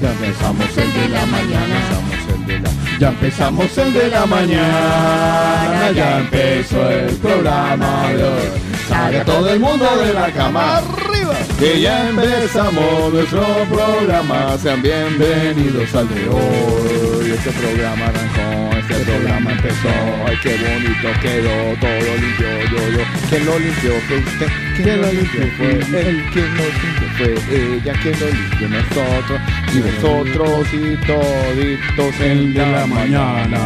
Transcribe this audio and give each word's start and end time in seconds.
Ya 0.00 0.12
empezamos 0.12 0.78
el 0.78 0.92
de 0.92 1.08
la 1.08 1.26
mañana. 1.26 1.80
Ya 3.00 3.08
empezamos 3.08 3.78
el 3.78 3.92
de 3.92 4.08
la 4.08 4.26
mañana. 4.26 5.90
Ya 5.92 6.18
empezó 6.18 6.88
el 6.88 7.16
programa 7.16 8.08
de 8.12 8.22
hoy. 8.22 8.48
Sale 8.88 9.24
todo 9.24 9.50
el 9.50 9.58
mundo 9.58 9.86
de 9.96 10.14
la 10.14 10.30
cama 10.30 10.76
arriba. 10.78 11.34
Que 11.58 11.80
ya 11.80 12.10
empezamos 12.10 13.12
nuestro 13.12 13.44
programa. 13.68 14.56
Sean 14.58 14.82
bienvenidos 14.82 15.92
al 15.94 16.08
de 16.08 16.28
hoy. 16.28 17.30
Este 17.32 17.50
programa 17.50 18.06
arrancó, 18.06 18.76
este 18.78 18.94
programa 19.04 19.50
empezó. 19.50 19.88
Ay, 20.26 20.36
qué 20.42 20.56
bonito 20.58 21.20
quedó, 21.20 21.76
todo 21.80 22.16
limpio, 22.16 22.48
yo, 22.70 22.98
yo. 22.98 23.17
¿Quién 23.28 23.44
lo 23.44 23.58
limpió? 23.58 23.92
Fue 24.08 24.16
usted. 24.18 24.48
¿Quién 24.76 25.02
lo 25.02 25.12
limpió? 25.12 25.46
Fue 25.58 25.70
él. 25.70 26.24
¿Quién 26.32 26.56
lo 26.56 26.64
limpió? 26.64 27.08
Fue 27.18 27.76
ella. 27.76 27.92
¿Quién 28.02 28.14
lo 28.20 28.26
limpió? 28.26 28.68
Nosotros. 28.70 29.40
Y 29.74 29.80
vosotros 29.80 30.66
y 30.72 30.96
toditos 31.06 32.20
el 32.20 32.54
de 32.54 32.66
la 32.66 32.86
mañana. 32.86 33.58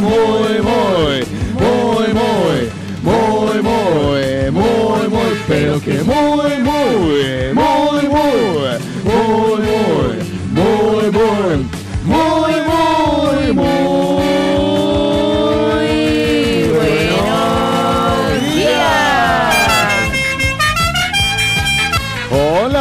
Muy, 0.00 0.60
muy, 0.60 1.24
muy, 1.54 2.12
muy, 2.12 2.52
muy, 3.02 3.62
muy, 3.62 4.50
muy, 4.50 5.08
muy, 5.08 5.32
pero 5.48 5.80
que 5.80 6.02
muy, 6.02 6.58
muy, 6.60 7.54
muy, 7.54 7.54
muy, 7.54 8.08
muy, 8.08 8.78
muy, 9.04 9.95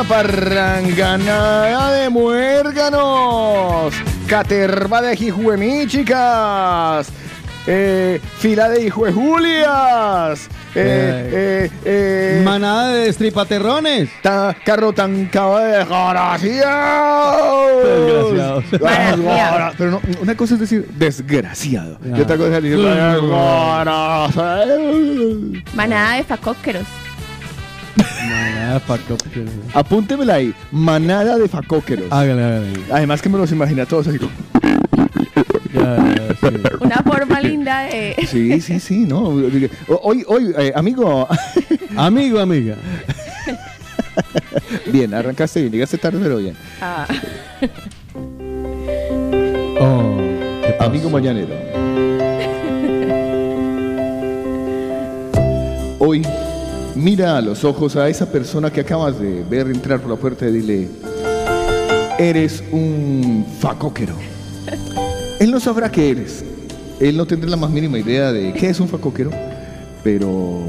parranganada 0.08 1.92
de 1.94 2.10
muérganos, 2.10 3.94
caterva 4.28 5.02
de 5.02 5.16
jijuemí, 5.16 5.88
chicas, 5.88 7.08
eh, 7.68 8.20
fila 8.40 8.70
de 8.70 8.84
hijuejulias, 8.86 10.48
eh, 10.76 11.30
eh, 11.34 11.72
eh, 11.86 12.42
Manada 12.44 12.90
de 12.90 13.06
destripaterrones. 13.06 14.10
ta- 14.22 14.56
carro 14.66 14.92
tancado 14.94 15.58
de 15.60 15.78
desgraciados. 15.78 17.84
Desgraciados. 18.72 19.76
Pero 19.78 19.92
no, 19.92 20.02
una 20.22 20.36
cosa 20.36 20.56
es 20.56 20.60
decir 20.60 20.86
desgraciado 20.98 21.98
y 22.06 22.20
otra 22.22 22.36
cosa 22.38 22.58
es 22.58 22.64
decir 22.64 22.78
desgraciados. 22.78 23.24
Manada 25.74 26.18
de 26.18 26.24
facóqueros. 26.24 26.84
Manada 27.98 28.80
pa' 28.80 28.98
cop- 28.98 29.22
Apúntemela 29.74 30.36
ahí, 30.36 30.54
manada 30.72 31.38
de 31.38 31.48
facóqueros. 31.48 32.12
Hágale, 32.12 32.44
hágale. 32.44 32.74
Además 32.92 33.22
que 33.22 33.30
me 33.30 33.38
los 33.38 33.52
imagina 33.52 33.84
a 33.84 33.86
todos 33.86 34.08
así 34.08 34.18
como... 34.20 34.32
Ya, 35.74 35.98
ya, 35.98 36.50
sí. 36.50 36.56
Una 36.80 36.98
forma 37.04 37.42
linda 37.42 37.82
de. 37.82 38.16
Sí, 38.28 38.62
sí, 38.62 38.80
sí, 38.80 39.00
no. 39.06 39.24
Hoy, 40.02 40.24
hoy, 40.28 40.54
eh, 40.58 40.72
amigo, 40.76 41.28
Amigo, 41.98 42.40
amiga. 42.40 42.76
bien, 44.92 45.14
arrancaste 45.14 45.60
bien, 45.62 45.74
llegaste 45.74 45.98
tarde, 45.98 46.20
pero 46.22 46.38
bien. 46.38 46.56
Ah, 46.82 47.06
Oh. 49.78 50.18
Amigo 50.80 51.10
mañanero. 51.10 51.54
Hoy, 56.00 56.22
mira 56.96 57.38
a 57.38 57.42
los 57.42 57.64
ojos 57.64 57.96
a 57.96 58.10
esa 58.10 58.32
persona 58.32 58.72
que 58.72 58.82
acabas 58.82 59.20
de 59.20 59.44
ver 59.44 59.68
entrar 59.68 60.00
por 60.00 60.10
la 60.12 60.18
puerta 60.18 60.48
y 60.48 60.52
dile, 60.52 60.88
eres 62.18 62.64
un 62.72 63.46
facóquero. 63.60 64.16
Él 65.40 65.52
no 65.52 65.60
sabrá 65.60 65.92
qué 65.92 66.12
eres. 66.12 66.44
Él 67.00 67.18
no 67.18 67.26
tendrá 67.26 67.50
la 67.50 67.58
más 67.58 67.70
mínima 67.70 68.00
idea 68.00 68.32
de 68.32 68.54
qué 68.54 68.70
es 68.70 68.80
un 68.80 68.88
facóquero, 68.88 69.32
pero 70.04 70.64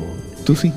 tú 0.45 0.57
sí. 0.57 0.73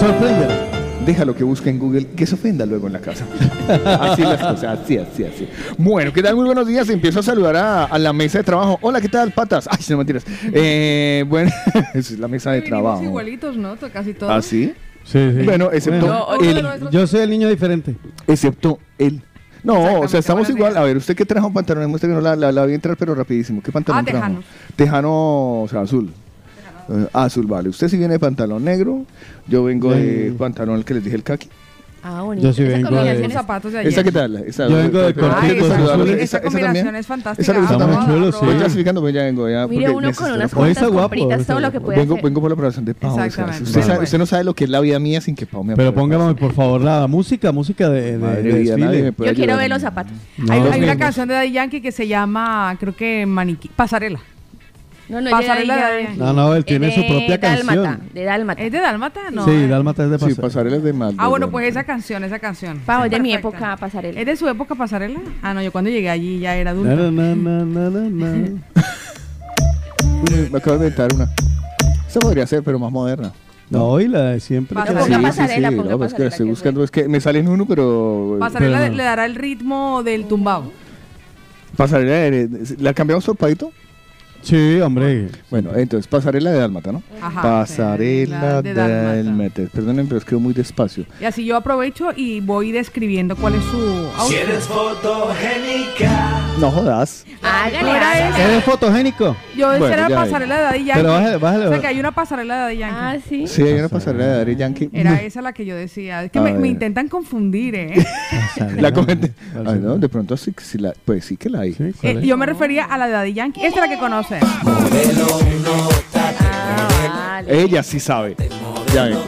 Sorprende. 0.00 0.79
Déjalo 1.06 1.34
que 1.34 1.42
busque 1.44 1.70
en 1.70 1.78
Google, 1.78 2.06
que 2.08 2.26
se 2.26 2.34
ofenda 2.34 2.66
luego 2.66 2.86
en 2.86 2.92
la 2.92 3.00
casa. 3.00 3.24
Así 4.00 4.22
las 4.22 4.38
cosas, 4.40 4.64
así, 4.80 4.98
así, 4.98 5.24
así. 5.24 5.48
Bueno, 5.78 6.12
¿qué 6.12 6.22
tal? 6.22 6.36
Muy 6.36 6.44
buenos 6.44 6.66
días. 6.66 6.88
Empiezo 6.90 7.20
a 7.20 7.22
saludar 7.22 7.56
a, 7.56 7.84
a 7.84 7.98
la 7.98 8.12
mesa 8.12 8.38
de 8.38 8.44
trabajo. 8.44 8.78
Hola, 8.82 9.00
¿qué 9.00 9.08
tal, 9.08 9.32
patas? 9.32 9.66
Ay, 9.70 9.78
no 9.88 9.96
mentiras. 9.96 10.24
Eh, 10.52 11.24
bueno, 11.26 11.50
es 11.94 12.18
la 12.18 12.28
mesa 12.28 12.52
de 12.52 12.62
trabajo. 12.62 13.02
igualitos, 13.02 13.56
¿no? 13.56 13.76
Casi 13.92 14.12
todos. 14.14 14.30
¿Ah, 14.32 14.42
sí? 14.42 14.74
Sí, 15.04 15.18
sí. 15.36 15.42
Bueno, 15.44 15.70
excepto 15.72 16.36
él. 16.42 16.62
nuestros- 16.62 16.90
Yo 16.92 17.06
soy 17.06 17.20
el 17.20 17.30
niño 17.30 17.48
diferente. 17.48 17.96
Excepto 18.26 18.78
él. 18.98 19.22
No, 19.64 20.00
o 20.00 20.08
sea, 20.08 20.20
estamos 20.20 20.48
igual. 20.50 20.72
días. 20.72 20.82
A 20.82 20.84
ver, 20.84 20.96
¿usted 20.98 21.16
qué 21.16 21.24
trajo 21.24 21.52
pantalones? 21.52 21.88
Muestre 21.88 22.08
que 22.10 22.14
no 22.14 22.20
la, 22.20 22.36
la, 22.36 22.52
la 22.52 22.62
voy 22.62 22.72
a 22.72 22.74
entrar, 22.74 22.96
pero 22.96 23.14
rapidísimo. 23.14 23.62
¿Qué 23.62 23.72
pantalón 23.72 24.00
Ah, 24.00 24.04
trajo? 24.04 24.18
tejanos. 24.18 24.44
Tejano, 24.76 25.62
o 25.62 25.66
sea, 25.68 25.80
azul. 25.80 26.10
Eh, 26.90 27.06
azul, 27.12 27.46
vale. 27.46 27.68
Usted 27.68 27.88
sí 27.88 27.96
viene 27.96 28.14
de 28.14 28.18
pantalón 28.18 28.64
negro. 28.64 29.04
Yo 29.46 29.64
vengo 29.64 29.92
de 29.92 30.34
pantalón, 30.38 30.76
el 30.78 30.84
que 30.84 30.94
les 30.94 31.04
dije, 31.04 31.16
el 31.16 31.22
kaki. 31.22 31.48
ah, 32.02 32.22
bonito. 32.22 32.46
Yo 32.48 32.52
sí 32.54 32.62
Esa 32.62 32.72
vengo 32.78 32.88
combinación 32.88 33.28
de- 33.28 33.34
zapatos 33.34 33.72
de 33.72 33.78
ayer. 33.80 33.92
¿Esa 33.92 34.02
qué 34.02 34.10
tal? 34.12 34.36
Esa, 34.38 34.68
Yo 34.68 34.76
vengo 34.76 34.98
de 35.00 35.12
pero- 35.14 35.28
cortito, 35.28 35.42
Ay, 35.42 35.58
pero- 35.60 35.66
esa, 35.66 35.74
esa- 35.76 36.02
esa 36.04 36.22
esa 36.22 36.40
combinación 36.42 36.74
también. 36.76 36.96
es 36.96 37.06
fantástica. 37.06 37.42
Esa 37.42 37.52
le 37.52 37.58
gusta 37.60 37.74
Está 37.74 37.86
muy 37.86 38.06
chulo, 38.06 38.32
sí. 38.32 38.38
Voy 38.46 38.54
clasificando, 38.56 39.00
pues 39.02 39.14
ya 39.14 39.22
vengo. 39.24 39.48
Ya, 39.50 39.66
Mire 39.66 39.90
uno 39.90 40.12
con 40.14 40.32
unas 40.32 40.52
cuantas 40.54 40.88
compritas, 40.88 41.46
todo 41.46 41.60
lo 41.60 41.70
que 41.70 41.80
puede 41.80 41.98
Vengo, 41.98 42.14
hacer. 42.14 42.24
vengo 42.24 42.40
por 42.40 42.50
la 42.50 42.54
operación 42.54 42.84
de 42.86 42.94
Pau. 42.94 43.10
o 43.12 43.14
sea, 43.16 43.26
Exactamente. 43.26 43.64
usted, 43.64 43.80
sabe, 43.82 43.92
Bueno. 43.92 44.04
usted 44.04 44.18
no 44.18 44.26
sabe 44.26 44.44
lo 44.44 44.54
que 44.54 44.64
es 44.64 44.70
la 44.70 44.80
vida 44.80 44.98
mía 44.98 45.20
sin 45.20 45.34
que 45.34 45.44
Pau 45.46 45.62
me 45.62 45.76
Pero 45.76 45.94
póngame, 45.94 46.34
por 46.34 46.54
favor, 46.54 46.80
la 46.80 47.06
música, 47.06 47.52
música 47.52 47.88
de, 47.90 48.12
de, 48.12 48.18
Madre 48.18 48.42
de 48.42 48.58
desfile. 48.64 49.14
Yo 49.26 49.34
quiero 49.34 49.56
ver 49.58 49.68
los 49.68 49.82
zapatos. 49.82 50.12
No, 50.38 50.52
hay, 50.54 50.60
hay 50.72 50.82
una 50.82 50.96
canción 50.96 51.28
de 51.28 51.34
Daddy 51.34 51.52
Yankee 51.52 51.82
que 51.82 51.92
se 51.92 52.08
llama, 52.08 52.74
creo 52.80 52.96
que 52.96 53.26
Maniquí, 53.26 53.68
Pasarela. 53.76 54.20
No, 55.10 55.20
no, 55.20 55.30
Pasarela 55.30 55.90
de- 55.90 56.08
No, 56.16 56.32
no, 56.32 56.54
él 56.54 56.64
tiene 56.64 56.94
su 56.94 57.04
propia 57.06 57.38
canción. 57.40 58.00
De 58.14 58.24
Dálmata. 58.24 58.62
¿Es 58.62 58.70
de 58.72 58.78
Dálmata? 58.80 59.20
No. 59.32 59.44
sí, 59.44 59.50
eh. 59.50 59.66
Dálmata 59.66 60.04
es 60.04 60.10
de 60.10 60.18
Sí, 60.18 60.24
pasar. 60.26 60.40
pasarelas 60.42 60.82
de 60.84 60.92
mal. 60.92 61.14
Ah, 61.18 61.26
bueno, 61.28 61.50
pues 61.50 61.66
esa 61.68 61.82
canción, 61.84 62.22
esa 62.24 62.38
canción. 62.38 62.78
Pau, 62.86 63.04
es 63.04 63.10
de 63.10 63.18
mi 63.20 63.32
época 63.34 63.76
pasarela. 63.76 64.20
¿Es 64.20 64.26
de 64.26 64.36
su 64.36 64.48
época 64.48 64.74
Pasarela? 64.76 65.20
Ah, 65.42 65.52
no, 65.52 65.62
yo 65.62 65.72
cuando 65.72 65.90
llegué 65.90 66.08
allí 66.10 66.38
ya 66.38 66.54
era 66.56 66.70
adulta. 66.70 66.94
Na, 66.94 67.10
na, 67.10 67.34
na, 67.34 67.64
na, 67.64 67.90
na, 67.90 68.08
na. 68.08 68.60
Me 70.50 70.58
acabo 70.58 70.78
de 70.78 70.86
inventar 70.88 71.12
una. 71.14 71.28
Esa 72.08 72.20
podría 72.20 72.46
ser, 72.46 72.62
pero 72.62 72.78
más 72.78 72.90
moderna. 72.92 73.32
No, 73.68 74.00
y 74.00 74.08
la 74.08 74.22
de 74.30 74.40
siempre. 74.40 74.76
Sí, 74.76 74.82
pasarela, 74.84 75.32
sí, 75.32 75.42
sí, 75.42 75.76
ponga 75.76 75.90
no, 75.90 75.98
pues 75.98 76.12
que 76.12 76.16
pasarela, 76.24 76.28
estoy 76.28 76.48
buscando, 76.48 76.78
fue. 76.80 76.84
es 76.86 76.90
que 76.90 77.08
me 77.08 77.20
sale 77.20 77.38
en 77.38 77.48
uno, 77.48 77.66
pero... 77.66 78.36
Pasarela 78.40 78.78
Pero 78.78 78.84
le, 78.84 78.90
no. 78.90 78.96
le 78.96 79.02
dará 79.04 79.26
el 79.26 79.34
ritmo 79.36 80.02
del 80.02 80.26
tumbao. 80.26 80.72
Pasarela, 81.76 82.12
de- 82.36 82.76
¿la 82.80 82.92
cambiamos 82.94 83.24
por 83.24 83.36
Paito? 83.36 83.72
Sí, 84.42 84.80
hombre. 84.80 85.28
Bueno, 85.50 85.70
entonces, 85.76 86.06
pasarela 86.06 86.50
de 86.50 86.58
Dálmata, 86.58 86.92
¿no? 86.92 87.02
Ajá, 87.20 87.42
pasarela 87.42 88.62
de 88.62 88.74
de 88.74 89.22
Dálmata. 89.22 89.62
Perdonen, 89.72 90.06
pero 90.06 90.18
escribo 90.18 90.40
muy 90.40 90.54
despacio. 90.54 91.04
Y 91.20 91.24
así 91.24 91.44
yo 91.44 91.56
aprovecho 91.56 92.10
y 92.14 92.40
voy 92.40 92.72
describiendo 92.72 93.36
cuál 93.36 93.54
es 93.56 93.64
su 93.64 94.08
Si 94.28 94.36
eres 94.36 94.64
fotogénica. 94.64 96.40
No 96.58 96.70
jodas. 96.70 97.24
Hágale, 97.42 97.90
era 97.90 98.10
hágale. 98.10 98.44
¿Eres 98.44 98.64
fotogénico? 98.64 99.36
Yo 99.56 99.70
decía 99.70 99.88
Bueno, 99.88 100.06
era 100.06 100.08
pasarela 100.08 100.56
de 100.56 100.62
Daddy 100.62 100.84
Yankee. 100.84 101.00
Pero 101.00 101.12
bájale, 101.12 101.36
bájale. 101.36 101.66
O 101.66 101.70
sea 101.70 101.80
que 101.80 101.86
hay 101.86 102.00
una 102.00 102.12
pasarela 102.12 102.54
de 102.54 102.60
Daddy 102.60 102.76
Yankee. 102.78 102.96
Ah, 102.98 103.16
sí. 103.28 103.46
Sí, 103.46 103.62
hay 103.62 103.74
una 103.74 103.88
pasarela 103.88 104.26
de 104.26 104.36
Daddy 104.38 104.56
Yankee. 104.56 104.90
Era 104.92 105.22
esa 105.22 105.42
la 105.42 105.52
que 105.52 105.64
yo 105.64 105.76
decía. 105.76 106.24
Es 106.24 106.30
que 106.30 106.40
me, 106.40 106.68
intentan 106.68 107.08
confundir, 107.08 107.74
¿eh? 107.74 108.06
La 108.76 108.92
comenté. 108.92 109.32
Ay, 109.66 109.78
no, 109.80 109.96
de 109.98 110.08
pronto 110.08 110.36
sí, 110.36 110.54
sí 110.58 110.78
la, 110.78 110.92
pues 111.04 111.24
sí 111.24 111.36
que 111.36 111.48
la 111.50 111.60
hay. 111.60 111.72
Sí, 111.72 111.92
¿cuál 112.00 112.16
Eh, 112.16 112.20
es? 112.20 112.26
yo 112.26 112.36
me 112.36 112.46
refería 112.46 112.84
a 112.84 112.96
la 112.98 113.06
de 113.06 113.12
Daddy 113.12 113.32
Yankee. 113.32 113.64
Esta 113.64 113.84
es 113.84 113.88
la 113.90 113.94
que 113.94 114.00
Ah, 116.42 117.42
Ella 117.46 117.82
sí 117.82 117.98
sabe. 117.98 118.36
Ya 118.94 119.04
vengo. 119.04 119.22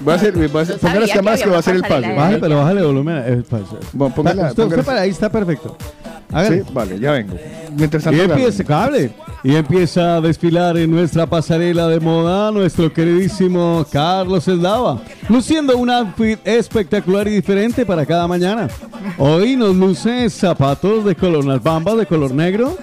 Voy 0.00 0.12
a 0.12 0.16
hacer, 0.16 0.32
voy 0.32 0.48
a 0.60 0.62
hacer, 0.62 0.78
ponga 0.78 1.00
las 1.00 1.10
que 1.10 1.16
cámaras 1.16 1.42
que 1.42 1.50
va 1.50 1.56
a 1.56 1.58
hacer 1.58 1.74
el 1.76 1.82
paso. 1.82 1.94
pasarela 1.94 2.16
Bájale, 2.20 2.38
pero 2.38 2.56
bájale 2.58 2.82
volumen. 2.82 3.22
eh, 3.26 3.42
pa- 3.48 3.58
Bueno, 3.92 4.14
póngala, 4.14 4.48
usted, 4.48 4.64
usted 4.64 4.84
para 4.84 5.00
ahí 5.02 5.10
está 5.10 5.30
perfecto. 5.30 5.76
Sí, 6.48 6.60
vale, 6.72 6.98
ya 6.98 7.12
vengo. 7.12 7.34
Mientras 7.76 8.02
Y 8.02 8.16
tanto, 8.18 8.34
empieza, 8.34 8.64
cable. 8.64 9.10
Y 9.42 9.54
empieza 9.56 10.16
a 10.16 10.20
desfilar 10.20 10.76
en 10.76 10.90
nuestra 10.90 11.26
pasarela 11.26 11.88
de 11.88 12.00
moda 12.00 12.50
nuestro 12.50 12.92
queridísimo 12.92 13.86
Carlos 13.90 14.46
Eslava, 14.48 15.00
luciendo 15.28 15.76
un 15.76 15.88
outfit 15.90 16.38
espectacular 16.44 17.26
y 17.28 17.30
diferente 17.32 17.86
para 17.86 18.04
cada 18.04 18.26
mañana. 18.28 18.68
Hoy 19.16 19.56
nos 19.56 19.74
luce 19.76 20.28
zapatos 20.28 21.04
de 21.04 21.14
color, 21.14 21.44
unas 21.44 21.62
bambas 21.62 21.96
de 21.96 22.06
color 22.06 22.32
negro, 22.34 22.76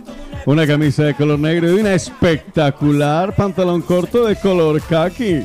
Una 0.48 0.68
camisa 0.68 1.02
de 1.04 1.16
color 1.16 1.40
negro 1.40 1.72
y 1.76 1.80
una 1.82 1.96
espectacular 1.96 3.36
pantalón 3.36 3.82
corto 3.82 4.26
de 4.28 4.36
color 4.36 4.80
khaki. 4.80 5.42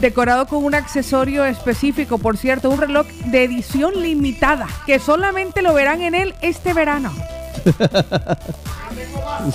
Decorado 0.00 0.46
con 0.46 0.64
un 0.64 0.74
accesorio 0.74 1.44
específico, 1.44 2.18
por 2.18 2.36
cierto, 2.36 2.70
un 2.70 2.80
reloj 2.80 3.06
de 3.26 3.44
edición 3.44 4.00
limitada, 4.00 4.66
que 4.86 4.98
solamente 4.98 5.60
lo 5.62 5.74
verán 5.74 6.00
en 6.02 6.14
él 6.14 6.34
este 6.42 6.72
verano. 6.74 7.12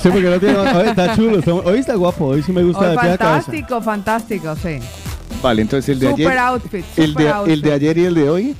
Sí, 0.01 0.09
porque 0.09 0.29
no 0.29 0.39
tiene. 0.39 0.57
Oye, 0.57 0.89
está 0.89 1.15
chulo. 1.15 1.39
está- 1.39 1.53
hoy 1.53 1.79
está 1.79 1.95
guapo. 1.95 2.25
Hoy 2.27 2.41
sí 2.41 2.51
me 2.51 2.63
gusta 2.63 2.89
de 2.89 2.97
pie 2.97 3.11
a 3.11 3.17
cabeza. 3.17 3.25
fantástico, 3.45 3.81
fantástico, 3.81 4.55
sí. 4.55 4.79
Vale, 5.43 5.61
entonces 5.61 5.89
el 5.89 5.99
de 5.99 6.09
Super 6.09 6.27
ayer. 6.27 6.39
outfit, 6.39 6.85
el, 6.97 7.13
de, 7.13 7.29
outfit. 7.29 7.53
el 7.53 7.61
de 7.61 7.73
ayer 7.73 7.97
y 7.99 8.05
el 8.05 8.15
de 8.15 8.29
hoy. 8.29 8.55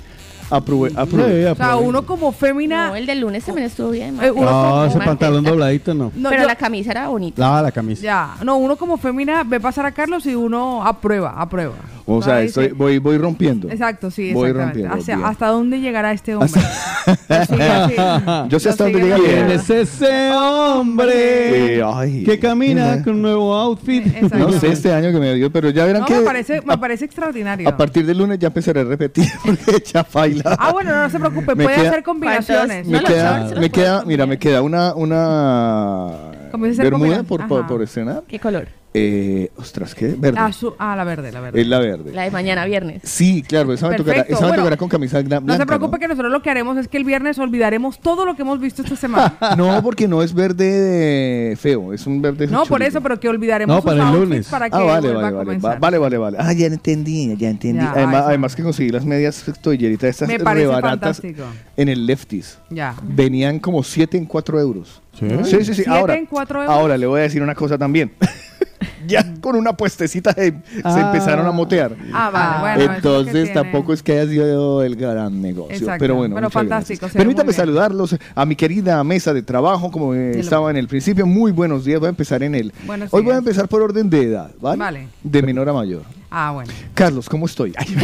Aprobé. 0.49 0.91
aprobé. 0.95 1.47
O 1.47 1.55
sea, 1.55 1.75
uno 1.77 2.05
como 2.05 2.31
fémina... 2.31 2.89
No, 2.89 2.95
el 2.95 3.05
del 3.05 3.19
lunes 3.21 3.43
también 3.43 3.67
estuvo 3.67 3.89
bien. 3.89 4.17
Eh, 4.21 4.29
uno 4.31 4.45
No, 4.45 4.51
como- 4.71 4.85
ese 4.85 4.99
pantalón 4.99 5.43
dobladito 5.43 5.93
no. 5.93 6.11
No, 6.15 6.29
pero 6.29 6.43
yo- 6.43 6.47
la 6.47 6.55
camisa 6.55 6.91
era 6.91 7.07
bonita. 7.07 7.41
Lava 7.41 7.61
la 7.63 7.71
camisa. 7.71 8.01
Ya, 8.03 8.35
no, 8.43 8.57
uno 8.57 8.75
como 8.75 8.97
fémina 8.97 9.43
ve 9.43 9.59
pasar 9.59 9.85
a 9.85 9.91
Carlos 9.91 10.25
y 10.25 10.35
uno 10.35 10.85
aprueba, 10.85 11.33
aprueba. 11.37 11.73
O 12.07 12.21
sea, 12.21 12.41
estoy, 12.43 12.67
sí. 12.67 12.71
voy, 12.75 12.99
voy 12.99 13.17
rompiendo. 13.17 13.67
Exacto, 13.67 14.11
sí, 14.11 14.31
Voy 14.31 14.49
exactamente. 14.51 14.81
rompiendo, 14.87 14.95
Hacia- 15.01 15.15
bien. 15.15 15.27
¿Hasta 15.27 15.47
dónde 15.47 15.79
llegará 15.79 16.11
este 16.11 16.35
hombre? 16.35 16.61
Lo 17.27 17.45
sigue 17.45 17.63
así. 17.63 17.95
Yo 18.49 18.59
sé 18.59 18.65
Lo 18.67 18.71
hasta 18.71 18.83
dónde 18.83 18.99
sigue 19.01 19.15
llega 19.15 19.15
así. 19.15 19.25
¿Quién 19.25 19.51
es 19.51 19.69
ese 19.71 20.31
hombre 20.31 21.77
Eh, 21.77 21.83
ay. 21.83 22.23
que 22.23 22.37
camina 22.39 23.03
con 23.03 23.15
un 23.15 23.21
nuevo 23.23 23.53
outfit? 23.55 24.05
Exacto. 24.05 24.37
No 24.37 24.51
sé 24.51 24.67
este 24.67 24.91
año 24.93 25.11
que 25.11 25.19
me 25.19 25.33
dio, 25.33 25.51
pero 25.51 25.69
ya 25.71 25.85
verán 25.85 26.01
No, 26.01 26.07
que 26.07 26.15
me 26.17 26.21
parece, 26.21 26.61
me 26.61 26.73
a, 26.73 26.77
parece 26.77 27.05
extraordinario. 27.05 27.67
a 27.67 27.75
partir 27.75 28.05
del 28.05 28.17
lunes 28.19 28.37
ya 28.39 28.47
empezaré 28.47 28.81
a 28.81 28.83
repetir 28.83 29.25
porque 29.45 29.83
ya 29.91 30.03
Ah, 30.43 30.71
bueno, 30.73 30.95
no 30.95 31.09
se 31.09 31.19
preocupe, 31.19 31.55
Me 31.55 31.63
puede 31.63 31.77
queda- 31.77 31.89
hacer 31.89 32.03
combinaciones. 32.03 32.85
Me 32.85 32.93
no, 32.93 33.01
los 33.01 33.09
queda, 33.09 33.39
shorts 33.47 33.59
me 33.59 33.69
queda, 33.69 34.03
mira, 34.05 34.25
me 34.25 34.37
queda 34.39 34.61
una, 34.61 34.93
una 34.95 36.07
bermuda 36.77 37.23
por, 37.23 37.47
por, 37.47 37.67
por 37.67 37.81
estrenar. 37.81 38.23
¿Qué 38.27 38.39
color? 38.39 38.67
Eh, 38.97 39.51
ostras, 39.57 39.93
¿qué? 39.93 40.15
Verde. 40.17 40.37
Ah, 40.39 40.51
su- 40.53 40.73
ah, 40.79 40.95
la 40.95 41.03
verde, 41.03 41.31
la 41.31 41.41
verde. 41.41 41.61
Es 41.61 41.67
la 41.67 41.79
verde. 41.79 42.13
La 42.13 42.23
de 42.23 42.31
mañana 42.31 42.65
viernes. 42.65 43.01
Sí, 43.03 43.43
claro, 43.43 43.73
esa 43.73 43.89
me 43.89 43.97
tocará, 43.97 44.15
Perfecto. 44.23 44.33
esa 44.35 44.41
me 44.43 44.47
Bueno, 44.49 44.63
tocará 44.63 44.77
con 44.77 44.89
camisa 44.89 45.21
blanca. 45.21 45.45
No 45.45 45.57
se 45.57 45.65
preocupe 45.65 45.99
que 45.99 46.07
nosotros 46.07 46.31
lo 46.31 46.41
que 46.41 46.49
haremos 46.49 46.77
es 46.77 46.87
que 46.87 46.97
el 46.97 47.03
viernes 47.03 47.37
olvidaremos 47.39 47.99
todo 47.99 48.25
lo 48.25 48.35
que 48.35 48.43
hemos 48.43 48.59
visto 48.59 48.81
esta 48.81 48.95
semana. 48.95 49.37
No, 49.57 49.81
porque 49.83 50.07
no 50.07 50.21
es 50.21 50.33
verde 50.33 50.65
de 50.65 51.55
feo, 51.55 51.93
es 51.93 52.05
un 52.07 52.21
verde 52.21 52.47
no, 52.47 52.65
por 52.65 52.81
eso, 52.83 53.01
pero 53.01 53.19
que 53.19 53.29
olvidaremos 53.29 53.73
No, 53.75 53.81
sus 53.81 53.91
para 53.91 54.09
el 54.09 54.15
lunes. 54.19 54.47
para 54.47 54.69
que 54.69 54.75
Ah, 54.75 54.79
vale, 54.83 55.07
vale, 55.13 55.19
a 55.27 55.31
vale, 55.31 55.37
comenzar. 55.45 55.79
vale, 55.79 55.97
vale, 55.97 56.17
vale. 56.17 56.37
Ah, 56.39 56.53
ya 56.53 56.67
entendí, 56.67 57.35
ya 57.37 57.49
entendí. 57.49 57.79
Ya, 57.83 57.91
además, 57.91 58.21
ay, 58.21 58.27
además 58.29 58.55
que 58.55 58.63
conseguí 58.63 58.89
las 58.89 59.05
medias 59.05 59.43
toalleritas 59.61 60.09
estas 60.09 60.27
Me 60.27 60.39
parece 60.39 60.67
fantástico. 60.69 61.43
en 61.77 61.89
el 61.89 62.05
Lefties. 62.05 62.59
Ya. 62.69 62.95
Venían 63.03 63.59
como 63.59 63.83
7 63.83 64.17
en 64.17 64.25
4 64.25 64.59
euros. 64.59 65.01
¿Sí? 65.17 65.25
Sí, 65.45 65.49
sí, 65.59 65.65
sí. 65.65 65.73
¿Siete 65.75 65.89
Ahora, 65.89 66.15
en 66.17 66.25
cuatro 66.25 66.61
euros? 66.61 66.75
ahora 66.75 66.97
le 66.97 67.05
voy 67.07 67.21
a 67.21 67.23
decir 67.23 67.41
una 67.41 67.55
cosa 67.55 67.77
también. 67.77 68.11
ya 69.07 69.25
con 69.41 69.55
una 69.55 69.73
puestecita 69.73 70.33
se, 70.33 70.51
se 70.51 70.61
Ah. 70.83 71.01
empezaron 71.11 71.45
a 71.45 71.51
motear. 71.51 71.95
Ah, 72.13 72.29
vale, 72.31 72.59
bueno. 72.59 72.73
es 72.81 72.87
lo 72.87 72.89
que 72.91 72.95
Entonces 72.97 73.53
tampoco 73.53 73.93
es 73.93 74.01
que 74.03 74.13
haya 74.19 74.29
sido 74.29 74.83
el 74.83 74.95
gran 74.95 75.41
negocio. 75.41 75.75
Exacto, 75.75 75.99
Pero 75.99 76.15
bueno, 76.15 76.35
pero 76.35 76.49
fantástico, 76.49 77.07
Permítame 77.13 77.53
saludarlos 77.53 78.15
a 78.33 78.45
mi 78.45 78.55
querida 78.55 79.03
mesa 79.03 79.33
de 79.33 79.41
trabajo, 79.43 79.91
como 79.91 80.13
lo- 80.13 80.19
estaba 80.19 80.69
en 80.71 80.77
el 80.77 80.87
principio. 80.87 81.25
Muy 81.25 81.51
buenos 81.51 81.85
días. 81.85 81.99
Voy 81.99 82.07
a 82.07 82.09
empezar 82.09 82.43
en 82.43 82.55
él. 82.55 82.73
Buenos 82.85 83.13
Hoy 83.13 83.21
voy 83.21 83.31
a 83.31 83.35
días. 83.35 83.39
empezar 83.45 83.67
por 83.67 83.81
orden 83.81 84.09
de 84.09 84.23
edad, 84.23 84.51
¿vale? 84.61 84.77
Vale. 84.79 85.07
De 85.23 85.41
menor 85.41 85.69
a 85.69 85.73
mayor. 85.73 86.01
Ah, 86.29 86.51
bueno. 86.51 86.71
Carlos, 86.93 87.29
¿cómo 87.29 87.45
estoy? 87.45 87.73
Ay, 87.77 87.87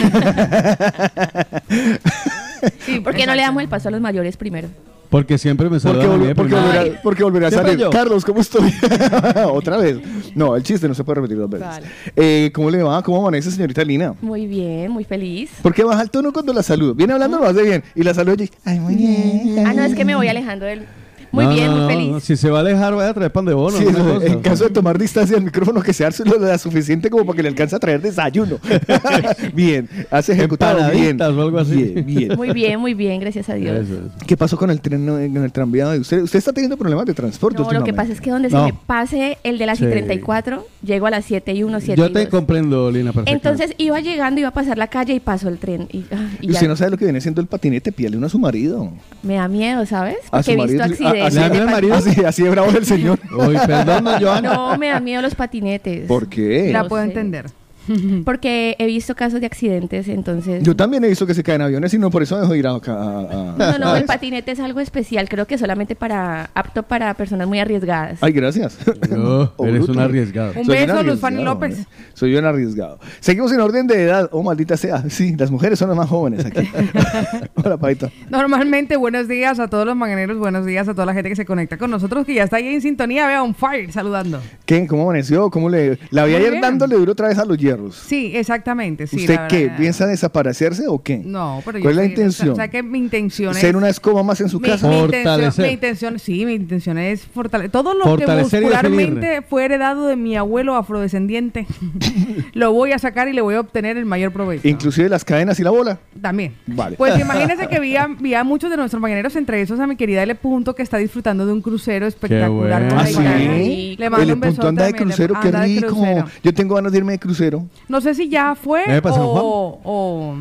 Sí, 2.85 2.99
¿Por 3.03 3.15
qué 3.15 3.25
no 3.25 3.33
le 3.35 3.41
damos 3.41 3.61
el 3.63 3.69
paso 3.69 3.87
a 3.87 3.91
los 3.91 4.01
mayores 4.01 4.37
primero? 4.37 4.69
Porque 5.11 5.37
siempre 5.37 5.69
me 5.69 5.77
porque, 5.81 5.81
saludan 5.81 6.05
a 6.05 6.13
mí 6.13 6.17
volver, 6.19 6.27
de 6.29 6.35
porque, 6.35 6.55
volverá, 6.55 7.01
porque 7.03 7.23
volverá 7.23 7.47
a 7.49 7.51
salir. 7.51 7.77
yo. 7.77 7.89
Carlos, 7.89 8.23
¿cómo 8.23 8.39
estoy? 8.39 8.73
Otra 9.51 9.75
vez. 9.75 9.97
No, 10.35 10.55
el 10.55 10.63
chiste 10.63 10.87
no 10.87 10.93
se 10.93 11.03
puede 11.03 11.15
repetir 11.15 11.37
dos 11.37 11.49
veces. 11.49 11.67
Vale. 11.67 11.87
Eh, 12.15 12.49
¿Cómo 12.53 12.71
le 12.71 12.81
va? 12.81 13.03
¿Cómo 13.03 13.19
amanece, 13.19 13.51
señorita 13.51 13.83
Lina? 13.83 14.15
Muy 14.21 14.47
bien, 14.47 14.89
muy 14.89 15.03
feliz. 15.03 15.51
¿Por 15.61 15.73
qué 15.73 15.83
baja 15.83 16.01
el 16.01 16.09
tono 16.09 16.31
cuando 16.31 16.53
la 16.53 16.63
saludo? 16.63 16.95
Viene 16.95 17.11
hablando 17.11 17.39
lo 17.39 17.45
hace 17.45 17.61
bien 17.61 17.83
y 17.93 18.03
la 18.03 18.13
saludo 18.13 18.41
y 18.41 18.49
ay, 18.63 18.79
muy 18.79 18.95
bien. 18.95 19.67
Ah, 19.67 19.73
no, 19.73 19.83
es 19.83 19.95
que 19.95 20.05
me 20.05 20.15
voy 20.15 20.29
alejando 20.29 20.65
del... 20.65 20.85
Muy 21.31 21.45
No, 21.45 21.53
bien, 21.53 21.67
no, 21.67 21.71
muy 21.73 21.81
no, 21.81 21.87
feliz. 21.89 22.11
no, 22.11 22.19
Si 22.19 22.35
se 22.35 22.49
va 22.49 22.57
a 22.57 22.61
alejar, 22.61 22.93
vaya 22.95 23.09
a 23.09 23.13
traer 23.13 23.31
pan 23.31 23.45
de 23.45 23.53
bono. 23.53 23.77
Sí, 23.77 23.85
en 24.23 24.39
caso 24.41 24.65
de 24.65 24.69
tomar 24.71 24.97
distancia 24.97 25.35
del 25.35 25.45
micrófono, 25.45 25.81
que 25.81 25.93
sea 25.93 26.09
lo 26.25 26.37
da 26.39 26.57
suficiente 26.57 27.09
como 27.09 27.25
para 27.25 27.37
que 27.37 27.43
le 27.43 27.49
alcance 27.49 27.75
a 27.75 27.79
traer 27.79 28.01
desayuno. 28.01 28.57
bien, 29.53 29.87
has 30.09 30.27
ejecutado 30.29 30.77
bien. 30.91 31.11
Empanaditas 31.11 31.31
o 31.37 31.41
algo 31.41 31.59
así. 31.59 31.75
Bien, 31.75 32.05
bien. 32.05 32.35
Muy 32.35 32.51
bien, 32.51 32.79
muy 32.79 32.93
bien, 32.93 33.19
gracias 33.19 33.49
a 33.49 33.53
Dios. 33.55 33.85
Eso, 33.85 33.93
eso. 33.93 34.11
¿Qué 34.27 34.35
pasó 34.37 34.57
con 34.57 34.69
el 34.71 34.81
tren, 34.81 35.07
en 35.07 35.37
el 35.37 35.51
tranvía? 35.51 35.89
¿Usted, 35.89 36.21
usted 36.23 36.39
está 36.39 36.51
teniendo 36.53 36.77
problemas 36.77 37.05
de 37.05 37.13
transporte 37.13 37.61
No, 37.61 37.71
lo 37.71 37.83
que 37.83 37.93
pasa 37.93 38.11
es 38.11 38.21
que 38.21 38.29
donde 38.29 38.49
No. 38.49 38.65
se 38.67 38.71
me 38.73 38.79
pase 38.85 39.37
el 39.43 39.57
de 39.57 39.65
las 39.65 39.77
Sí. 39.79 39.85
34, 39.85 40.67
llego 40.83 41.07
a 41.07 41.09
las 41.11 41.25
7 41.25 41.53
y 41.53 41.63
1, 41.63 41.79
7 41.79 41.95
Yo 41.99 42.05
y 42.07 42.13
te 42.13 42.19
2. 42.21 42.27
comprendo, 42.29 42.91
Lina, 42.91 43.11
perfectamente. 43.13 43.47
Entonces 43.49 43.75
iba 43.79 43.99
llegando, 43.99 44.39
iba 44.39 44.49
a 44.49 44.53
pasar 44.53 44.77
la 44.77 44.87
calle 44.87 45.13
y 45.13 45.19
pasó 45.19 45.49
el 45.49 45.57
tren. 45.57 45.87
Y, 45.91 46.05
ah, 46.11 46.29
y 46.39 46.45
Y 46.45 46.47
ya 46.49 46.53
usted 46.53 46.67
no 46.67 46.75
sabe 46.75 46.91
lo 46.91 46.97
que 46.97 47.05
viene 47.05 47.19
siendo 47.21 47.41
el 47.41 47.47
patinete, 47.47 47.91
pídale 47.91 48.17
uno 48.17 48.27
a 48.27 48.29
su 48.29 48.37
marido. 48.37 48.91
me 49.23 49.35
da 49.35 49.47
miedo, 49.47 49.85
¿sabes? 49.85 50.17
A 50.31 50.38
Porque 50.38 50.51
he 50.51 50.55
visto 50.55 50.67
marido. 50.77 50.83
accidentes. 50.83 51.20
Así, 51.25 51.35
¿Le 51.35 51.41
da 51.41 51.49
miedo 51.49 51.63
al 51.63 51.71
marido? 51.71 51.95
así, 51.95 52.23
así 52.25 52.43
de 52.43 52.49
bravo 52.49 52.69
es 52.69 52.75
el 52.75 52.85
señor. 52.85 53.19
Uy, 53.37 53.57
perdón, 53.65 54.03
don 54.05 54.19
Joan. 54.21 54.43
No, 54.43 54.77
me 54.77 54.87
dan 54.89 55.03
miedo 55.03 55.21
los 55.21 55.35
patinetes. 55.35 56.07
¿Por 56.07 56.27
qué? 56.29 56.69
La 56.71 56.83
No 56.83 56.89
puedo 56.89 57.03
sé. 57.03 57.09
entender. 57.09 57.45
Porque 58.25 58.75
he 58.79 58.85
visto 58.85 59.15
casos 59.15 59.39
de 59.39 59.45
accidentes, 59.45 60.07
entonces... 60.07 60.63
Yo 60.63 60.75
también 60.75 61.03
he 61.03 61.07
visto 61.07 61.25
que 61.25 61.33
se 61.33 61.43
caen 61.43 61.61
aviones 61.61 61.93
y 61.93 61.97
no 62.00 62.09
por 62.09 62.23
eso 62.23 62.39
dejo 62.39 62.53
de 62.53 62.59
ir 62.59 62.67
a... 62.67 62.71
a- 62.71 62.75
a- 62.75 63.55
No, 63.57 63.77
no, 63.79 63.95
el 63.95 64.05
patinete 64.05 64.51
es 64.51 64.59
algo 64.59 64.79
especial. 64.79 65.27
Creo 65.29 65.45
que 65.47 65.57
solamente 65.57 65.95
para 65.95 66.50
apto 66.53 66.83
para 66.83 67.13
personas 67.15 67.47
muy 67.47 67.59
arriesgadas. 67.59 68.19
Ay, 68.21 68.31
gracias. 68.33 68.77
Yo, 69.09 69.53
Oh, 69.57 69.65
eres 69.65 69.88
un 69.89 70.00
arriesgado. 70.00 70.53
Un 70.55 70.67
beso, 70.67 71.03
Luz 71.03 71.19
Fanny 71.19 71.43
López. 71.43 71.79
¿eh? 71.79 71.85
Soy 72.13 72.35
un 72.35 72.45
arriesgado. 72.45 73.00
Seguimos 73.19 73.51
en 73.51 73.59
orden 73.61 73.88
de 73.88 74.03
edad. 74.03 74.29
Oh, 74.31 74.43
maldita 74.43 74.77
sea. 74.77 75.03
Sí, 75.09 75.35
las 75.38 75.50
mujeres 75.51 75.79
son 75.79 75.89
las 75.89 75.97
más 75.97 76.09
jóvenes 76.09 76.45
aquí. 76.45 76.67
Hola, 77.55 77.77
Paita. 77.77 78.09
Normalmente, 78.29 78.95
buenos 78.97 79.27
días 79.27 79.59
a 79.59 79.67
todos 79.67 79.85
los 79.85 79.95
mañaneros, 79.95 80.38
buenos 80.38 80.65
días 80.65 80.88
a 80.88 80.93
toda 80.93 81.05
la 81.05 81.13
gente 81.13 81.29
que 81.29 81.35
se 81.35 81.45
conecta 81.45 81.77
con 81.77 81.91
nosotros, 81.91 82.25
que 82.25 82.33
ya 82.33 82.43
está 82.43 82.57
ahí 82.57 82.67
en 82.67 82.81
sintonía, 82.81 83.27
vea, 83.27 83.43
un 83.43 83.55
fire, 83.55 83.91
saludando. 83.91 84.39
¿Qué? 84.65 84.88
¿Cómo 84.88 85.03
amaneció? 85.03 85.50
¿Cómo 85.50 85.69
le...? 85.69 85.97
La 86.11 86.25
vi 86.25 86.31
Muy 86.31 86.39
ayer 86.39 86.51
bien. 86.51 86.61
dándole 86.61 86.95
duro 86.95 87.11
otra 87.13 87.27
vez 87.27 87.38
a 87.38 87.45
los 87.45 87.57
Sí, 87.95 88.31
exactamente. 88.35 89.07
Sí, 89.07 89.17
¿Usted 89.17 89.35
la 89.35 89.47
qué? 89.47 89.63
verdad. 89.63 89.77
¿Piensa 89.77 90.07
desaparecerse 90.07 90.87
o 90.87 91.01
qué? 91.01 91.17
No, 91.23 91.61
pero 91.65 91.77
yo 91.77 91.83
¿Cuál 91.83 91.93
es 91.93 91.97
la 91.97 92.05
intención? 92.05 92.49
O 92.49 92.55
sea, 92.55 92.67
que 92.69 92.83
mi 92.83 92.97
intención 92.99 93.51
es... 93.51 93.57
¿Ser 93.57 93.75
una 93.75 93.89
escoba 93.89 94.23
más 94.23 94.41
en 94.41 94.49
su 94.49 94.59
mi, 94.59 94.67
casa? 94.69 94.87
mi 94.87 94.95
intención, 94.99 95.23
Fortalecer. 95.33 95.65
mi 95.65 95.71
intención, 95.73 96.19
sí, 96.19 96.45
mi 96.45 96.53
intención 96.53 96.97
es 96.97 97.21
fortalecer. 97.25 97.71
Todo 97.71 97.93
lo 97.93 98.03
Fortalecer 98.03 98.59
que 98.61 98.65
muscularmente 98.69 99.41
fue 99.41 99.65
heredado 99.65 100.07
de 100.07 100.15
mi 100.15 100.35
abuelo 100.37 100.75
afrodescendiente, 100.75 101.67
lo 102.53 102.71
voy 102.73 102.91
a 102.91 102.99
sacar 102.99 103.27
y 103.27 103.33
le 103.33 103.41
voy 103.41 103.55
a 103.55 103.59
obtener 103.61 103.97
el 103.97 104.05
mayor 104.05 104.31
provecho. 104.31 104.67
Inclusive 104.67 105.09
las 105.09 105.23
cadenas 105.25 105.59
y 105.59 105.63
la 105.63 105.69
bola. 105.71 105.99
También. 106.21 106.53
Vale. 106.67 106.97
Pues 106.97 107.19
imagínense 107.19 107.67
que 107.67 107.79
vi 107.81 107.95
a, 107.95 108.07
vi 108.07 108.33
a 108.33 108.43
muchos 108.43 108.69
de 108.69 108.77
nuestros 108.77 109.01
mañaneros, 109.01 109.35
entre 109.35 109.61
esos 109.61 109.79
a 109.79 109.87
mi 109.87 109.95
querida 109.95 110.23
L. 110.23 110.33
Punto, 110.35 110.75
que 110.75 110.83
está 110.83 110.97
disfrutando 110.97 111.45
de 111.45 111.53
un 111.53 111.61
crucero 111.61 112.05
espectacular. 112.07 112.81
bueno. 112.83 112.95
con 112.95 112.99
¿Ah, 112.99 113.03
la 113.03 113.57
sí? 113.63 113.95
Le 113.97 114.09
mando 114.09 114.33
un 114.33 114.39
besote 114.39 114.67
anda 114.67 114.85
de 114.85 114.93
crucero, 114.93 115.35
qué 115.41 115.51
rico. 115.51 115.87
crucero. 115.87 116.25
Yo 116.43 116.53
tengo 116.53 116.75
ganas 116.75 116.91
de 116.91 116.97
irme 116.97 117.13
de 117.13 117.19
crucero. 117.19 117.61
No 117.88 118.01
sé 118.01 118.13
si 118.15 118.30
ya 118.30 118.56
fue 118.56 118.84
o, 119.03 119.80
o... 119.84 120.36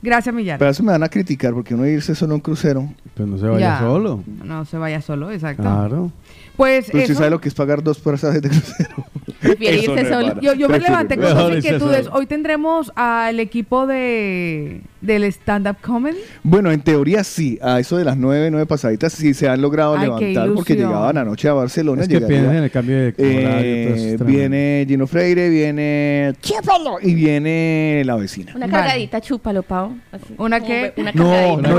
Gracias, 0.00 0.32
Millar. 0.32 0.58
Pero 0.60 0.70
eso 0.70 0.82
me 0.84 0.92
van 0.92 1.02
a 1.02 1.08
criticar 1.08 1.52
porque 1.52 1.74
uno 1.74 1.84
irse 1.84 2.14
solo 2.14 2.32
a 2.32 2.34
un 2.36 2.40
crucero. 2.40 2.88
Pues 3.14 3.28
no 3.28 3.36
se 3.36 3.46
vaya 3.46 3.58
Ya. 3.60 3.78
solo. 3.80 4.22
No 4.44 4.64
se 4.64 4.78
vaya 4.78 5.00
solo, 5.02 5.30
exacto. 5.32 5.62
Claro. 5.64 6.12
Pues 6.56 6.86
Pero 6.86 6.98
usted 6.98 7.10
eso- 7.12 7.18
sabe 7.18 7.30
lo 7.30 7.40
que 7.40 7.48
es 7.48 7.54
pagar 7.54 7.82
dos 7.82 7.98
pasajes 7.98 8.40
de 8.40 8.48
crucero. 8.48 9.04
Prefiere 9.40 9.76
irse 9.78 9.88
no 9.88 9.96
es 10.00 10.08
solo. 10.08 10.40
Yo, 10.40 10.54
yo 10.54 10.68
me 10.68 10.78
levanté 10.78 11.16
con 11.16 11.34
dos 11.34 11.56
inquietudes. 11.56 12.08
Hoy 12.12 12.26
tendremos 12.26 12.92
al 12.94 13.40
equipo 13.40 13.86
de 13.88 14.82
del 15.00 15.24
stand-up 15.24 15.76
comedy. 15.80 16.18
Bueno, 16.42 16.70
en 16.72 16.80
teoría 16.80 17.22
sí. 17.24 17.58
A 17.62 17.78
eso 17.80 17.96
de 17.96 18.04
las 18.04 18.16
nueve, 18.16 18.50
nueve 18.50 18.66
pasaditas 18.66 19.12
sí 19.12 19.34
se 19.34 19.48
han 19.48 19.60
logrado 19.62 19.94
Ay, 19.96 20.06
levantar 20.06 20.52
porque 20.54 20.74
llegaban 20.74 21.16
anoche 21.16 21.48
a 21.48 21.52
Barcelona. 21.52 22.02
Es 22.02 22.08
que 22.08 22.20
piensen 22.20 22.56
en 22.56 22.64
el 22.64 22.70
cambio 22.70 22.96
de 22.96 23.14
Eh, 23.18 24.16
viene 24.24 24.84
Gino 24.88 25.06
Freire, 25.06 25.48
viene 25.48 26.34
Chiapalo 26.40 26.98
y 27.00 27.14
viene 27.14 28.02
la 28.04 28.16
vecina. 28.16 28.52
Una 28.54 28.66
Vale. 28.66 28.78
cargadita, 28.78 29.20
chúpalo, 29.20 29.62
Pau. 29.62 29.96
Así, 30.12 30.34
¿Una 30.38 30.60
qué? 30.60 30.92
Una 30.96 31.12
No, 31.12 31.56
no, 31.56 31.68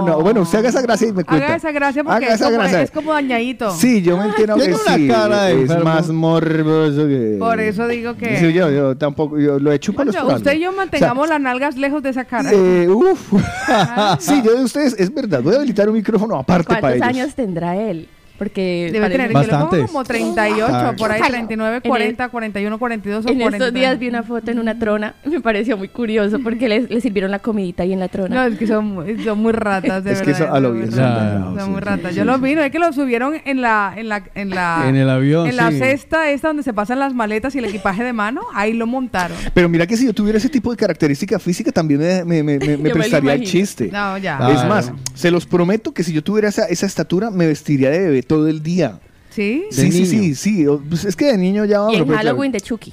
no, 0.00 0.06
no. 0.06 0.20
Bueno, 0.20 0.42
usted 0.42 0.58
haga 0.58 0.68
esa 0.68 0.82
gracia 0.82 1.08
y 1.08 1.12
me 1.12 1.24
cuenta. 1.24 1.46
Haga 1.46 1.56
esa 1.56 1.72
gracia 1.72 2.04
porque 2.04 2.16
Haga 2.24 2.34
es, 2.34 2.40
esa 2.40 2.44
como, 2.50 2.58
gracia. 2.58 2.82
es 2.82 2.90
como 2.90 3.12
dañadito. 3.12 3.70
Sí, 3.72 4.02
yo 4.02 4.16
me 4.18 4.24
entiendo 4.26 4.54
que 4.56 4.60
Tiene 4.62 4.76
una 4.76 4.94
sí. 4.96 5.08
cara 5.08 5.42
de 5.44 5.52
es 5.54 5.60
enfermo. 5.62 5.84
más 5.84 6.08
morboso 6.08 7.06
que. 7.06 7.36
Por 7.38 7.60
eso 7.60 7.88
digo 7.88 8.16
que- 8.16 8.36
Sí, 8.38 8.52
yo, 8.52 8.70
yo 8.70 8.96
tampoco. 8.96 9.38
Yo 9.38 9.58
lo 9.58 9.70
para 9.70 10.12
Coño, 10.12 10.36
usted 10.36 10.54
y 10.54 10.60
yo 10.60 10.72
mantengamos 10.72 11.28
las 11.28 11.40
nalgas 11.40 11.76
lejos 11.76 12.02
de 12.02 12.10
esa 12.10 12.24
cara. 12.24 12.49
Eh, 12.52 12.88
uf. 12.88 13.32
sí, 14.18 14.42
yo 14.44 14.56
de 14.56 14.64
ustedes, 14.64 14.94
es 14.98 15.12
verdad. 15.12 15.42
Voy 15.42 15.54
a 15.54 15.58
habilitar 15.58 15.88
un 15.88 15.94
micrófono 15.94 16.36
aparte 16.36 16.68
para 16.68 16.80
¿Cuántos 16.80 16.96
ellos. 16.96 17.08
años 17.08 17.34
tendrá 17.34 17.76
él? 17.76 18.08
Porque 18.40 18.88
Debe 18.90 19.10
tener 19.10 19.30
yo 19.30 19.38
le 19.40 19.46
pongo 19.48 19.58
Bastantes. 19.58 19.86
como 19.90 20.02
38, 20.02 20.66
Ah. 20.74 20.94
por 20.96 21.12
ahí 21.12 21.20
Ojalá. 21.20 21.36
39, 21.36 21.80
40, 21.82 22.28
41, 22.30 22.78
42 22.78 23.26
o 23.26 23.28
En 23.28 23.34
43. 23.38 23.60
estos 23.60 23.74
días 23.78 23.98
vi 23.98 24.08
una 24.08 24.22
foto 24.22 24.50
en 24.50 24.58
una 24.58 24.78
trona 24.78 25.14
me 25.26 25.40
pareció 25.42 25.76
muy 25.76 25.88
curioso 25.88 26.38
porque 26.42 26.66
le, 26.66 26.80
le 26.88 27.00
sirvieron 27.02 27.30
la 27.30 27.38
comidita 27.40 27.82
ahí 27.82 27.92
en 27.92 28.00
la 28.00 28.08
trona. 28.08 28.34
No, 28.36 28.44
es 28.50 28.58
que 28.58 28.66
son, 28.66 28.86
muy- 28.86 29.22
son 29.22 29.38
muy 29.40 29.52
ratas, 29.52 30.02
de 30.04 30.12
Es 30.12 30.20
que 30.22 30.28
verdad. 30.32 30.46
eso 30.46 30.54
a 30.54 30.58
lo 30.60 30.68
son 30.68 30.76
muy 30.78 30.86
bien 30.86 30.90
son 30.94 31.00
ratas, 31.04 31.34
bravos, 31.34 31.54
son 31.58 31.64
sí, 31.66 31.70
muy 31.70 31.80
ratas. 31.82 32.10
sí, 32.12 32.16
Yo 32.16 32.24
lo 32.24 32.34
sí. 32.36 32.40
vi, 32.42 32.54
¿no? 32.54 32.62
es 32.62 32.70
que 32.72 32.78
lo 32.78 32.92
subieron 32.94 33.34
en 33.44 33.60
la, 33.60 33.92
en 33.94 34.08
la, 34.08 34.22
en 34.34 34.48
la, 34.50 34.84
En 34.88 34.96
el 34.96 35.10
avión, 35.10 35.46
en 35.46 35.56
la 35.56 35.70
cesta 35.70 36.30
esta 36.30 36.48
donde 36.48 36.62
se 36.62 36.72
pasan 36.72 36.98
las 36.98 37.12
maletas 37.12 37.54
y 37.54 37.58
el 37.58 37.66
equipaje 37.66 38.02
de 38.02 38.14
mano, 38.14 38.40
ahí 38.54 38.72
lo 38.72 38.86
montaron. 38.86 39.36
Pero 39.52 39.68
mira 39.68 39.86
que 39.86 39.98
si 39.98 40.06
yo 40.06 40.14
tuviera 40.14 40.38
ese 40.38 40.48
tipo 40.48 40.70
de 40.70 40.78
característica 40.78 41.38
física 41.38 41.72
también 41.72 42.00
me, 42.00 42.24
me, 42.24 42.42
me, 42.42 42.58
me- 42.58 42.76
me 42.78 42.90
prestaría 42.90 43.34
el 43.34 43.44
chiste. 43.44 43.90
No, 43.92 44.16
ya. 44.16 44.38
Ah, 44.40 44.50
Es 44.50 44.66
más, 44.66 44.92
se 45.12 45.30
los 45.30 45.44
prometo 45.44 45.92
que 45.92 46.02
si 46.02 46.14
yo 46.14 46.24
tuviera 46.24 46.48
esa, 46.48 46.64
esa 46.64 46.86
estatura 46.86 47.30
me 47.30 47.46
vestiría 47.46 47.90
de 47.90 47.98
bebé 47.98 48.22
todo 48.34 48.48
el 48.48 48.62
día. 48.62 48.98
¿Sí? 49.30 49.64
De 49.70 49.90
Sí, 49.90 50.06
sí, 50.06 50.34
sí, 50.34 50.66
pues 50.88 51.04
es 51.04 51.14
que 51.14 51.26
de 51.26 51.36
niño 51.38 51.64
ya 51.64 51.76
y 51.76 51.78
vamos. 51.78 51.92
en 51.94 51.98
pero 52.00 52.06
claro, 52.12 52.28
Halloween 52.28 52.52
de 52.52 52.60
Chucky. 52.60 52.92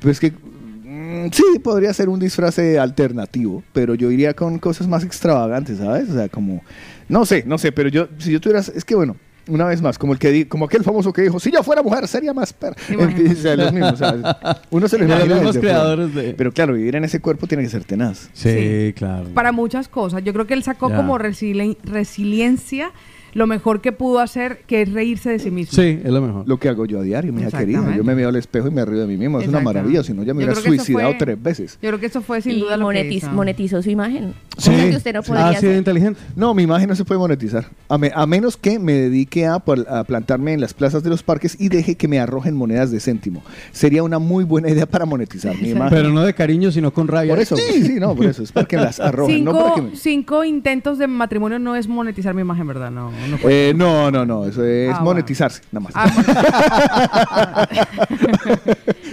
Pues 0.00 0.20
que 0.20 0.30
mm, 0.30 1.26
sí, 1.32 1.42
podría 1.62 1.92
ser 1.92 2.08
un 2.08 2.18
disfraz 2.20 2.58
eh, 2.58 2.78
alternativo, 2.78 3.62
pero 3.72 3.94
yo 3.94 4.10
iría 4.10 4.34
con 4.34 4.58
cosas 4.58 4.86
más 4.88 5.04
extravagantes, 5.04 5.78
¿sabes? 5.78 6.08
O 6.10 6.14
sea, 6.14 6.28
como 6.28 6.62
no 7.08 7.24
sé, 7.26 7.44
no 7.46 7.58
sé, 7.58 7.72
pero 7.72 7.88
yo 7.88 8.08
si 8.18 8.30
yo 8.32 8.40
tuviera 8.40 8.60
es 8.60 8.84
que 8.84 8.94
bueno, 8.94 9.16
una 9.48 9.64
vez 9.66 9.80
más, 9.80 9.96
como 9.96 10.12
el 10.12 10.18
que 10.18 10.30
di- 10.32 10.44
como 10.46 10.64
aquel 10.64 10.82
famoso 10.82 11.12
que 11.12 11.22
dijo, 11.22 11.38
si 11.38 11.52
yo 11.52 11.62
fuera 11.62 11.80
mujer 11.82 12.08
sería 12.08 12.32
más 12.34 12.52
per 12.52 12.74
Imagínate. 12.90 13.30
o 13.32 13.34
sea, 13.36 13.56
los 13.56 13.72
mismos, 13.72 13.92
o 13.92 13.96
sea, 13.96 14.62
uno 14.70 14.88
se 14.88 14.98
lo 14.98 15.04
De 15.04 15.08
los 15.10 15.18
imagina 15.18 15.34
mismos 15.36 15.58
creadores 15.58 16.14
de- 16.14 16.34
Pero 16.34 16.52
claro, 16.52 16.72
vivir 16.74 16.96
en 16.96 17.04
ese 17.04 17.20
cuerpo 17.20 17.46
tiene 17.46 17.62
que 17.62 17.68
ser 17.70 17.84
tenaz. 17.84 18.28
Sí, 18.32 18.50
Sí. 18.50 18.92
claro. 18.96 19.28
Para 19.34 19.52
muchas 19.52 19.88
cosas. 19.88 20.24
Yo 20.24 20.32
creo 20.32 20.46
que 20.46 20.54
él 20.54 20.62
sacó 20.62 20.88
Ya. 20.90 20.96
como 20.96 21.16
resili- 21.18 21.76
resiliencia 21.84 22.90
lo 23.36 23.46
mejor 23.46 23.80
que 23.82 23.92
pudo 23.92 24.18
hacer, 24.20 24.62
que 24.66 24.80
es 24.82 24.92
reírse 24.92 25.30
de 25.30 25.38
sí 25.38 25.50
mismo. 25.50 25.72
Sí, 25.72 26.00
es 26.02 26.10
lo 26.10 26.22
mejor. 26.22 26.48
Lo 26.48 26.58
que 26.58 26.68
hago 26.70 26.86
yo 26.86 27.00
a 27.00 27.02
diario, 27.02 27.32
mi 27.32 27.42
hija 27.42 27.56
querida. 27.58 27.94
Yo 27.94 28.02
me 28.02 28.14
veo 28.14 28.30
al 28.30 28.36
espejo 28.36 28.68
y 28.68 28.70
me 28.70 28.84
río 28.84 29.00
de 29.00 29.06
mí 29.06 29.16
mismo. 29.18 29.40
Es 29.40 29.48
una 29.48 29.60
maravilla, 29.60 30.02
si 30.02 30.12
no 30.14 30.22
ya 30.22 30.32
me 30.32 30.38
hubiera 30.44 30.54
que 30.54 30.60
suicidado 30.68 31.10
fue- 31.10 31.18
tres 31.18 31.42
veces. 31.42 31.78
Yo 31.82 31.90
creo 31.90 32.00
que 32.00 32.06
eso 32.06 32.22
fue 32.22 32.40
sin 32.40 32.52
y 32.56 32.60
duda 32.60 32.76
lo 32.76 32.88
que 32.88 32.94
monetiz- 33.02 33.12
hizo. 33.16 33.30
monetizó 33.32 33.82
su 33.82 33.90
imagen. 33.90 34.32
Sí. 34.56 34.70
Que 34.70 34.96
usted 34.96 35.12
no 35.14 35.22
podría 35.22 35.48
Ah, 35.48 35.50
sí, 35.50 35.56
hacer. 35.58 35.76
inteligente. 35.76 36.18
No, 36.34 36.54
mi 36.54 36.62
imagen 36.62 36.88
no 36.88 36.96
se 36.96 37.04
puede 37.04 37.18
monetizar. 37.18 37.66
A, 37.88 37.98
me- 37.98 38.10
a 38.14 38.26
menos 38.26 38.56
que 38.56 38.78
me 38.78 38.94
dedique 38.94 39.44
a, 39.46 39.56
a 39.56 40.04
plantarme 40.04 40.54
en 40.54 40.60
las 40.62 40.72
plazas 40.72 41.02
de 41.02 41.10
los 41.10 41.22
parques 41.22 41.56
y 41.60 41.68
deje 41.68 41.94
que 41.96 42.08
me 42.08 42.18
arrojen 42.18 42.56
monedas 42.56 42.90
de 42.90 43.00
céntimo. 43.00 43.42
Sería 43.70 44.02
una 44.02 44.18
muy 44.18 44.44
buena 44.44 44.70
idea 44.70 44.86
para 44.86 45.04
monetizar 45.04 45.54
mi 45.60 45.70
imagen. 45.70 45.90
Pero 45.96 46.08
no 46.10 46.22
de 46.22 46.32
cariño, 46.32 46.72
sino 46.72 46.90
con 46.90 47.06
rabia. 47.06 47.34
por 47.34 47.42
eso, 47.42 47.56
sí, 47.56 47.82
sí, 47.82 47.94
no, 48.00 48.14
por 48.16 48.24
eso. 48.26 48.42
Es 48.42 48.50
para 48.52 48.66
que 48.66 48.76
las 48.78 48.98
arrojen, 48.98 49.44
no 49.44 49.52
para 49.52 49.64
Cinco, 49.66 49.74
que 49.74 49.82
me- 49.82 49.96
cinco 49.96 50.44
intentos 50.44 50.96
de 50.98 51.06
matrimonio 51.06 51.58
no 51.58 51.76
es 51.76 51.86
monetizar 51.86 52.34
mi 52.34 52.40
imagen, 52.40 52.66
¿verdad? 52.66 52.90
No, 52.90 53.10
no. 53.26 53.38
Eh, 53.48 53.72
no, 53.76 54.10
no, 54.10 54.24
no, 54.26 54.44
eso 54.46 54.64
es 54.64 54.92
Ah, 54.94 55.00
monetizarse, 55.00 55.62
nada 55.72 55.84
más. 55.84 55.92
Ah, 55.94 57.66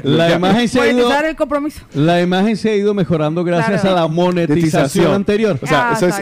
La 0.04 0.32
imagen 0.34 0.68
se 0.68 0.82
ha 0.82 0.92
ido, 0.92 1.10
el 1.24 1.36
compromiso. 1.36 1.80
la 1.94 2.22
imagen 2.22 2.58
se 2.58 2.72
ha 2.72 2.76
ido 2.76 2.94
mejorando 2.94 3.44
gracias 3.44 3.82
Claro. 3.82 3.98
a 3.98 4.02
la 4.02 4.08
monetización 4.08 5.14
anterior. 5.14 5.58
O 5.62 5.66
sea, 5.68 5.92
Ah, 5.92 5.94
eso 5.96 6.08
es- 6.08 6.20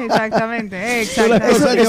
exactamente, 0.00 1.02
exactamente, 1.02 1.50
Eso- 1.52 1.72
lleva 1.74 1.78
es 1.78 1.88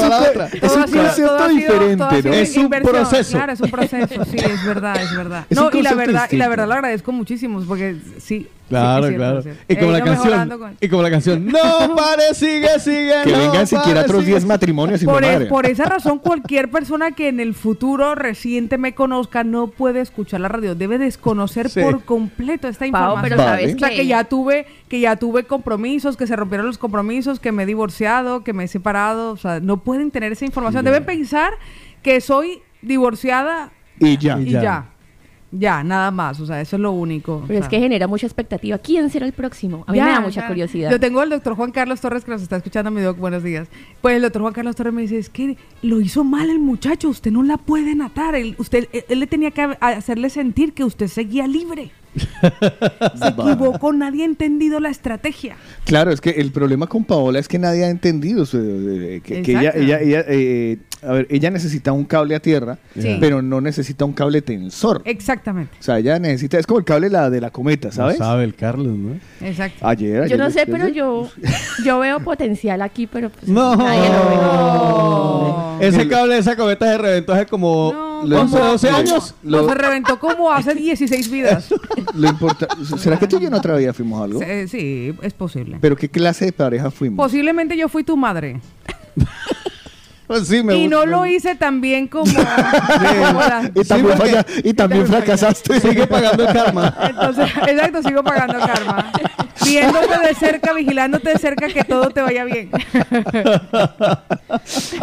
un- 0.75 0.83
es 0.83 0.91
concepto 0.91 1.47
diferente. 1.49 2.41
Es 2.41 2.57
un 2.57 2.69
proceso. 2.69 3.37
Claro, 3.37 3.53
es 3.53 3.61
un 3.61 3.71
proceso, 3.71 4.25
sí, 4.25 4.37
es 4.37 4.65
verdad, 4.65 5.01
es 5.01 5.15
verdad. 5.15 5.45
Es 5.49 5.57
no, 5.57 5.69
y 5.73 5.81
la 5.81 5.93
verdad, 5.95 6.27
y 6.31 6.35
la 6.37 6.47
verdad 6.47 6.67
lo 6.67 6.73
agradezco 6.75 7.11
muchísimo, 7.11 7.61
porque 7.67 7.95
sí. 8.19 8.47
Claro, 8.69 9.07
sí, 9.07 9.15
claro. 9.15 9.41
cierto. 9.41 9.61
Y 9.67 9.75
como 9.77 9.91
la 9.91 10.03
canción. 10.03 10.49
con- 10.49 10.77
Y 10.79 10.89
como 10.89 11.01
la 11.01 11.09
canción. 11.09 11.43
No 11.47 11.95
pare, 11.95 12.35
sigue, 12.35 12.79
sigue. 12.79 13.13
que 13.23 13.31
no 13.31 13.37
vengan 13.39 13.65
siquiera 13.65 14.01
pare, 14.01 14.13
otros 14.19 14.25
sigue". 14.25 14.37
10 14.39 14.45
matrimonios 14.45 15.01
y 15.01 15.05
Por, 15.05 15.23
e- 15.23 15.45
por 15.47 15.65
esa 15.65 15.85
razón, 15.85 16.19
cualquier 16.23 16.69
persona 16.71 17.11
que 17.11 17.27
en 17.29 17.39
el 17.39 17.53
futuro 17.53 18.15
reciente 18.15 18.77
me 18.77 18.93
conozca 18.95 19.43
no 19.43 19.67
puede 19.67 20.01
escuchar 20.01 20.39
la 20.41 20.47
radio. 20.47 20.75
Debe 20.75 20.97
desconocer 20.97 21.69
Sí. 21.69 21.81
por 21.81 22.03
completo 22.03 22.67
esta 22.67 22.85
información. 22.87 23.21
pero 23.23 23.37
Vale. 23.37 23.49
sabes 23.49 23.75
O 23.75 23.79
sea, 23.79 23.89
que 23.89 24.05
ya 24.07 24.23
tuve, 24.25 24.65
que 24.87 24.99
ya 24.99 25.15
tuve 25.15 25.43
compromisos, 25.45 26.17
que 26.17 26.27
se 26.27 26.35
rompieron 26.35 26.67
los 26.67 26.77
compromisos, 26.77 27.39
que 27.39 27.51
me 27.51 27.63
he 27.63 27.65
divorciado, 27.65 28.43
que 28.43 28.53
me 28.53 28.65
he 28.65 28.67
separado. 28.67 29.31
O 29.31 29.37
sea, 29.37 29.59
no 29.59 29.77
pueden 29.83 30.11
tener 30.11 30.31
esa 30.31 30.45
información. 30.45 30.85
Deben 30.85 31.05
pensar 31.05 31.53
que 32.03 32.21
soy 32.21 32.61
divorciada 32.81 33.71
Y 33.99 34.17
ya. 34.17 34.39
y 34.39 34.51
ya. 34.51 34.61
ya. 34.61 34.85
Ya. 35.51 35.83
nada 35.83 36.11
más. 36.11 36.39
O 36.39 36.45
sea, 36.45 36.61
eso 36.61 36.75
es 36.75 36.81
lo 36.81 36.91
único. 36.91 37.43
Pero 37.47 37.59
O 37.59 37.63
es 37.63 37.69
que 37.69 37.79
genera 37.79 38.07
mucha 38.07 38.25
expectativa. 38.27 38.77
¿Quién 38.77 39.09
será 39.09 39.25
el 39.25 39.33
próximo? 39.33 39.83
A 39.87 39.91
mí 39.91 39.99
me 39.99 40.05
da 40.09 40.19
mucha 40.19 40.41
ya. 40.41 40.47
curiosidad. 40.47 40.91
Yo 40.91 40.99
tengo 40.99 41.19
al 41.21 41.29
doctor 41.29 41.55
Juan 41.55 41.71
Carlos 41.71 42.01
Torres 42.01 42.23
que 42.25 42.31
nos 42.31 42.41
está 42.41 42.57
escuchando, 42.57 42.91
mi 42.91 43.01
doc, 43.01 43.17
buenos 43.17 43.43
días. 43.43 43.67
Pues 44.01 44.15
el 44.15 44.21
doctor 44.21 44.41
Juan 44.41 44.53
Carlos 44.53 44.75
Torres 44.75 44.93
me 44.93 45.01
dice, 45.03 45.17
es 45.17 45.29
que 45.29 45.57
lo 45.81 46.01
hizo 46.01 46.23
mal 46.23 46.49
el 46.49 46.59
muchacho, 46.59 47.09
usted 47.09 47.31
no 47.31 47.43
la 47.43 47.57
puede 47.57 47.95
matar. 47.95 48.35
Él, 48.35 48.55
usted, 48.57 48.87
él, 48.91 49.03
él 49.09 49.19
le 49.19 49.27
tenía 49.27 49.51
que 49.51 49.75
hacerle 49.79 50.29
sentir 50.29 50.73
que 50.73 50.83
usted 50.83 51.07
seguía 51.07 51.47
libre. 51.47 51.91
Se 53.15 53.27
equivocó, 53.27 53.93
nadie 53.93 54.23
ha 54.23 54.25
entendido 54.25 54.79
la 54.79 54.89
estrategia. 54.89 55.55
Claro, 55.85 56.11
es 56.11 56.21
que 56.21 56.31
el 56.31 56.51
problema 56.51 56.87
con 56.87 57.03
Paola 57.05 57.39
es 57.39 57.47
que 57.47 57.59
nadie 57.59 57.83
ha 57.85 57.89
entendido 57.89 58.45
su- 58.45 58.57
eh, 58.57 59.21
que, 59.23 59.41
que 59.41 59.51
ella, 59.51 59.61
Exacto. 59.69 59.79
ella, 59.79 59.99
ella, 60.01 60.25
eh, 60.27 60.77
a 61.01 61.11
ver, 61.13 61.27
ella 61.29 61.49
necesita 61.49 61.91
un 61.91 62.03
cable 62.05 62.35
a 62.35 62.39
tierra, 62.39 62.77
Sí. 62.97 63.17
pero 63.19 63.41
no 63.41 63.61
necesita 63.61 64.05
un 64.05 64.13
cable 64.13 64.41
tensor. 64.41 65.01
Exactamente, 65.05 65.75
O 65.79 65.83
sea, 65.83 65.97
ella 65.99 66.19
necesita, 66.19 66.59
es 66.59 66.65
como 66.67 66.79
el 66.79 66.85
cable 66.85 67.09
la, 67.09 67.29
de 67.29 67.39
la 67.41 67.49
cometa, 67.51 67.87
No 67.89 67.93
¿sabes? 67.93 68.17
sabe 68.17 68.43
el 68.43 68.55
Carlos, 68.55 68.97
¿no? 68.97 69.15
exacto. 69.41 69.87
Ayer, 69.87 70.23
ayer. 70.23 70.37
Yo 70.37 70.43
no 70.43 70.51
sé, 70.51 70.65
pero 70.67 70.87
yo, 70.87 71.29
yo 71.85 71.99
veo 71.99 72.19
potencial 72.19 72.81
aquí, 72.81 73.07
pero 73.07 73.29
pues 73.29 73.47
No. 73.47 73.75
nadie 73.75 74.09
lo 74.09 74.29
ve. 74.29 74.35
No. 74.35 75.77
Ese 75.79 76.07
cable 76.09 76.33
de 76.33 76.39
esa 76.41 76.55
cometa 76.55 76.85
se 76.85 76.97
reventó 76.97 77.33
hace 77.33 77.45
como 77.45 77.93
No, 78.25 78.41
11, 78.41 78.57
¿cómo? 78.57 78.65
12 78.71 78.87
¿Cómo? 78.87 78.97
años. 78.99 79.35
No, 79.43 79.57
Lo- 79.61 79.69
se 79.69 79.75
reventó 79.75 80.19
como 80.19 80.51
hace 80.51 80.75
16 80.75 81.31
vidas. 81.31 81.73
Lo 82.13 82.27
importa, 82.27 82.67
¿Será 82.97 83.17
que 83.17 83.27
tú 83.27 83.37
y 83.37 83.41
yo 83.43 83.47
en 83.47 83.53
otra 83.53 83.77
vida 83.77 83.93
fuimos 83.93 84.21
algo? 84.21 84.39
Sí, 84.41 84.67
sí, 84.67 85.15
es 85.21 85.33
posible. 85.33 85.77
¿Pero 85.79 85.95
qué 85.95 86.09
clase 86.09 86.45
de 86.45 86.51
pareja 86.51 86.91
fuimos? 86.91 87.17
Posiblemente 87.25 87.77
yo 87.77 87.87
fui 87.87 88.03
tu 88.03 88.17
madre. 88.17 88.59
Sí, 90.45 90.61
me 90.63 90.75
y 90.75 90.83
gusta. 90.87 90.95
no 90.95 91.05
lo 91.05 91.25
hice 91.25 91.55
tan 91.55 91.81
bien 91.81 92.07
como, 92.07 92.31
como 92.33 93.39
la- 93.39 93.71
y 93.73 93.83
también, 93.83 94.17
porque- 94.17 94.31
falla- 94.31 94.45
y 94.63 94.73
también 94.73 95.07
fracasaste. 95.07 95.79
Sigue 95.79 96.05
pagando 96.07 96.47
el 96.47 96.53
karma. 96.53 96.95
Entonces, 97.01 97.49
exacto, 97.67 98.03
sigo 98.03 98.23
pagando 98.23 98.59
karma. 98.59 99.11
Viéndote 99.65 100.27
de 100.27 100.33
cerca, 100.35 100.73
vigilándote 100.73 101.29
de 101.29 101.37
cerca 101.37 101.67
que 101.67 101.83
todo 101.83 102.09
te 102.09 102.21
vaya 102.21 102.43
bien. 102.45 102.69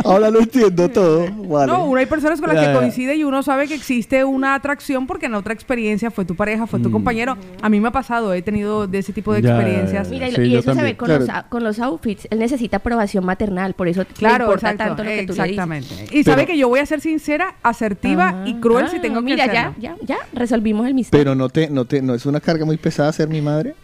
Ahora 0.05 0.31
lo 0.31 0.40
entiendo 0.40 0.88
todo. 0.88 1.26
Vale. 1.49 1.73
No, 1.73 1.85
uno 1.87 1.99
hay 2.00 2.07
personas 2.07 2.40
con 2.40 2.49
las 2.52 2.61
Ya, 2.62 2.73
que 2.73 2.78
coincide 2.78 3.16
y 3.16 3.25
uno 3.25 3.43
sabe 3.43 3.69
que 3.69 3.75
existe 3.75 4.25
una 4.25 4.55
atracción 4.55 5.07
porque 5.07 5.26
en 5.26 5.35
otra 5.35 5.52
experiencia 5.55 6.11
fue 6.11 6.25
tu 6.25 6.35
pareja, 6.37 6.66
fue 6.66 6.81
tu 6.81 6.90
compañero. 6.90 7.37
A 7.62 7.69
mí 7.69 7.81
me 7.81 7.88
ha 7.88 7.93
pasado, 7.93 8.33
he 8.35 8.43
tenido 8.43 8.87
de 8.87 8.99
ese 8.99 9.12
tipo 9.12 9.33
de 9.33 9.40
Mm. 9.43 9.45
Ya, 9.45 9.57
experiencias. 9.57 10.09
Mira, 10.09 10.28
y, 10.28 10.35
Sí, 10.35 10.43
y 10.43 10.50
yo 10.50 10.59
eso 10.61 10.71
se 10.73 10.76
también. 10.76 10.87
ve 10.87 10.97
con, 10.97 11.07
Claro. 11.07 11.21
los, 11.21 11.28
a- 11.31 11.43
con 11.45 11.64
los 11.64 11.78
outfits. 11.78 12.26
Él 12.31 12.38
necesita 12.38 12.78
aprobación 12.78 13.25
maternal, 13.25 13.75
por 13.75 13.88
eso 13.88 14.05
Claro, 14.16 14.38
le 14.38 14.45
importa 14.52 14.71
exacto, 14.71 14.85
tanto 14.97 15.05
lo 15.05 15.09
que 15.11 15.16
tú 15.26 15.33
le 15.35 15.43
dices. 15.43 15.50
exactamente. 15.50 15.95
Y 16.16 16.25
sabe 16.25 16.47
que 16.47 16.57
yo 16.59 16.69
voy 16.69 16.81
a 16.81 16.87
ser 16.87 17.00
sincera, 17.00 17.55
asertiva 17.62 18.43
y 18.47 18.55
cruel 18.55 18.88
si 18.88 18.97
Ah, 18.97 19.00
tengo 19.02 19.16
que 19.21 19.26
Mira, 19.26 19.47
ya, 19.47 19.75
ya, 19.78 19.97
ya, 20.02 20.16
resolvimos 20.33 20.87
el 20.87 20.95
misterio. 20.95 21.23
Pero 21.25 21.35
no 21.35 21.49
te, 21.49 21.69
no 21.71 21.85
te, 21.85 22.00
no 22.02 22.14
es 22.14 22.25
una 22.26 22.40
carga 22.40 22.64
muy 22.64 22.76
pesada 22.76 23.12
ser 23.12 23.28
mi 23.28 23.40
madre. 23.43 23.75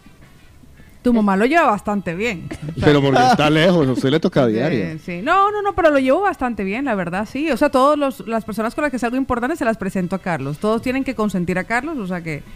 Tu 1.03 1.13
mamá 1.13 1.35
lo 1.35 1.45
lleva 1.45 1.65
bastante 1.65 2.15
bien. 2.15 2.47
O 2.49 2.79
sea, 2.79 2.85
Pero 2.85 3.01
porque 3.01 3.19
está 3.21 3.49
lejos, 3.49 3.87
usted 3.87 4.09
le 4.09 4.19
toca 4.19 4.43
a 4.43 4.47
diario. 4.47 4.97
Sí. 5.05 5.21
No, 5.21 5.51
no, 5.51 5.61
no, 5.61 5.73
pero 5.75 5.91
lo 5.91 5.99
llevo 5.99 6.21
bastante 6.21 6.63
bien, 6.63 6.85
la 6.85 6.95
verdad, 6.95 7.27
sí. 7.29 7.51
O 7.51 7.57
sea, 7.57 7.69
todas 7.69 8.23
las 8.25 8.45
personas 8.45 8.73
con 8.73 8.83
las 8.83 8.91
que 8.91 8.97
es 8.97 9.03
algo 9.03 9.17
importante 9.17 9.55
se 9.55 9.65
las 9.65 9.77
presento 9.77 10.15
a 10.15 10.19
Carlos. 10.19 10.57
Todos 10.59 10.81
tienen 10.81 11.03
que 11.03 11.13
consentir 11.13 11.59
a 11.59 11.65
Carlos, 11.65 11.97
o 11.97 12.07
sea 12.07 12.21
que... 12.21 12.41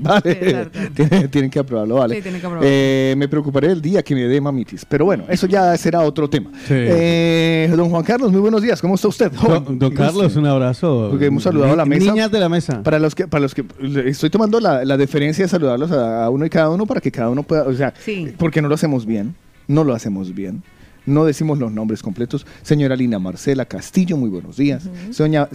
vale, 0.00 0.24
Sí, 0.24 0.80
tienen, 0.94 1.30
tienen 1.30 1.50
que 1.50 1.58
aprobarlo, 1.58 1.96
vale. 1.96 2.16
Sí, 2.16 2.22
tienen 2.22 2.40
que 2.40 2.46
aprobarlo. 2.46 2.68
Eh, 2.70 3.14
me 3.16 3.28
preocuparé 3.28 3.68
el 3.68 3.82
día 3.82 4.02
que 4.02 4.14
me 4.14 4.22
dé 4.22 4.40
mamitis. 4.40 4.84
Pero 4.84 5.04
bueno, 5.04 5.24
eso 5.28 5.46
ya 5.46 5.76
será 5.76 6.00
otro 6.00 6.28
tema. 6.30 6.50
Sí. 6.66 6.74
Eh, 6.74 7.72
don 7.76 7.90
Juan 7.90 8.04
Carlos, 8.04 8.32
muy 8.32 8.40
buenos 8.40 8.62
días. 8.62 8.80
¿Cómo 8.80 8.94
está 8.94 9.08
usted? 9.08 9.30
Don, 9.32 9.78
don 9.78 9.94
Carlos, 9.94 10.36
un 10.36 10.46
abrazo. 10.46 11.08
Porque 11.10 11.26
hemos 11.26 11.42
saludado 11.42 11.72
a 11.72 11.76
la 11.76 11.84
mesa. 11.84 12.10
Niñas 12.12 12.30
de 12.30 12.40
la 12.40 12.48
mesa. 12.48 12.82
Para 12.82 12.98
los 12.98 13.14
que, 13.14 13.26
para 13.26 13.42
los 13.42 13.54
que 13.54 13.64
estoy 14.06 14.30
tomando 14.30 14.60
la, 14.60 14.84
la 14.84 14.96
deferencia 14.96 15.44
de 15.44 15.48
saludarlos 15.48 15.90
a, 15.92 16.24
a 16.24 16.30
uno 16.30 16.46
y 16.46 16.50
cada 16.50 16.70
uno 16.70 16.86
para 16.86 17.00
que 17.00 17.10
cada 17.10 17.28
uno 17.28 17.33
pueda, 17.42 17.64
o 17.64 17.74
sea, 17.74 17.92
Sí. 17.98 18.32
porque 18.38 18.62
no 18.62 18.68
lo 18.68 18.74
hacemos 18.76 19.04
bien, 19.04 19.34
no 19.68 19.82
lo 19.84 19.94
hacemos 19.94 20.34
bien. 20.34 20.62
No 21.06 21.26
decimos 21.26 21.58
los 21.58 21.70
nombres 21.70 22.02
completos. 22.02 22.46
Señora 22.62 22.96
Lina 22.96 23.18
Marcela 23.18 23.66
Castillo, 23.66 24.16
muy 24.16 24.30
buenos 24.30 24.56
días. 24.56 24.88
Señor, 25.10 25.50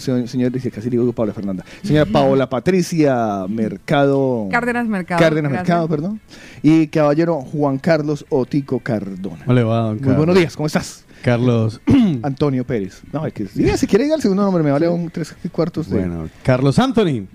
dice 0.51 0.69
casi 0.69 0.91
digo 0.91 1.12
Paula 1.12 1.33
Fernanda. 1.33 1.65
Señora 1.83 2.05
Paola 2.05 2.48
Patricia 2.48 3.45
Mercado. 3.50 4.48
Cárdenas 4.51 4.86
Mercado. 4.86 5.19
Cárdenas 5.19 5.51
gracias. 5.51 5.67
Mercado, 5.69 5.88
perdón. 5.88 6.19
Y 6.62 6.86
caballero 6.86 7.41
Juan 7.41 7.79
Carlos 7.79 8.27
Otico 8.29 8.79
Cardona. 8.79 9.39
¿Cómo 9.43 9.53
le 9.55 9.63
va, 9.63 9.79
don 9.79 9.89
Muy 9.93 10.00
Carlos? 10.01 10.17
buenos 10.17 10.36
días, 10.36 10.55
¿cómo 10.55 10.67
estás? 10.67 11.03
Carlos. 11.24 11.81
Antonio 12.21 12.63
Pérez. 12.63 13.01
No, 13.12 13.25
es 13.25 13.33
que 13.33 13.45
diga, 13.55 13.75
si 13.75 13.88
quiere 13.88 14.03
diga 14.03 14.15
el 14.17 14.21
segundo 14.21 14.43
nombre, 14.43 14.62
me 14.62 14.69
vale 14.69 14.88
un 14.88 15.09
tres 15.09 15.36
cuartos 15.51 15.89
de. 15.89 15.98
bueno, 15.98 16.29
Carlos 16.43 16.77
Anthony. 16.77 17.25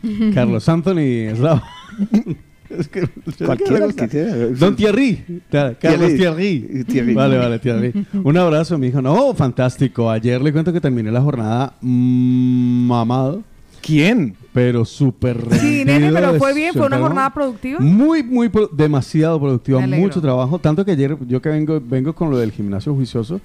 Carlos 0.32 0.68
Anthony 0.68 0.98
es 1.32 1.40
la- 1.40 1.60
Es 2.70 2.88
que- 2.88 3.06
Cualquiera 3.44 3.86
que 3.88 4.08
sea. 4.08 4.34
Don 4.48 4.74
Thierry. 4.76 5.22
Carlos 5.50 6.14
Thierry. 6.14 6.60
Thierry. 6.60 6.84
Thierry. 6.84 7.14
Vale, 7.14 7.38
vale, 7.38 7.58
Thierry. 7.58 7.92
Un 8.24 8.36
abrazo, 8.36 8.78
mi 8.78 8.88
hijo. 8.88 9.00
No, 9.02 9.34
fantástico. 9.34 10.10
Ayer 10.10 10.40
le 10.40 10.52
cuento 10.52 10.72
que 10.72 10.80
terminé 10.80 11.10
la 11.12 11.20
jornada 11.20 11.74
mm, 11.80 12.86
mamado, 12.86 13.42
¿Quién? 13.82 14.34
pero 14.52 14.84
súper 14.84 15.36
Sí, 15.60 15.82
nene, 15.84 16.10
pero 16.12 16.34
fue 16.34 16.54
bien, 16.54 16.72
fue 16.72 16.86
una 16.86 16.98
jornada 16.98 17.34
productiva. 17.34 17.80
Muy, 17.80 18.22
muy, 18.22 18.48
pro- 18.48 18.68
demasiado 18.72 19.38
productiva, 19.40 19.84
mucho 19.86 20.20
trabajo. 20.22 20.58
Tanto 20.58 20.84
que 20.84 20.92
ayer, 20.92 21.16
yo 21.26 21.42
que 21.42 21.48
vengo, 21.48 21.82
vengo 21.84 22.14
con 22.14 22.30
lo 22.30 22.38
del 22.38 22.52
gimnasio 22.52 22.94
juicioso, 22.94 23.40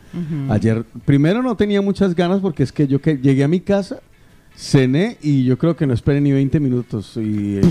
ayer, 0.49 0.83
primero 1.05 1.41
no 1.41 1.55
tenía 1.57 1.81
muchas 1.81 2.13
ganas 2.15 2.39
porque 2.41 2.63
es 2.63 2.71
que 2.71 2.87
yo 2.87 3.01
que 3.01 3.17
llegué 3.17 3.43
a 3.43 3.47
mi 3.47 3.59
casa, 3.59 3.99
cené 4.61 5.15
y 5.21 5.45
yo 5.45 5.57
creo 5.57 5.75
que 5.77 5.87
no 5.87 5.93
esperé 5.93 6.19
ni 6.19 6.33
20 6.33 6.59
minutos 6.59 7.13
y 7.15 7.57
eh, 7.57 7.61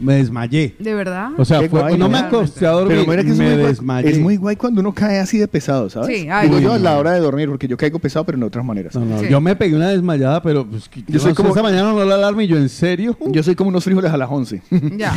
me 0.00 0.14
desmayé. 0.14 0.76
¿De 0.78 0.94
verdad? 0.94 1.30
O 1.36 1.44
sea, 1.44 1.58
Qué 1.58 1.68
fue- 1.68 1.80
guay, 1.80 1.98
no 1.98 2.08
me 2.08 2.12
realmente. 2.18 2.36
acosté 2.36 2.66
a 2.66 2.70
dormir, 2.70 2.98
Pero 2.98 3.10
mira 3.10 3.24
que 3.24 3.30
es 3.30 3.36
me 3.36 3.44
muy, 3.46 3.54
guay, 3.54 3.66
desmayé. 3.66 4.10
es 4.10 4.18
muy 4.20 4.36
guay 4.36 4.54
cuando 4.56 4.80
uno 4.80 4.94
cae 4.94 5.18
así 5.18 5.38
de 5.38 5.48
pesado, 5.48 5.90
¿sabes? 5.90 6.16
Sí, 6.20 6.28
ay, 6.30 6.48
Digo 6.48 6.60
yo 6.60 6.70
sí. 6.70 6.76
a 6.76 6.78
la 6.78 6.98
hora 6.98 7.10
de 7.12 7.20
dormir, 7.20 7.48
porque 7.48 7.66
yo 7.66 7.76
caigo 7.76 7.98
pesado, 7.98 8.24
pero 8.24 8.38
en 8.38 8.44
otras 8.44 8.64
maneras. 8.64 8.94
No, 8.94 9.04
no, 9.04 9.18
Sí. 9.18 9.26
Yo 9.28 9.40
me 9.40 9.56
pegué 9.56 9.74
una 9.74 9.88
desmayada, 9.88 10.40
pero 10.40 10.64
pues, 10.64 10.88
que- 10.88 11.00
Yo 11.08 11.18
soy 11.18 11.30
no 11.30 11.34
sé, 11.34 11.34
como- 11.34 11.48
esta 11.48 11.62
mañana 11.64 11.92
no 11.92 12.04
la 12.04 12.14
alarma 12.14 12.44
y 12.44 12.46
yo 12.46 12.56
en 12.58 12.68
serio, 12.68 13.16
Yo 13.32 13.42
soy 13.42 13.56
como 13.56 13.70
unos 13.70 13.82
frijoles 13.82 14.12
a 14.12 14.16
las 14.16 14.30
11. 14.30 14.62
Ya. 14.96 15.12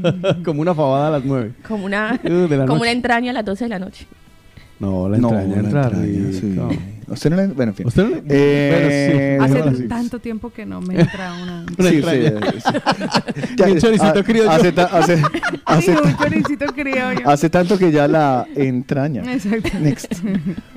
como 0.46 0.62
una 0.62 0.74
fabada 0.74 1.08
a 1.08 1.10
las 1.10 1.24
9. 1.26 1.52
Como 1.68 1.84
una, 1.84 2.18
Uh, 2.24 2.28
de 2.48 2.56
la 2.56 2.64
como 2.64 2.78
noche. 2.78 2.80
una 2.80 2.90
entraña 2.90 3.30
a 3.32 3.34
las 3.34 3.44
12 3.44 3.64
de 3.66 3.68
la 3.68 3.78
noche. 3.78 4.06
No, 4.80 5.08
la 5.10 5.16
entraña, 5.18 5.46
la 5.46 5.54
entra 5.60 5.82
entraña, 5.84 6.32
sí. 6.32 6.46
no 6.46 6.68
la... 7.08 7.46
Bueno, 7.48 7.70
en 7.72 7.74
fin. 7.74 7.86
¿Usted 7.86 8.02
no? 8.04 8.16
Eh, 8.28 9.36
Bueno, 9.38 9.54
sí. 9.64 9.70
Hace 9.74 9.82
tanto 9.88 10.18
tiempo 10.20 10.50
que 10.50 10.64
no 10.66 10.80
me 10.80 11.00
entra 11.00 11.32
una... 11.42 11.66
Una 11.78 11.90
Sí, 11.90 12.02
sí, 12.02 12.62
sí. 13.56 13.62
Un 13.72 13.78
choricito 13.78 14.24
criollo. 14.24 14.50
Hace, 14.50 14.72
ta- 14.72 14.84
hace, 14.92 15.14
Ay, 15.64 15.78
hace, 15.78 15.90
un 15.92 16.16
choricito 16.16 16.66
criollo. 16.66 17.20
hace 17.28 17.50
tanto 17.50 17.78
que 17.78 17.90
ya 17.92 18.06
la 18.08 18.46
entraña. 18.56 19.22
Exacto. 19.32 19.70
Next. 19.80 20.12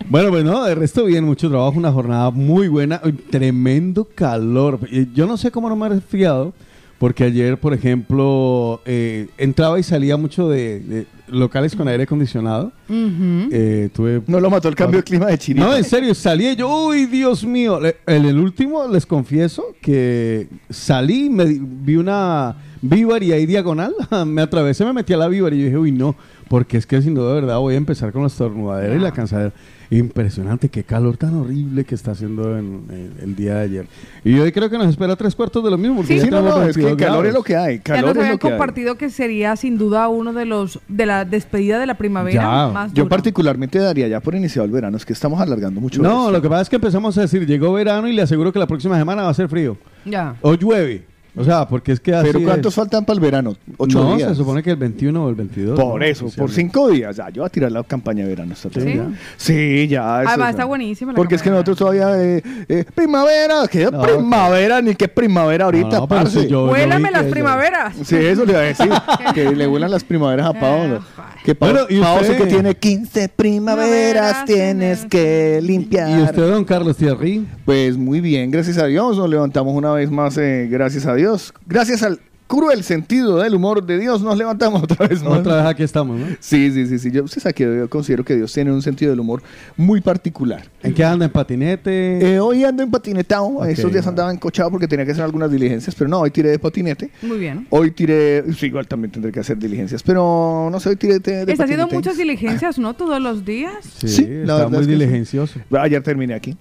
Bueno, 0.09 0.29
pues 0.29 0.43
no, 0.43 0.63
de 0.63 0.75
resto 0.75 1.05
bien, 1.05 1.23
mucho 1.25 1.49
trabajo, 1.49 1.77
una 1.77 1.91
jornada 1.91 2.31
muy 2.31 2.67
buena, 2.67 3.01
uy, 3.03 3.11
tremendo 3.13 4.07
calor. 4.15 4.79
Yo 5.13 5.25
no 5.27 5.37
sé 5.37 5.51
cómo 5.51 5.69
no 5.69 5.75
me 5.75 5.87
he 5.87 5.89
resfriado, 5.89 6.53
porque 6.99 7.25
ayer, 7.25 7.57
por 7.59 7.73
ejemplo, 7.73 8.81
eh, 8.85 9.27
entraba 9.37 9.79
y 9.79 9.83
salía 9.83 10.17
mucho 10.17 10.49
de, 10.49 10.79
de 10.79 11.05
locales 11.27 11.75
con 11.75 11.87
aire 11.87 12.03
acondicionado. 12.03 12.71
Eh, 12.89 13.89
tuve... 13.93 14.21
No 14.27 14.39
lo 14.39 14.49
mató 14.49 14.67
el 14.69 14.75
cambio 14.75 14.99
de 14.99 15.03
clima 15.03 15.27
de 15.27 15.37
Chile. 15.37 15.59
No, 15.59 15.75
en 15.75 15.83
serio, 15.83 16.15
salí 16.15 16.47
y 16.47 16.55
yo, 16.55 16.87
uy, 16.87 17.05
Dios 17.05 17.43
mío. 17.43 17.79
En 18.05 18.25
el 18.25 18.39
último 18.39 18.87
les 18.87 19.05
confieso 19.05 19.63
que 19.81 20.47
salí, 20.69 21.29
me 21.29 21.45
di- 21.45 21.61
vi 21.61 21.95
una 21.97 22.55
víbar 22.81 23.21
y 23.23 23.31
ahí 23.31 23.45
diagonal, 23.45 23.93
me 24.25 24.41
atravesé, 24.41 24.85
me 24.85 24.93
metí 24.93 25.13
a 25.13 25.17
la 25.17 25.27
víbar 25.27 25.53
y 25.53 25.59
yo 25.59 25.65
dije, 25.65 25.77
uy, 25.77 25.91
no, 25.91 26.15
porque 26.47 26.77
es 26.77 26.85
que 26.85 27.01
si 27.01 27.09
no, 27.11 27.25
de 27.27 27.33
verdad 27.41 27.57
voy 27.59 27.73
a 27.73 27.77
empezar 27.77 28.11
con 28.11 28.21
la 28.21 28.27
estornudadera 28.27 28.95
y 28.95 28.99
la 28.99 29.11
cansadera. 29.11 29.51
Impresionante, 29.89 30.69
qué 30.69 30.83
calor 30.83 31.15
tan 31.17 31.33
horrible 31.35 31.85
que 31.85 31.95
está 31.95 32.11
haciendo 32.11 32.57
en, 32.57 32.83
en 32.89 33.13
el 33.21 33.35
día 33.35 33.55
de 33.55 33.61
ayer. 33.61 33.87
Y 34.23 34.37
hoy 34.37 34.51
creo 34.51 34.69
que 34.69 34.77
nos 34.77 34.87
espera 34.87 35.15
tres 35.15 35.33
cuartos 35.35 35.63
de 35.63 35.71
lo 35.71 35.77
mismo. 35.77 35.97
Porque 35.97 36.13
Sí, 36.13 36.19
ya 36.19 36.25
sí, 36.25 36.29
no, 36.31 36.41
no, 36.41 36.61
es 36.63 36.75
que 36.75 36.83
22 36.83 36.97
calor 36.97 37.25
es 37.25 37.33
lo 37.33 37.43
que 37.43 37.55
hay. 37.55 37.77
Ya 37.77 37.83
Calor 37.83 38.01
nos 38.01 38.09
es 38.11 38.15
lo 38.15 38.21
habían 38.21 38.31
hay. 38.33 38.37
compartido 38.39 38.95
que 38.97 39.09
sería 39.09 39.55
sin 39.55 39.77
duda 39.77 40.07
uno 40.09 40.33
de 40.33 40.45
los 40.45 40.79
de 40.87 41.05
la 41.05 41.23
despedida 41.25 41.79
de 41.79 41.85
la 41.85 41.97
primavera 41.97 42.41
Ya. 42.41 42.67
más 42.73 42.93
Yo 42.93 43.07
particularmente 43.07 43.79
daría 43.79 44.07
ya 44.07 44.19
por 44.19 44.35
iniciado 44.35 44.65
el 44.65 44.71
verano, 44.71 44.97
es 44.97 45.05
que 45.05 45.13
estamos 45.13 45.39
alargando 45.39 45.79
mucho. 45.79 46.01
No, 46.01 46.21
esto. 46.21 46.31
lo 46.31 46.41
que 46.41 46.49
pasa 46.49 46.63
es 46.63 46.69
que 46.69 46.75
empezamos 46.75 47.17
a 47.17 47.21
decir, 47.21 47.45
llegó 47.47 47.71
verano 47.73 48.07
y 48.07 48.13
le 48.13 48.21
aseguro 48.21 48.51
que 48.51 48.59
la 48.59 48.67
próxima 48.67 48.97
semana 48.97 49.23
va 49.23 49.29
a 49.29 49.33
ser 49.33 49.47
frío. 49.47 49.77
Ya. 50.05 50.35
O 50.41 50.53
llueve. 50.55 51.05
O 51.37 51.43
sea, 51.43 51.67
porque 51.67 51.91
es 51.91 51.99
que 51.99 52.13
así 52.15 52.27
Pero 52.31 52.43
¿cuántos 52.43 52.71
es. 52.73 52.75
faltan 52.75 53.05
para 53.05 53.15
el 53.15 53.19
verano? 53.21 53.55
Ocho 53.77 54.03
no, 54.03 54.15
días. 54.15 54.29
se 54.29 54.35
supone 54.35 54.63
que 54.63 54.71
el 54.71 54.75
21 54.77 55.23
o 55.25 55.29
el 55.29 55.35
22. 55.35 55.79
Por 55.79 55.99
¿no? 55.99 56.05
eso, 56.05 56.27
por 56.35 56.49
cinco 56.51 56.89
días. 56.89 57.15
Ya, 57.15 57.29
yo 57.29 57.41
voy 57.43 57.47
a 57.47 57.49
tirar 57.49 57.71
la 57.71 57.83
campaña 57.83 58.23
de 58.23 58.29
verano. 58.29 58.53
esta. 58.53 58.69
¿Sí? 58.69 58.95
Ya. 58.95 59.07
Sí, 59.37 59.87
ya. 59.87 60.21
eso 60.21 60.29
Además, 60.29 60.49
está 60.51 60.65
buenísima 60.65 61.11
la 61.11 61.15
Porque 61.15 61.35
es 61.35 61.41
que 61.41 61.49
nosotros 61.49 61.77
todavía. 61.77 62.21
eh, 62.21 62.41
eh, 62.67 62.85
primavera, 62.93 63.67
que 63.69 63.85
No, 63.91 64.01
primavera, 64.01 64.81
ni 64.81 64.95
qué 64.95 65.07
primavera 65.07 65.65
ahorita, 65.65 65.99
No, 65.99 66.07
parce. 66.07 66.41
si 66.41 66.47
yo- 66.47 66.65
Huélame 66.71 67.09
vi 67.09 67.13
las 67.13 67.25
primaveras. 67.25 67.95
Sí, 68.03 68.15
eso 68.15 68.43
le 68.45 68.51
iba 68.53 68.61
a 68.61 68.63
decir. 68.63 68.89
que 69.33 69.51
le 69.55 69.67
vuelan 69.67 69.91
las 69.91 70.03
primaveras 70.03 70.47
a 70.47 70.53
Paolo. 70.53 71.01
Que 71.47 71.55
Pa- 71.55 71.71
Bueno, 71.71 71.87
¿y 71.89 72.01
usted? 72.01 72.37
que 72.39 72.45
tiene 72.47 72.75
15 72.75 73.29
primaveras, 73.29 74.43
Primaveras 74.43 74.45
tienes 74.45 74.99
tienes 74.99 75.05
que 75.05 75.61
limpiar. 75.63 76.09
¿Y 76.19 76.23
usted, 76.23 76.41
don 76.49 76.65
Carlos 76.65 76.97
Thierry? 76.97 77.47
Pues 77.63 77.95
muy 77.95 78.19
bien, 78.19 78.51
gracias 78.51 78.77
a 78.79 78.85
Dios. 78.85 79.15
Nos 79.15 79.29
levantamos 79.29 79.73
una 79.73 79.93
vez 79.93 80.11
más, 80.11 80.37
eh, 80.37 80.67
gracias 80.69 81.05
a 81.05 81.15
Dios. 81.15 81.53
Gracias 81.65 82.03
al 82.03 82.19
cruel 82.47 82.83
sentido 82.83 83.37
del 83.37 83.53
humor 83.55 83.85
de 83.85 83.99
Dios, 83.99 84.21
nos 84.21 84.37
levantamos 84.37 84.83
otra 84.83 85.07
vez 85.07 85.21
más. 85.21 85.39
Otra 85.39 85.57
vez 85.57 85.65
aquí 85.65 85.83
estamos, 85.83 86.17
¿no? 86.19 86.25
Sí, 86.39 86.71
sí, 86.71 86.87
sí, 86.87 86.97
sí. 86.99 87.11
Yo, 87.11 87.27
sabe 87.27 87.53
que 87.53 87.63
yo 87.63 87.89
considero 87.89 88.23
que 88.23 88.35
Dios 88.35 88.51
tiene 88.53 88.71
un 88.71 88.81
sentido 88.81 89.11
del 89.11 89.19
humor 89.19 89.41
muy 89.75 90.01
particular. 90.01 90.63
¿En 90.81 90.93
qué 90.93 91.03
anda? 91.03 91.25
¿En 91.25 91.31
patinete? 91.31 92.35
Eh, 92.35 92.39
hoy 92.39 92.63
ando 92.63 92.83
en 92.83 92.89
patinetado. 92.89 93.45
Ok, 93.45 93.65
Estos 93.67 93.91
días 93.91 94.05
va. 94.05 94.09
andaba 94.09 94.31
encochado 94.31 94.71
porque 94.71 94.87
tenía 94.87 95.05
que 95.05 95.11
hacer 95.11 95.23
algunas 95.23 95.51
diligencias, 95.51 95.93
pero 95.95 96.09
no, 96.09 96.21
hoy 96.21 96.31
tiré 96.31 96.49
de 96.49 96.59
patinete. 96.59 97.11
Muy 97.21 97.37
bien. 97.37 97.67
Hoy 97.69 97.91
tiré, 97.91 98.43
sí, 98.53 98.67
igual 98.67 98.87
también 98.87 99.11
tendré 99.11 99.31
que 99.31 99.39
hacer 99.39 99.57
diligencias, 99.57 100.01
pero 100.01 100.69
no 100.71 100.79
sé, 100.79 100.89
hoy 100.89 100.95
tiré 100.95 101.19
de, 101.19 101.45
de 101.45 101.51
Está 101.51 101.65
haciendo 101.65 101.87
muchas 101.87 102.17
diligencias, 102.17 102.79
¿no? 102.79 102.93
Todos 102.93 103.21
los 103.21 103.43
días. 103.45 103.73
sí, 103.97 104.07
sí, 104.07 104.21
está 104.23 104.45
la 104.45 104.55
verdad 104.55 104.69
muy 104.69 104.79
es 104.81 104.87
que 104.87 104.93
sí. 104.93 104.99
diligencioso. 104.99 105.59
Ayer 105.79 106.01
terminé 106.01 106.33
aquí. 106.33 106.55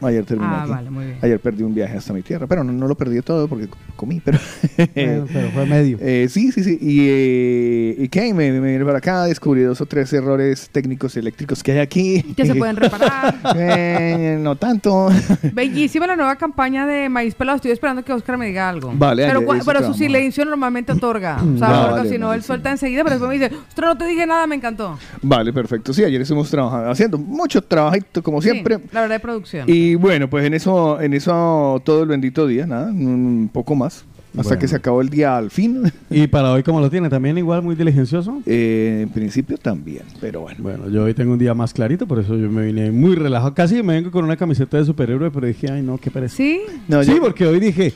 Ayer 0.00 0.24
terminé 0.24 0.48
Ah, 0.50 0.62
aquí. 0.62 0.70
vale, 0.70 0.90
muy 0.90 1.04
bien. 1.06 1.18
Ayer 1.22 1.40
perdí 1.40 1.62
un 1.64 1.74
viaje 1.74 1.96
hasta 1.96 2.12
mi 2.12 2.22
tierra, 2.22 2.46
pero 2.46 2.62
no, 2.62 2.72
no 2.72 2.86
lo 2.86 2.94
perdí 2.94 3.20
todo 3.20 3.48
porque 3.48 3.68
comí, 3.96 4.20
pero... 4.24 4.38
Bueno, 4.94 5.26
pero 5.32 5.50
fue 5.50 5.66
medio. 5.66 5.98
Eh, 6.00 6.28
sí, 6.30 6.52
sí, 6.52 6.62
sí. 6.62 6.78
Y, 6.80 7.06
eh, 7.08 7.96
¿y 7.98 8.08
qué? 8.08 8.32
Me, 8.32 8.52
me 8.52 8.72
vine 8.72 8.84
para 8.84 8.98
acá, 8.98 9.24
descubrí 9.24 9.62
dos 9.62 9.80
o 9.80 9.86
tres 9.86 10.12
errores 10.12 10.68
técnicos 10.70 11.16
eléctricos 11.16 11.62
que 11.62 11.72
hay 11.72 11.78
aquí. 11.78 12.22
Que 12.36 12.46
se 12.46 12.54
pueden 12.54 12.76
reparar. 12.76 13.34
Eh, 13.56 14.38
no 14.40 14.56
tanto. 14.56 15.08
Bellísima 15.52 16.06
la 16.06 16.14
nueva 16.16 16.36
campaña 16.36 16.86
de 16.86 17.08
Maíz 17.08 17.34
Pelado. 17.34 17.56
Estoy 17.56 17.72
esperando 17.72 18.04
que 18.04 18.12
Oscar 18.12 18.36
me 18.38 18.46
diga 18.46 18.68
algo. 18.68 18.92
Vale, 18.94 19.26
pero, 19.26 19.40
ayer 19.50 19.62
pero 19.64 19.84
su 19.86 19.94
silencio 19.94 20.44
normalmente 20.44 20.92
otorga. 20.92 21.38
O 21.48 21.58
sea, 21.58 21.68
porque 21.86 21.96
vale, 22.00 22.08
si 22.10 22.18
no, 22.18 22.26
vale, 22.28 22.36
él 22.36 22.42
sí. 22.42 22.46
suelta 22.46 22.70
enseguida, 22.70 23.02
pero 23.02 23.18
después 23.18 23.28
me 23.36 23.44
dice, 23.44 23.56
ostras, 23.68 23.88
no 23.94 23.98
te 23.98 24.04
dije 24.06 24.26
nada, 24.26 24.46
me 24.46 24.54
encantó. 24.54 24.96
Vale, 25.22 25.52
perfecto. 25.52 25.92
Sí, 25.92 26.04
ayer 26.04 26.20
estuvimos 26.20 26.48
trabajando, 26.50 26.90
haciendo 26.90 27.18
mucho 27.18 27.62
trabajito, 27.62 28.22
como 28.22 28.40
siempre. 28.40 28.76
Sí, 28.76 28.82
la 28.92 29.00
verdad 29.00 29.16
de 29.16 29.20
producción. 29.20 29.64
Y 29.68 29.87
bueno, 29.94 30.28
pues 30.30 30.44
en 30.46 30.54
eso, 30.54 31.00
en 31.00 31.14
eso 31.14 31.80
todo 31.84 32.02
el 32.02 32.08
bendito 32.08 32.46
día, 32.46 32.66
nada, 32.66 32.90
un 32.90 33.50
poco 33.52 33.74
más. 33.74 34.04
Hasta 34.36 34.50
Bueno. 34.50 34.60
que 34.60 34.68
se 34.68 34.76
acabó 34.76 35.00
el 35.00 35.08
día 35.08 35.36
al 35.36 35.50
fin. 35.50 35.82
¿Y 36.10 36.26
para 36.26 36.52
hoy 36.52 36.62
cómo 36.62 36.80
lo 36.80 36.90
tiene? 36.90 37.08
¿También 37.08 37.38
igual 37.38 37.62
muy 37.62 37.74
diligencioso? 37.74 38.40
Eh, 38.46 39.00
en 39.02 39.08
principio 39.08 39.56
también, 39.56 40.02
pero 40.20 40.42
bueno. 40.42 40.58
Bueno, 40.62 40.88
yo 40.90 41.04
hoy 41.04 41.14
tengo 41.14 41.32
un 41.32 41.38
día 41.38 41.54
más 41.54 41.72
clarito, 41.72 42.06
por 42.06 42.18
eso 42.20 42.36
yo 42.36 42.48
me 42.50 42.66
vine 42.66 42.90
muy 42.92 43.16
relajado. 43.16 43.54
Casi 43.54 43.82
me 43.82 43.94
vengo 43.94 44.10
con 44.10 44.24
una 44.24 44.36
camiseta 44.36 44.76
de 44.76 44.84
superhéroe, 44.84 45.30
pero 45.30 45.46
dije, 45.46 45.70
ay 45.72 45.82
no, 45.82 45.96
qué 45.98 46.10
pereza. 46.10 46.36
¿Sí? 46.36 46.60
No, 46.86 47.02
sí, 47.02 47.12
yo- 47.14 47.20
porque 47.20 47.46
hoy 47.46 47.58
dije, 47.58 47.94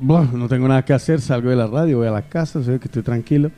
bueno, 0.00 0.30
no 0.34 0.48
tengo 0.48 0.68
nada 0.68 0.84
que 0.84 0.92
hacer, 0.94 1.20
salgo 1.20 1.50
de 1.50 1.56
la 1.56 1.66
radio, 1.66 1.98
voy 1.98 2.06
a 2.06 2.12
la 2.12 2.22
casa, 2.22 2.62
sé 2.62 2.78
que 2.78 2.86
estoy 2.86 3.02
tranquilo. 3.02 3.50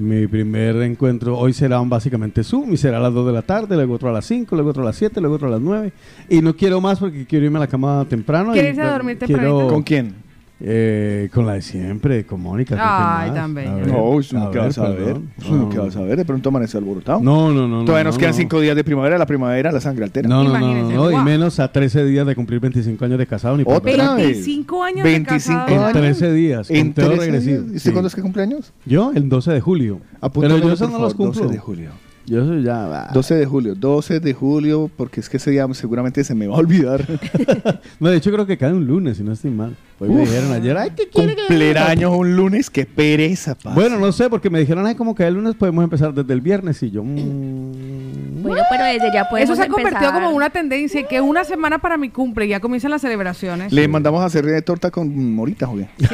Mi 0.00 0.26
primer 0.26 0.76
encuentro 0.76 1.36
hoy 1.38 1.52
será 1.52 1.78
básicamente 1.80 2.42
Zoom 2.42 2.72
y 2.72 2.76
será 2.76 2.96
a 2.96 3.00
las 3.00 3.12
2 3.12 3.26
de 3.26 3.32
la 3.32 3.42
tarde, 3.42 3.76
luego 3.76 3.94
otro 3.94 4.08
a 4.08 4.12
las 4.12 4.24
5, 4.24 4.54
luego 4.56 4.70
otro 4.70 4.82
a 4.82 4.86
las 4.86 4.96
7, 4.96 5.20
luego 5.20 5.36
otro 5.36 5.48
a 5.48 5.50
las 5.50 5.60
9. 5.60 5.92
Y 6.28 6.40
no 6.40 6.54
quiero 6.56 6.80
más 6.80 6.98
porque 6.98 7.26
quiero 7.26 7.44
irme 7.44 7.58
a 7.58 7.60
la 7.60 7.66
cama 7.66 8.06
temprano. 8.08 8.52
¿Quieres 8.52 8.74
y, 8.76 8.78
irse 8.78 8.88
a 8.88 8.92
dormir 8.92 9.18
quiero- 9.18 9.40
tempranito? 9.42 9.68
¿Con 9.74 9.82
quién? 9.82 10.14
Eh, 10.62 11.30
con 11.32 11.46
la 11.46 11.54
de 11.54 11.62
siempre, 11.62 12.26
con 12.26 12.42
Mónica. 12.42 12.76
¿con 12.76 12.84
quién 12.84 12.90
Ay, 12.92 13.30
tan 13.30 13.54
bella. 13.54 13.72
A 13.72 13.74
ver, 13.76 13.86
No, 13.88 14.20
eso 14.20 14.36
a 14.36 14.40
no 14.40 14.50
que 14.50 14.58
ver, 14.58 14.66
vas 14.68 14.78
a 14.78 14.88
ver. 14.90 15.16
Eso 15.38 15.56
no 15.56 15.68
que 15.70 15.78
vas 15.78 15.96
a 15.96 16.02
ver. 16.02 16.16
De 16.18 16.24
pronto 16.26 16.50
amanece 16.50 16.76
alborotado. 16.76 17.20
No, 17.20 17.50
no, 17.50 17.66
no. 17.66 17.84
Todavía 17.84 18.04
no, 18.04 18.08
nos 18.08 18.16
no, 18.16 18.18
quedan 18.18 18.32
no. 18.32 18.36
cinco 18.36 18.60
días 18.60 18.76
de 18.76 18.84
primavera, 18.84 19.16
la 19.16 19.24
primavera, 19.26 19.72
la 19.72 19.80
sangre 19.80 20.04
altera. 20.04 20.28
No, 20.28 20.44
no, 20.44 20.50
no, 20.50 20.58
no, 20.58 20.66
Imagínense, 20.66 20.94
no, 20.94 21.10
y 21.10 21.24
menos 21.24 21.58
a 21.60 21.72
13 21.72 22.04
días 22.04 22.26
de 22.26 22.34
cumplir 22.34 22.60
25 22.60 23.02
años 23.04 23.18
de 23.18 23.26
casado 23.26 23.56
ni 23.56 23.64
por 23.64 23.74
Otra 23.76 23.90
ver. 24.14 24.26
vez. 24.26 24.36
25 24.44 24.84
años 24.84 25.02
25 25.04 25.60
de 25.60 25.66
casado. 25.66 25.88
En 25.88 25.92
13 25.94 26.32
días, 26.32 26.70
En 26.70 26.86
conteo 26.88 27.06
13 27.08 27.20
regresivo. 27.24 27.56
¿Y 27.62 27.66
usted 27.66 27.78
sí. 27.78 27.92
cuándo 27.92 28.08
es 28.08 28.14
que 28.14 28.22
cumpleaños? 28.22 28.72
Yo, 28.84 29.12
el 29.14 29.28
12 29.30 29.52
de 29.52 29.60
julio. 29.60 30.00
Pero 30.00 30.26
Apúntamelo, 30.26 30.66
yo 30.68 30.72
eso 30.74 30.88
no 30.90 30.98
los 30.98 31.14
cumplo. 31.14 31.40
12 31.42 31.54
de 31.54 31.58
julio. 31.58 31.90
Yo 32.26 32.42
eso 32.42 32.58
ya... 32.60 32.86
va. 32.86 33.08
12 33.14 33.34
de 33.34 33.46
julio, 33.46 33.74
12 33.74 34.20
de 34.20 34.34
julio, 34.34 34.90
porque 34.96 35.20
es 35.20 35.28
que 35.28 35.38
ese 35.38 35.50
día 35.50 35.66
seguramente 35.72 36.22
se 36.22 36.34
me 36.34 36.46
va 36.46 36.56
a 36.56 36.58
olvidar. 36.58 37.04
No, 37.98 38.08
de 38.08 38.16
hecho 38.16 38.30
creo 38.30 38.46
que 38.46 38.56
cae 38.56 38.72
un 38.72 38.86
lunes, 38.86 39.16
si 39.16 39.22
no 39.24 39.32
estoy 39.32 39.50
mal. 39.50 39.74
Hoy 40.00 40.08
me 40.08 40.22
Uf. 40.22 40.28
dijeron 40.30 40.52
ayer, 40.52 40.76
ay, 40.78 40.90
¿qué 40.96 41.08
quiere 41.08 41.36
que 41.36 41.78
años 41.78 42.12
un 42.16 42.34
lunes, 42.34 42.70
qué 42.70 42.86
pereza, 42.86 43.54
parce. 43.54 43.78
Bueno, 43.78 43.98
no 43.98 44.10
sé, 44.12 44.30
porque 44.30 44.48
me 44.48 44.58
dijeron, 44.58 44.86
ay, 44.86 44.94
como 44.94 45.14
que 45.14 45.24
el 45.26 45.34
lunes 45.34 45.54
podemos 45.56 45.84
empezar 45.84 46.14
desde 46.14 46.32
el 46.32 46.40
viernes. 46.40 46.82
Y 46.82 46.90
yo, 46.90 47.02
mm, 47.04 48.40
Pues 48.42 48.54
Bueno, 48.54 48.62
pero 48.70 48.84
desde 48.84 49.12
ya 49.12 49.28
podemos 49.28 49.50
Eso 49.50 49.56
se 49.62 49.68
ha 49.68 49.68
convertido 49.70 50.10
como 50.14 50.30
una 50.30 50.48
tendencia 50.48 51.06
que 51.06 51.20
una 51.20 51.44
semana 51.44 51.78
para 51.78 51.98
mi 51.98 52.08
cumple 52.08 52.46
y 52.46 52.48
ya 52.48 52.60
comienzan 52.60 52.90
las 52.90 53.02
celebraciones. 53.02 53.70
Le 53.72 53.86
mandamos 53.88 54.22
a 54.22 54.24
hacer 54.26 54.46
de 54.46 54.62
torta 54.62 54.90
con 54.90 55.34
moritas, 55.34 55.68
o 55.68 55.76
qué? 55.76 55.88
Sí. 55.98 56.06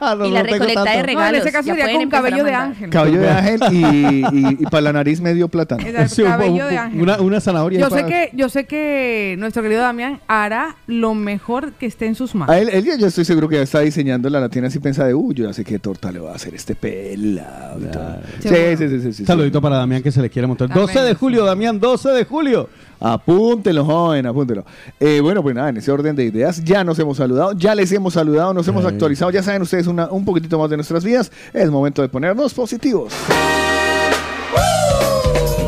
No, 0.00 0.26
Y 0.26 0.30
la 0.32 0.42
no 0.42 0.48
recolecta 0.50 0.82
de. 0.82 0.90
No, 0.94 1.00
en 1.00 1.04
regalos. 1.06 1.40
ese 1.42 1.52
caso 1.52 1.68
ya 1.68 1.84
sería 1.84 2.00
con 2.00 2.08
cabello 2.10 2.42
de 2.44 2.54
ángel. 2.54 2.90
Cabello 2.90 3.20
de 3.20 3.30
ángel 3.30 3.60
y, 3.70 3.76
y- 3.76 4.56
y 4.60 4.64
para 4.66 4.80
la 4.80 4.92
nariz 4.94 5.20
medio 5.20 5.46
plátano. 5.48 5.86
El 5.86 6.08
Sí, 6.08 6.22
un- 6.22 6.28
cabello 6.28 6.66
de 6.66 6.72
un- 6.74 6.78
ángel. 6.78 7.00
Una, 7.02 7.20
una 7.20 7.40
zanahoria. 7.40 7.78
Yo 7.78 7.90
sé 7.90 7.94
para- 8.02 8.06
que, 8.08 8.30
yo 8.34 8.48
sé 8.48 8.64
que 8.64 9.36
nuestro 9.38 9.62
querido 9.62 9.82
Damián 9.82 10.20
hará 10.26 10.74
lo 10.88 11.14
mejor 11.14 11.74
que 11.74 11.86
esté 11.86 12.06
en 12.06 12.16
sus 12.16 12.34
manos. 12.34 12.52
A 12.52 12.58
él, 12.58 12.68
él 12.72 12.84
yo 12.84 13.10
estoy 13.12 13.24
seguro 13.24 13.48
que 13.48 13.56
ya 13.56 13.62
está 13.62 13.80
diseñando 13.80 14.28
la 14.30 14.40
latina 14.40 14.66
así 14.68 14.78
piensa 14.78 15.04
de, 15.06 15.14
uy, 15.14 15.34
yo 15.34 15.44
ya 15.46 15.52
sé 15.52 15.64
qué 15.64 15.78
torta 15.78 16.10
le 16.10 16.18
va 16.18 16.32
a 16.32 16.34
hacer 16.36 16.54
este 16.54 16.74
pelado. 16.74 17.78
y 17.80 17.84
todo". 17.90 18.16
Sí, 18.40 18.48
sí, 18.78 18.88
sí, 18.88 19.00
sí, 19.00 19.12
sí. 19.12 19.24
Saludito 19.24 19.60
para 19.60 19.76
Damián 19.76 20.02
que 20.02 20.10
se 20.10 20.20
le 20.22 20.30
quiere 20.30 20.48
montar. 20.48 20.70
Amén. 20.72 20.86
12 20.86 21.00
de 21.00 21.14
julio, 21.14 21.44
Damián, 21.44 21.78
12 21.78 22.08
de 22.10 22.24
julio. 22.24 22.68
Apúntelo, 23.00 23.84
joven, 23.84 24.26
apúntelo. 24.26 24.64
Eh, 25.00 25.20
bueno, 25.20 25.42
pues 25.42 25.54
nada, 25.54 25.68
en 25.70 25.76
ese 25.76 25.90
orden 25.90 26.14
de 26.16 26.24
ideas 26.24 26.62
ya 26.64 26.84
nos 26.84 26.98
hemos 27.00 27.16
saludado, 27.16 27.52
ya 27.52 27.74
les 27.74 27.90
hemos 27.92 28.14
saludado, 28.14 28.54
nos 28.54 28.66
hemos 28.68 28.84
Ay. 28.84 28.92
actualizado, 28.92 29.30
ya 29.30 29.42
saben 29.42 29.62
ustedes 29.62 29.86
una- 29.88 30.08
un 30.10 30.24
poquitito 30.24 30.58
más 30.58 30.70
de 30.70 30.76
nuestras 30.76 31.04
vidas. 31.04 31.30
Es 31.52 31.70
momento 31.70 32.00
de 32.02 32.08
ponernos 32.08 32.54
positivos. 32.54 33.12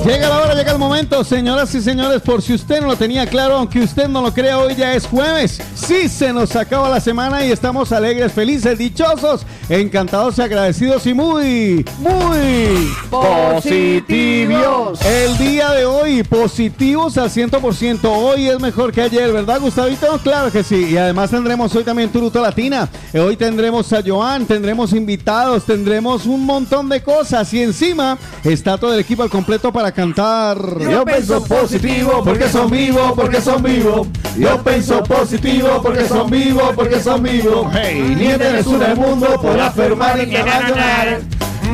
Llega 0.05 0.29
la 0.29 0.43
hora, 0.43 0.55
llega 0.55 0.73
el 0.73 0.79
momento, 0.79 1.25
señoras 1.25 1.75
y 1.75 1.81
señores, 1.81 2.21
por 2.21 2.43
si 2.43 2.53
usted 2.53 2.79
no 2.83 2.89
lo 2.89 2.97
tenía 2.97 3.27
claro, 3.27 3.57
aunque 3.57 3.81
usted 3.81 4.07
no 4.07 4.21
lo 4.21 4.35
crea, 4.35 4.59
hoy 4.59 4.75
ya 4.75 4.93
es 4.93 5.07
jueves. 5.07 5.63
Sí, 5.75 6.11
se 6.11 6.31
nos 6.31 6.55
acaba 6.57 6.91
la 6.91 7.01
semana 7.01 7.43
y 7.47 7.51
estamos 7.51 7.91
alegres, 7.91 8.31
felices, 8.31 8.77
dichosos, 8.77 9.47
encantados 9.71 10.37
y 10.37 10.43
agradecidos 10.43 11.07
y 11.07 11.15
muy, 11.15 11.87
muy 12.01 12.93
Positivos. 13.09 15.01
El 15.07 15.39
día 15.39 15.71
de 15.71 15.87
hoy, 15.87 16.23
positivos 16.23 17.17
al 17.17 17.31
100%. 17.31 18.01
Hoy 18.05 18.49
es 18.49 18.61
mejor 18.61 18.93
que 18.93 19.01
ayer, 19.01 19.33
¿verdad, 19.33 19.59
Gustavito? 19.61 20.19
Claro 20.19 20.53
que 20.53 20.63
sí. 20.63 20.91
Y 20.91 20.97
además 20.99 21.31
tendremos 21.31 21.75
hoy 21.75 21.85
también 21.85 22.11
Turuto 22.11 22.43
Latina. 22.43 22.91
Hoy 23.15 23.37
tendremos 23.37 23.91
a 23.95 24.03
Joan, 24.05 24.45
tendremos 24.45 24.93
invitados, 24.93 25.65
tendremos 25.65 26.27
un 26.27 26.45
montón 26.45 26.91
de 26.91 27.03
cosas. 27.03 27.55
Y 27.55 27.63
encima 27.63 28.19
está 28.43 28.77
todo 28.77 28.93
el 28.93 29.01
equipo 29.01 29.23
al 29.23 29.31
completo 29.31 29.73
para 29.73 29.94
cantar. 29.95 30.59
Yo 30.79 31.05
pienso 31.05 31.43
positivo 31.45 32.23
porque 32.25 32.49
son 32.49 32.71
vivos, 32.71 33.13
porque 33.15 33.41
son 33.41 33.63
vivos. 33.63 34.09
Yo 34.37 34.63
pienso 34.63 35.03
positivo 35.03 35.81
porque 35.83 36.07
son 36.07 36.31
vivos, 36.31 36.73
porque 36.75 37.01
son 37.01 37.23
vivos. 37.23 37.67
Hey, 37.73 38.15
ni 38.17 38.27
uno 38.69 38.85
el 38.85 38.97
mundo 38.97 39.41
por 39.41 39.59
afirmar 39.59 40.21
y 40.21 40.27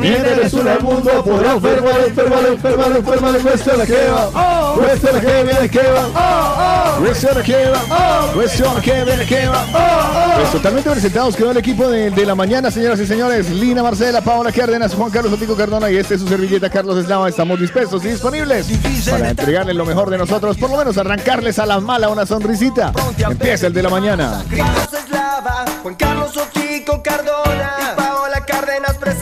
eres 0.07 0.53
uno 0.53 0.71
el 0.71 0.81
mundo 0.81 1.23
por 1.23 1.45
afirmar, 1.45 1.99
enfermar, 2.07 2.45
enfermar, 2.47 2.95
enfermar. 2.95 3.39
Cuestión 3.41 3.77
la 3.77 3.85
que 3.85 4.07
va, 4.07 4.73
cuestión 4.75 5.15
la 5.15 5.21
que 5.21 5.43
viene 5.43 5.69
que 5.69 5.81
va. 5.81 6.97
Cuestión 6.99 7.37
la 7.37 7.43
que 7.43 7.69
va, 7.69 8.31
cuestión 8.33 8.75
la 8.75 8.81
que 8.81 9.03
viene 9.03 9.25
que 9.25 9.47
va. 9.47 10.35
Pues 10.37 10.51
totalmente 10.51 10.89
presentados 10.89 11.35
quedó 11.35 11.51
el 11.51 11.57
equipo 11.57 11.89
de, 11.89 12.11
de 12.11 12.25
la 12.25 12.35
mañana, 12.35 12.71
señoras 12.71 12.99
y 12.99 13.07
señores. 13.07 13.49
Lina 13.49 13.83
Marcela, 13.83 14.21
Paola 14.21 14.51
Cárdenas, 14.51 14.93
Juan 14.93 15.11
Carlos 15.11 15.33
Otico 15.33 15.55
Cardona 15.55 15.89
y 15.91 15.97
este 15.97 16.15
es 16.15 16.21
su 16.21 16.27
servilleta 16.27 16.69
Carlos 16.69 16.97
Eslava. 16.97 17.29
Estamos 17.29 17.59
dispuestos 17.59 18.03
y 18.05 18.09
disponibles 18.09 18.67
para 19.09 19.29
entregarles 19.29 19.75
lo 19.75 19.85
mejor 19.85 20.09
de 20.09 20.17
nosotros, 20.17 20.57
por 20.57 20.69
lo 20.69 20.77
menos 20.77 20.97
arrancarles 20.97 21.59
a 21.59 21.65
la 21.65 21.79
mala 21.79 22.09
una 22.09 22.25
sonrisita. 22.25 22.91
Empieza 23.17 23.67
el 23.67 23.73
de 23.73 23.83
la 23.83 23.89
mañana. 23.89 24.43
Carlos 24.55 24.93
Eslava, 24.93 25.65
Juan 25.81 25.95
Carlos 25.95 26.37
Ochico 26.37 27.01
Cardona 27.03 27.75
y 27.79 27.95
Paola 27.99 28.45
Cárdenas 28.45 28.97
presentan 28.97 29.20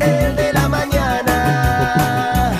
El 0.00 0.36
de 0.36 0.52
la 0.52 0.68
mañana. 0.68 2.52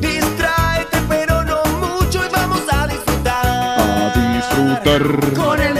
Distráete, 0.00 0.98
pero 1.08 1.44
no 1.44 1.62
mucho 1.64 2.24
y 2.24 2.28
vamos 2.30 2.62
a 2.70 2.86
disfrutar. 2.86 3.46
A 3.46 4.12
disfrutar. 4.34 5.02
Con 5.34 5.60
el 5.60 5.75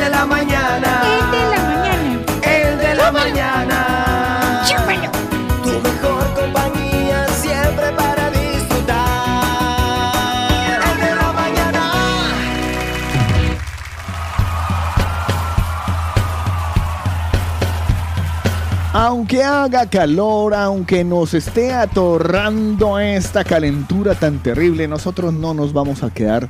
Aunque 18.98 19.44
haga 19.44 19.90
calor, 19.90 20.54
aunque 20.54 21.04
nos 21.04 21.34
esté 21.34 21.70
atorrando 21.74 22.98
esta 22.98 23.44
calentura 23.44 24.14
tan 24.14 24.42
terrible, 24.42 24.88
nosotros 24.88 25.34
no 25.34 25.52
nos 25.52 25.74
vamos 25.74 26.02
a 26.02 26.08
quedar, 26.08 26.48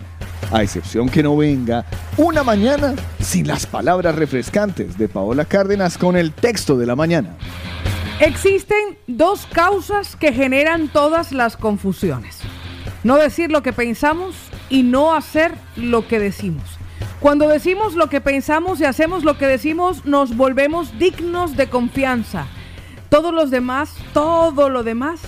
a 0.53 0.63
excepción 0.63 1.09
que 1.09 1.25
no 1.25 1.37
venga, 1.37 1.85
una 2.17 2.45
mañana 2.45 2.95
sin 3.19 3.49
las 3.49 3.67
palabras 3.67 4.15
refrescantes 4.15 4.97
de 4.97 5.09
Paola 5.09 5.45
Cárdenas 5.45 5.99
con 5.99 6.17
el 6.17 6.33
texto 6.33 6.79
de 6.79 6.87
la 6.87 6.95
mañana. 6.95 7.37
Existen 8.21 8.97
dos 9.09 9.49
causas 9.53 10.15
que 10.15 10.33
generan 10.33 10.87
todas 10.87 11.33
las 11.33 11.57
confusiones. 11.57 12.39
No 13.03 13.17
decir 13.17 13.51
lo 13.51 13.65
que 13.65 13.73
pensamos 13.73 14.37
y 14.71 14.85
no 14.85 15.17
hacer 15.17 15.51
lo 15.75 16.07
que 16.07 16.21
decimos. 16.21 16.76
Cuando 17.21 17.49
decimos 17.49 17.95
lo 17.95 18.09
que 18.09 18.21
pensamos 18.21 18.81
y 18.81 18.85
hacemos 18.85 19.25
lo 19.25 19.39
que 19.39 19.47
decimos, 19.47 20.05
nos 20.05 20.37
volvemos 20.37 20.99
dignos 20.99 21.57
de 21.57 21.69
confianza. 21.69 22.47
Todos 23.09 23.33
los 23.33 23.51
demás, 23.51 23.95
todo 24.13 24.69
lo 24.69 24.83
demás, 24.83 25.21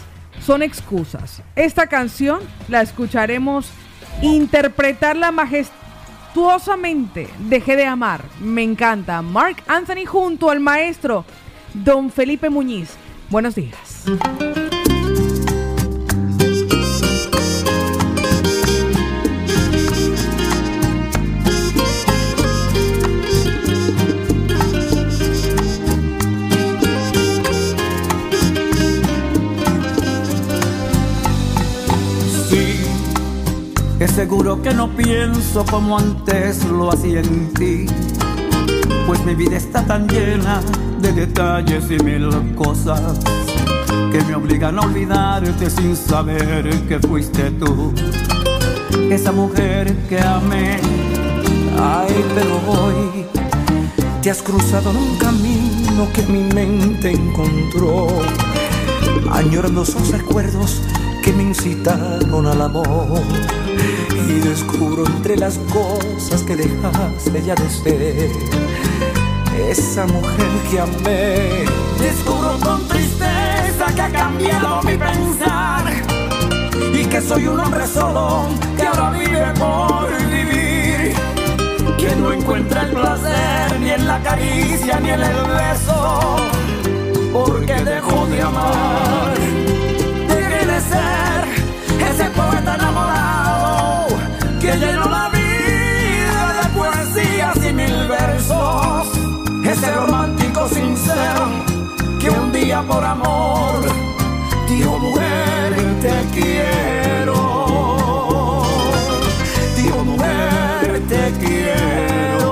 son 0.45 0.63
excusas. 0.63 1.43
Esta 1.57 1.87
canción 1.87 2.41
la 2.69 2.83
escucharemos 2.83 3.71
interpretarla 4.23 5.33
majestuosamente. 5.33 7.29
Dejé 7.49 7.77
de 7.77 7.87
amar. 7.87 8.23
Me 8.41 8.63
encanta. 8.63 9.23
Mark 9.23 9.57
Anthony 9.67 10.05
junto 10.07 10.51
al 10.51 10.61
maestro 10.61 11.25
Don 11.73 12.11
Felipe 12.11 12.51
Muñiz. 12.51 12.91
Buenos 13.31 13.55
días. 13.55 14.05
Es 34.01 34.13
seguro 34.13 34.63
que 34.63 34.73
no 34.73 34.89
pienso 34.89 35.65
como 35.65 35.99
antes 35.99 36.65
lo 36.67 36.93
hacía 36.93 37.21
en 37.21 37.53
ti. 37.55 37.87
Pues 39.07 39.25
mi 39.25 39.35
vida 39.35 39.57
está 39.57 39.85
tan 39.85 40.07
llena 40.07 40.61
de 41.01 41.13
detalles 41.13 41.91
y 41.91 42.03
mil 42.05 42.29
cosas 42.55 43.19
que 44.13 44.23
me 44.25 44.35
obligan 44.35 44.79
a 44.79 44.83
olvidarte 44.83 45.71
sin 45.71 45.97
saber 45.97 46.71
que 46.87 46.99
fuiste 47.01 47.51
tú. 47.53 47.93
Esa 49.11 49.33
mujer 49.33 49.95
que 50.09 50.21
amé, 50.21 50.79
ay, 51.81 52.25
pero 52.35 52.61
hoy 52.69 53.27
te 54.23 54.31
has 54.31 54.43
cruzado 54.43 54.91
en 54.91 54.97
un 54.97 55.17
camino 55.17 56.09
que 56.13 56.23
mi 56.23 56.43
mente 56.55 57.13
encontró 57.13 58.09
añorando 59.33 59.83
esos 59.83 60.11
recuerdos 60.11 60.83
que 61.29 61.35
me 61.35 61.43
incitaron 61.43 62.47
al 62.47 62.63
amor. 62.63 63.21
Y 64.29 64.41
descubro 64.41 65.05
entre 65.07 65.37
las 65.37 65.59
cosas 65.71 66.43
que 66.43 66.57
dejaste 66.57 67.43
ya 67.45 67.55
de 67.55 67.69
ser 67.69 68.31
esa 69.69 70.07
mujer 70.07 70.49
que 70.71 70.81
amé. 70.81 71.65
Descubro 72.01 72.59
con 72.65 72.89
tristeza 72.89 73.87
que 73.95 74.01
ha 74.01 74.11
cambiado 74.11 74.83
mi 74.85 74.97
pensar 74.97 75.85
y 76.95 77.05
que 77.05 77.21
soy 77.21 77.47
un 77.47 77.61
hombre 77.61 77.87
solo 77.87 78.47
que 78.79 78.87
ahora 78.87 79.11
vive 79.11 79.53
por 79.59 80.09
vivir. 80.31 81.15
Que 81.99 82.17
no 82.17 82.33
encuentra 82.33 82.85
el 82.85 82.93
placer 82.93 83.81
ni 83.81 83.91
en 83.91 84.07
la 84.07 84.23
caricia 84.23 84.99
ni 85.01 85.11
en 85.11 85.21
el 85.21 85.37
beso 85.45 86.37
porque 87.35 87.75
dejó 87.75 88.27
de 88.29 88.41
amar. 88.41 89.38
Que 94.79 94.87
llenó 94.87 95.09
la 95.09 95.29
vida 95.31 96.63
de 96.63 96.69
poesías 96.79 97.57
y 97.65 97.73
mil 97.73 98.09
versos. 98.09 99.09
Ese 99.65 99.91
romántico 99.93 100.69
sincero 100.69 101.49
que 102.21 102.31
un 102.31 102.53
día 102.53 102.83
por 102.83 103.05
amor 103.05 103.81
dijo 104.69 104.99
mujer 104.99 105.75
te 106.01 106.41
quiero. 106.41 107.35
Dijo 109.77 110.05
mujer 110.05 111.03
te 111.09 111.33
quiero. 111.45 112.49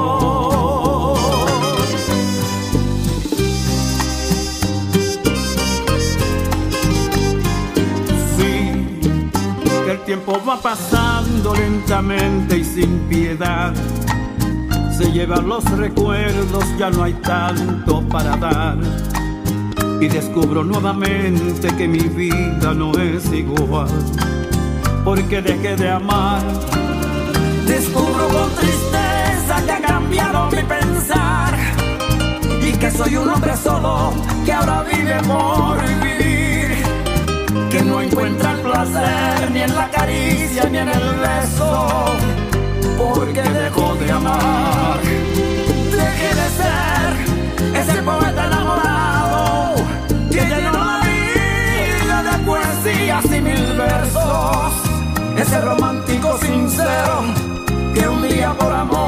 Sí, 8.37 9.01
tiempo 10.05 10.41
va 10.47 10.57
lentamente 11.45 12.59
y 12.59 12.65
sin 12.65 12.99
piedad. 13.09 13.73
Se 14.97 15.13
llevan 15.13 15.49
los 15.49 15.65
recuerdos, 15.73 16.65
ya 16.79 16.91
no 16.91 17.05
hay 17.05 17.13
tanto 17.15 18.01
para 18.09 18.37
dar. 18.37 18.79
Y 20.01 20.09
descubro 20.09 20.65
nuevamente 20.65 21.69
que 21.77 21.89
mi 21.89 22.01
vida 22.01 22.73
no 22.75 22.93
es 22.93 23.33
igual. 23.33 23.89
Porque 25.05 25.43
dejé 25.43 25.77
de 25.77 25.91
amar. 25.91 26.43
Descubro 27.67 28.29
con 28.29 28.51
tristeza 28.57 29.65
que 29.65 29.73
ha 29.73 29.81
cambiado 29.81 30.51
mi 30.51 30.63
pensar. 30.63 31.55
Y 32.63 32.73
que 32.73 32.91
soy 32.91 33.17
un 33.17 33.29
hombre 33.29 33.57
solo 33.57 34.13
que 34.45 34.53
ahora 34.53 34.83
vive 34.83 35.17
por 35.23 35.81
vivir. 35.83 36.76
Que 37.77 37.83
no 37.83 38.01
encuentra 38.01 38.53
el 38.53 38.61
placer 38.61 39.51
ni 39.53 39.61
en 39.61 39.75
la 39.75 39.91
caricia 39.91 40.65
ni 40.71 40.79
en 40.79 40.89
el 40.89 41.15
beso. 41.17 42.07
Porque 42.97 43.43
dejó 43.43 43.95
de 43.97 44.13
amar. 44.13 44.99
Dejé 45.91 46.29
de 46.41 46.49
ser 46.59 47.83
ese 47.83 48.03
poeta 48.03 48.47
enamorado 48.47 49.75
que 50.31 50.41
llenó 50.41 50.73
la 50.73 51.01
vida 51.05 52.23
de 52.23 52.45
poesías 52.47 53.25
y 53.27 53.41
mil 53.43 53.77
versos. 53.77 54.73
Ese 55.37 55.61
romántico 55.61 56.39
sincero 56.39 57.25
que 57.93 58.09
un 58.09 58.27
día 58.27 58.55
por 58.55 58.73
amor 58.73 59.06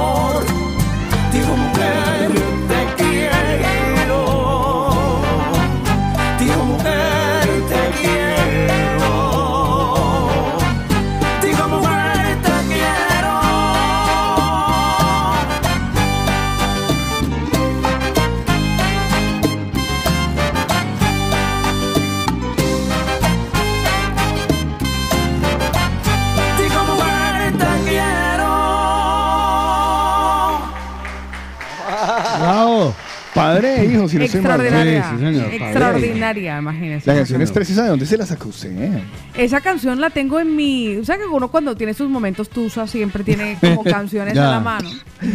Padre 34.02 34.04
hijo, 34.04 34.08
si 34.08 34.16
no 34.18 34.24
estoy 34.24 34.40
mal. 34.40 34.60
Extraordinaria. 34.60 35.02
Sí, 35.02 35.08
sí, 35.10 35.24
señor. 35.24 35.42
Padre. 35.44 35.56
Extraordinaria, 35.56 36.58
imagínese. 36.58 37.10
La 37.10 37.16
canción 37.16 37.42
es 37.42 37.52
precisa. 37.52 37.82
¿De 37.82 37.88
dónde 37.88 38.06
se 38.06 38.16
la 38.16 38.26
sacó 38.26 38.48
usted? 38.48 39.00
Esa 39.34 39.60
canción 39.60 40.00
la 40.00 40.10
tengo 40.10 40.40
en 40.40 40.54
mi. 40.54 40.96
O 40.96 41.04
sea 41.04 41.16
que 41.16 41.24
uno 41.24 41.48
cuando 41.48 41.76
tiene 41.76 41.94
sus 41.94 42.08
momentos 42.08 42.48
tusa 42.48 42.86
siempre 42.86 43.24
tiene 43.24 43.58
como 43.60 43.84
canciones 43.84 44.36
a 44.36 44.50
la 44.50 44.60
mano. 44.60 44.90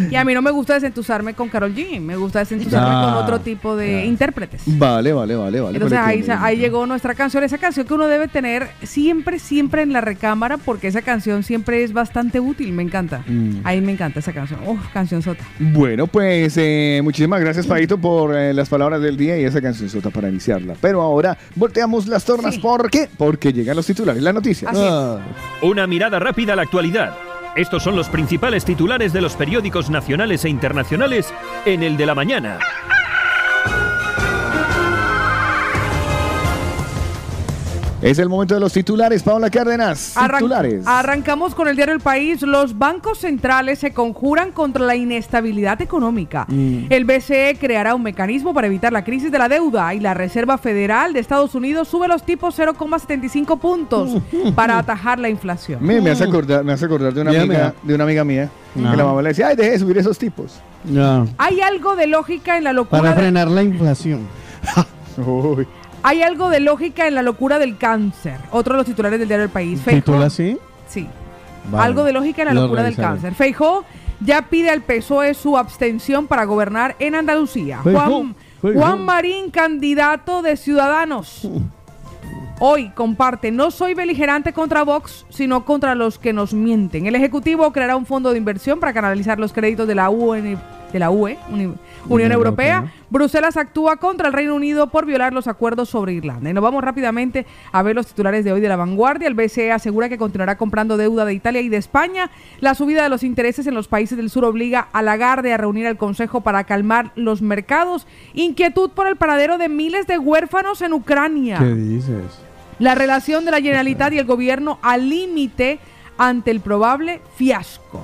Y 0.10 0.16
a 0.16 0.24
mí 0.24 0.34
no 0.34 0.42
me 0.42 0.52
gusta 0.52 0.74
desentusarme 0.76 1.34
con 1.34 1.50
Carol 1.50 1.74
G. 1.74 2.00
Me 2.00 2.16
gusta 2.16 2.40
desentusarme 2.40 2.88
Ya. 2.90 3.02
con 3.04 3.14
otro 3.16 3.40
tipo 3.42 3.76
de 3.76 4.06
intérpretes. 4.06 4.62
Vale, 4.66 5.14
vale, 5.14 5.36
vale, 5.36 5.60
vale. 5.60 5.76
Entonces 5.76 6.00
ahí, 6.00 6.58
llegó 6.58 6.86
nuestra 6.86 7.16
canción, 7.16 7.44
esa 7.44 7.58
canción 7.58 7.86
que 7.86 7.94
uno 7.94 8.08
debe 8.08 8.28
tener 8.28 8.70
siempre, 8.84 9.40
siempre 9.40 9.82
en 9.82 9.94
la 9.94 10.02
recámara, 10.02 10.58
porque 10.58 10.88
esa 10.88 11.02
canción 11.02 11.44
siempre 11.44 11.84
es 11.84 11.94
bastante 11.94 12.40
útil, 12.40 12.72
me 12.74 12.84
encanta. 12.84 13.24
Mm. 13.28 13.62
Ahí 13.64 13.82
me 13.82 13.92
encanta 13.92 14.20
esa 14.20 14.32
canción. 14.34 14.60
Uf, 14.68 14.80
canción 14.94 15.22
sota. 15.22 15.44
Bueno, 15.60 16.08
pues 16.08 16.54
eh, 16.58 17.02
muchísimas 17.04 17.40
gracias, 17.42 17.68
Paito, 17.68 17.98
por 17.98 18.36
eh, 18.36 18.54
las 18.54 18.70
palabras 18.70 19.02
del 19.02 19.18
día 19.18 19.38
y 19.40 19.44
esa 19.44 19.62
canción 19.62 19.90
sota 19.90 20.10
para 20.10 20.30
iniciarla. 20.30 20.76
Pero 20.80 21.02
ahora 21.02 21.38
volteamos 21.56 22.08
las 22.08 22.24
tornas. 22.26 22.56
Sí. 22.56 22.62
¿Por 22.62 22.90
qué? 22.90 23.10
Porque 23.18 23.52
llegan 23.54 23.76
los 23.76 23.86
titulares, 23.86 24.22
las 24.22 24.34
noticias. 24.34 24.72
Así 24.72 24.82
es. 24.82 24.90
Ah, 24.92 25.20
Una 25.62 25.88
mirada 25.88 26.20
rápida 26.20 26.54
a 26.54 26.56
la 26.56 26.62
actualidad. 26.64 27.14
Estos 27.56 27.84
son 27.84 27.96
los 27.96 28.10
principales 28.10 28.66
titulares 28.66 29.14
de 29.14 29.22
los 29.22 29.36
periódicos 29.36 29.92
nacionales 29.92 30.44
e 30.44 30.50
internacionales 30.50 31.32
en 31.66 31.84
el 31.84 31.98
de 31.98 32.06
la 32.08 32.16
mañana. 32.16 32.58
Es 38.04 38.20
el 38.20 38.28
momento 38.28 38.54
de 38.54 38.60
los 38.60 38.74
titulares, 38.74 39.24
Paola 39.24 39.50
Cárdenas. 39.50 40.18
Arran- 40.18 40.40
titulares. 40.40 40.86
arrancamos 40.86 41.56
con 41.56 41.70
el 41.70 41.78
diario 41.78 41.94
El 41.96 42.02
País. 42.02 42.42
Los 42.42 42.78
bancos 42.78 43.20
centrales 43.20 43.80
se 43.80 43.94
conjuran 43.94 44.52
contra 44.52 44.84
la 44.86 44.98
inestabilidad 44.98 45.82
económica. 45.82 46.46
Mm. 46.50 46.88
El 46.90 47.06
BCE 47.06 47.56
creará 47.58 47.96
un 47.96 48.04
mecanismo 48.04 48.54
para 48.54 48.68
evitar 48.68 48.92
la 48.92 49.06
crisis 49.06 49.32
de 49.32 49.40
la 49.40 49.48
deuda 49.48 49.94
y 49.94 50.02
la 50.02 50.14
Reserva 50.14 50.58
Federal 50.58 51.14
de 51.14 51.22
Estados 51.22 51.56
Unidos 51.56 51.88
sube 51.88 52.10
los 52.10 52.24
tipos 52.24 52.60
0,75 52.60 53.58
puntos 53.58 54.18
para 54.56 54.78
atajar 54.80 55.18
la 55.20 55.30
inflación. 55.30 55.80
Me, 55.82 56.02
me 56.02 56.12
hace 56.12 56.26
acordar, 56.26 56.62
me 56.66 56.74
hace 56.74 56.84
acordar 56.84 57.14
de 57.14 57.22
una 57.22 57.32
amiga, 57.32 57.74
de 57.84 57.96
una 57.96 58.04
amiga 58.04 58.26
mía, 58.26 58.50
Ah. 58.76 58.90
que 58.92 58.98
la 58.98 59.06
mamá 59.06 59.22
le 59.22 59.30
decía, 59.30 59.48
ay, 59.48 59.56
deje 59.56 59.72
de 59.72 59.80
subir 59.80 59.98
esos 60.00 60.18
tipos. 60.18 60.60
ya. 60.84 61.26
Hay 61.38 61.62
algo 61.62 61.96
de 61.96 62.08
lógica 62.08 62.58
en 62.58 62.66
la 62.66 62.74
locura. 62.74 63.02
Para 63.02 63.14
de- 63.14 63.22
frenar 63.22 63.48
la 63.48 63.64
inflación. 63.64 64.22
Uy. 65.26 65.66
Hay 66.04 66.22
algo 66.22 66.50
de 66.50 66.60
lógica 66.60 67.08
en 67.08 67.16
la 67.16 67.22
locura 67.22 67.60
del 67.60 67.78
cáncer. 67.78 68.38
Otro 68.52 68.74
de 68.74 68.78
los 68.80 68.86
titulares 68.86 69.20
del 69.20 69.28
diario 69.28 69.46
El 69.46 69.52
País. 69.52 69.82
¿Titula 69.84 70.26
así? 70.26 70.58
Sí. 70.88 71.08
Vale. 71.72 71.86
Algo 71.86 72.04
de 72.04 72.12
lógica 72.12 72.42
en 72.42 72.50
la 72.50 72.54
Lo 72.54 72.62
locura 72.64 72.84
del 72.84 72.96
cáncer. 72.96 73.34
Feijó 73.34 73.86
ya 74.20 74.44
pide 74.44 74.70
al 74.70 74.82
PSOE 74.82 75.34
su 75.34 75.58
abstención 75.58 76.28
para 76.28 76.46
gobernar 76.46 76.96
en 77.00 77.16
Andalucía. 77.16 77.80
Juan. 77.80 78.36
Juan 78.62 79.04
Marín, 79.04 79.52
candidato 79.52 80.42
de 80.42 80.56
Ciudadanos. 80.56 81.50
Hoy 82.60 82.92
comparte, 82.92 83.52
no 83.52 83.72
soy 83.72 83.94
beligerante 83.94 84.54
contra 84.54 84.84
Vox, 84.84 85.26
sino 85.30 85.66
contra 85.66 85.96
los 85.96 86.18
que 86.18 86.32
nos 86.32 86.54
mienten. 86.54 87.06
El 87.06 87.16
Ejecutivo 87.16 87.74
creará 87.74 87.98
un 87.98 88.06
fondo 88.06 88.32
de 88.32 88.38
inversión 88.38 88.80
para 88.80 88.94
canalizar 88.94 89.38
los 89.38 89.52
créditos 89.52 89.86
de 89.86 89.96
la 89.96 90.10
UN, 90.10 90.58
de 90.94 91.00
la 91.00 91.12
UE, 91.12 91.38
Unión 92.10 92.32
Europea. 92.32 92.78
Europea. 92.78 92.94
Bruselas 93.10 93.58
actúa 93.58 93.98
contra 93.98 94.28
el 94.28 94.34
Reino 94.34 94.56
Unido 94.56 94.88
por 94.88 95.06
violar 95.06 95.34
los 95.34 95.48
acuerdos 95.48 95.90
sobre 95.90 96.14
Irlanda. 96.14 96.50
Y 96.50 96.54
nos 96.54 96.64
vamos 96.64 96.84
rápidamente 96.84 97.46
a 97.72 97.82
ver 97.84 97.96
los 97.96 98.08
titulares 98.08 98.44
de 98.44 98.52
hoy 98.52 98.62
de 98.62 98.68
la 98.68 98.76
vanguardia. 98.76 99.28
El 99.28 99.36
BCE 99.36 99.72
asegura 99.72 100.10
que 100.10 100.18
continuará 100.18 100.58
comprando 100.58 100.98
deuda 100.98 101.26
de 101.26 101.34
Italia 101.34 101.62
y 101.62 101.70
de 101.70 101.78
España. 101.78 102.32
La 102.60 102.76
subida 102.76 103.04
de 103.04 103.10
los 103.10 103.24
intereses 103.24 103.68
en 103.68 103.76
los 103.76 103.88
países 103.88 104.18
del 104.18 104.30
sur 104.30 104.46
obliga 104.46 104.88
a 104.92 105.02
Lagarde 105.02 105.54
a 105.54 105.58
reunir 105.58 105.88
al 105.88 105.98
Consejo 105.98 106.42
para 106.42 106.64
calmar 106.64 107.12
los 107.16 107.42
mercados. 107.42 108.08
Inquietud 108.34 108.92
por 108.92 109.08
el 109.08 109.16
paradero 109.16 109.58
de 109.58 109.70
miles 109.70 110.08
de 110.08 110.18
huérfanos 110.18 110.82
en 110.82 110.94
Ucrania. 110.94 111.60
¿Qué 111.60 111.74
dices? 111.74 112.40
La 112.80 112.96
relación 112.96 113.46
de 113.46 113.52
la 113.52 113.62
Generalitat 113.62 114.14
y 114.14 114.20
el 114.20 114.26
gobierno 114.26 114.80
al 114.82 115.08
límite 115.08 115.80
ante 116.18 116.52
el 116.52 116.60
probable 116.60 117.22
fiasco. 117.36 118.02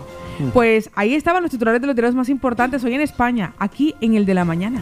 Pues 0.53 0.89
ahí 0.95 1.15
estaban 1.15 1.43
los 1.43 1.51
titulares 1.51 1.81
de 1.81 1.87
los 1.87 1.95
diarios 1.95 2.15
más 2.15 2.29
importantes 2.29 2.83
hoy 2.83 2.93
en 2.93 3.01
España, 3.01 3.53
aquí 3.59 3.95
en 4.01 4.15
el 4.15 4.25
de 4.25 4.33
la 4.33 4.45
mañana. 4.45 4.81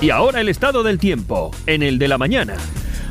Y 0.00 0.10
ahora 0.10 0.42
el 0.42 0.50
estado 0.50 0.82
del 0.82 0.98
tiempo 0.98 1.50
en 1.66 1.82
el 1.82 1.98
de 1.98 2.08
la 2.08 2.18
mañana. 2.18 2.56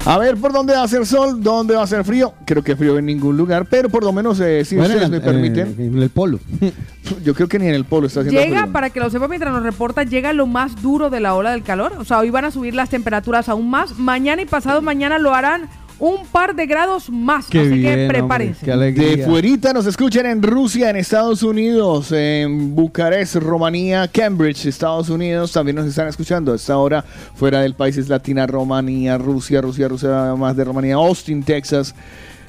A 0.06 0.18
ver, 0.18 0.36
¿por 0.36 0.52
dónde 0.52 0.74
va 0.74 0.82
a 0.82 0.84
hacer 0.84 1.06
sol? 1.06 1.42
¿Dónde 1.42 1.76
va 1.76 1.82
a 1.82 1.84
hacer 1.86 2.04
frío? 2.04 2.34
Creo 2.46 2.62
que 2.62 2.76
frío 2.76 2.98
en 2.98 3.06
ningún 3.06 3.38
lugar, 3.38 3.66
pero 3.70 3.88
por 3.90 4.04
lo 4.04 4.12
menos, 4.12 4.38
eh, 4.42 4.66
si 4.66 4.76
Bueno, 4.76 4.90
ustedes 4.96 5.06
en 5.06 5.12
me 5.12 5.18
el- 5.18 5.24
permiten, 5.24 5.76
En 5.80 6.02
el 6.02 6.10
polo. 6.10 6.40
yo 7.24 7.34
creo 7.34 7.48
que 7.48 7.58
ni 7.58 7.68
en 7.68 7.74
el 7.76 7.86
polo 7.86 8.08
está 8.08 8.20
haciendo 8.20 8.42
Llega, 8.42 8.62
frío. 8.64 8.74
para 8.74 8.90
que 8.90 9.00
lo 9.00 9.10
sepa 9.10 9.30
mientras 9.30 9.54
nos 9.54 9.64
reporta, 9.64 10.04
llega 10.04 10.34
lo 10.34 10.46
más 10.46 10.82
duro 10.82 11.10
de 11.10 11.22
la 11.22 11.36
ola 11.36 11.52
del 11.52 11.64
calor. 11.64 11.94
O 12.00 12.04
sea, 12.04 12.20
hoy 12.20 12.30
van 12.32 12.44
a 12.44 12.52
subir 12.52 12.76
las 12.76 12.90
temperaturas 12.90 13.48
aún 13.48 13.70
más. 13.70 13.98
Mañana 13.98 14.42
y 14.42 14.46
pasado 14.46 14.82
mañana 14.82 15.20
lo 15.20 15.34
harán 15.34 15.70
un 16.00 16.26
par 16.26 16.56
de 16.56 16.66
grados 16.66 17.10
más. 17.10 17.48
Qué 17.48 17.60
Así 17.60 17.70
que 17.70 17.76
bien, 17.76 18.00
hombre, 18.02 18.20
prepárense. 18.20 18.66
qué 18.66 18.72
alegría. 18.72 19.16
De 19.18 19.26
fuerita 19.26 19.74
nos 19.74 19.86
escuchan 19.86 20.26
en 20.26 20.42
Rusia, 20.42 20.90
en 20.90 20.96
Estados 20.96 21.44
Unidos, 21.44 22.12
en 22.12 22.76
Bucarest, 22.76 23.36
Rumanía, 23.36 24.08
Cambridge, 24.08 24.66
Estados 24.66 25.10
Unidos. 25.10 25.52
También 25.52 25.76
nos 25.76 25.86
están 25.86 26.08
escuchando 26.08 26.54
a 26.54 26.56
esta 26.56 26.78
hora 26.78 27.04
fuera 27.36 27.62
del 27.62 27.74
país 27.74 27.98
es 27.98 28.10
Latina, 28.10 28.46
Rumanía, 28.48 29.18
Rusia, 29.18 29.62
Rusia, 29.62 29.88
Rusia, 29.88 30.36
más 30.38 30.56
de 30.56 30.64
Rumanía, 30.64 30.96
Austin, 30.96 31.44
Texas. 31.44 31.96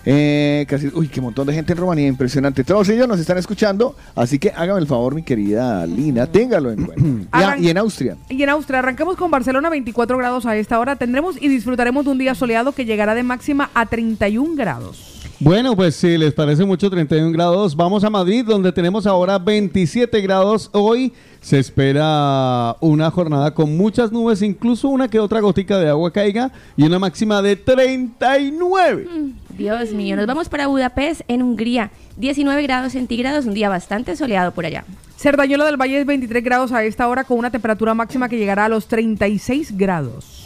Eh, 0.07 0.67
casi, 0.69 0.89
uy, 0.95 1.09
qué 1.09 1.21
montón 1.21 1.47
de 1.47 1.55
gente 1.55 1.73
en 1.73 1.79
Rumanía, 1.79 2.07
impresionante. 2.07 2.63
Todos 2.65 2.89
ellos 2.91 3.09
nos 3.09 3.19
están 3.21 3.39
escuchando, 3.39 3.97
así 4.15 4.39
que 4.39 4.51
hágame 4.55 4.81
el 4.81 4.87
favor, 4.87 5.15
mi 5.15 5.23
querida 5.23 5.87
Lina, 5.87 6.27
téngalo 6.27 6.71
en 6.73 6.85
cuenta. 6.85 7.05
Y 7.41 7.43
a- 7.43 7.59
y 7.59 7.69
en 7.71 7.79
Austria. 7.79 8.17
Y 8.29 8.43
en 8.43 8.49
Austria, 8.51 8.81
arrancamos 8.81 9.17
con 9.17 9.31
Barcelona 9.31 9.71
24 9.71 10.17
grados 10.19 10.47
a 10.47 10.57
esta 10.57 10.79
hora. 10.79 10.97
Tendremos 10.97 11.37
y 11.41 11.49
disfrutaremos 11.49 12.05
de 12.05 12.11
un 12.11 12.19
día 12.19 12.35
soleado 12.35 12.73
que 12.73 12.85
llegará 12.85 13.15
de 13.15 13.23
máxima 13.23 13.71
a 13.75 13.87
31 13.87 14.55
grados. 14.57 15.11
Bueno, 15.41 15.75
pues 15.75 15.97
si 15.97 16.17
les 16.17 16.33
parece 16.33 16.65
mucho 16.65 16.89
31 16.89 17.33
grados, 17.33 17.75
vamos 17.75 18.05
a 18.05 18.11
Madrid 18.11 18.45
donde 18.47 18.73
tenemos 18.73 19.07
ahora 19.07 19.39
27 19.39 20.21
grados. 20.21 20.71
Hoy 20.73 21.13
se 21.45 21.59
espera 21.59 22.75
una 22.81 23.11
jornada 23.11 23.53
con 23.53 23.77
muchas 23.77 24.11
nubes, 24.11 24.41
incluso 24.41 24.89
una 24.89 25.09
que 25.09 25.21
otra 25.21 25.41
gotica 25.41 25.79
de 25.79 25.91
agua 25.91 26.11
caiga 26.11 26.51
y 26.75 26.85
una 26.85 26.99
máxima 26.99 27.43
de 27.43 27.55
39. 27.55 29.07
Dios 29.51 29.93
mío, 29.93 30.17
nos 30.17 30.27
vamos 30.27 30.49
para 30.49 30.69
Budapest, 30.69 31.21
en 31.29 31.43
Hungría. 31.43 31.91
19 32.17 32.63
grados 32.63 32.93
centígrados, 32.93 33.45
un 33.45 33.53
día 33.53 33.69
bastante 33.69 34.17
soleado 34.17 34.53
por 34.53 34.65
allá. 34.65 34.87
Cerdañola 35.19 35.67
del 35.67 35.77
Valle 35.77 36.01
es 36.01 36.07
23 36.07 36.43
grados 36.43 36.73
a 36.73 36.83
esta 36.83 37.07
hora 37.09 37.25
con 37.25 37.39
una 37.39 37.51
temperatura 37.51 37.93
máxima 37.93 38.31
que 38.31 38.39
llegará 38.39 38.65
a 38.65 38.71
los 38.71 38.89
36 38.89 39.77
grados. 39.77 40.44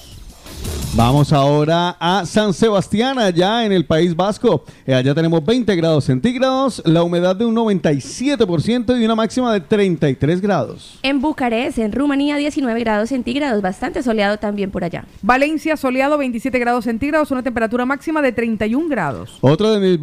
Vamos 0.94 1.32
ahora 1.32 1.96
a 2.00 2.26
San 2.26 2.52
Sebastián, 2.52 3.20
allá 3.20 3.64
en 3.64 3.70
el 3.70 3.84
País 3.84 4.16
Vasco. 4.16 4.64
Eh, 4.84 4.94
allá 4.94 5.14
tenemos 5.14 5.44
20 5.44 5.76
grados 5.76 6.04
centígrados, 6.04 6.82
la 6.84 7.04
humedad 7.04 7.36
de 7.36 7.44
un 7.44 7.54
97% 7.54 9.00
y 9.00 9.04
una 9.04 9.14
máxima 9.14 9.52
de 9.52 9.60
33 9.60 10.40
grados. 10.40 10.98
En 11.02 11.20
Bucarest, 11.20 11.78
en 11.78 11.92
Rumanía, 11.92 12.36
19 12.36 12.80
grados 12.80 13.10
centígrados, 13.10 13.62
bastante 13.62 14.02
soleado 14.02 14.38
también 14.38 14.72
por 14.72 14.82
allá. 14.82 15.04
Valencia 15.22 15.76
soleado 15.76 16.18
27 16.18 16.58
grados 16.58 16.84
centígrados, 16.84 17.30
una 17.30 17.44
temperatura 17.44 17.84
máxima 17.84 18.20
de 18.20 18.32
31 18.32 18.88
grados. 18.88 19.38
Otra 19.40 19.70
de 19.70 19.78
mis 19.78 19.98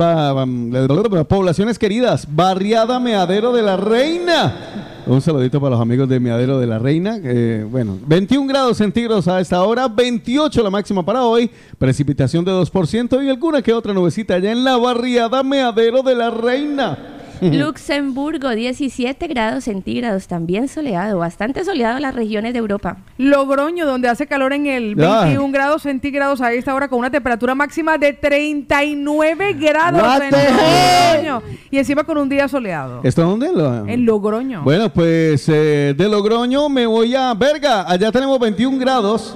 poblaciones 1.25 1.77
queridas, 1.77 2.25
Barriada 2.34 3.01
Meadero 3.01 3.51
de 3.51 3.63
la 3.63 3.75
Reina. 3.75 4.94
Un 5.08 5.22
saludito 5.22 5.62
para 5.62 5.72
los 5.72 5.82
amigos 5.82 6.10
de 6.10 6.20
Meadero 6.20 6.60
de 6.60 6.65
la 6.65 6.80
Reina. 6.80 7.20
bueno, 7.70 8.00
21 8.08 8.48
grados 8.48 8.78
centígrados 8.78 9.28
a 9.28 9.39
esta 9.39 9.62
hora, 9.63 9.88
28 9.88 10.63
la 10.63 10.72
máxima 10.72 11.06
para 11.06 11.24
hoy, 11.24 11.52
precipitación 11.78 12.44
de 12.44 12.52
2% 12.52 13.24
y 13.24 13.30
alguna 13.30 13.62
que 13.62 13.72
otra 13.72 13.94
nubecita 13.94 14.34
allá 14.34 14.52
en 14.52 14.63
la 14.63 14.78
Barriada 14.78 15.44
Meadero 15.44 16.02
de 16.02 16.15
la 16.15 16.32
Reina. 16.32 17.24
Luxemburgo, 17.41 18.50
17 18.50 19.28
grados 19.28 19.65
centígrados, 19.65 20.28
también 20.28 20.67
soleado, 20.67 21.19
bastante 21.19 21.63
soleado 21.63 21.98
en 21.98 22.02
las 22.04 22.15
regiones 22.15 22.54
de 22.54 22.60
Europa. 22.60 22.98
Logroño, 23.17 23.86
donde 23.86 24.08
hace 24.10 24.28
calor 24.28 24.54
en 24.54 24.65
el 24.67 24.95
Ah. 25.04 25.24
21 25.26 25.52
grados 25.52 25.82
centígrados 25.84 26.41
a 26.41 26.52
esta 26.54 26.74
hora 26.74 26.88
con 26.88 27.00
una 27.00 27.10
temperatura 27.12 27.56
máxima 27.56 27.98
de 27.98 28.13
39 28.13 29.54
grados 29.54 30.02
en? 30.21 30.32
Logroño. 30.32 31.41
Y 31.71 31.78
encima 31.78 32.04
con 32.04 32.17
un 32.17 32.30
día 32.30 32.48
soleado. 32.48 33.02
¿Esto 33.04 33.24
dónde? 33.24 33.52
Lo- 33.54 33.88
En 33.88 34.06
Logroño. 34.06 34.63
Bueno, 34.63 34.89
pues 34.91 35.48
eh, 35.50 35.93
de 35.98 36.10
Logroño 36.10 36.69
me 36.69 36.86
voy 36.86 37.15
a 37.15 37.34
Verga. 37.34 37.89
Allá 37.89 38.12
tenemos 38.12 38.39
21 38.39 38.78
grados. 38.80 39.36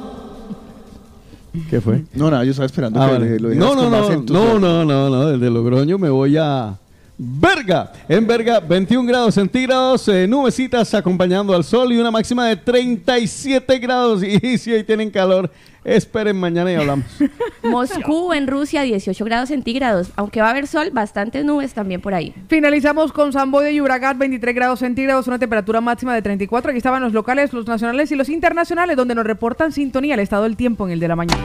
¿Qué 1.70 1.82
fue? 1.82 2.04
No, 2.14 2.30
no, 2.30 2.44
yo 2.44 2.52
estaba 2.52 2.68
esperando 2.68 3.02
Ah, 3.02 3.08
que 3.08 3.14
vale. 3.14 3.30
le- 3.32 3.40
lo 3.40 3.50
no, 3.56 3.76
no, 3.76 3.90
no, 3.90 4.10
no, 4.22 4.60
no, 4.60 4.86
no, 4.86 5.10
no, 5.10 5.26
desde 5.30 5.50
Logroño 5.50 5.98
me 5.98 6.10
voy 6.10 6.38
a 6.38 6.78
Verga. 7.22 7.92
En 8.08 8.26
Verga, 8.26 8.62
21 8.62 9.06
grados 9.06 9.36
centígrados, 9.36 10.08
eh, 10.08 10.26
nubecitas 10.26 10.94
acompañando 10.94 11.54
al 11.54 11.66
sol 11.66 11.92
y 11.92 11.98
una 11.98 12.12
máxima 12.12 12.48
de 12.48 12.56
37 12.56 13.78
grados. 13.78 14.24
Y 14.42 14.58
si 14.58 14.72
hoy 14.72 14.86
tienen 14.86 15.12
calor, 15.12 15.52
esperen 15.84 16.40
mañana 16.40 16.72
y 16.72 16.76
hablamos. 16.76 17.06
Moscú, 17.64 18.32
en 18.32 18.48
Rusia, 18.48 18.84
18 18.84 19.26
grados 19.26 19.50
centígrados, 19.50 20.12
aunque 20.16 20.40
va 20.40 20.48
a 20.48 20.52
haber 20.52 20.66
sol, 20.66 20.92
bastantes 20.94 21.44
nubes 21.44 21.74
también 21.74 22.00
por 22.00 22.14
ahí. 22.14 22.34
Finalizamos 22.48 23.12
con 23.12 23.34
San 23.34 23.52
Boy 23.52 23.66
de 23.66 23.76
Llobregat, 23.76 24.18
23 24.18 24.56
grados 24.56 24.80
centígrados, 24.80 25.28
una 25.28 25.40
temperatura 25.40 25.82
máxima 25.82 26.16
de 26.16 26.22
34. 26.22 26.70
Aquí 26.70 26.78
estaban 26.78 27.04
los 27.04 27.12
locales, 27.12 27.52
los 27.52 27.68
nacionales 27.68 28.14
y 28.14 28.16
los 28.16 28.30
internacionales, 28.30 28.96
donde 28.96 29.14
nos 29.14 29.26
reportan 29.26 29.74
sintonía 29.74 30.14
el 30.14 30.22
estado 30.22 30.44
del 30.44 30.56
tiempo 30.56 30.88
en 30.88 30.94
el 30.94 31.02
de 31.02 31.08
la 31.10 31.18
mañana. 31.18 31.44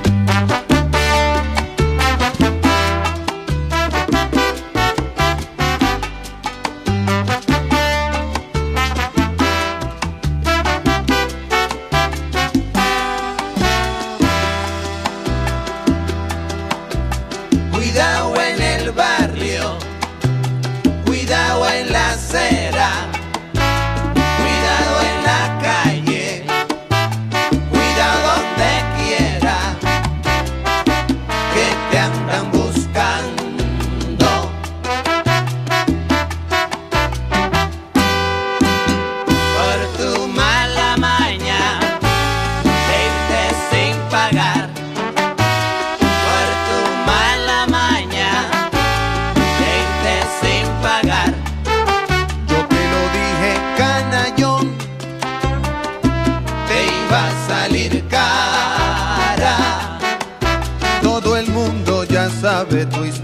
Sabe 62.90 63.11
tu. 63.11 63.24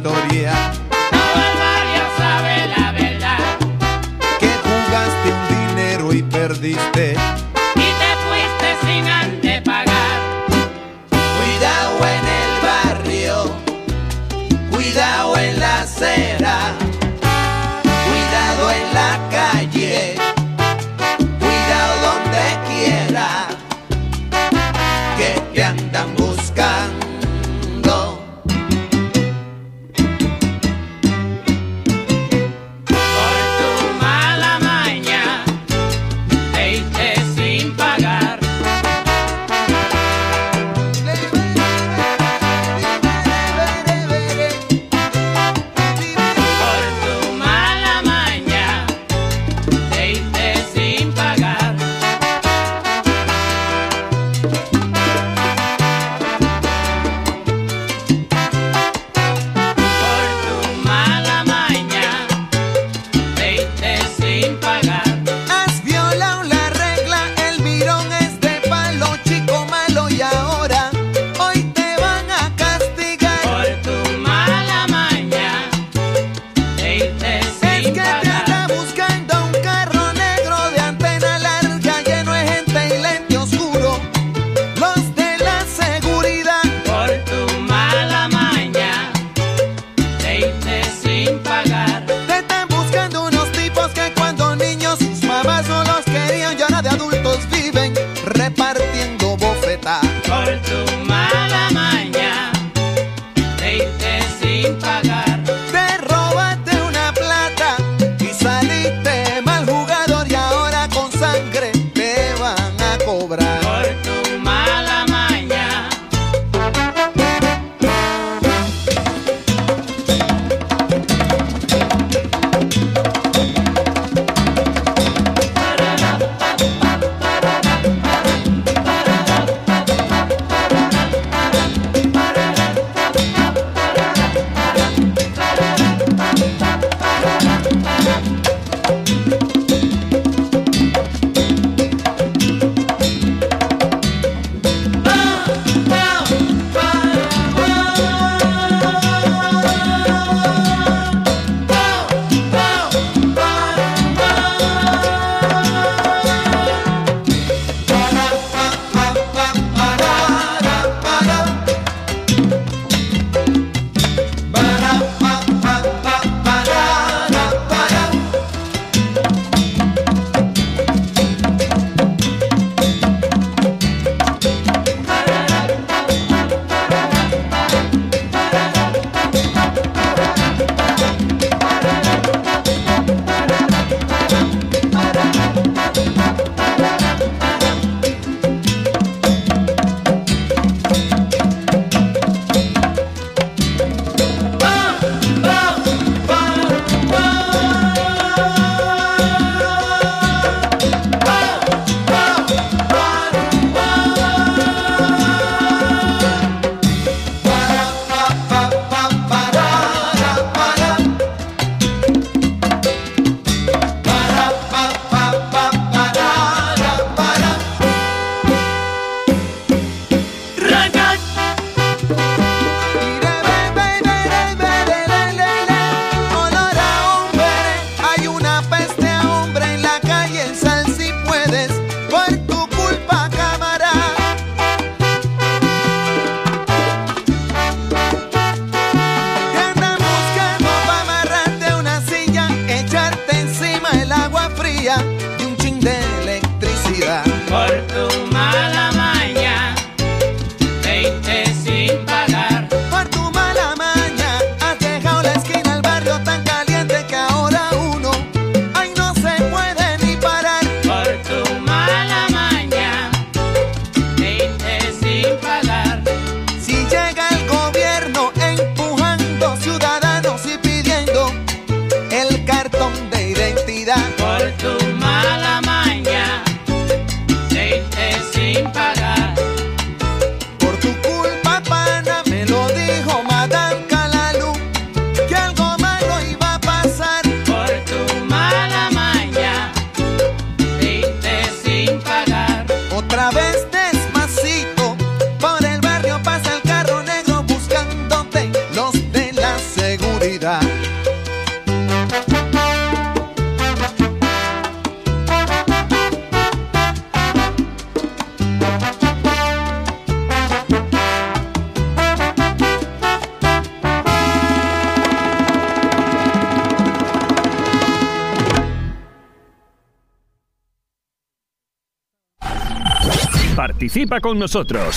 Participa 324.10 324.20
con 324.20 324.38
nosotros. 324.40 324.96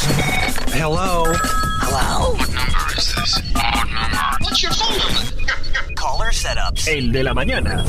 Hello. 0.73 1.25
Hello. 1.81 2.33
What 2.33 2.49
number 2.49 2.97
is 2.97 3.13
this? 3.13 3.41
What 3.53 3.87
number? 3.87 4.37
What's 4.41 4.63
your 4.63 4.73
phone 4.73 4.97
number? 4.97 5.93
Caller 5.95 6.33
setups. 6.33 6.87
El 6.87 7.11
de 7.11 7.23
la 7.23 7.33
mañana. 7.35 7.85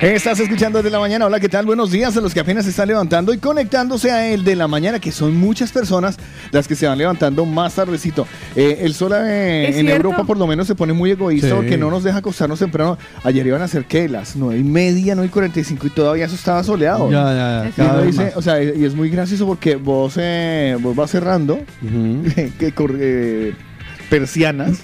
Estás 0.00 0.40
escuchando 0.40 0.82
de 0.82 0.88
la 0.88 0.98
mañana. 0.98 1.26
Hola, 1.26 1.38
¿qué 1.40 1.50
tal? 1.50 1.66
Buenos 1.66 1.90
días 1.90 2.16
a 2.16 2.22
los 2.22 2.32
que 2.32 2.40
apenas 2.40 2.64
se 2.64 2.70
están 2.70 2.88
levantando 2.88 3.34
y 3.34 3.38
conectándose 3.38 4.10
a 4.10 4.28
el 4.28 4.44
de 4.44 4.56
la 4.56 4.66
mañana, 4.66 4.98
que 4.98 5.12
son 5.12 5.36
muchas 5.36 5.70
personas 5.70 6.16
las 6.52 6.66
que 6.66 6.74
se 6.74 6.86
van 6.86 6.96
levantando 6.96 7.44
más 7.44 7.74
tardecito. 7.74 8.26
Eh, 8.56 8.78
el 8.82 8.94
sol 8.94 9.12
eh, 9.14 9.66
¿Es 9.68 9.76
en 9.76 9.86
cierto? 9.86 10.08
Europa 10.08 10.24
por 10.24 10.36
lo 10.36 10.46
menos 10.46 10.66
se 10.66 10.74
pone 10.74 10.92
muy 10.92 11.10
egoísta 11.12 11.48
Sí. 11.48 11.54
porque 11.54 11.76
no 11.78 11.90
nos 11.90 12.02
deja 12.02 12.18
acostarnos 12.18 12.58
temprano. 12.58 12.98
Ayer 13.22 13.46
iban 13.46 13.62
a 13.62 13.68
ser 13.68 13.84
que 13.84 14.08
las 14.08 14.34
nueve 14.36 14.58
y 14.58 14.64
media, 14.64 15.14
nueve 15.14 15.28
y 15.28 15.30
cuarenta 15.30 15.60
y 15.60 15.64
cinco 15.64 15.86
y 15.86 15.90
todavía 15.90 16.24
eso 16.26 16.34
estaba 16.34 16.62
soleado. 16.64 17.10
Ya, 17.10 17.24
ya, 17.32 17.64
ya. 17.64 17.70
Cada 17.76 18.00
vez 18.00 18.16
dice, 18.16 18.32
o 18.34 18.42
sea, 18.42 18.62
y 18.62 18.84
es 18.84 18.94
muy 18.94 19.08
gracioso 19.10 19.46
porque 19.46 19.76
vos, 19.76 20.14
eh, 20.16 20.76
vos 20.80 20.96
vas 20.96 21.10
cerrando 21.10 21.54
Ujú. 21.82 22.22
que 22.58 22.74
corre- 22.74 22.98
eh, 23.00 23.54
persianas 24.10 24.80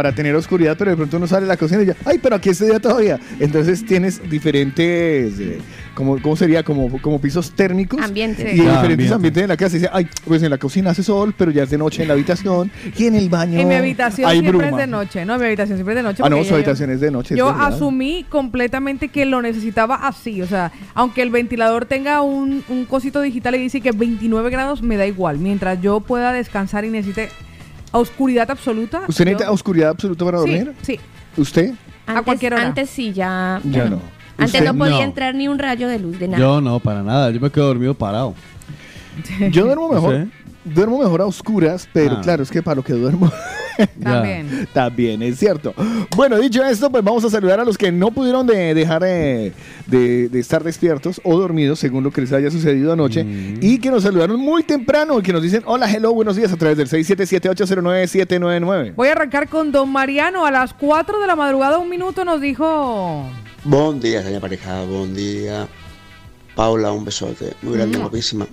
para 0.00 0.14
tener 0.14 0.34
oscuridad, 0.34 0.76
pero 0.78 0.92
de 0.92 0.96
pronto 0.96 1.18
uno 1.18 1.26
sale 1.26 1.44
a 1.44 1.48
la 1.48 1.58
cocina 1.58 1.82
y 1.82 1.86
ya, 1.86 1.94
ay, 2.06 2.18
pero 2.22 2.36
aquí 2.36 2.48
es 2.48 2.58
de 2.58 2.68
día 2.68 2.80
todavía. 2.80 3.18
Entonces 3.38 3.84
tienes 3.84 4.18
diferentes, 4.30 5.38
eh, 5.38 5.58
como, 5.94 6.18
¿cómo 6.22 6.36
sería? 6.36 6.62
Como, 6.62 7.02
como 7.02 7.20
pisos 7.20 7.50
térmicos. 7.52 8.00
Ambiente. 8.00 8.44
Y 8.54 8.60
Ah, 8.60 8.80
diferentes 8.80 8.88
ambiente. 9.12 9.14
ambientes 9.14 9.42
en 9.42 9.48
la 9.50 9.56
casa. 9.58 9.76
Y 9.76 9.80
dice, 9.80 9.90
ay, 9.92 10.08
pues 10.24 10.42
en 10.42 10.48
la 10.48 10.56
cocina 10.56 10.88
hace 10.90 11.02
sol, 11.02 11.34
pero 11.36 11.50
ya 11.50 11.64
es 11.64 11.70
de 11.70 11.76
noche 11.76 12.00
en 12.00 12.08
la 12.08 12.14
habitación 12.14 12.70
y 12.96 13.04
en 13.04 13.14
el 13.14 13.28
baño. 13.28 13.60
En 13.60 13.68
mi 13.68 13.74
habitación 13.74 14.26
hay 14.30 14.40
siempre 14.40 14.56
bruma. 14.56 14.70
es 14.70 14.76
de 14.78 14.86
noche. 14.90 15.24
No, 15.26 15.34
en 15.34 15.40
mi 15.40 15.46
habitación 15.48 15.76
siempre 15.76 15.92
es 15.92 15.96
de 15.98 16.02
noche. 16.02 16.22
Ah, 16.24 16.30
no, 16.30 16.38
su 16.38 16.48
yo- 16.48 16.54
habitación 16.54 16.90
es 16.90 17.00
de 17.00 17.10
noche. 17.10 17.36
Yo 17.36 17.46
verdad. 17.46 17.66
asumí 17.74 18.24
completamente 18.28 19.08
que 19.08 19.26
lo 19.26 19.42
necesitaba 19.42 19.96
así. 20.08 20.40
O 20.40 20.46
sea, 20.46 20.72
aunque 20.94 21.20
el 21.20 21.28
ventilador 21.30 21.84
tenga 21.84 22.22
un, 22.22 22.64
un 22.70 22.86
cosito 22.86 23.20
digital 23.20 23.54
y 23.56 23.58
dice 23.58 23.82
que 23.82 23.92
29 23.92 24.48
grados, 24.48 24.80
me 24.82 24.96
da 24.96 25.06
igual. 25.06 25.36
Mientras 25.38 25.78
yo 25.82 26.00
pueda 26.00 26.32
descansar 26.32 26.86
y 26.86 26.88
necesite 26.90 27.28
oscuridad 27.98 28.50
absoluta. 28.50 29.02
¿Usted 29.08 29.24
yo- 29.24 29.30
necesita 29.32 29.50
oscuridad 29.50 29.90
absoluta 29.90 30.24
para 30.24 30.38
Sí, 30.42 30.50
dormir? 30.50 30.72
sí. 30.82 31.00
¿Usted? 31.36 31.74
Antes, 32.06 32.24
cualquier 32.24 32.54
hora. 32.54 32.66
Antes 32.66 32.90
sí, 32.90 33.12
ya, 33.12 33.60
Ya 33.64 33.84
no. 33.86 34.00
Antes 34.38 34.54
¿Usted? 34.60 34.64
no 34.72 34.76
podía 34.78 34.96
No. 34.96 35.02
entrar 35.02 35.34
ni 35.34 35.48
un 35.48 35.58
rayo 35.58 35.86
de 35.88 35.98
luz 35.98 36.18
de 36.18 36.28
nada. 36.28 36.38
Yo 36.40 36.60
no, 36.60 36.80
para 36.80 37.02
nada. 37.02 37.30
Yo 37.30 37.40
me 37.40 37.50
quedo 37.50 37.66
dormido 37.66 37.94
parado. 37.94 38.34
Yo 39.50 39.64
duermo 39.66 39.88
mejor. 39.92 40.14
¿Usted? 40.14 40.28
Duermo 40.64 40.98
mejor 40.98 41.20
a 41.22 41.26
oscuras, 41.26 41.88
pero 41.92 42.16
Ah. 42.16 42.20
claro, 42.22 42.42
es 42.42 42.50
que 42.50 42.62
para 42.62 42.76
lo 42.76 42.82
que 42.82 42.92
duermo 42.92 43.30
También. 44.02 44.68
También 44.72 45.22
es 45.22 45.38
cierto. 45.38 45.74
Bueno, 46.16 46.38
dicho 46.38 46.64
esto, 46.64 46.90
pues 46.90 47.04
vamos 47.04 47.24
a 47.24 47.30
saludar 47.30 47.60
a 47.60 47.64
los 47.64 47.78
que 47.78 47.92
no 47.92 48.10
pudieron 48.10 48.46
de 48.46 48.74
dejar 48.74 49.02
eh, 49.04 49.52
de, 49.86 50.28
de 50.28 50.40
estar 50.40 50.64
despiertos 50.64 51.20
o 51.24 51.38
dormidos, 51.38 51.78
según 51.78 52.04
lo 52.04 52.10
que 52.10 52.22
les 52.22 52.32
haya 52.32 52.50
sucedido 52.50 52.92
anoche, 52.92 53.24
y 53.60 53.78
que 53.78 53.90
nos 53.90 54.02
saludaron 54.02 54.40
muy 54.40 54.62
temprano, 54.62 55.18
y 55.18 55.22
que 55.22 55.32
nos 55.32 55.42
dicen 55.42 55.62
hola, 55.66 55.90
hello, 55.90 56.12
buenos 56.12 56.36
días 56.36 56.52
a 56.52 56.56
través 56.56 56.78
del 56.78 56.88
677-809-799. 56.88 58.94
Voy 58.94 59.08
a 59.08 59.12
arrancar 59.12 59.48
con 59.48 59.72
Don 59.72 59.90
Mariano. 59.90 60.44
A 60.44 60.50
las 60.50 60.74
4 60.74 61.20
de 61.20 61.26
la 61.26 61.36
madrugada, 61.36 61.78
un 61.78 61.88
minuto, 61.88 62.24
nos 62.24 62.40
dijo. 62.40 63.24
Buen 63.64 64.00
día, 64.00 64.22
señora 64.22 64.40
pareja, 64.40 64.84
buen 64.84 65.14
día. 65.14 65.68
Paula, 66.54 66.92
un 66.92 67.04
besote 67.04 67.54
muy 67.62 67.74
grande, 67.74 67.98
guapísima. 67.98 68.46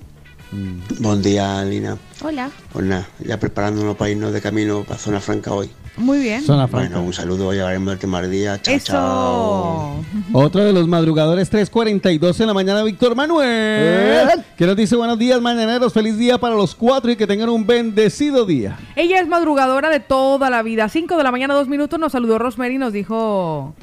Buen 1.00 1.22
día, 1.22 1.64
Lina. 1.64 1.98
Hola. 2.24 2.50
Pues 2.74 2.86
nada, 2.86 3.08
ya 3.20 3.40
preparándonos 3.40 3.96
para 3.96 4.10
irnos 4.10 4.34
de 4.34 4.42
camino 4.42 4.84
para 4.84 4.98
Zona 5.00 5.20
Franca 5.20 5.54
hoy. 5.54 5.70
Muy 5.98 6.20
bien. 6.20 6.44
Zona 6.44 6.68
franca. 6.68 6.90
Bueno, 6.90 7.08
un 7.08 7.14
saludo, 7.14 7.52
llevaremos 7.54 7.92
el 7.94 8.00
tema 8.00 8.22
del 8.22 8.30
día. 8.30 8.62
Chao, 8.62 8.80
chao. 8.80 10.06
Otro 10.32 10.64
de 10.64 10.72
los 10.72 10.88
madrugadores, 10.88 11.52
3.42 11.52 12.40
en 12.40 12.48
la 12.48 12.54
mañana, 12.54 12.84
Víctor 12.84 13.16
Manuel. 13.16 14.44
Que 14.56 14.68
nos 14.68 14.76
dice 14.76 14.96
buenos 14.96 15.18
días, 15.18 15.42
mañaneros. 15.42 15.94
Feliz 15.94 16.18
día 16.18 16.38
para 16.38 16.56
los 16.56 16.76
cuatro 16.76 17.10
y 17.12 17.16
que 17.16 17.26
tengan 17.26 17.50
un 17.50 17.66
bendecido 17.66 18.46
día. 18.46 18.78
Ella 18.96 19.20
es 19.20 19.28
madrugadora 19.28 19.90
de 19.90 20.00
toda 20.00 20.52
la 20.52 20.62
vida. 20.62 20.88
5 20.88 21.18
de 21.18 21.24
la 21.24 21.32
mañana, 21.32 21.56
dos 21.56 21.68
minutos, 21.68 22.00
nos 22.00 22.12
saludó 22.12 22.38
Rosemary 22.38 22.76
y 22.76 22.78
nos 22.78 22.94
dijo. 22.94 23.74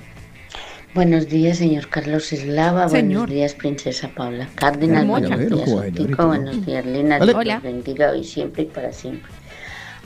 Buenos 0.94 1.28
días, 1.28 1.58
señor 1.58 1.88
Carlos 1.88 2.32
Eslava. 2.32 2.88
Señor. 2.88 3.22
Buenos 3.22 3.30
días, 3.30 3.54
princesa 3.54 4.08
Paula 4.14 4.48
Cárdenas. 4.54 5.06
Buenos 5.06 5.38
días, 5.38 5.68
Otico. 5.68 6.26
Buenos 6.28 6.64
días, 6.64 6.86
Lina. 6.86 7.18
Vale. 7.18 7.32
Dios 7.32 7.40
Hola. 7.40 7.54
los 7.54 7.62
bendiga 7.64 8.10
hoy, 8.12 8.22
siempre 8.22 8.62
y 8.62 8.66
para 8.66 8.92
siempre. 8.92 9.30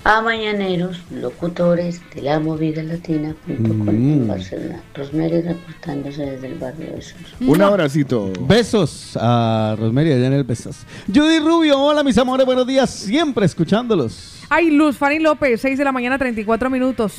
A 0.05 0.22
mañaneros, 0.22 1.01
locutores 1.11 2.01
de 2.14 2.22
la 2.22 2.41
movida 2.41 2.82
latina.com 2.82 3.89
en 3.89 4.24
Mm. 4.24 4.28
Barcelona. 4.28 4.80
Rosemary 4.95 5.43
reportándose 5.43 6.24
desde 6.24 6.47
el 6.47 6.55
barrio 6.55 6.93
de 6.93 7.03
Sos. 7.03 7.16
Un 7.41 7.61
abracito. 7.61 8.32
Besos 8.41 9.18
a 9.20 9.74
Rosemary 9.78 10.12
allá 10.12 10.28
en 10.28 10.32
el 10.34 10.45
Besas. 10.45 10.86
Judy 11.12 11.41
Rubio, 11.41 11.78
hola 11.80 12.03
mis 12.03 12.16
amores, 12.16 12.47
buenos 12.47 12.66
días. 12.66 12.89
Siempre 12.89 13.45
escuchándolos. 13.45 14.36
Ay, 14.49 14.70
Luz 14.70 14.97
Fanny 14.97 15.18
López, 15.18 15.61
6 15.61 15.76
de 15.76 15.84
la 15.84 15.93
mañana, 15.93 16.16
34 16.16 16.70
minutos. 16.70 17.14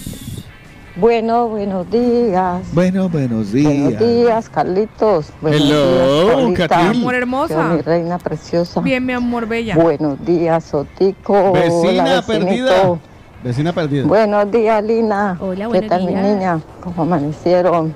Bueno, 1.00 1.48
buenos 1.48 1.90
días. 1.90 2.62
Bueno, 2.74 3.08
buenos 3.08 3.54
Buenos 3.54 3.54
días. 3.54 4.00
días, 4.00 4.50
Carlitos. 4.50 5.28
Buenos 5.42 5.62
Hello, 5.62 6.48
días. 6.48 6.68
Catril. 6.68 7.02
Amor 7.02 7.16
hermosa. 7.16 7.64
Mi 7.70 7.82
reina 7.82 8.18
preciosa. 8.18 8.82
Bien, 8.82 9.06
mi 9.06 9.14
amor 9.14 9.48
bella. 9.48 9.76
Buenos 9.76 10.24
días, 10.26 10.74
Otico. 10.74 11.54
Vecina 11.54 12.04
Hola, 12.04 12.24
perdida. 12.28 13.00
Vecina 13.44 13.72
perdida. 13.72 14.06
Buenos 14.08 14.52
días, 14.52 14.84
Lina. 14.84 15.38
Hola, 15.40 15.56
¿Qué 15.56 15.68
buenos 15.68 15.90
tal, 15.90 16.02
mi 16.04 16.08
días. 16.10 16.22
niña? 16.24 16.60
¿Cómo 16.84 17.04
amanecieron? 17.04 17.96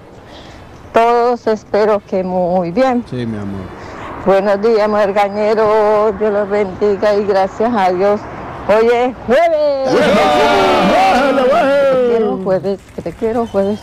Todos 0.93 1.45
espero 1.47 2.01
que 2.08 2.24
muy 2.24 2.72
bien. 2.72 3.04
Sí, 3.10 3.26
mi 3.26 3.38
amor. 3.38 3.62
Buenos 4.26 4.62
días, 4.62 4.88
mujer 4.88 5.12
gañero. 5.12 6.14
Dios 6.18 6.32
los 6.32 6.49
bendiga 6.49 7.16
y 7.16 7.26
gracias 7.26 7.74
a 7.76 7.91
Dios. 7.91 8.22
Hoy 8.70 8.88
es 8.88 9.14
jueves. 9.28 9.89
Jueves, 12.44 12.80
que 12.96 13.02
te 13.02 13.14
quiero 13.14 13.48
jueves. 13.48 13.80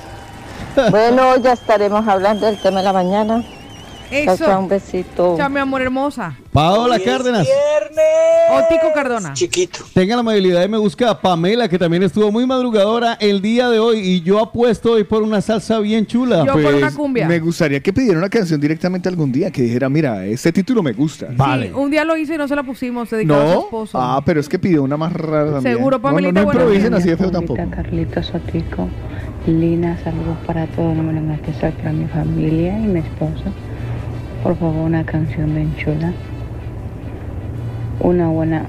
Bueno, 0.91 1.37
ya 1.37 1.53
estaremos 1.53 2.07
hablando 2.07 2.47
del 2.47 2.61
tema 2.61 2.81
de 2.81 2.85
la 2.85 2.93
mañana. 2.93 3.45
Eso. 4.11 4.37
Chao, 4.39 4.49
chao, 4.49 4.61
un 4.61 4.69
besito. 4.69 5.35
Chao, 5.37 5.49
mi 5.51 5.61
amor 5.61 5.83
hermosa. 5.83 6.37
Paola 6.53 6.99
Cárdenas. 6.99 7.47
Otico 8.53 8.93
Cardona. 8.93 9.33
Chiquito. 9.35 9.81
Tenga 9.95 10.17
la 10.17 10.21
amabilidad 10.21 10.65
y 10.65 10.69
me 10.69 10.79
busca 10.79 11.11
a 11.11 11.21
Pamela, 11.21 11.69
que 11.69 11.79
también 11.79 12.03
estuvo 12.03 12.33
muy 12.33 12.45
madrugadora 12.47 13.15
el 13.21 13.41
día 13.41 13.69
de 13.71 13.79
hoy. 13.79 14.01
Y 14.01 14.21
yo 14.23 14.41
apuesto 14.41 14.93
hoy 14.93 15.05
por 15.05 15.23
una 15.23 15.41
salsa 15.41 15.79
bien 15.79 16.07
chula. 16.07 16.45
Yo 16.45 16.55
por 16.55 16.75
una 16.75 16.91
cumbia. 16.93 17.27
Pues, 17.27 17.39
Me 17.39 17.45
gustaría 17.45 17.81
que 17.81 17.93
pidiera 17.93 18.19
una 18.19 18.29
canción 18.29 18.61
directamente 18.61 19.09
algún 19.09 19.31
día, 19.31 19.51
que 19.53 19.63
dijera, 19.63 19.89
mira, 19.89 20.27
este 20.27 20.53
título 20.53 20.83
me 20.83 20.93
gusta. 20.93 21.29
Sí, 21.29 21.71
un 21.75 21.91
día 21.91 22.05
lo 22.05 22.17
hice 22.17 22.35
y 22.35 22.39
no 22.39 22.49
se 22.49 22.57
la 22.57 22.63
pusimos, 22.65 23.09
dedicado 23.11 23.41
a 23.41 23.47
su 23.47 23.55
No, 23.55 23.61
esposo. 23.65 23.99
ah, 24.01 24.21
pero 24.27 24.41
es 24.41 24.49
que 24.49 24.59
pidió 24.59 24.83
una 24.83 24.97
más 24.97 25.13
rara 25.13 25.53
también. 25.53 25.77
Seguro, 25.77 25.99
No, 25.99 26.03
Pamelita, 26.03 26.33
No, 26.33 26.41
no, 26.41 26.45
buenos 26.47 26.63
improvisen 26.63 26.95
así 26.95 27.09
de 27.11 27.17
feo 27.17 27.31
tampoco. 27.31 27.61
Carlitos 27.71 28.35
Otico, 28.35 28.89
Lina, 29.47 29.99
saludos 30.03 30.37
para 30.47 30.67
todos, 30.67 30.97
no 30.97 31.03
me 31.05 31.35
especial 31.35 31.73
para 31.75 31.93
mi 31.93 32.07
familia 32.07 32.77
y 32.79 32.83
mi 32.87 33.01
esposo. 33.01 33.45
Por 34.43 34.57
favor, 34.59 34.74
una 34.86 35.05
canción 35.05 35.55
bien 35.55 35.74
chula. 35.76 36.12
Una 38.01 38.28
buena 38.28 38.66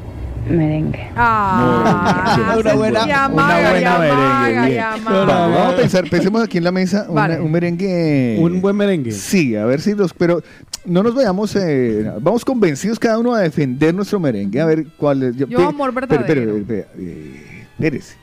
merengue. 0.49 0.99
Ah, 1.15 2.35
Una 2.59 2.73
buena- 2.73 3.07
ya 3.07 3.29
una 3.31 3.45
buena 3.45 3.79
ya 3.79 3.99
merengue, 3.99 4.73
ya. 4.75 4.95
Va- 5.07 5.25
Vamos 5.25 5.73
a 5.73 5.77
pensar, 5.77 6.09
pensemos 6.09 6.43
aquí 6.43 6.57
en 6.57 6.65
la 6.65 6.71
mesa 6.71 7.05
una- 7.07 7.21
Vale. 7.21 7.39
un 7.39 7.51
merengue. 7.51 8.37
Un 8.41 8.59
buen 8.59 8.75
merengue. 8.75 9.11
Sí, 9.13 9.55
a 9.55 9.65
ver 9.65 9.79
si 9.79 9.93
los. 9.95 10.13
Pero 10.13 10.41
no 10.83 11.03
nos 11.03 11.15
vayamos. 11.15 11.55
eh, 11.55 12.11
vamos 12.19 12.43
convencidos 12.43 12.99
cada 12.99 13.17
uno 13.19 13.33
a 13.33 13.39
defender 13.39 13.93
nuestro 13.93 14.19
merengue. 14.19 14.59
A 14.59 14.65
ver 14.65 14.87
cuál 14.97 15.23
es. 15.23 15.37
Yo, 15.37 15.47
pe- 15.47 15.55
amor 15.55 15.93
pero- 15.93 16.07
pero- 16.07 16.21
verdadero. 16.27 16.65
pero- 16.67 16.87
eh, 16.97 17.65
espérese. 17.73 18.15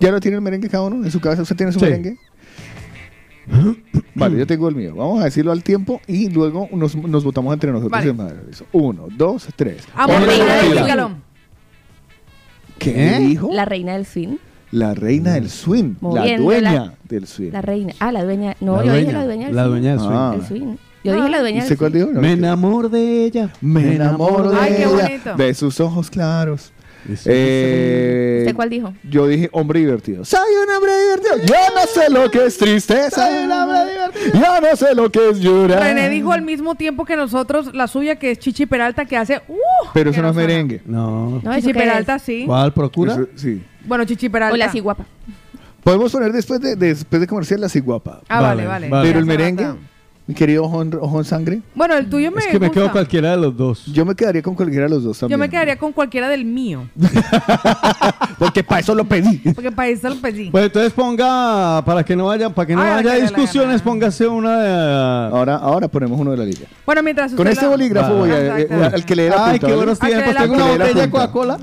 ¿Ya 0.00 0.10
lo 0.10 0.20
tiene 0.20 0.34
el 0.36 0.42
merengue 0.42 0.68
cada 0.68 0.84
uno 0.84 1.02
en 1.02 1.10
su 1.10 1.20
casa? 1.20 1.40
¿Usted 1.40 1.56
tiene 1.56 1.72
su 1.72 1.78
Sí. 1.78 1.86
merengue? 1.86 2.18
Vale, 4.14 4.38
yo 4.38 4.46
tengo 4.46 4.68
el 4.68 4.74
mío. 4.76 4.94
Vamos 4.94 5.20
a 5.20 5.24
decirlo 5.24 5.52
al 5.52 5.62
tiempo 5.62 6.00
y 6.06 6.28
luego 6.30 6.68
nos, 6.72 6.94
nos 6.96 7.24
votamos 7.24 7.52
entre 7.52 7.70
nosotros. 7.72 7.90
Vale. 7.92 8.10
en 8.10 8.16
madre. 8.16 8.36
Uno, 8.72 9.08
dos, 9.16 9.48
tres. 9.56 9.84
Reina 9.96 10.56
del. 10.62 11.14
¿Qué 12.78 13.18
dijo? 13.20 13.50
La 13.52 13.64
reina 13.64 13.92
del 13.94 14.06
swing. 14.06 14.36
La 14.70 14.94
reina 14.94 15.34
del 15.34 15.48
swing. 15.50 15.94
La 16.02 16.36
dueña 16.36 16.94
del 17.08 17.26
swing. 17.26 17.52
La 17.52 17.62
reina. 17.62 17.92
Ah, 18.00 18.10
la 18.12 18.24
dueña. 18.24 18.56
No, 18.60 18.76
La 18.78 18.84
yo 18.86 18.92
dije 18.94 19.12
dueña, 19.12 19.18
la 19.18 19.24
dueña 19.24 19.46
del 19.46 19.54
la 19.56 19.62
swing. 19.62 19.70
dueña 19.70 19.90
del 19.92 20.00
swing. 20.00 20.12
Ah. 20.16 20.30
Del 20.36 20.46
swing. 20.46 20.76
Yo 21.04 21.14
dije 21.16 21.28
la 21.28 21.40
dueña 21.40 21.54
del 21.56 21.62
¿Usted 21.64 21.78
cuál 21.78 21.92
dijo? 21.92 22.06
No, 22.12 22.20
Me 22.20 22.28
que- 22.28 22.32
enamoro 22.34 22.88
de 22.88 23.24
ella. 23.24 23.52
Me 23.60 23.94
enamoro 23.94 24.50
de 24.50 24.56
Ay, 24.58 24.72
qué 24.76 24.82
ella, 24.84 24.88
bonito. 24.90 25.34
de 25.36 25.54
sus 25.54 25.78
ojos 25.80 26.10
claros. 26.10 26.72
Eh, 27.26 28.38
¿Usted 28.42 28.54
cuál 28.56 28.70
dijo? 28.70 28.94
Yo 29.08 29.26
dije 29.26 29.48
hombre 29.52 29.80
divertido. 29.80 30.24
Soy 30.24 30.40
un 30.66 30.74
hombre 30.74 30.92
divertido. 30.98 31.46
Yo 31.46 31.74
no 31.74 31.86
sé 31.86 32.10
lo 32.10 32.30
que 32.30 32.46
es 32.46 32.56
tristeza. 32.58 33.26
Soy 33.28 33.44
un 33.44 33.52
hombre 33.52 33.78
divertido. 33.92 34.32
Yo 34.34 34.60
no 34.60 34.76
sé 34.76 34.94
lo 34.94 35.10
que 35.10 35.30
es 35.30 35.40
llorar. 35.40 35.82
René 35.82 36.08
dijo 36.08 36.32
al 36.32 36.42
mismo 36.42 36.74
tiempo 36.74 37.04
que 37.04 37.16
nosotros 37.16 37.74
la 37.74 37.86
suya, 37.86 38.16
que 38.16 38.32
es 38.32 38.38
Chichi 38.38 38.66
Peralta, 38.66 39.04
que 39.04 39.16
hace. 39.16 39.42
¡Uh! 39.48 39.54
Pero 39.92 40.10
que 40.10 40.16
eso 40.16 40.22
no 40.22 40.30
es 40.30 40.36
merengue. 40.36 40.82
No. 40.86 41.40
No, 41.42 41.52
¿eso 41.52 41.60
Chichi 41.60 41.72
Peralta, 41.74 42.16
es? 42.16 42.22
sí. 42.22 42.44
¿Cuál 42.46 42.72
procura? 42.72 43.12
Eso- 43.14 43.28
sí. 43.34 43.62
Bueno, 43.84 44.04
Chichi 44.04 44.28
Peralta. 44.28 44.54
O 44.54 44.56
la 44.56 44.70
ciguapa. 44.70 45.04
Podemos 45.82 46.10
poner 46.12 46.32
después 46.32 46.60
de, 46.60 46.76
después 46.76 47.20
de 47.20 47.26
comercial 47.26 47.60
la 47.60 47.68
ciguapa. 47.68 48.22
Ah, 48.28 48.40
vale, 48.40 48.66
Vale. 48.66 48.88
Pero 49.02 49.18
el 49.18 49.26
merengue. 49.26 49.74
Mi 50.26 50.34
querido 50.34 50.64
ojón, 50.64 50.96
ojón 51.00 51.24
sangre, 51.24 51.60
Bueno, 51.74 51.94
el 51.96 52.08
tuyo 52.08 52.30
me 52.30 52.38
Es 52.40 52.46
que 52.46 52.58
me 52.58 52.70
quedo 52.70 52.90
cualquiera 52.90 53.32
de 53.32 53.36
los 53.36 53.54
dos. 53.56 53.84
yo 53.86 54.06
me 54.06 54.14
quedaría 54.14 54.40
con 54.42 54.54
cualquiera 54.54 54.84
de 54.84 54.90
los 54.90 55.04
dos 55.04 55.16
Yo 55.18 55.20
también. 55.20 55.40
me 55.40 55.50
quedaría 55.50 55.76
con 55.76 55.92
cualquiera 55.92 56.28
del 56.30 56.44
mío. 56.46 56.88
Porque 58.38 58.64
para 58.64 58.80
eso 58.80 58.94
lo 58.94 59.04
pedí. 59.04 59.38
Porque 59.54 59.70
para 59.70 59.88
eso 59.88 60.08
lo 60.08 60.16
pedí. 60.16 60.50
Pues 60.50 60.64
entonces 60.64 60.92
ponga, 60.92 61.82
para 61.84 62.02
que 62.04 62.16
no 62.16 62.30
haya, 62.30 62.48
para 62.50 62.66
que 62.66 62.74
no 62.74 62.82
la 62.82 62.96
haya 62.96 63.02
que 63.12 63.18
la 63.18 63.22
discusiones, 63.26 63.82
póngase 63.82 64.26
una 64.26 64.58
de... 64.60 65.34
Ahora, 65.36 65.56
ahora 65.56 65.88
ponemos 65.88 66.18
uno 66.18 66.30
de 66.32 66.36
la 66.38 66.44
liga. 66.44 66.66
Bueno, 66.86 67.02
mientras 67.02 67.26
usted 67.32 67.36
Con 67.36 67.46
este 67.48 67.64
la- 67.64 67.68
bolígrafo 67.70 68.14
voy 68.16 68.30
a, 68.30 68.58
eh, 68.60 68.68
al 68.94 69.04
que 69.04 69.16
le 69.16 69.22
dé 69.24 69.30
la 69.30 69.46
Ay, 69.46 69.52
punta, 69.58 69.66
qué 69.66 69.74
buenos 69.74 69.98
tiempos. 69.98 70.24
Tengo 70.34 70.56
la 70.56 70.64
una 70.64 70.72
botella 70.78 71.00
de. 71.02 71.10
Coca-Cola. 71.10 71.58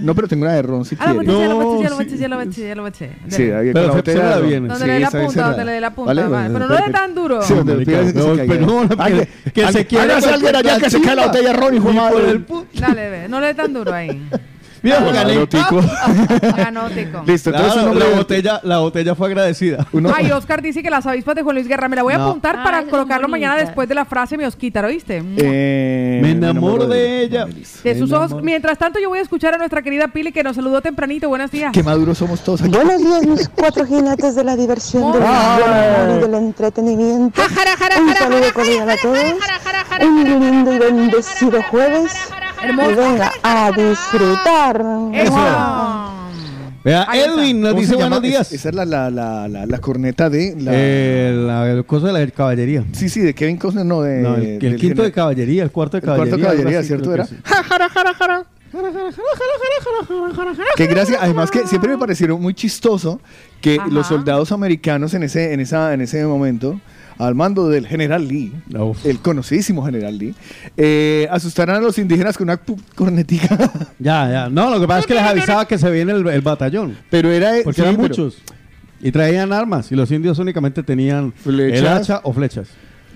No, 0.00 0.14
pero 0.14 0.26
tengo 0.28 0.44
una 0.46 0.54
de 0.54 0.62
ron 0.62 0.82
si 0.86 0.96
Ah, 0.98 1.12
lo 1.12 1.18
quiere. 1.20 1.28
baché, 1.36 1.42
ya 1.42 1.48
lo 1.48 1.58
No, 1.60 1.82
ya 1.82 1.88
lo 1.90 1.96
baché, 1.98 2.66
ya 2.68 2.74
lo 2.74 2.82
baché. 2.84 3.10
Sí, 3.28 3.36
Pero 3.50 3.72
la 3.74 3.80
se- 3.82 3.88
botella 3.96 4.24
la. 4.24 4.36
Donde 4.38 4.86
le 4.86 4.92
dé 4.94 5.00
la 5.00 5.10
punta, 5.10 5.48
donde 5.48 5.64
le 5.66 5.72
dé 5.72 5.80
la 5.82 5.90
punta. 5.94 6.14
Pero 6.14 6.58
no 6.68 6.74
le 6.74 6.82
dé 6.86 6.90
tan 6.92 7.14
duro. 7.14 7.42
Que 7.84 8.12
no, 8.12 8.22
se 8.22 8.36
caiga. 8.36 8.54
pero 8.54 8.66
no, 8.66 8.84
no, 8.84 8.96
Ay, 8.98 9.12
que- 9.44 9.52
que 9.52 9.72
se 9.72 9.86
quiera 9.86 10.04
hágase 10.04 10.30
alguien 10.30 10.56
allá 10.56 10.78
que 10.78 10.90
se 10.90 11.00
cae 11.00 11.16
la 11.16 11.26
botella 11.26 11.48
de 11.48 11.56
ron, 11.56 11.74
hijo 11.76 11.92
madre. 11.92 12.40
Dale, 12.74 13.10
ve, 13.10 13.28
no 13.28 13.40
le 13.40 13.46
dé 13.48 13.54
tan 13.54 13.72
duro 13.72 13.92
ahí. 13.92 14.22
Mira, 14.82 15.00
gané. 15.00 15.46
tico. 15.46 15.80
Listo, 17.26 17.50
entonces 17.50 17.72
Claro, 17.82 17.94
la 17.94 18.06
botella, 18.16 18.60
la 18.62 18.78
botella 18.78 19.14
fue 19.14 19.28
agradecida. 19.28 19.86
Uno- 19.92 20.12
Ay, 20.14 20.30
Oscar 20.32 20.62
dice 20.62 20.82
que 20.82 20.90
las 20.90 21.06
avispas 21.06 21.34
de 21.34 21.42
Juan 21.42 21.56
Luis 21.56 21.68
Guerra. 21.68 21.88
Me 21.88 21.96
la 21.96 22.02
voy 22.02 22.14
a 22.14 22.18
No. 22.18 22.28
apuntar 22.28 22.56
Ay, 22.58 22.64
para 22.64 22.82
colocarlo 22.84 23.28
mañana 23.28 23.56
después 23.56 23.88
de 23.88 23.94
la 23.94 24.04
frase 24.04 24.36
mi 24.36 24.44
Osquitar, 24.44 24.84
¿oíste? 24.84 25.22
Eh, 25.36 26.20
Me 26.22 26.30
enamoro 26.32 26.86
de 26.86 27.22
ella. 27.22 27.46
de 27.84 27.98
sus 27.98 28.12
ojos. 28.12 28.42
Mientras 28.42 28.78
tanto, 28.78 28.98
yo 29.00 29.08
voy 29.08 29.18
a 29.18 29.22
escuchar 29.22 29.54
a 29.54 29.58
nuestra 29.58 29.82
querida 29.82 30.08
Pili 30.08 30.32
que 30.32 30.42
nos 30.42 30.56
saludó 30.56 30.80
tempranito. 30.80 31.28
Buenos 31.28 31.50
días. 31.50 31.72
Qué 31.72 31.82
maduros 31.82 32.18
somos 32.18 32.40
todos 32.40 32.62
aquí. 32.62 32.70
Buenos 32.70 32.98
días, 32.98 33.26
mis 33.26 33.48
cuatro 33.48 33.84
jinetes 33.86 34.34
de 34.34 34.44
la 34.44 34.56
diversión, 34.56 35.12
del 35.12 35.22
humor 35.22 36.16
y 36.16 36.20
del 36.20 36.34
entretenimiento. 36.34 37.40
Un 38.00 38.14
saludo 38.14 38.52
cordial 38.54 38.90
a 38.90 38.96
todos. 38.96 39.18
Un 40.00 40.24
lindo 40.24 40.72
y 40.72 40.78
bendecido 40.78 41.62
jueves. 41.70 42.12
Y 42.62 42.74
venga 42.76 43.32
a 43.42 43.70
disfrutar. 43.72 44.84
Eso. 45.14 46.14
Vea. 46.84 47.06
Edwin 47.12 47.60
nos 47.60 47.70
¿Cómo 47.70 47.80
dice 47.80 47.96
buenos 47.96 48.22
días. 48.22 48.46
Es- 48.52 48.60
esa 48.60 48.68
es 48.70 48.74
la, 48.74 48.84
la, 48.84 49.10
la, 49.10 49.48
la, 49.48 49.66
la 49.66 49.78
corneta 49.78 50.30
de... 50.30 50.54
La... 50.58 50.70
Eh, 50.74 51.32
la, 51.36 51.70
el 51.70 51.84
coso 51.84 52.06
de 52.06 52.12
la 52.12 52.26
caballería. 52.30 52.84
Sí, 52.92 53.08
sí, 53.08 53.20
de 53.20 53.34
Kevin 53.34 53.56
Costner, 53.58 53.84
no, 53.84 54.00
de... 54.02 54.22
No, 54.22 54.36
el, 54.36 54.42
el 54.44 54.58
del 54.58 54.76
quinto 54.76 55.02
de 55.02 55.12
caballería, 55.12 55.62
el 55.64 55.70
cuarto 55.70 55.96
de 56.00 56.06
El 56.08 56.14
cuarto 56.16 56.36
de 56.36 56.42
caballería. 56.42 56.80
caballería, 56.80 56.82
¿cierto? 56.82 57.12
Era... 57.12 57.26
que 57.26 57.34
sí. 57.34 57.40
Qué 60.76 60.86
gracia, 60.86 61.18
además 61.20 61.50
que 61.50 61.66
siempre 61.66 61.90
me 61.90 61.98
parecieron 61.98 62.40
muy 62.40 62.54
chistoso 62.54 63.20
que 63.60 63.76
Ajá. 63.80 63.88
los 63.90 64.06
soldados 64.06 64.52
americanos 64.52 65.14
en 65.14 65.22
ese, 65.24 65.52
en 65.52 65.60
esa, 65.60 65.92
en 65.94 66.00
ese 66.02 66.24
momento, 66.26 66.80
al 67.18 67.34
mando 67.34 67.68
del 67.68 67.86
general 67.86 68.26
Lee, 68.28 68.52
Uf. 68.78 69.04
el 69.04 69.18
conocidísimo 69.20 69.84
general 69.84 70.16
Lee, 70.18 70.34
eh, 70.76 71.26
asustaran 71.30 71.76
a 71.76 71.80
los 71.80 71.98
indígenas 71.98 72.36
con 72.38 72.44
una 72.48 72.58
cornetica. 72.94 73.48
Ya, 73.98 74.30
ya. 74.30 74.48
No, 74.48 74.70
lo 74.70 74.80
que 74.80 74.86
pasa 74.86 75.00
es 75.00 75.06
que 75.06 75.14
les 75.14 75.22
avisaba 75.24 75.66
que 75.66 75.76
se 75.78 75.90
viene 75.90 76.12
el, 76.12 76.26
el 76.28 76.40
batallón. 76.40 76.96
Pero 77.10 77.30
era... 77.30 77.50
Porque 77.64 77.76
sí, 77.76 77.82
eran 77.82 77.96
pero- 77.96 78.08
muchos. 78.08 78.38
Y 79.00 79.12
traían 79.12 79.52
armas. 79.52 79.90
Y 79.92 79.96
los 79.96 80.10
indios 80.10 80.38
únicamente 80.38 80.82
tenían 80.82 81.32
Flechas. 81.32 81.78
el 81.80 81.86
hacha 81.88 82.20
o 82.24 82.32
flechas. 82.32 82.68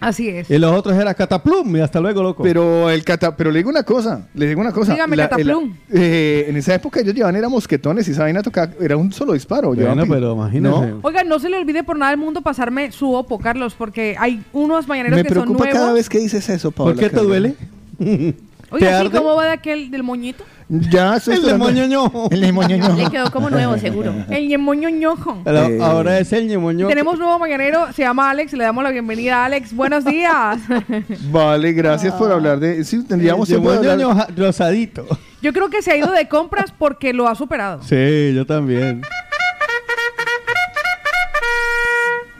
Así 0.02 0.28
es. 0.28 0.50
Y 0.50 0.58
los 0.58 0.72
otros 0.72 0.94
era 0.98 1.14
cataplum. 1.14 1.76
Y 1.76 1.80
hasta 1.80 2.00
luego, 2.00 2.22
loco. 2.22 2.42
Pero 2.42 2.90
el 2.90 3.04
cata, 3.04 3.36
pero 3.36 3.50
le 3.50 3.60
digo 3.60 3.70
una 3.70 3.82
cosa, 3.84 4.28
le 4.34 4.46
digo 4.46 4.60
una 4.60 4.72
cosa. 4.72 4.92
Dígame, 4.92 5.16
La- 5.16 5.28
cataplum. 5.28 5.74
el- 5.90 6.02
eh, 6.02 6.46
en 6.48 6.56
esa 6.56 6.74
época 6.74 7.00
ellos 7.00 7.14
llevaban 7.14 7.36
era 7.36 7.48
mosquetones 7.48 8.06
y 8.08 8.10
esa 8.12 8.22
vaina 8.22 8.42
tocaba, 8.42 8.72
era 8.80 8.96
un 8.96 9.12
solo 9.12 9.32
disparo. 9.32 9.74
Bueno, 9.74 10.04
pero 10.08 10.34
imagínese. 10.34 10.76
¿No? 10.86 10.98
Oiga, 11.02 11.24
no 11.24 11.38
se 11.38 11.48
le 11.48 11.56
olvide 11.58 11.82
por 11.84 11.96
nada 11.98 12.10
del 12.10 12.18
mundo 12.20 12.42
pasarme 12.42 12.92
su 12.92 13.12
opo, 13.14 13.38
Carlos, 13.38 13.74
porque 13.76 14.16
hay 14.18 14.42
unos 14.52 14.86
mañaneros 14.88 15.16
Me 15.18 15.22
que 15.22 15.28
son 15.34 15.42
preocupa 15.44 15.64
nuevos. 15.64 15.80
cada 15.80 15.92
vez 15.92 16.08
que 16.08 16.18
dices 16.18 16.48
eso, 16.48 16.70
Paola. 16.70 16.94
¿Por 16.94 17.00
qué 17.02 17.10
te 17.10 17.20
duele? 17.20 17.54
¿Te 17.98 18.34
Oiga, 18.70 19.02
sí? 19.02 19.10
¿cómo 19.10 19.34
va 19.36 19.44
de 19.44 19.50
aquel 19.52 19.90
del 19.90 20.02
moñito? 20.02 20.44
Ya 20.74 21.16
estoy 21.16 21.34
El 21.34 21.42
de 21.42 21.48
esperando- 21.52 21.64
moñoño. 21.66 22.28
El 22.30 22.40
de 22.40 22.52
moñoño. 22.52 22.96
Le 22.96 23.10
quedó 23.10 23.30
como 23.30 23.50
nuevo, 23.50 23.76
seguro. 23.76 24.14
El 24.30 24.48
ñemoñoñojo. 24.48 25.42
Ahora- 25.44 25.68
Eh. 25.68 25.78
Ahora 25.82 26.18
es 26.18 26.32
el 26.32 26.46
ñemoño. 26.48 26.88
Tenemos 26.88 27.18
nuevo 27.18 27.38
mañanero, 27.38 27.92
se 27.92 28.02
llama 28.02 28.30
Alex, 28.30 28.54
le 28.54 28.64
damos 28.64 28.82
la 28.82 28.90
bienvenida 28.90 29.42
a 29.42 29.44
Alex. 29.44 29.74
Buenos 29.74 30.02
días. 30.06 30.58
Vale, 31.30 31.72
gracias 31.72 32.14
por 32.14 32.32
hablar 32.32 32.58
de... 32.58 32.84
Sí, 32.84 33.04
tendríamos 33.04 33.50
el 33.50 33.60
ñemoño 33.60 34.14
ja- 34.14 34.28
rosadito. 34.34 35.06
Yo 35.42 35.52
creo 35.52 35.68
que 35.68 35.82
se 35.82 35.90
ha 35.92 35.96
ido 35.96 36.10
de 36.10 36.26
compras 36.28 36.72
porque 36.76 37.12
lo 37.12 37.28
ha 37.28 37.34
superado. 37.34 37.82
Sí, 37.82 38.32
yo 38.34 38.46
también. 38.46 39.02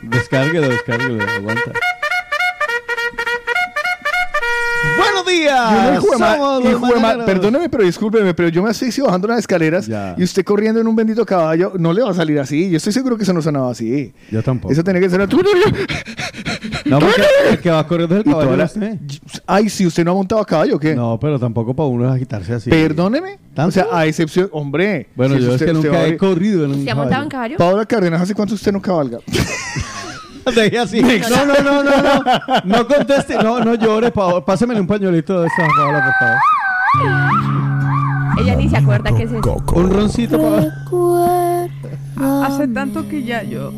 Descárguelo, 0.02 0.68
descárguelo, 0.68 1.22
aguanta. 1.22 1.72
Ma- 6.18 6.36
mañaneros. 6.78 7.24
perdóneme, 7.26 7.68
pero 7.68 7.84
discúlpeme, 7.84 8.34
pero 8.34 8.48
yo 8.48 8.62
me 8.62 8.70
asfixio 8.70 9.04
bajando 9.06 9.28
las 9.28 9.38
escaleras 9.40 9.86
Ya. 9.86 10.14
y 10.18 10.22
usted 10.24 10.44
corriendo 10.44 10.80
en 10.80 10.86
un 10.86 10.96
bendito 10.96 11.24
caballo, 11.26 11.72
no 11.78 11.92
le 11.92 12.02
va 12.02 12.10
a 12.10 12.14
salir 12.14 12.38
así. 12.40 12.70
Yo 12.70 12.76
estoy 12.76 12.92
seguro 12.92 13.16
que 13.16 13.22
eso 13.24 13.32
no 13.32 13.42
sonaba 13.42 13.70
así. 13.70 14.12
Yo 14.30 14.42
tampoco. 14.42 14.72
Eso 14.72 14.82
tiene 14.84 15.00
que 15.00 15.08
ser... 15.10 15.20
No, 16.84 16.98
porque 16.98 17.22
el 17.50 17.58
que 17.60 17.70
va 17.70 17.86
corriendo 17.86 18.16
es 18.18 18.26
el 18.26 18.32
caballo. 18.32 18.56
la-. 18.56 18.70
Ay, 19.46 19.68
si 19.68 19.86
usted 19.86 20.04
no 20.04 20.10
ha 20.12 20.14
montado 20.14 20.40
a 20.40 20.44
caballo, 20.44 20.76
¿o 20.76 20.78
¿qué? 20.80 20.94
No, 20.94 21.18
pero 21.20 21.38
tampoco 21.38 21.74
para 21.74 21.88
uno 21.88 22.10
agitarse 22.12 22.52
así. 22.54 22.70
Perdóneme. 22.70 23.38
¿Tanto? 23.54 23.68
O 23.68 23.72
sea, 23.72 23.86
a 23.92 24.06
excepción, 24.06 24.48
hombre. 24.52 25.08
Bueno, 25.14 25.34
si 25.36 25.40
yo 25.42 25.48
es 25.48 25.54
usted- 25.54 25.66
que 25.66 25.72
nunca 25.74 26.06
he 26.06 26.16
corrido 26.16 26.64
en 26.64 26.72
un 26.72 26.84
¿Se 26.84 26.90
ha 26.90 26.94
montado 26.94 27.22
en 27.22 27.28
caballo? 27.28 27.56
Paola 27.56 27.84
Cárdenas, 27.86 28.20
¿hace 28.22 28.34
cuánto 28.34 28.54
usted 28.54 28.72
no 28.72 28.80
cabalga? 28.80 29.18
Así. 30.80 31.02
No, 31.30 31.46
no, 31.46 31.54
no, 31.62 31.82
no, 31.84 32.02
no. 32.02 32.22
No 32.64 32.86
conteste. 32.86 33.34
No, 33.36 33.60
no 33.60 33.74
llore, 33.74 34.10
Paola. 34.10 34.44
Pásemele 34.44 34.80
un 34.80 34.86
pañuelito 34.86 35.40
de 35.40 35.46
esa, 35.46 35.66
Paola, 35.76 36.04
por 36.04 36.14
favor. 36.20 36.38
Ella 38.40 38.56
ni 38.56 38.68
se 38.68 38.76
acuerda 38.76 39.14
que 39.14 39.22
es 39.24 39.32
eso. 39.32 39.56
Un 39.74 39.90
roncito, 39.90 40.38
Paola. 40.38 41.68
Hace 42.44 42.68
tanto 42.68 43.08
que 43.08 43.22
ya 43.24 43.42
yo 43.42 43.72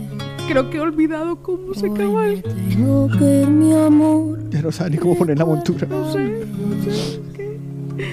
Creo 0.48 0.68
que 0.68 0.76
he 0.76 0.80
olvidado 0.80 1.36
cómo 1.36 1.72
se 1.74 1.90
cabalga. 1.92 2.42
Tengo 2.42 3.08
que 3.08 3.46
mi 3.46 3.72
amor. 3.72 4.38
Ya 4.50 4.60
no 4.60 4.70
sabe 4.70 4.90
ni 4.90 4.98
cómo 4.98 5.16
poner 5.16 5.38
la 5.38 5.46
montura. 5.46 5.86
No 5.88 6.12
sé, 6.12 6.18
no 6.18 6.92
sé. 6.92 7.20
¿qué? 7.34 7.43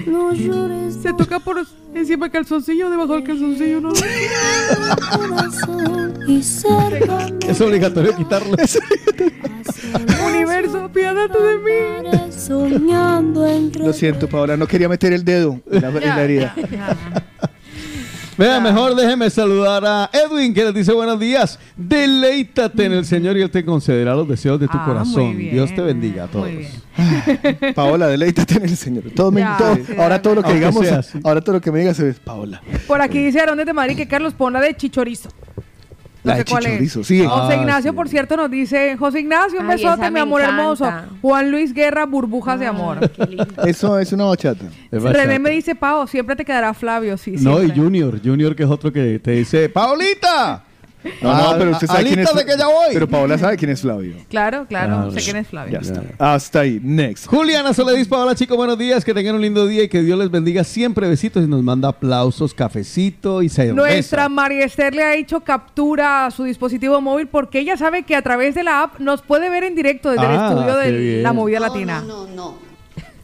No 0.06 0.32
llores. 0.34 0.94
Se 1.02 1.12
toca 1.14 1.38
por 1.40 1.58
encima 1.94 2.26
del 2.26 2.32
calzoncillo, 2.32 2.90
debajo 2.90 3.14
del 3.14 3.24
calzoncillo, 3.24 3.80
¿no? 3.80 3.92
corazón 5.16 6.14
y 6.28 6.42
cerca 6.42 7.26
Es 7.46 7.60
obligatorio 7.60 8.14
quitarlo. 8.16 8.56
Universo, 10.26 10.84
apiádate 10.84 11.38
de 11.38 11.58
mí. 11.58 12.30
soñando 12.30 13.46
entre 13.46 13.84
Lo 13.86 13.92
siento, 13.92 14.28
Paola, 14.28 14.56
no 14.56 14.66
quería 14.66 14.88
meter 14.88 15.12
el 15.12 15.24
dedo 15.24 15.60
en 15.70 15.82
la, 15.82 15.88
en 15.88 15.94
la 16.08 16.22
herida. 16.22 16.54
Vea, 18.38 18.60
mejor 18.60 18.94
déjeme 18.96 19.28
saludar 19.28 19.84
a 19.84 20.10
Edwin 20.12 20.54
que 20.54 20.64
les 20.64 20.74
dice 20.74 20.92
buenos 20.92 21.20
días. 21.20 21.58
Deleítate 21.76 22.86
en 22.86 22.92
el 22.92 23.04
Señor 23.04 23.36
y 23.36 23.42
Él 23.42 23.50
te 23.50 23.62
concederá 23.64 24.14
los 24.14 24.26
deseos 24.26 24.58
de 24.58 24.68
tu 24.68 24.76
Ah, 24.78 24.84
corazón. 24.86 25.36
Dios 25.36 25.74
te 25.74 25.82
bendiga 25.82 26.24
a 26.24 26.26
todos. 26.28 26.46
Muy 26.48 26.56
bien. 26.56 27.74
Paola, 27.74 28.06
deleítate 28.08 28.54
en 28.54 28.62
el 28.64 28.76
Señor. 28.76 29.04
Todo 29.14 29.30
me- 29.30 29.40
Ya, 29.40 29.56
todo- 29.58 29.76
sí, 29.76 29.82
ahora 29.98 30.22
todo 30.22 30.36
lo 30.36 30.42
que 30.42 30.54
digamos, 30.54 30.86
ahora 31.24 31.40
todo 31.42 31.56
lo 31.56 31.60
que 31.60 31.70
me 31.70 31.80
digas 31.80 32.00
es 32.00 32.18
Paola. 32.20 32.62
Por 32.86 33.02
aquí 33.02 33.18
dice 33.22 33.38
Aarón 33.40 33.58
de 33.58 33.72
Madrid 33.72 33.96
que 33.96 34.08
Carlos 34.08 34.32
pon 34.34 34.52
la 34.54 34.60
de 34.60 34.74
chichorizo. 34.76 35.28
No 36.24 36.30
La 36.30 36.36
sé 36.36 36.44
de 36.44 36.50
cuál 36.50 36.66
es. 36.66 36.94
José 36.94 37.26
Ah, 37.28 37.54
Ignacio, 37.56 37.90
sí. 37.90 37.96
por 37.96 38.08
cierto, 38.08 38.36
nos 38.36 38.50
dice, 38.50 38.96
José 38.96 39.20
Ignacio, 39.20 39.58
un 39.60 39.68
Ay, 39.68 39.76
besote, 39.76 40.10
mi 40.10 40.20
amor 40.20 40.40
hermoso. 40.42 40.88
Juan 41.20 41.50
Luis 41.50 41.74
Guerra, 41.74 42.06
burbujas 42.06 42.60
de 42.60 42.66
amor. 42.66 43.10
Eso 43.66 43.98
es 43.98 44.12
una 44.12 44.26
bachata. 44.26 44.66
Es 44.90 45.02
bachata. 45.02 45.24
René 45.24 45.38
me 45.40 45.50
dice, 45.50 45.74
Pau, 45.74 46.06
siempre 46.06 46.36
te 46.36 46.44
quedará 46.44 46.74
Flavio, 46.74 47.16
sí, 47.16 47.32
No, 47.40 47.62
y. 47.62 47.70
Junior, 47.70 48.20
Junior 48.22 48.54
que 48.54 48.62
es 48.62 48.68
otro 48.70 48.92
que 48.92 49.18
te 49.18 49.32
dice, 49.32 49.68
¡Paulita! 49.68 50.62
No, 51.20 51.36
no, 51.52 51.58
pero 51.58 51.70
usted 51.72 51.86
sabe 51.86 52.04
quién 52.04 52.18
es. 52.20 52.26
Alístate 52.28 52.52
que 52.52 52.58
ya 52.58 52.66
voy. 52.66 52.92
Pero 52.92 53.08
Paola 53.08 53.36
sabe 53.38 53.56
quién 53.56 53.70
es 53.70 53.80
Flavio. 53.80 54.14
Claro, 54.28 54.66
claro, 54.68 54.94
Claro. 54.94 55.10
sé 55.12 55.20
quién 55.20 55.36
es 55.36 55.48
Flavio. 55.48 55.72
Ya 55.72 55.80
está. 55.80 56.02
Hasta 56.18 56.60
ahí. 56.60 56.80
Next. 56.82 57.26
Juliana 57.26 57.72
Soledad 57.74 58.06
Paola, 58.08 58.34
chicos, 58.34 58.56
buenos 58.56 58.78
días, 58.78 59.04
que 59.04 59.12
tengan 59.14 59.34
un 59.36 59.40
lindo 59.42 59.66
día 59.66 59.82
y 59.84 59.88
que 59.88 60.02
Dios 60.02 60.18
les 60.18 60.30
bendiga 60.30 60.64
siempre. 60.64 61.08
Besitos 61.08 61.44
y 61.44 61.46
nos 61.48 61.62
manda 61.62 61.88
aplausos, 61.88 62.54
cafecito 62.54 63.42
y 63.42 63.48
cerveza. 63.48 63.74
Nuestra 63.74 64.28
María 64.28 64.64
Esther 64.64 64.94
le 64.94 65.02
ha 65.02 65.14
hecho 65.14 65.40
captura 65.40 66.26
a 66.26 66.30
su 66.30 66.44
dispositivo 66.44 67.00
móvil 67.00 67.26
porque 67.26 67.58
ella 67.60 67.76
sabe 67.76 68.02
que 68.04 68.14
a 68.16 68.22
través 68.22 68.54
de 68.54 68.62
la 68.62 68.82
app 68.84 68.98
nos 69.00 69.22
puede 69.22 69.50
ver 69.50 69.64
en 69.64 69.74
directo 69.74 70.10
desde 70.10 70.24
Ah, 70.26 70.50
el 70.52 70.58
estudio 70.58 70.76
de 70.78 70.92
bien. 70.98 71.22
la 71.22 71.32
movida 71.32 71.60
latina. 71.60 72.02
No, 72.06 72.26
no. 72.26 72.71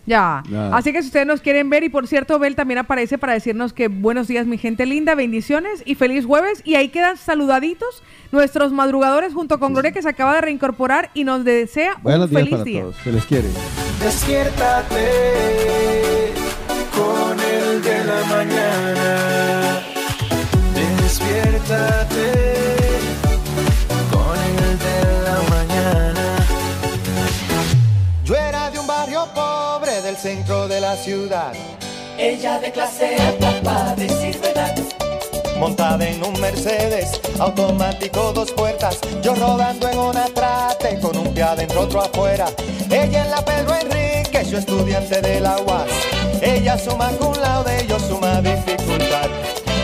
Ya. 0.08 0.42
Así 0.72 0.92
que 0.92 1.02
si 1.02 1.08
ustedes 1.08 1.26
nos 1.26 1.42
quieren 1.42 1.68
ver, 1.68 1.84
y 1.84 1.88
por 1.90 2.06
cierto, 2.06 2.38
Bel 2.38 2.56
también 2.56 2.78
aparece 2.78 3.18
para 3.18 3.34
decirnos 3.34 3.72
que 3.72 3.88
buenos 3.88 4.26
días, 4.26 4.46
mi 4.46 4.56
gente 4.56 4.86
linda, 4.86 5.14
bendiciones 5.14 5.82
y 5.84 5.94
feliz 5.96 6.24
jueves. 6.24 6.62
Y 6.64 6.76
ahí 6.76 6.88
quedan 6.88 7.16
saludaditos 7.16 8.02
nuestros 8.32 8.72
madrugadores 8.72 9.34
junto 9.34 9.58
con 9.58 9.74
Gloria 9.74 9.92
que 9.92 10.00
se 10.02 10.08
acaba 10.08 10.34
de 10.36 10.40
reincorporar 10.40 11.10
y 11.14 11.24
nos 11.24 11.44
desea 11.44 11.96
Buenos 12.02 12.24
un 12.24 12.30
días 12.30 12.40
feliz 12.42 12.50
para 12.52 12.64
día. 12.64 12.80
todos, 12.82 12.96
se 13.04 13.12
les 13.12 13.26
quiere. 13.26 13.48
Despiértate 14.02 15.04
con 16.96 17.38
el 17.38 17.82
de 17.82 18.04
la 18.04 18.24
mañana. 18.24 19.80
Despiértate 21.02 22.37
la 30.88 30.96
ciudad. 30.96 31.52
Ella 32.16 32.58
de 32.60 32.72
clase 32.72 33.14
alta 33.16 33.60
para 33.62 33.94
decir 33.94 34.40
verdad. 34.40 34.74
Montada 35.58 36.08
en 36.08 36.24
un 36.24 36.40
Mercedes, 36.40 37.20
automático 37.38 38.32
dos 38.32 38.50
puertas. 38.52 38.98
Yo 39.22 39.34
rodando 39.34 39.86
en 39.86 39.98
una 39.98 40.24
trate 40.28 40.98
con 40.98 41.14
un 41.18 41.34
pie 41.34 41.42
adentro, 41.42 41.82
otro 41.82 42.00
afuera. 42.00 42.46
Ella 42.90 43.24
en 43.26 43.30
la 43.30 43.44
Pedro 43.44 43.74
Enrique, 43.74 44.46
yo 44.50 44.56
estudiante 44.56 45.20
de 45.20 45.40
la 45.40 45.60
UAS. 45.60 45.90
Ella 46.40 46.78
suma 46.78 47.10
con 47.20 47.38
laude, 47.38 47.86
yo 47.86 47.98
suma 48.00 48.40
dificultad. 48.40 49.28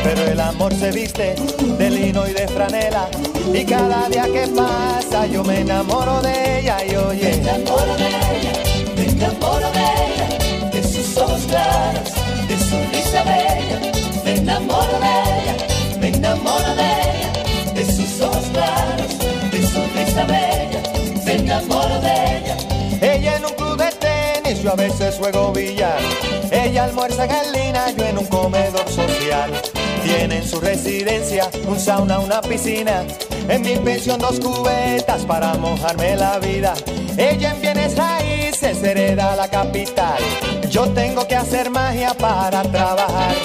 Pero 0.03 0.23
el 0.23 0.41
amor 0.41 0.73
se 0.73 0.91
viste 0.91 1.35
de 1.35 1.91
lino 1.91 2.27
y 2.27 2.33
de 2.33 2.49
franela. 2.49 3.09
Y 3.53 3.63
cada 3.67 4.09
día 4.09 4.25
que 4.25 4.49
pasa 4.49 5.27
yo 5.27 5.45
me 5.45 5.61
enamoro 5.61 6.23
de 6.23 6.61
ella 6.61 6.79
y 6.83 6.97
oye. 6.97 7.29
Me 7.29 7.51
enamoro 7.51 7.95
de 7.97 8.09
ella, 8.09 8.64
de 11.55 12.59
su 12.59 12.77
risa 12.91 13.23
bella. 13.23 13.81
Me 14.25 14.37
enamoro 14.37 14.99
de 14.99 15.15
ella, 15.31 15.57
me 16.01 16.09
enamoro 16.09 16.75
de 16.75 16.83
ella. 16.83 17.33
De 17.75 17.85
sus 17.85 18.21
ojos 18.21 18.45
claros, 18.53 19.19
de 19.51 19.67
su 19.67 19.81
risa 19.95 20.25
bella. 20.25 20.83
Me 21.25 21.33
enamoro 21.35 22.01
de 22.01 22.39
ella. 22.39 22.57
Ella 23.01 23.37
en 23.37 23.45
un 23.45 23.53
club 23.53 23.77
de 23.77 23.91
tenis, 23.93 24.63
yo 24.63 24.73
a 24.73 24.77
veces 24.77 25.17
juego 25.17 25.53
billar. 25.53 25.99
Ella 26.75 26.87
almuerza 26.87 27.27
en 27.27 27.53
lina, 27.53 27.89
yo 27.93 28.05
en 28.05 28.19
un 28.19 28.27
comedor 28.27 28.89
social. 28.89 29.49
Tiene 30.03 30.39
en 30.39 30.45
su 30.45 30.59
residencia 30.59 31.49
un 31.69 31.79
sauna, 31.79 32.19
una 32.19 32.41
piscina. 32.41 33.05
En 33.49 33.63
mi 33.63 33.77
pensión 33.77 34.19
dos 34.19 34.41
cubetas 34.41 35.25
para 35.25 35.55
mojarme 35.55 36.17
la 36.17 36.41
vida. 36.41 36.75
Ella 37.17 37.53
en 37.53 37.61
bienes 37.61 37.97
raíces 37.97 38.83
hereda 38.83 39.37
la 39.37 39.47
capital. 39.47 40.19
Yo 40.69 40.89
tengo 40.89 41.29
que 41.29 41.37
hacer 41.37 41.71
magia 41.71 42.13
para 42.15 42.63
trabajar. 42.65 43.37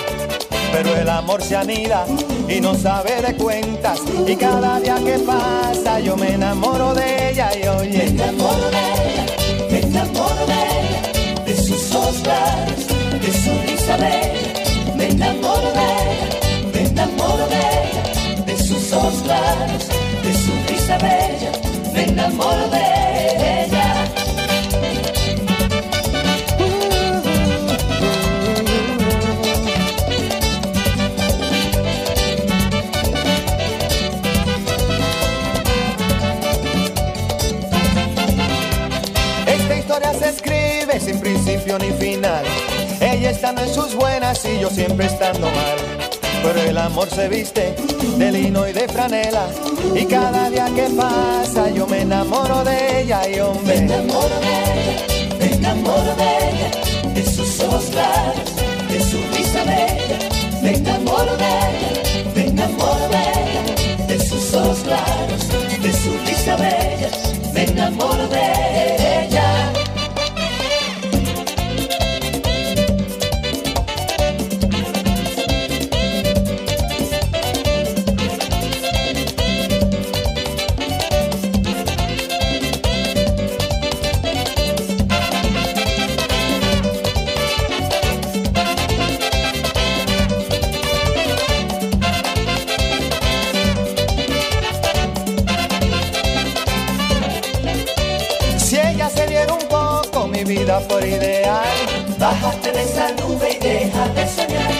Pero 0.71 0.95
el 0.95 1.07
amor 1.07 1.43
se 1.43 1.55
anida 1.55 2.07
y 2.47 2.59
no 2.59 2.73
sabe 2.73 3.21
de 3.21 3.35
cuentas. 3.35 3.99
Y 4.25 4.35
cada 4.37 4.79
día 4.79 4.95
que 5.05 5.19
pasa 5.19 5.99
yo 5.99 6.17
me 6.17 6.33
enamoro 6.33 6.95
de 6.95 7.29
ella 7.29 7.51
y 7.55 7.67
oye. 7.67 7.95
Me 7.95 8.05
enamoro 8.05 8.71
de 8.71 8.79
ella, 9.03 9.25
me 9.69 9.79
enamoro 9.81 10.45
de 10.47 10.53
ella. 10.53 11.43
De 11.45 11.55
sus 11.55 11.93
ojos 11.93 12.23
Me 13.97 15.07
enamoro 15.09 15.71
de 15.71 15.81
ella, 15.81 16.29
me 16.71 16.81
enamoro 16.81 17.47
de 17.47 17.57
ella. 17.57 18.45
De 18.45 18.55
sus 18.55 18.93
ojos 18.93 19.15
claros, 19.23 19.87
de 20.23 20.33
su 20.35 20.51
risa 20.67 20.95
bella. 20.99 21.51
Me 21.91 22.03
enamoro 22.03 22.69
de 22.69 23.65
ella. 23.65 24.05
Esta 39.47 39.75
historia 39.75 40.13
se 40.13 40.29
escribe 40.29 40.99
sin 40.99 41.19
principio 41.19 41.79
ni 41.79 41.89
final. 41.93 42.45
Ella 43.01 43.29
estando 43.29 43.61
en 43.61 43.73
sus 43.73 43.95
buenas 43.95 44.43
y 44.45 44.59
yo 44.59 44.69
siempre 44.69 45.05
estando 45.05 45.47
mal. 45.47 45.77
Pero 46.43 46.61
el 46.61 46.77
amor 46.77 47.09
se 47.09 47.29
viste 47.29 47.75
de 48.17 48.31
lino 48.31 48.67
y 48.67 48.73
de 48.73 48.87
franela. 48.87 49.47
Y 49.95 50.05
cada 50.05 50.49
día 50.49 50.67
que 50.75 50.87
pasa 50.97 51.69
yo 51.69 51.87
me 51.87 52.01
enamoro 52.01 52.63
de 52.63 53.01
ella 53.01 53.27
y 53.29 53.39
hombre. 53.39 53.75
Me 53.75 53.85
enamoro 53.85 54.39
de 54.39 54.53
ella, 54.73 55.35
me 55.39 55.53
enamoro 55.53 56.15
de 56.15 56.37
ella. 56.49 57.13
De 57.13 57.25
sus 57.25 57.59
ojos 57.61 57.85
claros, 57.85 58.55
de 58.89 58.99
su 59.01 59.17
risa 59.35 59.63
bella. 59.63 60.19
Me 60.61 60.75
enamoro 60.75 61.37
de 61.37 61.45
ella, 61.45 62.31
me 62.35 62.47
enamoro 62.47 63.09
de 63.09 63.17
ella. 63.17 64.07
De 64.07 64.19
sus 64.19 64.53
ojos 64.53 64.79
claros, 64.79 65.47
de 65.81 65.93
su 65.93 66.11
risa 66.25 66.55
bella. 66.57 67.09
Me 67.53 67.63
enamoro 67.63 68.27
de 68.27 68.39
ella. 68.39 68.98
Fuera 100.81 101.07
ideal. 101.07 101.65
Bájate 102.17 102.71
de 102.71 102.83
esa 102.83 103.11
nube 103.13 103.57
y 103.59 103.63
deja 103.63 104.07
de 104.09 104.27
soñar. 104.27 104.71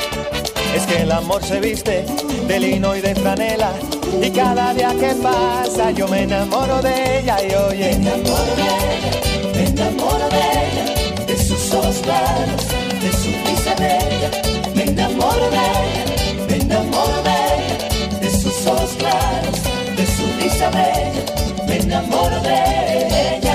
Es 0.76 0.86
que 0.86 1.02
el 1.02 1.12
amor 1.12 1.44
se 1.44 1.60
viste 1.60 2.06
de 2.48 2.60
lino 2.60 2.96
y 2.96 3.02
de 3.02 3.16
franela. 3.16 3.72
Y 4.22 4.30
cada 4.32 4.74
día 4.74 4.94
que 5.00 5.14
pasa 5.16 5.92
yo 5.92 6.08
me 6.08 6.24
enamoro 6.24 6.82
de 6.82 7.20
ella 7.20 7.38
y 7.42 7.54
oye. 7.56 7.98
Me 7.98 8.12
enamoro 8.12 8.56
de 8.56 8.64
ella, 8.64 9.12
me 9.54 9.66
enamoro 9.66 10.30
de 10.30 10.38
ella. 10.38 11.26
De 11.26 11.38
sus 11.38 11.74
ojos 11.74 11.98
claros, 12.04 12.68
de 13.02 13.12
su 13.12 13.30
risa 13.46 13.76
bella. 13.76 14.30
Me 14.76 14.84
enamoro 14.84 15.50
de 15.50 15.58
ella, 15.58 16.46
me 16.48 16.56
enamoro 16.56 17.24
de 17.24 17.32
ella. 17.32 18.20
De 18.20 18.32
sus 18.32 18.68
ojos 18.68 18.92
claros, 18.98 19.60
de 19.98 20.06
su 20.06 20.26
risa 20.40 20.70
bella. 20.70 21.00
enamoro 21.90 22.40
de 22.42 23.38
ella. 23.38 23.49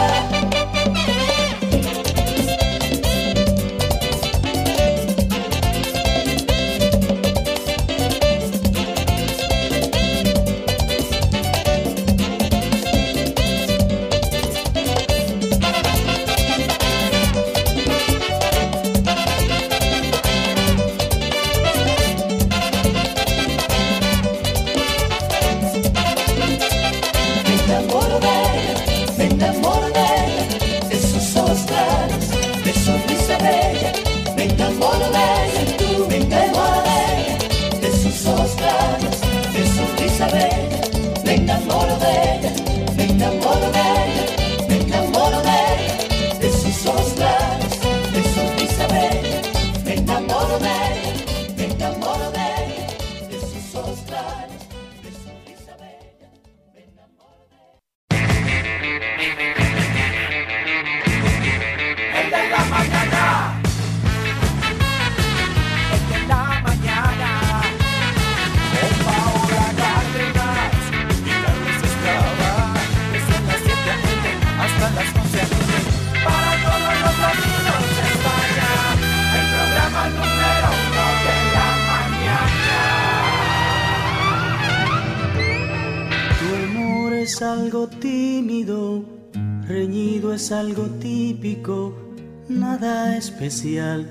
Especial, 93.44 94.08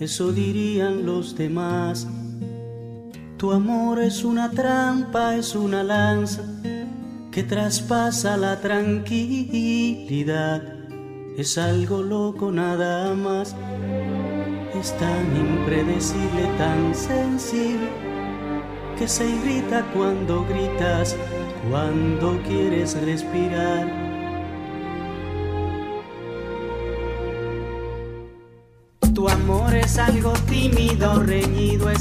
eso 0.00 0.32
dirían 0.32 1.06
los 1.06 1.34
demás. 1.34 2.06
Tu 3.38 3.50
amor 3.50 4.00
es 4.00 4.22
una 4.22 4.50
trampa, 4.50 5.34
es 5.36 5.54
una 5.54 5.82
lanza 5.82 6.42
que 7.32 7.42
traspasa 7.42 8.36
la 8.36 8.60
tranquilidad, 8.60 10.62
es 11.38 11.56
algo 11.56 12.02
loco 12.02 12.52
nada 12.52 13.14
más, 13.14 13.56
es 14.78 14.94
tan 14.98 15.36
impredecible, 15.36 16.44
tan 16.58 16.94
sensible 16.94 17.88
que 18.98 19.08
se 19.08 19.26
irrita 19.26 19.86
cuando 19.94 20.44
gritas, 20.44 21.16
cuando 21.70 22.38
quieres 22.42 22.94
respirar. 23.02 24.05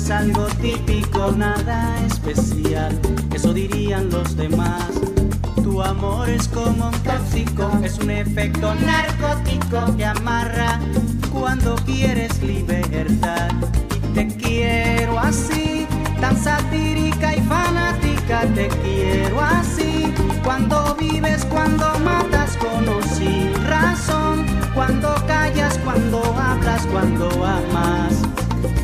Es 0.05 0.11
algo 0.11 0.45
típico, 0.61 1.31
nada 1.31 1.95
especial, 2.05 2.99
eso 3.33 3.51
dirían 3.53 4.07
los 4.11 4.37
demás. 4.37 4.91
Tu 5.63 5.81
amor 5.81 6.29
es 6.29 6.47
como 6.47 6.89
un 6.89 6.93
tóxico, 6.99 7.71
es 7.83 7.97
un 7.97 8.11
efecto 8.11 8.75
narcótico 8.75 9.97
que 9.97 10.05
amarra 10.05 10.79
cuando 11.33 11.73
quieres 11.85 12.39
libertad. 12.43 13.49
Y 13.95 14.13
te 14.13 14.27
quiero 14.27 15.17
así, 15.17 15.87
tan 16.21 16.37
satírica 16.37 17.35
y 17.35 17.41
fanática, 17.41 18.41
te 18.53 18.67
quiero 18.83 19.41
así. 19.41 20.13
Cuando 20.43 20.95
vives, 20.99 21.43
cuando 21.45 21.97
matas 22.01 22.55
con 22.57 22.87
o 22.87 23.01
sin 23.01 23.51
razón, 23.65 24.45
cuando 24.75 25.15
callas, 25.25 25.79
cuando 25.83 26.21
hablas, 26.37 26.85
cuando 26.91 27.27
amas. 27.43 28.21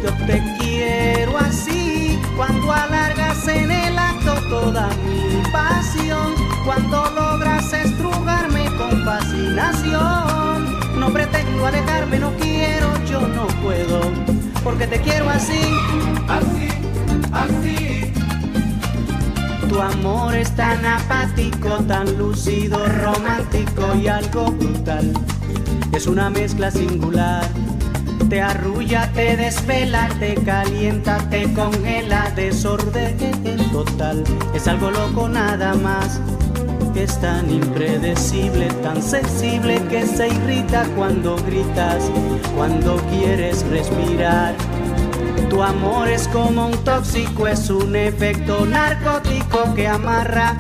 Yo 0.04 0.12
te 0.26 0.51
quiero 0.92 1.38
así, 1.38 2.20
cuando 2.36 2.72
alargas 2.72 3.48
en 3.48 3.72
el 3.72 3.98
acto 3.98 4.34
toda 4.50 4.90
mi 5.06 5.42
pasión, 5.52 6.34
cuando 6.66 7.10
logras 7.12 7.72
estrugarme 7.74 8.66
con 8.78 9.04
fascinación. 9.04 11.00
No 11.00 11.12
pretendo 11.12 11.66
alejarme, 11.66 12.20
no 12.20 12.32
quiero, 12.36 12.88
yo 13.06 13.22
no 13.22 13.48
puedo, 13.64 14.02
porque 14.64 14.88
te 14.88 15.00
quiero 15.02 15.30
así, 15.30 15.62
así, 16.28 16.70
así. 17.32 18.14
Tu 19.68 19.82
amor 19.82 20.36
es 20.36 20.54
tan 20.56 20.86
apático, 20.86 21.70
tan 21.88 22.18
lúcido, 22.18 22.86
romántico 22.88 23.96
y 23.96 24.08
algo 24.08 24.52
brutal. 24.52 25.14
Es 25.94 26.08
una 26.08 26.30
mezcla 26.30 26.70
singular. 26.70 27.48
Te 28.32 28.42
arrulla, 28.42 29.12
te 29.12 29.36
desvela, 29.36 30.08
te 30.18 30.36
calienta, 30.36 31.18
te 31.30 31.52
congela, 31.52 32.32
desorden 32.34 33.18
total. 33.74 34.24
Es 34.56 34.70
algo 34.70 34.90
loco 34.90 35.28
nada 35.28 35.74
más. 35.74 36.22
Es 36.96 37.20
tan 37.20 37.52
impredecible, 37.52 38.68
tan 38.84 39.04
sensible 39.04 39.82
que 39.90 40.08
se 40.08 40.30
irrita 40.30 40.86
cuando 40.96 41.36
gritas, 41.46 42.10
cuando 42.56 42.96
quieres 43.08 43.66
respirar. 43.68 44.56
Tu 45.50 45.62
amor 45.62 46.08
es 46.08 46.30
como 46.30 46.68
un 46.68 46.84
tóxico, 46.86 47.50
es 47.50 47.70
un 47.70 47.98
efecto 47.98 48.66
narcótico 48.66 49.74
que 49.76 49.90
amarra 49.90 50.56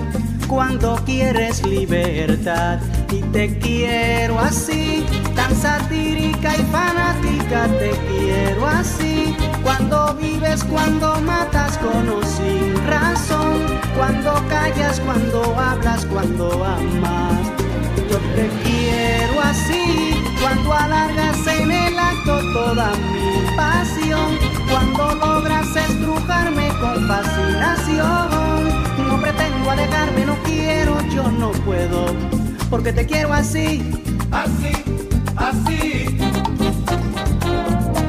cuando 0.45 0.97
quieres 1.05 1.65
libertad. 1.65 2.79
Y 3.13 3.21
te 3.31 3.57
quiero 3.59 4.39
así, 4.39 5.05
tan 5.35 5.55
satírica 5.55 6.55
y 6.57 6.63
fanática, 6.71 7.67
te 7.79 7.91
quiero 8.07 8.67
así. 8.67 9.35
Cuando 9.63 10.15
vives, 10.15 10.63
cuando 10.63 11.19
matas 11.21 11.77
con 11.77 12.09
o 12.09 12.23
sin 12.23 12.75
razón, 12.87 13.59
cuando 13.97 14.33
callas, 14.49 14.99
cuando 15.01 15.55
hablas, 15.59 16.05
cuando 16.05 16.63
amas. 16.63 17.39
Yo 18.09 18.17
te 18.35 18.49
quiero 18.63 19.41
así, 19.41 20.15
cuando 20.41 20.73
alargas 20.73 21.47
en 21.47 21.71
el 21.71 21.99
acto 21.99 22.39
toda 22.53 22.91
mi 22.91 23.55
pasión, 23.55 24.37
cuando 24.69 25.15
logras 25.15 25.75
estrujarme 25.75 26.69
con 26.79 27.07
fascinación. 27.07 28.41
No 29.07 29.21
pretendo 29.21 29.71
alejarme, 29.71 30.25
no 30.25 30.35
quiero, 30.43 30.97
yo 31.09 31.29
no 31.31 31.51
puedo, 31.51 32.05
porque 32.69 32.93
te 32.93 33.05
quiero 33.05 33.33
así, 33.33 33.81
Así, 34.31 34.71
así. 35.41 36.17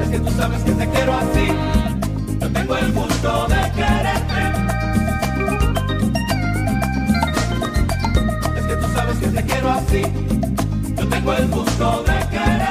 Es 0.01 0.09
que 0.09 0.19
tú 0.19 0.31
sabes 0.31 0.63
que 0.63 0.71
te 0.71 0.89
quiero 0.89 1.13
así. 1.13 1.47
Yo 2.39 2.49
tengo 2.51 2.77
el 2.77 2.91
gusto 2.93 3.47
de 3.47 3.71
quererte. 3.71 4.41
Es 8.57 8.65
que 8.65 8.75
tú 8.75 8.87
sabes 8.93 9.17
que 9.17 9.27
te 9.27 9.43
quiero 9.43 9.69
así. 9.71 10.01
Yo 10.97 11.07
tengo 11.07 11.33
el 11.33 11.47
gusto 11.47 12.03
de 12.03 12.27
quererte. 12.29 12.62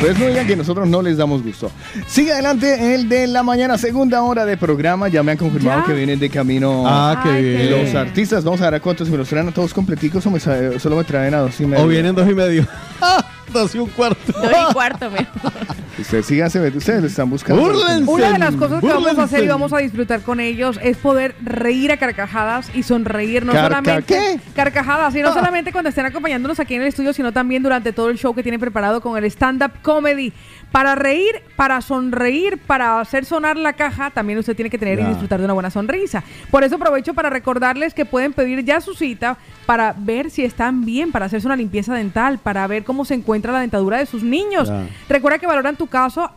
Después 0.00 0.18
no 0.18 0.26
digan 0.26 0.46
que 0.46 0.56
nosotros 0.56 0.86
no 0.88 1.00
les 1.00 1.16
damos 1.16 1.42
gusto. 1.42 1.70
Sigue 2.06 2.30
adelante 2.32 2.94
el 2.94 3.08
de 3.08 3.26
la 3.26 3.42
mañana, 3.42 3.78
segunda 3.78 4.22
hora 4.22 4.44
de 4.44 4.56
programa. 4.58 5.08
Ya 5.08 5.22
me 5.22 5.32
han 5.32 5.38
confirmado 5.38 5.80
¿Ya? 5.80 5.86
que 5.86 5.94
vienen 5.94 6.18
de 6.18 6.28
camino 6.28 6.84
Ah, 6.86 7.20
qué 7.22 7.30
Ay, 7.30 7.42
qué 7.42 7.56
bien. 7.68 7.84
los 7.86 7.94
artistas. 7.94 8.44
Vamos 8.44 8.60
a 8.60 8.64
ver 8.66 8.74
a 8.74 8.80
cuántos, 8.80 9.06
si 9.08 9.12
me 9.12 9.16
los 9.18 9.28
traen 9.28 9.48
a 9.48 9.52
todos 9.52 9.72
completicos 9.72 10.24
o 10.26 10.30
me 10.30 10.38
solo 10.38 10.96
me 10.96 11.04
traen 11.04 11.32
a 11.34 11.38
dos 11.38 11.58
y 11.60 11.66
medio. 11.66 11.84
O 11.84 11.88
vienen 11.88 12.14
dos 12.14 12.28
y 12.28 12.34
medio. 12.34 12.66
dos 13.54 13.74
y 13.74 13.78
un 13.78 13.88
cuarto. 13.88 14.32
Dos 14.32 14.52
y 14.70 14.72
cuarto, 14.74 15.10
mejor. 15.10 15.52
Ustedes 15.98 16.26
síganse, 16.26 16.60
ustedes 16.60 17.00
lo 17.00 17.06
están 17.06 17.30
buscando. 17.30 17.62
Búrlense. 17.62 18.10
Una 18.10 18.32
de 18.32 18.38
las 18.38 18.54
cosas 18.54 18.80
que 18.80 18.86
vamos 18.86 19.18
a 19.18 19.22
hacer 19.22 19.44
y 19.44 19.48
vamos 19.48 19.72
a 19.72 19.78
disfrutar 19.78 20.20
con 20.22 20.40
ellos 20.40 20.78
es 20.82 20.96
poder 20.96 21.34
reír 21.42 21.90
a 21.92 21.96
carcajadas 21.96 22.70
y 22.74 22.82
sonreír, 22.82 23.44
no 23.44 23.52
Carca- 23.52 23.68
solamente 23.68 24.02
¿qué? 24.02 24.40
carcajadas, 24.54 25.14
y 25.14 25.22
no 25.22 25.32
solamente 25.32 25.72
cuando 25.72 25.88
estén 25.88 26.06
acompañándonos 26.06 26.60
aquí 26.60 26.74
en 26.74 26.82
el 26.82 26.88
estudio, 26.88 27.12
sino 27.12 27.32
también 27.32 27.62
durante 27.62 27.92
todo 27.92 28.10
el 28.10 28.18
show 28.18 28.34
que 28.34 28.42
tienen 28.42 28.60
preparado 28.60 29.00
con 29.00 29.16
el 29.16 29.24
stand-up 29.24 29.72
comedy. 29.82 30.32
Para 30.72 30.94
reír, 30.96 31.42
para 31.54 31.80
sonreír, 31.80 32.58
para 32.58 33.00
hacer 33.00 33.24
sonar 33.24 33.56
la 33.56 33.72
caja, 33.72 34.10
también 34.10 34.38
usted 34.38 34.54
tiene 34.54 34.68
que 34.68 34.78
tener 34.78 34.98
y 34.98 35.04
disfrutar 35.04 35.38
de 35.38 35.44
una 35.44 35.54
buena 35.54 35.70
sonrisa. 35.70 36.22
Por 36.50 36.64
eso 36.64 36.74
aprovecho 36.76 37.14
para 37.14 37.30
recordarles 37.30 37.94
que 37.94 38.04
pueden 38.04 38.32
pedir 38.32 38.64
ya 38.64 38.80
su 38.80 38.94
cita 38.94 39.38
para 39.64 39.94
ver 39.96 40.30
si 40.30 40.44
están 40.44 40.84
bien, 40.84 41.12
para 41.12 41.26
hacerse 41.26 41.46
una 41.46 41.56
limpieza 41.56 41.94
dental, 41.94 42.38
para 42.38 42.66
ver 42.66 42.84
cómo 42.84 43.04
se 43.04 43.14
encuentra 43.14 43.52
la 43.52 43.60
dentadura 43.60 43.98
de 43.98 44.06
sus 44.06 44.22
niños. 44.22 44.70
Recuerda 45.08 45.38
que 45.38 45.46
valoran 45.46 45.76
tu 45.76 45.85
caso 45.86 46.30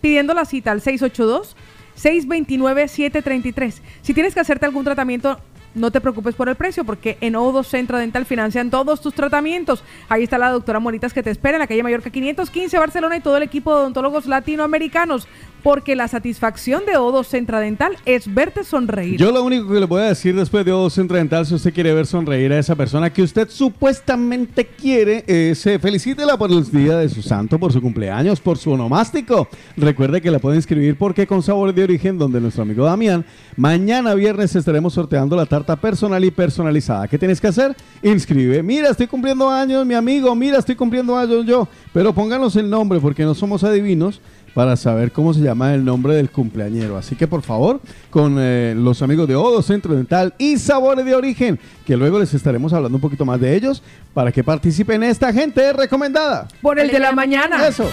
pidiendo 0.00 0.34
la 0.34 0.44
cita 0.44 0.70
al 0.70 0.80
682 0.80 1.56
629 1.94 2.88
733. 2.88 3.82
Si 4.02 4.14
tienes 4.14 4.34
que 4.34 4.40
hacerte 4.40 4.66
algún 4.66 4.84
tratamiento, 4.84 5.38
no 5.74 5.90
te 5.90 6.00
preocupes 6.00 6.34
por 6.34 6.48
el 6.48 6.54
precio 6.54 6.84
porque 6.84 7.18
en 7.20 7.34
O2 7.34 7.64
Centro 7.64 7.98
Dental 7.98 8.24
financian 8.24 8.70
todos 8.70 9.00
tus 9.00 9.14
tratamientos. 9.14 9.82
Ahí 10.08 10.22
está 10.22 10.38
la 10.38 10.50
doctora 10.50 10.78
Monitas 10.78 11.12
que 11.12 11.22
te 11.22 11.30
espera 11.30 11.56
en 11.56 11.60
la 11.60 11.66
calle 11.66 11.82
Mallorca 11.82 12.10
515 12.10 12.78
Barcelona 12.78 13.16
y 13.16 13.20
todo 13.20 13.36
el 13.36 13.42
equipo 13.42 13.74
de 13.74 13.80
odontólogos 13.80 14.26
latinoamericanos 14.26 15.26
porque 15.64 15.96
la 15.96 16.08
satisfacción 16.08 16.84
de 16.84 16.92
O2 16.92 17.24
Centro 17.24 17.58
Dental 17.58 17.96
es 18.04 18.32
verte 18.32 18.64
sonreír. 18.64 19.18
Yo 19.18 19.32
lo 19.32 19.42
único 19.42 19.72
que 19.72 19.80
le 19.80 19.86
voy 19.86 20.02
a 20.02 20.04
decir 20.04 20.36
después 20.36 20.62
de 20.62 20.72
O 20.72 20.90
Centro 20.90 21.16
Dental, 21.16 21.46
si 21.46 21.54
usted 21.54 21.72
quiere 21.72 21.94
ver 21.94 22.06
sonreír 22.06 22.52
a 22.52 22.58
esa 22.58 22.76
persona 22.76 23.10
que 23.10 23.22
usted 23.22 23.48
supuestamente 23.48 24.66
quiere, 24.66 25.24
es 25.26 25.64
eh, 25.66 25.78
felicítela 25.78 26.36
por 26.36 26.52
el 26.52 26.70
día 26.70 26.98
de 26.98 27.08
su 27.08 27.22
santo, 27.22 27.58
por 27.58 27.72
su 27.72 27.80
cumpleaños, 27.80 28.40
por 28.40 28.58
su 28.58 28.72
onomástico. 28.72 29.48
Recuerde 29.74 30.20
que 30.20 30.30
la 30.30 30.38
puede 30.38 30.56
inscribir 30.56 30.98
porque 30.98 31.26
con 31.26 31.42
sabor 31.42 31.72
de 31.72 31.82
origen, 31.82 32.18
donde 32.18 32.42
nuestro 32.42 32.64
amigo 32.64 32.84
Damián, 32.84 33.24
mañana 33.56 34.12
viernes 34.12 34.54
estaremos 34.54 34.92
sorteando 34.92 35.34
la 35.34 35.46
tarta 35.46 35.76
personal 35.76 36.22
y 36.22 36.30
personalizada. 36.30 37.08
¿Qué 37.08 37.18
tienes 37.18 37.40
que 37.40 37.46
hacer? 37.46 37.74
Inscribe. 38.02 38.62
Mira, 38.62 38.90
estoy 38.90 39.06
cumpliendo 39.06 39.48
años, 39.48 39.86
mi 39.86 39.94
amigo. 39.94 40.34
Mira, 40.34 40.58
estoy 40.58 40.74
cumpliendo 40.74 41.16
años 41.16 41.46
yo. 41.46 41.66
Pero 41.94 42.12
pónganos 42.12 42.54
el 42.56 42.68
nombre 42.68 43.00
porque 43.00 43.22
no 43.22 43.34
somos 43.34 43.64
adivinos 43.64 44.20
para 44.54 44.76
saber 44.76 45.12
cómo 45.12 45.34
se 45.34 45.40
llama 45.40 45.74
el 45.74 45.84
nombre 45.84 46.14
del 46.14 46.30
cumpleañero. 46.30 46.96
Así 46.96 47.16
que 47.16 47.26
por 47.26 47.42
favor, 47.42 47.80
con 48.10 48.36
eh, 48.38 48.74
los 48.76 49.02
amigos 49.02 49.28
de 49.28 49.36
Odo 49.36 49.60
Centro 49.62 49.94
Dental 49.94 50.32
y 50.38 50.56
Sabores 50.58 51.04
de 51.04 51.14
Origen, 51.14 51.58
que 51.84 51.96
luego 51.96 52.18
les 52.18 52.32
estaremos 52.32 52.72
hablando 52.72 52.96
un 52.96 53.02
poquito 53.02 53.24
más 53.24 53.40
de 53.40 53.54
ellos, 53.54 53.82
para 54.14 54.30
que 54.32 54.44
participen 54.44 55.02
esta 55.02 55.32
gente 55.32 55.72
recomendada. 55.72 56.48
Por 56.62 56.78
el 56.78 56.90
de 56.90 57.00
la 57.00 57.12
mañana. 57.12 57.66
Eso. 57.66 57.90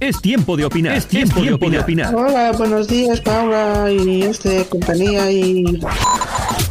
Es 0.00 0.20
tiempo 0.20 0.56
de 0.56 0.64
opinar. 0.64 0.96
Es 0.96 1.06
tiempo, 1.06 1.42
de, 1.42 1.78
opinar. 1.78 2.14
Hola, 2.14 2.52
buenos 2.52 2.86
días, 2.86 3.20
Paula 3.20 3.90
y 3.90 4.22
este 4.22 4.64
compañía 4.66 5.30
y 5.30 5.64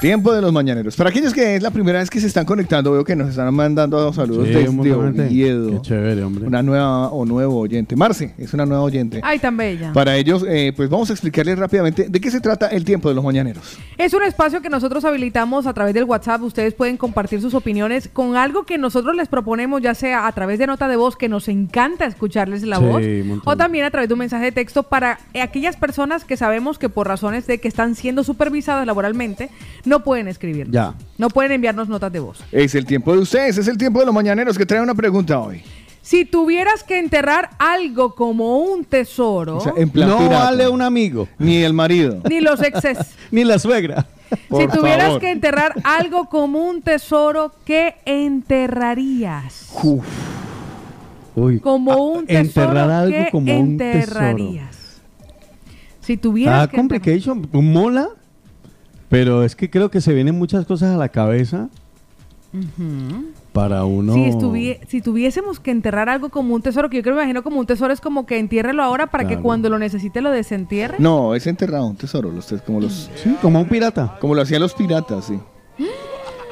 Tiempo 0.00 0.32
de 0.32 0.40
los 0.40 0.52
mañaneros. 0.52 0.94
Para 0.94 1.10
aquellos 1.10 1.34
que 1.34 1.56
es 1.56 1.62
la 1.62 1.72
primera 1.72 1.98
vez 1.98 2.08
que 2.08 2.20
se 2.20 2.28
están 2.28 2.44
conectando, 2.44 2.92
veo 2.92 3.02
que 3.04 3.16
nos 3.16 3.30
están 3.30 3.52
mandando 3.52 4.12
saludos 4.12 4.46
Sí, 4.46 4.54
desde. 4.54 4.68
Oviedo. 4.68 5.70
Qué 5.72 5.80
chévere, 5.88 6.22
hombre. 6.22 6.46
Una 6.46 6.62
nueva 6.62 7.08
o 7.08 7.24
nuevo 7.24 7.58
oyente. 7.58 7.96
Marce, 7.96 8.32
es 8.38 8.54
una 8.54 8.64
nueva 8.64 8.84
oyente. 8.84 9.20
Ay, 9.24 9.40
tan 9.40 9.56
bella. 9.56 9.92
Para 9.92 10.16
ellos, 10.16 10.44
eh, 10.48 10.72
pues 10.76 10.88
vamos 10.88 11.10
a 11.10 11.14
explicarles 11.14 11.58
rápidamente 11.58 12.06
de 12.08 12.20
qué 12.20 12.30
se 12.30 12.40
trata 12.40 12.68
el 12.68 12.84
tiempo 12.84 13.08
de 13.08 13.16
los 13.16 13.24
mañaneros. 13.24 13.76
Es 13.96 14.14
un 14.14 14.22
espacio 14.22 14.62
que 14.62 14.70
nosotros 14.70 15.04
habilitamos 15.04 15.66
a 15.66 15.74
través 15.74 15.94
del 15.94 16.04
WhatsApp. 16.04 16.42
Ustedes 16.42 16.74
pueden 16.74 16.96
compartir 16.96 17.40
sus 17.42 17.54
opiniones 17.54 18.08
con 18.12 18.36
algo 18.36 18.62
que 18.62 18.78
nosotros 18.78 19.16
les 19.16 19.26
proponemos, 19.26 19.82
ya 19.82 19.96
sea 19.96 20.28
a 20.28 20.32
través 20.32 20.60
de 20.60 20.68
nota 20.68 20.86
de 20.86 20.94
voz, 20.94 21.16
que 21.16 21.28
nos 21.28 21.48
encanta 21.48 22.06
escucharles 22.06 22.62
la 22.62 22.78
Sí, 22.78 22.84
voz, 22.84 23.40
o 23.44 23.56
también 23.56 23.84
a 23.84 23.90
través 23.90 24.08
de 24.08 24.14
un 24.14 24.20
mensaje 24.20 24.44
de 24.44 24.52
texto 24.52 24.84
para 24.84 25.18
aquellas 25.42 25.76
personas 25.76 26.24
que 26.24 26.36
sabemos 26.36 26.78
que 26.78 26.88
por 26.88 27.08
razones 27.08 27.48
de 27.48 27.58
que 27.58 27.66
están 27.66 27.96
siendo 27.96 28.22
supervisadas 28.22 28.86
laboralmente, 28.86 29.50
no 29.88 30.04
pueden 30.04 30.28
escribir. 30.28 30.70
Ya. 30.70 30.94
No 31.16 31.28
pueden 31.30 31.52
enviarnos 31.52 31.88
notas 31.88 32.12
de 32.12 32.20
voz. 32.20 32.44
Es 32.52 32.74
el 32.74 32.84
tiempo 32.86 33.12
de 33.12 33.18
ustedes, 33.20 33.58
es 33.58 33.66
el 33.68 33.76
tiempo 33.78 34.00
de 34.00 34.06
los 34.06 34.14
mañaneros 34.14 34.56
que 34.56 34.64
trae 34.66 34.80
una 34.80 34.94
pregunta 34.94 35.38
hoy. 35.40 35.62
Si 36.02 36.24
tuvieras 36.24 36.84
que 36.84 36.98
enterrar 36.98 37.50
algo 37.58 38.14
como 38.14 38.58
un 38.60 38.84
tesoro, 38.84 39.56
O 39.56 39.60
sea, 39.60 39.74
en 39.76 39.90
plan 39.90 40.08
No 40.08 40.18
pirata. 40.18 40.44
vale 40.44 40.68
un 40.68 40.80
amigo. 40.80 41.28
Ni 41.38 41.62
el 41.62 41.72
marido. 41.74 42.22
ni 42.28 42.40
los 42.40 42.62
exes. 42.62 42.98
Ni 43.30 43.44
la 43.44 43.58
suegra. 43.58 44.06
si 44.30 44.66
tuvieras 44.68 45.06
favor. 45.06 45.20
que 45.20 45.30
enterrar 45.30 45.74
algo 45.84 46.28
como 46.30 46.60
un 46.66 46.80
tesoro, 46.82 47.52
¿qué 47.66 47.96
enterrarías? 48.06 49.68
Uf. 49.82 50.04
Uy. 51.34 51.60
Como 51.60 51.92
Ah, 51.92 51.96
un 51.96 52.26
tesoro, 52.26 52.40
enterrar 52.40 52.90
algo 52.90 53.16
¿qué 53.24 53.28
como 53.30 53.60
un 53.60 53.76
tesoro. 53.78 54.00
enterrarías? 54.02 55.00
Si 56.00 56.16
tuvieras 56.16 56.64
Ah, 56.64 56.68
que 56.70 56.76
complication, 56.76 57.48
mola, 57.52 58.08
pero 59.08 59.42
es 59.44 59.54
que 59.56 59.70
creo 59.70 59.90
que 59.90 60.00
se 60.00 60.12
vienen 60.14 60.34
muchas 60.36 60.66
cosas 60.66 60.94
a 60.94 60.98
la 60.98 61.08
cabeza 61.08 61.68
para 63.52 63.84
uno. 63.84 64.14
Si, 64.14 64.32
si 64.88 65.00
tuviésemos 65.02 65.60
que 65.60 65.70
enterrar 65.70 66.08
algo 66.08 66.28
como 66.30 66.54
un 66.54 66.62
tesoro, 66.62 66.88
que 66.88 66.96
yo 66.98 67.02
creo 67.02 67.14
me 67.14 67.22
imagino 67.22 67.42
como 67.42 67.60
un 67.60 67.66
tesoro 67.66 67.92
es 67.92 68.00
como 68.00 68.24
que 68.26 68.38
entiérrelo 68.38 68.82
ahora 68.82 69.08
para 69.08 69.26
que 69.26 69.38
cuando 69.38 69.68
lo 69.68 69.78
necesite 69.78 70.20
lo 70.20 70.30
desentierre. 70.30 70.96
No, 70.98 71.34
es 71.34 71.46
enterrado 71.46 71.86
un 71.86 71.96
tesoro, 71.96 72.30
los, 72.30 72.46
tes- 72.46 72.62
como 72.62 72.80
los, 72.80 73.10
Sí, 73.16 73.34
como 73.42 73.60
un 73.60 73.68
pirata. 73.68 74.16
como 74.20 74.34
lo 74.34 74.42
hacían 74.42 74.60
los 74.62 74.74
piratas, 74.74 75.26
sí. 75.26 75.38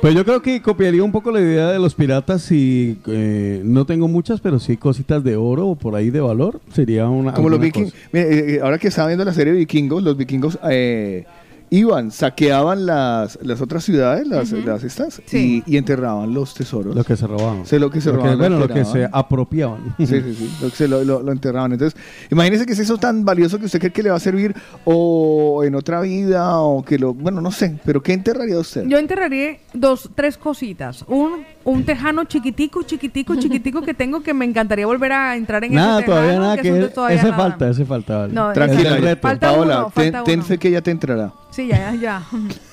Pues 0.03 0.15
yo 0.15 0.25
creo 0.27 0.43
que 0.43 0.61
copiaría 0.61 1.03
un 1.03 1.11
poco 1.11 1.31
la 1.33 1.41
idea 1.41 1.69
de 1.73 1.79
los 1.79 1.95
piratas 1.95 2.53
y 2.53 2.99
eh, 3.07 3.63
no 3.65 3.87
tengo 3.87 4.09
muchas, 4.09 4.41
pero 4.43 4.59
sí 4.59 4.77
cositas 4.77 5.25
de 5.25 5.37
oro 5.37 5.69
o 5.69 5.75
por 5.75 5.95
ahí 5.97 6.11
de 6.11 6.21
valor. 6.21 6.61
Sería 6.73 7.09
una. 7.09 7.33
Como 7.33 7.49
los 7.49 7.59
vikingos. 7.59 7.95
eh, 8.13 8.59
eh, 8.59 8.61
ahora 8.63 8.79
que 8.79 8.89
estaba 8.89 9.09
viendo 9.09 9.25
la 9.25 9.33
serie 9.33 9.55
de 9.55 9.61
vikingos, 9.61 10.03
los 10.03 10.17
vikingos 10.19 10.59
eh, 10.71 11.25
iban, 11.71 12.11
saqueaban 12.11 12.87
las, 12.87 13.39
las 13.43 13.61
otras 13.61 13.85
ciudades, 13.85 14.27
las, 14.27 14.53
las 14.53 14.85
estas, 14.85 15.21
Sí. 15.27 15.65
y, 15.67 15.75
y 15.75 15.77
enterraban 15.77 16.33
los 16.33 16.55
tesoros. 16.55 16.95
Lo 16.95 17.03
que 17.05 17.17
se 17.17 17.27
robaban. 17.27 17.67
Sí, 17.67 17.79
lo 17.79 17.91
que 17.91 18.01
se 18.01 18.09
Lo 18.11 18.15
que- 18.15 18.19
robaban. 18.19 18.39
bueno, 18.39 18.59
lo 18.59 18.69
que 18.69 18.85
se 18.85 19.09
apropiaban. 19.11 19.95
Sí, 19.99 20.07
sí, 20.07 20.35
sí. 20.35 20.57
Lo 20.63 20.71
que 20.71 20.77
se 20.77 20.89
lo, 20.89 21.03
lo- 21.05 21.23
lo 21.23 21.33
enterraban. 21.33 21.73
Entonces, 21.73 21.99
imagínese 22.31 22.67
que 22.67 22.73
es 22.73 22.79
eso 22.79 22.99
tan 22.99 23.25
valioso 23.25 23.59
que 23.59 23.65
usted 23.67 23.79
cree 23.81 23.93
que 23.93 24.03
le 24.03 24.11
va 24.11 24.17
a 24.17 24.21
servir 24.21 24.55
o 24.85 25.63
en 25.65 25.75
otra 25.75 26.01
vida 26.01 26.59
o 26.61 26.85
que 26.85 26.99
lo. 26.99 27.15
Bueno, 27.15 27.41
no 27.41 27.51
sé, 27.51 27.79
pero 27.85 28.03
¿qué 28.03 28.13
enterraría 28.13 28.59
usted? 28.59 28.85
Yo 28.87 28.99
enterraría 28.99 29.59
dos, 29.73 30.11
tres 30.15 30.37
cositas. 30.39 31.05
Un, 31.09 31.45
un 31.67 31.85
tejano 31.85 32.23
chiquitico, 32.25 32.85
chiquitico, 32.85 33.35
chiquitico 33.35 33.83
que 33.83 33.93
tengo 33.93 34.23
que 34.23 34.33
me 34.33 34.45
encantaría 34.45 34.87
volver 34.87 35.11
a 35.13 35.35
entrar 35.35 35.65
en 35.65 35.75
Nada, 35.75 35.99
ese 35.99 36.07
tejano. 36.07 36.21
todavía 36.21 36.39
nada 36.41 36.57
que 36.59 36.69
es 36.85 36.95
todavía 36.95 37.17
Ese 37.17 37.31
nada. 37.31 37.37
falta, 37.43 37.69
ese 37.71 37.85
falta. 37.85 38.19
vale. 38.19 38.33
No, 38.33 38.53
Tranquila, 38.53 38.97
El. 38.97 39.17
Falta 39.17 39.49
Paola, 39.53 39.79
uno, 39.81 39.93
ten, 39.93 40.13
falta 40.43 40.57
que 40.59 40.71
ya 40.71 40.81
te 40.81 40.93
entrará. 40.93 41.33
Sí, 41.51 41.67
ya, 41.67 41.93
ya. 41.95 42.23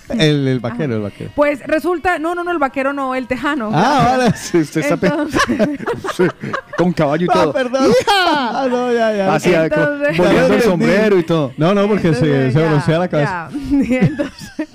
El, 0.09 0.47
el 0.47 0.59
vaquero, 0.59 0.95
el 0.97 1.01
vaquero. 1.01 1.31
Pues 1.35 1.61
resulta, 1.65 2.19
no, 2.19 2.35
no, 2.35 2.43
no, 2.43 2.51
el 2.51 2.59
vaquero 2.59 2.93
no, 2.93 3.15
el 3.15 3.25
tejano. 3.27 3.71
Ah, 3.73 4.15
vale. 4.17 4.33
Sí, 4.37 4.59
usted 4.59 4.83
Entonces- 4.91 5.41
con 6.77 6.93
caballo 6.93 7.25
y 7.25 7.29
Ah, 7.31 7.33
todo. 7.33 7.53
perdón. 7.53 7.91
Ah, 8.07 8.67
no, 8.69 8.91
ya, 8.93 9.11
ya. 9.15 9.33
Así, 9.33 9.55
ah, 9.55 9.69
con- 9.69 9.79
Entonces- 9.79 10.17
volviendo 10.17 10.53
el 10.53 10.61
sombrero 10.61 11.17
y 11.17 11.23
todo. 11.23 11.51
No, 11.57 11.73
no, 11.73 11.87
porque 11.87 12.13
se, 12.13 12.25
Entonces, 12.25 12.53
se 12.53 12.59
ya, 12.59 12.67
broncea 12.69 12.99
la 12.99 13.07
cabeza. 13.07 13.49
ya. 13.71 13.97
Entonces, 14.01 14.67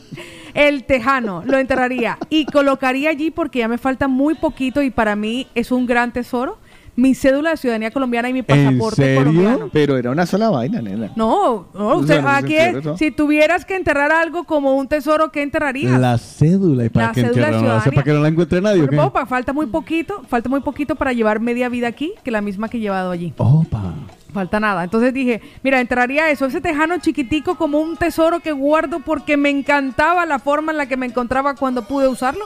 el 0.59 0.83
tejano 0.83 1.45
lo 1.47 1.57
enterraría 1.57 2.19
y 2.31 2.45
colocaría 2.45 3.11
allí 3.11 3.31
porque 3.31 3.61
ya 3.61 3.69
me 3.69 3.79
falta 3.79 4.09
muy 4.09 4.35
poquito 4.35 4.83
y 4.83 4.91
para 4.91 5.15
mí 5.15 5.47
es 5.55 5.71
un 5.71 5.87
gran 5.87 6.13
tesoro. 6.13 6.59
Mi 6.99 7.15
cédula 7.15 7.51
de 7.51 7.57
ciudadanía 7.57 7.93
colombiana 7.93 8.29
y 8.29 8.33
mi 8.33 8.43
pasaporte 8.43 9.15
colombiano. 9.15 9.71
Pero 9.73 9.97
era 9.97 10.11
una 10.11 10.27
sola 10.27 10.51
vaina, 10.51 10.83
nena. 10.83 11.13
No, 11.15 11.69
no, 11.73 11.99
usted, 11.99 12.21
no 12.21 12.29
aquí 12.29 12.57
es, 12.57 12.75
si 12.97 13.13
tuvieras 13.13 13.65
que 13.65 13.77
enterrar 13.77 14.11
algo 14.11 14.43
como 14.43 14.75
un 14.75 14.89
tesoro, 14.89 15.31
¿qué 15.31 15.43
enterrarías? 15.43 16.01
La 16.01 16.19
cédula. 16.19 16.87
¿Y 16.87 16.89
para 16.89 17.07
La 17.07 17.15
ciudadanía. 17.15 17.83
¿Para 17.85 18.03
que 18.03 18.13
no 18.13 18.21
la 18.21 18.27
encuentre 18.27 18.61
nadie? 18.61 18.83
Opa, 18.99 19.27
falta 19.27 19.53
muy 19.53 19.67
poquito, 19.67 20.25
falta 20.29 20.49
muy 20.49 20.59
poquito 20.59 20.97
para 20.97 21.13
llevar 21.13 21.39
media 21.39 21.69
vida 21.69 21.87
aquí, 21.87 22.15
que 22.25 22.33
la 22.33 22.41
misma 22.41 22.69
que 22.69 22.79
he 22.79 22.81
llevado 22.81 23.13
allí. 23.13 23.33
Opa. 23.37 23.95
Falta 24.33 24.59
nada. 24.59 24.83
Entonces 24.83 25.15
dije, 25.15 25.41
mira, 25.63 25.81
entraría 25.81 26.31
eso, 26.31 26.47
ese 26.47 26.61
tejano 26.61 26.99
chiquitico 26.99 27.55
como 27.55 27.79
un 27.79 27.97
tesoro 27.97 28.41
que 28.41 28.51
guardo 28.51 28.99
porque 29.05 29.37
me 29.37 29.51
encantaba 29.51 30.27
la 30.27 30.41
forma 30.41 30.73
en 30.73 30.79
la 30.79 30.87
que 30.87 30.97
me 30.97 31.07
encontraba 31.07 31.55
cuando 31.55 31.87
pude 31.87 32.09
usarlo. 32.09 32.45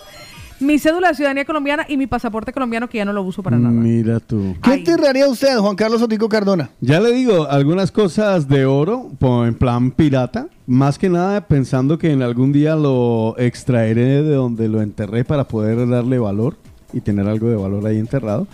Mi 0.62 0.78
cédula 0.78 1.08
de 1.08 1.14
ciudadanía 1.14 1.44
colombiana 1.44 1.84
y 1.88 1.96
mi 1.96 2.06
pasaporte 2.06 2.52
colombiano 2.52 2.88
que 2.88 2.98
ya 2.98 3.04
no 3.04 3.12
lo 3.12 3.22
uso 3.22 3.42
para 3.42 3.58
nada. 3.58 3.74
Mira 3.74 4.20
tú. 4.20 4.54
¿Qué 4.62 4.74
enterraría 4.74 5.28
usted, 5.28 5.58
Juan 5.58 5.76
Carlos 5.76 6.00
Otico 6.02 6.28
Cardona? 6.28 6.70
Ya 6.80 7.00
le 7.00 7.12
digo, 7.12 7.46
algunas 7.48 7.90
cosas 7.90 8.48
de 8.48 8.64
oro, 8.64 9.10
en 9.44 9.54
plan 9.54 9.90
pirata, 9.90 10.48
más 10.66 10.98
que 10.98 11.08
nada 11.08 11.46
pensando 11.46 11.98
que 11.98 12.12
en 12.12 12.22
algún 12.22 12.52
día 12.52 12.76
lo 12.76 13.34
extraeré 13.38 14.22
de 14.22 14.34
donde 14.34 14.68
lo 14.68 14.80
enterré 14.82 15.24
para 15.24 15.48
poder 15.48 15.88
darle 15.88 16.18
valor 16.18 16.56
y 16.92 17.00
tener 17.00 17.26
algo 17.26 17.48
de 17.48 17.56
valor 17.56 17.86
ahí 17.86 17.98
enterrado. 17.98 18.46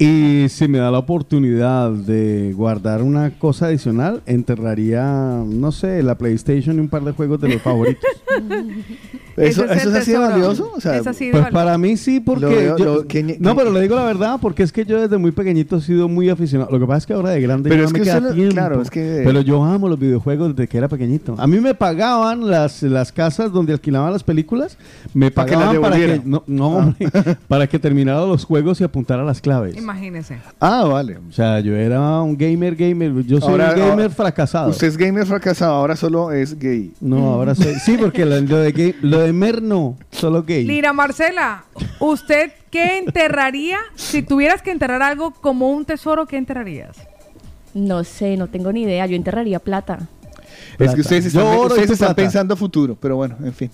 Y 0.00 0.48
si 0.48 0.66
me 0.66 0.78
da 0.78 0.90
la 0.90 0.98
oportunidad 0.98 1.90
de 1.90 2.54
guardar 2.54 3.02
una 3.02 3.38
cosa 3.38 3.66
adicional, 3.66 4.22
enterraría, 4.24 5.44
no 5.46 5.72
sé, 5.72 6.02
la 6.02 6.16
PlayStation 6.16 6.76
y 6.76 6.80
un 6.80 6.88
par 6.88 7.04
de 7.04 7.12
juegos 7.12 7.38
de 7.38 7.50
los 7.50 7.60
favoritos. 7.60 8.08
¿Eso, 9.48 9.64
es 9.64 9.70
eso 9.70 9.88
el 9.90 9.96
es 9.96 10.02
así 10.02 10.10
de 10.12 10.16
tesoro. 10.18 10.30
valioso? 10.30 10.70
O 10.76 10.80
sea, 10.80 10.96
Es 10.96 11.06
así 11.06 11.26
de 11.26 11.30
Pues 11.32 11.42
valioso. 11.44 11.64
para 11.64 11.78
mí 11.78 11.96
sí, 11.96 12.20
porque... 12.20 12.44
Lo 12.44 12.50
veo- 12.50 12.76
yo- 12.78 12.84
lo- 12.96 13.06
que- 13.06 13.22
no, 13.40 13.50
que- 13.50 13.56
pero 13.56 13.72
le 13.72 13.80
digo 13.80 13.96
la 13.96 14.04
verdad, 14.04 14.38
porque 14.40 14.62
es 14.62 14.72
que 14.72 14.84
yo 14.84 15.00
desde 15.00 15.16
muy 15.18 15.30
pequeñito 15.32 15.76
he 15.76 15.80
sido 15.80 16.08
muy 16.08 16.28
aficionado. 16.28 16.70
Lo 16.70 16.78
que 16.78 16.86
pasa 16.86 16.98
es 16.98 17.06
que 17.06 17.12
ahora 17.14 17.30
de 17.30 17.40
grande 17.40 17.68
Pero 17.70 17.82
ya 17.82 17.86
es 17.86 17.92
no 17.92 17.98
me 17.98 18.04
que 18.04 18.10
queda 18.10 18.34
tiempo. 18.34 18.54
claro, 18.54 18.82
es 18.82 18.90
que- 18.90 19.22
Pero 19.24 19.40
yo 19.40 19.62
amo 19.64 19.88
los 19.88 19.98
videojuegos 19.98 20.54
desde 20.56 20.68
que 20.68 20.78
era 20.78 20.88
pequeñito. 20.88 21.34
A 21.38 21.46
mí 21.46 21.60
me 21.60 21.74
pagaban 21.74 22.48
las, 22.50 22.82
las 22.82 23.12
casas 23.12 23.52
donde 23.52 23.72
alquilaban 23.72 24.12
las 24.12 24.22
películas, 24.24 24.76
me 25.14 25.30
Para 25.30 25.48
que 25.48 25.54
pagaban 25.54 25.80
para 25.80 25.96
que, 25.96 26.20
no, 26.24 26.42
no, 26.46 26.68
hombre, 26.76 27.08
para 27.48 27.66
que 27.66 27.78
terminara 27.78 28.20
los 28.26 28.44
juegos 28.44 28.80
y 28.80 28.84
apuntara 28.84 29.24
las 29.24 29.40
claves. 29.40 29.76
Imagínese. 29.76 30.38
Ah, 30.60 30.84
vale. 30.84 31.18
O 31.28 31.32
sea, 31.32 31.60
yo 31.60 31.74
era 31.76 32.20
un 32.22 32.36
gamer, 32.36 32.74
gamer. 32.76 33.12
Yo 33.24 33.40
soy 33.40 33.50
Ahora- 33.52 33.70
un 33.74 33.78
gamer 33.80 33.90
ahora- 33.92 34.10
fracasado. 34.10 34.70
Usted 34.70 34.86
es 34.88 34.96
gamer 34.96 35.26
fracasado, 35.26 35.72
ahora 35.74 35.96
solo 35.96 36.32
es 36.32 36.58
gay. 36.58 36.92
No, 37.00 37.34
ahora 37.34 37.54
soy... 37.54 37.74
Sí, 37.84 37.96
porque 37.98 38.24
lo, 38.24 38.40
lo 38.40 38.56
de, 38.58 38.72
gay- 38.72 38.94
lo 39.02 39.20
de 39.20 39.29
mer 39.32 39.62
no, 39.62 39.96
solo 40.10 40.42
gay. 40.42 40.64
Lira 40.64 40.92
Marcela, 40.92 41.64
¿usted 41.98 42.52
qué 42.70 42.98
enterraría? 42.98 43.78
Si 43.96 44.22
tuvieras 44.22 44.62
que 44.62 44.70
enterrar 44.70 45.02
algo 45.02 45.32
como 45.32 45.70
un 45.70 45.84
tesoro, 45.84 46.26
¿qué 46.26 46.36
enterrarías? 46.36 46.96
No 47.74 48.04
sé, 48.04 48.36
no 48.36 48.48
tengo 48.48 48.72
ni 48.72 48.82
idea. 48.82 49.06
Yo 49.06 49.16
enterraría 49.16 49.58
plata. 49.60 49.98
Es 50.78 50.94
que 50.94 51.00
ustedes 51.02 51.32
Yo 51.32 51.40
están, 51.40 51.58
oro 51.58 51.68
y 51.76 51.78
ustedes 51.80 51.90
están 51.90 52.14
pensando 52.14 52.54
a 52.54 52.56
futuro, 52.56 52.96
pero 52.98 53.16
bueno, 53.16 53.36
en 53.44 53.52
fin. 53.52 53.70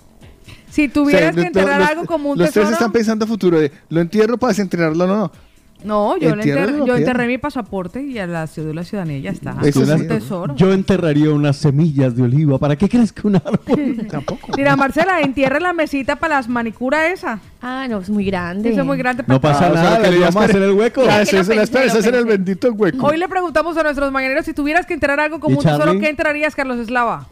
Si 0.71 0.89
tuvieras 0.89 1.31
O 1.31 1.35
sea, 1.35 1.43
que 1.43 1.47
enterrar 1.47 1.81
los- 1.81 1.89
algo 1.91 2.05
como 2.07 2.31
un 2.31 2.39
los 2.39 2.49
tesoro. 2.49 2.67
tres 2.67 2.73
están 2.75 2.93
pensando 2.93 3.25
a 3.25 3.29
futuro 3.29 3.59
de, 3.59 3.73
lo 3.89 4.01
entierro 4.01 4.37
para 4.37 4.51
desenterrarlo, 4.51 5.07
no, 5.07 5.17
no. 5.17 5.33
No, 5.85 6.17
yo, 6.17 6.35
yo 6.35 6.97
enterré 6.97 7.27
mi 7.27 7.39
pasaporte 7.39 8.03
y 8.03 8.19
a 8.19 8.27
la 8.27 8.47
cédula 8.47 8.81
de 8.81 8.87
ciudadanía 8.87 9.19
ya 9.19 9.31
está. 9.31 9.57
Es 9.63 9.77
un 9.77 10.09
tesoro. 10.09 10.57
Yo 10.57 10.73
enterraría 10.73 11.31
unas 11.31 11.57
semillas 11.57 12.17
de 12.17 12.23
oliva. 12.23 12.59
¿Para 12.59 12.77
qué 12.77 12.89
crees 12.89 13.13
que 13.13 13.27
un 13.27 13.37
árbol? 13.37 14.07
Tampoco. 14.11 14.49
Mira, 14.57 14.75
Marcela, 14.77 15.21
entierra 15.21 15.61
la 15.61 15.73
mesita 15.73 16.17
para 16.17 16.37
las 16.37 16.49
manicuras 16.49 17.13
esa. 17.13 17.41
Ah, 17.61 17.87
no, 17.89 17.99
es 17.99 18.11
muy 18.11 18.25
grande. 18.25 18.71
Eso 18.71 18.81
es 18.81 18.87
muy 18.87 18.99
grande. 18.99 19.25
No 19.27 19.41
pasa 19.41 19.69
nada, 19.71 20.03
que 20.03 20.11
le 20.11 20.19
vamos 20.21 20.37
a 20.37 20.45
hacer 20.45 20.63
el 20.63 20.73
hueco. 20.73 21.05
La 21.05 21.23
es 21.23 21.33
el 21.33 22.25
bendito 22.25 22.73
hueco. 22.73 23.07
Hoy 23.07 23.17
le 23.17 23.29
preguntamos 23.29 23.77
a 23.77 23.83
nuestros 23.83 24.11
mañaneros 24.13 24.45
si 24.45 24.55
tuvieras 24.55 24.87
que 24.87 24.95
enterrar 24.95 25.21
algo 25.21 25.41
como 25.41 25.57
¿Y 25.57 25.59
un 25.59 25.65
tesoro? 25.65 25.99
¿qué 26.01 26.09
enterrarías, 26.09 26.55
Carlos 26.55 26.79
Eslava? 26.79 27.27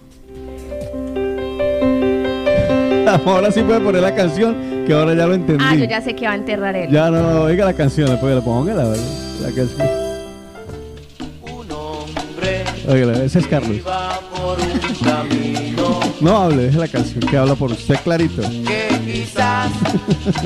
Ahora 3.27 3.51
sí 3.51 3.63
puede 3.63 3.81
poner 3.81 4.03
la 4.03 4.15
canción, 4.15 4.85
que 4.87 4.93
ahora 4.93 5.15
ya 5.15 5.27
lo 5.27 5.35
entendí. 5.35 5.65
Ah, 5.67 5.75
yo 5.75 5.85
ya 5.85 6.01
sé 6.01 6.15
que 6.15 6.27
va 6.27 6.33
a 6.33 6.37
enterrar 6.37 6.75
él. 6.77 6.91
Ya, 6.91 7.11
no, 7.11 7.23
no, 7.23 7.43
oiga 7.43 7.65
la 7.65 7.75
canción, 7.75 8.09
después 8.09 8.31
que 8.31 8.37
la 8.37 8.45
ponga 8.45 8.75
la, 8.75 8.85
la 8.85 9.55
canción. 9.55 10.05
Oiga, 12.87 13.25
ese 13.25 13.39
es 13.39 13.47
Carlos. 13.47 13.79
No 16.21 16.37
hable, 16.39 16.65
deje 16.65 16.79
la 16.79 16.89
canción, 16.89 17.21
que 17.21 17.37
habla 17.37 17.55
por 17.55 17.73
usted 17.73 17.97
clarito. 18.05 18.43
que 18.43 18.89
quizás 19.05 19.71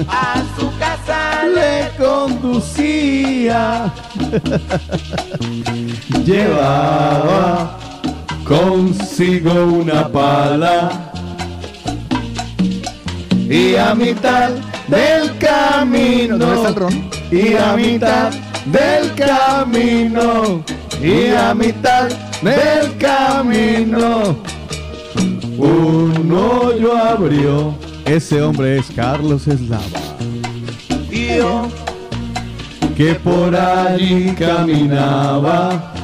a 0.09 0.43
su 0.59 0.71
casa 0.79 1.45
Le 1.55 1.91
conducía, 1.97 3.93
llevaba 6.25 7.77
consigo 8.45 9.53
una 9.53 10.09
pala 10.09 11.08
y 13.49 13.77
a 13.77 13.95
mitad 13.95 14.51
del 14.89 15.37
camino. 15.39 16.39
¿Dónde 16.39 16.57
está 16.57 16.69
el 16.69 16.75
ron? 16.75 17.11
y 17.31 17.55
a 17.55 17.77
mitad 17.77 18.33
del 18.67 19.15
camino. 19.15 20.63
Y 21.03 21.29
a 21.29 21.55
mitad 21.55 22.09
del 22.43 22.97
camino. 22.99 24.37
Un 25.57 26.33
hoyo 26.33 26.97
abrió. 26.97 27.75
Ese 28.05 28.43
hombre 28.43 28.79
es 28.79 28.87
Carlos 28.95 29.47
Eslava. 29.47 29.83
Dio 31.11 31.69
que 32.97 33.15
por 33.15 33.55
allí 33.55 34.35
caminaba. 34.39 35.95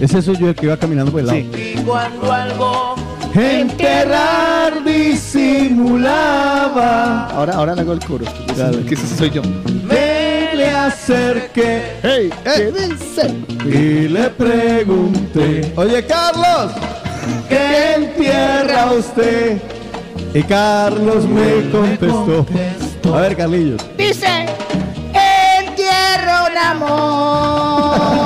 Ese 0.00 0.22
soy 0.22 0.36
yo 0.36 0.48
el 0.48 0.54
que 0.54 0.66
iba 0.66 0.76
caminando 0.76 1.10
por 1.10 1.20
el 1.20 1.26
lado. 1.26 1.38
Y 1.38 1.82
cuando 1.84 2.32
algo 2.32 3.05
enterrar 3.36 4.82
disimulaba 4.84 7.26
Ahora, 7.28 7.54
ahora 7.54 7.74
le 7.74 7.80
hago 7.82 7.92
el 7.92 8.00
coro. 8.04 8.24
Dale. 8.56 8.84
Que 8.84 8.94
ese 8.94 9.16
soy 9.16 9.30
yo. 9.30 9.42
me 9.42 10.54
le 10.54 10.70
acerqué 10.70 11.82
¡Hey! 12.02 12.30
¿Qué 12.44 12.72
dice? 12.72 13.34
y 13.64 14.08
le 14.08 14.30
pregunté, 14.30 15.72
oye 15.76 16.04
Carlos, 16.06 16.72
¿qué 17.48 17.94
entierra 17.96 18.92
usted? 18.92 19.60
Y 20.32 20.42
Carlos 20.42 21.24
me 21.26 21.68
contestó, 21.70 22.46
a 23.14 23.20
ver 23.20 23.36
Carlillos, 23.36 23.80
Dice, 23.98 24.46
entierro 25.58 26.46
un 26.50 26.56
amor 26.58 28.25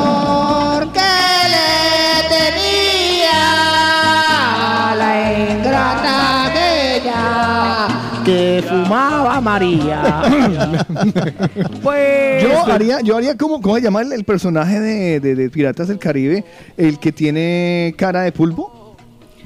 fumaba 9.34 9.40
María. 9.40 10.22
Pues. 11.82 12.42
Yo 12.42 12.66
haría, 12.66 13.00
yo 13.00 13.16
haría 13.16 13.36
como, 13.36 13.60
¿cómo 13.60 13.76
se 13.76 13.82
llama 13.82 14.02
el, 14.02 14.12
el 14.12 14.24
personaje 14.24 14.80
de, 14.80 15.20
de- 15.20 15.34
de 15.34 15.50
Piratas 15.50 15.88
del 15.88 15.98
Caribe? 15.98 16.44
El 16.76 16.98
que 16.98 17.12
tiene 17.12 17.94
cara 17.96 18.22
de 18.22 18.32
pulpo. 18.32 18.96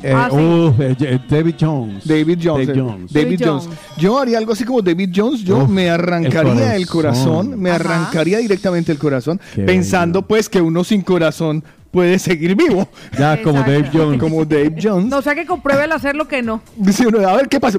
eh, 0.02 0.12
Ah, 0.14 0.28
sí. 0.30 0.36
uf, 0.36 0.80
eh, 0.80 0.96
eh, 1.00 1.18
David 1.28 1.54
Jones, 1.60 2.06
David 2.06 2.38
Jones. 2.42 2.66
Dave 2.68 2.78
eh, 2.78 2.82
Jones. 2.82 3.12
David 3.12 3.24
David 3.38 3.40
Jones. 3.46 3.64
Jones. 3.64 3.78
Yo 3.96 4.18
haría 4.18 4.38
algo 4.38 4.52
así 4.52 4.64
como 4.64 4.82
David 4.82 5.10
Jones. 5.14 5.40
Yo 5.42 5.58
Uf, 5.58 5.68
me 5.68 5.88
arrancaría 5.90 6.74
el 6.76 6.82
el 6.82 6.88
corazón. 6.88 7.24
corazón. 7.48 7.60
me 7.60 7.70
Ajá. 7.70 7.76
arrancaría 7.80 8.38
directamente 8.38 8.92
el 8.92 8.98
corazón. 8.98 9.40
Qué 9.54 9.62
pensando 9.62 10.20
bello. 10.20 10.28
pues 10.28 10.48
que 10.48 10.60
uno 10.60 10.84
sin 10.84 11.02
corazón 11.02 11.64
puede 11.94 12.18
seguir 12.18 12.56
vivo. 12.56 12.88
Ya, 13.16 13.40
como 13.40 13.60
Dave 13.60 13.88
Jones. 13.92 14.20
Como 14.20 14.44
Dave 14.44 14.74
Jones. 14.82 15.06
No, 15.06 15.18
o 15.18 15.22
sea 15.22 15.36
que 15.36 15.46
compruebe 15.46 15.84
al 15.84 15.92
hacer 15.92 16.16
lo 16.16 16.26
que 16.26 16.42
no. 16.42 16.60
Dice 16.76 17.06
uno, 17.06 17.26
a 17.26 17.36
ver 17.36 17.48
qué 17.48 17.60
pasa. 17.60 17.78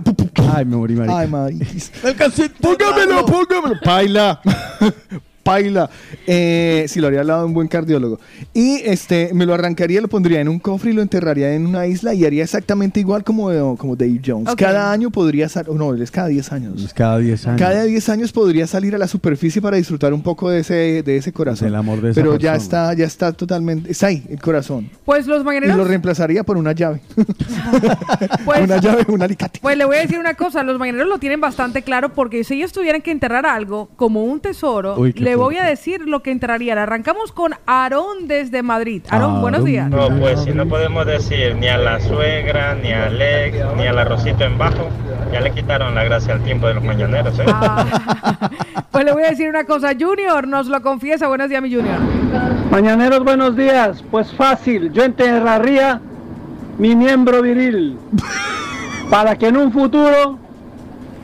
Ay, 0.56 0.64
me 0.64 0.78
morí, 0.78 0.96
marica. 0.96 1.20
Ay, 1.20 1.28
mariquis. 1.28 1.92
Póngamelo, 2.62 3.26
póngamelo. 3.26 3.80
Paila. 3.84 4.40
Paila. 5.50 5.92
Eh, 6.26 6.86
si 6.88 7.00
lo 7.00 7.06
haría 7.08 7.22
al 7.22 7.28
lado 7.28 7.42
de 7.42 7.46
un 7.46 7.54
buen 7.54 7.68
cardiólogo. 7.68 8.20
Y 8.52 8.78
este, 8.84 9.30
me 9.36 9.46
lo 9.46 9.54
arrancaría, 9.54 10.02
lo 10.02 10.08
pondría 10.08 10.42
en 10.42 10.50
un 10.50 10.58
cofre 10.58 10.90
y 10.90 10.94
lo 10.94 11.04
enterraría 11.04 11.54
en 11.54 11.68
una 11.68 11.86
isla 11.86 12.16
y 12.16 12.26
haría 12.26 12.44
exactamente 12.44 13.00
igual 13.00 13.24
como, 13.24 13.78
como 13.78 13.96
Dave 13.96 14.20
Jones. 14.26 14.56
Cada 14.56 14.92
año 14.92 15.12
podría 15.12 15.48
salir, 15.48 15.72
no, 15.74 15.94
él 15.94 16.02
es 16.02 16.10
cada 16.10 16.30
10 16.30 16.52
años. 16.52 16.84
Es 16.84 16.94
cada 16.96 17.20
10 17.20 17.46
años. 17.48 17.62
Cada 17.62 17.84
10 17.84 18.10
años 18.10 18.32
podría 18.32 18.66
salir 18.66 18.96
a 18.96 18.98
la 18.98 19.08
superficie 19.08 19.62
para 19.62 19.78
disfrutar 19.78 20.16
un 20.16 20.24
poco 20.24 20.50
de 20.50 20.62
ese, 20.62 21.04
de 21.04 21.18
ese 21.18 21.32
corazón. 21.32 21.68
Del 21.68 21.76
amor 21.76 22.02
de 22.02 22.10
esa 22.12 22.22
Pero 22.22 22.38
ya 22.38 22.56
está, 22.56 22.92
ya 22.96 23.06
está 23.06 23.32
totalmente, 23.32 23.92
está 23.92 24.08
ahí, 24.08 24.24
el 24.30 24.42
corazón. 24.42 24.90
Pues 25.06 25.28
los 25.28 25.42
Y 25.42 25.46
mañaneros. 25.46 25.78
lo 25.78 25.84
reemplazaría 25.86 26.44
por 26.44 26.58
una 26.58 26.72
llave. 26.72 27.02
Pues- 28.46 28.62
una 28.62 28.78
llave, 28.78 29.06
un 29.10 29.22
alicate. 29.22 29.60
Pues 29.62 29.78
le 29.78 29.86
voy 29.86 29.98
a 29.98 30.00
decir 30.02 30.18
una 30.18 30.34
cosa, 30.34 30.64
los 30.64 30.80
mañaneros 30.80 31.08
lo 31.08 31.20
tienen 31.20 31.40
bastante 31.40 31.84
claro 31.84 32.14
porque 32.14 32.44
si 32.44 32.56
ellos 32.56 32.72
tuvieran 32.72 33.02
que 33.02 33.12
enterrar 33.12 33.46
algo 33.46 33.90
como 33.96 34.24
un 34.24 34.40
tesoro, 34.40 35.00
Uy, 35.00 35.14
qué 35.14 35.35
le 35.36 35.44
voy 35.44 35.58
a 35.58 35.66
decir 35.66 36.08
lo 36.08 36.24
que 36.24 36.32
enterrarían. 36.32 36.78
Arrancamos 36.78 37.34
con 37.34 37.54
Aarón 37.66 38.28
desde 38.28 38.64
Madrid. 38.64 39.04
Aarón, 39.10 39.42
buenos 39.42 39.66
días. 39.66 39.90
No, 39.90 40.08
pues 40.18 40.44
si 40.44 40.52
no 40.52 40.66
podemos 40.66 41.06
decir 41.06 41.58
ni 41.58 41.68
a 41.68 41.78
la 41.78 42.00
suegra, 42.00 42.74
ni 42.76 42.94
al 42.94 43.22
ex, 43.22 43.58
ni 43.76 43.86
al 43.86 44.00
arrocito 44.00 44.46
en 44.46 44.58
bajo, 44.58 44.88
ya 45.34 45.42
le 45.42 45.52
quitaron 45.52 45.94
la 45.94 46.06
gracia 46.06 46.36
al 46.36 46.44
tiempo 46.44 46.68
de 46.68 46.76
los 46.76 46.84
mañaneros, 46.84 47.38
¿eh? 47.40 47.46
Pues 48.92 49.04
le 49.04 49.12
voy 49.12 49.24
a 49.24 49.32
decir 49.32 49.50
una 49.50 49.66
cosa, 49.66 49.92
Junior 50.00 50.48
nos 50.48 50.68
lo 50.68 50.82
confiesa. 50.82 51.28
Buenos 51.28 51.50
días, 51.50 51.62
mi 51.62 51.74
Junior. 51.74 52.00
Mañaneros, 52.72 53.26
buenos 53.26 53.58
días. 53.58 54.02
Pues 54.10 54.32
fácil, 54.34 54.94
yo 54.94 55.04
enterraría 55.04 56.00
mi 56.78 56.96
miembro 56.96 57.42
viril 57.42 57.98
para 59.10 59.36
que 59.36 59.48
en 59.48 59.58
un 59.58 59.74
futuro 59.74 60.40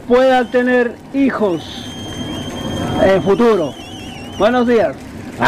pueda 0.06 0.44
tener 0.52 0.96
hijos 1.14 1.90
en 3.02 3.24
futuro. 3.24 3.74
Buenos 4.42 4.66
días. 4.68 4.96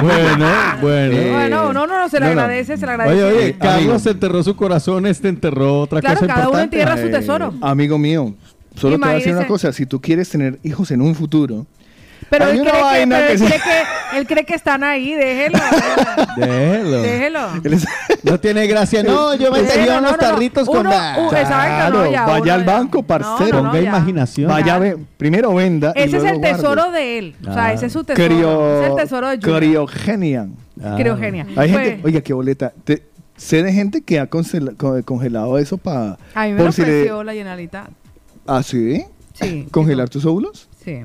Bueno, 0.04 0.46
bueno. 0.80 1.18
Bueno, 1.34 1.74
no, 1.74 1.88
no, 1.88 1.98
no, 2.00 2.10
se 2.10 2.20
le 2.20 2.28
No, 2.28 2.36
no. 2.36 2.42
agradece, 2.42 2.78
se 2.78 2.86
le 2.86 2.92
agradece. 2.92 3.24
Oye, 3.24 3.36
oye, 3.38 3.48
Eh, 3.48 3.56
Carlos 3.60 3.96
amigo. 4.06 4.12
enterró 4.12 4.44
su 4.44 4.56
corazón, 4.56 5.08
este 5.08 5.30
enterró 5.30 5.80
otra 5.80 6.00
Claro, 6.00 6.20
cosa 6.20 6.32
cada 6.32 6.50
uno 6.50 6.60
entierra 6.60 6.96
su 7.02 7.10
tesoro. 7.10 7.56
Amigo 7.62 7.98
mío, 7.98 8.36
solo 8.76 8.98
te 8.98 9.02
voy 9.04 9.10
a 9.10 9.14
decir 9.16 9.34
una 9.36 9.48
cosa, 9.48 9.74
si 9.74 9.88
tú 9.88 10.00
quieres 10.00 10.30
tener 10.30 10.60
hijos 10.62 10.92
en 10.92 11.02
un 11.02 11.16
futuro, 11.16 11.66
Pero, 12.40 12.46
hay 12.46 12.52
él 12.56 12.62
una 12.62 12.70
cree, 12.72 12.80
que, 12.82 12.86
vaina 12.88 13.16
pero 13.18 13.28
que 13.28 13.34
él, 13.34 13.40
cree 13.50 13.60
que, 13.60 14.18
él 14.18 14.28
cree 14.28 14.46
que 14.46 14.56
están 14.56 14.84
ahí, 14.84 15.14
déjelo. 15.14 15.60
Déjelo. 16.38 17.02
Déjelo. 17.02 17.40
No 18.24 18.40
tiene 18.40 18.66
gracia. 18.68 19.04
No, 19.04 19.36
yo 19.36 19.52
me 19.52 19.60
Déjelo, 19.62 19.74
enteré 19.82 19.86
no, 19.92 19.98
unos 20.00 20.12
no, 20.12 20.18
no. 20.18 20.18
tarritos 20.18 20.68
con 20.68 20.80
Uno- 20.80 20.90
la... 20.90 21.18
u- 21.20 21.28
exacto, 21.36 21.98
no, 22.06 22.12
ya, 22.12 22.26
vaya 22.26 22.42
uno 22.44 22.54
al 22.54 22.64
banco, 22.64 23.04
parcero. 23.04 23.58
No, 23.58 23.64
no, 23.64 23.70
Ponga 23.72 23.82
ya. 23.84 23.90
imaginación. 23.90 24.48
Vaya, 24.50 24.80
ve, 24.80 24.98
primero 25.18 25.54
venda. 25.54 25.92
y 25.96 26.00
Ese 26.04 26.18
es 26.18 26.24
el 26.24 26.38
guarde. 26.40 26.56
tesoro 26.56 26.92
de 26.92 27.18
él. 27.20 27.36
O 27.42 27.54
sea, 27.54 27.66
Ah. 27.66 27.74
ese 27.74 27.88
es 27.88 27.94
su 27.94 28.04
tesoro. 28.06 28.26
Crio- 28.34 28.82
Es 28.84 28.90
el 28.92 28.96
tesoro 28.96 29.28
de 29.30 29.38
Junior. 29.38 29.60
Criogenia. 29.60 30.48
Ah. 30.82 30.96
Criogenia. 30.98 31.46
Hay 31.58 31.72
Pues- 31.72 31.88
gente, 31.90 32.02
oiga, 32.08 32.22
qué 32.22 32.34
boleta. 32.34 32.72
Te- 32.86 33.04
sé 33.36 33.62
de 33.62 33.74
gente 33.74 34.02
que 34.02 34.20
ha 34.22 34.28
congela- 34.30 34.74
co- 34.78 35.04
congelado 35.04 35.58
eso 35.58 35.78
para. 35.78 36.18
A 36.34 36.46
mí 36.46 36.54
me 36.54 36.64
lo 36.64 36.70
ofreció 36.70 37.24
la 37.26 37.34
llenalita. 37.34 37.90
¿Ah, 38.48 38.64
sí? 38.64 39.04
Sí. 39.34 39.68
¿Congelar 39.70 40.08
tus 40.10 40.26
óvulos? 40.26 40.70
Sí. 40.84 41.00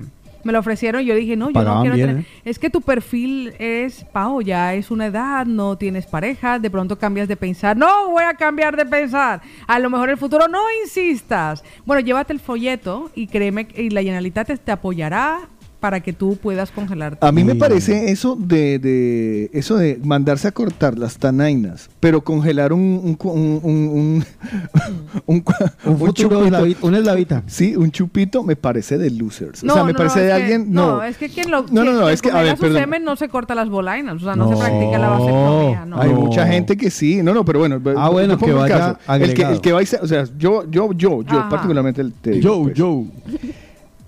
Me 0.45 0.53
lo 0.53 0.61
ofrecieron 0.61 1.03
y 1.03 1.07
yo 1.07 1.14
dije, 1.14 1.36
no, 1.36 1.51
yo 1.51 1.62
no 1.64 1.80
quiero 1.80 1.97
bien, 1.97 2.07
tener. 2.09 2.22
¿eh? 2.22 2.26
Es 2.45 2.59
que 2.59 2.70
tu 2.70 2.80
perfil 2.80 3.53
es, 3.59 4.05
Pau, 4.05 4.40
ya 4.40 4.73
es 4.74 4.90
una 4.90 5.06
edad, 5.06 5.44
no 5.47 5.77
tienes 5.77 6.06
pareja, 6.06 6.59
de 6.59 6.70
pronto 6.70 6.97
cambias 6.98 7.27
de 7.28 7.36
pensar. 7.36 7.77
No, 7.77 8.10
voy 8.10 8.23
a 8.23 8.35
cambiar 8.35 8.77
de 8.77 8.86
pensar. 8.86 9.40
A 9.66 9.78
lo 9.78 9.90
mejor 9.90 10.10
el 10.10 10.16
futuro 10.16 10.47
no 10.48 10.60
insistas. 10.85 11.65
Bueno, 11.85 12.01
llévate 12.01 12.32
el 12.32 12.40
folleto 12.40 13.10
y 13.15 13.27
créeme, 13.27 13.66
que- 13.66 13.82
y 13.82 13.90
la 13.90 14.01
Generalitat 14.02 14.47
te, 14.47 14.56
te 14.56 14.73
apoyará 14.73 15.40
para 15.80 16.00
que 16.00 16.12
tú 16.12 16.36
puedas 16.42 16.70
congelarte. 16.72 17.24
A 17.26 17.30
mí 17.32 17.44
me 17.44 17.55
parece 17.55 18.10
eso 18.10 18.36
de, 18.38 18.78
de 18.78 19.50
eso 19.52 19.76
de 19.76 20.00
mandarse 20.02 20.48
a 20.48 20.52
cortar 20.52 20.98
las 20.98 21.18
tanainas, 21.18 21.88
pero 22.00 22.22
congelar 22.22 22.72
un 22.72 23.16
un 23.22 23.30
un 23.30 23.60
un, 23.62 23.88
un, 23.88 24.24
un 25.26 25.40
cu- 25.40 25.52
Un 25.84 25.98
futuro 25.98 26.44
eslavita- 26.44 26.78
un 26.86 26.94
eslavita. 26.94 27.42
Sí, 27.46 27.76
un 27.76 27.90
chupito 27.92 28.42
me 28.42 28.56
parece 28.56 28.98
de 28.98 29.10
losers. 29.10 29.62
No, 29.62 29.72
o 29.72 29.76
sea, 29.76 29.84
me 29.84 29.92
no, 29.92 29.98
parece 29.98 30.18
no, 30.20 30.24
de 30.24 30.30
es 30.30 30.36
que- 30.36 30.42
alguien 30.42 30.72
no, 30.72 30.96
no. 30.96 31.02
es 31.05 31.16
que 31.16 31.28
quien 31.28 31.50
lo 31.50 31.62
No, 31.70 31.84
no, 31.84 31.92
no, 31.92 32.09
es 32.09 32.20
que 32.22 32.30
a 32.30 32.42
ver, 32.42 32.56
su 32.56 32.62
perdón. 32.62 32.78
semen 32.80 33.05
no 33.05 33.16
se 33.16 33.28
corta 33.28 33.55
las 33.55 33.68
bolainas, 33.68 34.16
o 34.16 34.20
sea, 34.24 34.34
no, 34.34 34.48
se 34.48 34.56
practica 34.56 34.98
la 34.98 35.09
vasectomía, 35.10 35.86
no. 35.86 36.00
Hay 36.00 36.10
mucha 36.10 36.46
gente 36.46 36.76
que 36.76 36.90
sí. 36.90 37.22
No, 37.22 37.32
no, 37.34 37.44
pero 37.44 37.60
bueno. 37.60 37.80
Ah, 37.96 38.09
bueno, 38.09 38.36
que 38.36 38.46
el 38.46 38.55
vaya 38.55 38.96
caso. 39.06 39.14
el 39.24 39.34
que, 39.34 39.42
el 39.42 39.60
que 39.60 39.72
va 39.72 39.82
y 39.82 39.86
se- 39.86 39.98
o 39.98 40.06
sea, 40.06 40.24
yo, 40.36 40.68
yo, 40.70 40.92
yo, 40.92 41.22
yo 41.22 41.38
Ajá. 41.38 41.48
particularmente 41.48 42.00
el- 42.00 42.12
te 42.12 42.40
Yo, 42.40 42.62
pues, 42.64 42.74
yo. 42.74 43.05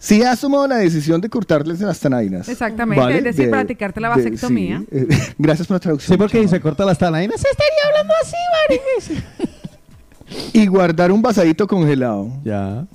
Si 0.02 0.22
has 0.22 0.40
tomado 0.40 0.66
la 0.66 0.76
decisión 0.78 1.20
de 1.20 1.28
cortarles 1.28 1.78
las 1.80 2.00
tanainas. 2.00 2.48
Exactamente, 2.48 3.18
es 3.18 3.22
decir, 3.24 3.50
practicarte 3.50 4.00
la 4.00 4.08
vasectomía. 4.08 4.78
sí, 4.80 4.86
eh, 4.92 5.06
gracias 5.38 5.68
por 5.68 5.74
la 5.76 5.80
traducción. 5.80 6.14
Sí, 6.14 6.18
porque 6.18 6.48
se 6.48 6.58
corta 6.60 6.84
las 6.86 6.96
talainas. 6.98 7.38
Se 7.40 7.46
estaría 7.48 7.84
hablando 7.88 8.14
así, 8.22 8.36
Maris. 9.12 9.22
Y 10.52 10.66
guardar 10.68 11.10
un 11.12 11.20
vasadito 11.20 11.66
congelado. 11.66 12.30
Ya. 12.44 12.86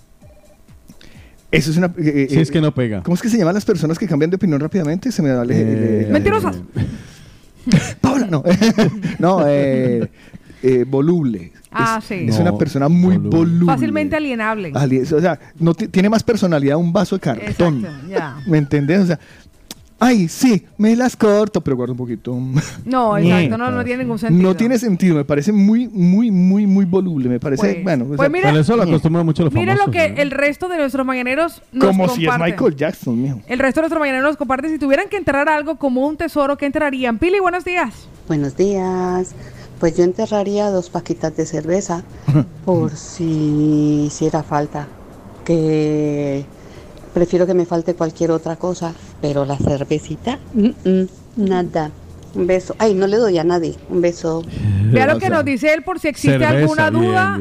Eso 1.52 1.70
es 1.72 1.78
una. 1.78 1.94
eh, 1.98 2.28
Sí, 2.30 2.40
es 2.40 2.50
que 2.50 2.62
no 2.62 2.74
pega. 2.74 3.04
¿Cómo 3.04 3.14
es 3.16 3.22
que 3.22 3.30
se 3.30 3.38
llaman 3.38 3.54
las 3.54 3.66
personas 3.66 4.00
que 4.00 4.08
cambian 4.08 4.30
de 4.32 4.38
opinión 4.38 4.60
rápidamente? 4.60 5.12
Se 5.12 5.22
me 5.22 5.30
da 5.30 5.44
el- 5.44 5.52
el- 5.52 5.68
el- 6.06 6.12
Mentirosas. 6.12 6.56
Paula, 8.02 8.28
no. 8.28 8.42
no, 9.20 9.44
eh, 9.48 10.10
eh, 10.64 10.86
voluble. 10.88 11.52
Ah, 11.72 11.98
es, 12.00 12.06
sí. 12.06 12.26
Es 12.28 12.36
No, 12.36 12.42
una 12.44 12.58
persona 12.58 12.88
muy 12.90 13.18
voluble. 13.18 13.66
Fácilmente 13.66 14.16
alienable. 14.16 14.72
Ali- 14.76 15.02
O 15.02 15.06
sea, 15.22 15.40
no 15.60 15.74
ti- 15.74 15.88
tiene 15.88 16.10
más 16.10 16.24
personalidad 16.24 16.78
un 16.78 16.92
vaso 16.94 17.16
de 17.16 17.20
cartón. 17.22 17.86
Exacto. 17.86 18.42
¿Me 18.50 18.58
entendés? 18.58 19.02
O 19.02 19.06
sea, 19.08 19.20
ay, 20.00 20.28
sí, 20.28 20.66
me 20.78 20.96
las 20.96 21.16
corto, 21.18 21.62
pero 21.62 21.76
guardo 21.76 21.94
un 21.94 21.98
poquito. 21.98 22.38
No, 22.86 23.18
exacto, 23.18 23.58
no, 23.58 23.72
no 23.72 23.84
tiene 23.84 24.04
ningún 24.04 24.20
sentido. 24.20 24.42
No 24.50 24.56
tiene 24.56 24.78
sentido, 24.80 25.16
me 25.16 25.26
parece 25.26 25.52
muy, 25.52 25.88
muy, 25.88 26.32
muy, 26.32 26.66
muy 26.68 26.86
voluble. 26.86 27.28
Me 27.30 27.40
parece, 27.40 27.62
Pues- 27.62 27.84
bueno. 27.84 28.06
o 28.06 28.08
pues 28.10 28.20
sea, 28.20 28.30
mira- 28.30 28.50
Pero 28.50 28.62
eso 28.62 28.76
lo 28.78 28.84
acostumbran 28.84 29.26
mucho 29.26 29.44
los 29.44 29.54
Mire 29.54 29.76
lo 29.76 29.92
que 29.92 30.06
el 30.18 30.32
resto 30.32 30.68
de 30.70 30.78
nuestros 30.78 31.06
mañaneros 31.06 31.62
nos 31.74 31.88
como 31.88 32.08
si 32.10 32.26
es. 32.26 32.32
Michael 32.40 32.76
Jackson, 32.76 33.22
mijo. 33.22 33.42
El 33.48 33.60
resto 33.60 33.80
de 33.82 33.84
nuestros 33.84 34.00
mañaneros 34.00 34.30
nos 34.30 34.38
comparten. 34.38 34.72
Si 34.72 34.80
tuvieran 34.80 35.08
que 35.10 35.18
enterrar 35.18 35.50
algo 35.50 35.78
como 35.78 36.08
un 36.08 36.16
tesoro, 36.18 36.58
¿qué 36.58 36.66
enterrarían? 36.66 37.18
Pili, 37.20 37.40
buenos 37.40 37.66
días. 37.66 38.08
Buenos 38.28 38.56
días. 38.58 39.34
Pues 39.80 39.98
yo 39.98 40.04
enterraría 40.04 40.70
dos 40.70 40.90
paquitas 40.90 41.36
de 41.36 41.46
cerveza 41.46 42.04
por 42.66 42.96
si 42.96 44.06
hiciera 44.08 44.44
falta. 44.44 44.88
Que 45.44 46.46
prefiero 47.14 47.46
que 47.46 47.54
me 47.54 47.66
falte 47.66 47.94
cualquier 47.94 48.32
otra 48.32 48.56
cosa, 48.56 48.94
pero 49.22 49.46
la 49.46 49.58
cervecita, 49.58 50.40
mm, 50.54 50.70
mm, 50.84 51.08
nada. 51.38 51.92
Un 52.36 52.48
beso. 52.48 52.76
Ay, 52.78 52.94
no 52.94 53.08
le 53.08 53.18
doy 53.18 53.38
a 53.38 53.44
nadie. 53.44 53.76
Un 53.90 54.02
beso. 54.02 54.44
Vea 54.92 55.08
lo 55.08 55.20
que 55.20 55.30
nos 55.30 55.46
dice 55.46 55.74
él 55.74 55.84
por 55.84 56.00
si 56.00 56.10
existe 56.10 56.44
alguna 56.44 56.92
duda. 56.92 57.40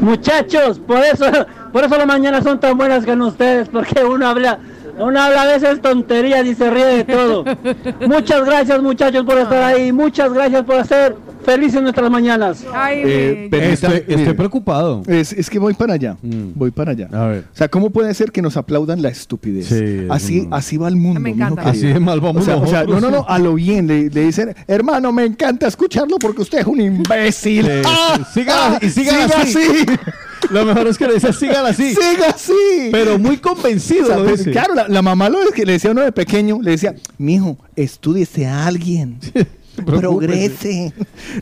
Muchachos, 0.00 0.78
por 0.78 1.04
eso, 1.04 1.26
por 1.72 1.84
eso 1.84 1.96
las 1.98 2.06
mañanas 2.06 2.44
son 2.44 2.58
tan 2.58 2.78
buenas 2.78 3.04
con 3.04 3.20
ustedes, 3.22 3.68
porque 3.68 4.02
uno 4.02 4.26
habla, 4.26 4.58
uno 4.98 5.20
habla 5.20 5.42
a 5.42 5.46
veces 5.46 5.80
tonterías 5.80 6.46
y 6.46 6.54
se 6.54 6.70
ríe 6.70 6.84
de 6.84 7.04
todo. 7.04 7.44
Muchas 8.08 8.44
gracias 8.44 8.82
muchachos 8.82 9.24
por 9.24 9.38
estar 9.38 9.62
ahí, 9.62 9.92
muchas 9.92 10.32
gracias 10.32 10.62
por 10.64 10.76
hacer 10.76 11.16
felices 11.44 11.82
nuestras 11.82 12.10
mañanas. 12.10 12.64
Eh, 12.92 13.48
permita- 13.50 13.72
Estoy- 13.88 13.96
estoy 13.98 14.16
mire, 14.16 14.34
preocupado. 14.34 15.02
Es, 15.06 15.32
es 15.32 15.50
que 15.50 15.58
voy 15.58 15.74
para 15.74 15.94
allá. 15.94 16.16
Voy 16.22 16.70
para 16.70 16.92
allá. 16.92 17.08
A 17.12 17.26
ver. 17.26 17.44
O 17.52 17.56
sea, 17.56 17.68
¿cómo 17.68 17.90
puede 17.90 18.14
ser 18.14 18.32
que 18.32 18.40
nos 18.40 18.56
aplaudan 18.56 19.02
la 19.02 19.08
estupidez? 19.10 19.66
Sí, 19.66 20.06
así, 20.10 20.48
así 20.50 20.76
va 20.78 20.88
el 20.88 20.96
mundo. 20.96 21.20
Me 21.20 21.30
encanta. 21.30 21.62
Así 21.68 21.86
de 21.86 22.00
mal 22.00 22.20
vamos 22.20 22.42
o 22.42 22.44
sea, 22.46 22.56
o 22.56 22.66
sea, 22.66 22.84
no, 22.84 22.98
no, 23.00 23.10
no, 23.10 23.26
a 23.28 23.38
lo 23.38 23.54
bien. 23.54 23.86
Le, 23.86 24.08
le 24.08 24.20
dicen, 24.22 24.54
hermano, 24.66 25.12
me 25.12 25.24
encanta 25.24 25.66
escucharlo 25.66 26.16
porque 26.18 26.42
usted 26.42 26.60
es 26.60 26.66
un 26.66 26.80
imbécil. 26.80 27.66
Sí, 27.66 27.70
¡Ah! 27.86 28.18
sí. 28.32 28.40
Sígala- 28.40 28.78
y 28.80 28.88
sígala 28.88 29.28
siga 29.28 29.42
así. 29.42 29.58
así. 29.58 29.86
Lo 30.50 30.64
mejor 30.64 30.86
es 30.86 30.98
que 30.98 31.06
le 31.06 31.14
dice, 31.14 31.32
sígala 31.32 31.70
así. 31.70 31.94
Siga 31.94 32.30
así. 32.34 32.88
Pero 32.92 33.18
muy 33.18 33.38
convencido 33.38 34.04
O 34.04 34.06
sea, 34.06 34.16
lo 34.18 34.24
dice. 34.26 34.50
claro, 34.50 34.74
la, 34.74 34.88
la 34.88 35.02
mamá 35.02 35.28
lo 35.28 35.38
que 35.54 35.64
le 35.64 35.72
decía 35.72 35.90
a 35.90 35.92
uno 35.92 36.02
de 36.02 36.12
pequeño, 36.12 36.58
le 36.62 36.72
decía, 36.72 36.94
mijo, 37.18 37.56
estúdiese 37.76 38.46
a 38.46 38.66
alguien. 38.66 39.18
Progrese. 39.84 40.92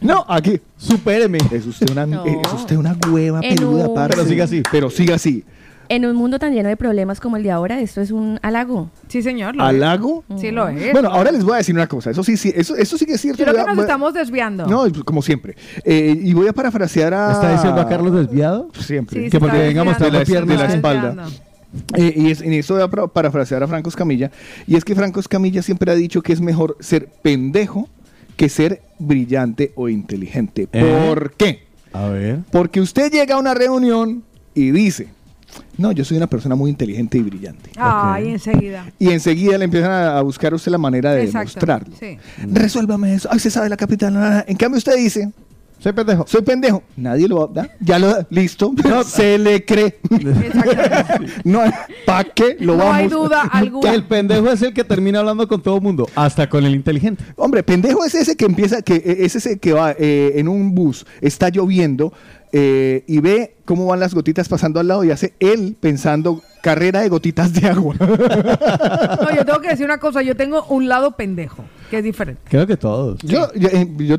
No, 0.01 0.25
aquí. 0.29 0.61
Supéreme. 0.77 1.39
Es 1.51 1.67
usted 1.67 1.91
una, 1.91 2.07
No. 2.07 2.25
es 2.25 2.53
usted 2.55 2.77
una 2.77 2.97
hueva 3.11 3.41
peluda, 3.41 3.93
parce. 3.93 4.15
Pero 4.17 4.29
siga 4.29 4.45
así. 4.45 4.63
Pero 4.71 4.91
siga 4.91 5.15
así. 5.17 5.45
En 5.89 6.07
un 6.07 6.17
mundo 6.17 6.39
tan 6.39 6.53
lleno 6.55 6.69
de 6.69 6.77
problemas 6.77 7.21
como 7.21 7.37
el 7.37 7.43
de 7.43 7.51
ahora, 7.51 7.81
esto 7.81 8.01
es 8.01 8.11
un 8.11 8.39
halago. 8.43 8.91
Sí, 9.09 9.23
señor. 9.23 9.55
lo 9.57 9.63
¿Halago? 9.65 10.25
es. 10.35 10.41
Sí, 10.41 10.51
lo 10.51 10.69
es. 10.69 10.93
Bueno, 10.93 11.11
ahora 11.11 11.31
les 11.31 11.45
voy 11.45 11.55
a 11.55 11.57
decir 11.59 11.75
una 11.75 11.87
cosa. 11.87 12.11
Eso 12.11 12.25
sí, 12.25 12.37
sí 12.37 12.53
eso, 12.55 12.75
eso 12.77 12.97
sí 12.97 13.05
que 13.07 13.15
es 13.15 13.21
cierto. 13.21 13.43
Creo 13.43 13.55
que 13.55 13.61
a- 13.61 13.65
nos 13.75 13.79
estamos 13.79 14.15
desviando. 14.15 14.67
No, 14.67 14.85
como 15.05 15.21
siempre. 15.23 15.57
Eh, 15.85 16.19
y 16.23 16.33
voy 16.35 16.49
a 16.49 16.53
parafrasear 16.53 17.13
a... 17.15 17.33
¿Está 17.33 17.53
diciendo 17.53 17.81
a 17.81 17.89
Carlos 17.89 18.15
desviado? 18.15 18.69
Siempre. 18.79 19.25
Sí, 19.25 19.31
que 19.31 19.39
porque 19.39 19.57
está 19.57 19.67
venga 19.69 19.81
a 19.83 19.85
mostrar 19.85 20.11
de 20.13 20.19
la, 20.19 20.25
pierna. 20.25 20.53
de 20.53 20.59
la 20.59 20.75
espalda. 20.75 21.07
desviando. 21.09 21.33
Eh, 21.95 22.13
y 22.17 22.31
es- 22.31 22.41
en 22.43 22.53
eso 22.53 22.75
voy 22.75 22.83
a 22.83 22.89
para- 22.89 23.07
parafrasear 23.09 23.63
a 23.63 23.69
Franco 23.69 23.89
Escamilla. 23.89 24.31
Y 24.67 24.77
es 24.77 24.85
que 24.85 24.95
Franco 24.95 25.21
Escamilla 25.21 25.63
siempre 25.63 25.91
ha 25.91 25.95
dicho 25.95 26.23
que 26.23 26.33
es 26.33 26.41
mejor 26.41 26.77
ser 26.81 27.09
pendejo 27.23 27.89
que 28.37 28.49
ser 28.49 28.83
brillante 28.99 29.73
o 29.75 29.89
inteligente. 29.89 30.69
¿Eh? 30.73 31.05
¿Por 31.09 31.33
qué? 31.33 31.65
A 31.93 32.07
ver. 32.09 32.39
Porque 32.51 32.81
usted 32.81 33.11
llega 33.13 33.35
a 33.35 33.39
una 33.39 33.53
reunión 33.55 34.23
y 34.55 34.71
dice, 34.71 35.09
no, 35.79 35.93
yo 35.93 36.05
soy 36.05 36.17
una 36.17 36.27
persona 36.27 36.55
muy 36.55 36.71
inteligente 36.71 37.19
y 37.19 37.23
brillante. 37.23 37.71
Ay, 37.77 38.29
enseguida. 38.29 38.87
Y 38.99 39.11
enseguida 39.11 39.59
le 39.59 39.65
empiezan 39.65 39.91
a, 39.91 40.19
a 40.19 40.23
buscar 40.23 40.53
a 40.53 40.57
usted 40.57 40.71
la 40.73 40.79
manera 40.79 41.13
de 41.13 41.25
Exacto, 41.25 41.39
demostrarlo. 41.61 41.95
sí. 41.99 42.19
Resuélvame 42.51 43.15
eso. 43.15 43.29
Ay, 43.33 43.39
se 43.39 43.51
sabe 43.51 43.69
la 43.69 43.77
capital. 43.77 44.13
na. 44.15 44.45
En 44.47 44.57
cambio, 44.57 44.79
usted 44.79 44.97
dice. 44.97 45.31
Soy 45.79 45.93
pendejo. 45.93 46.25
Soy 46.29 46.43
pendejo. 46.43 46.83
Nadie 46.97 47.27
lo 47.27 47.45
da. 47.49 47.69
Ya 47.81 47.99
lo 47.99 48.25
listo. 48.31 48.73
se 49.07 49.37
le 49.37 49.65
cree. 49.65 49.99
no, 51.45 51.61
¿para 52.07 52.25
qué 52.33 52.57
lo 52.61 52.75
No 52.75 52.79
vamos? 52.79 52.95
hay 52.97 53.09
duda 53.09 53.43
alguna. 53.53 53.93
El 53.93 54.05
pendejo 54.05 54.51
es 54.53 54.63
el 54.63 54.73
que 54.73 54.85
termina 54.85 55.19
hablando 55.21 55.47
con 55.49 55.61
todo 55.61 55.77
el 55.77 55.83
mundo, 55.83 56.09
hasta 56.15 56.49
con 56.49 56.65
el 56.65 56.75
inteligente. 56.75 57.25
Hombre, 57.37 57.63
pendejo 57.63 58.05
es 58.05 58.15
ese 58.15 58.37
que 58.37 58.45
empieza, 58.45 58.83
que 58.83 58.95
eh, 58.97 59.17
es 59.25 59.35
ese 59.37 59.59
que 59.59 59.73
va 59.73 59.93
eh, 59.99 60.35
en 60.37 60.49
un 60.49 60.75
bus, 60.75 61.05
está 61.21 61.49
lloviendo 61.49 62.13
eh, 62.53 63.05
y 63.07 63.21
ve 63.21 63.57
cómo 63.65 63.87
van 63.87 64.01
las 64.01 64.15
gotitas 64.15 64.49
pasando 64.49 64.79
al 64.79 64.89
lado 64.89 65.05
y 65.05 65.11
hace 65.11 65.33
él 65.41 65.75
pensando 65.81 66.43
carrera 66.63 67.01
de 67.01 67.09
gotitas 67.09 67.53
de 67.53 67.69
agua. 67.69 67.97
No, 69.23 69.35
yo 69.35 69.45
tengo 69.45 69.61
que 69.61 69.69
decir 69.69 69.85
una 69.85 69.99
cosa. 69.99 70.23
Yo 70.23 70.37
tengo 70.37 70.65
un 70.65 70.89
lado 70.89 71.13
pendejo, 71.17 71.65
que 71.91 71.99
es 71.99 72.05
diferente. 72.05 72.43
Creo 72.49 72.67
que 72.67 72.77
todos. 72.77 73.21
Yo, 73.23 73.53
yo, 73.55 73.69
eh, 73.69 73.89
yo, 73.99 74.17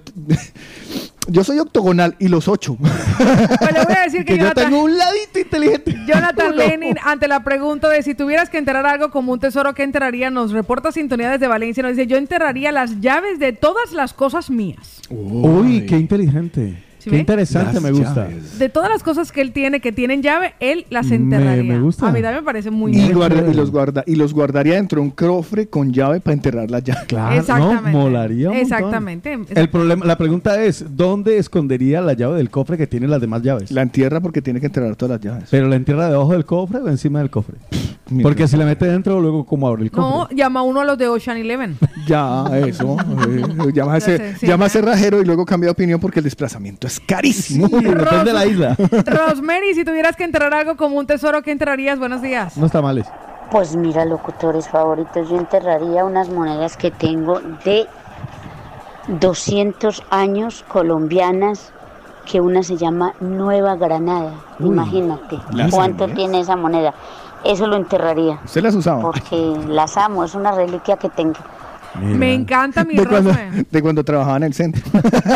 yo 1.28 1.44
soy 1.44 1.60
octogonal 1.60 2.16
y 2.20 2.28
los 2.28 2.48
ocho. 2.48 2.78
Pues 2.78 3.74
le 3.74 3.84
voy 3.86 3.96
a 3.96 4.04
decir 4.04 4.20
que, 4.26 4.34
Que 4.34 4.38
yo 4.38 4.44
Jonathan, 4.44 4.70
tengo 4.70 4.84
un 4.84 4.98
ladito 4.98 5.40
inteligente. 5.40 5.96
Jonathan 6.08 6.52
No. 6.52 6.56
Lenin, 6.56 6.96
ante 7.04 7.28
la 7.28 7.44
pregunta 7.44 7.90
de 7.90 8.02
si 8.04 8.16
tuvieras 8.16 8.50
que 8.50 8.58
enterrar 8.58 8.86
algo 8.86 9.12
como 9.12 9.34
un 9.34 9.40
tesoro, 9.40 9.74
¿qué 9.74 9.84
enterraría? 9.84 10.30
Nos 10.30 10.52
reporta 10.52 10.92
Sintonía 10.92 11.32
desde 11.32 11.48
Valencia. 11.48 11.84
Nos 11.84 11.96
dice, 11.96 12.08
yo 12.08 12.18
enterraría 12.18 12.72
las 12.72 13.00
llaves 13.02 13.40
de 13.40 13.54
todas 13.54 13.92
las 13.92 14.14
cosas 14.14 14.50
mías. 14.50 15.02
Uy, 15.10 15.86
qué 15.86 15.98
inteligente. 15.98 16.82
¿Sí 17.04 17.10
qué 17.10 17.16
ve? 17.18 17.20
interesante, 17.20 17.74
Las 17.74 17.84
me 17.84 17.92
gusta. 17.92 18.30
De 18.58 18.70
todas 18.70 18.90
las 18.90 19.04
cosas 19.04 19.32
que 19.32 19.42
él 19.42 19.52
tiene 19.52 19.82
que 19.82 19.92
tienen 19.92 20.22
llave, 20.22 20.54
él 20.62 20.86
las 20.90 21.08
Me- 21.08 21.16
enterraría. 21.18 21.64
me 21.64 21.80
gusta. 21.80 22.08
A 22.08 22.12
mí 22.12 22.22
también 22.22 22.44
me 22.44 22.46
parece 22.46 22.72
muy 22.72 22.96
Y, 22.96 23.12
guarda- 23.12 23.44
y 23.50 23.54
los 23.54 23.72
guarda, 23.72 24.04
y 24.08 24.16
los 24.16 24.34
guardaría 24.34 24.76
dentro 24.76 25.02
de 25.02 25.08
un 25.08 25.12
cofre 25.12 25.68
con 25.68 25.92
llave 25.92 26.22
para 26.22 26.34
enterrar 26.34 26.72
las 26.72 26.84
llaves. 26.84 27.04
Claro, 27.08 27.36
Exactamente. 27.40 27.92
no, 27.92 28.00
molaría 28.00 28.50
un. 28.52 28.56
Exactamente. 28.56 29.38
El 29.54 29.70
problema, 29.70 30.06
la 30.06 30.18
pregunta 30.18 30.64
es, 30.64 30.86
¿dónde 30.96 31.38
escondería 31.38 32.00
la 32.02 32.14
llave 32.14 32.38
del 32.38 32.50
cofre 32.50 32.78
que 32.78 32.88
tiene 32.88 33.08
las 33.08 33.20
demás 33.20 33.42
llaves? 33.42 33.72
La 33.72 33.82
entierra 33.82 34.22
porque 34.22 34.42
tiene 34.42 34.60
que 34.62 34.68
enterrar 34.68 34.96
todas 34.96 35.18
las 35.22 35.22
llaves. 35.34 35.50
Pero 35.52 35.68
la 35.68 35.76
entierra 35.76 36.10
debajo 36.10 36.32
del 36.32 36.46
cofre 36.46 36.80
o 36.80 36.88
encima 36.88 37.20
del 37.20 37.30
cofre. 37.30 37.56
Porque 38.22 38.48
si 38.48 38.58
la 38.58 38.66
mete 38.66 38.86
dentro, 38.86 39.20
luego 39.22 39.46
cómo 39.46 39.68
abre 39.68 39.84
el 39.84 39.92
cofre. 39.92 40.04
No, 40.04 40.30
llama 40.30 40.62
uno 40.62 40.82
a 40.82 40.86
los 40.86 40.98
de 40.98 41.08
Ocean 41.08 41.38
Eleven. 41.38 41.78
Ya, 42.06 42.44
eso. 42.58 42.98
eh, 43.30 43.72
llama 43.74 43.94
a 43.94 43.98
ese, 43.98 44.18
sé, 44.18 44.36
sí, 44.38 44.46
llama 44.46 44.66
a 44.66 44.68
ya. 44.68 44.80
ese 44.80 44.82
rajero 44.82 45.22
y 45.22 45.26
luego 45.26 45.46
cambia 45.46 45.68
de 45.68 45.72
opinión 45.72 46.02
porque 46.02 46.20
el 46.20 46.26
desplazamiento 46.26 46.86
es 46.86 47.00
carísimo. 47.00 47.68
depende 47.72 48.26
de 48.26 48.34
la 48.34 48.46
isla. 48.46 48.76
Rosemary, 49.06 49.74
si 49.74 49.86
tuvieras 49.86 50.18
que 50.18 50.26
enterrar 50.26 50.54
algo 50.54 50.76
como 50.76 50.98
un 50.98 51.08
tesoro, 51.08 51.42
¿qué 51.42 51.52
enterrarías? 51.52 51.98
Buenos 52.00 52.22
días. 52.22 52.58
No 52.58 52.66
está 52.66 52.82
mal. 52.82 53.06
Pues 53.52 53.76
mira, 53.78 54.04
locutores 54.04 54.68
favoritos, 54.68 55.30
yo 55.30 55.38
enterraría 55.38 56.04
unas 56.04 56.30
monedas 56.30 56.76
que 56.76 56.92
tengo 56.92 57.40
de 57.64 57.86
200 59.08 60.04
años 60.10 60.66
colombianas, 60.68 61.72
que 62.26 62.42
una 62.42 62.64
se 62.64 62.78
llama 62.78 63.14
Nueva 63.20 63.76
Granada. 63.76 64.34
Uy. 64.60 64.68
Imagínate 64.70 65.40
Las 65.54 65.72
cuánto 65.72 66.08
tiene 66.10 66.40
esa 66.40 66.56
moneda. 66.56 66.94
Eso 67.44 67.68
lo 67.68 67.76
enterraría. 67.76 68.40
¿Usted 68.46 68.64
las 68.64 68.76
usaba? 68.76 69.02
Porque 69.02 69.56
las 69.68 69.98
amo, 69.98 70.24
es 70.24 70.34
una 70.34 70.52
reliquia 70.54 70.98
que 70.98 71.10
tengo. 71.10 71.40
Me 72.02 72.34
encanta 72.34 72.84
mi 72.84 72.96
De 72.96 73.06
cuando, 73.06 73.32
de 73.70 73.82
cuando 73.82 74.04
trabajaba 74.04 74.38
en 74.38 74.44
el 74.44 74.54
centro. 74.54 74.82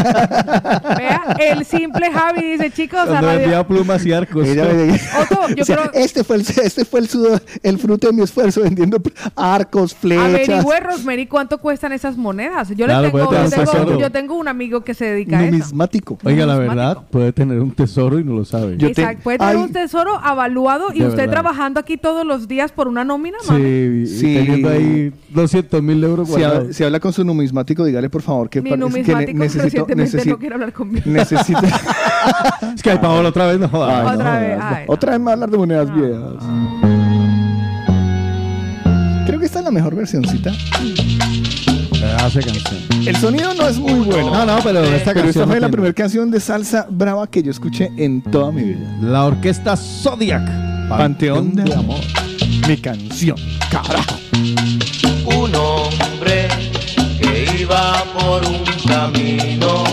Vea, 0.97 1.35
el 1.39 1.65
simple 1.65 2.11
Javi 2.11 2.51
dice, 2.53 2.71
chicos, 2.71 2.99
a 2.99 3.05
Cuando 3.05 3.27
radio... 3.27 3.39
vendía 3.41 3.67
plumas 3.67 4.05
y 4.05 4.11
arcos. 4.13 4.47
Ella 4.47 4.63
me 4.65 4.73
decía- 4.73 5.09
Otto, 5.21 5.47
yo 5.55 5.61
o 5.63 5.65
sea, 5.65 5.77
creo- 5.77 5.91
este 5.93 6.23
fue 6.23 6.37
el 6.37 6.41
este 6.41 6.85
fue 6.85 6.99
el 7.01 7.07
sudor, 7.07 7.41
el 7.63 7.77
fruto 7.77 8.07
de 8.07 8.13
mi 8.13 8.23
esfuerzo 8.23 8.61
vendiendo 8.61 9.01
arcos, 9.35 9.93
flechas. 9.95 10.25
Averigüe, 10.49 10.79
Rosemary, 10.79 11.27
cuánto 11.27 11.57
cuestan 11.59 11.91
esas 11.93 12.17
monedas. 12.17 12.69
Yo, 12.69 12.87
le 12.87 12.93
tengo, 12.93 13.19
yo, 13.31 13.49
tengo, 13.49 13.99
yo 13.99 14.11
tengo 14.11 14.35
un 14.35 14.47
amigo 14.47 14.81
que 14.81 14.93
se 14.93 15.05
dedica 15.05 15.37
a 15.39 15.43
eso. 15.43 15.51
numismático. 15.51 16.17
Oiga, 16.23 16.45
la 16.45 16.55
verdad, 16.57 16.97
puede 17.09 17.33
tener 17.33 17.59
un 17.59 17.71
tesoro 17.71 18.19
y 18.19 18.23
no 18.23 18.33
lo 18.35 18.45
sabe. 18.45 18.75
Exacto, 18.79 19.23
puede 19.23 19.37
tener 19.39 19.57
un 19.57 19.71
tesoro 19.71 20.17
avaluado 20.17 20.87
y 20.93 20.99
De 20.99 21.05
usted 21.05 21.17
verdad. 21.17 21.33
trabajando 21.33 21.79
aquí 21.79 21.97
todos 21.97 22.25
los 22.25 22.47
días 22.47 22.71
por 22.71 22.87
una 22.87 23.03
nómina, 23.03 23.37
mami. 23.47 24.07
Sí, 24.07 24.33
teniendo 24.35 24.69
ahí 24.69 25.11
200 25.29 25.81
mil 25.83 26.03
euros 26.03 26.29
si 26.71 26.83
habla 26.83 26.99
con 26.99 27.13
su 27.13 27.23
numismático, 27.23 27.83
dígale 27.85 28.09
por 28.09 28.21
favor 28.21 28.49
que, 28.49 28.61
Mi 28.61 28.69
que 28.71 28.77
necesito, 29.35 29.85
no 30.31 30.37
quiere 30.39 30.55
hablar 30.55 30.73
conmigo. 30.73 31.03
necesito- 31.05 31.59
es 32.75 32.81
que 32.83 32.91
hay 32.91 32.97
Paola 32.97 33.29
otra 33.29 33.47
vez, 33.47 33.59
no 33.59 33.65
Otra 33.67 34.01
vez, 34.01 34.03
jodas, 34.03 34.17
no. 34.59 34.65
ay, 34.75 34.83
Otra 34.87 35.17
vez 35.17 35.27
a 35.27 35.31
hablar 35.33 35.49
de 35.49 35.57
monedas 35.57 35.93
viejas. 35.93 36.43
Creo 39.25 39.39
que 39.39 39.45
esta 39.45 39.59
es 39.59 39.65
la 39.65 39.71
mejor 39.71 39.95
versioncita. 39.95 40.51
Hace 42.23 42.39
canción. 42.41 42.79
El 43.07 43.15
sonido 43.17 43.53
no 43.53 43.67
es 43.67 43.77
muy 43.77 43.99
bueno. 44.05 44.31
No, 44.33 44.45
no, 44.45 44.59
pero 44.63 44.83
esta 44.83 45.13
Pero 45.13 45.25
canción 45.25 45.27
esta 45.27 45.39
no 45.41 45.47
fue 45.47 45.59
la 45.59 45.69
primera 45.69 45.93
canción 45.93 46.31
de 46.31 46.39
salsa 46.39 46.87
brava 46.89 47.27
que 47.27 47.43
yo 47.43 47.51
escuché 47.51 47.91
en 47.97 48.21
toda 48.21 48.51
mi 48.51 48.63
vida. 48.63 48.97
La 49.01 49.25
orquesta 49.25 49.75
Zodiac. 49.75 50.47
Panteón 50.89 51.53
de 51.55 51.73
amor. 51.73 51.99
Mi 52.67 52.77
canción. 52.77 53.35
Carajo. 53.71 54.15
Que 56.27 57.55
iba 57.59 58.03
por 58.17 58.45
un 58.45 58.63
camino 58.85 59.83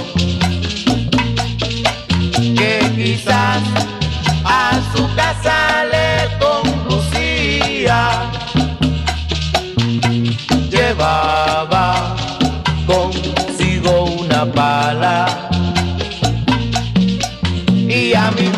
que 2.59 2.81
quizás 2.97 3.62
a 4.44 4.81
su 4.94 5.02
casa 5.15 5.85
le 5.94 6.09
conducía. 6.44 7.98
Llevaba 10.70 12.16
consigo 12.86 14.05
una 14.05 14.44
pala 14.44 15.48
y 17.89 18.15
a 18.15 18.31
mitad 18.32 18.54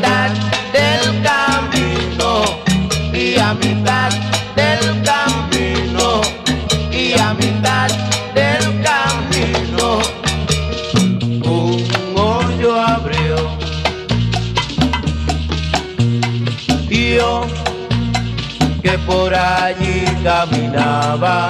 que 18.87 18.99
por 18.99 19.35
allí 19.35 20.05
caminaba. 20.23 21.49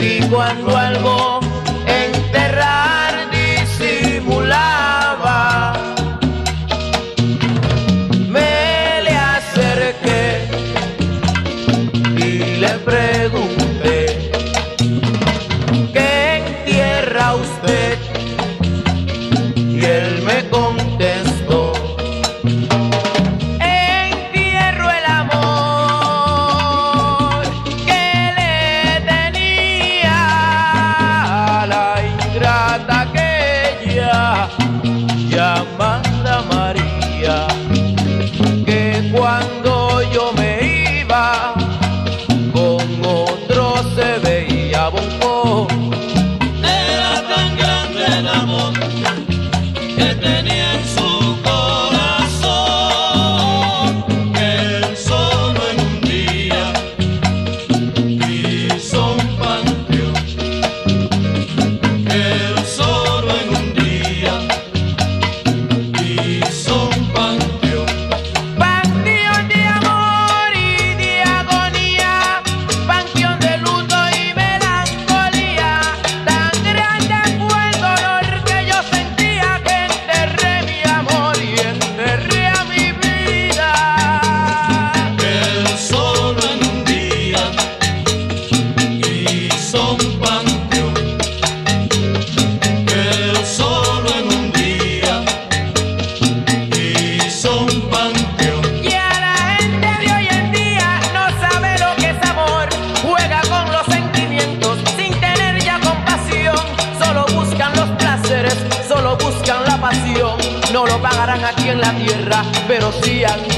Y 0.00 0.20
cuando 0.28 0.76
algo 0.76 1.40
enterrar 1.86 2.89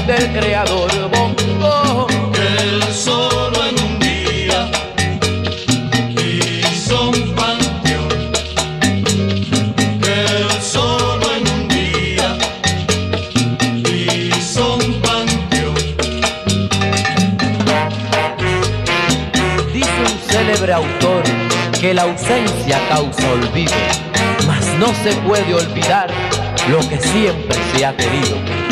sí 0.05 0.11
ante 0.11 0.15
el 0.15 0.39
creador. 0.39 0.91
Bongo. 1.09 2.07
Él 2.35 2.83
solo 2.93 3.57
en 3.65 3.83
un 3.83 3.99
día 3.99 4.71
hizo 6.17 7.09
un 7.09 7.35
panteón. 7.35 8.31
Él 10.03 10.61
solo 10.61 11.25
en 11.35 11.47
un 11.47 11.67
día 11.67 12.37
hizo 13.85 14.75
un 14.75 15.01
panteón. 15.01 15.75
Dice 19.73 20.01
un 20.01 20.31
célebre 20.31 20.73
autor 20.73 21.23
que 21.79 21.93
la 21.93 22.03
ausencia 22.03 22.79
causa 22.89 23.31
olvido, 23.31 23.73
mas 24.47 24.65
no 24.79 24.87
se 25.03 25.13
puede 25.27 25.53
olvidar 25.53 26.09
lo 26.69 26.79
que 26.87 26.97
siempre 26.97 27.57
se 27.75 27.85
ha 27.85 27.95
querido. 27.95 28.62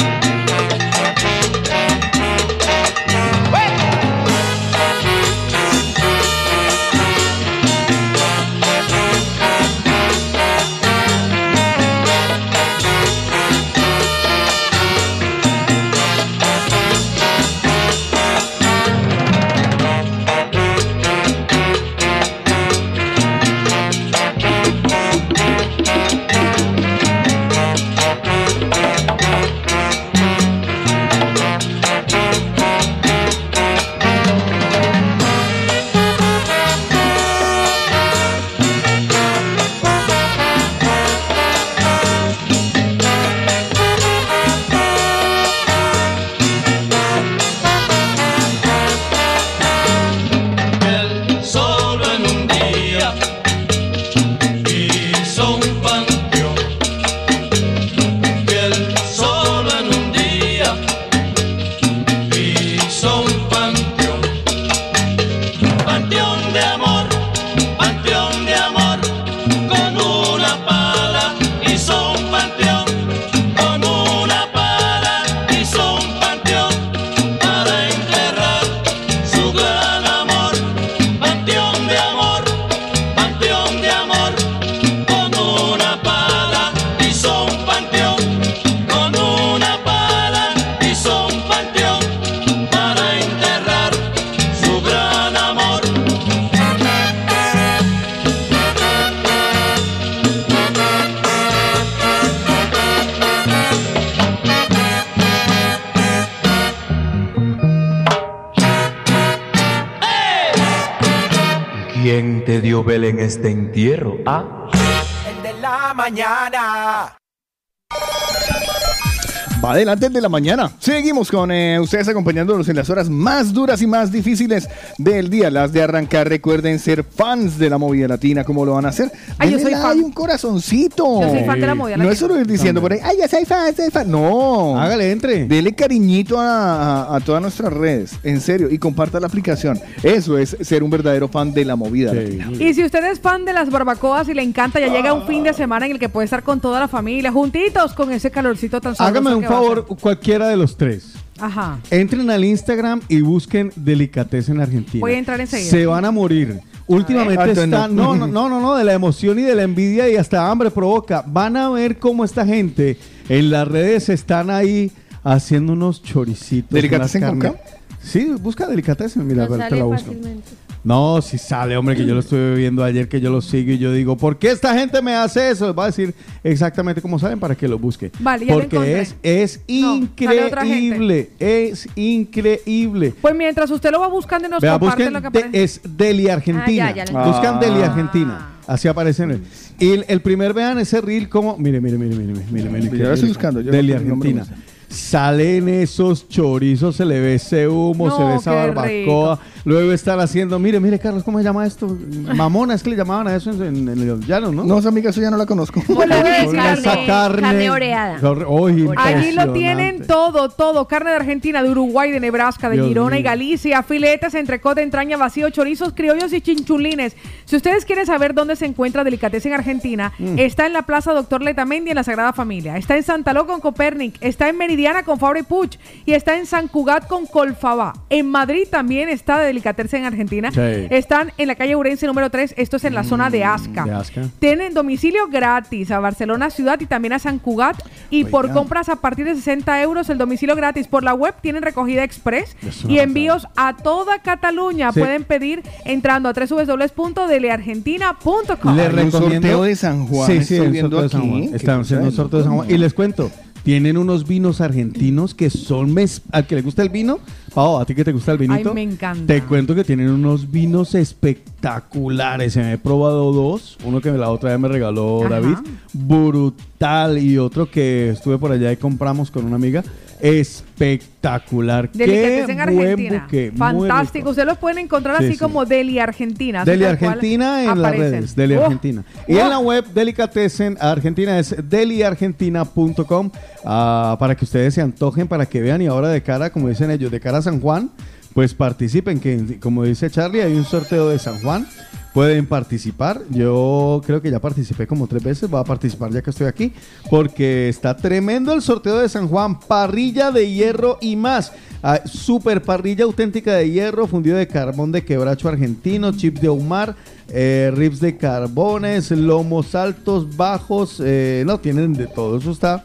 El 119.81 119.89
de 120.13 120.21
la 120.21 120.29
mañana. 120.29 120.71
Seguimos 120.77 121.31
con 121.31 121.51
eh, 121.51 121.79
ustedes 121.79 122.07
acompañándolos 122.07 122.69
en 122.69 122.75
las 122.75 122.87
horas 122.91 123.09
más 123.09 123.51
duras 123.51 123.81
y 123.81 123.87
más 123.87 124.11
difíciles 124.11 124.69
del 124.97 125.29
día. 125.29 125.49
Las 125.49 125.71
de 125.73 125.81
arrancar. 125.83 126.27
Recuerden 126.29 126.79
ser 126.79 127.03
fans 127.03 127.57
de 127.57 127.69
la 127.69 127.77
movida 127.77 128.07
latina. 128.07 128.43
¿Cómo 128.43 128.65
lo 128.65 128.73
van 128.73 128.85
a 128.85 128.89
hacer? 128.89 129.11
Ay, 129.37 129.51
yo 129.51 129.57
Denle 129.57 129.63
soy 129.63 129.71
like, 129.81 129.87
fan. 129.87 130.03
un 130.05 130.11
corazoncito. 130.11 131.21
Yo 131.21 131.29
soy 131.29 131.43
fan 131.43 131.59
de 131.61 131.67
la 131.67 131.75
movida 131.75 131.97
No 131.97 132.09
es 132.09 132.19
solo 132.19 132.39
ir 132.39 132.47
diciendo 132.47 132.81
por 132.81 132.93
ahí, 132.93 132.99
ay, 133.03 133.17
ya 133.19 133.27
soy 133.27 133.45
fan, 133.45 133.75
soy 133.75 133.89
fan. 133.89 134.09
No. 134.09 134.79
Hágale, 134.79 135.11
entre. 135.11 135.45
Dele 135.45 135.73
cariñito 135.73 136.39
a, 136.39 137.03
a- 137.03 137.15
a 137.15 137.19
todas 137.19 137.41
nuestras 137.41 137.71
redes. 137.73 138.13
En 138.23 138.41
serio. 138.41 138.69
Y 138.71 138.77
comparta 138.77 139.19
la 139.19 139.27
aplicación. 139.27 139.79
Eso 140.03 140.37
es 140.37 140.55
ser 140.61 140.83
un 140.83 140.89
verdadero 140.89 141.27
fan 141.27 141.53
de 141.53 141.65
la 141.65 141.75
movida 141.75 142.13
latina. 142.13 142.49
Y 142.59 142.73
si 142.73 142.83
usted 142.83 143.03
es 143.05 143.19
fan 143.19 143.45
de 143.45 143.53
las 143.53 143.69
barbacoas 143.69 144.27
y 144.29 144.33
le 144.33 144.41
encanta, 144.43 144.79
ya 144.79 144.87
llega 144.87 145.13
un 145.13 145.25
fin 145.27 145.43
de 145.43 145.53
semana 145.53 145.85
en 145.85 145.93
el 145.93 145.99
que 145.99 146.09
puede 146.09 146.25
estar 146.25 146.43
con 146.43 146.59
toda 146.59 146.79
la 146.79 146.87
familia, 146.87 147.31
juntitos, 147.31 147.93
con 147.93 148.11
ese 148.11 148.31
calorcito 148.31 148.79
tan 148.81 148.95
sabroso 148.95 149.19
Hágame 149.29 149.35
un 149.35 149.43
favor, 149.43 149.85
cualquiera 149.99 150.47
de 150.47 150.57
los 150.57 150.77
tres. 150.77 151.13
Ajá. 151.39 151.79
Entren 151.89 152.29
al 152.29 152.43
Instagram 152.45 153.01
y 153.07 153.21
busquen 153.21 153.71
Delicatessen 153.75 154.59
Argentina. 154.59 155.01
Voy 155.01 155.13
a 155.13 155.17
entrar 155.17 155.39
enseguida. 155.41 155.69
Se 155.69 155.85
van 155.85 156.05
a 156.05 156.11
morir. 156.11 156.59
Últimamente 156.87 157.41
A 157.41 157.83
Ah, 157.83 157.87
no, 157.87 158.15
no. 158.15 158.27
no, 158.27 158.49
no, 158.49 158.59
no, 158.59 158.75
de 158.75 158.83
la 158.83 158.93
emoción 158.93 159.39
y 159.39 159.43
de 159.43 159.55
la 159.55 159.63
envidia 159.63 160.09
y 160.09 160.17
hasta 160.17 160.49
hambre 160.51 160.71
provoca. 160.71 161.23
Van 161.25 161.55
a 161.55 161.69
ver 161.69 161.97
cómo 161.99 162.25
esta 162.25 162.45
gente 162.45 162.97
en 163.29 163.49
las 163.49 163.67
redes 163.67 164.09
están 164.09 164.49
ahí 164.49 164.91
haciendo 165.23 165.73
unos 165.73 166.03
choricitos. 166.03 166.69
¿Delicatessen 166.71 167.39
con. 167.39 167.55
Sí, 168.03 168.33
busca 168.41 168.67
Delicatessen, 168.67 169.25
mira, 169.25 169.47
No 169.47 169.53
a 169.53 169.57
ver, 169.57 169.69
te 169.69 169.75
la 169.77 169.83
busco. 169.83 170.05
fácilmente. 170.07 170.49
No, 170.83 171.21
si 171.21 171.37
sale, 171.37 171.77
hombre, 171.77 171.95
que 171.95 172.05
yo 172.05 172.15
lo 172.15 172.21
estuve 172.21 172.55
viendo 172.55 172.83
ayer, 172.83 173.07
que 173.07 173.21
yo 173.21 173.29
lo 173.29 173.41
sigo 173.41 173.71
y 173.71 173.77
yo 173.77 173.93
digo, 173.93 174.17
¿por 174.17 174.37
qué 174.37 174.49
esta 174.49 174.73
gente 174.73 174.99
me 175.01 175.13
hace 175.13 175.51
eso? 175.51 175.67
Les 175.67 175.75
voy 175.75 175.83
a 175.83 175.85
decir 175.87 176.13
exactamente 176.43 177.01
cómo 177.01 177.19
saben 177.19 177.39
para 177.39 177.53
que 177.55 177.67
lo 177.67 177.77
busque. 177.77 178.11
Vale, 178.19 178.47
ya 178.47 178.53
Porque 178.55 178.99
es, 179.21 179.61
No, 179.69 179.95
increíble, 179.97 181.29
es 181.39 181.87
increíble. 181.95 183.13
Pues 183.21 183.35
mientras 183.35 183.69
usted 183.69 183.91
lo 183.91 183.99
va 183.99 184.07
buscando 184.07 184.47
y 184.47 184.51
nos 184.51 184.61
Vea, 184.61 184.79
comparte 184.79 185.03
busquen, 185.09 185.13
lo 185.13 185.21
que 185.21 185.29
de- 185.29 185.45
aparece. 185.45 185.63
es 185.63 185.81
Deli 185.83 186.29
Argentina. 186.29 186.87
Ah, 186.87 186.95
ya, 186.95 187.05
ya 187.05 187.13
lo 187.13 187.27
Buscan. 187.31 187.59
Deli 187.59 187.81
Ah. 187.81 187.85
Argentina. 187.85 188.47
Así 188.67 188.87
aparece 188.87 189.23
en 189.23 189.31
él. 189.31 189.43
Y 189.79 189.91
el, 189.91 190.05
el 190.07 190.21
primer, 190.21 190.53
vean 190.53 190.79
ese 190.79 191.01
reel 191.01 191.27
como, 191.29 191.57
mire, 191.57 191.81
mire, 191.81 191.97
mire, 191.97 192.15
mire, 192.15 192.33
mire, 192.33 192.45
mire, 192.51 192.69
me 192.69 192.81
lo 192.81 193.95
Argentina. 193.95 194.45
Salen 194.91 195.69
esos 195.69 196.27
chorizos, 196.27 196.95
se 196.97 197.05
le 197.05 197.19
ve 197.19 197.35
ese 197.35 197.67
humo, 197.67 198.07
No, 198.09 198.17
se 198.17 198.23
ve 198.23 198.35
esa 198.35 198.51
barbacoa. 198.51 199.39
Luego 199.63 199.91
están 199.91 200.19
haciendo, 200.19 200.57
mire, 200.59 200.79
mire, 200.79 200.99
Carlos, 200.99 201.23
¿cómo 201.23 201.37
se 201.37 201.43
llama 201.43 201.65
esto? 201.65 201.97
Mamona, 202.35 202.73
es 202.73 202.83
que 202.83 202.89
le 202.91 202.95
llamaban 202.95 203.27
a 203.27 203.35
eso 203.35 203.51
en, 203.51 203.61
en- 203.61 203.89
en 203.89 203.99
el 204.09 204.19
llano, 204.25 204.51
¿no? 204.51 204.63
No, 204.63 204.79
esa 204.79 204.89
amiga, 204.89 205.09
eso 205.09 205.21
ya 205.21 205.29
no 205.31 205.37
la 205.37 205.45
conozco. 205.45 205.81
Con 205.85 206.11
esa 206.11 207.05
carne, 207.05 207.41
carne 207.41 207.71
oreada. 207.71 208.19
Uy, 208.47 208.89
Allí 208.97 209.31
lo 209.33 209.53
tienen 209.53 210.05
todo, 210.05 210.49
todo. 210.49 210.87
Carne 210.87 211.09
de 211.11 211.15
Argentina, 211.17 211.63
de 211.63 211.69
Uruguay, 211.71 212.11
de 212.11 212.19
Nebraska, 212.19 212.69
de 212.69 212.75
Dios 212.75 212.87
Girona 212.87 213.19
y. 213.19 213.23
Galicia, 213.23 213.81
filetes, 213.83 214.33
entrecot, 214.35 214.77
entraña, 214.77 215.17
vacío, 215.17 215.49
chorizos, 215.49 215.93
criollos 215.93 216.31
y 216.33 216.41
chinchulines. 216.41 217.15
Si 217.45 217.55
ustedes 217.55 217.85
quieren 217.85 218.05
saber 218.05 218.33
dónde 218.33 218.55
se 218.55 218.65
encuentra 218.65 219.03
Delicatessen 219.03 219.53
en 219.53 219.59
Argentina, 219.59 220.11
Mm. 220.19 220.37
está 220.39 220.65
en 220.67 220.73
la 220.73 220.83
Plaza 220.83 221.13
Doctor 221.13 221.41
Letamendi 221.41 221.89
en 221.91 221.95
la 221.95 222.03
Sagrada 222.03 222.33
Familia. 222.33 222.77
Está 222.77 222.97
en 222.97 223.03
Santa 223.03 223.31
con 223.45 223.61
Copernic, 223.61 224.15
está 224.19 224.49
en 224.49 224.57
Con 225.05 225.19
Fabri 225.19 225.43
Puch 225.43 225.77
y 226.05 226.13
está 226.13 226.35
en 226.37 226.45
San 226.47 226.67
Cugat 226.67 227.07
con 227.07 227.25
Colfabá. 227.27 227.93
En 228.09 228.27
Madrid 228.27 228.63
también 228.69 229.07
está 229.09 229.37
Delicatessen 229.39 230.01
en 230.01 230.07
Argentina. 230.07 230.51
Sí. 230.51 230.59
Están 230.89 231.31
en 231.37 231.47
la 231.47 231.53
calle 231.55 231.75
Urense 231.75 232.07
número 232.07 232.29
3, 232.31 232.55
esto 232.57 232.77
es 232.77 232.83
en 232.85 232.95
la 232.95 233.03
zona 233.03 233.29
de 233.29 233.43
Asca. 233.43 233.85
de 233.85 233.91
Asca. 233.91 234.23
Tienen 234.39 234.73
domicilio 234.73 235.27
gratis 235.27 235.91
a 235.91 235.99
Barcelona 235.99 236.49
ciudad 236.49 236.79
y 236.81 236.87
también 236.87 237.13
a 237.13 237.19
San 237.19 237.37
Cugat. 237.37 237.77
Y 238.09 238.23
por 238.25 238.51
compras 238.51 238.89
a 238.89 238.95
partir 238.97 239.25
de 239.25 239.35
60 239.35 239.81
euros 239.83 240.09
el 240.09 240.17
domicilio 240.17 240.55
gratis. 240.55 240.87
Por 240.87 241.03
la 241.03 241.13
web 241.13 241.35
tienen 241.41 241.61
recogida 241.61 242.03
express 242.03 242.57
y 242.87 242.97
envíos 242.99 243.47
a 243.55 243.77
toda 243.77 244.19
Cataluña. 244.23 244.91
Sí. 244.91 244.99
Pueden 244.99 245.23
pedir 245.25 245.61
entrando 245.85 246.29
a 246.29 246.33
www.deleargentina.com. 246.33 248.75
Le 248.75 248.81
Hay 248.81 248.87
un 248.89 248.95
recomiendo 248.95 249.19
sorteo 249.19 249.63
de 249.63 249.75
San 249.75 250.07
Juan, 250.07 250.31
Sí, 250.31 250.43
sí, 250.43 250.55
el 250.57 250.79
sorteo 250.79 251.01
de 251.03 251.09
San. 251.09 251.29
Juan. 251.29 251.43
Están 251.53 251.81
haciendo 251.81 252.05
de 252.05 252.09
un 252.09 252.15
sorteo 252.15 252.39
de 252.39 252.45
San 252.45 252.55
Juan. 252.55 252.71
Y 252.71 252.77
les 252.77 252.93
cuento, 252.93 253.29
tienen 253.63 253.97
unos 253.97 254.27
vinos 254.27 254.61
argentinos 254.61 255.33
que 255.33 255.49
son 255.49 255.93
mes 255.93 256.21
al 256.31 256.47
que 256.47 256.55
le 256.55 256.61
gusta 256.61 256.81
el 256.81 256.89
vino, 256.89 257.19
Pao, 257.53 257.79
¿a 257.79 257.85
ti 257.85 257.93
que 257.93 258.05
te 258.05 258.13
gusta 258.13 258.31
el 258.31 258.37
vinito? 258.37 258.69
Ay, 258.69 258.75
me 258.75 258.81
encanta. 258.81 259.25
Te 259.33 259.43
cuento 259.43 259.75
que 259.75 259.83
tienen 259.83 260.09
unos 260.09 260.49
vinos 260.49 260.95
espectaculares. 260.95 262.55
Me 262.55 262.73
he 262.73 262.77
probado 262.77 263.33
dos. 263.33 263.77
Uno 263.83 263.99
que 263.99 264.09
la 264.11 264.31
otra 264.31 264.51
vez 264.51 264.59
me 264.59 264.69
regaló 264.69 265.25
Ajá. 265.25 265.41
David. 265.41 265.57
Brutal. 265.91 267.17
Y 267.17 267.37
otro 267.37 267.69
que 267.69 268.11
estuve 268.11 268.37
por 268.37 268.53
allá 268.53 268.71
y 268.71 268.77
compramos 268.77 269.31
con 269.31 269.45
una 269.45 269.57
amiga. 269.57 269.83
Espectacular. 270.21 271.91
Delicatessen 271.91 272.57
Qué 272.57 272.65
buen 272.73 272.89
Argentina. 272.89 273.27
Fantástico. 273.57 274.29
Ustedes 274.29 274.47
los 274.47 274.57
pueden 274.57 274.77
encontrar 274.79 275.17
Sí, 275.17 275.23
así 275.25 275.33
sí. 275.33 275.39
como 275.39 275.65
Deli 275.65 275.99
Argentina. 275.99 276.63
Deli 276.63 276.85
Argentina 276.85 277.63
en 277.63 277.81
las 277.81 277.95
redes, 277.95 278.35
Deli 278.35 278.55
Oh, 278.55 278.63
Argentina. 278.63 279.03
Y 279.27 279.37
en 279.37 279.49
la 279.49 279.59
web 279.59 279.85
Delicatessen 279.93 280.77
Argentina 280.79 281.37
es 281.39 281.55
deliargentina.com 281.67 283.31
ah, 283.65 284.15
para 284.19 284.35
que 284.35 284.45
ustedes 284.45 284.73
se 284.73 284.81
antojen, 284.81 285.27
para 285.27 285.45
que 285.45 285.61
vean 285.61 285.81
y 285.81 285.87
ahora 285.87 286.09
de 286.09 286.21
cara, 286.21 286.49
como 286.51 286.69
dicen 286.69 286.91
ellos, 286.91 287.11
de 287.11 287.19
cara 287.19 287.39
a 287.39 287.41
San 287.41 287.59
Juan, 287.59 287.89
pues 288.33 288.53
participen, 288.53 289.19
que 289.19 289.59
como 289.59 289.83
dice 289.83 290.09
Charlie, 290.09 290.41
hay 290.41 290.53
un 290.53 290.65
sorteo 290.65 291.09
de 291.09 291.19
San 291.19 291.39
Juan. 291.41 291.67
Pueden 292.13 292.45
participar. 292.45 293.21
Yo 293.29 294.01
creo 294.05 294.21
que 294.21 294.29
ya 294.29 294.39
participé 294.39 294.85
como 294.85 295.07
tres 295.07 295.23
veces. 295.23 295.49
Voy 295.49 295.61
a 295.61 295.63
participar 295.63 296.11
ya 296.11 296.21
que 296.21 296.29
estoy 296.29 296.47
aquí. 296.47 296.73
Porque 297.09 297.69
está 297.69 297.95
tremendo 297.95 298.53
el 298.53 298.61
sorteo 298.61 298.99
de 298.99 299.07
San 299.07 299.27
Juan. 299.29 299.59
Parrilla 299.59 300.31
de 300.31 300.51
hierro 300.51 300.97
y 300.99 301.15
más. 301.15 301.53
Ah, 301.83 302.01
super 302.05 302.61
parrilla 302.61 303.05
auténtica 303.05 303.53
de 303.53 303.71
hierro, 303.71 304.05
fundido 304.05 304.37
de 304.37 304.47
carbón 304.47 304.91
de 304.91 305.03
quebracho 305.03 305.49
argentino, 305.49 306.11
chips 306.11 306.39
de 306.39 306.47
ahumar, 306.47 306.95
eh, 307.27 307.71
ribs 307.73 307.99
de 307.99 308.17
carbones, 308.17 309.09
lomos 309.09 309.73
altos, 309.73 310.35
bajos. 310.37 311.01
eh, 311.03 311.43
no, 311.47 311.59
tienen 311.59 311.93
de 311.93 312.07
todo. 312.07 312.37
Eso 312.37 312.51
está. 312.51 312.83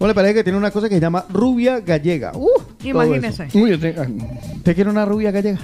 Le 0.00 0.14
parece 0.14 0.34
que 0.34 0.44
tiene 0.44 0.56
una 0.56 0.70
cosa 0.70 0.88
que 0.88 0.94
se 0.94 1.00
llama 1.00 1.24
rubia 1.28 1.80
gallega. 1.80 2.32
Uh, 2.34 2.48
Imagínese. 2.84 3.46
eso. 3.46 3.58
¿Te 4.62 4.74
quiere 4.74 4.88
una 4.88 5.04
rubia 5.04 5.30
gallega? 5.32 5.58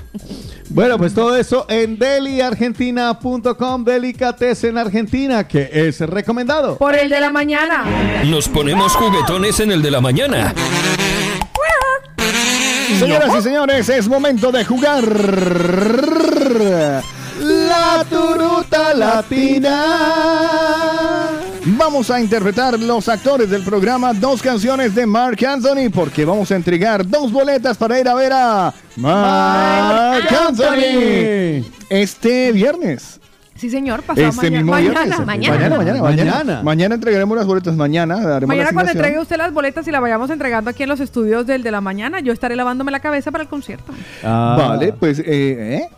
Bueno, 0.70 0.98
pues 0.98 1.15
todo 1.15 1.36
eso 1.36 1.66
en 1.69 1.98
deliargentina.com, 1.98 3.85
Delicatessen 3.85 4.77
Argentina, 4.77 5.47
que 5.47 5.70
es 5.73 6.01
recomendado. 6.01 6.77
Por 6.78 6.97
el 6.97 7.09
de 7.09 7.20
la 7.20 7.31
mañana. 7.31 7.85
Nos 8.24 8.48
ponemos 8.48 8.93
juguetones 8.97 9.61
en 9.61 9.70
el 9.70 9.82
de 9.82 9.90
la 9.93 10.01
mañana. 10.01 10.52
Señoras 12.98 13.31
y 13.39 13.43
señores, 13.43 13.89
es 13.89 14.09
momento 14.09 14.51
de 14.51 14.65
jugar. 14.65 15.05
La 17.40 18.05
turuta 18.09 18.94
latina. 18.94 19.81
Vamos 21.66 22.11
a 22.11 22.20
interpretar 22.20 22.78
los 22.78 23.09
actores 23.09 23.49
del 23.49 23.62
programa 23.62 24.12
dos 24.12 24.43
canciones 24.43 24.95
de 24.95 25.07
Mark 25.07 25.39
Anthony 25.47 25.91
porque 25.93 26.27
vamos 26.27 26.51
a 26.53 26.57
entregar 26.57 27.09
dos 27.09 27.32
boletas 27.32 27.78
para 27.78 27.99
ir 27.99 28.07
a 28.07 28.15
ver 28.15 28.32
a 28.35 28.74
Mark 28.97 30.27
Anthony 30.49 31.65
este 31.89 32.53
viernes. 32.53 33.19
Sí, 33.55 33.70
señor. 33.70 34.03
Pasado 34.03 34.28
Este 34.28 34.51
mañana. 34.51 34.65
mañana. 34.70 35.01
viernes. 35.01 35.27
Mañana. 35.27 35.55
Mañana, 35.55 35.77
mañana, 35.78 36.03
mañana. 36.03 36.32
Mañana. 36.32 36.62
Mañana 36.62 36.95
entregaremos 36.97 37.39
las 37.39 37.47
boletas. 37.47 37.77
Mañana 37.77 38.20
daremos 38.20 38.49
Mañana 38.49 38.70
la 38.70 38.74
cuando 38.74 38.93
entregue 38.93 39.19
usted 39.19 39.36
las 39.39 39.53
boletas 39.53 39.89
y 39.89 39.91
las 39.91 40.03
vayamos 40.03 40.28
entregando 40.28 40.69
aquí 40.69 40.82
en 40.82 40.91
los 40.91 41.01
estudios 41.01 41.47
del 41.47 41.62
de 41.62 41.70
la 41.70 41.81
mañana, 41.81 42.20
yo 42.20 42.32
estaré 42.35 42.57
lavándome 42.57 42.91
la 42.91 43.01
cabeza 43.01 43.31
para 43.31 43.43
el 43.43 43.49
concierto. 43.49 43.91
Vale, 44.23 44.93
pues, 44.93 45.20
eh, 45.20 45.24
¿eh? 45.27 45.89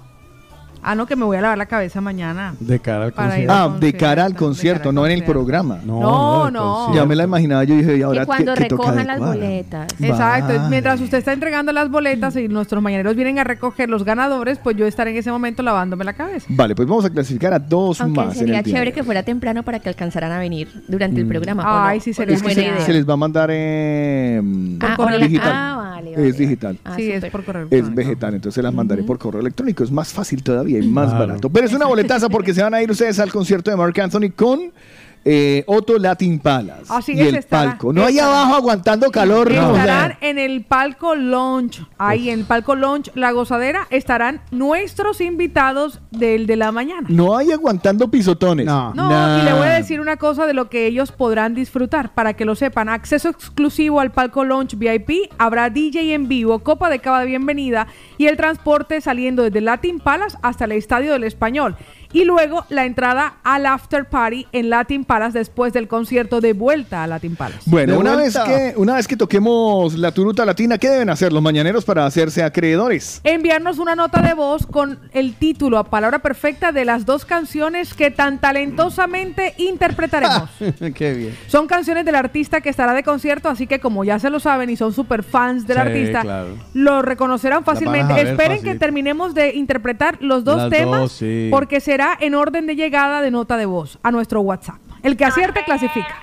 Ah, 0.88 0.94
no, 0.94 1.04
que 1.04 1.16
me 1.16 1.24
voy 1.24 1.36
a 1.36 1.40
lavar 1.40 1.58
la 1.58 1.66
cabeza 1.66 2.00
mañana. 2.00 2.54
De 2.60 2.78
cara 2.78 3.06
al 3.06 3.12
concierto. 3.12 3.52
Ah, 3.52 3.76
de 3.80 3.92
cara 3.92 4.24
al 4.24 4.36
concierto, 4.36 4.92
no 4.92 5.04
en 5.04 5.10
el 5.12 5.24
programa. 5.24 5.78
No, 5.84 6.48
no. 6.50 6.94
Ya 6.94 7.04
me 7.04 7.16
la 7.16 7.24
imaginaba, 7.24 7.64
yo 7.64 7.74
dije, 7.76 7.96
¿y 7.96 8.02
ahora 8.02 8.20
Que 8.20 8.26
cuando 8.26 8.54
qué, 8.54 8.62
qué 8.62 8.68
toca 8.68 8.82
recojan 8.92 9.06
las 9.08 9.18
boletas. 9.18 9.88
Exacto, 10.00 10.54
Vale. 10.56 10.68
mientras 10.70 11.00
usted 11.00 11.18
está 11.18 11.32
entregando 11.32 11.72
las 11.72 11.90
boletas 11.90 12.36
y 12.36 12.46
nuestros 12.46 12.80
mañaneros 12.82 13.16
vienen 13.16 13.40
a 13.40 13.44
recoger 13.44 13.88
los 13.90 14.04
ganadores, 14.04 14.58
pues 14.62 14.76
yo 14.76 14.86
estaré 14.86 15.10
en 15.10 15.16
ese 15.16 15.30
momento 15.32 15.62
lavándome 15.64 16.04
la 16.04 16.12
cabeza. 16.12 16.46
Vale, 16.50 16.74
pues 16.76 16.86
vamos 16.88 17.04
a 17.04 17.10
clasificar 17.10 17.52
a 17.52 17.58
dos 17.58 18.00
Aunque 18.00 18.20
más 18.20 18.34
en 18.34 18.38
sería 18.46 18.62
chévere 18.62 18.92
que 18.92 19.02
fuera 19.02 19.22
temprano 19.24 19.64
para 19.64 19.80
que 19.80 19.88
alcanzaran 19.88 20.30
a 20.30 20.38
venir 20.38 20.68
durante 20.86 21.18
el 21.18 21.26
Mm. 21.26 21.30
programa. 21.30 21.62
¿o 21.64 21.84
Ay, 21.88 21.98
no? 21.98 22.04
sí, 22.04 22.10
¿O 22.10 22.14
sería 22.14 22.32
no 22.32 22.36
es 22.36 22.42
buena 22.44 22.62
que 22.62 22.68
idea. 22.68 22.80
se 22.86 22.92
les 22.92 23.08
va 23.08 23.14
a 23.14 23.16
mandar 23.16 23.50
en 23.50 24.78
Ah, 24.80 24.94
correo 24.96 25.18
digital. 25.18 25.52
Ah, 25.52 25.85
es 26.16 26.36
digital. 26.38 26.78
Ah, 26.84 26.94
sí, 26.96 27.10
es 27.10 27.24
por 27.26 27.44
correo. 27.44 27.66
Es 27.66 27.72
electrónico. 27.72 27.96
vegetal, 27.96 28.34
entonces 28.34 28.54
se 28.54 28.62
las 28.62 28.72
mandaré 28.74 29.02
por 29.02 29.18
correo 29.18 29.40
electrónico. 29.40 29.84
Es 29.84 29.90
más 29.90 30.12
fácil 30.12 30.42
todavía 30.42 30.78
y 30.78 30.86
más 30.88 31.10
Claro. 31.10 31.26
barato. 31.26 31.50
Pero 31.50 31.66
es 31.66 31.72
una 31.74 31.86
boletaza 31.86 32.28
porque 32.28 32.52
se 32.54 32.62
van 32.62 32.74
a 32.74 32.82
ir 32.82 32.90
ustedes 32.90 33.18
al 33.18 33.30
concierto 33.30 33.70
de 33.70 33.76
Mark 33.76 33.98
Anthony 34.00 34.30
con 34.34 34.72
eh, 35.28 35.64
Otto 35.66 35.98
Latin 35.98 36.38
Palace. 36.38 36.84
Así 36.88 37.12
y 37.14 37.20
es, 37.20 37.26
el 37.28 37.34
estará- 37.36 37.70
palco. 37.70 37.92
No 37.92 38.04
ahí 38.04 38.18
abajo 38.20 38.54
aguantando 38.54 39.10
calor. 39.10 39.52
no, 39.52 39.70
o 39.70 39.74
sea, 39.74 39.82
Estarán 39.84 40.18
en 40.20 40.38
el 40.38 40.64
palco 40.64 41.16
Lounge. 41.16 41.84
Ahí 41.98 42.30
en 42.30 42.38
el 42.40 42.44
palco 42.46 42.76
Lounge, 42.76 43.10
la 43.16 43.32
gozadera, 43.32 43.88
estarán 43.90 44.40
nuestros 44.52 45.20
invitados 45.20 46.00
del 46.12 46.46
de 46.46 46.54
la 46.56 46.70
mañana. 46.70 47.08
no 47.10 47.36
hay 47.36 47.50
aguantando 47.50 48.08
pisotones. 48.10 48.66
No. 48.66 48.94
No, 48.94 49.38
y 49.40 49.42
le 49.42 49.52
voy 49.52 49.66
a 49.66 49.72
decir 49.72 50.00
una 50.00 50.16
cosa 50.16 50.46
de 50.46 50.54
lo 50.54 50.70
que 50.70 50.86
ellos 50.86 51.10
podrán 51.10 51.54
disfrutar, 51.54 52.14
para 52.14 52.34
que 52.34 52.44
lo 52.44 52.54
sepan. 52.54 52.88
Acceso 52.88 53.28
exclusivo 53.28 53.98
al 54.00 54.12
palco 54.12 54.44
Launch 54.44 54.76
VIP, 54.76 55.30
habrá 55.38 55.70
DJ 55.70 56.14
en 56.14 56.28
vivo, 56.28 56.60
copa 56.60 56.88
de 56.88 57.00
cava 57.00 57.20
de 57.20 57.26
bienvenida 57.26 57.88
y 58.16 58.26
el 58.26 58.36
transporte 58.36 59.00
saliendo 59.00 59.42
desde 59.42 59.60
Latin 59.60 59.98
Palace 59.98 60.36
hasta 60.42 60.66
el 60.66 60.72
Estadio 60.72 61.12
del 61.12 61.24
Español. 61.24 61.74
Y 62.16 62.24
luego 62.24 62.64
la 62.70 62.86
entrada 62.86 63.34
al 63.44 63.66
after 63.66 64.06
party 64.06 64.46
en 64.52 64.70
Latin 64.70 65.04
Palace 65.04 65.38
después 65.38 65.74
del 65.74 65.86
concierto 65.86 66.40
de 66.40 66.54
vuelta 66.54 67.02
a 67.02 67.06
Latin 67.06 67.36
Palace. 67.36 67.60
Bueno, 67.66 67.98
una 67.98 68.16
vez, 68.16 68.38
que, 68.38 68.72
una 68.78 68.94
vez 68.94 69.06
que 69.06 69.18
toquemos 69.18 69.92
la 69.98 70.12
turuta 70.12 70.46
latina, 70.46 70.78
¿qué 70.78 70.88
deben 70.88 71.10
hacer 71.10 71.30
los 71.30 71.42
mañaneros 71.42 71.84
para 71.84 72.06
hacerse 72.06 72.42
acreedores? 72.42 73.20
enviarnos 73.22 73.78
una 73.78 73.94
nota 73.94 74.22
de 74.22 74.32
voz 74.32 74.66
con 74.66 74.98
el 75.12 75.34
título 75.34 75.76
a 75.76 75.84
palabra 75.90 76.20
perfecta 76.20 76.72
de 76.72 76.86
las 76.86 77.04
dos 77.04 77.26
canciones 77.26 77.92
que 77.92 78.10
tan 78.10 78.38
talentosamente 78.40 79.52
interpretaremos. 79.58 80.48
Qué 80.94 81.12
bien. 81.12 81.36
Son 81.48 81.66
canciones 81.66 82.06
del 82.06 82.14
artista 82.14 82.62
que 82.62 82.70
estará 82.70 82.94
de 82.94 83.02
concierto, 83.02 83.50
así 83.50 83.66
que 83.66 83.78
como 83.78 84.04
ya 84.04 84.18
se 84.18 84.30
lo 84.30 84.40
saben 84.40 84.70
y 84.70 84.76
son 84.76 84.94
super 84.94 85.22
fans 85.22 85.66
del 85.66 85.76
Sí, 85.76 85.82
artista, 85.82 86.22
claro. 86.22 86.56
lo 86.72 87.02
reconocerán 87.02 87.62
fácilmente. 87.62 88.22
Esperen 88.22 88.62
que 88.62 88.74
terminemos 88.76 89.34
de 89.34 89.54
interpretar 89.54 90.16
los 90.22 90.44
dos 90.44 90.56
Las 90.56 90.70
temas 90.70 91.00
dos, 91.00 91.12
sí. 91.12 91.48
porque 91.50 91.80
será 91.80 92.05
en 92.20 92.34
orden 92.34 92.66
de 92.66 92.76
llegada 92.76 93.20
de 93.20 93.30
nota 93.30 93.56
de 93.56 93.66
voz 93.66 93.98
a 94.02 94.10
nuestro 94.10 94.40
WhatsApp. 94.40 94.78
El 95.02 95.16
que 95.16 95.24
acierte 95.24 95.64
clasifica. 95.64 96.16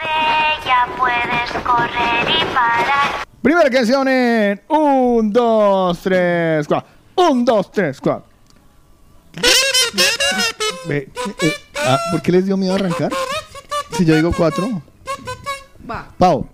Ya 0.66 0.88
puedes 0.98 1.52
correr 1.64 2.30
y 2.30 2.46
parar. 2.54 3.26
Primera 3.42 3.70
canción 3.70 4.08
en 4.08 4.62
1, 4.68 5.30
2, 5.32 6.00
3, 6.02 6.68
4. 6.68 6.90
1, 7.16 7.44
2, 7.44 7.72
3, 7.72 8.02
4. 8.02 8.26
ah, 11.86 11.98
¿Por 12.12 12.22
qué 12.22 12.32
les 12.32 12.46
dio 12.46 12.56
miedo 12.58 12.76
arrancar? 12.76 13.12
Si 13.92 14.06
yo 14.06 14.16
digo 14.16 14.32
4. 14.36 14.82
Va. 15.90 16.08
Pau. 16.18 16.48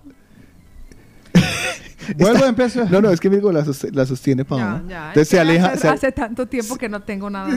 Vuelvo, 2.16 2.44
empiezo. 2.46 2.84
No, 2.90 3.00
no, 3.00 3.10
es 3.10 3.20
que 3.20 3.28
Virgo 3.28 3.52
la, 3.52 3.64
sost- 3.64 3.92
la 3.92 4.04
sostiene 4.06 4.44
Pau. 4.44 4.58
Ya, 4.58 4.82
ya. 4.88 4.98
Entonces 5.08 5.22
Es 5.22 5.28
se 5.28 5.40
aleja. 5.40 5.66
Hace, 5.68 5.78
se- 5.78 5.88
hace 5.88 6.12
tanto 6.12 6.46
tiempo 6.46 6.76
que 6.76 6.88
no 6.88 7.00
tengo 7.02 7.28
nada. 7.30 7.48
Sí. 7.50 7.56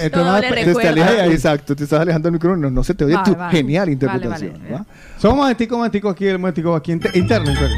Entonces, 0.00 0.10
Todo 0.12 0.24
nada, 0.24 0.40
le 0.40 0.48
Entonces 0.48 0.76
te 0.82 0.88
aleja- 0.88 1.26
exacto, 1.26 1.76
te 1.76 1.84
estás 1.84 2.00
alejando 2.00 2.26
del 2.26 2.32
micrófono, 2.34 2.62
no, 2.62 2.70
no 2.70 2.84
se 2.84 2.94
te 2.94 3.04
oye 3.04 3.14
Vale, 3.14 3.30
tu 3.32 3.36
vale. 3.38 3.56
genial 3.56 3.88
interpretación. 3.90 4.52
vale, 4.62 4.72
¿va? 4.74 4.86
Solo 5.18 5.34
un 5.34 5.40
momentico, 5.40 5.74
un 5.74 5.80
momentico 5.80 6.08
aquí, 6.08 6.26
un 6.28 6.40
momentico 6.40 6.74
aquí 6.74 6.92
inter- 6.92 7.16
interno. 7.16 7.50
interno. 7.50 7.76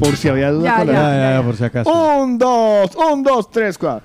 Por 0.00 0.16
si 0.16 0.28
había 0.28 0.50
duda. 0.52 0.64
Ya, 0.64 0.76
con 0.78 0.86
la- 0.86 0.92
Ya, 0.92 1.00
ya, 1.10 1.32
ya, 1.38 1.42
por 1.42 1.56
si 1.56 1.64
acaso. 1.64 1.90
Un, 2.22 2.38
dos, 2.38 2.90
un, 2.94 3.22
dos, 3.22 3.50
tres, 3.50 3.76
cuatro. 3.76 4.02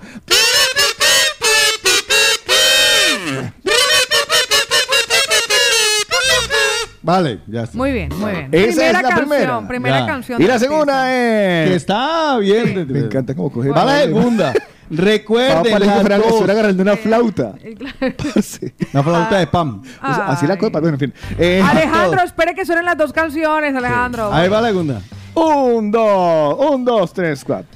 Vale, 7.03 7.39
ya 7.47 7.63
está. 7.63 7.77
Muy 7.77 7.91
bien, 7.91 8.09
muy 8.17 8.31
bien. 8.31 8.49
Esa 8.51 8.65
primera 8.71 8.88
es 8.88 8.93
la 8.93 9.09
canción, 9.09 9.67
primera. 9.67 9.99
Ya. 9.99 10.05
canción. 10.07 10.41
Y 10.41 10.45
la 10.45 10.53
del 10.53 10.61
segunda 10.61 11.05
Que 11.05 11.63
es. 11.65 11.71
está 11.75 12.38
bien. 12.38 12.88
Me 12.89 12.99
encanta 12.99 13.35
cómo 13.35 13.51
coge. 13.51 13.69
Va 13.69 13.84
la 13.85 13.99
segunda. 14.03 14.53
Recuerden 14.89 15.63
que 15.63 15.80
las 15.80 16.07
dos. 16.19 16.27
estuviera 16.27 16.53
agarrando 16.53 16.84
una 16.84 16.95
flauta. 16.95 17.53
artista. 18.01 18.41
Sí. 18.41 18.73
Una 18.93 19.03
flauta 19.03 19.38
de 19.39 19.47
pan. 19.47 19.81
O 19.81 20.13
sea, 20.13 20.27
así 20.27 20.47
la 20.47 20.53
Ay. 20.53 20.59
copa, 20.59 20.80
bueno, 20.80 20.95
en 20.95 20.99
fin. 20.99 21.13
Eh, 21.38 21.61
Alejandro, 21.65 22.21
espere 22.23 22.53
que 22.55 22.65
suenen 22.65 22.85
las 22.85 22.97
dos 22.97 23.11
canciones, 23.11 23.75
Alejandro. 23.75 24.31
Ahí 24.34 24.47
va 24.49 24.61
la 24.61 24.67
segunda. 24.69 25.01
un, 25.34 25.91
dos, 25.91 26.57
un, 26.71 26.85
dos, 26.85 27.11
tres, 27.13 27.43
cuatro. 27.43 27.67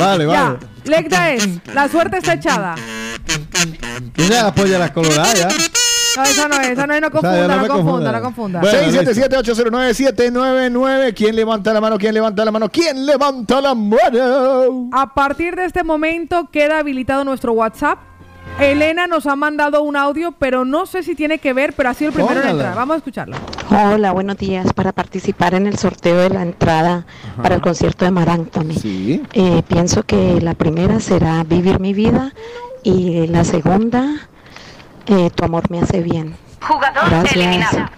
Vale, 0.00 0.26
Ya, 0.26 0.42
vale. 0.44 0.58
Lecta 0.84 1.30
es, 1.32 1.48
la 1.74 1.88
suerte 1.88 2.18
está 2.18 2.34
echada. 2.34 2.74
Esa 4.16 4.36
es 4.38 4.42
la 4.42 4.54
polla 4.54 4.72
de 4.72 4.78
la 4.78 4.92
colorada, 4.92 5.34
ya. 5.34 5.48
No, 6.16 6.22
esa 6.24 6.48
no 6.48 6.60
es, 6.60 6.68
esa 6.70 6.86
no 6.88 6.94
es, 6.94 7.00
no 7.00 7.10
confunda, 7.10 7.36
ya 7.36 7.46
no 7.46 7.56
no, 7.62 7.68
confunda, 7.68 8.20
confunda. 8.22 8.60
no 8.60 8.62
confunda. 8.62 8.62
677-809-799. 8.62 11.14
¿Quién 11.14 11.36
levanta 11.36 11.72
la 11.72 11.80
mano? 11.80 11.98
¿Quién 11.98 12.14
levanta 12.14 12.44
la 12.44 12.50
mano? 12.50 12.68
¿Quién 12.68 13.06
levanta 13.06 13.60
la 13.60 13.74
mano? 13.74 14.88
A 14.92 15.14
partir 15.14 15.54
de 15.54 15.66
este 15.66 15.84
momento 15.84 16.48
queda 16.50 16.80
habilitado 16.80 17.22
nuestro 17.24 17.52
WhatsApp. 17.52 17.98
Elena 18.58 19.06
nos 19.06 19.26
ha 19.26 19.36
mandado 19.36 19.82
un 19.82 19.96
audio, 19.96 20.32
pero 20.32 20.64
no 20.64 20.84
sé 20.84 21.02
si 21.02 21.14
tiene 21.14 21.38
que 21.38 21.52
ver, 21.52 21.72
pero 21.72 21.88
ha 21.88 21.94
sido 21.94 22.08
el 22.10 22.14
primero 22.14 22.42
en 22.42 22.48
entrar. 22.48 22.74
Vamos 22.74 22.94
a 22.94 22.96
escucharlo. 22.98 23.36
Hola, 23.70 24.12
buenos 24.12 24.36
días. 24.36 24.72
Para 24.74 24.92
participar 24.92 25.54
en 25.54 25.66
el 25.66 25.78
sorteo 25.78 26.18
de 26.18 26.30
la 26.30 26.42
entrada 26.42 27.06
para 27.42 27.54
el 27.54 27.60
concierto 27.62 28.04
de 28.04 28.10
Mar 28.10 28.28
Anthony. 28.28 28.74
Eh, 29.32 29.62
pienso 29.66 30.02
que 30.02 30.40
la 30.40 30.54
primera 30.54 31.00
será 31.00 31.42
Vivir 31.44 31.80
mi 31.80 31.94
vida 31.94 32.32
y 32.82 33.26
la 33.28 33.44
segunda, 33.44 34.28
eh, 35.06 35.30
Tu 35.34 35.44
amor 35.44 35.70
me 35.70 35.80
hace 35.80 36.02
bien. 36.02 36.36
Jugador 36.60 37.08
Gracias. 37.08 37.36
eliminado. 37.36 37.90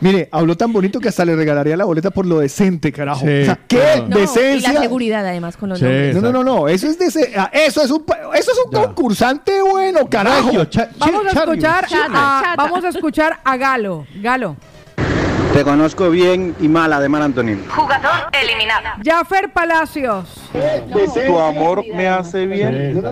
Mire, 0.00 0.28
habló 0.30 0.56
tan 0.56 0.72
bonito 0.72 1.00
que 1.00 1.08
hasta 1.08 1.24
le 1.24 1.34
regalaría 1.34 1.76
la 1.76 1.84
boleta 1.84 2.10
por 2.10 2.24
lo 2.24 2.38
decente, 2.38 2.92
carajo. 2.92 3.20
Sí, 3.20 3.42
o 3.42 3.44
sea, 3.46 3.58
qué 3.66 3.76
claro. 3.78 4.06
No, 4.08 4.18
y 4.20 4.60
la 4.60 4.80
seguridad 4.82 5.26
además 5.26 5.56
con 5.56 5.70
los 5.70 5.78
Sí. 5.78 5.84
nombres. 5.84 6.14
No, 6.14 6.20
no, 6.20 6.32
no, 6.32 6.44
no, 6.44 6.68
eso 6.68 6.86
es 6.86 6.98
dece- 7.00 7.32
ah, 7.36 7.50
eso 7.52 7.82
es 7.82 7.90
un 7.90 8.04
eso 8.34 8.52
es 8.52 8.58
un 8.64 8.70
concursante 8.72 9.60
bueno, 9.60 10.08
carajo. 10.08 10.64
Cha- 10.66 10.90
Vamos 10.98 11.26
a 11.26 11.30
escuchar 11.40 11.86
a, 12.14 12.54
vamos 12.56 12.84
a 12.84 12.88
escuchar 12.90 13.40
a 13.44 13.56
Galo. 13.56 14.06
Galo. 14.16 14.56
Te 15.52 15.64
conozco 15.64 16.10
bien 16.10 16.54
y 16.60 16.68
mala 16.68 17.00
de 17.00 17.08
Mar 17.08 17.22
Anthony. 17.22 17.56
Jugador 17.74 18.28
eliminado. 18.40 18.84
Jaffer 19.02 19.50
Palacios. 19.52 20.28
Tu 21.26 21.38
amor 21.40 21.82
me 21.92 22.06
hace 22.06 22.46
bien 22.46 23.02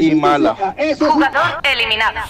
y 0.00 0.14
mala. 0.16 0.56
Jugador 0.98 1.60
eliminado. 1.62 2.20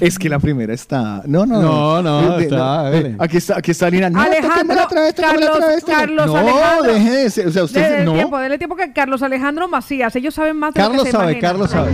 Es 0.00 0.18
que 0.18 0.28
la 0.28 0.38
primera 0.38 0.72
está. 0.72 1.22
No, 1.26 1.44
no, 1.46 1.60
No, 1.60 2.02
no, 2.02 2.38
Eh, 2.38 2.44
está, 2.44 2.56
eh, 2.56 2.86
hágale. 2.88 3.16
aquí 3.18 3.36
está, 3.36 3.58
aquí 3.58 3.70
está 3.70 3.90
Lina. 3.90 4.08
No, 4.10 4.20
Alejandro, 4.20 4.52
tóquemela 4.54 4.84
otra 4.84 5.00
vez, 5.02 5.14
tóquemela 5.14 5.32
Carlos, 5.40 5.56
otra 5.56 5.68
vez, 5.68 5.80
tóquemela. 5.80 6.00
Carlos 6.06 6.26
no, 6.26 6.36
Alejandro. 6.36 6.92
deje 6.94 7.10
de 7.10 7.30
ser, 7.30 7.46
o 7.48 7.52
sea, 7.52 7.64
usted 7.64 7.90
Dele 7.90 8.04
no. 8.04 8.12
tiempo, 8.14 8.38
dele 8.38 8.58
tiempo 8.58 8.76
que 8.76 8.92
Carlos 8.92 9.22
Alejandro 9.22 9.68
Macías. 9.68 10.14
Ellos 10.16 10.34
saben 10.34 10.56
más 10.56 10.72
de 10.74 10.80
lo 10.80 10.86
Carlos 10.88 11.04
que 11.04 11.10
se 11.10 11.16
sabe, 11.16 11.32
imaginan. 11.32 11.50
Carlos 11.52 11.70
sabe. 11.70 11.90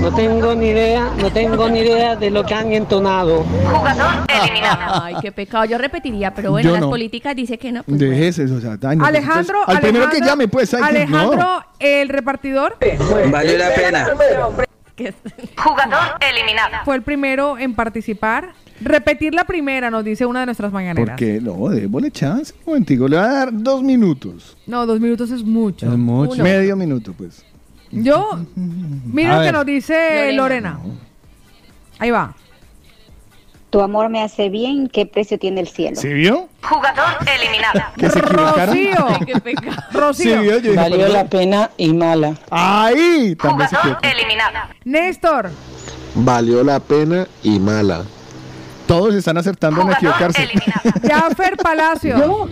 No 0.00 0.14
tengo 0.14 0.54
ni 0.54 0.66
idea, 0.66 1.08
no 1.18 1.30
tengo 1.32 1.68
ni 1.68 1.78
idea 1.80 2.16
de 2.16 2.30
lo 2.30 2.44
que 2.44 2.54
han 2.54 2.72
entonado. 2.72 3.44
Jugador 3.44 4.06
eliminado. 4.28 5.02
Ay, 5.04 5.14
qué 5.22 5.32
pecado. 5.32 5.64
Yo 5.64 5.78
repetiría, 5.78 6.34
pero 6.34 6.50
bueno, 6.50 6.68
Yo 6.68 6.72
las 6.72 6.82
no. 6.82 6.90
políticas 6.90 7.34
dice 7.36 7.56
que 7.58 7.72
no. 7.72 7.82
pues 7.84 7.98
Deje 7.98 8.28
eso, 8.28 8.42
o 8.54 8.60
sea, 8.60 8.76
ay, 8.82 8.96
no, 8.96 9.04
Alejandro, 9.06 9.60
entonces, 9.60 9.74
al 9.76 9.80
primero 9.80 10.04
que 10.10 10.16
Alejandro- 10.16 10.26
llame, 10.26 10.48
pues, 10.48 10.74
ay, 10.74 10.80
que 10.82 10.88
Alejandro, 10.88 11.36
no. 11.38 11.64
el 11.78 12.08
repartidor, 12.08 12.76
Valió 13.30 13.58
la 13.58 13.68
pena. 13.74 14.06
Jugador 15.56 16.18
eliminado. 16.20 16.76
fue 16.84 16.96
el 16.96 17.02
primero 17.02 17.58
en 17.58 17.74
participar. 17.74 18.52
Repetir 18.80 19.34
la 19.34 19.44
primera, 19.44 19.90
nos 19.90 20.04
dice 20.04 20.26
una 20.26 20.40
de 20.40 20.46
nuestras 20.46 20.72
mañaneras. 20.72 21.10
Porque 21.10 21.40
no, 21.40 21.68
démosle 21.68 22.10
chance. 22.10 22.52
Un 22.64 22.72
momentico, 22.72 23.06
le 23.08 23.16
voy 23.16 23.24
a 23.24 23.28
dar 23.28 23.48
dos 23.52 23.82
minutos. 23.82 24.56
No, 24.66 24.84
dos 24.84 25.00
minutos 25.00 25.30
es 25.30 25.44
mucho. 25.44 25.86
Es 25.86 25.96
mucho. 25.98 26.42
Medio 26.42 26.76
minuto, 26.76 27.12
pues. 27.16 27.44
Yo, 27.90 28.44
mira 28.56 29.34
A 29.34 29.36
lo 29.36 29.40
que 29.40 29.44
ver. 29.46 29.54
nos 29.54 29.66
dice 29.66 30.32
Lorena. 30.32 30.80
Ahí 31.98 32.10
va. 32.10 32.34
Tu 33.74 33.80
amor 33.80 34.08
me 34.08 34.22
hace 34.22 34.50
bien, 34.50 34.86
¿qué 34.88 35.04
precio 35.04 35.36
tiene 35.36 35.60
el 35.60 35.66
cielo? 35.66 35.96
¿Sí 36.00 36.12
vio? 36.12 36.48
Jugador 36.62 37.16
eliminado. 37.26 37.80
¿Que 37.98 38.08
se 38.08 38.20
equivocaron? 38.20 38.68
Rocío. 38.68 39.06
Qué. 39.26 39.70
Rocío. 39.98 40.36
Sí, 40.36 40.38
vio, 40.42 40.52
yo 40.52 40.60
dije, 40.60 40.76
Valió 40.76 40.98
perdón. 40.98 41.12
la 41.12 41.24
pena 41.26 41.70
y 41.76 41.92
mala. 41.92 42.34
Ahí 42.52 43.34
también 43.34 43.68
se 43.68 43.74
Jugador 43.74 43.98
equivocó. 43.98 44.16
eliminado. 44.16 44.58
Néstor. 44.84 45.50
Valió 46.14 46.62
la 46.62 46.78
pena 46.78 47.26
y 47.42 47.58
mala. 47.58 48.04
Todos 48.86 49.12
están 49.16 49.38
acertando 49.38 49.80
en 49.80 49.88
Jugador 49.88 50.04
equivocarse. 50.30 50.42
eliminado. 50.44 50.90
Jaffer 51.08 51.56
Palacio. 51.56 52.48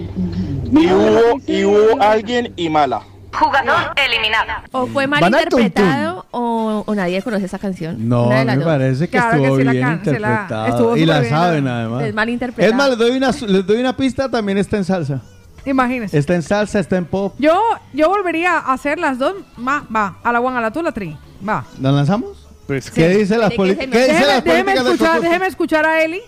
Y 0.72 0.86
hubo, 0.92 1.40
y 1.46 1.64
hubo 1.64 2.02
alguien 2.02 2.52
y 2.56 2.68
mala. 2.68 3.02
Jugador 3.32 3.92
eliminado. 3.96 4.62
O 4.72 4.86
fue 4.86 5.06
mal 5.06 5.20
Van 5.20 5.34
a 5.34 5.42
interpretado 5.42 6.26
o, 6.30 6.84
o 6.86 6.94
nadie 6.94 7.22
conoce 7.22 7.46
esa 7.46 7.58
canción. 7.58 8.08
No, 8.08 8.26
Una 8.28 8.44
de 8.44 8.56
me 8.56 8.64
parece 8.64 9.06
que 9.08 9.10
Claro 9.18 9.30
que 9.38 9.42
estuvo 9.42 9.58
sí 9.58 9.64
la 9.64 9.72
bien 9.72 9.86
la- 9.86 9.92
interpretado. 9.94 10.66
estuvo 10.66 10.96
y 10.96 11.06
la 11.06 11.20
bien, 11.20 11.30
saben 11.32 11.68
además. 11.68 12.02
Es 12.04 12.14
mal 12.14 12.28
interpretado. 12.28 12.70
Es 12.70 12.76
más, 12.76 12.88
les 12.90 12.98
doy, 12.98 13.10
una, 13.16 13.30
les 13.30 13.66
doy 13.66 13.80
una 13.80 13.96
pista, 13.96 14.28
también 14.30 14.58
está 14.58 14.76
en 14.76 14.84
salsa. 14.84 15.22
Imagínese. 15.64 16.18
Está 16.18 16.34
en 16.34 16.42
salsa, 16.42 16.80
está 16.80 16.96
en 16.96 17.04
pop. 17.04 17.34
Yo, 17.38 17.58
yo 17.92 18.08
volvería 18.08 18.58
a 18.58 18.72
hacer 18.72 18.98
las 18.98 19.18
dos. 19.18 19.34
Va, 19.66 19.84
va. 19.94 20.18
A 20.24 20.32
la 20.32 20.40
one, 20.40 20.58
a 20.58 20.60
la 20.60 20.72
tú, 20.72 20.80
a 20.80 20.82
la 20.82 20.92
tri. 20.92 21.16
Va. 21.48 21.64
¿La 21.80 21.92
lanzamos? 21.92 22.48
Pues, 22.66 22.90
¿Qué 22.90 23.08
dice 23.08 23.38
las 23.38 23.50
que 23.50 23.56
¿Qué 23.56 23.64
dice 23.64 23.86
Déjeme, 23.86 24.26
las 24.26 24.44
déjeme 24.44 24.64
políticas 24.72 24.86
escuchar, 24.94 25.20
déjeme 25.20 25.46
escuchar 25.46 25.86
a 25.86 26.02
Eli. 26.02 26.20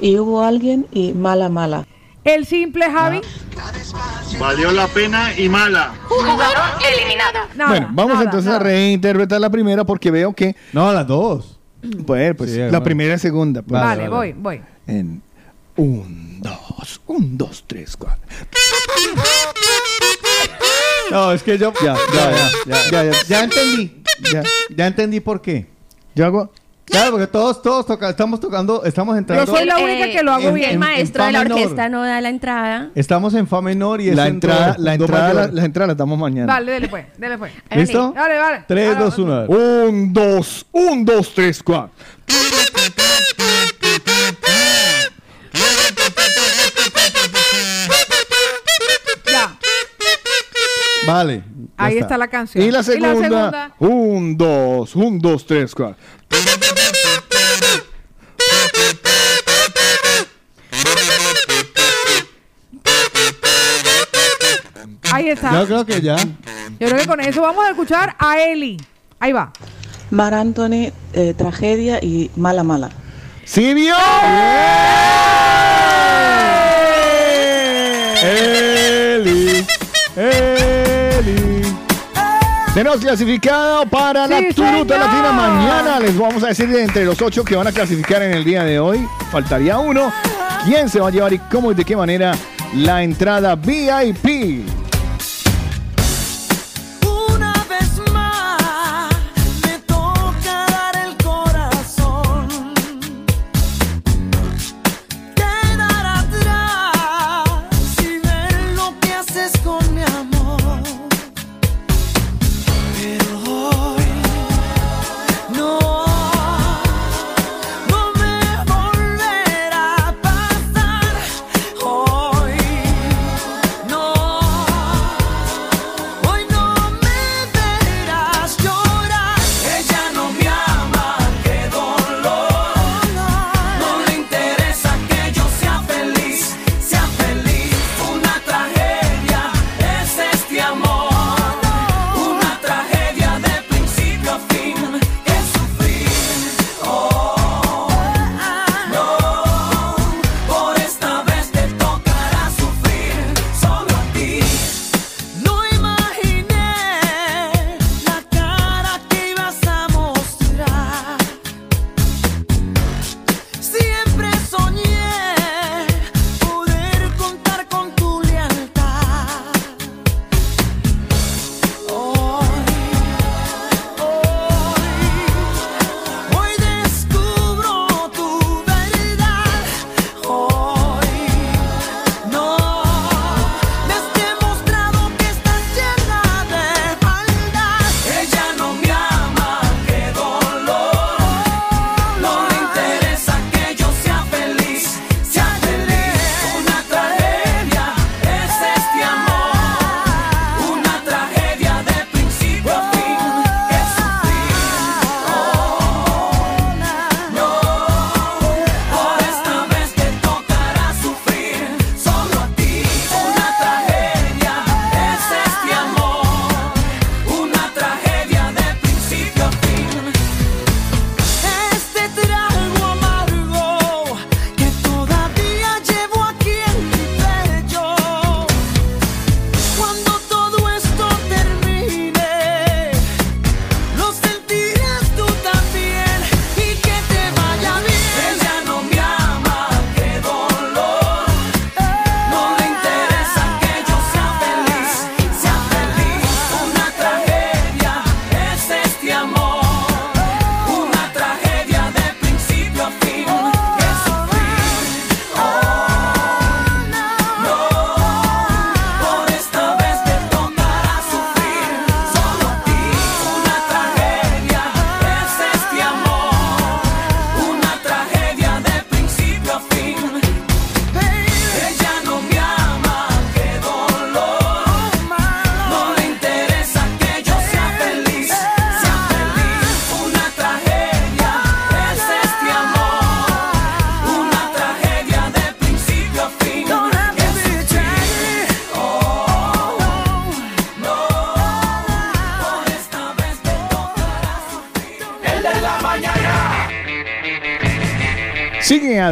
Y 0.00 0.18
hubo 0.18 0.42
alguien 0.42 0.86
y 0.90 1.12
mala, 1.12 1.48
mala. 1.48 1.86
El 2.24 2.46
simple 2.46 2.90
Javi. 2.90 3.20
Valió 4.38 4.72
la 4.72 4.88
pena 4.88 5.38
y 5.38 5.48
mala. 5.48 5.92
Jugador 6.08 6.56
eliminado. 6.92 7.38
Nada, 7.54 7.70
bueno, 7.70 7.88
vamos 7.92 8.12
nada, 8.14 8.24
entonces 8.24 8.46
nada. 8.46 8.60
a 8.60 8.62
reinterpretar 8.62 9.40
la 9.40 9.50
primera 9.50 9.84
porque 9.84 10.10
veo 10.10 10.32
que. 10.32 10.56
No, 10.72 10.92
las 10.92 11.06
dos. 11.06 11.58
Pues, 12.06 12.34
pues 12.34 12.50
Sí, 12.50 12.58
la 12.70 12.82
primera 12.82 13.14
y 13.14 13.18
segunda. 13.18 13.60
Pues, 13.60 13.80
Vale, 13.80 14.08
voy, 14.08 14.32
voy. 14.32 14.62
En 14.86 15.22
un, 15.76 16.40
dos, 16.40 17.00
un, 17.06 17.36
dos, 17.36 17.64
tres, 17.66 17.96
cuatro. 17.96 18.22
No, 21.10 21.32
es 21.32 21.42
que 21.42 21.58
yo. 21.58 21.72
Ya, 21.82 21.94
ya, 22.14 22.30
ya. 22.30 22.50
Ya, 22.66 22.90
ya, 22.90 23.04
ya, 23.04 23.22
ya 23.28 23.44
entendí. 23.44 24.02
Ya. 24.32 24.42
Ya 24.74 24.86
entendí 24.86 25.20
por 25.20 25.42
qué. 25.42 25.66
Yo 26.14 26.24
hago. 26.24 26.50
Claro, 26.86 27.12
porque 27.12 27.26
todos, 27.26 27.62
todos 27.62 27.86
toca, 27.86 28.10
estamos 28.10 28.40
tocando, 28.40 28.84
estamos 28.84 29.16
entrando. 29.16 29.46
Yo 29.46 29.56
soy 29.56 29.64
la 29.66 29.78
única 29.78 30.10
que 30.10 30.22
lo 30.22 30.32
hago 30.32 30.48
en- 30.48 30.54
bien. 30.54 30.70
El 30.70 30.78
maestro 30.78 31.22
en 31.24 31.28
de 31.28 31.32
la 31.32 31.42
menor. 31.44 31.58
orquesta 31.58 31.88
no 31.88 32.02
da 32.02 32.20
la 32.20 32.28
entrada. 32.28 32.90
Estamos 32.94 33.32
en 33.34 33.46
fa 33.48 33.62
menor 33.62 34.00
y 34.02 34.10
es 34.10 34.16
La 34.16 34.26
en 34.26 34.34
entrada, 34.34 34.74
do- 34.74 34.82
la 34.82 34.94
entrada, 34.94 35.48
la, 35.50 35.64
entrada 35.64 35.86
la 35.88 35.94
damos 35.94 36.18
mañana. 36.18 36.46
Dale, 36.52 36.72
dale 36.72 36.88
pues, 36.88 37.06
dale 37.18 37.38
pues. 37.38 37.52
¿Listo? 37.74 38.12
Dale, 38.14 38.34
dale. 38.34 38.64
3, 38.68 38.88
Ahora, 38.88 39.00
2, 39.00 39.18
1. 39.18 39.44
Un, 39.48 40.12
dos, 40.12 40.66
un, 40.72 41.04
dos, 41.04 41.32
tres, 41.34 41.62
cuatro. 41.62 41.90
Vale. 51.06 51.44
Ahí 51.76 51.98
está 51.98 52.16
la 52.16 52.28
canción. 52.28 52.64
Y 52.64 52.70
la 52.70 52.82
segunda. 52.82 53.74
Un, 53.78 54.36
dos, 54.36 54.94
un, 54.96 55.18
dos, 55.18 55.46
tres, 55.46 55.74
cuatro. 55.74 55.96
Ahí 65.12 65.28
está. 65.28 65.52
Yo 65.52 65.66
creo 65.66 65.86
que 65.86 66.00
ya. 66.00 66.16
Yo 66.16 66.88
creo 66.88 66.98
que 66.98 67.06
con 67.06 67.20
eso 67.20 67.42
vamos 67.42 67.64
a 67.64 67.70
escuchar 67.70 68.16
a 68.18 68.40
Eli. 68.40 68.76
Ahí 69.20 69.32
va. 69.32 69.52
Mar 70.10 70.34
Anthony, 70.34 70.92
eh, 71.12 71.34
tragedia 71.36 71.98
y 72.02 72.30
mala, 72.36 72.64
mala. 72.64 72.90
¡Sí 73.44 73.74
vio! 73.74 73.94
Eli, 73.94 75.53
Tenemos 82.74 82.98
clasificado 82.98 83.86
para 83.86 84.26
la 84.26 84.38
¡Sí, 84.40 84.48
Turuta! 84.52 84.98
Latina. 84.98 85.30
Mañana 85.30 86.00
les 86.00 86.18
vamos 86.18 86.42
a 86.42 86.48
decir 86.48 86.68
de 86.68 86.82
entre 86.82 87.04
los 87.04 87.22
ocho 87.22 87.44
que 87.44 87.54
van 87.54 87.68
a 87.68 87.72
clasificar 87.72 88.20
en 88.22 88.32
el 88.32 88.42
día 88.44 88.64
de 88.64 88.80
hoy. 88.80 89.06
Faltaría 89.30 89.78
uno. 89.78 90.12
¿Quién 90.64 90.88
se 90.88 90.98
va 90.98 91.06
a 91.06 91.10
llevar 91.12 91.32
y 91.32 91.38
cómo 91.38 91.70
y 91.70 91.76
de 91.76 91.84
qué 91.84 91.96
manera 91.96 92.34
la 92.74 93.04
entrada 93.04 93.54
VIP? 93.54 94.66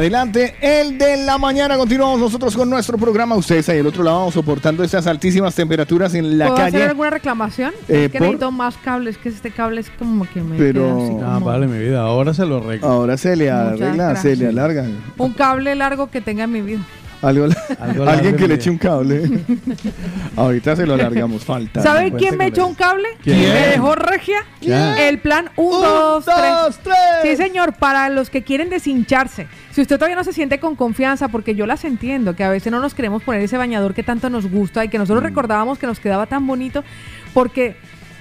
Adelante 0.03 0.55
el 0.61 0.99
de 0.99 1.17
la 1.25 1.39
mañana. 1.39 1.77
Continuamos 1.77 2.19
nosotros 2.19 2.57
con 2.57 2.69
nuestro 2.69 2.99
programa. 2.99 3.37
Ustedes 3.37 3.69
ahí 3.69 3.79
al 3.79 3.87
otro 3.87 4.03
lado 4.03 4.31
soportando 4.33 4.83
estas 4.83 5.07
altísimas 5.07 5.55
temperaturas 5.55 6.13
en 6.15 6.39
la 6.39 6.47
¿Puedo 6.47 6.57
calle. 6.59 6.77
hacer 6.77 6.89
alguna 6.91 7.11
reclamación? 7.11 7.73
Eh, 7.89 8.07
es 8.07 8.11
que 8.13 8.19
por- 8.19 8.27
necesito 8.27 8.51
más 8.51 8.77
cables, 8.79 9.17
que 9.17 9.29
este 9.29 9.53
cable 9.53 9.81
es 9.81 9.91
como 9.99 10.27
que 10.29 10.41
me 10.43 10.57
Pero- 10.59 10.83
queda 10.97 11.05
así 11.05 11.17
Ah, 11.25 11.39
vale, 11.41 11.69
mi 11.69 11.79
vida. 11.79 12.01
Ahora 12.03 12.35
se 12.35 12.45
lo 12.45 12.59
arreglo. 12.59 12.87
Ahora 12.89 13.17
se 13.17 13.37
le 13.37 13.49
arregla, 13.51 14.17
se 14.17 14.35
le 14.35 14.49
alarga. 14.49 14.85
Un 15.19 15.33
cable 15.35 15.75
largo 15.77 16.11
que 16.11 16.21
tenga 16.21 16.45
en 16.45 16.53
mi 16.53 16.63
vida. 16.63 16.81
Algo, 17.23 17.47
Algo 17.79 18.05
alguien 18.05 18.35
que 18.35 18.49
le 18.49 18.55
eche 18.55 18.69
un 18.69 18.79
cable. 18.79 19.23
Ahorita 20.37 20.75
se 20.75 20.85
lo 20.85 20.95
alargamos. 20.95 21.45
Falta. 21.45 21.81
¿Sabe 21.81 22.13
quién 22.13 22.37
me 22.37 22.49
echó 22.49 22.67
un 22.67 22.75
cable? 22.75 23.07
¿Quién? 23.23 23.39
Me 23.39 23.69
dejó 23.69 23.95
regia. 23.95 24.39
¿Quién? 24.61 24.77
El 24.99 25.21
plan 25.21 25.49
1, 25.55 25.79
2, 25.81 26.25
3. 26.25 26.82
Sí, 27.23 27.37
señor, 27.37 27.73
para 27.75 28.09
los 28.09 28.31
que 28.31 28.43
quieren 28.43 28.69
deshincharse. 28.71 29.47
Si 29.71 29.81
usted 29.81 29.97
todavía 29.97 30.17
no 30.17 30.25
se 30.25 30.33
siente 30.33 30.61
con 30.61 30.77
confianza, 30.77 31.29
porque 31.29 31.55
yo 31.55 31.67
las 31.67 31.85
entiendo, 31.85 32.35
que 32.37 32.45
a 32.45 32.51
veces 32.51 32.71
no 32.73 32.81
nos 32.81 32.95
queremos 32.95 33.23
poner 33.23 33.43
ese 33.43 33.57
bañador 33.57 33.95
que 33.95 34.03
tanto 34.03 34.29
nos 34.31 34.51
gusta 34.51 34.85
y 34.85 34.89
que 34.89 34.99
Mm. 34.99 35.03
nosotros 35.03 35.23
recordábamos 35.23 35.79
que 35.79 35.87
nos 35.87 36.01
quedaba 36.01 36.27
tan 36.27 36.47
bonito, 36.47 36.85
porque, 37.33 37.77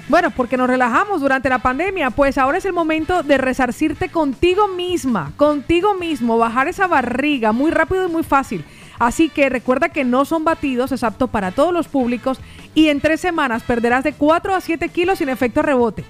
bueno, 0.07 0.31
porque 0.31 0.57
nos 0.57 0.67
relajamos 0.67 1.21
durante 1.21 1.49
la 1.49 1.59
pandemia, 1.59 2.09
pues 2.11 2.37
ahora 2.37 2.57
es 2.57 2.65
el 2.65 2.73
momento 2.73 3.23
de 3.23 3.37
resarcirte 3.37 4.09
contigo 4.09 4.67
misma, 4.67 5.33
contigo 5.37 5.95
mismo, 5.95 6.37
bajar 6.37 6.67
esa 6.67 6.87
barriga 6.87 7.51
muy 7.51 7.71
rápido 7.71 8.07
y 8.07 8.11
muy 8.11 8.23
fácil. 8.23 8.63
Así 8.99 9.29
que 9.29 9.49
recuerda 9.49 9.89
que 9.89 10.03
no 10.03 10.25
son 10.25 10.43
batidos, 10.43 10.91
es 10.91 11.03
apto 11.03 11.27
para 11.27 11.49
todos 11.51 11.73
los 11.73 11.87
públicos 11.87 12.39
y 12.75 12.89
en 12.89 13.01
tres 13.01 13.19
semanas 13.19 13.63
perderás 13.63 14.03
de 14.03 14.13
4 14.13 14.53
a 14.53 14.61
7 14.61 14.89
kilos 14.89 15.17
sin 15.17 15.29
efecto 15.29 15.63
rebote. 15.63 16.03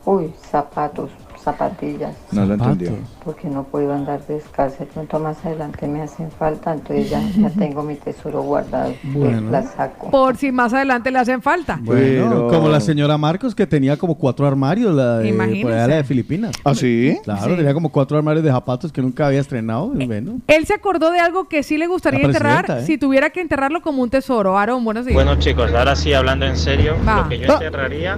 Uy, 0.06 0.32
zapatos, 0.52 1.10
zapatillas. 1.44 2.16
No 2.32 2.46
lo 2.46 2.54
entendió. 2.56 2.92
Porque 3.24 3.48
no 3.48 3.64
puedo 3.64 3.94
andar 3.94 4.26
descalza. 4.28 4.80
De 4.80 4.86
pronto 4.86 5.20
más 5.20 5.44
adelante 5.46 5.88
me 5.88 6.02
hacen 6.02 6.32
falta, 6.32 6.74
entonces 6.74 7.10
ya, 7.10 7.22
ya 7.38 7.50
tengo 7.58 7.84
mi 7.84 7.96
tesoro 7.96 8.42
guardado. 8.42 8.94
Bueno. 9.04 9.52
La 9.52 9.64
saco. 9.64 10.10
Por 10.10 10.38
si 10.38 10.52
más 10.52 10.74
adelante 10.74 11.12
le 11.12 11.20
hacen 11.20 11.42
falta. 11.42 11.80
Bueno, 11.82 12.30
Pero- 12.30 12.48
como 12.50 12.70
la 12.70 12.80
señora 12.80 13.18
Marcos 13.18 13.54
que 13.56 13.68
tenía 13.68 13.98
como 13.98 14.16
cuatro 14.16 14.48
armarios, 14.48 14.94
la 14.96 15.18
de, 15.20 15.34
por 15.62 15.72
allá 15.72 15.88
la 15.88 15.96
de 15.98 16.04
Filipinas. 16.04 16.56
¿Ah, 16.64 16.74
sí? 16.76 17.18
Claro, 17.24 17.52
Sí. 17.52 17.56
tenía 17.58 17.74
como 17.74 17.90
cuatro 17.90 18.18
armarios 18.18 18.44
de 18.44 18.52
zapatos 18.52 18.92
que 18.92 19.02
nunca 19.02 19.28
había 19.28 19.40
estrenado. 19.42 19.92
y 19.98 20.06
bueno. 20.06 20.40
Él 20.48 20.66
se 20.66 20.74
acordó 20.74 21.12
de 21.12 21.20
algo 21.20 21.46
que 21.50 21.64
sí 21.64 21.78
le 21.78 21.88
gustaría 21.88 22.22
enterrar 22.26 22.66
¿eh? 22.70 22.86
si 22.86 22.98
tuviera 22.98 23.30
que 23.32 23.42
enterrarlo 23.42 23.82
como 23.82 24.02
un 24.02 24.10
tesoro. 24.10 24.58
Aaron, 24.58 24.84
buenos 24.84 25.06
días. 25.06 25.14
Bueno 25.16 25.36
chicos, 25.40 25.72
ahora 25.74 25.96
sí 25.96 26.14
hablando 26.14 26.46
en 26.46 26.58
serio, 26.58 26.96
Va. 27.08 27.22
lo 27.24 27.30
que 27.30 27.40
yo 27.40 27.54
enterraría, 27.54 28.18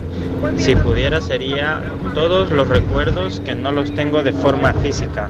si 0.58 0.76
pudiera, 0.76 1.22
sería 1.22 1.82
todos 2.14 2.52
los 2.52 2.68
recuerdos 2.68 3.15
que 3.46 3.56
no 3.56 3.72
los 3.72 3.94
tengo 3.94 4.24
de 4.24 4.34
forma 4.34 4.74
física. 4.74 5.30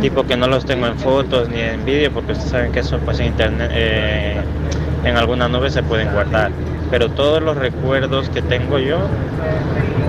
Tipo 0.00 0.24
que 0.24 0.36
no 0.36 0.48
los 0.48 0.64
tengo 0.64 0.86
en 0.86 0.98
fotos 0.98 1.48
ni 1.48 1.60
en 1.60 1.84
vídeo, 1.84 2.10
porque 2.12 2.32
ustedes 2.32 2.50
saben 2.50 2.72
que 2.72 2.80
eso 2.80 2.98
pues 3.04 3.20
en 3.20 3.26
internet, 3.26 3.70
eh, 3.74 4.40
en 5.04 5.16
alguna 5.16 5.48
nube 5.48 5.70
se 5.70 5.82
pueden 5.82 6.10
guardar. 6.12 6.50
Pero 6.90 7.10
todos 7.10 7.42
los 7.42 7.56
recuerdos 7.56 8.30
que 8.30 8.40
tengo 8.40 8.78
yo 8.78 8.98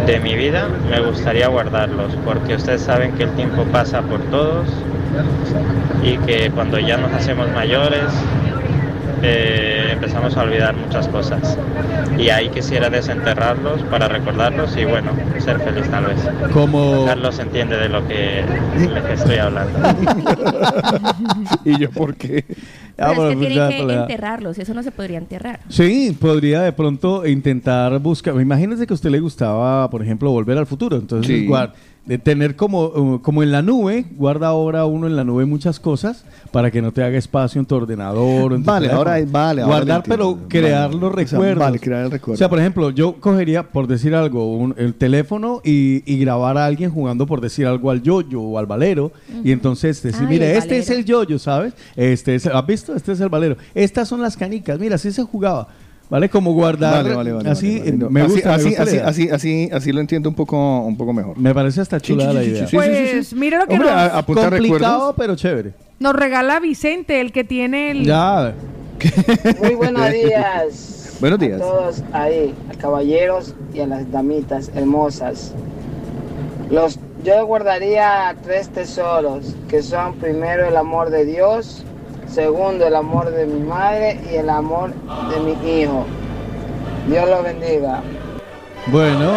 de 0.08 0.20
mi 0.22 0.36
vida, 0.36 0.68
me 0.90 1.02
gustaría 1.02 1.50
guardarlos, 1.50 2.14
porque 2.26 2.56
ustedes 2.56 2.82
saben 2.82 3.12
que 3.12 3.24
el 3.24 3.32
tiempo 3.32 3.64
pasa 3.66 4.02
por 4.02 4.22
todos 4.32 4.68
y 6.02 6.18
que 6.20 6.50
cuando 6.52 6.80
ya 6.80 6.98
nos 6.98 7.12
hacemos 7.12 7.52
mayores, 7.52 8.06
eh, 9.22 9.90
empezamos 9.94 10.36
a 10.38 10.44
olvidar 10.44 10.76
muchas 10.76 11.08
cosas. 11.08 11.58
Y 12.18 12.30
ahí 12.30 12.50
quisiera 12.50 12.90
desenterrarlos 12.90 13.82
para 13.84 14.08
recordarlos 14.08 14.76
y 14.78 14.86
bueno, 14.86 15.12
ser 15.40 15.60
feliz 15.60 15.90
tal 15.90 16.06
vez. 16.06 16.20
Como- 16.54 17.06
Carlos 17.06 17.40
entiende 17.40 17.78
de 17.78 17.90
lo 17.90 18.06
que 18.08 18.44
estoy 19.14 19.38
hablando. 19.38 19.80
¿Y 21.66 21.78
yo 21.80 21.90
por 21.92 22.16
qué? 22.16 22.46
Ah, 22.98 23.10
Pero 23.10 23.12
es 23.12 23.16
bueno, 23.18 23.30
que 23.30 23.36
pues 23.38 23.50
tienen 23.50 23.70
que 23.70 23.84
pues 23.84 23.98
enterrarlos, 23.98 24.60
eso 24.60 24.74
no 24.74 24.84
se 24.84 24.92
podría 24.92 25.18
enterrar. 25.18 25.60
Sí, 25.70 26.16
podría 26.20 26.62
de 26.62 26.74
pronto 26.74 27.26
intentar 27.26 27.98
buscar. 28.00 28.40
Imagínese 28.42 28.86
que 28.86 28.94
a 28.94 28.96
usted 28.96 29.10
le 29.10 29.20
gustaba, 29.20 29.90
por 29.90 30.04
ejemplo, 30.04 30.32
volver 30.32 30.58
al 30.58 30.66
futuro. 30.66 30.98
Entonces, 30.98 31.28
Sí. 31.40 31.48
De 32.10 32.18
tener 32.18 32.56
como, 32.56 32.86
uh, 32.88 33.22
como 33.22 33.44
en 33.44 33.52
la 33.52 33.62
nube, 33.62 34.04
guarda 34.18 34.48
ahora 34.48 34.84
uno 34.86 35.06
en 35.06 35.16
la 35.16 35.24
nube 35.24 35.46
muchas 35.46 35.80
cosas 35.80 36.26
para 36.52 36.72
que 36.72 36.82
no 36.82 36.92
te 36.92 37.04
haga 37.04 37.20
espacio 37.20 37.60
en 37.62 37.68
tu 37.68 37.76
ordenador. 37.76 38.52
o 38.52 38.56
en 38.56 38.64
tu 38.64 38.66
Vale, 38.66 38.88
teléfono. 38.88 38.98
ahora- 39.12 39.26
vale, 39.30 39.62
ahora 39.62 39.76
Guardar, 39.76 39.98
entiendo. 39.98 40.36
pero 40.40 40.48
crear 40.50 40.88
Vale. 40.90 41.00
los 41.00 41.12
O 41.12 41.16
sea, 41.16 41.24
recuerdos. 41.38 41.60
vale, 41.60 41.80
crear 41.80 42.06
el 42.06 42.12
recuerdo. 42.12 42.34
O 42.34 42.38
sea, 42.38 42.50
por 42.50 42.58
ejemplo, 42.58 42.90
yo 42.90 43.14
cogería, 43.20 43.62
por 43.62 43.86
decir 43.86 44.16
algo, 44.16 44.58
un- 44.58 44.74
el 44.80 44.96
teléfono 44.96 45.62
y, 45.64 46.02
y 46.12 46.18
grabar 46.18 46.58
a 46.58 46.66
alguien 46.66 46.90
jugando, 46.90 47.28
por 47.28 47.42
decir 47.42 47.68
algo, 47.68 47.92
al 47.92 48.02
yoyo 48.02 48.42
o 48.42 48.58
al 48.58 48.66
valero. 48.66 49.12
Y 49.44 49.52
entonces 49.52 50.02
decir, 50.02 50.22
Ay, 50.24 50.28
mire, 50.30 50.58
este 50.58 50.80
es 50.80 50.90
el 50.90 51.06
yoyo, 51.06 51.38
¿sabes? 51.38 51.74
Este 51.96 52.34
es, 52.34 52.48
¿Has 52.48 52.66
visto? 52.66 52.96
Este 52.96 53.12
es 53.12 53.20
el 53.22 53.30
valero. 53.30 53.56
Estas 53.76 54.08
son 54.08 54.20
las 54.20 54.36
canicas. 54.36 54.80
Mira, 54.80 54.96
así 54.96 55.12
se 55.12 55.22
jugaba. 55.22 55.68
¿Vale? 56.10 56.28
Como 56.30 56.54
guardar. 56.54 57.04
Vale, 57.04 57.16
vale, 57.16 57.32
vale. 57.34 57.50
Así, 57.50 57.78
vale, 57.80 57.92
vale. 57.92 57.98
No, 57.98 58.10
me 58.10 58.22
así- 58.22 58.32
gusta, 58.32 58.50
me 58.50 58.56
así, 58.56 58.66
gusta 58.70 58.84
así, 58.84 58.98
así, 58.98 59.30
así, 59.30 59.70
así 59.72 59.92
lo 59.92 60.02
entiendo 60.02 60.28
un 60.30 60.36
poco, 60.36 60.80
un 60.82 60.98
poco 60.98 61.14
mejor. 61.14 61.38
Me 61.38 61.54
parece 61.54 61.82
hasta 61.82 62.00
Sí, 62.00 62.08
chula 62.08 62.30
sí, 62.30 62.34
la 62.36 62.42
sí, 62.44 62.48
idea. 62.50 62.62
sí, 62.64 62.68
sí, 62.72 62.76
Pues 62.76 63.34
mira 63.36 63.60
lo 63.60 63.68
que 63.68 63.74
Hombre, 63.76 63.90
nos, 63.90 63.98
a- 63.98 64.18
apunta 64.18 64.50
Complicado, 64.50 64.78
recuerdos. 64.80 65.16
pero 65.18 65.36
chévere. 65.36 65.74
nos 66.00 66.16
regala 66.16 66.60
Vicente, 66.60 67.22
el 67.22 67.32
que 67.32 67.44
tiene 67.44 67.92
el... 67.92 68.06
Ya. 68.06 68.54
Muy 69.62 69.76
buenos 69.76 70.12
días. 70.12 71.18
Buenos 71.20 71.38
días. 71.40 71.58
A 71.62 71.64
todos 71.64 72.04
ahí, 72.12 72.56
a 72.74 72.78
caballeros 72.78 73.54
y 73.74 73.82
a 73.82 73.88
las 73.88 74.12
damitas 74.12 74.72
hermosas. 74.76 75.54
Los, 76.72 77.00
yo 77.24 77.46
guardaría 77.46 78.36
tres 78.44 78.70
tesoros, 78.70 79.56
que 79.68 79.82
son 79.84 80.16
primero 80.16 80.66
el 80.68 80.76
amor 80.78 81.10
de 81.10 81.26
Dios, 81.26 81.84
segundo 82.30 82.86
el 82.88 82.96
amor 82.96 83.32
de 83.32 83.46
mi 83.46 83.60
madre 83.62 84.20
y 84.32 84.36
el 84.36 84.50
amor 84.50 84.94
de 84.94 85.40
mi 85.40 85.82
hijo. 85.82 86.06
Dios 87.08 87.30
lo 87.30 87.44
bendiga. 87.44 88.02
Bueno. 88.88 89.32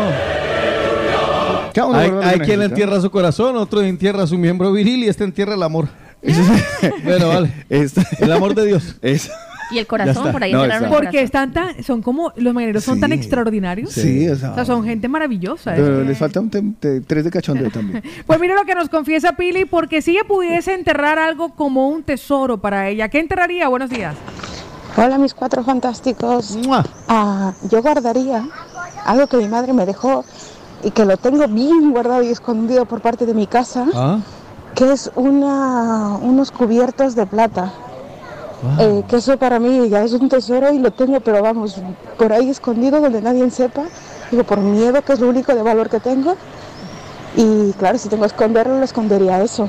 Hay, 1.94 2.10
hay 2.22 2.38
quien 2.40 2.60
entierra 2.62 3.00
su 3.00 3.10
corazón, 3.10 3.56
otro 3.56 3.80
entierra 3.80 4.26
su 4.26 4.36
miembro 4.36 4.72
viril 4.72 5.04
y 5.04 5.08
este 5.08 5.24
entierra 5.24 5.54
el 5.54 5.62
amor. 5.62 5.88
bueno, 7.04 7.28
vale. 7.28 7.52
Este- 7.68 8.02
El 8.20 8.32
amor 8.32 8.54
de 8.54 8.66
Dios. 8.66 8.96
Es- 9.02 9.30
Y 9.72 9.78
el 9.78 9.86
corazón, 9.86 10.30
por 10.32 10.42
ahí 10.44 10.52
No, 10.52 10.64
el. 10.64 10.72
Porque 10.88 11.22
están 11.22 11.52
tan, 11.52 11.82
son 11.82 12.02
como, 12.02 12.32
los 12.36 12.52
mañaneros 12.54 12.84
son 12.84 12.96
Sí. 12.96 13.00
tan 13.00 13.12
extraordinarios. 13.12 13.90
Sí, 13.92 14.28
o 14.28 14.36
sea- 14.36 14.64
son 14.64 14.84
gente 14.84 15.08
maravillosa. 15.08 15.72
Pero 15.74 15.98
que- 16.00 16.04
les 16.04 16.18
falta 16.18 16.40
un 16.40 16.50
tem- 16.50 16.74
te- 16.78 17.00
tres 17.00 17.24
de 17.24 17.30
cachondeo 17.30 17.70
también. 17.72 18.02
Pues 18.26 18.38
mire 18.40 18.54
lo 18.54 18.64
que 18.64 18.74
nos 18.74 18.88
confiesa 18.88 19.32
Pili, 19.32 19.64
porque 19.64 20.02
si 20.02 20.12
ella 20.12 20.24
pudiese 20.28 20.74
enterrar 20.74 21.18
algo 21.18 21.50
como 21.54 21.88
un 21.88 22.02
tesoro 22.02 22.58
para 22.58 22.88
ella, 22.88 23.08
¿qué 23.08 23.18
enterraría? 23.18 23.68
Buenos 23.68 23.90
días. 23.90 24.14
Hola 24.96 25.16
mis 25.16 25.32
cuatro 25.32 25.64
fantásticos. 25.64 26.58
Ah, 27.08 27.54
yo 27.70 27.80
guardaría 27.80 28.46
algo 29.06 29.26
que 29.26 29.38
mi 29.38 29.48
madre 29.48 29.72
me 29.72 29.86
dejó 29.86 30.24
y 30.84 30.90
que 30.90 31.04
lo 31.06 31.16
tengo 31.16 31.48
bien 31.48 31.92
guardado 31.92 32.22
y 32.22 32.28
escondido 32.28 32.84
por 32.84 33.00
parte 33.00 33.24
de 33.24 33.32
mi 33.32 33.46
casa, 33.46 33.86
Ah. 33.94 34.18
que 34.74 34.92
es 34.92 35.10
una, 35.16 36.16
unos 36.20 36.50
cubiertos 36.50 37.14
de 37.14 37.24
plata. 37.24 37.72
Eh, 38.78 39.02
que 39.08 39.16
eso 39.16 39.36
para 39.38 39.58
mí 39.58 39.88
ya 39.88 40.04
es 40.04 40.12
un 40.12 40.28
tesoro 40.28 40.72
y 40.72 40.78
lo 40.78 40.90
tengo, 40.92 41.18
pero 41.20 41.42
vamos, 41.42 41.80
por 42.18 42.32
ahí 42.32 42.48
escondido 42.48 43.00
donde 43.00 43.20
nadie 43.20 43.50
sepa. 43.50 43.82
Digo, 44.30 44.44
por 44.44 44.60
miedo, 44.60 45.02
que 45.02 45.12
es 45.12 45.20
lo 45.20 45.28
único 45.28 45.54
de 45.54 45.62
valor 45.62 45.88
que 45.90 45.98
tengo. 46.00 46.36
Y 47.36 47.72
claro, 47.72 47.98
si 47.98 48.08
tengo 48.08 48.22
que 48.22 48.28
esconderlo, 48.28 48.78
lo 48.78 48.84
escondería 48.84 49.42
eso. 49.42 49.68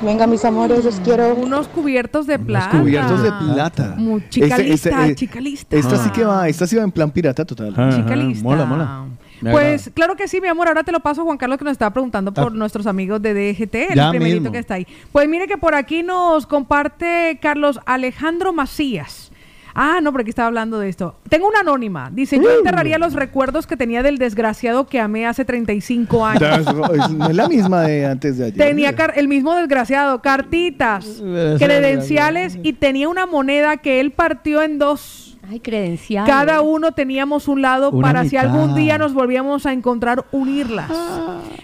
Venga, 0.00 0.26
mis 0.26 0.44
amores, 0.44 0.84
los 0.84 0.96
quiero. 0.96 1.34
Unos 1.34 1.68
cubiertos 1.68 2.26
de 2.26 2.38
plata. 2.38 2.70
Cubiertos 2.80 3.22
de 3.22 3.30
plata. 3.30 3.94
Mu- 3.96 4.20
chica 4.28 4.46
Este- 4.46 4.62
lista, 4.64 4.88
este, 4.90 5.10
eh, 5.10 5.14
chica 5.14 5.40
lista. 5.40 5.76
Esta 5.76 5.96
sí 5.98 6.10
que 6.10 6.24
va, 6.24 6.48
esta 6.48 6.66
sí 6.66 6.74
va 6.76 6.82
en 6.82 6.90
plan 6.90 7.10
pirata 7.10 7.44
total. 7.44 7.70
Chica 7.94 8.16
lista. 8.16 8.42
Mola, 8.42 8.64
mola. 8.64 9.04
Pues 9.50 9.90
claro 9.94 10.14
que 10.16 10.28
sí, 10.28 10.40
mi 10.40 10.48
amor. 10.48 10.68
Ahora 10.68 10.84
te 10.84 10.92
lo 10.92 11.00
paso 11.00 11.22
a 11.22 11.24
Juan 11.24 11.36
Carlos 11.38 11.58
que 11.58 11.64
nos 11.64 11.72
estaba 11.72 11.92
preguntando 11.92 12.32
por 12.32 12.46
Ah. 12.52 12.54
nuestros 12.54 12.86
amigos 12.86 13.20
de 13.20 13.34
DGT, 13.34 13.74
el 13.92 14.08
primerito 14.10 14.40
mismo. 14.40 14.52
que 14.52 14.58
está 14.58 14.74
ahí. 14.74 14.86
Pues 15.10 15.28
mire 15.28 15.46
que 15.46 15.58
por 15.58 15.74
aquí 15.74 16.02
nos 16.02 16.46
comparte 16.46 17.38
Carlos 17.42 17.80
Alejandro 17.86 18.52
Macías. 18.52 19.30
Ah, 19.74 20.00
no, 20.02 20.12
porque 20.12 20.28
estaba 20.28 20.48
hablando 20.48 20.78
de 20.78 20.90
esto. 20.90 21.14
Tengo 21.30 21.48
una 21.48 21.60
anónima. 21.60 22.10
Dice, 22.12 22.36
yo 22.38 22.50
enterraría 22.58 22.98
los 22.98 23.14
recuerdos 23.14 23.66
que 23.66 23.74
tenía 23.74 24.02
del 24.02 24.18
desgraciado 24.18 24.86
que 24.86 25.00
amé 25.00 25.24
hace 25.26 25.46
35 25.46 26.26
años. 26.26 26.74
No 27.16 27.26
es 27.30 27.34
la 27.34 27.48
misma 27.48 27.80
de 27.80 28.04
antes 28.04 28.36
de 28.36 28.44
ayer. 28.48 28.58
Tenía 28.58 28.94
el 29.14 29.28
mismo 29.28 29.54
desgraciado, 29.54 30.20
cartitas, 30.20 31.22
credenciales 31.58 32.58
y 32.62 32.74
tenía 32.74 33.08
una 33.08 33.24
moneda 33.24 33.78
que 33.78 34.00
él 34.00 34.10
partió 34.10 34.62
en 34.62 34.78
dos. 34.78 35.31
Ay, 35.50 35.58
credenciales. 35.60 36.32
Cada 36.32 36.60
uno 36.60 36.92
teníamos 36.92 37.48
un 37.48 37.62
lado 37.62 37.90
Una 37.90 38.06
para 38.06 38.24
si 38.24 38.36
algún 38.36 38.74
día 38.76 38.96
nos 38.96 39.12
volvíamos 39.12 39.66
a 39.66 39.72
encontrar, 39.72 40.24
unirlas. 40.30 40.90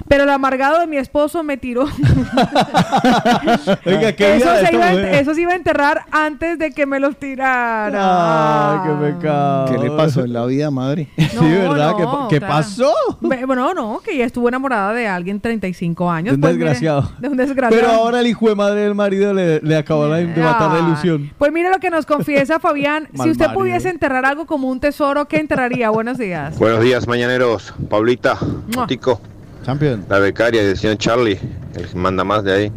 Pero 0.09 0.25
el 0.25 0.31
amargado 0.31 0.81
de 0.81 0.87
mi 0.87 0.97
esposo 0.97 1.43
me 1.45 1.57
tiró. 1.59 1.85
Oiga, 3.87 4.13
qué 4.13 4.37
eso, 4.37 4.49
se 4.65 4.75
iba 4.75 4.93
eso 4.93 5.35
se 5.35 5.41
iba 5.43 5.53
a 5.53 5.57
enterrar 5.57 6.05
antes 6.11 6.59
de 6.59 6.73
que 6.73 6.87
me 6.87 6.99
los 6.99 7.17
tirara. 7.19 8.73
Ay, 8.73 8.79
qué 8.89 9.13
pecado. 9.13 9.65
¿Qué 9.67 9.79
le 9.79 9.91
pasó 9.91 10.25
en 10.25 10.33
la 10.33 10.45
vida, 10.47 10.71
madre? 10.71 11.09
sí, 11.17 11.37
¿verdad? 11.41 11.95
¿Qué, 11.97 12.03
no, 12.03 12.29
qué 12.29 12.39
claro. 12.39 12.55
pasó? 12.55 12.93
Bueno, 13.21 13.75
no, 13.75 14.01
que 14.05 14.15
ella 14.15 14.25
estuvo 14.25 14.49
enamorada 14.49 14.93
de 14.93 15.07
alguien 15.07 15.41
35 15.41 16.11
años. 16.11 16.33
De 16.33 16.35
un 16.37 16.41
pues, 16.41 16.55
mire, 16.55 16.65
desgraciado. 16.71 17.13
de 17.19 17.29
un 17.29 17.37
desgraciado. 17.37 17.83
Pero 17.89 17.93
ahora 17.93 18.21
el 18.21 18.27
hijo 18.27 18.49
de 18.49 18.55
madre 18.55 18.81
del 18.81 18.95
marido 18.95 19.35
le, 19.35 19.61
le 19.61 19.77
acabó 19.77 20.09
la- 20.09 20.17
de 20.17 20.43
matar 20.43 20.73
la 20.73 20.81
ilusión. 20.81 21.31
Pues 21.39 21.53
mire 21.53 21.71
lo 21.71 21.79
que 21.79 21.91
nos 21.91 22.07
confiesa 22.07 22.59
Fabián. 22.59 23.09
si 23.15 23.31
usted 23.31 23.47
marido. 23.47 23.61
Pudiese 23.69 23.89
enterrar 23.91 24.25
algo 24.25 24.47
como 24.47 24.69
un 24.69 24.81
tesoro, 24.81 25.27
¿qué 25.29 25.39
enterraría? 25.39 25.91
Buenos 25.99 26.19
días. 26.19 26.59
Buenos 26.59 26.83
días, 26.83 27.07
mañaneros. 27.07 27.75
Pablita. 27.89 28.39
Tico, 28.87 29.21
Champion. 29.65 30.05
la 30.09 30.19
becaria 30.19 30.63
del 30.65 30.77
señor 30.77 30.97
Charlie, 30.99 31.39
el 31.75 31.87
que 31.89 31.97
manda 31.97 32.25
más 32.25 32.45
de 32.45 32.53
ahí. 32.53 32.73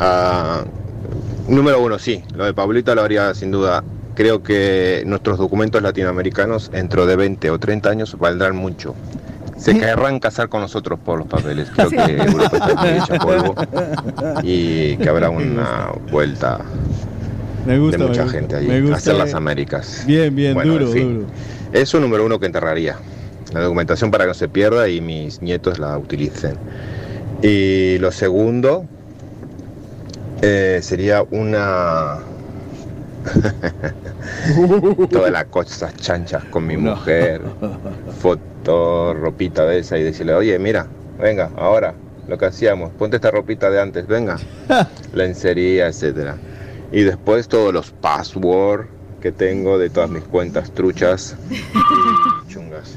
Ah, 0.00 0.62
número 1.48 1.82
uno, 1.82 1.98
sí, 1.98 2.22
lo 2.34 2.44
de 2.44 2.54
Pablita 2.54 2.94
lo 2.94 3.02
haría 3.02 3.34
sin 3.34 3.50
duda. 3.50 3.82
Creo 4.14 4.42
que 4.42 5.02
nuestros 5.06 5.38
documentos 5.38 5.80
latinoamericanos 5.82 6.70
dentro 6.72 7.06
de 7.06 7.14
20 7.16 7.50
o 7.50 7.58
30 7.58 7.90
años 7.90 8.18
valdrán 8.18 8.56
mucho. 8.56 8.94
Se 9.56 9.76
querrán 9.78 10.20
casar 10.20 10.48
con 10.48 10.60
nosotros 10.60 10.98
por 11.04 11.18
los 11.18 11.26
papeles. 11.28 11.68
Creo 11.70 11.90
Sí. 11.90 11.96
que 11.96 12.16
Europa 12.16 12.56
está 12.68 12.96
hecha 12.96 13.14
polvo 13.18 13.54
y 14.42 14.96
que 14.96 15.08
habrá 15.08 15.30
una 15.30 15.88
vuelta 16.12 16.60
Me 17.66 17.78
gusta, 17.78 17.98
de 17.98 18.08
mucha 18.08 18.24
me 18.24 18.30
gente 18.30 18.56
allí 18.56 18.80
gusta, 18.80 18.96
hacer 18.96 19.14
eh. 19.14 19.18
las 19.18 19.34
Américas. 19.34 20.04
Bien, 20.06 20.34
bien, 20.34 20.54
Bueno, 20.54 20.72
duro, 20.72 20.86
en 20.86 20.92
fin. 20.92 21.14
duro. 21.14 21.26
Eso 21.72 22.00
número 22.00 22.24
uno 22.24 22.38
que 22.38 22.46
enterraría. 22.46 22.96
La 23.52 23.60
documentación 23.60 24.10
para 24.10 24.24
que 24.24 24.28
no 24.28 24.34
se 24.34 24.48
pierda 24.48 24.88
y 24.88 25.00
mis 25.00 25.40
nietos 25.42 25.78
la 25.78 25.96
utilicen. 25.98 26.54
Y 27.42 27.98
lo 27.98 28.10
segundo 28.12 28.84
eh, 30.42 30.80
sería 30.82 31.22
una... 31.30 32.18
Todas 35.10 35.32
las 35.32 35.44
cosas 35.46 35.94
chanchas 35.96 36.44
con 36.44 36.66
mi 36.66 36.76
mujer, 36.76 37.42
foto, 38.20 39.12
ropita 39.14 39.66
de 39.66 39.80
esa 39.80 39.98
y 39.98 40.02
decirle, 40.02 40.34
oye, 40.34 40.58
mira, 40.58 40.86
venga, 41.20 41.50
ahora, 41.56 41.94
lo 42.26 42.38
que 42.38 42.46
hacíamos, 42.46 42.90
ponte 42.92 43.16
esta 43.16 43.30
ropita 43.30 43.70
de 43.70 43.80
antes, 43.80 44.06
venga, 44.06 44.38
lencería, 45.12 45.88
etcétera. 45.88 46.36
Y 46.92 47.02
después 47.02 47.48
todos 47.48 47.72
los 47.72 47.90
passwords 47.90 48.88
que 49.20 49.32
tengo 49.32 49.78
de 49.78 49.90
todas 49.90 50.08
mis 50.10 50.22
cuentas 50.24 50.70
truchas 50.72 51.36
y 51.50 51.56
chungas. 52.52 52.94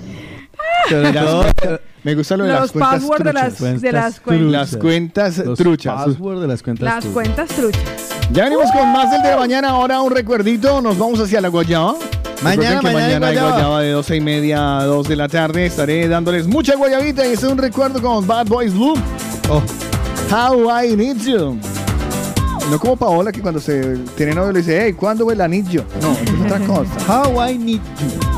Me 2.03 2.15
gusta 2.15 2.35
lo 2.38 2.45
de 2.45 2.51
Los 2.51 2.61
las 2.61 2.72
cuentas 2.72 2.91
password 3.01 3.23
de 3.23 3.34
las- 3.34 3.55
truchas. 3.55 3.81
de 3.81 3.91
las 3.91 4.19
cuentas. 4.19 4.51
Las 4.51 4.77
cuentas 4.77 5.38
Los 5.39 5.57
truchas. 5.59 5.93
password 6.05 6.41
de 6.41 6.47
las 6.47 6.63
cuentas 6.63 6.84
Las 6.85 6.99
truchas. 7.03 7.13
cuentas 7.13 7.49
truchas. 7.49 7.81
Ya 8.31 8.43
venimos 8.45 8.72
con 8.72 8.91
más 8.91 9.11
del 9.11 9.22
de 9.22 9.30
la 9.30 9.38
mañana. 9.38 9.69
Ahora 9.69 10.01
un 10.01 10.11
recuerdito. 10.11 10.81
Nos 10.81 10.97
vamos 10.97 11.19
hacia 11.19 11.41
la 11.41 11.49
Guayaba. 11.49 11.95
Mañana, 12.43 12.81
mañana 12.81 12.93
mañana 12.99 13.27
hay 13.27 13.34
guayaba. 13.35 13.51
Guayaba 13.51 13.81
de 13.81 13.91
12 13.91 14.15
y 14.15 14.22
media 14.22 14.80
a 14.80 14.85
2 14.85 15.07
de 15.07 15.15
la 15.15 15.27
tarde. 15.27 15.65
Estaré 15.68 16.07
dándoles 16.07 16.47
mucha 16.47 16.76
guayabita 16.76 17.26
y 17.27 17.34
este 17.34 17.45
es 17.45 17.51
un 17.51 17.57
recuerdo 17.59 18.01
con 18.01 18.26
Bad 18.26 18.47
Boys 18.47 18.73
Blue. 18.73 18.95
Oh. 19.49 19.61
How 20.31 20.84
I 20.84 20.95
Need 20.95 21.18
You. 21.18 21.59
No 22.72 22.80
como 22.80 22.95
Paola 22.95 23.34
que 23.34 23.41
cuando 23.41 23.60
se 23.60 23.98
tiene 24.15 24.34
novio 24.34 24.53
le 24.53 24.60
dice, 24.60 24.81
hey, 24.81 24.93
¿cuándo 24.93 25.30
el 25.30 25.41
anillo? 25.41 25.84
No, 26.02 26.14
es 26.14 26.45
otra 26.45 26.65
cosa. 26.65 27.26
How 27.26 27.49
I 27.49 27.57
Need 27.57 27.81
You. 27.99 28.31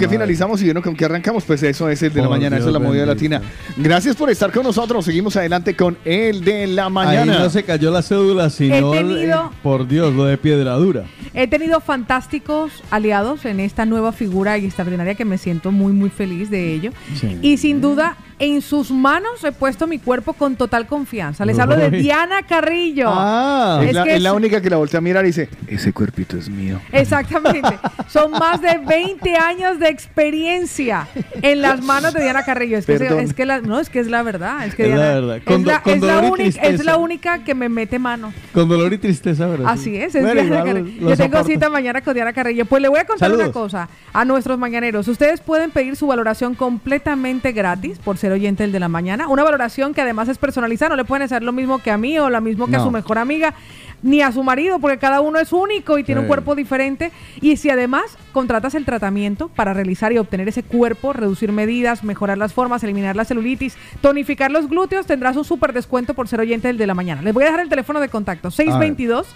Qué 0.00 0.08
finalizamos 0.08 0.60
y 0.60 0.64
vieron 0.64 0.82
con 0.82 0.96
qué 0.96 1.04
arrancamos? 1.04 1.44
Pues 1.44 1.62
eso 1.62 1.88
es 1.88 2.02
el 2.02 2.12
de 2.12 2.20
la 2.22 2.28
Por 2.28 2.36
mañana, 2.36 2.56
eso 2.56 2.66
es 2.68 2.72
la 2.72 2.78
movida 2.78 3.04
bendito. 3.06 3.34
latina. 3.36 3.52
Gracias 3.76 4.16
por 4.16 4.30
estar 4.30 4.50
con 4.50 4.64
nosotros. 4.64 5.04
Seguimos 5.04 5.36
adelante 5.36 5.76
con 5.76 5.96
el 6.04 6.44
de 6.44 6.66
la 6.66 6.86
Ahí 6.86 6.90
mañana. 6.90 7.38
no 7.38 7.50
se 7.50 7.62
cayó 7.62 7.90
la 7.90 8.02
cédula, 8.02 8.50
sino, 8.50 8.90
tenido- 8.90 9.52
por 9.62 9.86
Dios, 9.86 10.12
lo 10.14 10.24
de 10.24 10.36
piedradura. 10.38 11.04
He 11.34 11.46
tenido 11.46 11.80
fantásticos 11.80 12.72
aliados 12.90 13.44
en 13.44 13.60
esta 13.60 13.86
nueva 13.86 14.10
figura 14.12 14.56
extraordinaria 14.56 15.14
que 15.14 15.24
me 15.24 15.38
siento 15.38 15.70
muy, 15.70 15.92
muy 15.92 16.10
feliz 16.10 16.50
de 16.50 16.74
ello. 16.74 16.90
Sí. 17.20 17.38
Y 17.40 17.56
sin 17.58 17.80
duda, 17.80 18.16
en 18.40 18.62
sus 18.62 18.90
manos 18.90 19.44
he 19.44 19.52
puesto 19.52 19.86
mi 19.86 19.98
cuerpo 19.98 20.32
con 20.32 20.56
total 20.56 20.86
confianza. 20.86 21.44
Les 21.44 21.58
hablo 21.58 21.76
de. 21.76 21.90
Diana 21.90 22.42
Carrillo. 22.48 23.10
Ah, 23.12 23.80
es, 23.86 23.92
la, 23.94 24.04
es 24.04 24.22
la 24.22 24.32
única 24.32 24.60
que 24.60 24.70
la 24.70 24.78
voltea 24.78 24.98
a 24.98 25.00
mirar 25.02 25.24
y 25.24 25.28
dice, 25.28 25.48
ese 25.68 25.92
cuerpito 25.92 26.36
es 26.36 26.48
mío. 26.48 26.80
Exactamente. 26.90 27.68
Son 28.10 28.32
más 28.32 28.60
de 28.60 28.76
20 28.78 29.36
años 29.36 29.78
de 29.78 29.88
experiencia 29.88 31.06
en 31.42 31.62
las 31.62 31.80
manos 31.84 32.12
de 32.12 32.22
Diana 32.22 32.42
Carrillo. 32.44 32.76
Es 32.78 32.86
que, 32.86 32.98
se- 32.98 33.22
es 33.22 33.34
que 33.34 33.46
la, 33.46 33.60
no, 33.60 33.78
es 33.78 33.88
que 33.88 34.00
es 34.00 34.08
la 34.08 34.22
verdad. 34.22 34.66
Es 34.66 34.74
que 34.74 34.90
Es 34.90 34.96
la 34.98 35.14
verdad. 35.14 35.36
es 35.36 35.44
do- 35.44 35.58
la- 35.70 35.82
con 35.82 35.92
es 35.94 36.00
la 36.02 36.14
dolor 36.16 36.40
y 36.40 36.42
única- 36.42 36.62
es 36.62 36.84
la 36.84 36.96
única 36.96 37.44
que 37.44 37.54
me 37.54 37.68
mete 37.68 37.98
mano. 37.98 38.32
Con 38.52 38.68
dolor 38.68 38.92
y 38.92 38.98
tristeza, 38.98 39.46
¿verdad? 39.46 39.68
Así 39.70 39.96
es, 39.96 40.14
es 40.14 40.24
Diana 40.24 40.42
igual 40.42 40.86
Yo 40.86 41.16
tengo 41.16 41.16
soporto. 41.38 41.44
cita 41.44 41.68
mañana 41.70 42.00
con 42.00 42.14
Diana 42.14 42.32
Carrillo. 42.32 42.64
Pues 42.66 42.82
le 42.82 42.88
voy 42.88 42.98
a 42.98 43.06
contar 43.06 43.32
una 43.32 43.52
cosa 43.52 43.88
a 44.12 44.24
nuestros 44.24 44.58
mañaneros. 44.58 45.06
Ustedes 45.08 45.40
pueden 45.40 45.70
pedir 45.70 45.94
su 45.96 46.06
valoración 46.08 46.54
completamente 46.56 47.52
gratis 47.52 47.98
por 47.98 48.18
ser 48.18 48.32
oyente 48.32 48.64
del 48.64 48.72
de 48.72 48.80
la 48.80 48.88
mañana. 48.88 49.28
Una 49.28 49.44
valoración 49.44 49.94
que 49.94 50.00
además 50.00 50.28
es 50.28 50.38
personalizada. 50.38 50.90
No 50.90 50.96
le 50.96 51.04
pueden 51.04 51.22
hacer 51.22 51.42
lo 51.42 51.52
mismo 51.52 51.78
que 51.78 51.90
a 51.90 51.96
mí 51.96 52.18
o 52.18 52.28
lo 52.28 52.40
mismo 52.40 52.66
que 52.66 52.76
a 52.76 52.80
su 52.80 52.90
mejor 52.90 53.18
amiga 53.18 53.54
ni 54.02 54.22
a 54.22 54.32
su 54.32 54.42
marido, 54.42 54.78
porque 54.78 54.98
cada 54.98 55.20
uno 55.20 55.38
es 55.38 55.52
único 55.52 55.98
y 55.98 56.04
tiene 56.04 56.22
un 56.22 56.26
cuerpo 56.26 56.54
diferente. 56.54 57.12
Y 57.40 57.56
si 57.56 57.70
además 57.70 58.16
contratas 58.32 58.74
el 58.74 58.84
tratamiento 58.84 59.48
para 59.48 59.74
realizar 59.74 60.12
y 60.12 60.18
obtener 60.18 60.48
ese 60.48 60.62
cuerpo, 60.62 61.12
reducir 61.12 61.52
medidas, 61.52 62.04
mejorar 62.04 62.38
las 62.38 62.52
formas, 62.52 62.82
eliminar 62.82 63.16
la 63.16 63.24
celulitis, 63.24 63.76
tonificar 64.00 64.50
los 64.50 64.68
glúteos, 64.68 65.06
tendrás 65.06 65.36
un 65.36 65.44
súper 65.44 65.72
descuento 65.72 66.14
por 66.14 66.28
ser 66.28 66.40
oyente 66.40 66.68
del 66.68 66.78
de 66.78 66.86
la 66.86 66.94
mañana. 66.94 67.22
Les 67.22 67.34
voy 67.34 67.42
a 67.44 67.46
dejar 67.46 67.60
el 67.60 67.68
teléfono 67.68 68.00
de 68.00 68.08
contacto. 68.08 68.50
622 68.50 69.26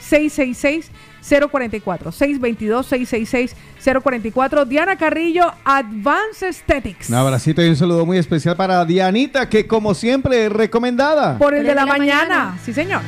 666 0.00 0.90
044 1.28 2.12
622 2.12 2.86
666 2.86 3.56
044 4.02 4.64
Diana 4.64 4.96
Carrillo 4.96 5.52
Advanced 5.64 6.46
Aesthetics. 6.46 7.08
Un 7.08 7.16
abracito 7.16 7.62
y 7.62 7.68
un 7.68 7.76
saludo 7.76 8.06
muy 8.06 8.18
especial 8.18 8.56
para 8.56 8.84
Dianita, 8.84 9.48
que 9.48 9.66
como 9.66 9.94
siempre 9.94 10.46
es 10.46 10.52
recomendada. 10.52 11.38
Por 11.38 11.54
el 11.54 11.66
de 11.66 11.74
la, 11.74 11.86
mañana. 11.86 12.58
Sí, 12.64 12.72
señor. 12.72 13.02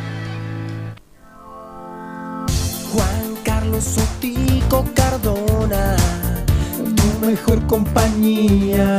Carlos 3.69 3.85
Sotico 3.85 4.83
Cardona, 4.95 5.95
tu 6.97 7.27
mejor 7.27 7.67
compañía. 7.67 8.97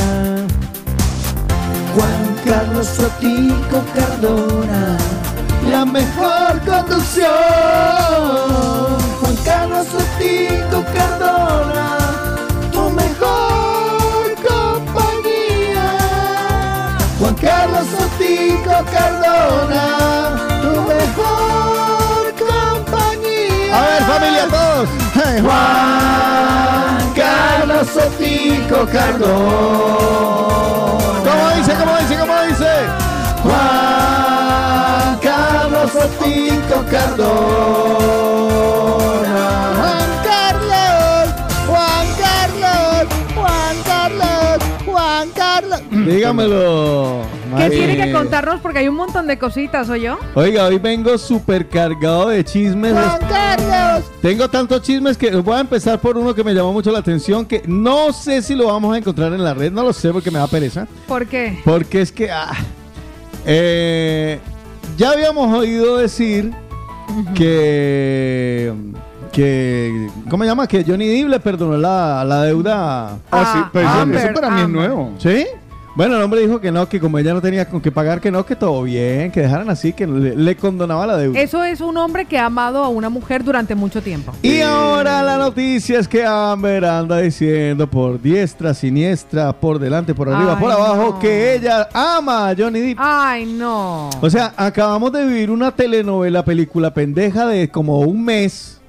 Juan 1.96 2.36
Carlos 2.46 2.86
Sotico 2.86 3.82
Cardona, 3.96 4.96
la 5.72 5.86
mejor 5.86 6.60
conducción. 6.68 7.26
Juan 9.20 9.36
Carlos 9.44 9.88
Sotico 9.88 10.84
Cardona, 10.94 11.98
tu 12.72 12.92
mejor 12.92 14.36
compañía. 14.48 15.88
Juan 17.20 17.36
Carlos 17.42 17.88
Sotico 17.88 18.86
Cardona, 18.92 19.99
Juan 25.42 27.14
Carlos 27.16 27.88
Sotico 27.88 28.86
Cardona. 28.92 29.30
¿Cómo 31.24 31.50
dice? 31.56 31.74
¿Cómo 31.76 31.98
dice? 31.98 32.18
¿Cómo 32.18 32.42
dice? 32.44 32.72
Juan 33.44 35.18
Carlos 35.22 35.92
Sotico 35.92 36.84
Cardona. 36.90 38.39
Dígamelo. 46.16 47.22
¿Qué 47.58 47.70
tiene 47.70 47.98
que 47.98 48.12
contarnos? 48.12 48.60
Porque 48.62 48.80
hay 48.80 48.88
un 48.88 48.96
montón 48.96 49.28
de 49.28 49.38
cositas, 49.40 49.90
¿o 49.90 49.96
yo? 49.96 50.18
Oiga, 50.36 50.66
hoy 50.66 50.78
vengo 50.78 51.18
súper 51.18 51.68
cargado 51.68 52.30
de 52.30 52.44
chismes. 52.44 52.94
Carlos! 53.30 54.06
Tengo 54.22 54.50
tantos 54.50 54.82
chismes 54.82 55.18
que 55.18 55.32
voy 55.38 55.56
a 55.56 55.60
empezar 55.62 56.00
por 56.00 56.18
uno 56.18 56.34
que 56.36 56.44
me 56.44 56.54
llamó 56.54 56.74
mucho 56.74 56.92
la 56.92 57.00
atención, 57.00 57.46
que 57.46 57.64
no 57.66 58.14
sé 58.14 58.42
si 58.42 58.56
lo 58.56 58.68
vamos 58.68 58.94
a 58.94 58.98
encontrar 58.98 59.34
en 59.34 59.44
la 59.44 59.54
red, 59.54 59.72
no 59.72 59.84
lo 59.84 59.94
sé 59.94 60.12
porque 60.12 60.30
me 60.32 60.40
da 60.40 60.48
pereza. 60.48 60.88
¿Por 61.08 61.26
qué? 61.26 61.60
Porque 61.66 62.02
es 62.02 62.12
que 62.12 62.30
ah, 62.32 62.52
eh, 63.46 64.40
ya 64.98 65.12
habíamos 65.12 65.52
oído 65.58 65.98
decir 65.98 66.52
que 67.36 68.74
que 69.32 70.08
¿cómo 70.30 70.44
se 70.44 70.50
llama? 70.50 70.68
Que 70.68 70.84
Johnny 70.84 71.08
Depp 71.08 71.30
le 71.30 71.40
perdonó 71.40 71.78
la, 71.78 72.24
la 72.26 72.44
deuda. 72.44 73.18
Ah, 73.32 73.54
sí, 73.54 73.70
pero 73.72 73.88
eso- 73.88 74.00
Amber, 74.00 74.26
eso 74.26 74.34
para 74.34 74.50
mí 74.52 74.62
es 74.62 74.70
nuevo. 74.70 75.14
¿Sí? 75.20 75.46
Bueno, 75.96 76.16
el 76.16 76.22
hombre 76.22 76.42
dijo 76.42 76.62
que 76.62 76.72
no, 76.72 76.88
que 76.88 77.00
como 77.00 77.18
ella 77.18 77.34
no 77.34 77.42
tenía 77.42 77.68
con 77.68 77.82
qué 77.82 77.92
pagar, 77.92 78.22
que 78.22 78.32
no, 78.32 78.46
que 78.46 78.56
todo 78.56 78.84
bien, 78.84 79.32
que 79.32 79.42
dejaran 79.42 79.70
así, 79.70 79.92
que 79.92 80.08
le, 80.08 80.36
le 80.36 80.56
condonaba 80.56 81.06
la 81.06 81.18
deuda. 81.18 81.40
Eso 81.40 81.64
es 81.64 81.82
un 81.82 81.98
hombre 81.98 82.26
que 82.26 82.38
ha 82.38 82.46
amado 82.46 82.84
a 82.84 82.90
una 82.90 83.10
mujer 83.10 83.44
durante 83.44 83.76
mucho 83.76 84.02
tiempo. 84.02 84.34
Y 84.42 84.62
ahora 84.62 85.22
la 85.24 85.38
noticia 85.38 86.00
es 86.00 86.08
que 86.08 86.24
Amber 86.26 86.86
anda 86.86 87.18
diciendo 87.18 87.90
por 87.90 88.22
diestra, 88.22 88.74
siniestra, 88.74 89.52
por 89.52 89.80
delante, 89.80 90.14
por 90.14 90.30
arriba, 90.30 90.54
Ay, 90.56 90.62
por 90.64 90.72
abajo, 90.72 91.10
no. 91.14 91.20
que 91.20 91.56
ella 91.56 91.90
ama 91.94 92.50
a 92.50 92.56
Johnny 92.56 92.80
Depp. 92.80 92.98
Ay, 93.02 93.46
no. 93.46 94.10
O 94.22 94.30
sea, 94.30 94.54
acabamos 94.56 95.12
de 95.12 95.26
vivir 95.26 95.52
una 95.52 95.72
telenovela, 95.72 96.46
película 96.46 96.94
pendeja 96.94 97.46
de 97.48 97.70
como 97.70 98.00
un 98.02 98.24
mes. 98.24 98.80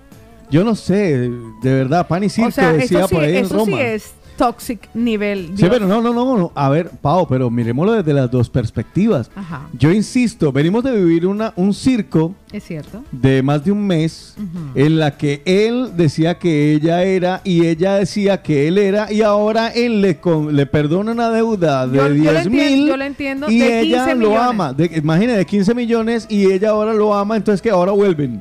Yo 0.50 0.64
no 0.64 0.74
sé, 0.74 1.30
de 1.62 1.74
verdad, 1.74 2.06
pan 2.08 2.24
y 2.24 2.28
circo 2.28 2.48
o 2.48 2.52
sea, 2.52 2.72
decía 2.72 2.98
eso 3.00 3.08
sí, 3.08 3.14
por 3.14 3.24
ahí 3.24 3.36
en 3.36 3.44
eso 3.44 3.64
sí 3.64 3.70
Roma. 3.70 3.82
es 3.82 4.12
toxic 4.44 4.88
nivel. 4.94 5.50
Sí, 5.54 5.66
pero 5.68 5.86
no, 5.86 6.00
no, 6.00 6.12
no, 6.14 6.36
no. 6.38 6.52
A 6.54 6.68
ver, 6.70 6.90
Pau, 7.02 7.26
pero 7.28 7.50
miremoslo 7.50 7.92
desde 7.92 8.12
las 8.14 8.30
dos 8.30 8.48
perspectivas. 8.48 9.30
Ajá. 9.36 9.68
Yo 9.78 9.90
insisto, 9.92 10.50
venimos 10.50 10.82
de 10.82 10.92
vivir 10.96 11.26
una, 11.26 11.52
un 11.56 11.74
circo 11.74 12.34
Es 12.52 12.64
cierto. 12.64 13.02
de 13.12 13.42
más 13.42 13.64
de 13.64 13.72
un 13.72 13.86
mes 13.86 14.36
en 14.74 14.98
la 14.98 15.16
que 15.18 15.42
él 15.44 15.90
decía 15.96 16.38
que 16.38 16.72
ella 16.72 17.02
era 17.04 17.42
y 17.44 17.66
ella 17.66 17.96
decía 17.96 18.40
que 18.42 18.66
él 18.68 18.78
era 18.78 19.12
y 19.12 19.22
ahora 19.22 19.68
él 19.68 20.00
le, 20.00 20.16
con- 20.18 20.56
le 20.56 20.64
perdona 20.66 21.12
una 21.12 21.30
deuda 21.30 21.86
de 21.86 21.98
Yo- 21.98 22.02
yo 22.04 22.08
lo 22.08 22.14
10 22.14 22.46
entiendo- 22.46 22.50
mil 22.76 22.86
yo 22.88 22.96
lo 22.96 23.04
entiendo, 23.04 23.50
y 23.50 23.58
de 23.58 23.80
ella 23.80 24.04
15 24.06 24.14
lo 24.16 24.38
ama. 24.38 24.72
De, 24.72 24.90
imagínate, 24.96 25.38
de 25.38 25.44
15 25.46 25.74
millones 25.74 26.26
y 26.30 26.46
ella 26.50 26.70
ahora 26.70 26.94
lo 26.94 27.14
ama, 27.14 27.36
entonces 27.36 27.60
que 27.60 27.70
ahora 27.70 27.92
vuelven. 27.92 28.40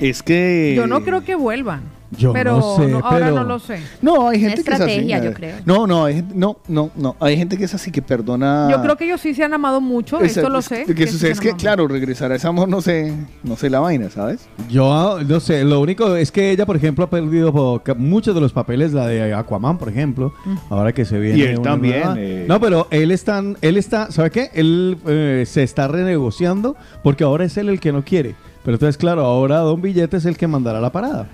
Es 0.00 0.22
que. 0.22 0.74
Yo 0.76 0.86
no 0.86 1.02
creo 1.02 1.22
que 1.24 1.34
vuelvan. 1.36 1.82
Yo 2.18 2.32
pero 2.32 2.56
no 2.58 2.76
sé, 2.76 2.92
ahora 2.92 3.10
pero- 3.26 3.30
no 3.36 3.44
lo 3.44 3.58
sé. 3.58 3.78
No, 4.02 4.28
hay 4.28 4.38
Una 4.40 4.48
gente 4.50 4.64
que 4.64 4.70
es 4.70 4.80
así. 4.80 4.90
estrategia, 4.90 5.16
a 5.16 5.18
yo 5.20 5.24
ver. 5.30 5.34
creo. 5.34 5.56
No, 5.64 5.86
no, 5.86 6.04
hay 6.04 6.22
no, 6.34 6.58
no, 6.68 6.90
no. 6.94 7.16
Hay 7.20 7.36
gente 7.36 7.56
que 7.56 7.64
es 7.64 7.74
así 7.74 7.90
que 7.90 8.02
perdona. 8.02 8.68
Yo 8.70 8.82
creo 8.82 8.96
que 8.96 9.04
ellos 9.06 9.20
sí 9.20 9.34
se 9.34 9.42
han 9.44 9.54
amado 9.54 9.80
mucho, 9.80 10.20
Esa- 10.20 10.40
esto 10.40 10.50
lo 10.50 10.58
es- 10.58 10.66
sé. 10.66 10.84
Lo 10.86 10.94
que 10.94 11.06
sucede 11.06 11.30
es 11.32 11.40
que, 11.40 11.48
amado. 11.48 11.60
claro, 11.60 11.88
regresar 11.88 12.30
a 12.30 12.34
ese 12.36 12.46
amor 12.46 12.68
no 12.68 12.82
sé, 12.82 13.12
no 13.42 13.56
sé 13.56 13.70
la 13.70 13.80
vaina, 13.80 14.10
¿sabes? 14.10 14.46
Yo 14.68 15.18
no 15.26 15.40
sé, 15.40 15.64
lo 15.64 15.80
único 15.80 16.14
es 16.16 16.30
que 16.30 16.50
ella, 16.50 16.66
por 16.66 16.76
ejemplo, 16.76 17.04
ha 17.04 17.10
perdido 17.10 17.80
muchos 17.96 18.34
de 18.34 18.40
los 18.40 18.52
papeles, 18.52 18.92
la 18.92 19.06
de 19.06 19.32
Aquaman, 19.32 19.78
por 19.78 19.88
ejemplo, 19.88 20.34
ahora 20.70 20.92
que 20.92 21.04
se 21.04 21.18
viene. 21.18 21.38
Y 21.38 21.42
él 21.42 21.60
también, 21.62 22.02
eh. 22.18 22.44
No, 22.46 22.60
pero 22.60 22.88
él 22.90 23.10
está, 23.10 23.42
él 23.62 23.76
está, 23.78 24.10
¿sabe 24.10 24.30
qué? 24.30 24.50
Él 24.54 24.98
eh, 25.06 25.44
se 25.46 25.62
está 25.62 25.88
renegociando 25.88 26.76
porque 27.02 27.24
ahora 27.24 27.44
es 27.46 27.56
él 27.56 27.68
el 27.68 27.80
que 27.80 27.90
no 27.92 28.04
quiere. 28.04 28.34
Pero 28.64 28.76
entonces, 28.76 28.96
claro, 28.96 29.24
ahora 29.24 29.58
Don 29.58 29.82
Billete 29.82 30.18
es 30.18 30.24
el 30.24 30.36
que 30.36 30.46
mandará 30.46 30.80
la 30.80 30.92
parada. 30.92 31.26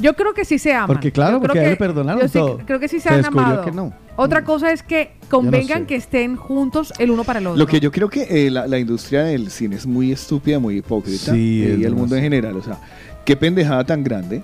Yo 0.00 0.14
creo 0.14 0.34
que 0.34 0.44
sí 0.44 0.58
se 0.58 0.72
aman. 0.72 0.86
Porque, 0.86 1.10
claro, 1.12 1.36
Yo 1.36 1.40
porque 1.42 1.58
a 1.58 1.62
él 1.62 1.66
que- 1.66 1.70
le 1.72 1.76
perdonaron 1.76 2.22
yo 2.22 2.28
sí 2.28 2.38
todo. 2.38 2.58
Creo 2.64 2.78
que 2.80 2.88
sí 2.88 3.00
se, 3.00 3.08
Se 3.08 3.14
han 3.14 3.24
amado. 3.26 3.64
que 3.64 3.72
no. 3.72 3.92
Otra 4.16 4.42
cosa 4.44 4.72
es 4.72 4.82
que 4.82 5.12
convengan 5.30 5.80
sé. 5.80 5.86
que 5.86 5.94
estén 5.96 6.36
juntos 6.36 6.92
el 6.98 7.10
uno 7.10 7.22
para 7.24 7.38
el 7.38 7.46
otro. 7.46 7.58
Lo 7.58 7.66
que 7.66 7.78
yo 7.80 7.92
creo 7.92 8.08
que 8.08 8.46
eh, 8.46 8.50
la, 8.50 8.66
la 8.66 8.78
industria 8.78 9.22
del 9.24 9.50
cine 9.50 9.76
es 9.76 9.86
muy 9.86 10.10
estúpida, 10.12 10.58
muy 10.58 10.78
hipócrita. 10.78 11.32
Sí, 11.32 11.62
eh, 11.64 11.74
es 11.74 11.78
y 11.80 11.84
el 11.84 11.94
mundo 11.94 12.16
en 12.16 12.22
general. 12.22 12.56
O 12.56 12.62
sea, 12.62 12.78
qué 13.24 13.36
pendejada 13.36 13.84
tan 13.84 14.02
grande 14.02 14.42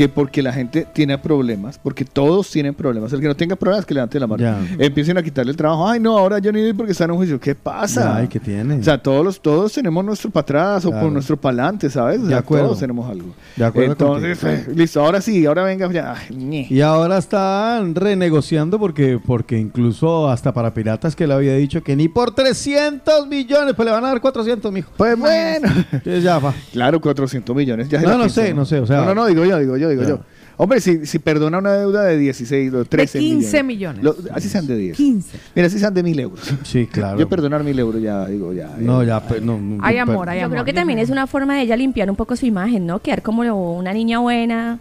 que 0.00 0.08
porque 0.08 0.40
la 0.42 0.50
gente 0.50 0.86
tiene 0.94 1.18
problemas, 1.18 1.78
porque 1.78 2.06
todos 2.06 2.50
tienen 2.50 2.72
problemas. 2.72 3.12
El 3.12 3.20
que 3.20 3.26
no 3.26 3.36
tenga 3.36 3.54
problemas, 3.54 3.84
que 3.84 3.92
levante 3.92 4.18
la 4.18 4.26
mano. 4.26 4.42
Ya. 4.42 4.58
Empiecen 4.78 5.18
a 5.18 5.22
quitarle 5.22 5.50
el 5.50 5.58
trabajo. 5.58 5.86
Ay, 5.86 6.00
no, 6.00 6.16
ahora 6.16 6.38
Johnny 6.42 6.62
Depp 6.62 6.78
porque 6.78 6.92
está 6.92 7.04
en 7.04 7.10
un 7.10 7.18
juicio. 7.18 7.38
¿Qué 7.38 7.54
pasa? 7.54 8.16
Ay, 8.16 8.26
¿qué 8.26 8.40
tiene? 8.40 8.76
O 8.76 8.82
sea, 8.82 8.96
todos, 8.96 9.22
los, 9.22 9.38
todos 9.42 9.74
tenemos 9.74 10.02
nuestro 10.02 10.30
para 10.30 10.40
atrás 10.40 10.86
o 10.86 10.90
por 10.90 11.12
nuestro 11.12 11.36
para 11.38 11.52
adelante, 11.64 11.90
¿sabes? 11.90 12.20
O 12.20 12.26
De 12.28 12.34
acuerdo. 12.34 12.68
todos 12.68 12.80
tenemos 12.80 13.10
algo. 13.10 13.34
De 13.56 13.62
acuerdo 13.62 13.92
Entonces, 13.92 14.42
eh, 14.42 14.68
listo, 14.74 15.04
ahora 15.04 15.20
sí, 15.20 15.44
ahora 15.44 15.64
venga 15.64 15.92
ya. 15.92 16.14
Ay. 16.14 16.66
Y 16.70 16.80
ahora 16.80 17.18
están 17.18 17.94
renegociando 17.94 18.78
porque, 18.78 19.20
porque 19.22 19.58
incluso 19.58 20.30
hasta 20.30 20.54
para 20.54 20.72
piratas 20.72 21.14
que 21.14 21.26
le 21.26 21.34
había 21.34 21.56
dicho 21.56 21.82
que 21.82 21.94
ni 21.94 22.08
por 22.08 22.34
300 22.34 23.26
millones, 23.26 23.74
pues 23.74 23.84
le 23.84 23.92
van 23.92 24.02
a 24.06 24.08
dar 24.08 24.22
400, 24.22 24.72
mijo. 24.72 24.90
Pues 24.96 25.18
bueno. 25.18 25.68
Entonces 25.92 26.22
ya 26.22 26.38
va. 26.38 26.54
Claro, 26.72 27.02
400 27.02 27.54
millones. 27.54 27.90
Ya 27.90 28.00
No, 28.00 28.16
no 28.16 28.30
sé, 28.30 28.54
no 28.54 28.64
sé, 28.64 28.78
o 28.80 28.86
sea- 28.86 29.00
No, 29.00 29.04
no, 29.04 29.14
no, 29.14 29.26
digo 29.26 29.44
yo, 29.44 29.58
digo 29.58 29.76
yo, 29.76 29.89
digo 29.90 30.02
yo. 30.04 30.20
Hombre, 30.56 30.80
si, 30.82 31.06
si 31.06 31.18
perdona 31.18 31.56
una 31.58 31.72
deuda 31.72 32.04
de 32.04 32.18
16 32.18 32.74
o 32.74 32.84
13 32.84 33.18
15 33.18 33.62
millones. 33.62 34.04
Lo- 34.04 34.14
así 34.32 34.48
sean 34.48 34.66
de 34.66 34.76
10. 34.76 34.96
15. 34.96 35.38
Mira, 35.54 35.66
así 35.68 35.78
sean 35.78 35.94
de 35.94 36.02
1000 36.02 36.20
euros. 36.20 36.40
Sí, 36.64 36.86
claro. 36.86 37.18
Yo 37.18 37.28
perdonar 37.28 37.64
1000 37.64 37.78
euros 37.78 38.02
ya, 38.02 38.26
digo, 38.26 38.52
ya. 38.52 38.68
No, 38.78 39.02
ya, 39.02 39.20
pues, 39.26 39.40
no, 39.42 39.58
no, 39.58 39.82
Hay 39.82 39.96
no, 39.96 40.02
amor, 40.02 40.28
hay 40.28 40.40
Yo 40.40 40.44
amor. 40.46 40.56
creo 40.56 40.64
que 40.66 40.72
también 40.74 40.98
es 40.98 41.08
una 41.08 41.26
forma 41.26 41.54
de 41.56 41.62
ella 41.62 41.76
limpiar 41.76 42.10
un 42.10 42.16
poco 42.16 42.36
su 42.36 42.44
imagen, 42.44 42.84
¿no? 42.86 42.98
Quedar 43.00 43.22
como 43.22 43.42
una 43.78 43.92
niña 43.94 44.18
buena, 44.18 44.78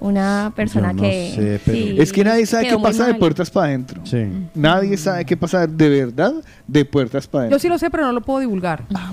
una 0.00 0.52
persona 0.56 0.88
Yo 0.90 0.94
no 0.96 1.02
que... 1.02 1.32
sé, 1.36 1.60
pero- 1.64 1.78
sí, 1.78 1.94
Es 2.00 2.12
que 2.12 2.24
nadie 2.24 2.44
sabe 2.44 2.66
qué 2.68 2.78
pasa 2.78 3.06
de 3.06 3.14
puertas 3.14 3.48
para 3.48 3.66
adentro. 3.68 4.00
Sí. 4.04 4.26
Nadie 4.56 4.96
sabe 4.96 5.24
qué 5.24 5.36
pasa 5.36 5.68
de 5.68 5.88
verdad 5.88 6.34
de 6.66 6.84
puertas 6.84 7.28
para 7.28 7.44
Yo 7.44 7.46
adentro. 7.46 7.58
sí 7.60 7.68
lo 7.68 7.78
sé, 7.78 7.90
pero 7.90 8.04
no 8.06 8.12
lo 8.12 8.22
puedo 8.22 8.40
divulgar. 8.40 8.82
Ah, 8.92 9.12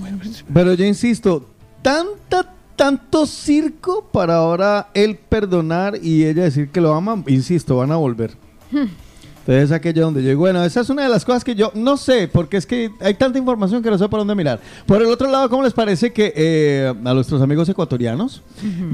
Pero 0.52 0.74
yo 0.74 0.86
insisto, 0.86 1.46
tanta, 1.84 2.52
tanto 2.80 3.26
circo 3.26 4.08
para 4.10 4.38
ahora 4.38 4.88
él 4.94 5.18
perdonar 5.18 6.00
y 6.02 6.24
ella 6.24 6.44
decir 6.44 6.70
que 6.70 6.80
lo 6.80 6.94
ama, 6.94 7.22
insisto, 7.28 7.76
van 7.76 7.92
a 7.92 7.98
volver. 7.98 8.32
Entonces 8.72 9.66
es 9.66 9.72
aquello 9.74 10.04
donde 10.04 10.22
digo, 10.22 10.40
bueno, 10.40 10.64
esa 10.64 10.80
es 10.80 10.90
una 10.90 11.04
de 11.04 11.10
las 11.10 11.26
cosas 11.26 11.44
que 11.44 11.56
yo 11.56 11.74
no 11.76 11.98
sé, 11.98 12.30
porque 12.30 12.56
es 12.56 12.66
que 12.66 12.90
hay 13.02 13.16
tanta 13.16 13.38
información 13.38 13.84
que 13.84 13.90
no 13.90 13.98
sé 13.98 14.08
por 14.08 14.22
dónde 14.22 14.34
mirar. 14.34 14.62
Por 14.86 15.02
el 15.02 15.10
otro 15.10 15.30
lado, 15.30 15.50
¿cómo 15.50 15.62
les 15.64 15.74
parece 15.74 16.14
que 16.14 16.32
eh, 16.34 16.94
a 17.04 17.14
nuestros 17.14 17.42
amigos 17.42 17.68
ecuatorianos 17.68 18.42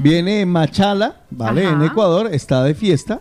viene 0.02 0.44
Machala, 0.46 1.20
¿vale? 1.30 1.66
Ajá. 1.66 1.76
En 1.76 1.82
Ecuador, 1.82 2.28
está 2.32 2.64
de 2.64 2.74
fiesta. 2.74 3.20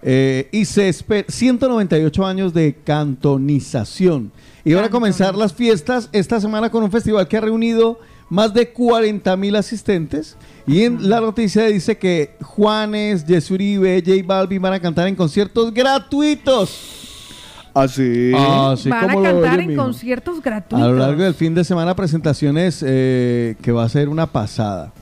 eh, 0.00 0.48
y 0.50 0.64
se 0.64 0.88
espera 0.88 1.26
198 1.28 2.24
años 2.24 2.54
de 2.54 2.74
cantonización. 2.84 4.32
Y 4.64 4.72
van 4.72 4.84
a 4.84 4.90
comenzar 4.90 5.34
las 5.34 5.52
fiestas 5.52 6.08
esta 6.12 6.40
semana 6.40 6.70
con 6.70 6.82
un 6.82 6.90
festival 6.90 7.28
que 7.28 7.36
ha 7.36 7.40
reunido 7.42 7.98
más 8.28 8.52
de 8.52 8.70
40 8.70 9.36
mil 9.36 9.56
asistentes. 9.56 10.36
Y 10.66 10.82
en 10.82 11.08
la 11.08 11.20
noticia 11.20 11.64
dice 11.64 11.96
que 11.96 12.36
Juanes, 12.42 13.24
Jesse 13.26 13.50
Uribe, 13.52 14.02
J 14.04 14.22
Balvin 14.24 14.60
van 14.60 14.72
a 14.72 14.80
cantar 14.80 15.06
en 15.06 15.14
conciertos 15.14 15.72
gratuitos. 15.72 17.04
Así. 17.76 18.32
Así 18.34 18.88
Van 18.88 19.10
a 19.10 19.22
cantar 19.22 19.60
en 19.60 19.76
conciertos 19.76 20.38
A 20.38 20.40
gratuitos. 20.40 20.88
lo 20.88 20.94
largo 20.96 21.22
del 21.22 21.34
fin 21.34 21.54
de 21.54 21.62
semana 21.62 21.94
presentaciones 21.94 22.82
eh, 22.86 23.54
que 23.60 23.70
va 23.70 23.84
a 23.84 23.88
ser 23.90 24.08
una 24.08 24.26
pasada. 24.26 24.92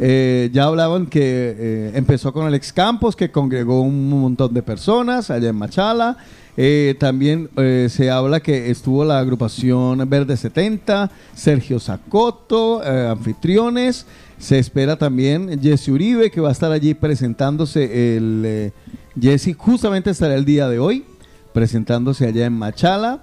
Eh, 0.00 0.48
ya 0.52 0.64
hablaban 0.64 1.06
que 1.06 1.20
eh, 1.58 1.90
empezó 1.94 2.32
con 2.32 2.46
Alex 2.46 2.72
Campos, 2.72 3.16
que 3.16 3.32
congregó 3.32 3.80
un 3.80 4.08
montón 4.08 4.54
de 4.54 4.62
personas 4.62 5.30
allá 5.30 5.48
en 5.48 5.56
Machala. 5.56 6.16
Eh, 6.56 6.96
también 6.98 7.48
eh, 7.56 7.88
se 7.90 8.10
habla 8.10 8.40
que 8.40 8.70
estuvo 8.70 9.04
la 9.04 9.18
agrupación 9.18 10.08
Verde 10.08 10.36
70, 10.36 11.10
Sergio 11.34 11.80
Zacoto, 11.80 12.82
eh, 12.84 13.08
anfitriones. 13.08 14.06
Se 14.38 14.58
espera 14.58 14.96
también 14.96 15.60
Jesse 15.62 15.88
Uribe, 15.88 16.30
que 16.30 16.40
va 16.40 16.50
a 16.50 16.52
estar 16.52 16.70
allí 16.72 16.94
presentándose. 16.94 18.16
El 18.16 18.72
Jesse 19.18 19.54
justamente 19.56 20.10
estará 20.10 20.34
el 20.34 20.44
día 20.44 20.68
de 20.68 20.78
hoy, 20.80 21.04
presentándose 21.52 22.26
allá 22.26 22.46
en 22.46 22.52
Machala. 22.54 23.22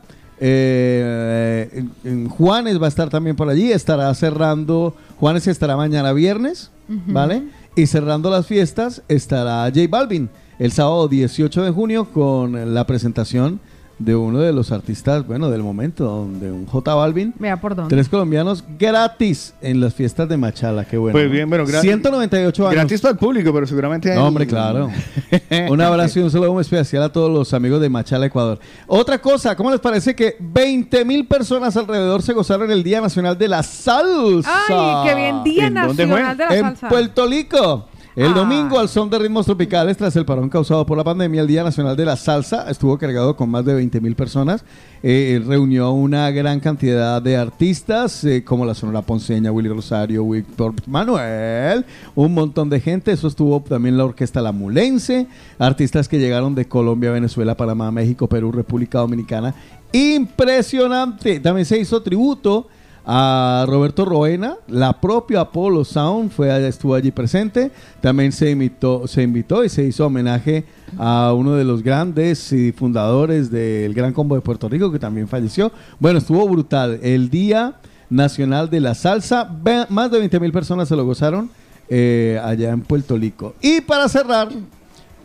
Juanes 2.29 2.81
va 2.81 2.85
a 2.85 2.87
estar 2.87 3.09
también 3.09 3.35
por 3.35 3.49
allí. 3.49 3.69
Estará 3.69 4.13
cerrando. 4.13 4.95
Juanes 5.17 5.45
estará 5.47 5.75
mañana 5.75 6.13
viernes. 6.13 6.71
¿vale? 6.87 7.43
Y 7.75 7.87
cerrando 7.87 8.29
las 8.29 8.47
fiestas 8.47 9.03
estará 9.07 9.63
J 9.65 9.81
Balvin 9.89 10.29
el 10.57 10.71
sábado 10.71 11.07
18 11.07 11.63
de 11.63 11.71
junio 11.71 12.05
con 12.11 12.73
la 12.73 12.85
presentación 12.85 13.59
de 13.99 14.15
uno 14.15 14.39
de 14.39 14.53
los 14.53 14.71
artistas, 14.71 15.27
bueno, 15.27 15.49
del 15.49 15.61
momento, 15.61 16.25
de 16.39 16.51
un 16.51 16.65
J 16.65 16.95
Balvin. 16.95 17.33
Vea 17.37 17.59
por 17.59 17.75
dónde. 17.75 17.93
Tres 17.93 18.07
colombianos 18.09 18.63
gratis 18.79 19.53
en 19.61 19.81
las 19.81 19.93
fiestas 19.93 20.27
de 20.29 20.37
Machala, 20.37 20.85
qué 20.85 20.97
bueno. 20.97 21.13
Pues 21.13 21.29
bien, 21.29 21.49
bueno, 21.49 21.65
gra- 21.65 21.81
198 21.81 22.63
años. 22.67 22.75
Gratis 22.75 23.01
para 23.01 23.11
el 23.11 23.17
público, 23.17 23.53
pero 23.53 23.67
seguramente. 23.67 24.15
No, 24.15 24.27
hombre, 24.27 24.47
claro. 24.47 24.89
un 25.69 25.81
abrazo 25.81 26.19
y 26.19 26.23
un 26.23 26.31
saludo 26.31 26.53
muy 26.53 26.61
especial 26.61 27.03
a 27.03 27.11
todos 27.11 27.29
los 27.29 27.53
amigos 27.53 27.81
de 27.81 27.89
Machala, 27.89 28.25
Ecuador. 28.27 28.59
Otra 28.87 29.19
cosa, 29.19 29.55
¿cómo 29.55 29.69
les 29.69 29.79
parece 29.81 30.15
que 30.15 30.37
20 30.39 31.03
mil 31.05 31.27
personas 31.27 31.75
alrededor 31.75 32.21
se 32.21 32.31
gozaron 32.33 32.71
el 32.71 32.81
Día 32.83 33.01
Nacional 33.01 33.37
de 33.37 33.47
la 33.49 33.63
Salsa? 33.63 34.49
Ay, 34.69 35.09
qué 35.09 35.15
bien, 35.15 35.43
Día 35.43 35.67
¿En 35.67 35.73
dónde 35.73 36.05
Nacional 36.07 36.35
fue? 36.37 36.45
de 36.45 36.49
la 36.49 36.55
en 36.57 36.63
Salsa. 36.65 36.89
Puerto 36.89 37.27
Rico. 37.27 37.87
El 38.15 38.31
Ah. 38.31 38.35
domingo, 38.35 38.79
al 38.79 38.89
son 38.89 39.09
de 39.09 39.19
ritmos 39.19 39.45
tropicales, 39.45 39.95
tras 39.95 40.15
el 40.15 40.25
parón 40.25 40.49
causado 40.49 40.85
por 40.85 40.97
la 40.97 41.03
pandemia, 41.03 41.41
el 41.41 41.47
Día 41.47 41.63
Nacional 41.63 41.95
de 41.95 42.05
la 42.05 42.17
Salsa 42.17 42.69
estuvo 42.69 42.97
cargado 42.97 43.35
con 43.35 43.49
más 43.49 43.63
de 43.63 43.73
20 43.75 44.01
mil 44.01 44.15
personas. 44.15 44.65
Eh, 45.03 45.41
reunió 45.45 45.85
a 45.85 45.91
una 45.91 46.29
gran 46.31 46.59
cantidad 46.59 47.21
de 47.21 47.37
artistas, 47.37 48.23
eh, 48.25 48.43
como 48.43 48.65
la 48.65 48.73
Sonora 48.73 49.03
Ponceña, 49.03 49.51
Willy 49.51 49.69
Rosario, 49.69 50.27
Víctor 50.27 50.73
Manuel, 50.87 51.85
un 52.15 52.33
montón 52.33 52.69
de 52.69 52.79
gente. 52.81 53.11
Eso 53.11 53.27
estuvo 53.27 53.61
también 53.61 53.95
la 53.97 54.05
Orquesta 54.05 54.41
La 54.41 54.51
Mulense, 54.51 55.27
artistas 55.59 56.07
que 56.09 56.19
llegaron 56.19 56.55
de 56.55 56.67
Colombia, 56.67 57.11
Venezuela, 57.11 57.55
Panamá, 57.55 57.91
México, 57.91 58.27
Perú, 58.27 58.51
República 58.51 58.99
Dominicana. 58.99 59.53
Impresionante. 59.93 61.39
También 61.39 61.65
se 61.65 61.79
hizo 61.79 62.01
tributo 62.01 62.67
a 63.05 63.65
Roberto 63.67 64.05
Roena, 64.05 64.55
la 64.67 64.99
propia 64.99 65.41
Apollo 65.41 65.83
Sound 65.83 66.31
fue 66.31 66.67
estuvo 66.67 66.95
allí 66.95 67.11
presente. 67.11 67.71
También 68.01 68.31
se 68.31 68.51
invitó, 68.51 69.07
se 69.07 69.23
invitó 69.23 69.63
y 69.63 69.69
se 69.69 69.83
hizo 69.83 70.05
homenaje 70.05 70.65
a 70.97 71.33
uno 71.33 71.55
de 71.55 71.63
los 71.63 71.83
grandes 71.83 72.51
y 72.51 72.71
fundadores 72.71 73.51
del 73.51 73.93
Gran 73.93 74.13
Combo 74.13 74.35
de 74.35 74.41
Puerto 74.41 74.69
Rico 74.69 74.91
que 74.91 74.99
también 74.99 75.27
falleció. 75.27 75.71
Bueno, 75.99 76.19
estuvo 76.19 76.47
brutal. 76.47 76.99
El 77.01 77.29
Día 77.29 77.75
Nacional 78.09 78.69
de 78.69 78.79
la 78.79 78.95
Salsa, 78.95 79.49
más 79.89 80.11
de 80.11 80.19
20 80.19 80.39
mil 80.39 80.51
personas 80.51 80.87
se 80.87 80.95
lo 80.95 81.05
gozaron 81.05 81.49
eh, 81.89 82.39
allá 82.43 82.71
en 82.71 82.81
Puerto 82.81 83.17
Rico. 83.17 83.55
Y 83.61 83.81
para 83.81 84.07
cerrar, 84.09 84.49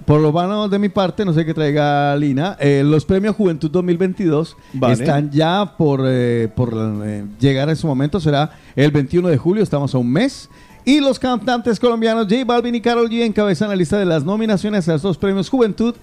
por 0.05 0.21
lo 0.21 0.33
menos 0.33 0.71
de 0.71 0.79
mi 0.79 0.89
parte, 0.89 1.25
no 1.25 1.33
sé 1.33 1.45
qué 1.45 1.55
traiga 1.55 2.17
Lina, 2.17 2.57
eh, 2.61 2.83
los 2.85 3.05
premios 3.05 3.37
Juventud 3.37 3.71
2022 3.71 4.57
Vale. 4.75 4.95
están 4.95 5.31
ya 5.31 5.75
por, 5.77 6.03
eh, 6.05 6.49
por 6.55 6.73
eh, 7.05 7.25
llegar 7.41 7.69
a 7.71 7.77
su 7.77 7.87
momento, 7.87 8.21
será 8.21 8.51
el 8.77 8.91
21 8.91 9.29
de 9.29 9.39
julio, 9.39 9.63
estamos 9.63 9.95
a 9.95 9.99
un 9.99 10.13
mes. 10.13 10.49
Y 10.87 11.01
los 11.01 11.19
cantantes 11.19 11.81
colombianos 11.81 12.27
J 12.29 12.45
Balvin 12.45 12.75
y 12.75 12.81
Karol 12.83 13.09
G 13.09 13.23
encabezan 13.23 13.71
la 13.71 13.77
lista 13.77 13.99
de 13.99 14.05
las 14.05 14.25
nominaciones 14.25 14.87
a 14.89 14.97
estos 14.97 15.17
premios 15.17 15.49
Juventud. 15.49 15.95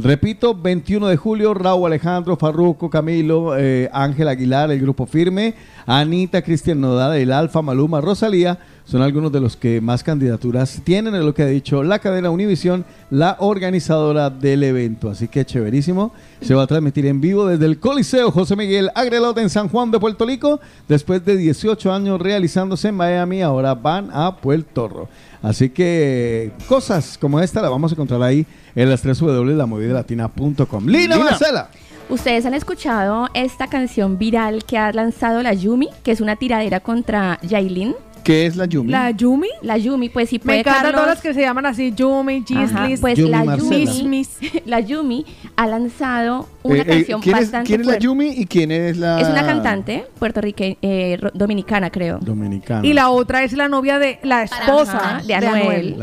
Repito, 0.00 0.54
21 0.54 1.08
de 1.08 1.16
julio, 1.16 1.54
Raúl 1.54 1.86
Alejandro, 1.88 2.36
Farruco, 2.36 2.88
Camilo, 2.88 3.58
eh, 3.58 3.90
Ángel 3.92 4.28
Aguilar, 4.28 4.70
el 4.70 4.80
Grupo 4.80 5.06
Firme, 5.06 5.54
Anita, 5.86 6.40
Cristian 6.42 6.80
Nodal, 6.80 7.16
el 7.16 7.32
Alfa, 7.32 7.62
Maluma, 7.62 8.00
Rosalía, 8.00 8.60
son 8.88 9.02
algunos 9.02 9.30
de 9.30 9.40
los 9.40 9.54
que 9.54 9.82
más 9.82 10.02
candidaturas 10.02 10.80
tienen, 10.82 11.14
es 11.14 11.22
lo 11.22 11.34
que 11.34 11.42
ha 11.42 11.46
dicho 11.46 11.82
la 11.82 11.98
cadena 11.98 12.30
Univisión, 12.30 12.86
la 13.10 13.36
organizadora 13.38 14.30
del 14.30 14.64
evento. 14.64 15.10
Así 15.10 15.28
que 15.28 15.44
chéverísimo. 15.44 16.10
Se 16.40 16.54
va 16.54 16.62
a 16.62 16.66
transmitir 16.66 17.04
en 17.04 17.20
vivo 17.20 17.46
desde 17.46 17.66
el 17.66 17.78
Coliseo 17.78 18.30
José 18.30 18.56
Miguel 18.56 18.90
Agrelot 18.94 19.36
en 19.36 19.50
San 19.50 19.68
Juan 19.68 19.90
de 19.90 20.00
Puerto 20.00 20.24
Rico. 20.24 20.58
Después 20.88 21.22
de 21.22 21.36
18 21.36 21.92
años 21.92 22.18
realizándose 22.18 22.88
en 22.88 22.94
Miami, 22.94 23.42
ahora 23.42 23.74
van 23.74 24.08
a 24.10 24.36
Puerto 24.36 24.88
Rico. 24.88 25.08
Así 25.42 25.68
que 25.68 26.52
cosas 26.66 27.18
como 27.18 27.40
esta 27.40 27.60
las 27.60 27.70
vamos 27.70 27.92
a 27.92 27.94
encontrar 27.94 28.22
ahí 28.22 28.46
en 28.74 28.88
las 28.88 29.02
3 29.02 29.18
W 29.18 29.52
de 29.52 29.54
la 29.54 29.66
latina.com. 29.92 30.86
Lina, 30.86 31.14
Lina. 31.14 31.30
Marcela. 31.30 31.68
Ustedes 32.08 32.46
han 32.46 32.54
escuchado 32.54 33.28
esta 33.34 33.66
canción 33.66 34.16
viral 34.16 34.64
que 34.64 34.78
ha 34.78 34.90
lanzado 34.94 35.42
la 35.42 35.52
Yumi, 35.52 35.90
que 36.02 36.10
es 36.10 36.22
una 36.22 36.36
tiradera 36.36 36.80
contra 36.80 37.38
Yailin. 37.42 37.94
¿Qué 38.24 38.46
es 38.46 38.56
la 38.56 38.66
Yumi? 38.66 38.90
¿La 38.92 39.10
Yumi? 39.10 39.48
La 39.62 39.76
Yumi, 39.78 40.08
pues 40.08 40.28
sí 40.28 40.38
Me 40.38 40.44
puede 40.44 40.58
encantan 40.60 40.82
Carlos. 40.82 41.00
todas 41.00 41.14
las 41.16 41.22
que 41.22 41.34
se 41.34 41.40
llaman 41.40 41.66
así, 41.66 41.92
Yumi, 41.94 42.44
Gislis, 42.46 43.00
pues 43.00 43.16
Yumi 43.18 43.30
la 43.30 43.44
Marcela. 43.44 43.92
Yumi, 43.92 44.26
la 44.66 44.80
Yumi 44.80 45.26
ha 45.56 45.66
lanzado 45.66 46.48
una 46.62 46.78
Eh, 46.78 46.82
eh, 46.82 46.86
canción 46.86 47.20
¿quién, 47.22 47.36
es, 47.36 47.42
bastante 47.44 47.66
quién 47.66 47.80
es 47.80 47.86
la 47.86 47.92
fuerte. 47.92 48.04
Yumi 48.04 48.28
y 48.28 48.46
quién 48.46 48.70
es 48.70 48.96
la...? 48.98 49.20
Es 49.20 49.28
una 49.28 49.46
cantante 49.46 50.06
puertorriqueña, 50.18 50.76
eh, 50.82 51.18
dominicana, 51.32 51.90
creo. 51.90 52.18
Dominicana. 52.20 52.86
Y 52.86 52.92
la 52.92 53.10
otra 53.10 53.42
es 53.44 53.52
la 53.54 53.68
novia 53.68 53.98
de 53.98 54.18
la 54.22 54.42
esposa 54.42 54.98
Ajá, 55.16 55.22
de 55.22 55.34
Anuel. 55.34 55.96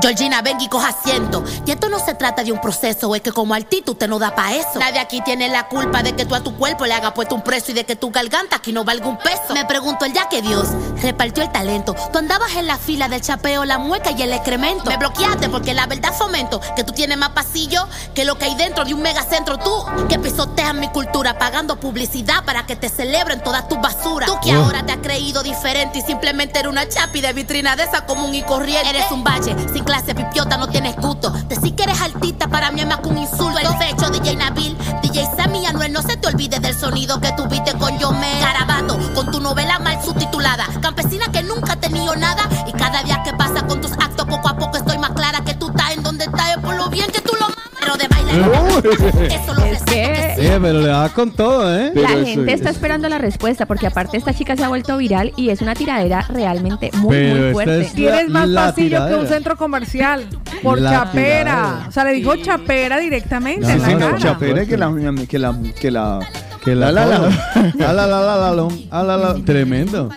Georgina, 0.00 0.42
ven 0.42 0.60
y 0.60 0.68
coja 0.68 0.88
asiento. 0.88 1.42
Y 1.66 1.70
esto 1.72 1.88
no 1.88 1.98
se 1.98 2.14
trata 2.14 2.44
de 2.44 2.52
un 2.52 2.60
proceso, 2.60 3.14
es 3.14 3.20
que 3.22 3.32
como 3.32 3.54
altito 3.54 3.92
usted 3.92 4.08
no 4.08 4.18
da 4.18 4.34
pa' 4.34 4.54
eso. 4.54 4.78
Nadie 4.78 5.00
aquí 5.00 5.20
tiene 5.24 5.48
la 5.48 5.66
culpa 5.68 6.02
de 6.02 6.12
que 6.12 6.24
tú 6.24 6.34
a 6.34 6.42
tu 6.42 6.54
cuerpo 6.56 6.86
le 6.86 6.94
hagas 6.94 7.12
puesto 7.12 7.34
un 7.34 7.42
precio 7.42 7.72
y 7.72 7.74
de 7.74 7.84
que 7.84 7.96
tu 7.96 8.10
garganta 8.10 8.56
aquí 8.56 8.72
no 8.72 8.84
valga 8.84 9.06
un 9.08 9.18
peso. 9.18 9.54
Me 9.54 9.64
pregunto 9.64 10.04
el 10.04 10.12
día 10.12 10.26
que 10.30 10.40
Dios 10.42 10.68
repartió 11.02 11.37
el 11.42 11.50
talento. 11.52 11.94
Tú 12.12 12.18
andabas 12.18 12.54
en 12.56 12.66
la 12.66 12.76
fila 12.76 13.08
del 13.08 13.20
chapeo, 13.20 13.64
la 13.64 13.78
mueca 13.78 14.10
y 14.12 14.22
el 14.22 14.32
excremento. 14.32 14.90
Me 14.90 14.96
bloqueaste 14.96 15.48
porque 15.48 15.74
la 15.74 15.86
verdad 15.86 16.12
fomento 16.12 16.60
que 16.76 16.84
tú 16.84 16.92
tienes 16.92 17.16
más 17.18 17.30
pasillo 17.30 17.86
que 18.14 18.24
lo 18.24 18.38
que 18.38 18.46
hay 18.46 18.54
dentro 18.54 18.84
de 18.84 18.94
un 18.94 19.02
megacentro. 19.02 19.58
Tú 19.58 19.84
que 20.08 20.18
pisoteas 20.18 20.74
mi 20.74 20.88
cultura 20.88 21.38
pagando 21.38 21.78
publicidad 21.80 22.44
para 22.44 22.66
que 22.66 22.76
te 22.76 22.88
celebren 22.88 23.42
todas 23.42 23.68
tus 23.68 23.80
basuras. 23.80 24.28
Tú 24.28 24.38
que 24.42 24.56
Oh. 24.56 24.64
ahora 24.64 24.84
te 24.84 24.92
has 24.92 24.98
creído 24.98 25.42
diferente 25.42 25.98
y 25.98 26.02
simplemente 26.02 26.58
eres 26.58 26.70
una 26.70 26.88
chapi 26.88 27.20
de 27.20 27.32
vitrina 27.32 27.76
de 27.76 27.84
esa 27.84 28.06
común 28.06 28.34
y 28.34 28.42
corriente. 28.42 28.88
Eres 28.90 29.10
un 29.10 29.22
bache, 29.24 29.54
sin 29.72 29.84
clase, 29.84 30.14
pipiota, 30.14 30.56
no 30.56 30.68
tienes 30.68 30.96
gusto. 30.96 31.30
Decir 31.30 31.74
que 31.74 31.82
eres 31.84 32.00
artista 32.00 32.48
para 32.48 32.70
mí 32.70 32.80
es 32.80 32.86
más 32.86 32.98
que 33.00 33.08
un 33.08 33.18
insulto. 33.18 33.58
El 33.58 33.76
fecho, 33.78 34.10
DJ 34.10 34.36
Nabil, 34.36 34.76
DJ 35.02 35.26
Sammy 35.36 35.66
Anuel, 35.66 35.92
no 35.92 36.02
se 36.02 36.16
te 36.16 36.26
olvide 36.28 36.58
del 36.60 36.74
sonido 36.78 37.20
que 37.20 37.30
tuviste 37.32 37.72
con 37.74 37.98
Yomel. 37.98 38.40
Garabato, 38.40 38.98
con 39.14 39.30
tu 39.30 39.40
novela 39.40 39.78
mal 39.78 40.02
subtitulada. 40.04 40.66
Campesina 40.80 41.27
que 41.32 41.42
nunca 41.42 41.72
ha 41.74 41.76
tenido 41.80 42.14
nada. 42.16 42.48
Y 42.66 42.72
cada 42.72 43.02
día 43.02 43.22
que 43.24 43.32
pasa 43.34 43.66
con 43.66 43.80
tus 43.80 43.92
actos, 43.92 44.26
poco 44.26 44.48
a 44.48 44.56
poco 44.56 44.76
estoy 44.76 44.98
más 44.98 45.10
clara 45.10 45.40
que 45.44 45.54
tú 45.54 45.68
estás 45.70 45.96
en 45.96 46.02
donde 46.02 46.24
estás, 46.24 46.56
es 46.56 46.58
por 46.58 46.74
lo 46.76 46.88
bien 46.90 47.06
que 47.12 47.20
tú 47.20 47.32
lo 47.34 47.40
mamas. 47.48 47.56
Pero 47.80 47.96
de 47.96 48.08
bailar, 48.08 49.32
eso 49.32 49.54
lo 49.54 49.64
Es 49.64 49.82
que 49.84 50.34
Eh, 50.36 50.58
pero 50.60 50.80
le 50.80 50.88
da 50.88 51.08
con 51.08 51.30
todo, 51.30 51.74
¿eh? 51.76 51.90
la 51.94 52.08
gente 52.24 52.52
está 52.52 52.70
esperando 52.70 53.08
la 53.08 53.18
respuesta 53.18 53.66
porque 53.66 53.86
aparte 53.86 54.16
esta 54.16 54.34
chica 54.34 54.56
se 54.56 54.64
ha 54.64 54.68
vuelto 54.68 54.96
viral 54.98 55.32
y 55.36 55.48
es 55.50 55.62
una 55.62 55.74
tiradera 55.74 56.26
realmente 56.28 56.90
muy, 56.94 57.16
Pero 57.16 57.42
muy 57.44 57.52
fuerte. 57.52 57.80
es 57.80 57.92
Tienes 57.94 58.28
más 58.28 58.48
pasillo 58.48 59.06
que 59.08 59.14
un 59.14 59.26
centro 59.26 59.56
comercial. 59.56 60.26
Por 60.62 60.80
La 60.80 60.90
chapera. 60.90 61.12
tiradera. 61.54 61.84
O 61.88 61.92
sea, 61.92 62.04
le 62.04 62.12
dijo 62.12 62.36
chapera 62.36 62.98
directamente 62.98 63.64
Sí, 63.66 63.72
en 63.72 63.82
la 63.82 63.98
cara. 63.98 64.18
chapera 64.18 64.66
que 64.66 64.76
la... 64.76 64.92
Que 65.28 65.38
la, 65.38 65.54
que 65.80 65.90
la 65.90 66.20
Que 66.64 66.74
la, 66.74 66.92
La, 66.92 67.06
la, 67.06 67.18
la. 67.18 67.28
Ah, 67.54 67.92
la, 67.92 68.06
la, 68.06 68.06
la, 68.06 68.36
la, 68.36 68.52
la, 68.52 68.68
ah, 68.90 69.02
la, 69.02 69.16
la. 69.16 69.34
Tremendo. 69.44 70.10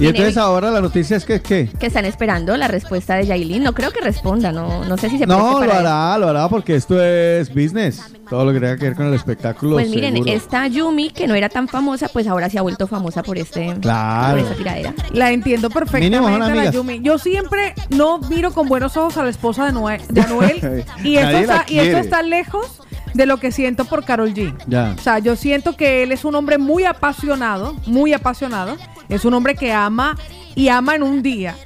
Y 0.00 0.06
entonces 0.06 0.36
ahora 0.36 0.70
la 0.70 0.80
noticia 0.80 1.16
es 1.16 1.24
que, 1.24 1.40
¿qué? 1.40 1.68
Que 1.78 1.86
están 1.86 2.04
esperando 2.04 2.56
la 2.56 2.68
respuesta 2.68 3.16
de 3.16 3.26
Yailin. 3.26 3.62
No 3.62 3.74
creo 3.74 3.90
que 3.90 4.00
responda, 4.00 4.50
no, 4.50 4.84
no 4.84 4.96
sé 4.96 5.10
si 5.10 5.18
se 5.18 5.26
No, 5.26 5.60
lo 5.60 5.66
para 5.66 5.78
hará, 5.80 6.18
lo 6.18 6.28
hará 6.28 6.48
porque 6.48 6.74
esto 6.74 7.02
es 7.02 7.52
business. 7.54 8.02
Todo 8.30 8.44
lo 8.44 8.52
que 8.52 8.60
tenga 8.60 8.76
que 8.76 8.84
ver 8.84 8.94
con 8.94 9.06
el 9.06 9.14
espectáculo. 9.14 9.72
Pues 9.72 9.90
miren, 9.90 10.14
seguro. 10.14 10.32
esta 10.32 10.66
Yumi, 10.68 11.10
que 11.10 11.26
no 11.26 11.34
era 11.34 11.48
tan 11.48 11.66
famosa, 11.68 12.08
pues 12.08 12.26
ahora 12.28 12.48
se 12.48 12.58
ha 12.58 12.62
vuelto 12.62 12.86
famosa 12.86 13.22
por 13.24 13.36
este 13.36 13.74
Claro. 13.80 14.30
por 14.36 14.38
esta 14.38 14.54
tiradera. 14.54 14.94
La 15.12 15.32
entiendo 15.32 15.68
perfectamente, 15.68 16.38
la 16.38 16.46
amigas. 16.46 16.74
Yumi. 16.74 17.00
Yo 17.02 17.18
siempre 17.18 17.74
no 17.90 18.18
miro 18.18 18.52
con 18.52 18.68
buenos 18.68 18.96
ojos 18.96 19.16
a 19.16 19.24
la 19.24 19.30
esposa 19.30 19.66
de, 19.66 19.72
Noé- 19.72 20.06
de 20.08 20.20
Anuel. 20.20 20.84
y, 21.04 21.16
esto 21.16 21.32
la 21.32 21.40
está, 21.40 21.64
y 21.68 21.78
esto 21.80 21.98
está 21.98 22.22
lejos 22.22 22.80
de 23.14 23.26
lo 23.26 23.38
que 23.38 23.50
siento 23.50 23.84
por 23.84 24.04
Carol 24.04 24.32
G. 24.32 24.54
Ya. 24.68 24.94
O 24.96 25.02
sea, 25.02 25.18
yo 25.18 25.34
siento 25.34 25.76
que 25.76 26.04
él 26.04 26.12
es 26.12 26.24
un 26.24 26.36
hombre 26.36 26.58
muy 26.58 26.84
apasionado, 26.84 27.74
muy 27.86 28.12
apasionado. 28.12 28.76
Es 29.08 29.24
un 29.24 29.34
hombre 29.34 29.56
que 29.56 29.72
ama 29.72 30.16
y 30.54 30.68
ama 30.68 30.94
en 30.94 31.02
un 31.02 31.20
día. 31.22 31.56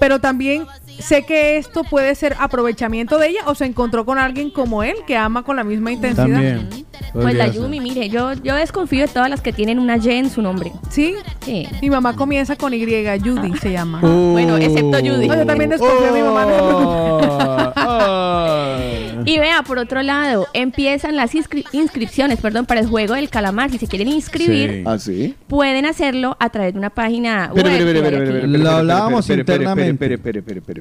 Pero 0.00 0.20
también 0.20 0.66
sé 0.98 1.24
que 1.24 1.56
esto 1.58 1.84
puede 1.84 2.14
ser 2.14 2.36
aprovechamiento 2.38 3.18
de 3.18 3.28
ella 3.28 3.40
o 3.46 3.54
se 3.54 3.64
encontró 3.64 4.04
con 4.04 4.18
alguien 4.18 4.50
como 4.50 4.82
él 4.82 4.94
que 5.06 5.16
ama 5.16 5.42
con 5.42 5.56
la 5.56 5.64
misma 5.64 5.92
intensidad. 5.92 6.24
También. 6.26 6.68
Pues 7.12 7.34
la. 7.34 7.48
Yumi, 7.48 7.80
mire, 7.80 8.08
yo, 8.08 8.32
yo 8.34 8.54
desconfío 8.54 9.02
de 9.06 9.08
todas 9.12 9.28
las 9.28 9.40
que 9.42 9.52
tienen 9.52 9.78
una 9.78 9.96
Y 9.98 10.08
en 10.10 10.30
su 10.30 10.40
nombre. 10.40 10.72
¿Sí? 10.90 11.14
Sí. 11.44 11.68
Mi 11.82 11.90
mamá 11.90 12.14
comienza 12.16 12.56
con 12.56 12.72
Y, 12.72 12.80
Judy 12.84 13.56
se 13.60 13.72
llama. 13.72 14.00
Uh. 14.02 14.32
Bueno, 14.32 14.56
excepto 14.56 14.98
Judy. 14.98 15.28
No, 15.28 15.36
yo 15.36 15.46
también 15.46 15.70
desconfío 15.70 16.12
de 16.12 16.12
mi 16.12 16.22
mamá. 16.26 16.44
no 16.46 17.18
preocupe. 17.18 17.72
Ah. 17.84 18.78
Y 19.24 19.38
vea, 19.38 19.62
por 19.62 19.78
otro 19.78 20.02
lado, 20.02 20.46
empiezan 20.52 21.16
las 21.16 21.34
inscri- 21.34 21.64
inscripciones, 21.72 22.40
perdón, 22.40 22.66
para 22.66 22.80
el 22.80 22.86
juego 22.88 23.14
del 23.14 23.28
calamar. 23.30 23.70
Si 23.70 23.78
se 23.78 23.86
quieren 23.86 24.08
inscribir, 24.08 24.70
Sí. 24.70 24.82
¿Ah, 24.86 24.98
sí? 24.98 25.34
pueden 25.46 25.86
hacerlo 25.86 26.36
a 26.40 26.50
través 26.50 26.72
de 26.72 26.78
una 26.78 26.90
página 26.90 27.50
web. 27.54 27.58
espere, 27.66 27.76
aquí. 27.76 27.98
espere, 27.98 28.46
Lo 28.48 28.56
espere, 28.58 28.68
hablábamos 28.76 29.20
espere, 29.30 29.40
espere, 29.42 29.54
espere, 29.54 29.90
internamente. 29.90 29.90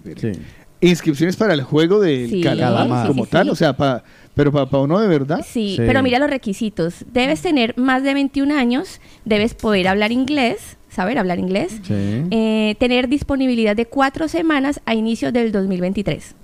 Espere, 0.09 0.15
espere. 0.15 0.35
Sí. 0.35 0.41
Inscripciones 0.83 1.35
para 1.35 1.53
el 1.53 1.61
juego 1.61 1.99
del 1.99 2.29
Sí, 2.29 2.41
calamar 2.41 3.03
sí, 3.03 3.07
como 3.09 3.25
sí, 3.25 3.31
tal, 3.31 3.45
sí. 3.45 3.49
o 3.51 3.55
sea, 3.55 3.73
pa- 3.77 4.03
Pero 4.33 4.51
para 4.51 4.65
uno 4.83 4.97
de 4.99 5.07
verdad. 5.07 5.45
Sí, 5.47 5.75
pero 5.77 6.01
mira 6.01 6.17
los 6.17 6.29
requisitos. 6.29 7.05
Debes 7.11 7.41
tener 7.41 7.77
más 7.77 8.01
de 8.01 8.13
21 8.13 8.51
años, 8.55 8.99
debes 9.25 9.53
poder 9.53 9.87
hablar 9.89 10.11
inglés, 10.11 10.77
saber 10.89 11.19
hablar 11.19 11.37
inglés, 11.37 11.79
Sí. 11.83 11.93
eh, 12.31 12.75
tener 12.79 13.09
disponibilidad 13.09 13.75
de 13.75 13.85
cuatro 13.85 14.27
semanas 14.27 14.79
a 14.85 14.95
inicios 14.95 15.33
del 15.33 15.51
2023 15.51 16.35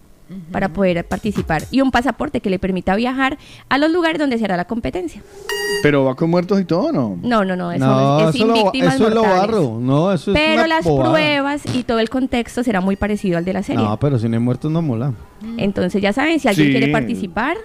para 0.51 0.69
poder 0.69 1.05
participar 1.05 1.63
y 1.71 1.81
un 1.81 1.91
pasaporte 1.91 2.41
que 2.41 2.49
le 2.49 2.59
permita 2.59 2.95
viajar 2.95 3.37
a 3.69 3.77
los 3.77 3.91
lugares 3.91 4.19
donde 4.19 4.37
se 4.37 4.45
hará 4.45 4.57
la 4.57 4.65
competencia. 4.65 5.21
Pero 5.83 6.03
va 6.05 6.15
con 6.15 6.29
muertos 6.29 6.59
y 6.59 6.65
todo, 6.65 6.91
¿no? 6.91 7.17
No, 7.21 7.45
no, 7.45 7.55
no, 7.55 7.71
eso 7.71 7.85
No, 7.85 8.19
es, 8.19 8.23
es 8.23 8.29
eso, 8.35 8.37
sin 8.37 8.47
lo, 8.47 8.53
víctimas 8.55 8.95
eso 8.95 9.07
es 9.07 9.13
lo 9.13 9.21
barro. 9.21 9.77
No, 9.79 10.11
eso 10.11 10.31
es 10.31 10.37
Pero 10.37 10.53
una 10.55 10.67
las 10.67 10.83
bobada. 10.85 11.11
pruebas 11.11 11.61
y 11.75 11.83
todo 11.83 11.99
el 11.99 12.09
contexto 12.09 12.63
será 12.63 12.81
muy 12.81 12.95
parecido 12.95 13.37
al 13.37 13.45
de 13.45 13.53
la 13.53 13.61
serie. 13.63 13.83
No, 13.83 13.97
pero 13.99 14.17
si 14.19 14.27
no 14.27 14.35
hay 14.35 14.41
muertos 14.43 14.71
no 14.71 14.81
mola. 14.81 15.13
Entonces 15.57 16.01
ya 16.01 16.11
saben, 16.13 16.39
si 16.39 16.47
alguien 16.47 16.67
Sí. 16.67 16.71
quiere 16.73 16.91
participar, 16.91 17.57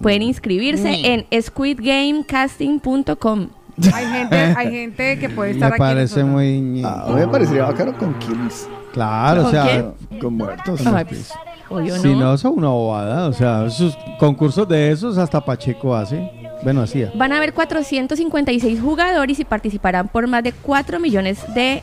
pueden 0.00 0.22
inscribirse 0.22 0.90
Mm. 0.90 1.24
en 1.32 1.42
squidgamecasting.com. 1.42 3.48
Hay 3.94 4.06
gente, 4.06 4.36
hay 4.36 4.70
gente 4.70 5.18
que 5.18 5.28
puede 5.28 5.50
estar 5.52 5.70
Me 5.70 5.74
aquí. 5.76 5.82
en 5.82 5.88
parece 5.88 6.20
nosotros. 6.24 6.30
muy... 6.32 6.84
A 6.84 7.06
mí 7.08 7.14
me 7.20 7.28
parecería 7.28 7.64
bacano 7.64 7.96
con 7.96 8.14
kills. 8.18 8.68
Claro, 8.92 9.40
o 9.40 9.42
¿Con 9.44 9.52
sea... 9.52 9.62
quién? 9.64 10.20
Con 10.20 10.34
muertos. 10.36 10.86
Ay, 10.86 11.04
pues, 11.04 11.32
obvio 11.68 11.96
Si 11.98 12.14
no. 12.14 12.34
es 12.34 12.44
una 12.44 12.68
bobada. 12.68 13.28
O 13.28 13.32
sea, 13.32 13.64
esos 13.66 13.96
concursos 14.18 14.68
de 14.68 14.90
esos 14.90 15.16
hasta 15.18 15.40
Pacheco 15.44 15.94
hace. 15.94 16.30
Bueno, 16.62 16.82
hacía. 16.82 17.10
Van 17.14 17.32
a 17.32 17.36
haber 17.38 17.54
456 17.54 18.80
jugadores 18.80 19.38
y 19.38 19.44
participarán 19.44 20.08
por 20.08 20.26
más 20.26 20.42
de 20.42 20.52
4 20.52 20.98
millones 21.00 21.38
de 21.54 21.82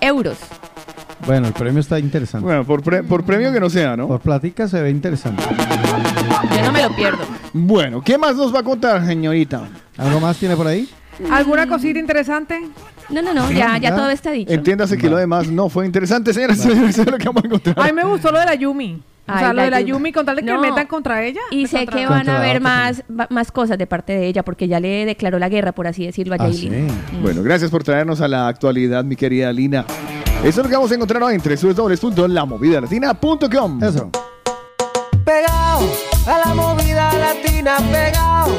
euros. 0.00 0.36
Bueno, 1.26 1.46
el 1.48 1.54
premio 1.54 1.80
está 1.80 1.98
interesante. 1.98 2.44
Bueno, 2.44 2.64
por, 2.64 2.82
pre- 2.82 3.02
por 3.02 3.24
premio 3.24 3.50
que 3.50 3.58
no 3.58 3.70
sea, 3.70 3.96
¿no? 3.96 4.06
Por 4.06 4.20
platica 4.20 4.68
se 4.68 4.82
ve 4.82 4.90
interesante. 4.90 5.42
Yo 6.54 6.62
no 6.62 6.70
me 6.72 6.82
lo 6.82 6.94
pierdo. 6.94 7.24
Bueno, 7.54 8.02
¿qué 8.02 8.18
más 8.18 8.36
nos 8.36 8.54
va 8.54 8.60
a 8.60 8.62
contar, 8.62 9.04
señorita? 9.06 9.62
¿Algo 9.96 10.20
más 10.20 10.36
tiene 10.36 10.54
por 10.54 10.66
ahí? 10.66 10.86
¿Alguna 11.30 11.66
cosita 11.66 11.98
interesante? 11.98 12.60
No, 13.10 13.20
no, 13.22 13.34
no, 13.34 13.50
ya, 13.52 13.76
ya 13.78 13.94
todo 13.94 14.08
está 14.10 14.30
dicho. 14.30 14.52
Entiéndase 14.52 14.96
que 14.96 15.10
lo 15.10 15.16
demás 15.16 15.48
no 15.48 15.68
fue 15.68 15.84
interesante, 15.86 16.32
señoras 16.32 16.58
y 16.58 16.62
señores. 16.62 16.90
Eso 16.90 17.02
es 17.02 17.10
lo 17.10 17.18
que 17.18 17.26
vamos 17.26 17.42
a 17.44 17.46
encontrar. 17.46 17.78
A 17.80 17.84
mí 17.84 17.92
me 17.92 18.04
gustó 18.04 18.30
lo 18.32 18.38
de 18.38 18.46
la 18.46 18.54
Yumi. 18.54 19.02
O 19.26 19.32
Ay, 19.32 19.38
sea, 19.38 19.48
lo 19.48 19.54
la 19.54 19.62
de 19.64 19.70
la 19.70 19.80
Yumi. 19.80 19.90
Yumi, 19.92 20.12
con 20.12 20.26
tal 20.26 20.36
de 20.36 20.42
que 20.42 20.52
No. 20.52 20.60
metan 20.60 20.86
contra 20.86 21.24
ella. 21.24 21.40
Y 21.50 21.66
sé 21.66 21.86
que 21.86 22.06
van 22.06 22.18
Contra 22.18 22.36
a 22.36 22.38
la 22.38 22.44
haber 22.44 22.56
otra 22.58 22.68
más, 22.68 23.02
va- 23.10 23.26
más 23.30 23.50
cosas 23.52 23.78
de 23.78 23.86
parte 23.86 24.12
de 24.14 24.26
ella 24.26 24.42
porque 24.42 24.68
ya 24.68 24.80
le 24.80 25.06
declaró 25.06 25.38
la 25.38 25.48
guerra, 25.48 25.72
por 25.72 25.86
así 25.86 26.04
decirlo, 26.04 26.34
a 26.34 26.38
Ah, 26.40 26.48
Yailin. 26.48 26.88
Bueno, 27.22 27.42
gracias 27.42 27.70
por 27.70 27.82
traernos 27.84 28.20
a 28.20 28.28
la 28.28 28.48
actualidad, 28.48 29.02
mi 29.04 29.16
querida 29.16 29.50
Lina. 29.52 29.86
Eso 30.40 30.48
es 30.48 30.56
lo 30.58 30.64
que 30.68 30.74
vamos 30.74 30.90
a 30.92 30.94
encontrar 30.94 31.22
hoy 31.22 31.34
en 31.36 31.40
www.lamovidalatina.com. 31.42 33.82
Eso. 33.82 34.10
Pegado 35.24 35.88
a 36.26 36.38
la 36.46 36.54
movida 36.54 37.10
latina, 37.14 37.76
pegado 37.90 38.52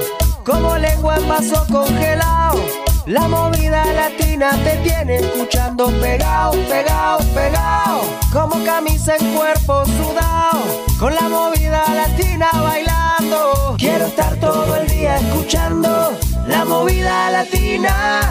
como 0.46 0.78
lengua 0.78 1.18
en 1.18 1.28
vaso 1.28 1.66
congelado. 1.72 2.62
La 3.08 3.28
movida 3.28 3.86
latina 3.86 4.52
te 4.64 4.78
tiene 4.78 5.18
escuchando 5.18 5.88
pegado, 6.00 6.54
pegado, 6.70 7.20
pegado. 7.34 8.02
Como 8.32 8.64
camisa 8.64 9.16
en 9.18 9.34
cuerpo 9.34 9.84
sudado. 9.86 10.62
Con 11.00 11.14
la 11.16 11.28
movida 11.28 11.84
latina 11.94 12.50
bailando. 12.54 13.76
Quiero 13.78 14.06
estar 14.06 14.36
todo 14.38 14.76
el 14.76 14.88
día 14.88 15.18
escuchando 15.18 16.14
la 16.48 16.64
movida 16.66 17.32
latina. 17.32 18.22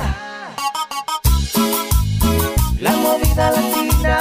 La 2.80 2.92
movida 2.92 3.50
latina. 3.50 4.13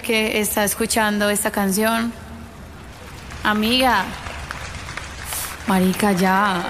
Que 0.00 0.40
está 0.40 0.64
escuchando 0.64 1.28
esta 1.28 1.50
canción. 1.50 2.12
Amiga. 3.42 4.04
Marica, 5.66 6.12
ya. 6.12 6.66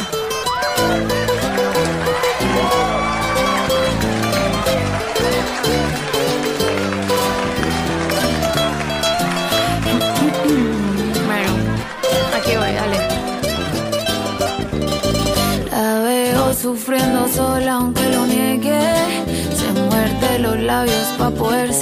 Bueno, 11.26 11.52
aquí 12.36 12.56
voy, 12.56 12.72
dale. 12.72 12.98
La 15.70 16.00
veo 16.02 16.54
sufriendo 16.54 17.28
sola 17.28 17.72
aunque 17.74 18.08
lo 18.10 18.26
niegue. 18.26 18.80
Se 19.56 19.72
muerde 19.80 20.38
los 20.40 20.58
labios 20.58 21.06
para 21.18 21.30
poder 21.30 21.72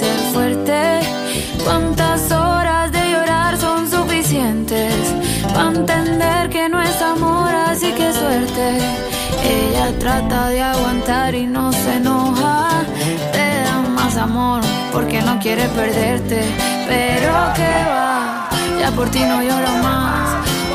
trata 9.93 10.49
de 10.49 10.61
aguantar 10.61 11.33
y 11.35 11.45
no 11.45 11.71
se 11.71 11.95
enoja. 11.95 12.83
Te 13.31 13.61
da 13.63 13.81
más 13.89 14.15
amor 14.17 14.61
porque 14.91 15.21
no 15.21 15.39
quiere 15.39 15.67
perderte. 15.69 16.41
Pero 16.87 17.33
que 17.55 17.73
va, 17.91 18.49
ya 18.79 18.91
por 18.91 19.09
ti 19.09 19.19
no 19.19 19.41
lloro 19.41 19.71
más. 19.83 20.29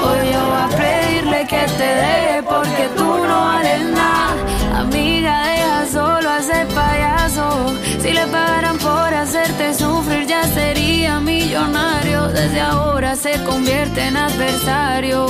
Hoy 0.05 0.33
yo 0.33 0.41
voy 0.51 0.63
a 0.63 0.69
pedirle 0.77 1.47
que 1.47 1.63
te 1.79 1.91
deje 2.05 2.43
porque 2.43 2.89
tú 2.97 3.05
no 3.05 3.41
vales 3.47 3.83
nada. 3.91 4.81
Amiga, 4.81 5.43
deja 5.49 5.87
solo 5.93 6.29
a 6.31 6.39
ese 6.39 6.67
payaso. 6.75 7.73
Si 8.01 8.13
le 8.13 8.27
pagaran 8.27 8.79
por 8.79 9.15
hacerte 9.15 9.75
sufrir, 9.75 10.27
ya 10.27 10.43
sería 10.45 11.21
millonario. 11.21 12.29
Desde 12.29 12.61
ahora 12.61 13.17
se 13.17 13.43
convierte 13.45 14.09
en 14.09 14.17
adversario. 14.17 15.27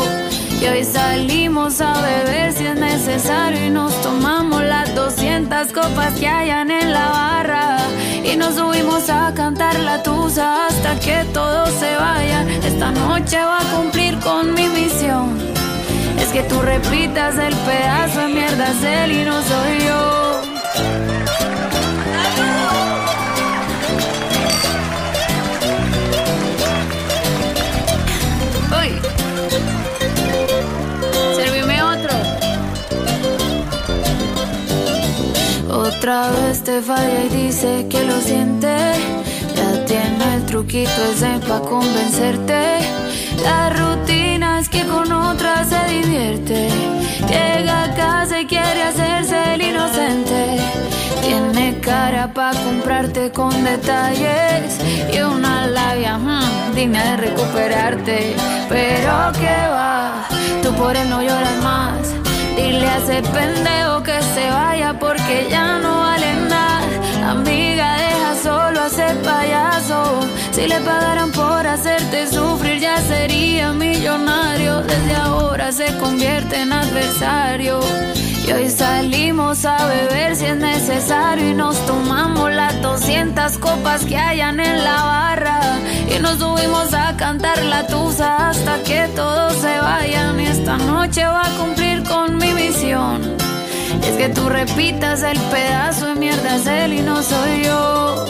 Y 0.64 0.66
hoy 0.66 0.82
salimos 0.82 1.78
a 1.82 2.00
beber 2.00 2.50
si 2.54 2.64
es 2.64 2.76
necesario 2.76 3.66
y 3.66 3.68
nos 3.68 4.00
tomamos 4.00 4.62
las 4.62 4.94
200 4.94 5.70
copas 5.74 6.14
que 6.14 6.26
hayan 6.26 6.70
en 6.70 6.90
la 6.90 7.06
barra. 7.10 7.76
Y 8.24 8.34
nos 8.36 8.54
subimos 8.54 9.10
a 9.10 9.34
cantar 9.34 9.78
la 9.80 10.02
tusa 10.02 10.66
hasta 10.66 10.98
que 11.00 11.22
todos 11.34 11.68
se 11.68 11.94
vayan. 11.96 12.48
Esta 12.48 12.92
noche 12.92 13.36
va 13.44 13.58
a 13.58 13.76
cumplir 13.76 14.18
con 14.20 14.54
mi 14.54 14.66
misión. 14.68 15.38
Es 16.18 16.28
que 16.28 16.42
tú 16.44 16.62
repitas 16.62 17.36
el 17.36 17.54
pedazo 17.54 18.20
de 18.20 18.28
mierda 18.28 18.68
es 18.68 19.12
y 19.12 19.22
no 19.22 19.42
soy 19.42 19.86
yo. 19.86 21.13
Otra 36.04 36.30
vez 36.32 36.62
te 36.62 36.82
falla 36.82 37.24
y 37.24 37.28
dice 37.30 37.86
que 37.88 38.04
lo 38.04 38.20
siente. 38.20 38.76
Ya 39.56 39.86
tiene 39.86 40.34
el 40.34 40.44
truquito 40.44 40.90
ese 41.10 41.40
pa' 41.48 41.60
convencerte. 41.60 42.80
La 43.42 43.70
rutina 43.70 44.60
es 44.60 44.68
que 44.68 44.84
con 44.84 45.10
otra 45.10 45.64
se 45.64 45.82
divierte. 45.94 46.68
Llega 47.26 47.84
a 47.84 47.94
casa 47.94 48.38
y 48.38 48.44
quiere 48.44 48.82
hacerse 48.82 49.54
el 49.54 49.62
inocente. 49.62 50.58
Tiene 51.22 51.80
cara 51.80 52.30
pa' 52.34 52.52
comprarte 52.52 53.30
con 53.30 53.64
detalles 53.64 54.78
y 55.10 55.20
una 55.20 55.66
labia 55.68 56.18
mm, 56.18 56.74
digna 56.74 57.02
de 57.02 57.16
recuperarte. 57.16 58.36
Pero 58.68 59.32
que 59.40 59.56
va, 59.72 60.28
tú 60.62 60.70
por 60.74 60.94
él 60.94 61.08
no 61.08 61.22
lloras 61.22 61.56
más. 61.62 62.14
Dile 62.56 62.86
a 62.86 62.98
ese 62.98 63.22
pendejo 63.22 64.02
que 64.02 64.20
se 64.34 64.50
vaya 64.50 64.93
porque 65.04 65.46
ya 65.50 65.78
no 65.78 65.98
vale 65.98 66.30
nada. 66.48 67.30
Amiga, 67.32 67.86
deja 68.04 68.30
solo 68.42 68.86
ese 68.86 69.08
payaso. 69.28 70.00
Si 70.52 70.66
le 70.66 70.80
pagaran 70.80 71.30
por 71.30 71.66
hacerte 71.66 72.26
sufrir, 72.26 72.78
ya 72.80 72.96
sería 72.98 73.72
millonario. 73.72 74.82
Desde 74.82 75.14
ahora 75.16 75.72
se 75.72 75.86
convierte 75.98 76.60
en 76.62 76.72
adversario. 76.72 77.80
Y 78.46 78.52
hoy 78.52 78.68
salimos 78.70 79.64
a 79.64 79.86
beber 79.86 80.36
si 80.36 80.46
es 80.46 80.56
necesario 80.56 81.50
y 81.50 81.54
nos 81.54 81.76
tomamos 81.86 82.52
las 82.52 82.80
200 82.82 83.58
copas 83.58 84.04
que 84.04 84.16
hayan 84.16 84.58
en 84.60 84.84
la 84.84 85.02
barra. 85.02 85.60
Y 86.14 86.18
nos 86.20 86.38
subimos 86.38 86.92
a 86.94 87.16
cantar 87.16 87.62
la 87.64 87.86
tusa 87.86 88.48
hasta 88.48 88.82
que 88.82 89.08
todos 89.14 89.52
se 89.54 89.78
vayan. 89.78 90.40
Y 90.40 90.46
esta 90.46 90.76
noche 90.76 91.24
va 91.24 91.42
a 91.42 91.56
cumplir 91.58 92.02
con 92.04 92.36
mi 92.38 92.52
misión. 92.52 93.44
Es 94.02 94.16
que 94.16 94.28
tú 94.28 94.48
repitas 94.48 95.22
el 95.22 95.38
pedazo 95.38 96.06
de 96.06 96.14
mierda 96.14 96.56
es 96.56 96.66
él 96.66 96.94
y 96.94 97.00
no 97.00 97.22
soy 97.22 97.64
yo. 97.64 98.24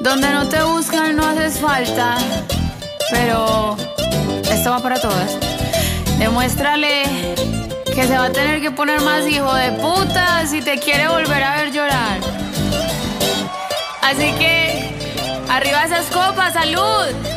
Donde 0.00 0.30
no 0.30 0.46
te 0.48 0.62
buscan 0.62 1.16
no 1.16 1.26
haces 1.26 1.58
falta. 1.58 2.16
Pero 3.10 3.76
esto 4.50 4.70
va 4.70 4.80
para 4.80 5.00
todas. 5.00 5.36
Demuéstrale 6.18 7.04
Que 7.94 8.06
se 8.06 8.16
va 8.16 8.26
a 8.26 8.32
tener 8.32 8.60
que 8.60 8.70
poner 8.70 9.00
más 9.02 9.26
hijo 9.26 9.52
de 9.54 9.72
puta 9.72 10.46
si 10.46 10.60
te 10.60 10.78
quiere 10.78 11.08
volver 11.08 11.42
a 11.42 11.56
ver 11.56 11.72
llorar. 11.72 12.18
Así 14.02 14.32
que, 14.38 14.94
arriba 15.48 15.84
esas 15.84 16.06
copas, 16.06 16.52
salud. 16.52 17.35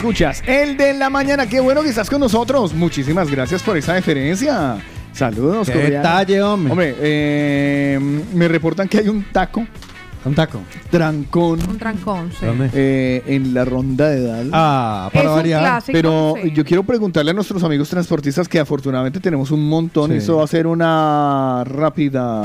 Escuchas, 0.00 0.42
el 0.46 0.76
de 0.76 0.92
la 0.92 1.08
mañana, 1.08 1.46
qué 1.48 1.58
bueno 1.58 1.82
que 1.82 1.88
estás 1.88 2.10
con 2.10 2.20
nosotros. 2.20 2.74
Muchísimas 2.74 3.30
gracias 3.30 3.62
por 3.62 3.78
esa 3.78 3.94
deferencia. 3.94 4.76
Saludos, 5.12 5.66
Qué 5.68 5.72
cordial. 5.72 6.02
detalle, 6.02 6.42
hombre. 6.42 6.70
Hombre, 6.72 6.94
eh, 7.00 7.98
me 8.34 8.46
reportan 8.46 8.88
que 8.88 8.98
hay 8.98 9.08
un 9.08 9.24
taco. 9.32 9.66
Un 10.26 10.34
taco. 10.34 10.60
Trancón. 10.90 11.60
Un 11.66 11.78
trancón, 11.78 12.30
sí. 12.38 12.44
eh, 12.74 13.22
en 13.26 13.54
la 13.54 13.64
ronda 13.64 14.10
de 14.10 14.18
edad. 14.18 14.44
Ah, 14.52 15.08
para 15.12 15.24
Es 15.24 15.30
un 15.30 15.36
variar. 15.36 15.60
clásico, 15.60 15.92
Pero 15.96 16.34
sí. 16.42 16.50
yo 16.52 16.64
quiero 16.64 16.82
preguntarle 16.82 17.30
a 17.30 17.34
nuestros 17.34 17.64
amigos 17.64 17.88
transportistas 17.88 18.46
que 18.48 18.60
afortunadamente 18.60 19.18
tenemos 19.18 19.50
un 19.50 19.66
montón. 19.66 20.10
Sí. 20.10 20.18
Eso 20.18 20.36
va 20.36 20.44
a 20.44 20.48
ser 20.48 20.66
una 20.66 21.64
rápida. 21.64 22.42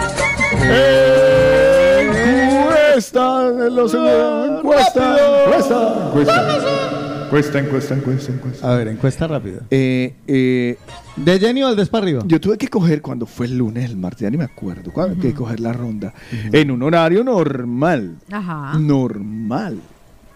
los 2.95 3.93
encuesta, 3.93 5.15
encuesta, 5.45 6.05
encuesta, 6.07 7.59
encuesta, 7.59 7.59
encuesta, 7.59 7.93
encuesta, 7.95 8.31
encuesta. 8.33 8.71
A 8.71 8.75
ver, 8.75 8.87
encuesta 8.89 9.27
rápida. 9.27 9.61
Eh, 9.69 10.13
eh, 10.27 10.77
¿De 11.15 11.39
Jenny 11.39 11.61
Valdés 11.61 11.87
para 11.87 12.03
arriba? 12.03 12.23
Yo 12.25 12.41
tuve 12.41 12.57
que 12.57 12.67
coger 12.67 13.01
cuando 13.01 13.25
fue 13.25 13.45
el 13.45 13.57
lunes, 13.57 13.89
el 13.89 13.95
martes, 13.95 14.21
ya 14.21 14.29
ni 14.29 14.37
me 14.37 14.43
acuerdo, 14.43 14.91
cuando 14.91 15.21
que 15.21 15.33
coger 15.33 15.61
la 15.61 15.71
ronda 15.71 16.13
en 16.51 16.69
un 16.71 16.83
horario 16.83 17.23
normal, 17.23 18.17
Ajá. 18.29 18.77
normal, 18.77 19.79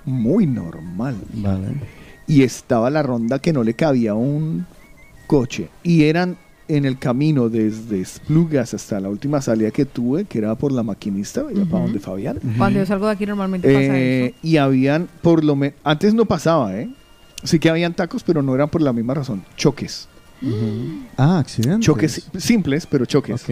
muy 0.06 0.48
normal. 0.48 1.16
Vale. 1.34 1.68
Y 2.28 2.44
estaba 2.44 2.90
la 2.90 3.04
ronda 3.04 3.40
que 3.40 3.52
no 3.52 3.64
le 3.64 3.74
cabía 3.74 4.14
un 4.14 4.66
coche 5.28 5.70
y 5.84 6.06
eran 6.06 6.38
en 6.68 6.86
el 6.86 6.98
camino 6.98 7.50
desde 7.50 8.02
Esplugas 8.02 8.74
hasta 8.74 9.00
la 9.00 9.10
última 9.10 9.42
salida 9.42 9.72
que 9.72 9.86
tuve, 9.86 10.26
que 10.26 10.40
era 10.40 10.56
por 10.56 10.72
la 10.72 10.84
maquinista, 10.84 11.44
iba 11.54 11.66
para 11.66 11.84
donde 11.84 12.00
Fabián. 12.00 12.40
Cuando 12.58 12.80
yo 12.80 12.86
salgo 12.86 13.06
de 13.06 13.12
aquí 13.14 13.26
normalmente 13.26 13.68
pasa 13.68 13.80
Eh, 13.98 14.26
eso. 14.28 14.36
y 14.42 14.58
habían, 14.58 15.08
por 15.22 15.44
lo 15.44 15.56
menos, 15.56 15.76
antes 15.84 16.14
no 16.14 16.26
pasaba, 16.26 16.76
¿eh? 16.76 16.90
Sí 17.44 17.60
que 17.60 17.70
habían 17.70 17.94
tacos, 17.94 18.24
pero 18.24 18.42
no 18.42 18.56
eran 18.56 18.70
por 18.70 18.82
la 18.82 18.92
misma 18.94 19.14
razón, 19.14 19.44
choques. 19.56 20.08
Ah, 21.18 21.40
accidentes. 21.40 21.86
Choques 21.86 22.12
si- 22.34 22.40
simples, 22.40 22.86
pero 22.86 23.06
choques. 23.06 23.46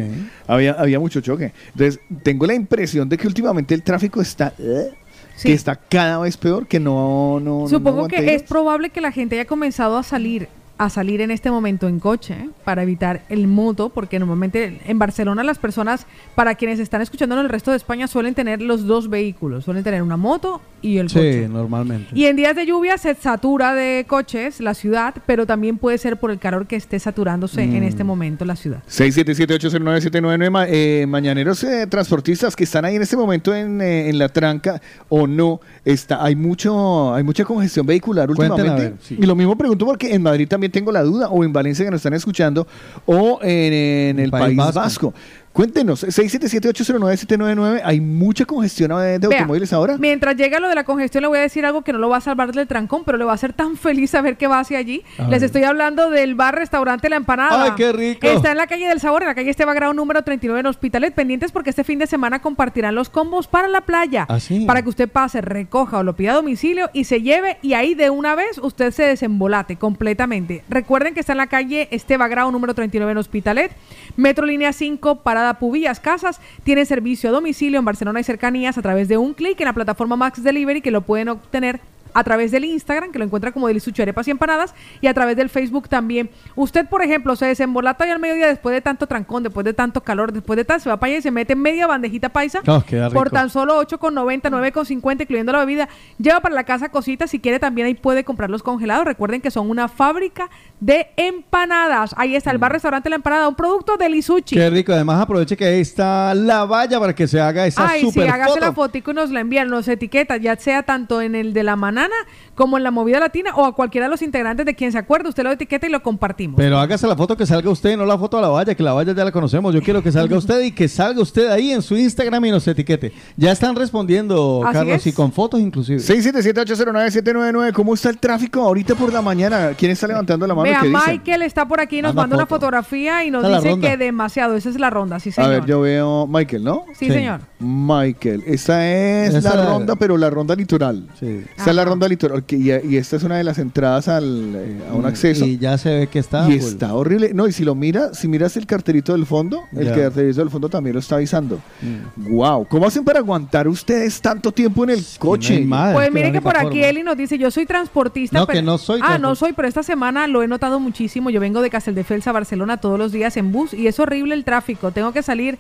Había, 0.48 0.74
había 0.74 1.00
mucho 1.00 1.22
choque. 1.22 1.54
Entonces, 1.74 2.00
tengo 2.24 2.46
la 2.46 2.54
impresión 2.54 3.08
de 3.10 3.18
que 3.18 3.26
últimamente 3.28 3.74
el 3.74 3.84
tráfico 3.84 4.22
está... 4.22 4.54
eh, 4.60 4.92
Sí. 5.36 5.48
Que 5.48 5.54
está 5.56 5.76
cada 5.76 6.20
vez 6.20 6.38
peor, 6.38 6.68
que 6.68 6.80
no... 6.80 7.40
no 7.40 7.68
Supongo 7.68 8.04
no 8.04 8.08
que 8.08 8.36
es 8.36 8.44
probable 8.44 8.92
que 8.92 9.02
la 9.02 9.12
gente 9.12 9.34
haya 9.40 9.48
comenzado 9.48 9.98
a 9.98 10.04
salir 10.04 10.48
a 10.86 10.90
salir 10.90 11.22
en 11.22 11.32
este 11.32 11.50
momento 11.52 11.88
en 11.88 12.00
coche 12.00 12.50
para 12.64 12.84
evitar 12.84 13.22
el 13.30 13.48
moto, 13.48 13.90
porque 13.90 14.20
normalmente 14.20 14.80
en 14.86 15.00
Barcelona 15.00 15.44
las 15.44 15.58
personas, 15.60 16.06
para 16.36 16.56
quienes 16.56 16.80
están 16.80 17.02
escuchando 17.02 17.36
en 17.36 17.42
el 17.42 17.50
resto 17.50 17.72
de 17.72 17.78
España, 17.78 18.08
suelen 18.08 18.34
tener 18.34 18.62
los 18.62 18.86
dos 18.86 19.10
vehículos, 19.10 19.66
suelen 19.66 19.84
tener 19.84 20.02
una 20.02 20.18
moto 20.18 20.62
y 20.82 20.98
el 20.98 21.10
Sí, 21.10 21.16
coche. 21.16 21.48
normalmente. 21.50 22.10
Y 22.14 22.26
en 22.26 22.36
días 22.36 22.56
de 22.56 22.66
lluvia 22.66 22.98
se 22.98 23.16
satura 23.16 23.74
de 23.74 24.06
coches 24.08 24.60
la 24.60 24.74
ciudad, 24.74 25.16
pero 25.26 25.46
también 25.46 25.78
puede 25.78 25.98
ser 25.98 26.18
por 26.18 26.32
el 26.32 26.40
calor 26.40 26.68
que 26.68 26.76
esté 26.76 27.00
saturándose 27.00 27.62
en 27.64 27.80
Mm. 27.82 27.84
este 27.84 28.04
momento 28.04 28.44
la 28.46 28.56
ciudad. 28.56 28.84
677-809-799 28.88 30.50
ma- 30.50 30.66
eh, 30.68 31.06
mañaneros 31.08 31.64
eh, 31.64 31.88
transportistas 31.88 32.56
que 32.56 32.64
están 32.66 32.86
ahí 32.86 32.96
en 32.96 33.02
este 33.02 33.16
momento 33.18 33.54
en, 33.56 33.82
eh, 33.82 34.10
en 34.10 34.18
la 34.18 34.30
tranca 34.30 34.82
o 35.10 35.28
no 35.28 35.62
está 35.86 36.24
hay 36.24 36.36
mucho 36.36 37.14
hay 37.14 37.24
mucha 37.24 37.46
congestión 37.46 37.86
vehicular 37.86 38.30
últimamente 38.30 38.70
a 38.72 38.76
ver, 38.76 38.94
sí. 39.02 39.18
y 39.20 39.26
lo 39.26 39.36
mismo 39.36 39.58
pregunto 39.58 39.86
porque 39.86 40.14
en 40.14 40.22
Madrid 40.22 40.48
también 40.48 40.72
tengo 40.74 40.92
la 40.92 41.04
duda 41.04 41.30
o 41.30 41.44
en 41.46 41.54
Valencia 41.54 41.86
que 41.86 41.92
nos 41.92 42.00
están 42.00 42.14
escuchando 42.14 42.68
o 43.06 43.40
en, 43.42 43.74
en 43.74 44.20
el 44.20 44.32
País 44.32 44.58
País, 44.58 44.58
Vasco. 44.58 44.80
Vasco. 44.82 45.14
Cuéntenos, 45.54 46.04
677-809-799, 46.04 47.82
¿hay 47.86 48.02
mucha 48.02 48.44
congestión 48.44 48.90
de 48.90 49.20
Vea, 49.20 49.40
automóviles 49.40 49.72
ahora? 49.72 49.98
Mientras 50.00 50.36
llega 50.36 50.60
lo 50.60 50.68
de 50.68 50.74
la 50.74 50.84
congestión, 50.84 51.22
le 51.22 51.28
voy 51.28 51.38
a 51.38 51.42
decir 51.42 51.64
algo 51.64 51.84
que 51.84 51.94
no 51.94 52.00
lo 52.00 52.10
va 52.10 52.18
a 52.18 52.22
salvar 52.22 52.52
del 52.52 52.68
trancón, 52.68 53.04
pero 53.06 53.20
le 53.20 53.24
va 53.24 53.34
a 53.34 53.36
hacer 53.36 53.54
tan 53.54 53.78
feliz 53.78 54.10
saber 54.10 54.36
que 54.36 54.48
va 54.48 54.60
hacia 54.60 54.80
allí. 54.80 55.04
A 55.20 55.24
Les 55.24 55.42
ver. 55.42 55.44
estoy 55.44 55.64
hablando 55.64 56.10
del 56.10 56.34
bar 56.34 56.56
restaurante 56.56 57.08
La 57.08 57.18
Empanada. 57.18 57.66
¡Ay, 57.66 57.72
qué 57.78 57.92
rico! 57.94 58.26
Está 58.26 58.52
en 58.52 58.58
la 58.58 58.66
calle 58.66 58.88
del 58.88 59.00
Sabor, 59.00 59.22
en 59.22 59.28
la 59.28 59.36
calle 59.36 59.52
Esteban 59.52 59.76
Grau 59.76 59.94
número 59.94 60.24
39 60.24 60.60
en 60.62 60.66
Hospitalet. 60.66 61.14
Pendientes 61.14 61.52
porque 61.52 61.70
este 61.70 61.84
fin 61.84 62.00
de 62.00 62.08
semana 62.08 62.42
compartirán 62.42 62.96
los 62.96 63.10
combos 63.10 63.48
para 63.48 63.68
la 63.68 63.82
playa. 63.82 64.26
¿Ah, 64.30 64.40
sí? 64.40 64.66
Para 64.66 64.82
que 64.82 64.90
usted 64.90 65.08
pase, 65.08 65.42
recoja 65.42 66.00
o 66.00 66.04
lo 66.04 66.16
pida 66.16 66.32
a 66.32 66.36
domicilio 66.36 66.90
y 66.94 67.04
se 67.04 67.22
lleve 67.22 67.58
y 67.62 67.74
ahí 67.74 67.94
de 67.94 68.10
una 68.10 68.34
vez 68.34 68.58
usted 68.58 68.90
se 68.90 69.04
desembolate 69.04 69.76
completamente. 69.76 70.64
Recuerden 70.68 71.14
que 71.14 71.20
está 71.20 71.34
en 71.34 71.38
la 71.38 71.48
calle 71.48 71.90
Esteban 71.92 72.32
Grau 72.32 72.52
número 72.52 72.74
39 72.74 73.12
en 73.12 73.18
Hospitalet. 73.20 73.72
Metro 74.18 74.48
Línea 74.48 74.74
5, 74.74 75.22
Parada 75.44 75.60
Pubillas 75.60 76.00
Casas. 76.00 76.40
Tiene 76.64 76.86
servicio 76.86 77.30
a 77.30 77.34
domicilio 77.34 77.78
en 77.78 77.84
Barcelona 77.84 78.22
y 78.22 78.24
cercanías 78.24 78.78
a 78.78 78.82
través 78.82 79.10
de 79.10 79.18
un 79.18 79.34
clic 79.34 79.60
en 79.60 79.66
la 79.66 79.74
plataforma 79.74 80.16
Max 80.16 80.42
Delivery 80.42 80.80
que 80.80 80.90
lo 80.90 81.02
pueden 81.02 81.28
obtener 81.28 81.82
a 82.14 82.24
través 82.24 82.52
del 82.52 82.66
Instagram, 82.66 83.12
que 83.12 83.20
lo 83.20 83.26
encuentra 83.26 83.52
como 83.52 83.68
Delisucho 83.68 84.02
Arepas 84.04 84.28
y 84.28 84.32
Empanadas, 84.32 84.74
y 85.02 85.08
a 85.08 85.14
través 85.14 85.36
del 85.36 85.50
Facebook 85.50 85.90
también. 85.90 86.30
Usted, 86.56 86.88
por 86.88 87.02
ejemplo, 87.02 87.36
se 87.36 87.46
desembolata 87.46 88.04
hoy 88.04 88.12
al 88.12 88.20
mediodía 88.20 88.48
después 88.48 88.74
de 88.74 88.82
tanto 88.82 89.08
trancón, 89.08 89.44
después 89.44 89.64
de 89.66 89.74
tanto 89.74 90.02
calor, 90.02 90.32
después 90.32 90.58
de 90.58 90.66
tal, 90.66 90.82
se 90.82 90.90
va 90.90 90.98
para 90.98 91.12
allá 91.12 91.20
y 91.20 91.22
se 91.22 91.32
mete 91.32 91.56
media 91.56 91.88
bandejita 91.88 92.30
paisa 92.30 92.62
Oh, 92.68 92.84
por 93.12 93.30
tan 93.30 93.50
solo 93.50 93.82
8,90, 93.82 94.50
9,50, 94.50 95.22
incluyendo 95.22 95.52
la 95.52 95.60
bebida. 95.60 95.90
Lleva 96.18 96.40
para 96.40 96.56
la 96.56 96.64
casa 96.64 96.90
cositas, 96.90 97.30
si 97.30 97.40
quiere 97.40 97.60
también 97.60 97.88
ahí 97.88 97.94
puede 97.94 98.24
comprar 98.24 98.50
los 98.50 98.64
congelados. 98.64 99.06
Recuerden 99.06 99.42
que 99.42 99.52
son 99.52 99.70
una 99.70 99.88
fábrica 99.88 100.50
de 100.80 101.08
empanadas. 101.18 102.14
Ahí 102.18 102.36
está 102.36 102.52
el 102.52 102.58
bar 102.58 102.72
restaurante 102.72 103.10
La 103.10 103.16
Empanada, 103.16 103.48
un 103.48 103.56
producto 103.56 103.98
de 103.98 104.10
Lisuchi. 104.10 104.56
Mm. 104.56 104.60
Qué 104.60 104.70
rico. 104.70 104.94
Además, 104.94 105.22
aproveche 105.22 105.56
que 105.58 105.66
ahí 105.66 105.82
está 105.82 106.34
la 106.36 106.66
valla 106.66 107.00
para 107.00 107.14
que 107.14 107.28
se 107.28 107.40
haga 107.40 107.66
esa 107.66 107.88
Ay, 107.90 108.02
sí, 108.02 108.08
super 108.08 108.30
hágase 108.30 108.50
foto. 108.52 108.62
la 108.62 108.74
fotico 108.74 109.12
y 109.12 109.14
nos 109.14 109.32
la 109.32 109.40
envían, 109.40 109.68
nos 109.70 109.88
etiqueta, 109.88 110.38
ya 110.38 110.56
sea 110.56 110.84
tanto 110.84 111.22
en 111.22 111.36
el 111.36 111.54
de 111.54 111.64
la 111.64 111.76
manana 112.04 112.16
como 112.56 112.78
en 112.78 112.84
la 112.84 112.92
movida 112.92 113.20
latina 113.20 113.52
o 113.56 113.66
a 113.66 113.74
cualquiera 113.76 114.06
de 114.08 114.12
los 114.12 114.22
integrantes 114.22 114.66
de 114.66 114.76
quien 114.76 114.92
se 114.92 114.98
acuerde, 114.98 115.30
usted 115.30 115.44
lo 115.44 115.52
etiqueta 115.52 115.88
y 115.88 115.90
lo 115.90 116.04
compartimos. 116.04 116.56
Pero 116.58 116.78
hágase 116.78 117.08
la 117.08 117.16
foto 117.16 117.36
que 117.36 117.46
salga 117.46 117.70
usted, 117.70 117.98
no 117.98 118.06
la 118.06 118.18
foto 118.18 118.38
a 118.38 118.42
la 118.42 118.50
valla, 118.50 118.76
que 118.76 118.84
la 118.84 118.94
valla 118.94 119.14
ya 119.14 119.24
la 119.26 119.32
conocemos. 119.32 119.74
Yo 119.74 119.82
quiero 119.82 120.04
que 120.04 120.12
salga 120.12 120.38
usted 120.38 120.62
y 120.62 120.72
que 120.72 120.88
salga 120.88 121.22
usted 121.22 121.50
ahí 121.50 121.72
en 121.72 121.82
su 121.82 121.98
Instagram 121.98 122.46
y 122.46 122.52
nos 122.52 122.68
etiquete. 122.68 123.12
Ya 123.38 123.52
están 123.52 123.76
respondiendo, 123.76 124.62
Así 124.66 124.74
Carlos, 124.74 124.96
es. 124.98 125.08
y 125.08 125.14
con 125.14 125.32
fotos 125.32 125.60
inclusive. 125.60 126.00
677-809-799, 126.00 127.74
¿cómo 127.74 127.94
está 127.94 128.10
el 128.10 128.18
tráfico 128.18 128.62
ahorita 128.62 128.96
por 128.96 129.12
la 129.12 129.22
mañana? 129.22 129.72
¿Quién 129.78 129.92
está 129.92 130.08
levantando 130.08 130.46
la 130.48 130.54
mano? 130.56 130.70
Vea. 130.70 130.84
Michael 130.84 131.42
está 131.44 131.68
por 131.68 131.80
aquí, 131.82 132.02
nos 132.02 132.14
Manda 132.14 132.36
una 132.36 132.46
foto. 132.46 132.54
fotografía 132.64 133.24
y 133.26 133.32
nos 133.32 133.44
Esa 133.44 133.58
es 133.58 133.64
la 133.64 133.70
dice 133.76 133.82
que 133.82 133.98
demasiado, 133.98 134.56
esa 134.56 134.70
es 134.70 134.80
la 134.80 134.90
ronda, 134.90 135.20
sí 135.20 135.30
A 135.30 135.34
señor. 135.34 135.50
ver, 135.52 135.66
yo 135.66 135.82
veo 135.82 136.28
Michael, 136.28 136.64
¿no? 136.64 136.86
Sí, 136.94 137.08
Sí. 137.08 137.12
señor. 137.12 137.42
Michael, 137.60 138.44
esta 138.46 138.88
es 138.88 139.34
Esa 139.36 139.56
la 139.56 139.64
la- 139.64 139.70
ronda, 139.72 139.96
pero 139.96 140.18
la 140.18 140.30
ronda 140.30 140.56
litoral. 140.56 141.08
Esta 141.22 141.70
es 141.70 141.76
la 141.76 141.86
ronda 141.86 141.93
litoral, 142.08 142.40
ok, 142.40 142.54
y, 142.54 142.72
y 142.72 142.98
esta 142.98 143.16
es 143.16 143.24
una 143.24 143.38
de 143.38 143.44
las 143.44 143.58
entradas 143.60 144.08
al, 144.08 144.54
eh, 144.56 144.82
a 144.90 144.94
un 144.94 145.06
acceso. 145.06 145.46
Y 145.46 145.58
ya 145.58 145.78
se 145.78 145.90
ve 146.00 146.08
que 146.08 146.20
está. 146.20 146.50
Y 146.50 146.60
full. 146.60 146.70
está 146.70 146.94
horrible. 146.94 147.34
No, 147.34 147.48
y 147.48 147.52
si 147.52 147.64
lo 147.64 147.76
mira, 147.76 148.14
si 148.14 148.28
miras 148.28 148.58
el 148.58 148.66
carterito 148.66 149.14
del 149.14 149.26
fondo, 149.26 149.64
el 149.76 149.86
Ya. 149.88 149.96
carterito 149.96 150.40
del 150.40 150.50
fondo 150.50 150.70
también 150.70 150.94
lo 150.94 151.00
está 151.00 151.16
avisando. 151.16 151.60
Mm. 151.82 152.36
Wow, 152.36 152.68
¿cómo 152.68 152.86
hacen 152.88 153.04
para 153.04 153.20
aguantar 153.20 153.68
ustedes 153.68 154.22
tanto 154.22 154.52
tiempo 154.52 154.84
en 154.84 154.92
el 154.92 155.04
coche? 155.20 155.66
Pues 155.94 156.12
mire 156.12 156.32
que 156.32 156.42
por 156.42 156.58
aquí 156.58 156.84
Eli 156.84 157.04
nos 157.04 157.18
dice, 157.18 157.38
yo 157.38 157.50
soy 157.52 157.66
transportista. 157.66 158.40
No, 158.40 158.48
que 158.48 158.54
pero- 158.54 158.66
no 158.66 158.78
soy 158.78 159.00
Ah, 159.04 159.18
no 159.18 159.36
soy, 159.36 159.54
pero 159.54 159.68
esta 159.68 159.84
semana 159.84 160.28
lo 160.28 160.44
he 160.44 160.48
notado 160.48 160.80
muchísimo. 160.80 161.30
Yo 161.30 161.40
vengo 161.40 161.62
de 161.62 161.70
Casteldefels 161.70 162.28
a 162.28 162.32
Barcelona 162.32 162.78
todos 162.78 162.98
los 162.98 163.12
días 163.12 163.36
en 163.38 163.52
bus 163.52 163.74
y 163.74 163.88
es 163.88 164.00
horrible 164.00 164.34
el 164.36 164.44
tráfico. 164.44 164.92
Tengo 164.92 165.12
que 165.12 165.22
salir 165.24 165.58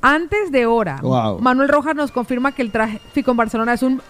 antes 0.00 0.50
de 0.50 0.66
hora. 0.66 0.98
Wow. 1.02 1.38
Manuel 1.40 1.68
Rojas 1.68 1.94
nos 1.94 2.10
confirma 2.10 2.52
que 2.52 2.62
el 2.62 2.72
tráfico 2.72 3.30
en 3.30 3.36
Barcelona 3.36 3.74
es 3.74 3.82
un... 3.82 4.02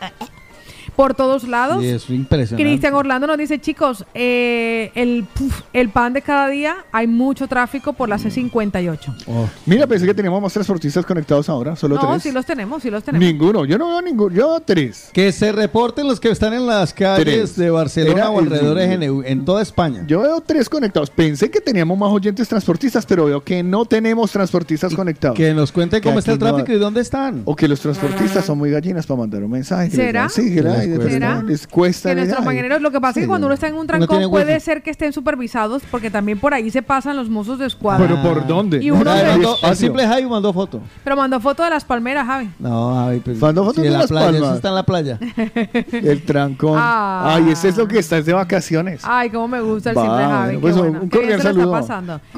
por 0.97 1.15
todos 1.15 1.45
lados. 1.49 1.83
Y 1.83 1.89
es 1.89 2.09
impresionante. 2.11 2.63
Cristian 2.63 2.95
Orlando 2.95 3.27
nos 3.27 3.39
dice, 3.39 3.59
chicos, 3.61 4.05
eh, 4.15 4.91
el, 4.95 5.25
puf, 5.33 5.63
el 5.73 5.89
pan 5.89 6.13
de 6.13 6.23
cada 6.23 6.49
día, 6.49 6.77
hay 6.93 7.07
mucho 7.07 7.47
tráfico 7.49 7.93
por 7.93 8.09
la 8.09 8.19
C58. 8.19 9.49
Mira, 9.67 9.87
pensé 9.87 10.07
que 10.07 10.15
teníamos 10.15 10.43
más 10.43 10.53
transportistas 10.53 11.05
conectados 11.07 11.49
ahora, 11.49 11.77
solo 11.77 11.97
No, 11.97 12.11
tres. 12.11 12.23
sí 12.23 12.33
los 12.33 12.45
tenemos, 12.47 12.83
sí 12.83 12.91
los 12.91 13.03
tenemos. 13.05 13.27
Ninguno, 13.27 13.65
yo 13.65 13.79
no 13.79 13.89
veo 13.89 14.03
ninguno, 14.03 14.35
yo 14.35 14.61
tres. 14.65 15.11
Que 15.13 15.33
se 15.33 15.53
reporten 15.53 16.07
los 16.07 16.21
que 16.21 16.31
están 16.31 16.53
en 16.53 16.67
las 16.67 16.93
calles 16.93 17.25
Tres. 17.25 17.57
de 17.57 17.71
Barcelona 17.71 18.17
Era 18.17 18.31
o 18.31 18.41
el- 18.41 18.47
alrededores 18.47 19.01
en, 19.27 19.45
toda 19.45 19.63
España. 19.63 20.05
Yo 20.07 20.21
veo 20.21 20.41
tres 20.41 20.69
conectados. 20.69 21.11
Pensé 21.11 21.51
que 21.51 21.61
teníamos 21.61 21.97
más 21.99 22.11
oyentes 22.11 22.49
transportistas, 22.49 23.07
pero 23.07 23.25
veo 23.27 23.43
que 23.43 23.63
no 23.63 23.85
tenemos 23.85 24.31
transportistas 24.31 24.95
conectados. 24.95 25.37
Que 25.37 25.53
nos 25.55 25.73
cuenten 25.73 26.03
cómo 26.03 26.15
Que 26.15 26.19
está 26.21 26.33
el 26.33 26.39
no 26.39 26.47
tráfico 26.47 26.73
y 26.73 26.79
dónde 26.79 27.01
están. 27.01 27.43
O 27.45 27.57
que 27.57 27.67
los 27.69 27.81
transportistas 27.81 28.45
son 28.45 28.59
muy 28.59 28.71
gallinas 28.71 29.07
para 29.07 29.21
mandar 29.21 29.43
un 29.43 29.51
mensaje. 29.51 29.91
¿Será? 29.91 30.29
Sí, 30.29 30.55
que 30.55 30.63
la- 30.89 30.95
y 30.95 30.99
de 30.99 30.99
cuesta. 30.99 31.43
les 31.43 31.67
cuesta. 31.67 32.09
Que 32.11 32.15
nuestros 32.17 32.41
ay. 32.41 32.47
mañaneros, 32.47 32.83
lo 32.83 32.91
que 32.91 33.01
pasa 33.01 33.21
es 33.21 33.25
que 33.25 33.29
cuando 33.29 33.47
uno 33.47 33.55
está 33.55 33.69
en 33.69 33.75
un 33.75 33.87
trancón 33.87 34.31
puede 34.31 34.59
ser 34.61 34.83
que 34.83 34.91
estén 34.91 35.13
supervisados 35.13 35.83
porque 35.91 36.11
también 36.11 36.39
por 36.39 36.55
ahí 36.55 36.71
se 36.71 36.83
pasan 36.83 37.17
los 37.17 37.29
mozos 37.29 37.59
de 37.59 37.67
escuadra. 37.67 38.07
¿Pero 38.07 38.23
por 38.23 38.47
dónde? 38.47 38.83
Y 38.83 38.91
uno 38.91 39.11
Ah, 39.11 39.19
se- 39.19 39.27
mandó- 39.27 39.75
simple 39.75 40.07
Javi 40.07 40.27
mandó 40.27 40.53
foto. 40.53 40.81
Pero 41.05 41.17
mandó 41.17 41.41
foto 41.41 41.63
de 41.65 41.71
las 41.71 41.85
palmeras, 41.85 42.27
Javi. 42.27 42.51
No, 42.59 42.95
Javi, 42.95 43.21
pues. 43.21 43.39
Mandó 43.41 43.63
fotos 43.65 43.77
sí, 43.77 43.81
de 43.83 43.87
en 43.89 43.93
la 43.95 43.99
las 44.01 44.09
playa, 44.09 44.27
palmas. 44.27 44.43
eso 44.49 44.55
está 44.57 44.69
en 44.69 44.75
la 44.75 44.83
playa. 44.85 45.19
El 45.93 46.23
trancón. 46.25 46.79
Ah. 46.81 47.35
Ay, 47.37 47.51
ese 47.51 47.69
es 47.69 47.77
lo 47.77 47.87
que 47.89 47.99
está 47.99 48.19
es 48.19 48.27
de 48.27 48.33
vacaciones. 48.33 49.01
Ay, 49.05 49.31
cómo 49.31 49.49
me 49.49 49.61
gusta 49.61 49.91
el 49.91 49.97
simple 49.97 50.25
Javi. 50.25 50.57
pues, 50.59 50.77
bueno. 50.77 51.01
un 51.03 51.09
cordial 51.09 51.41
saludo. 51.43 51.73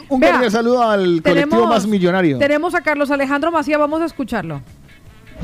Un 0.09 0.21
cordial 0.21 0.51
saludo 0.51 0.83
al 0.83 1.23
colectivo 1.23 1.67
más 1.67 1.87
millonario. 1.87 2.39
Tenemos 2.39 2.75
a 2.75 2.81
Carlos 2.81 3.11
Alejandro 3.11 3.51
Macía, 3.51 3.79
vamos 3.79 4.01
a 4.01 4.05
escucharlo. 4.07 4.61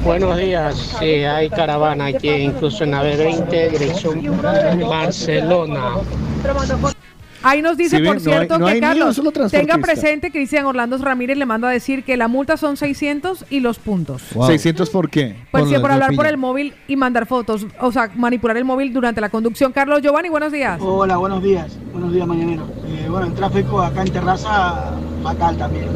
Buenos 0.05 0.37
días, 0.39 0.97
sí, 0.99 1.05
hay 1.25 1.51
caravana 1.51 2.07
aquí, 2.07 2.31
incluso 2.31 2.85
en 2.85 2.93
la 2.93 3.05
B20, 3.05 3.71
dirección 3.71 4.23
Barcelona. 4.89 5.97
Ahí 7.43 7.63
nos 7.63 7.77
dice, 7.79 7.97
Sí, 7.99 8.03
por 8.05 8.17
hay- 8.17 8.21
cierto, 8.21 8.59
no 8.59 8.67
que 8.67 8.81
Carlos 8.81 9.21
tenga 9.51 9.79
presente 9.79 10.31
Cristian 10.31 10.67
Orlando 10.67 10.99
Ramírez 10.99 11.39
le 11.39 11.47
manda 11.47 11.69
a 11.69 11.71
decir 11.71 12.05
que 12.05 12.17
la 12.19 12.29
multa 12.29 12.57
son 12.59 12.77
600 12.77 13.47
y 13.49 13.61
los 13.61 13.79
puntos. 13.79 14.23
¿600 14.35 14.91
por 14.91 15.09
qué? 15.09 15.37
Pues 15.51 15.69
sí, 15.69 15.75
por 15.79 15.91
hablar 15.91 16.15
por 16.15 16.27
el 16.27 16.37
móvil 16.37 16.75
y 16.87 16.97
mandar 16.97 17.27
fotos, 17.27 17.67
o 17.81 17.93
sea, 17.93 18.11
manipular 18.15 18.57
el 18.59 18.65
móvil 18.67 18.93
durante 18.93 19.21
la 19.23 19.31
conducción. 19.31 19.73
Carlos 19.73 20.03
Giovanni, 20.03 20.29
buenos 20.29 20.53
días. 20.53 20.79
Hola, 20.83 21.17
buenos 21.17 21.43
días. 21.43 21.79
Buenos 21.93 22.13
días, 22.13 22.27
mañanero. 22.27 22.65
Eh, 22.87 23.07
bueno, 23.09 23.27
el 23.27 23.35
tráfico 23.35 23.81
acá 23.81 24.03
en 24.03 24.13
Terraza, 24.13 24.93
fatal 25.23 25.57
también. 25.57 25.87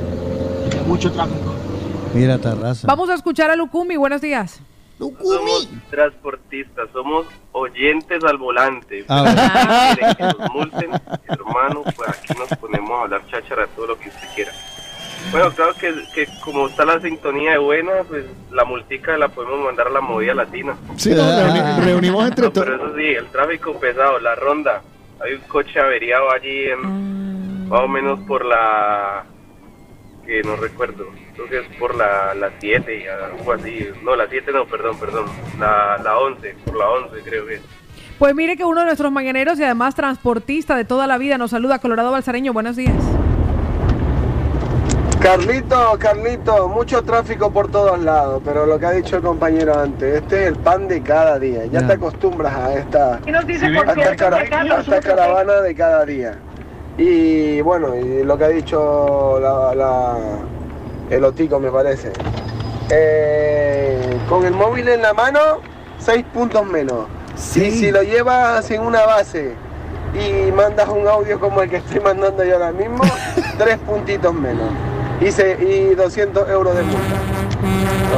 Mucho 0.87 1.13
tráfico. 1.13 1.54
Mira, 2.15 2.39
Tarraza. 2.39 2.87
Vamos 2.87 3.11
a 3.11 3.15
escuchar 3.15 3.51
a 3.51 3.57
Lucumi, 3.57 3.97
buenos 3.97 4.21
días. 4.21 4.61
Somos 4.99 5.69
transportistas, 5.91 6.89
somos 6.93 7.27
oyentes 7.53 8.23
al 8.25 8.39
volante. 8.39 9.05
Ah, 9.09 9.95
que 10.17 10.23
nos 10.23 10.51
multen, 10.53 10.91
hermano, 11.29 11.83
pues 11.97 12.09
aquí 12.11 12.33
nos 12.39 12.49
ponemos 12.59 12.91
a 12.93 13.03
hablar 13.03 13.23
cháchara 13.29 13.67
todo 13.75 13.89
lo 13.89 13.99
que 13.99 14.09
usted 14.09 14.29
quiera. 14.35 14.53
Bueno, 15.33 15.51
claro 15.53 15.73
que, 15.75 15.93
que 16.15 16.29
como 16.45 16.69
está 16.69 16.85
la 16.85 17.01
sintonía 17.01 17.53
de 17.53 17.59
buena, 17.59 17.91
pues 18.09 18.25
la 18.53 18.65
multica 18.65 19.17
la 19.17 19.29
podemos 19.29 19.65
mandar 19.65 19.89
a 19.89 19.91
la 19.91 20.01
movida 20.01 20.35
latina. 20.35 20.77
Sí, 20.97 21.11
no, 21.11 21.23
reuni- 21.23 21.85
reunimos 21.85 22.25
entre 22.29 22.45
No, 22.47 22.53
pero 22.53 22.79
todos. 22.79 22.91
eso 22.91 22.97
sí, 22.97 23.07
el 23.07 23.27
tráfico 23.27 23.79
pesado, 23.81 24.21
la 24.21 24.35
ronda. 24.37 24.83
Hay 25.25 25.33
un 25.35 25.41
coche 25.49 25.81
averiado 25.81 26.31
allí, 26.31 26.67
en, 26.69 27.69
más 27.69 27.81
o 27.81 27.89
menos 27.89 28.21
por 28.29 28.45
la... 28.45 29.25
que 30.27 30.43
no 30.43 30.57
recuerdo, 30.57 31.07
creo 31.35 31.49
que 31.49 31.59
es 31.61 31.79
por 31.79 31.95
la, 31.95 32.35
la 32.35 32.51
7 32.59 32.97
y 32.97 33.07
algo 33.07 33.53
así. 33.53 33.89
No, 34.03 34.17
la 34.17 34.27
7 34.29 34.53
no, 34.53 34.67
perdón, 34.67 34.99
perdón. 34.99 35.27
La, 35.59 35.99
la 36.03 36.19
11, 36.19 36.55
por 36.65 36.77
la 36.77 36.89
11 36.89 37.17
creo 37.25 37.47
que 37.47 37.55
es. 37.55 37.61
Pues 38.19 38.35
mire 38.35 38.57
que 38.57 38.65
uno 38.65 38.81
de 38.81 38.87
nuestros 38.87 39.11
mañaneros 39.11 39.59
y 39.59 39.65
además 39.65 39.95
transportista 39.95 40.77
de 40.77 40.85
toda 40.85 41.07
la 41.07 41.19
vida 41.19 41.37
nos 41.37 41.51
saluda, 41.51 41.79
Colorado 41.81 42.13
Balsareño, 42.13 42.53
buenos 42.53 42.77
días. 42.77 42.95
Carlito, 45.21 45.97
Carlito, 45.99 46.69
mucho 46.69 47.03
tráfico 47.03 47.51
por 47.51 47.71
todos 47.71 47.99
lados, 48.01 48.43
pero 48.45 48.67
lo 48.67 48.79
que 48.79 48.85
ha 48.87 48.91
dicho 48.91 49.17
el 49.17 49.23
compañero 49.23 49.79
antes, 49.79 50.17
este 50.23 50.43
es 50.43 50.49
el 50.49 50.57
pan 50.57 50.87
de 50.87 51.03
cada 51.03 51.39
día. 51.39 51.65
Ya 51.67 51.87
te 51.87 51.95
acostumbras 51.95 52.55
a 52.55 52.75
esta, 52.75 53.21
Y 53.27 53.31
nos 53.33 53.47
dice, 53.47 53.67
a 53.67 53.69
por 53.71 53.77
esta 53.89 53.95
cierto, 53.95 54.17
cara- 54.25 54.43
que 54.45 54.51
Carlos 54.51 54.79
a 54.79 54.81
esta 54.97 55.01
caravana 55.01 55.61
de 55.63 55.75
cada 55.75 56.05
día. 56.05 56.39
Y 56.97 57.61
bueno, 57.63 57.95
y 57.97 58.23
lo 58.23 58.39
que 58.39 58.45
ha 58.45 58.49
dicho 58.49 59.39
la, 59.41 59.75
la- 59.75 60.17
el 61.11 61.25
Otico 61.25 61.59
me 61.59 61.71
parece. 61.71 62.13
Eh, 62.91 64.17
con 64.29 64.45
el 64.45 64.53
móvil 64.53 64.89
en 64.89 65.03
la 65.03 65.13
mano, 65.13 65.41
seis 65.99 66.25
puntos 66.33 66.65
menos. 66.67 67.07
Y 67.67 67.71
si 67.73 67.91
lo 67.91 68.03
llevas 68.03 68.71
en 68.71 68.83
una 68.83 69.05
base 69.07 69.55
y 70.15 70.53
mandas 70.53 70.89
un 70.89 71.07
audio 71.09 71.41
como 71.41 71.63
el 71.63 71.71
que 71.71 71.77
estoy 71.79 71.99
mandando 72.01 72.45
yo 72.45 72.55
ahora 72.55 72.71
mismo, 72.73 73.03
tres 73.59 73.79
puntitos 73.79 74.33
menos. 74.33 74.69
Y, 75.21 75.31
se- 75.33 75.59
y 75.63 75.95
200 75.95 76.49
euros 76.51 76.77
de 76.77 76.83
multa. 76.83 77.17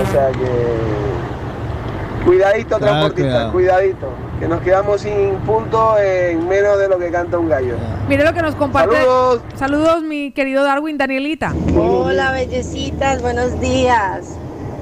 O 0.03 0.13
sea 0.13 0.29
que... 0.33 2.25
Cuidadito, 2.27 2.79
transportista, 2.79 3.31
cuidado. 3.31 3.53
cuidadito. 3.53 4.07
Que 4.39 4.47
nos 4.49 4.61
quedamos 4.61 5.01
sin 5.01 5.35
puntos 5.47 5.99
en 6.01 6.47
menos 6.47 6.79
de 6.79 6.89
lo 6.89 6.99
que 6.99 7.11
canta 7.11 7.39
un 7.39 7.49
gallo. 7.49 7.75
Mire 8.09 8.23
lo 8.25 8.35
que 8.35 8.43
nos 8.43 8.55
comparte. 8.55 8.95
Saludos. 8.97 9.41
Saludos, 9.55 10.03
mi 10.03 10.31
querido 10.31 10.63
Darwin, 10.63 10.99
Danielita. 10.99 11.55
Hola, 11.77 12.33
bellecitas, 12.33 13.23
buenos 13.23 13.59
días. 13.61 14.27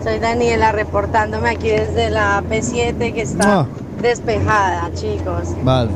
Soy 0.02 0.18
Daniela 0.18 0.72
reportándome 0.72 1.50
aquí 1.50 1.68
desde 1.70 2.10
la 2.10 2.42
P7 2.50 3.14
que 3.14 3.22
está 3.22 3.60
Ah. 3.60 3.66
despejada, 4.02 4.90
chicos. 4.94 5.54
Vale. 5.62 5.90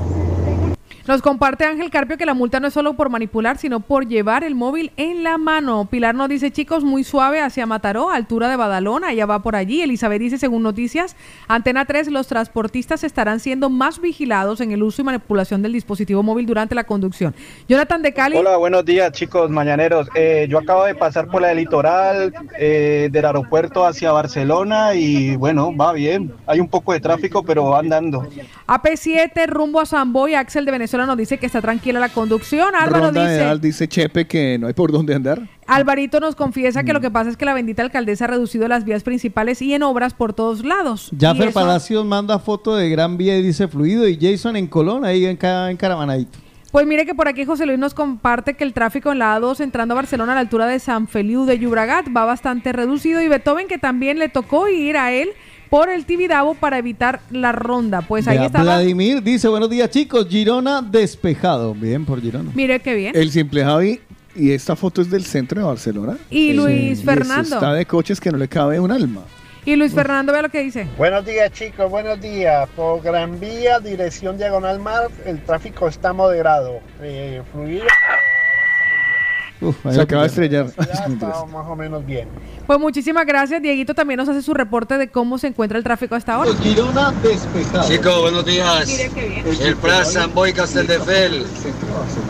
Nos 1.08 1.22
comparte 1.22 1.64
Ángel 1.64 1.88
Carpio 1.88 2.18
que 2.18 2.26
la 2.26 2.34
multa 2.34 2.60
no 2.60 2.66
es 2.66 2.74
solo 2.74 2.92
por 2.92 3.08
manipular, 3.08 3.56
sino 3.56 3.80
por 3.80 4.06
llevar 4.06 4.44
el 4.44 4.54
móvil 4.54 4.92
en 4.98 5.24
la 5.24 5.38
mano. 5.38 5.88
Pilar 5.90 6.14
nos 6.14 6.28
dice, 6.28 6.50
chicos, 6.50 6.84
muy 6.84 7.02
suave 7.02 7.40
hacia 7.40 7.64
Mataró, 7.64 8.10
altura 8.10 8.46
de 8.50 8.56
Badalona, 8.56 9.10
ella 9.10 9.24
va 9.24 9.40
por 9.40 9.56
allí. 9.56 9.80
Elizabeth 9.80 10.20
dice, 10.20 10.36
según 10.36 10.62
noticias, 10.62 11.16
Antena 11.46 11.86
3, 11.86 12.08
los 12.08 12.26
transportistas 12.26 13.04
estarán 13.04 13.40
siendo 13.40 13.70
más 13.70 14.02
vigilados 14.02 14.60
en 14.60 14.70
el 14.70 14.82
uso 14.82 15.00
y 15.00 15.06
manipulación 15.06 15.62
del 15.62 15.72
dispositivo 15.72 16.22
móvil 16.22 16.44
durante 16.44 16.74
la 16.74 16.84
conducción. 16.84 17.34
Jonathan 17.66 18.02
de 18.02 18.12
Cali. 18.12 18.36
Hola, 18.36 18.58
buenos 18.58 18.84
días 18.84 19.10
chicos 19.12 19.48
mañaneros. 19.48 20.10
Eh, 20.14 20.46
yo 20.50 20.58
acabo 20.58 20.84
de 20.84 20.94
pasar 20.94 21.28
por 21.28 21.40
la 21.40 21.54
litoral 21.54 22.34
eh, 22.58 23.08
del 23.10 23.24
aeropuerto 23.24 23.86
hacia 23.86 24.12
Barcelona 24.12 24.94
y 24.94 25.36
bueno, 25.36 25.74
va 25.74 25.94
bien. 25.94 26.34
Hay 26.46 26.60
un 26.60 26.68
poco 26.68 26.92
de 26.92 27.00
tráfico, 27.00 27.42
pero 27.42 27.64
va 27.64 27.78
andando. 27.78 28.28
AP7, 28.66 29.46
rumbo 29.46 29.80
a 29.80 29.86
Samboy, 29.86 30.34
Axel 30.34 30.66
de 30.66 30.72
Venezuela 30.72 30.97
nos 31.06 31.16
dice 31.16 31.38
que 31.38 31.46
está 31.46 31.60
tranquila 31.60 32.00
la 32.00 32.08
conducción. 32.08 32.74
Álvaro 32.74 33.10
dice... 33.12 33.36
edad, 33.36 33.58
dice 33.58 33.88
Chepe 33.88 34.26
que 34.26 34.58
no 34.58 34.66
hay 34.66 34.72
por 34.74 34.92
dónde 34.92 35.14
andar. 35.14 35.48
Alvarito 35.66 36.20
nos 36.20 36.34
confiesa 36.34 36.82
Mm. 36.82 36.86
que 36.86 36.92
lo 36.92 37.00
que 37.00 37.10
pasa 37.10 37.30
es 37.30 37.36
que 37.36 37.44
la 37.44 37.54
bendita 37.54 37.82
alcaldesa 37.82 38.24
ha 38.24 38.28
reducido 38.28 38.68
las 38.68 38.84
vías 38.84 39.02
principales 39.02 39.60
y 39.62 39.74
en 39.74 39.82
obras 39.82 40.14
por 40.14 40.32
todos 40.32 40.64
lados. 40.64 41.10
Jaffer 41.18 41.48
eso- 41.48 41.60
Palacios 41.60 42.04
manda 42.06 42.38
foto 42.38 42.76
de 42.76 42.88
Gran 42.88 43.16
Vía 43.18 43.36
y 43.38 43.42
dice 43.42 43.68
fluido. 43.68 44.06
Y 44.08 44.18
Jason 44.20 44.56
en 44.56 44.66
Colón, 44.66 45.04
ahí 45.04 45.24
en, 45.26 45.38
en 45.42 45.76
Caravanadito. 45.76 46.38
Pues 46.70 46.86
mire 46.86 47.06
que 47.06 47.14
por 47.14 47.28
aquí 47.28 47.46
José 47.46 47.64
Luis 47.64 47.78
nos 47.78 47.94
comparte 47.94 48.52
que 48.52 48.62
el 48.62 48.74
tráfico 48.74 49.10
en 49.10 49.18
la 49.20 49.38
A2 49.38 49.60
entrando 49.60 49.94
a 49.94 49.96
Barcelona 49.96 50.32
a 50.32 50.34
la 50.34 50.42
altura 50.42 50.66
de 50.66 50.78
San 50.78 51.08
Feliu 51.08 51.46
de 51.46 51.58
Llobregat 51.58 52.08
va 52.14 52.26
bastante 52.26 52.72
reducido 52.72 53.22
y 53.22 53.28
Beethoven 53.28 53.68
que 53.68 53.78
también 53.78 54.18
le 54.18 54.28
tocó 54.28 54.68
ir 54.68 54.98
a 54.98 55.10
él 55.10 55.30
por 55.70 55.88
el 55.88 56.04
Tibidabo 56.04 56.54
para 56.54 56.78
evitar 56.78 57.20
la 57.30 57.52
ronda. 57.52 58.02
Pues 58.02 58.26
ahí 58.28 58.38
estaba. 58.44 58.64
Vladimir 58.64 59.22
dice, 59.22 59.48
buenos 59.48 59.70
días 59.70 59.90
chicos, 59.90 60.26
Girona 60.28 60.82
despejado. 60.82 61.74
Bien 61.74 62.04
por 62.04 62.20
Girona. 62.20 62.50
Mire 62.54 62.80
qué 62.80 62.94
bien. 62.94 63.12
El 63.14 63.30
simple 63.30 63.64
Javi, 63.64 64.00
y 64.34 64.52
esta 64.52 64.76
foto 64.76 65.02
es 65.02 65.10
del 65.10 65.24
centro 65.24 65.60
de 65.60 65.66
Barcelona. 65.66 66.16
Y 66.30 66.52
Luis 66.52 67.02
Fernando. 67.02 67.56
está 67.56 67.72
de 67.72 67.86
coches 67.86 68.20
que 68.20 68.30
no 68.30 68.38
le 68.38 68.48
cabe 68.48 68.80
un 68.80 68.90
alma. 68.90 69.22
Y 69.64 69.76
Luis 69.76 69.92
Fernando, 69.92 70.32
vea 70.32 70.42
lo 70.42 70.48
que 70.48 70.62
dice. 70.62 70.86
Buenos 70.96 71.26
días 71.26 71.52
chicos, 71.52 71.90
buenos 71.90 72.18
días. 72.20 72.66
Por 72.74 73.02
Gran 73.02 73.38
Vía, 73.38 73.80
dirección 73.80 74.38
Diagonal 74.38 74.78
Mar, 74.78 75.08
el 75.26 75.42
tráfico 75.42 75.88
está 75.88 76.14
moderado. 76.14 76.80
Eh, 77.02 77.42
fluido. 77.52 77.84
Uf, 79.60 79.76
Se 79.90 80.00
acaba 80.00 80.22
de 80.22 80.28
estrellar. 80.28 80.66
Está 80.78 81.44
más 81.46 81.66
o 81.66 81.74
menos 81.76 82.04
bien. 82.06 82.28
Pues 82.66 82.78
muchísimas 82.78 83.26
gracias. 83.26 83.60
Dieguito 83.60 83.94
también 83.94 84.18
nos 84.18 84.28
hace 84.28 84.42
su 84.42 84.54
reporte 84.54 84.98
de 84.98 85.08
cómo 85.08 85.38
se 85.38 85.48
encuentra 85.48 85.78
el 85.78 85.84
tráfico 85.84 86.14
hasta 86.14 86.34
ahora. 86.34 86.50
Girona 86.62 87.12
despejado. 87.22 87.88
Chicos, 87.88 88.20
buenos 88.20 88.44
días. 88.44 88.88
El 89.60 89.76
Prat 89.76 90.04
San 90.04 90.32
Boy 90.34 90.52
Casteldefel. 90.52 91.44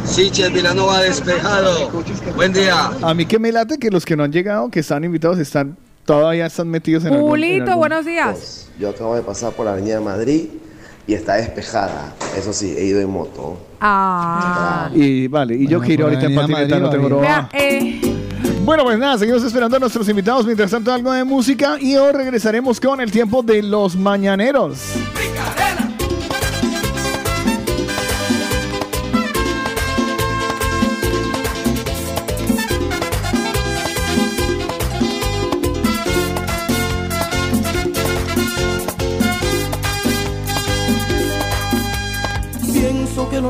Siches 0.05 0.53
Vilanova 0.53 1.01
despejado. 1.03 1.91
Buen 2.37 2.53
día. 2.53 2.91
A 3.03 3.15
mí 3.15 3.27
que 3.27 3.39
me 3.39 3.53
late 3.53 3.79
que 3.79 3.91
los 3.91 4.05
que 4.05 4.17
no 4.17 4.25
han 4.25 4.33
llegado, 4.33 4.71
que 4.71 4.81
están 4.81 5.05
invitados, 5.05 5.39
están 5.39 5.77
todavía 6.05 6.47
están 6.47 6.69
metidos 6.69 7.05
en 7.05 7.13
algún- 7.13 7.25
en 7.27 7.31
Julito, 7.31 7.65
algún- 7.65 7.79
buenos 7.79 8.07
días. 8.07 8.69
Yo 8.79 8.89
acabo 8.91 9.15
de 9.15 9.23
pasar 9.23 9.53
por 9.53 9.67
la 9.67 9.73
Avenida 9.73 10.01
Madrid 10.01 10.47
y 11.09 11.15
está 11.15 11.37
despejada. 11.37 12.13
Eso 12.37 12.53
sí, 12.53 12.75
he 12.77 12.85
ido 12.85 13.01
en 13.01 13.09
moto. 13.09 13.59
Ah. 13.81 14.91
Y 14.95 15.27
vale, 15.27 15.55
y 15.55 15.67
yo 15.67 15.79
Bueno, 15.79 15.85
giro 15.85 16.05
por 16.05 16.15
ahorita 16.15 16.31
en 16.31 16.37
patineta, 16.37 16.79
no 16.79 16.91
tengo 16.91 17.23
eh, 17.55 18.01
Bueno, 18.63 18.85
pues 18.85 18.99
nada, 18.99 19.17
seguimos 19.17 19.43
esperando 19.43 19.79
a 19.79 19.81
nuestros 19.81 20.07
invitados. 20.11 20.45
Mientras 20.45 20.71
tanto, 20.71 20.93
algo 20.93 21.11
de 21.11 21.25
música 21.25 21.77
y 21.81 21.97
hoy 21.97 22.13
regresaremos 22.13 22.79
con 22.79 23.01
el 23.01 23.11
tiempo 23.11 23.43
de 23.43 23.63
los 23.63 23.97
mañaneros. 23.97 24.81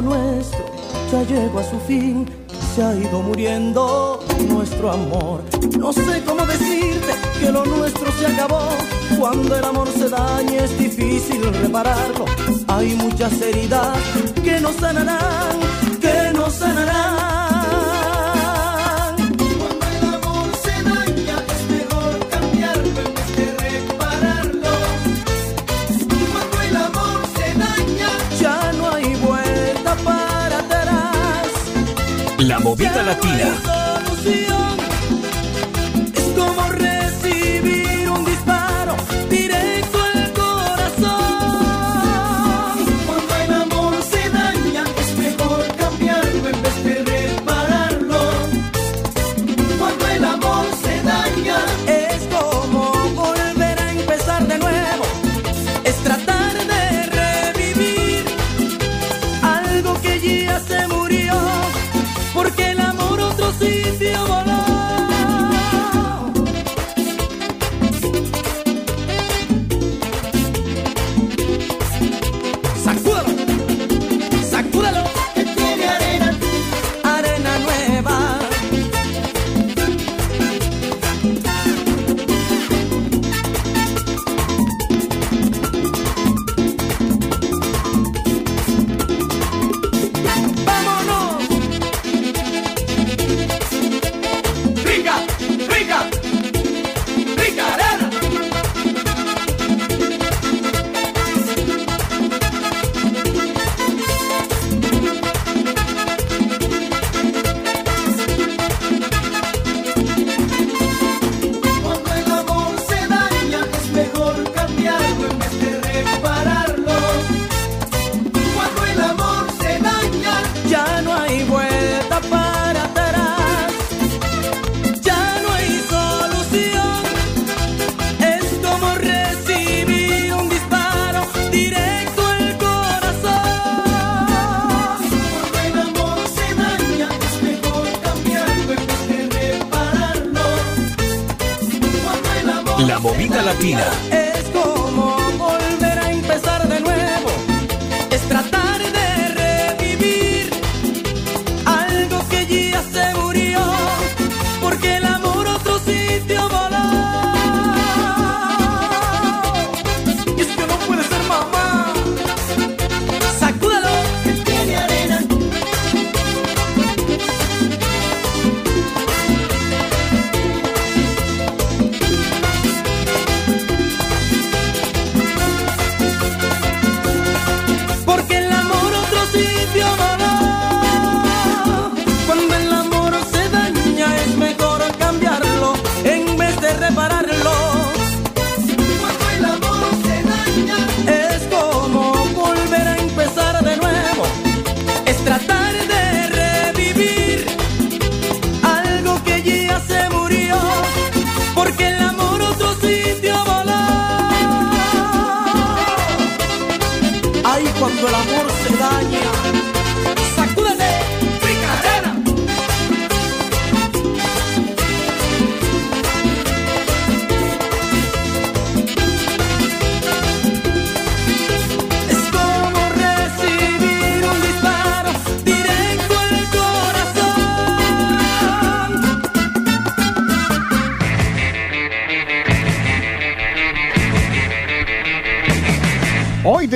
Lo 0.03 0.15
nuestro 0.15 0.65
ya 1.11 1.23
llegó 1.25 1.59
a 1.59 1.65
su 1.65 1.79
fin, 1.81 2.27
se 2.75 2.83
ha 2.83 2.95
ido 2.95 3.23
muriendo 3.23 4.21
nuestro 4.49 4.93
amor. 4.93 5.43
No 5.79 5.93
sé 5.93 6.23
cómo 6.25 6.47
decirte 6.47 7.13
que 7.41 7.51
lo 7.51 7.65
nuestro 7.65 8.11
se 8.13 8.27
acabó. 8.27 8.69
Cuando 9.19 9.57
el 9.57 9.65
amor 9.65 9.89
se 9.89 10.09
daña 10.09 10.65
es 10.65 10.79
difícil 10.79 11.43
repararlo. 11.63 12.27
Hay 12.69 12.95
muchas 12.95 13.41
heridas 13.41 13.97
que 14.45 14.61
no 14.61 14.73
sanarán, 14.73 15.59
que 16.01 16.33
no 16.35 16.51
sanarán. 16.51 17.18
La 32.79 32.85
movida 32.85 33.03
latina. 33.03 34.68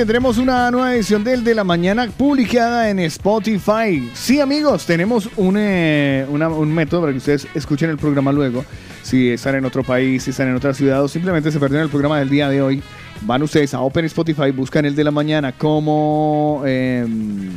Tendremos 0.03 0.37
una 0.37 0.69
nueva 0.69 0.93
edición 0.93 1.23
del 1.23 1.45
de 1.45 1.55
la 1.55 1.63
mañana 1.63 2.05
publicada 2.17 2.89
en 2.89 2.99
Spotify. 2.99 4.09
Sí, 4.13 4.41
amigos, 4.41 4.85
tenemos 4.85 5.29
un, 5.37 5.55
eh, 5.57 6.25
una- 6.29 6.49
un 6.49 6.73
método 6.75 6.99
para 7.01 7.13
que 7.13 7.19
ustedes 7.19 7.47
escuchen 7.55 7.89
el 7.89 7.97
programa 7.97 8.33
luego. 8.33 8.65
Si 9.01 9.29
están 9.29 9.55
en 9.55 9.63
otro 9.63 9.81
país, 9.81 10.23
si 10.23 10.31
están 10.31 10.49
en 10.49 10.55
otra 10.55 10.73
ciudad 10.73 11.01
o 11.01 11.07
simplemente 11.07 11.51
se 11.53 11.59
perdieron 11.59 11.85
el 11.85 11.89
programa 11.89 12.19
del 12.19 12.29
día 12.29 12.49
de 12.49 12.61
hoy, 12.61 12.83
van 13.21 13.43
ustedes 13.43 13.73
a 13.73 13.79
Open 13.79 14.03
Spotify, 14.03 14.51
buscan 14.51 14.83
el 14.83 14.93
de 14.93 15.05
la 15.05 15.11
mañana 15.11 15.53
como... 15.53 16.63
em, 16.65 17.51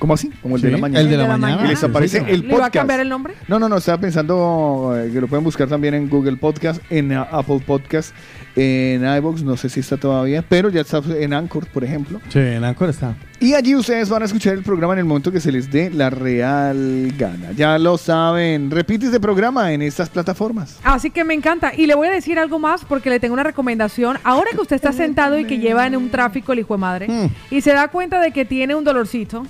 ¿Cómo 0.00 0.12
así? 0.14 0.30
Como 0.42 0.56
el 0.56 0.62
de 0.62 0.70
la 0.72 0.78
mañana. 0.78 1.00
el 1.00 1.08
de 1.08 1.16
la 1.16 1.36
mañana. 1.38 1.64
Y 1.64 1.68
les 1.68 1.82
aparece 1.84 2.18
el 2.28 2.40
¿Le 2.42 2.48
va 2.48 2.54
a 2.54 2.56
podcast. 2.56 2.74
cambiar 2.74 3.00
el 3.00 3.08
nombre? 3.08 3.34
No, 3.48 3.58
no, 3.60 3.68
no, 3.68 3.76
estaba 3.78 3.98
pensando 3.98 4.92
eh, 4.94 5.10
que 5.12 5.20
lo 5.22 5.26
pueden 5.28 5.42
buscar 5.44 5.68
también 5.68 5.94
en 5.94 6.10
Google 6.10 6.36
Podcast, 6.36 6.82
en 6.90 7.16
uh, 7.16 7.22
Apple 7.30 7.60
Podcast, 7.64 8.14
en 8.56 9.04
iBox, 9.18 9.42
no 9.42 9.56
sé 9.56 9.68
si 9.68 9.80
está 9.80 9.96
todavía, 9.98 10.42
pero 10.48 10.70
ya 10.70 10.80
está 10.80 11.02
en 11.08 11.34
Anchor, 11.34 11.66
por 11.68 11.84
ejemplo. 11.84 12.20
Sí, 12.30 12.38
en 12.38 12.64
Anchor 12.64 12.88
está. 12.88 13.14
Y 13.38 13.52
allí 13.52 13.74
ustedes 13.74 14.08
van 14.08 14.22
a 14.22 14.24
escuchar 14.24 14.54
el 14.54 14.62
programa 14.62 14.94
en 14.94 15.00
el 15.00 15.04
momento 15.04 15.30
que 15.30 15.40
se 15.40 15.52
les 15.52 15.70
dé 15.70 15.90
la 15.90 16.08
real 16.08 17.12
gana. 17.18 17.52
Ya 17.52 17.78
lo 17.78 17.98
saben, 17.98 18.70
repite 18.70 19.06
este 19.06 19.20
programa 19.20 19.72
en 19.72 19.82
estas 19.82 20.08
plataformas. 20.08 20.78
Así 20.82 21.10
que 21.10 21.22
me 21.22 21.34
encanta. 21.34 21.72
Y 21.76 21.86
le 21.86 21.94
voy 21.94 22.08
a 22.08 22.10
decir 22.10 22.38
algo 22.38 22.58
más 22.58 22.84
porque 22.84 23.10
le 23.10 23.20
tengo 23.20 23.34
una 23.34 23.42
recomendación. 23.42 24.16
Ahora 24.24 24.50
que 24.52 24.60
usted 24.62 24.76
está 24.76 24.92
sentado 24.92 25.38
y 25.38 25.44
que 25.44 25.58
lleva 25.58 25.86
en 25.86 25.94
un 25.96 26.08
tráfico 26.10 26.52
el 26.54 26.60
hijo 26.60 26.74
de 26.74 26.78
madre 26.80 27.08
Mm. 27.08 27.26
y 27.54 27.60
se 27.60 27.72
da 27.74 27.88
cuenta 27.88 28.20
de 28.20 28.30
que 28.32 28.44
tiene 28.46 28.74
un 28.74 28.84
dolorcito. 28.84 29.44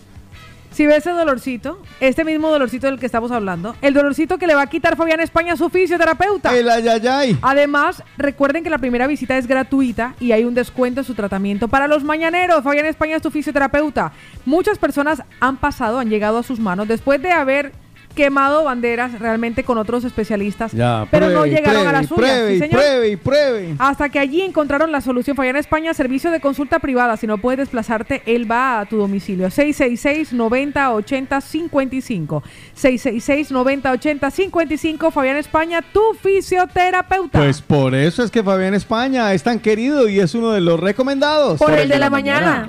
Si 0.73 0.85
ve 0.85 0.97
ese 0.97 1.11
dolorcito, 1.11 1.81
este 2.01 2.25
mismo 2.25 2.51
dolorcito 2.51 2.87
del 2.87 2.99
que 2.99 3.07
estamos 3.07 3.31
hablando, 3.31 3.75
el 3.83 3.95
dolorcito 3.95 4.39
que 4.39 4.47
le 4.47 4.55
va 4.55 4.63
a 4.63 4.67
quitar 4.67 4.97
Fabián 4.97 5.21
España 5.21 5.55
a 5.55 5.57
su 5.57 5.69
fisioterapeuta. 5.69 6.57
El 6.57 6.69
ayayay. 6.69 7.39
Además, 7.43 8.03
recuerden 8.17 8.65
que 8.65 8.71
la 8.71 8.79
primera 8.79 9.07
visita 9.07 9.37
es 9.39 9.47
gratuita 9.47 10.15
y 10.21 10.33
hay 10.33 10.45
un 10.45 10.55
descuento 10.55 11.01
en 11.01 11.07
su 11.07 11.15
tratamiento 11.15 11.69
para 11.69 11.89
los 11.89 12.05
mañaneros. 12.05 12.63
Fabián 12.63 12.87
España 12.87 13.17
es 13.17 13.23
tu 13.23 13.31
fisioterapeuta. 13.31 14.13
Muchas 14.45 14.79
personas 14.79 15.23
han 15.41 15.57
pasado, 15.57 15.99
han 15.99 16.11
llegado 16.11 16.39
a 16.39 16.43
sus 16.43 16.61
manos 16.61 16.89
después 16.89 17.21
de 17.23 17.31
haber 17.31 17.73
quemado 18.17 18.65
banderas 18.65 19.21
realmente 19.21 19.63
con 19.63 19.79
otros 19.79 20.03
especialistas, 20.05 20.73
Ya, 20.73 21.07
pero 21.11 21.29
no 21.29 21.43
pruebe 21.43 21.51
llegaron 21.55 21.87
a 21.87 21.91
pruebe 21.91 21.93
las 21.93 22.03
y 22.03 22.07
suyas. 22.09 22.31
pruebe 22.31 22.59
sí, 22.59 22.69
pruebe 22.69 23.17
pruebe. 23.19 23.75
Hasta 23.79 24.09
que 24.09 24.19
allí 24.19 24.41
encontraron 24.43 24.91
la 24.91 25.01
solución. 25.01 25.37
Fabián 25.37 25.55
España, 25.57 25.95
servicio 25.95 26.33
de 26.33 26.41
consulta 26.41 26.81
privada. 26.81 27.17
Si 27.17 27.29
no 27.29 27.39
puedes 27.39 27.59
desplazarte, 27.59 28.23
él 28.27 28.51
va 28.51 28.81
a 28.81 28.87
tu 28.87 28.97
domicilio. 28.97 29.47
666-9080-55. 29.49 32.43
666-9080-55. 32.81 35.13
Fabián 35.13 35.37
España, 35.37 35.83
tu 35.93 36.01
fisioterapeuta. 36.21 37.39
Pues 37.39 37.61
por 37.61 37.95
eso 37.95 38.23
es 38.25 38.31
que 38.31 38.43
Fabián 38.43 38.73
España 38.75 39.33
es 39.35 39.43
tan 39.43 39.59
querido 39.61 40.09
y 40.09 40.21
es 40.21 40.35
uno 40.35 40.53
de 40.53 40.61
los 40.61 40.79
recomendados. 40.81 41.59
Por 41.59 41.73
el 41.73 41.89
de 41.89 41.99
la 41.99 42.11
mañana. 42.11 42.69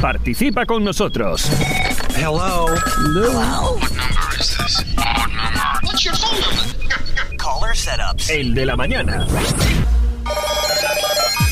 Participa 0.00 0.64
con 0.66 0.82
nosotros. 0.84 1.50
Hello. 2.16 2.66
Hello. 2.68 3.76
What 3.78 3.90
number 3.92 4.40
is 4.40 4.56
this? 4.58 4.84
What 4.96 5.28
number? 5.30 5.86
What's 5.86 6.04
your 6.04 6.14
phone 6.14 6.40
number? 6.40 7.36
Caller 7.38 7.74
setups. 7.74 8.30
El 8.30 8.54
de 8.54 8.66
la 8.66 8.76
mañana. 8.76 9.26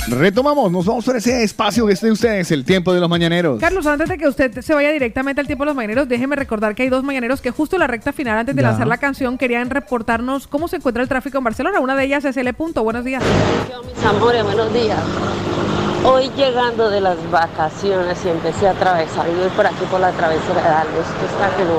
Retomamos, 0.08 0.72
nos 0.72 0.86
vamos 0.86 1.04
por 1.04 1.16
ese 1.16 1.42
espacio 1.44 1.86
que 1.86 1.92
es 1.92 2.00
de 2.00 2.10
ustedes, 2.10 2.50
el 2.50 2.64
tiempo 2.64 2.94
de 2.94 3.00
los 3.00 3.10
mañaneros. 3.10 3.60
Carlos, 3.60 3.86
antes 3.86 4.08
de 4.08 4.16
que 4.16 4.26
usted 4.26 4.58
se 4.62 4.72
vaya 4.74 4.90
directamente 4.90 5.40
al 5.42 5.46
tiempo 5.46 5.64
de 5.64 5.66
los 5.66 5.76
mañaneros, 5.76 6.08
déjeme 6.08 6.34
recordar 6.34 6.74
que 6.74 6.82
hay 6.84 6.88
dos 6.88 7.04
mañaneros 7.04 7.42
que 7.42 7.50
justo 7.50 7.76
en 7.76 7.80
la 7.80 7.86
recta 7.86 8.12
final, 8.14 8.38
antes 8.38 8.56
de 8.56 8.62
Ya. 8.62 8.68
lanzar 8.68 8.86
la 8.86 8.96
canción, 8.96 9.36
querían 9.36 9.68
reportarnos 9.68 10.46
cómo 10.46 10.66
se 10.66 10.76
encuentra 10.76 11.02
el 11.02 11.08
tráfico 11.10 11.36
en 11.38 11.44
Barcelona. 11.44 11.80
Una 11.80 11.94
de 11.94 12.04
ellas 12.04 12.24
es 12.24 12.36
L. 12.38 12.52
Punto. 12.54 12.82
Buenos 12.82 13.04
días. 13.04 13.22
Mis 13.94 14.04
amores, 14.04 14.42
buenos 14.44 14.72
días. 14.72 14.98
Hoy 16.04 16.30
llegando 16.36 16.88
de 16.90 17.00
las 17.00 17.16
vacaciones 17.30 18.24
y 18.24 18.28
empecé 18.28 18.68
a 18.68 18.70
atravesar, 18.70 19.26
y 19.28 19.34
voy 19.34 19.48
por 19.48 19.66
aquí 19.66 19.84
por 19.90 20.00
la 20.00 20.10
travesera 20.12 20.62
de 20.62 20.68
Algo, 20.68 21.00
esto 21.00 21.26
está 21.26 21.56
que 21.56 21.64
no, 21.64 21.78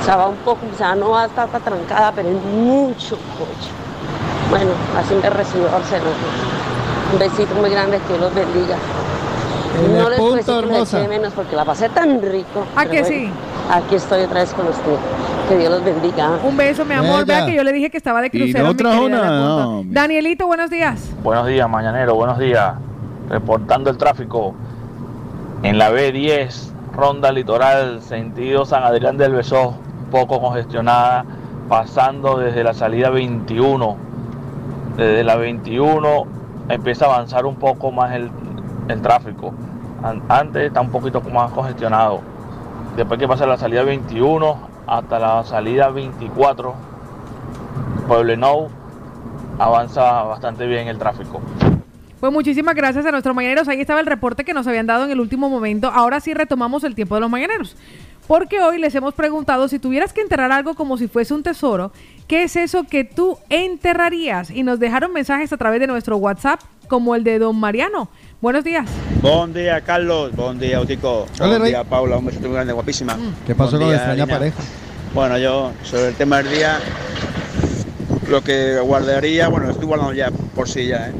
o 0.00 0.04
sea, 0.04 0.16
va 0.16 0.28
un 0.28 0.36
poco, 0.36 0.60
o 0.72 0.76
sea, 0.76 0.94
no 0.94 1.10
va 1.10 1.24
a 1.24 1.26
estar 1.26 1.48
tan 1.48 1.62
trancada, 1.62 2.12
pero 2.14 2.28
es 2.28 2.42
mucho 2.44 3.16
coche. 3.36 3.70
Bueno, 4.50 4.70
así 4.96 5.14
me 5.14 5.28
recibió 5.28 5.70
Barcelona. 5.70 6.10
Un 7.12 7.18
besito 7.18 7.54
muy 7.54 7.70
grande, 7.70 7.98
que 7.98 8.08
Dios 8.08 8.20
los 8.20 8.34
bendiga. 8.34 8.76
En 9.84 9.96
No 9.96 10.08
les 10.08 10.46
decir 10.46 11.00
que 11.00 11.08
menos 11.08 11.32
porque 11.34 11.54
la 11.54 11.64
pasé 11.64 11.88
tan 11.88 12.22
rico. 12.22 12.64
¿A 12.74 12.84
que 12.84 13.02
bueno, 13.02 13.06
sí? 13.06 13.30
Aquí 13.70 13.94
estoy 13.96 14.22
otra 14.22 14.40
vez 14.40 14.52
con 14.52 14.66
usted. 14.66 14.96
Que 15.48 15.56
Dios 15.56 15.70
los 15.70 15.84
bendiga. 15.84 16.38
Un 16.42 16.56
beso, 16.56 16.84
mi 16.84 16.94
amor. 16.94 17.24
Vea 17.26 17.46
que 17.46 17.54
yo 17.54 17.62
le 17.62 17.72
dije 17.72 17.90
que 17.90 17.96
estaba 17.96 18.20
de 18.20 18.28
Y 18.28 18.30
crucero. 18.30 18.74
no 18.74 18.74
nada, 18.74 18.96
L. 18.96 19.10
Punto. 19.10 19.82
no. 19.82 19.82
Danielito, 19.86 20.46
buenos 20.46 20.70
días. 20.70 21.10
Buenos 21.22 21.46
días, 21.46 21.68
mañanero, 21.68 22.14
buenos 22.14 22.38
días. 22.38 22.74
Reportando 23.28 23.90
el 23.90 23.98
tráfico 23.98 24.54
en 25.62 25.78
la 25.78 25.90
B10, 25.90 26.70
Ronda 26.94 27.30
Litoral, 27.32 28.00
sentido 28.00 28.64
San 28.64 28.82
Adrián 28.82 29.16
del 29.16 29.34
Besó, 29.34 29.74
poco 30.10 30.40
congestionada, 30.40 31.24
pasando 31.68 32.38
desde 32.38 32.64
la 32.64 32.74
salida 32.74 33.10
21. 33.10 33.96
Desde 34.96 35.24
la 35.24 35.36
21 35.36 36.26
empieza 36.68 37.06
a 37.06 37.14
avanzar 37.14 37.46
un 37.46 37.56
poco 37.56 37.92
más 37.92 38.12
el, 38.14 38.30
el 38.88 39.02
tráfico. 39.02 39.52
An- 40.02 40.22
Antes 40.28 40.66
está 40.66 40.80
un 40.80 40.90
poquito 40.90 41.20
más 41.20 41.50
congestionado. 41.52 42.20
Después 42.96 43.20
que 43.20 43.28
pasa 43.28 43.46
la 43.46 43.56
salida 43.58 43.82
21 43.82 44.56
hasta 44.86 45.18
la 45.18 45.44
salida 45.44 45.90
24, 45.90 46.74
Pueblo 48.08 48.68
avanza 49.58 50.22
bastante 50.22 50.66
bien 50.66 50.88
el 50.88 50.98
tráfico. 50.98 51.40
Pues 52.20 52.32
muchísimas 52.32 52.74
gracias 52.74 53.06
a 53.06 53.12
nuestros 53.12 53.34
mañaneros. 53.34 53.68
Ahí 53.68 53.80
estaba 53.80 54.00
el 54.00 54.06
reporte 54.06 54.44
que 54.44 54.52
nos 54.52 54.66
habían 54.66 54.86
dado 54.86 55.04
en 55.04 55.10
el 55.12 55.20
último 55.20 55.48
momento. 55.48 55.88
Ahora 55.88 56.20
sí 56.20 56.34
retomamos 56.34 56.82
el 56.84 56.94
tiempo 56.94 57.14
de 57.14 57.20
los 57.20 57.30
mañaneros. 57.30 57.76
Porque 58.26 58.60
hoy 58.60 58.78
les 58.78 58.94
hemos 58.94 59.14
preguntado 59.14 59.68
si 59.68 59.78
tuvieras 59.78 60.12
que 60.12 60.20
enterrar 60.20 60.52
algo 60.52 60.74
como 60.74 60.98
si 60.98 61.08
fuese 61.08 61.32
un 61.32 61.42
tesoro, 61.42 61.92
¿qué 62.26 62.42
es 62.42 62.56
eso 62.56 62.84
que 62.84 63.04
tú 63.04 63.38
enterrarías? 63.48 64.50
Y 64.50 64.64
nos 64.64 64.78
dejaron 64.78 65.12
mensajes 65.12 65.50
a 65.52 65.56
través 65.56 65.80
de 65.80 65.86
nuestro 65.86 66.16
WhatsApp, 66.18 66.60
como 66.88 67.14
el 67.14 67.24
de 67.24 67.38
don 67.38 67.56
Mariano. 67.58 68.10
Buenos 68.42 68.64
días. 68.64 68.86
Buen 69.22 69.54
día, 69.54 69.80
Carlos. 69.80 70.34
Buen 70.36 70.58
día, 70.58 70.80
Utico. 70.80 71.26
Hola, 71.38 71.48
Buen 71.48 71.62
Rey. 71.62 71.70
día, 71.70 71.84
Paula. 71.84 72.18
Un 72.18 72.26
beso 72.26 72.40
muy 72.40 72.50
grande, 72.50 72.72
guapísima. 72.72 73.16
¿Qué 73.46 73.54
pasó 73.54 73.76
Buen 73.78 73.88
con 73.90 73.94
extraña 73.96 74.26
pareja? 74.26 74.58
Bueno, 75.14 75.38
yo, 75.38 75.72
sobre 75.84 76.08
el 76.08 76.14
tema 76.14 76.42
del 76.42 76.50
día, 76.50 76.78
lo 78.28 78.42
que 78.42 78.78
guardaría, 78.80 79.48
bueno, 79.48 79.66
lo 79.66 79.72
estoy 79.72 79.86
guardando 79.86 80.12
ya 80.12 80.30
por 80.54 80.68
sí 80.68 80.86
ya, 80.86 81.08
¿eh? 81.08 81.12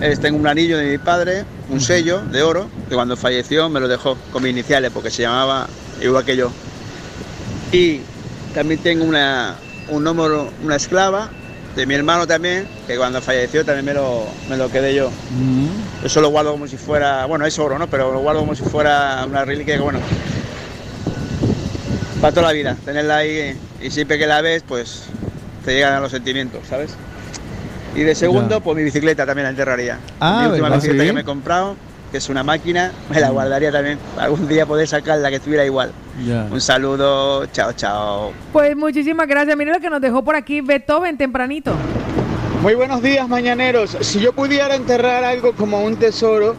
Es, 0.00 0.20
tengo 0.20 0.38
un 0.38 0.46
anillo 0.46 0.76
de 0.76 0.90
mi 0.90 0.98
padre, 0.98 1.44
un 1.70 1.80
sello 1.80 2.20
de 2.20 2.42
oro, 2.42 2.68
que 2.88 2.94
cuando 2.94 3.16
falleció 3.16 3.68
me 3.68 3.80
lo 3.80 3.88
dejó 3.88 4.16
con 4.32 4.42
mis 4.42 4.52
iniciales, 4.52 4.90
porque 4.92 5.10
se 5.10 5.22
llamaba 5.22 5.66
igual 6.02 6.24
que 6.24 6.36
yo. 6.36 6.50
Y 7.72 8.00
también 8.54 8.80
tengo 8.80 9.04
una, 9.04 9.54
un 9.88 10.04
número, 10.04 10.50
una 10.62 10.76
esclava 10.76 11.30
de 11.74 11.86
mi 11.86 11.94
hermano 11.94 12.26
también, 12.26 12.66
que 12.86 12.96
cuando 12.96 13.20
falleció 13.20 13.64
también 13.64 13.84
me 13.84 13.94
lo, 13.94 14.26
me 14.48 14.56
lo 14.56 14.70
quedé 14.70 14.94
yo. 14.94 15.10
Eso 16.04 16.20
lo 16.20 16.28
guardo 16.28 16.52
como 16.52 16.66
si 16.66 16.76
fuera, 16.76 17.24
bueno, 17.26 17.46
es 17.46 17.58
oro, 17.58 17.78
¿no? 17.78 17.86
Pero 17.86 18.12
lo 18.12 18.20
guardo 18.20 18.40
como 18.40 18.54
si 18.54 18.62
fuera 18.62 19.24
una 19.26 19.44
reliquia 19.44 19.76
que, 19.76 19.82
bueno, 19.82 19.98
para 22.20 22.32
toda 22.32 22.46
la 22.48 22.52
vida, 22.52 22.76
tenerla 22.84 23.18
ahí 23.18 23.58
y 23.82 23.90
siempre 23.90 24.18
que 24.18 24.26
la 24.26 24.40
ves, 24.40 24.62
pues 24.66 25.04
te 25.64 25.74
llegan 25.74 25.94
a 25.94 26.00
los 26.00 26.10
sentimientos, 26.10 26.60
¿sabes? 26.68 26.92
Y 27.96 28.02
de 28.02 28.14
segundo, 28.14 28.56
Ya. 28.56 28.60
pues 28.60 28.76
mi 28.76 28.84
bicicleta 28.84 29.24
también 29.24 29.44
la 29.44 29.50
enterraría. 29.50 29.98
Ah, 30.20 30.40
mi 30.42 30.48
última 30.50 30.64
¿verdad? 30.68 30.76
bicicleta 30.76 31.02
Sí. 31.02 31.08
que 31.08 31.12
me 31.14 31.20
he 31.22 31.24
comprado, 31.24 31.76
que 32.12 32.18
es 32.18 32.28
una 32.28 32.42
máquina, 32.42 32.92
me 33.10 33.20
la 33.20 33.30
guardaría 33.30 33.72
también. 33.72 33.98
Algún 34.18 34.46
día 34.48 34.66
poder 34.66 34.86
sacarla 34.86 35.30
que 35.30 35.36
estuviera 35.36 35.64
igual. 35.64 35.92
Ya. 36.26 36.46
Un 36.50 36.60
saludo, 36.60 37.46
chao, 37.46 37.72
chao. 37.72 38.32
Pues 38.52 38.76
muchísimas 38.76 39.26
gracias. 39.26 39.56
Mire 39.56 39.72
lo 39.72 39.80
que 39.80 39.88
nos 39.90 40.00
dejó 40.00 40.22
por 40.22 40.36
aquí 40.36 40.60
Beethoven 40.60 41.16
tempranito. 41.16 41.72
Muy 42.62 42.74
buenos 42.74 43.02
días, 43.02 43.28
mañaneros. 43.28 43.96
Si 44.00 44.20
yo 44.20 44.32
pudiera 44.32 44.74
enterrar 44.74 45.24
algo 45.24 45.52
como 45.52 45.82
un 45.82 45.96
tesoro, 45.96 46.54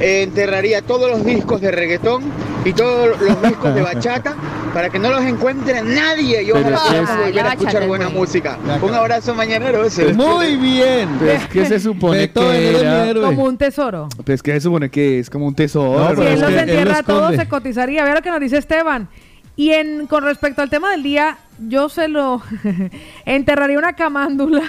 enterraría 0.00 0.82
todos 0.82 1.10
los 1.10 1.24
discos 1.24 1.60
de 1.60 1.70
reggaetón 1.70 2.22
y 2.64 2.72
todos 2.72 3.20
los 3.20 3.42
discos 3.42 3.74
de 3.74 3.82
bachata 3.82 4.34
para 4.72 4.90
que 4.90 4.98
no 4.98 5.10
los 5.10 5.22
encuentre 5.22 5.82
nadie 5.82 6.42
y 6.42 6.50
ojalá 6.50 6.76
es 6.76 6.82
que 6.82 6.88
pueda 6.88 7.02
es- 7.02 7.26
volver 7.26 7.46
a 7.46 7.48
escuchar 7.50 7.64
bachata 7.74 7.86
buena 7.86 8.08
música. 8.08 8.58
Un 8.82 8.94
abrazo 8.94 9.34
mañanero. 9.34 9.84
ese. 9.84 10.12
Muy 10.12 10.56
bien. 10.56 11.08
Pero 11.20 11.32
es 11.32 11.46
que 11.46 11.66
se 11.66 11.78
supone 11.80 12.30
que 12.30 12.80
era... 12.80 13.14
Como 13.20 13.44
un 13.44 13.56
tesoro. 13.56 14.08
Pues 14.24 14.42
que 14.42 14.52
se 14.52 14.60
supone 14.62 14.90
que 14.90 15.20
es 15.20 15.30
como 15.30 15.46
un 15.46 15.54
tesoro. 15.54 16.14
No, 16.14 16.22
Si 16.22 16.28
él 16.28 16.40
los 16.40 16.50
entierra 16.52 16.98
lo 16.98 17.04
todo, 17.04 17.18
esconde. 17.28 17.38
se 17.38 17.48
cotizaría. 17.48 18.04
Vea 18.04 18.14
lo 18.16 18.22
que 18.22 18.30
nos 18.30 18.40
dice 18.40 18.58
Esteban. 18.58 19.08
Y 19.56 19.70
en 19.70 20.08
con 20.08 20.24
respecto 20.24 20.62
al 20.62 20.70
tema 20.70 20.90
del 20.90 21.04
día, 21.04 21.38
yo 21.68 21.88
se 21.88 22.08
lo 22.08 22.42
enterraría 23.24 23.78
una 23.78 23.92
camándula 23.92 24.62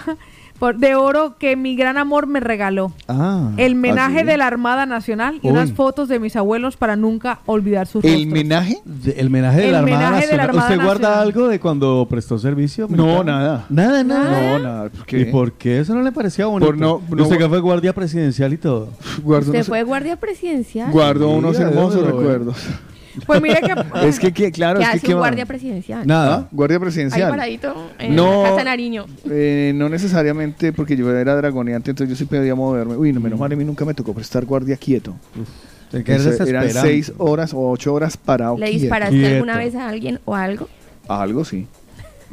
por- 0.59 0.77
de 0.77 0.95
oro 0.95 1.35
que 1.37 1.55
mi 1.55 1.75
gran 1.75 1.97
amor 1.97 2.27
me 2.27 2.39
regaló. 2.39 2.91
Ah. 3.07 3.51
El 3.57 3.75
menaje 3.75 4.23
de 4.23 4.37
la 4.37 4.47
Armada 4.47 4.85
Nacional 4.85 5.39
y 5.41 5.47
Uy. 5.47 5.53
unas 5.53 5.71
fotos 5.73 6.07
de 6.09 6.19
mis 6.19 6.35
abuelos 6.35 6.77
para 6.77 6.95
nunca 6.95 7.39
olvidar 7.45 7.87
sus 7.87 8.03
¿El 8.03 8.11
rostros. 8.13 8.33
menaje? 8.33 8.77
De- 8.85 9.11
El 9.11 9.29
menaje 9.29 9.59
de 9.59 9.65
El 9.67 9.71
la 9.73 9.77
Armada 9.79 9.97
menaje 9.97 10.27
de 10.27 10.37
la 10.37 10.37
Nacional. 10.45 10.49
Armada 10.49 10.69
¿Usted 10.75 10.85
guarda 10.85 11.21
algo 11.21 11.47
de 11.47 11.59
cuando 11.59 12.07
prestó 12.09 12.37
servicio? 12.39 12.87
No, 12.89 13.23
nada. 13.23 13.65
Nada, 13.69 14.03
nada. 14.03 14.57
No, 14.57 14.59
nada. 14.59 14.89
¿por 14.89 15.05
qué? 15.05 15.19
¿Y 15.21 15.25
por 15.25 15.51
qué? 15.53 15.79
Eso 15.79 15.93
no 15.95 16.01
le 16.01 16.11
parecía 16.11 16.45
bonito. 16.45 16.65
Por 16.65 16.77
no- 16.77 17.01
no- 17.09 17.23
Usted 17.23 17.37
que 17.37 17.49
fue 17.49 17.59
guardia 17.59 17.93
presidencial 17.93 18.53
y 18.53 18.57
todo. 18.57 18.89
Usted 19.23 19.63
fue 19.63 19.83
guardia 19.83 20.15
presidencial. 20.17 20.91
guardo 20.91 21.29
unos 21.29 21.59
hermosos 21.59 22.05
recuerdos. 22.05 22.57
Pues 23.25 23.41
mire 23.41 23.61
que 23.61 23.73
Es 24.07 24.19
que, 24.19 24.31
que- 24.33 24.51
claro, 24.51 24.79
¿Qué 24.79 24.85
es 24.97 25.01
que 25.01 25.13
guardia 25.13 25.45
presidencial? 25.45 26.05
Nada, 26.05 26.47
guardia 26.51 26.75
Ahí 26.77 26.81
presidencial. 26.81 27.29
paradito 27.29 27.91
en 27.99 28.15
No. 28.15 28.43
la 28.43 28.49
Casa 28.51 28.63
Nariño. 28.63 29.05
Eh, 29.29 29.71
no 29.75 29.89
necesariamente 29.89 30.73
porque 30.73 30.95
yo 30.97 31.09
era 31.15 31.35
dragoneante, 31.35 31.91
entonces 31.91 32.17
yo 32.17 32.23
sí 32.23 32.25
podía 32.25 32.55
moverme. 32.55 32.95
Uy, 32.95 33.13
no, 33.13 33.19
menos 33.19 33.39
mal, 33.39 33.51
a 33.51 33.55
mí 33.55 33.63
nunca 33.65 33.85
me 33.85 33.93
tocó 33.93 34.13
prestar 34.13 34.45
guardia 34.45 34.77
quieto. 34.77 35.15
Quedas 35.91 36.25
Entonces, 36.25 36.47
eran 36.49 36.69
seis 36.71 37.13
horas 37.17 37.53
o 37.53 37.69
ocho 37.69 37.93
horas 37.93 38.17
parado. 38.17 38.57
¿Le 38.57 38.65
quieto. 38.65 38.81
disparaste 38.81 39.33
alguna 39.35 39.57
vez 39.57 39.75
a 39.75 39.87
alguien 39.87 40.19
o 40.25 40.35
algo? 40.35 40.67
Algo 41.07 41.45
sí. 41.45 41.67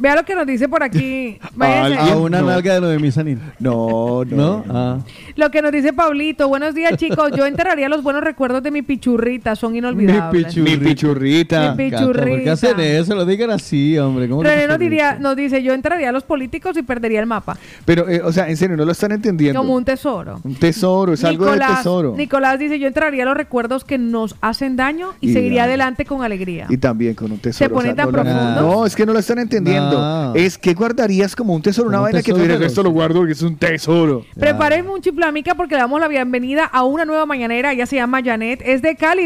Vea 0.02 0.16
lo 0.16 0.24
que 0.24 0.34
nos 0.34 0.46
dice 0.46 0.68
por 0.68 0.82
aquí. 0.82 1.38
A, 1.60 2.16
una 2.16 2.40
No. 2.40 2.46
nalga 2.48 2.74
de 2.74 2.80
lo 2.80 2.88
de 2.88 2.98
Misanin. 2.98 3.40
No, 3.60 4.24
¿No? 4.26 4.64
Ah. 4.68 4.98
Lo 5.36 5.50
que 5.50 5.62
nos 5.62 5.70
dice 5.72 5.92
Pablito. 5.92 6.48
Buenos 6.48 6.74
días, 6.74 6.96
chicos. 6.96 7.30
Yo 7.36 7.46
enterraría 7.46 7.88
los 7.88 8.02
buenos 8.02 8.22
recuerdos 8.24 8.62
de 8.62 8.70
mi 8.70 8.82
pichurrita. 8.82 9.54
Son 9.56 9.74
inolvidables. 9.76 10.56
Mi 10.56 10.76
pichurrita. 10.76 11.74
Mi 11.76 11.90
Cata, 11.90 12.04
¿Por 12.04 12.16
qué 12.16 12.22
pichurrita. 12.22 12.52
hacen 12.52 12.80
eso? 12.80 13.14
Lo 13.14 13.24
digan 13.24 13.50
así, 13.50 13.96
hombre. 13.98 14.28
¿Cómo 14.28 14.42
René 14.42 14.66
nos, 14.66 14.78
pichurrita? 14.78 15.12
diría, 15.12 15.18
nos 15.18 15.36
dice, 15.36 15.62
yo 15.62 15.72
entraría 15.72 16.08
a 16.08 16.12
los 16.12 16.24
políticos 16.24 16.76
y 16.76 16.82
perdería 16.82 17.20
el 17.20 17.26
mapa. 17.26 17.56
Pero, 17.84 18.08
eh, 18.08 18.20
o 18.22 18.32
sea, 18.32 18.48
en 18.48 18.56
serio, 18.56 18.76
no 18.76 18.84
lo 18.84 18.92
están 18.92 19.12
entendiendo. 19.12 19.60
Como 19.60 19.74
un 19.74 19.84
tesoro. 19.84 20.40
Un 20.42 20.54
tesoro, 20.56 21.12
es 21.12 21.22
algo 21.24 21.46
del 21.46 21.60
tesoro. 21.60 22.14
Nicolás 22.16 22.58
dice, 22.58 22.78
yo 22.78 22.88
entraría 22.88 23.22
a 23.22 23.26
los 23.26 23.36
recuerdos 23.36 23.84
que 23.84 23.98
nos 23.98 24.34
hacen 24.40 24.76
daño 24.76 25.10
y, 25.20 25.30
Y 25.30 25.32
seguiría 25.32 25.64
adelante 25.64 26.04
con 26.04 26.22
alegría. 26.22 26.66
Y 26.68 26.76
también 26.78 27.14
con 27.14 27.30
un 27.32 27.38
tesoro. 27.38 27.72
pone 27.72 27.94
tan 27.94 28.10
no, 28.10 28.16
lo- 28.16 28.22
profundo? 28.22 28.60
no, 28.62 28.86
es 28.86 28.96
que 28.96 29.06
no 29.06 29.12
lo 29.12 29.18
están 29.18 29.38
entendiendo. 29.38 29.91
No. 29.98 30.34
Es 30.34 30.58
que 30.58 30.74
guardarías 30.74 31.34
como 31.36 31.54
un 31.54 31.62
tesoro, 31.62 31.88
una 31.88 31.98
un 31.98 32.04
vaina 32.04 32.22
que 32.22 32.32
tesoro, 32.32 32.52
pero 32.54 32.66
esto 32.66 32.82
lo 32.82 32.90
guardo 32.90 33.18
porque 33.20 33.32
es 33.32 33.42
un 33.42 33.56
tesoro. 33.56 34.24
Prepárenme 34.38 34.90
un 34.90 35.00
chiplamica 35.00 35.54
porque 35.54 35.74
le 35.74 35.80
damos 35.80 36.00
la 36.00 36.08
bienvenida 36.08 36.64
a 36.64 36.82
una 36.84 37.04
nueva 37.04 37.26
mañanera. 37.26 37.72
Ella 37.72 37.86
se 37.86 37.96
llama 37.96 38.20
Janet. 38.24 38.60
Es 38.64 38.82
de 38.82 38.96
Cali. 38.96 39.22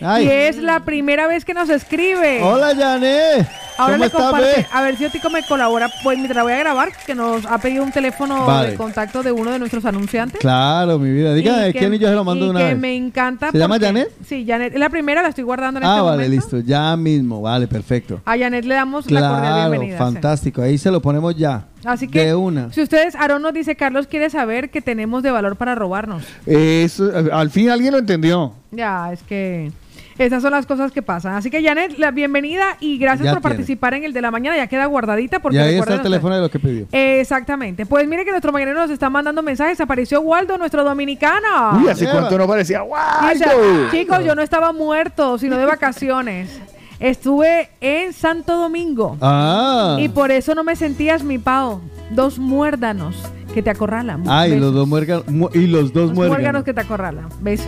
Ay. 0.00 0.24
Y 0.24 0.28
es 0.28 0.56
la 0.58 0.84
primera 0.84 1.26
vez 1.26 1.44
que 1.44 1.54
nos 1.54 1.68
escribe. 1.70 2.40
Hola, 2.42 2.74
Janet. 2.76 3.46
Ahora 3.76 3.94
¿Cómo 3.94 4.04
le 4.04 4.10
comparte, 4.10 4.66
a 4.72 4.82
ver 4.82 4.96
si 4.96 5.04
Otico 5.04 5.30
me 5.30 5.42
colabora, 5.44 5.90
pues 6.04 6.16
mientras 6.16 6.44
voy 6.44 6.52
a 6.52 6.58
grabar, 6.58 6.92
que 7.04 7.12
nos 7.12 7.44
ha 7.44 7.58
pedido 7.58 7.82
un 7.82 7.90
teléfono 7.90 8.46
Vale. 8.46 8.70
de 8.70 8.76
contacto 8.76 9.24
de 9.24 9.32
uno 9.32 9.50
de 9.50 9.58
nuestros 9.58 9.84
anunciantes. 9.84 10.40
Claro, 10.40 10.96
mi 11.00 11.10
vida. 11.10 11.34
Dígame, 11.34 11.70
Y 11.70 11.72
que- 11.72 11.78
¿quién 11.80 11.92
y 11.94 11.98
yo 11.98 12.06
se 12.08 12.14
lo 12.14 12.22
mando 12.22 12.44
y 12.44 12.48
de 12.48 12.50
una 12.52 12.60
que 12.60 12.66
vez? 12.66 12.78
me 12.78 12.94
encanta. 12.94 13.50
¿Se 13.50 13.58
llama 13.58 13.78
Janet? 13.80 14.12
Sí, 14.28 14.44
Janet. 14.46 14.74
Es 14.74 14.78
la 14.78 14.90
primera, 14.90 15.22
la 15.22 15.28
estoy 15.30 15.42
guardando 15.42 15.80
en 15.80 15.86
Ah, 15.86 15.88
este 15.96 16.02
vale, 16.02 16.22
momento. 16.28 16.34
listo. 16.56 16.60
Ya 16.60 16.96
mismo. 16.96 17.42
Vale, 17.42 17.66
perfecto. 17.66 18.20
A 18.24 18.38
Janet 18.38 18.64
le 18.64 18.74
damos 18.76 19.10
la 19.10 19.28
cordial 19.28 19.70
bienvenida. 19.70 19.93
Fantástico. 19.98 20.62
Ahí 20.62 20.78
se 20.78 20.90
lo 20.90 21.00
ponemos 21.00 21.34
ya. 21.36 21.66
Así 21.84 22.08
que, 22.08 22.26
De 22.26 22.34
una. 22.34 22.72
si 22.72 22.82
ustedes, 22.82 23.14
Aaron 23.14 23.42
nos 23.42 23.52
dice, 23.52 23.76
Carlos 23.76 24.06
quiere 24.06 24.30
saber 24.30 24.70
que 24.70 24.80
tenemos 24.80 25.22
de 25.22 25.30
valor 25.30 25.56
para 25.56 25.74
robarnos. 25.74 26.24
Eso, 26.46 27.10
al 27.32 27.50
fin 27.50 27.70
alguien 27.70 27.92
lo 27.92 27.98
entendió. 27.98 28.52
Ya, 28.70 29.12
es 29.12 29.22
que 29.22 29.70
esas 30.16 30.42
son 30.42 30.52
las 30.52 30.64
cosas 30.64 30.92
que 30.92 31.02
pasan. 31.02 31.34
Así 31.34 31.50
que, 31.50 31.60
Janet, 31.62 31.98
la 31.98 32.12
bienvenida 32.12 32.76
y 32.78 32.98
gracias 32.98 33.24
Ya 33.24 33.32
por 33.32 33.40
tiene. 33.42 33.56
participar 33.56 33.94
en 33.94 34.04
el 34.04 34.12
de 34.12 34.20
la 34.22 34.30
mañana. 34.30 34.56
Ya 34.56 34.68
queda 34.68 34.86
guardadita 34.86 35.40
porque 35.40 35.58
y 35.58 35.60
ahí 35.60 35.74
está 35.76 35.94
el 35.94 36.02
teléfono 36.02 36.36
de 36.36 36.40
lo 36.42 36.48
que 36.48 36.60
pidió. 36.60 36.86
Exactamente. 36.92 37.84
Pues 37.84 38.06
mire 38.06 38.24
que 38.24 38.30
nuestro 38.30 38.52
mañanero 38.52 38.78
nos 38.80 38.90
está 38.90 39.10
mandando 39.10 39.42
mensajes. 39.42 39.80
Apareció 39.80 40.20
Waldo, 40.20 40.56
nuestro 40.56 40.84
dominicano. 40.84 41.80
Uy, 41.82 41.88
¿hace 41.88 42.08
cuánto 42.08 42.38
no 42.38 42.46
parecía? 42.46 42.82
¡Waldo! 42.84 43.90
chicos, 43.90 44.24
yo 44.24 44.34
no 44.36 44.42
estaba 44.42 44.72
muerto, 44.72 45.36
sino 45.38 45.56
de 45.56 45.64
vacaciones. 45.66 46.60
Estuve 47.00 47.70
en 47.80 48.12
Santo 48.12 48.56
Domingo. 48.56 49.16
Ah. 49.20 49.96
Y 50.00 50.08
por 50.08 50.30
eso 50.30 50.54
no 50.54 50.64
me 50.64 50.76
sentías 50.76 51.22
mi 51.22 51.38
pao. 51.38 51.80
Dos 52.10 52.38
muérdanos 52.38 53.16
que 53.52 53.62
te 53.62 53.70
acorralan. 53.70 54.24
Ay, 54.28 54.50
Besos. 54.52 54.64
los 54.64 54.74
dos 54.74 54.88
muérganos. 54.88 55.26
mu- 55.28 55.48
Y 55.54 55.66
los 55.66 55.92
dos 55.92 56.08
Los 56.08 56.14
muérganos. 56.14 56.28
muérganos 56.38 56.64
que 56.64 56.74
te 56.74 56.80
acorralan. 56.80 57.28
Besos. 57.40 57.66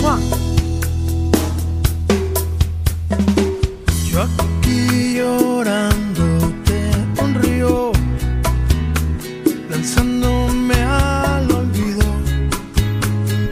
¡Mua! 0.00 0.18
Yo 4.10 4.22
aquí 4.22 5.14
llorándote 5.16 6.90
un 7.22 7.34
río, 7.34 7.92
lanzándome 9.70 10.74
al 10.74 11.50
olvido. 11.50 12.04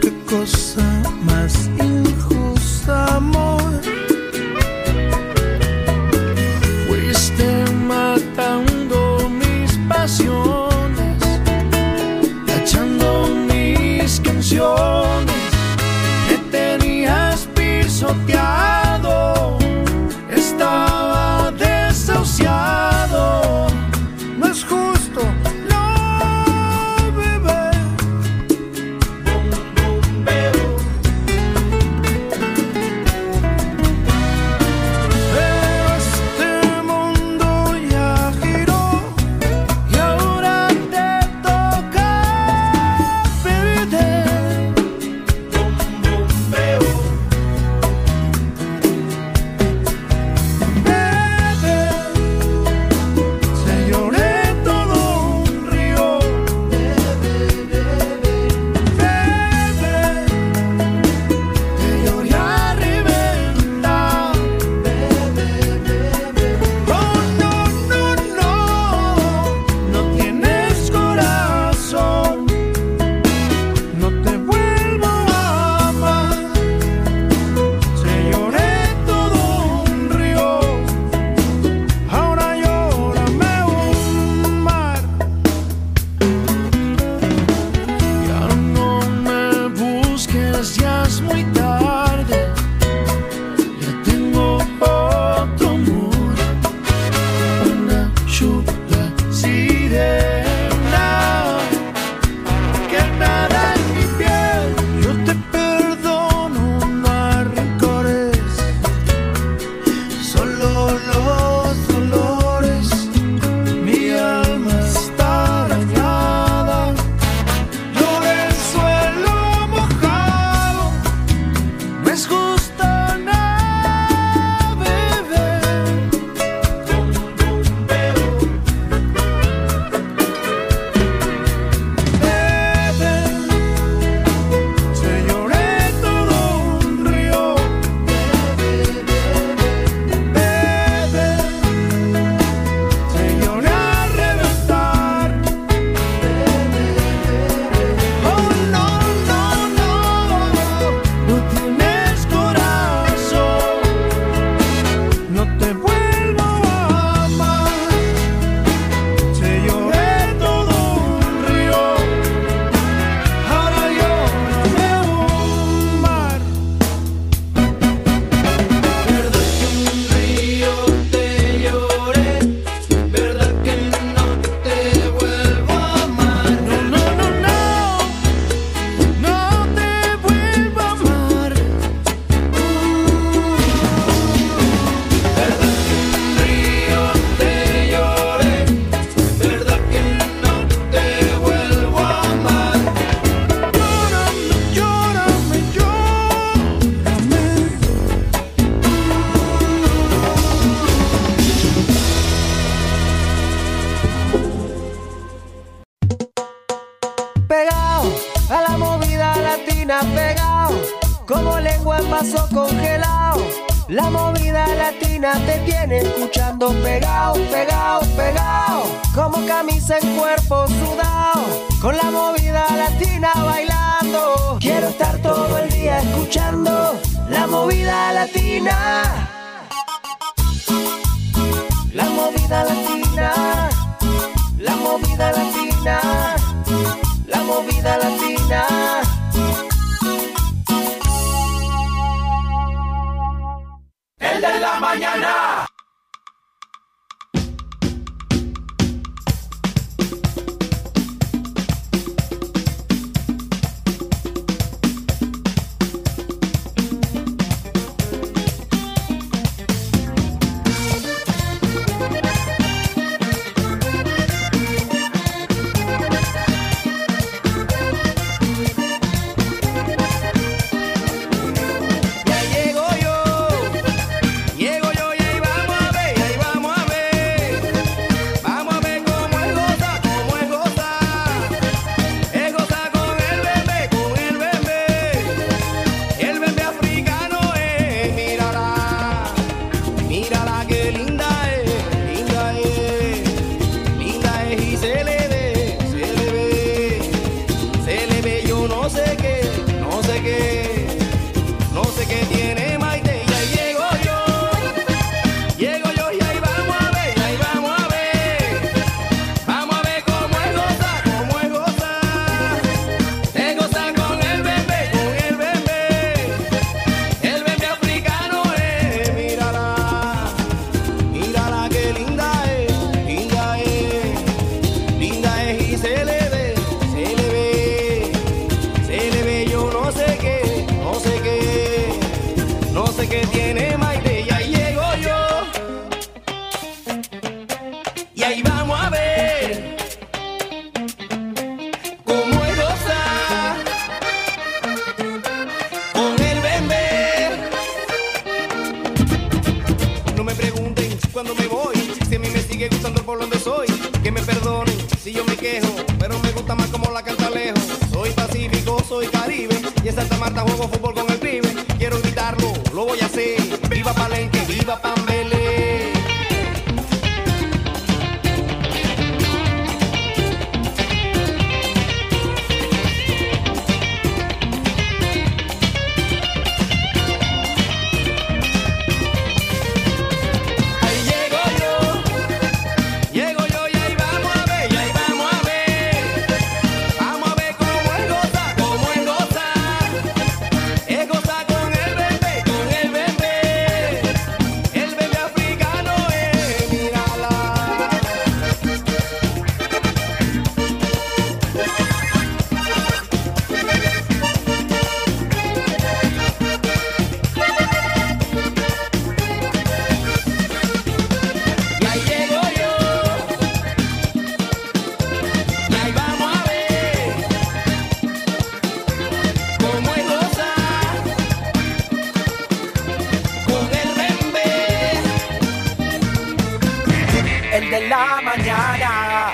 Qué 0.01 0.13
cosa 0.29 1.01
más 1.23 1.69
injusta, 1.83 3.15
amor. 3.15 3.60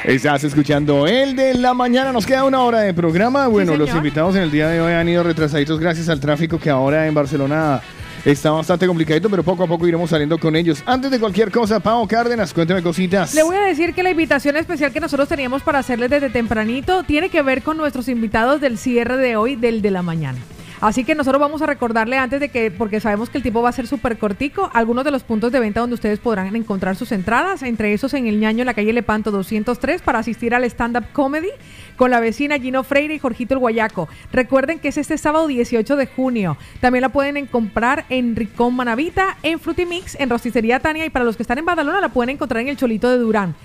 Estás 0.07 0.45
escuchando 0.45 1.05
el 1.05 1.35
de 1.35 1.53
la 1.55 1.73
mañana. 1.73 2.13
Nos 2.13 2.25
queda 2.25 2.45
una 2.45 2.61
hora 2.61 2.79
de 2.79 2.93
programa. 2.93 3.47
Bueno, 3.47 3.75
los 3.75 3.93
invitados 3.93 4.37
en 4.37 4.43
el 4.43 4.51
día 4.51 4.69
de 4.69 4.79
hoy 4.79 4.93
han 4.93 5.09
ido 5.09 5.21
retrasaditos 5.21 5.81
gracias 5.81 6.07
al 6.07 6.21
tráfico 6.21 6.57
que 6.57 6.69
ahora 6.69 7.07
en 7.07 7.13
Barcelona 7.13 7.81
está 8.23 8.51
bastante 8.51 8.87
complicadito, 8.87 9.29
pero 9.29 9.43
poco 9.43 9.65
a 9.65 9.67
poco 9.67 9.85
iremos 9.85 10.09
saliendo 10.09 10.37
con 10.37 10.55
ellos. 10.55 10.81
Antes 10.85 11.11
de 11.11 11.19
cualquier 11.19 11.51
cosa, 11.51 11.81
Pau 11.81 12.07
Cárdenas, 12.07 12.53
cuéntame 12.53 12.81
cositas. 12.81 13.33
Le 13.33 13.43
voy 13.43 13.57
a 13.57 13.61
decir 13.63 13.93
que 13.93 14.01
la 14.01 14.11
invitación 14.11 14.55
especial 14.55 14.93
que 14.93 15.01
nosotros 15.01 15.27
teníamos 15.27 15.61
para 15.61 15.79
hacerles 15.79 16.09
desde 16.09 16.29
tempranito 16.29 17.03
tiene 17.03 17.27
que 17.27 17.41
ver 17.41 17.61
con 17.61 17.75
nuestros 17.75 18.07
invitados 18.07 18.61
del 18.61 18.77
cierre 18.77 19.17
de 19.17 19.35
hoy, 19.35 19.57
del 19.57 19.81
de 19.81 19.91
la 19.91 20.03
mañana. 20.03 20.39
Así 20.79 21.03
que 21.03 21.15
nosotros 21.15 21.41
vamos 21.41 21.61
a 21.63 21.65
recordarle 21.65 22.17
antes 22.17 22.39
de 22.39 22.49
que, 22.49 22.69
porque 22.69 22.99
sabemos 22.99 23.31
que 23.31 23.37
el 23.39 23.41
tiempo 23.41 23.63
va 23.63 23.69
a 23.69 23.71
ser 23.71 23.87
súper 23.87 24.19
cortico, 24.19 24.69
algunos 24.73 25.03
de 25.05 25.09
los 25.11 25.23
puntos 25.23 25.51
de 25.51 25.59
venta 25.59 25.79
donde 25.79 25.95
ustedes 25.95 26.19
podrán 26.19 26.55
encontrar 26.55 26.95
sus 26.95 27.11
entradas, 27.11 27.63
entre 27.63 27.93
esos 27.93 28.13
en 28.13 28.27
el 28.27 28.39
ñaño, 28.39 28.61
en 28.61 28.67
la 28.67 28.75
calle 28.75 28.93
Lepanto 28.93 29.31
203, 29.31 30.03
para 30.03 30.19
asistir 30.19 30.53
al 30.53 30.63
stand-up 30.65 31.05
comedy 31.13 31.49
con 31.95 32.11
la 32.11 32.19
vecina 32.19 32.59
Gino 32.59 32.83
Freire 32.83 33.15
y 33.15 33.19
Jorgito 33.19 33.55
el 33.55 33.59
Guayaco. 33.59 34.07
Recuerden 34.31 34.77
que 34.77 34.89
es 34.89 34.97
este 34.99 35.17
sábado 35.17 35.47
18 35.47 35.95
de 35.95 36.05
junio. 36.05 36.57
También 36.79 37.01
la 37.01 37.09
pueden 37.09 37.37
en- 37.37 37.47
comprar 37.47 38.05
en 38.09 38.35
Ricón 38.35 38.75
Manavita, 38.75 39.35
en 39.41 39.59
Frutimix, 39.59 40.15
en 40.19 40.29
Rosticería 40.29 40.79
Tania 40.79 41.05
y 41.05 41.09
para 41.09 41.25
los 41.25 41.35
que 41.37 41.41
están 41.43 41.57
en 41.57 41.65
Badalona 41.65 42.01
la 42.01 42.09
pueden 42.09 42.29
encontrar 42.35 42.61
en 42.61 42.67
el 42.67 42.77
Cholito 42.77 43.09
de 43.09 43.17
Durán. 43.17 43.55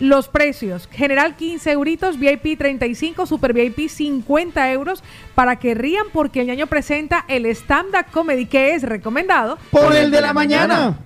Los 0.00 0.28
precios, 0.28 0.88
general 0.92 1.34
15 1.34 1.72
euritos, 1.72 2.18
VIP 2.18 2.56
35, 2.56 3.26
super 3.26 3.52
VIP 3.52 3.88
50 3.88 4.70
euros, 4.70 5.02
para 5.34 5.56
que 5.56 5.74
rían 5.74 6.06
porque 6.12 6.42
el 6.42 6.46
ñaño 6.46 6.68
presenta 6.68 7.24
el 7.26 7.46
stand-up 7.46 8.06
comedy 8.12 8.46
que 8.46 8.74
es 8.74 8.82
recomendado 8.82 9.58
Por 9.72 9.94
el 9.96 10.10
de 10.10 10.20
la 10.20 10.32
mañana. 10.32 10.96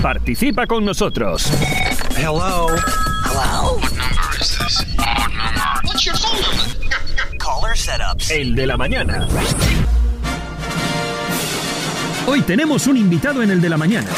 Participa 0.00 0.66
con 0.66 0.84
nosotros. 0.84 1.50
Hello. 2.16 2.68
Hello. 3.24 3.78
What 3.80 3.92
number 3.92 4.40
is 4.40 4.58
this? 4.58 4.86
What 4.98 5.30
number? 5.32 5.80
What's 5.84 6.04
your 6.04 6.14
phone 6.16 6.40
number? 6.42 7.38
Caller 7.38 7.74
setups. 7.74 8.30
El 8.30 8.54
de 8.54 8.66
la 8.66 8.76
mañana. 8.76 9.26
Hoy 12.26 12.40
tenemos 12.42 12.86
un 12.86 12.96
invitado 12.96 13.42
en 13.42 13.50
el 13.50 13.60
de 13.60 13.68
la 13.68 13.76
mañana. 13.76 14.08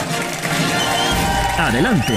Adelante. 1.59 2.13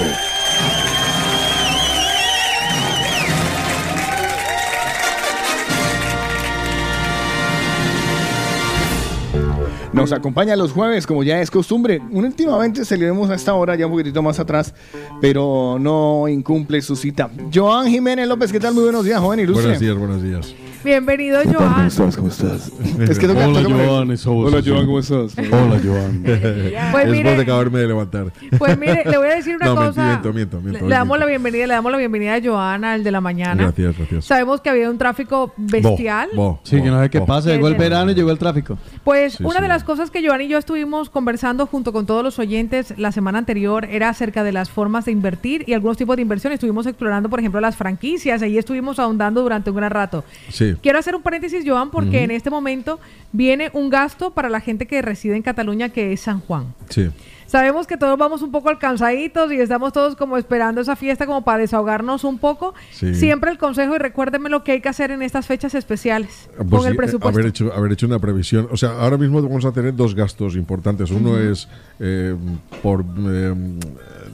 Nos 9.92 10.12
acompaña 10.12 10.54
los 10.56 10.72
jueves, 10.72 11.06
como 11.06 11.22
ya 11.22 11.40
es 11.40 11.50
costumbre. 11.50 12.00
Últimamente 12.10 12.84
celebremos 12.84 13.30
a 13.30 13.34
esta 13.34 13.54
hora, 13.54 13.76
ya 13.76 13.86
un 13.86 13.92
poquitito 13.92 14.22
más 14.22 14.38
atrás, 14.38 14.74
pero 15.20 15.78
no 15.80 16.28
incumple 16.28 16.80
su 16.82 16.94
cita. 16.94 17.30
Joan 17.52 17.88
Jiménez 17.88 18.28
López, 18.28 18.52
¿qué 18.52 18.60
tal? 18.60 18.74
Muy 18.74 18.84
buenos 18.84 19.04
días, 19.04 19.20
joven 19.20 19.40
ilustre. 19.40 19.64
Buenos 19.64 19.80
días, 19.80 19.96
buenos 19.96 20.22
días. 20.22 20.54
Bienvenido, 20.82 21.40
¿Cómo 21.44 21.58
Joan. 21.58 21.86
estás? 21.88 22.16
¿Cómo 22.16 22.28
estás? 22.28 22.72
Es 23.00 23.18
que 23.18 23.26
toca- 23.28 23.46
Hola, 23.46 23.62
Joan, 23.62 24.10
Hola. 24.26 24.62
Joan, 24.64 24.86
¿cómo 24.86 24.98
estás? 24.98 25.34
Hola, 25.52 25.78
Joan. 25.84 26.22
Pues 26.92 27.04
es 27.04 27.10
mire- 27.10 27.30
por 27.32 27.40
acabarme 27.40 27.78
de 27.80 27.86
levantar. 27.86 28.32
Pues 28.58 28.78
mire, 28.78 29.02
le 29.04 29.18
voy 29.18 29.26
a 29.28 29.34
decir 29.34 29.56
una 29.56 29.66
no, 29.66 29.74
cosa. 29.74 30.06
Miento, 30.06 30.32
miento, 30.32 30.60
miento. 30.60 30.80
le, 30.84 30.88
le 30.88 30.94
damos 30.94 31.18
la 31.18 31.26
bienvenida, 31.26 31.66
le 31.66 31.74
damos 31.74 31.92
la 31.92 31.98
bienvenida 31.98 32.34
a 32.36 32.40
Joana, 32.42 32.94
al 32.94 33.04
de 33.04 33.10
la 33.10 33.20
mañana. 33.20 33.62
Gracias, 33.64 33.96
gracias. 33.98 34.24
Sabemos 34.24 34.62
que 34.62 34.70
había 34.70 34.88
un 34.90 34.96
tráfico 34.96 35.52
bestial. 35.58 36.30
Sí, 36.62 36.80
que 36.80 36.88
no 36.90 37.02
sé 37.02 37.10
qué 37.10 37.20
pasa. 37.20 37.50
Llegó 37.50 37.68
el 37.68 37.74
verano 37.74 38.12
y 38.12 38.14
llegó 38.14 38.30
el 38.30 38.38
tráfico. 38.38 38.78
Pues 39.04 39.34
Sí, 39.34 39.44
una 39.44 39.56
sí. 39.56 39.62
de 39.62 39.68
las 39.68 39.84
cosas 39.84 40.10
que 40.10 40.26
Joan 40.26 40.40
y 40.40 40.48
yo 40.48 40.56
estuvimos 40.56 41.10
conversando 41.10 41.66
junto 41.66 41.92
con 41.92 42.06
todos 42.06 42.22
los 42.24 42.38
oyentes 42.38 42.94
la 42.96 43.12
semana 43.12 43.38
anterior 43.38 43.84
era 43.84 44.08
acerca 44.08 44.44
de 44.44 44.52
las 44.52 44.70
formas 44.70 45.04
de 45.04 45.12
invertir 45.12 45.64
y 45.66 45.74
algunos 45.74 45.98
tipos 45.98 46.16
de 46.16 46.22
inversión. 46.22 46.54
Estuvimos 46.54 46.86
explorando, 46.86 47.28
por 47.28 47.38
ejemplo, 47.40 47.60
las 47.60 47.76
franquicias. 47.76 48.40
Ahí 48.40 48.56
estuvimos 48.56 48.98
ahondando 48.98 49.42
durante 49.42 49.68
un 49.70 49.76
gran 49.76 49.90
rato. 49.90 50.24
Sí. 50.48 50.69
Quiero 50.82 50.98
hacer 50.98 51.14
un 51.14 51.22
paréntesis, 51.22 51.64
Joan, 51.66 51.90
porque 51.90 52.22
en 52.22 52.30
este 52.30 52.50
momento 52.50 53.00
viene 53.32 53.70
un 53.72 53.90
gasto 53.90 54.32
para 54.32 54.48
la 54.48 54.60
gente 54.60 54.86
que 54.86 55.02
reside 55.02 55.36
en 55.36 55.42
Cataluña, 55.42 55.90
que 55.90 56.12
es 56.12 56.20
San 56.20 56.40
Juan. 56.40 56.74
Sí. 56.88 57.10
Sabemos 57.50 57.88
que 57.88 57.96
todos 57.96 58.16
vamos 58.16 58.42
un 58.42 58.52
poco 58.52 58.68
alcanzaditos 58.68 59.50
y 59.50 59.56
estamos 59.56 59.92
todos 59.92 60.14
como 60.14 60.36
esperando 60.36 60.82
esa 60.82 60.94
fiesta 60.94 61.26
como 61.26 61.42
para 61.42 61.58
desahogarnos 61.58 62.22
un 62.22 62.38
poco. 62.38 62.74
Sí. 62.92 63.12
Siempre 63.12 63.50
el 63.50 63.58
consejo 63.58 63.96
y 63.96 63.98
recuérdeme 63.98 64.48
lo 64.48 64.62
que 64.62 64.70
hay 64.70 64.80
que 64.80 64.88
hacer 64.88 65.10
en 65.10 65.20
estas 65.20 65.48
fechas 65.48 65.74
especiales 65.74 66.48
Pues 66.56 66.68
con 66.70 66.82
sí, 66.82 66.86
el 66.86 66.92
eh, 66.92 66.96
presupuesto. 66.96 67.40
Haber 67.40 67.46
hecho, 67.46 67.72
haber 67.72 67.90
hecho 67.90 68.06
una 68.06 68.20
previsión. 68.20 68.68
O 68.70 68.76
sea, 68.76 68.90
ahora 69.00 69.18
mismo 69.18 69.42
vamos 69.42 69.64
a 69.64 69.72
tener 69.72 69.96
dos 69.96 70.14
gastos 70.14 70.54
importantes. 70.54 71.10
Uno 71.10 71.40
es 71.40 71.68
eh, 71.98 72.36
por 72.84 73.04
eh, 73.18 73.52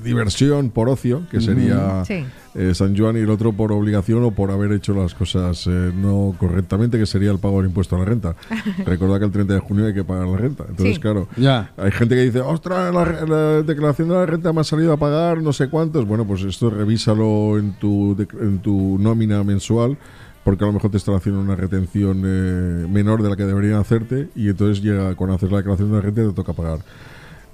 diversión, 0.07 0.70
por 0.70 0.89
ocio, 0.89 1.23
que 1.31 1.41
sería 1.41 2.05
Sí. 2.07 2.25
eh, 2.55 2.73
San 2.75 2.97
Juan, 2.97 3.17
y 3.17 3.20
el 3.20 3.28
otro 3.31 3.52
por 3.52 3.70
obligación 3.73 4.25
o 4.25 4.31
por 4.31 4.51
haber 4.51 4.73
hecho 4.73 4.94
las 4.94 5.15
cosas 5.15 5.67
eh, 5.67 5.93
no 5.94 6.35
correctamente, 6.39 6.99
que 6.99 7.05
sería 7.05 7.31
el 7.31 7.39
pago 7.39 7.59
del 7.59 7.67
impuesto 7.68 7.97
a 7.97 7.99
la 7.99 8.05
renta. 8.07 8.35
Recordad 8.86 9.18
que 9.18 9.25
el 9.26 9.31
30 9.33 9.55
de 9.55 9.60
junio 9.60 9.86
hay 9.86 9.93
que 9.94 10.05
pagar 10.05 10.26
la 10.26 10.39
renta. 10.39 10.65
Entonces, 10.68 10.94
Sí. 10.94 11.01
claro, 11.01 11.28
Ya. 11.36 11.70
hay 11.76 11.91
gente 11.93 12.15
que 12.15 12.23
dice, 12.23 12.41
ostras, 12.41 12.94
la, 12.94 13.62
declaración 13.62 14.09
de 14.09 14.15
la 14.15 14.25
renta 14.26 14.52
me 14.52 14.60
ha 14.60 14.65
salido 14.65 14.93
a 14.93 14.97
pagar 14.97 15.43
no 15.43 15.52
sé 15.52 15.68
cuántos. 15.68 16.07
Bueno, 16.07 16.26
pues 16.26 16.43
esto 16.44 16.70
revísalo 16.70 17.59
en 17.59 17.73
tu, 17.75 18.17
en 18.41 18.60
tu 18.60 18.97
nómina 18.99 19.44
mensual 19.44 19.99
porque 20.44 20.62
a 20.62 20.68
lo 20.68 20.75
mejor 20.75 20.93
te 20.93 20.97
están 20.97 21.17
haciendo 21.17 21.41
una 21.41 21.57
retención 21.57 22.23
eh, 22.25 22.86
menor 22.89 23.20
de 23.20 23.31
la 23.31 23.35
que 23.36 23.44
deberían 23.44 23.81
hacerte 23.81 24.28
y 24.36 24.49
entonces 24.49 24.81
llega 24.81 25.12
cuando 25.17 25.35
haces 25.35 25.51
la 25.51 25.57
declaración 25.57 25.91
de 25.91 25.97
la 25.97 26.01
renta 26.02 26.23
te 26.23 26.33
toca 26.33 26.52
pagar. 26.52 26.78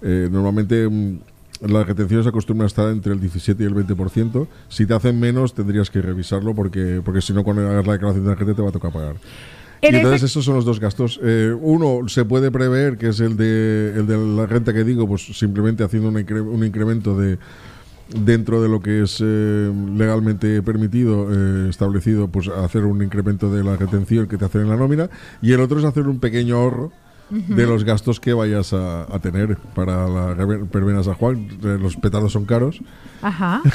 Eh, 0.03 0.29
normalmente 0.31 0.87
mm, 0.89 1.19
las 1.67 1.87
retenciones 1.87 2.27
acostumbran 2.27 2.65
a 2.65 2.67
estar 2.67 2.89
entre 2.91 3.13
el 3.13 3.21
17 3.21 3.63
y 3.63 3.67
el 3.67 3.75
20%. 3.75 4.47
Si 4.69 4.87
te 4.87 4.95
hacen 4.95 5.19
menos 5.21 5.55
tendrías 5.55 5.91
que 5.91 6.03
revisarlo 6.03 6.55
porque, 6.55 7.01
porque 7.05 7.21
si 7.23 7.33
no 7.33 7.45
cuando 7.45 7.69
hagas 7.69 7.87
la 7.87 7.93
declaración 7.95 8.25
de 8.25 8.31
la 8.31 8.37
renta 8.37 8.55
te 8.55 8.63
va 8.63 8.69
a 8.69 8.73
tocar 8.73 8.93
pagar. 8.93 9.17
En 9.81 9.95
y 9.95 9.97
entonces 9.99 10.23
esos 10.25 10.45
son 10.45 10.55
los 10.55 10.65
dos 10.65 10.79
gastos. 10.79 11.19
Eh, 11.23 11.53
uno 11.61 12.09
se 12.09 12.25
puede 12.25 12.51
prever, 12.53 12.97
que 12.99 13.09
es 13.09 13.19
el 13.21 13.37
de, 13.37 13.95
el 13.97 14.07
de 14.07 14.17
la 14.17 14.47
renta 14.47 14.73
que 14.73 14.85
digo, 14.85 15.09
pues 15.09 15.23
simplemente 15.37 15.83
haciendo 15.83 16.09
un, 16.09 16.15
incre- 16.17 16.41
un 16.49 16.65
incremento 16.65 17.19
de 17.19 17.39
dentro 18.15 18.61
de 18.63 18.69
lo 18.69 18.81
que 18.81 19.03
es 19.03 19.19
eh, 19.25 19.73
legalmente 19.97 20.61
permitido, 20.63 21.29
eh, 21.33 21.69
establecido, 21.71 22.29
pues 22.29 22.49
hacer 22.49 22.85
un 22.85 23.03
incremento 23.03 23.51
de 23.53 23.65
la 23.65 23.77
retención 23.77 24.27
que 24.27 24.37
te 24.37 24.45
hacen 24.45 24.63
en 24.63 24.69
la 24.69 24.77
nómina. 24.77 25.09
Y 25.41 25.53
el 25.53 25.61
otro 25.61 25.79
es 25.79 25.85
hacer 25.85 26.07
un 26.07 26.19
pequeño 26.21 26.57
ahorro 26.57 26.93
De 27.33 27.67
los 27.67 27.85
gastos 27.85 28.21
que 28.21 28.33
vayas 28.35 28.73
a, 28.73 29.03
a 29.05 29.19
tener 29.19 29.57
para 29.75 30.07
la 30.09 30.35
verbena 30.35 31.03
San 31.03 31.15
Juan. 31.15 31.49
Eh, 31.65 31.79
Los 31.81 31.97
petardos 31.97 32.33
son 32.33 32.45
caros. 32.45 32.81
Ajá. 33.23 33.63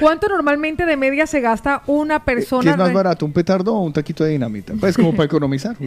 ¿Cuánto 0.00 0.28
normalmente 0.28 0.86
de 0.86 0.96
media 0.96 1.26
se 1.26 1.40
gasta 1.40 1.82
una 1.86 2.24
persona? 2.24 2.62
¿Qué 2.62 2.70
es 2.70 2.76
más 2.76 2.92
barato, 2.92 3.26
un 3.26 3.32
petardo 3.32 3.74
o 3.74 3.80
un 3.82 3.92
taquito 3.92 4.24
de 4.24 4.30
dinamita? 4.30 4.72
Pues 4.80 4.96
como 4.96 5.12
para 5.12 5.24
economizar. 5.26 5.76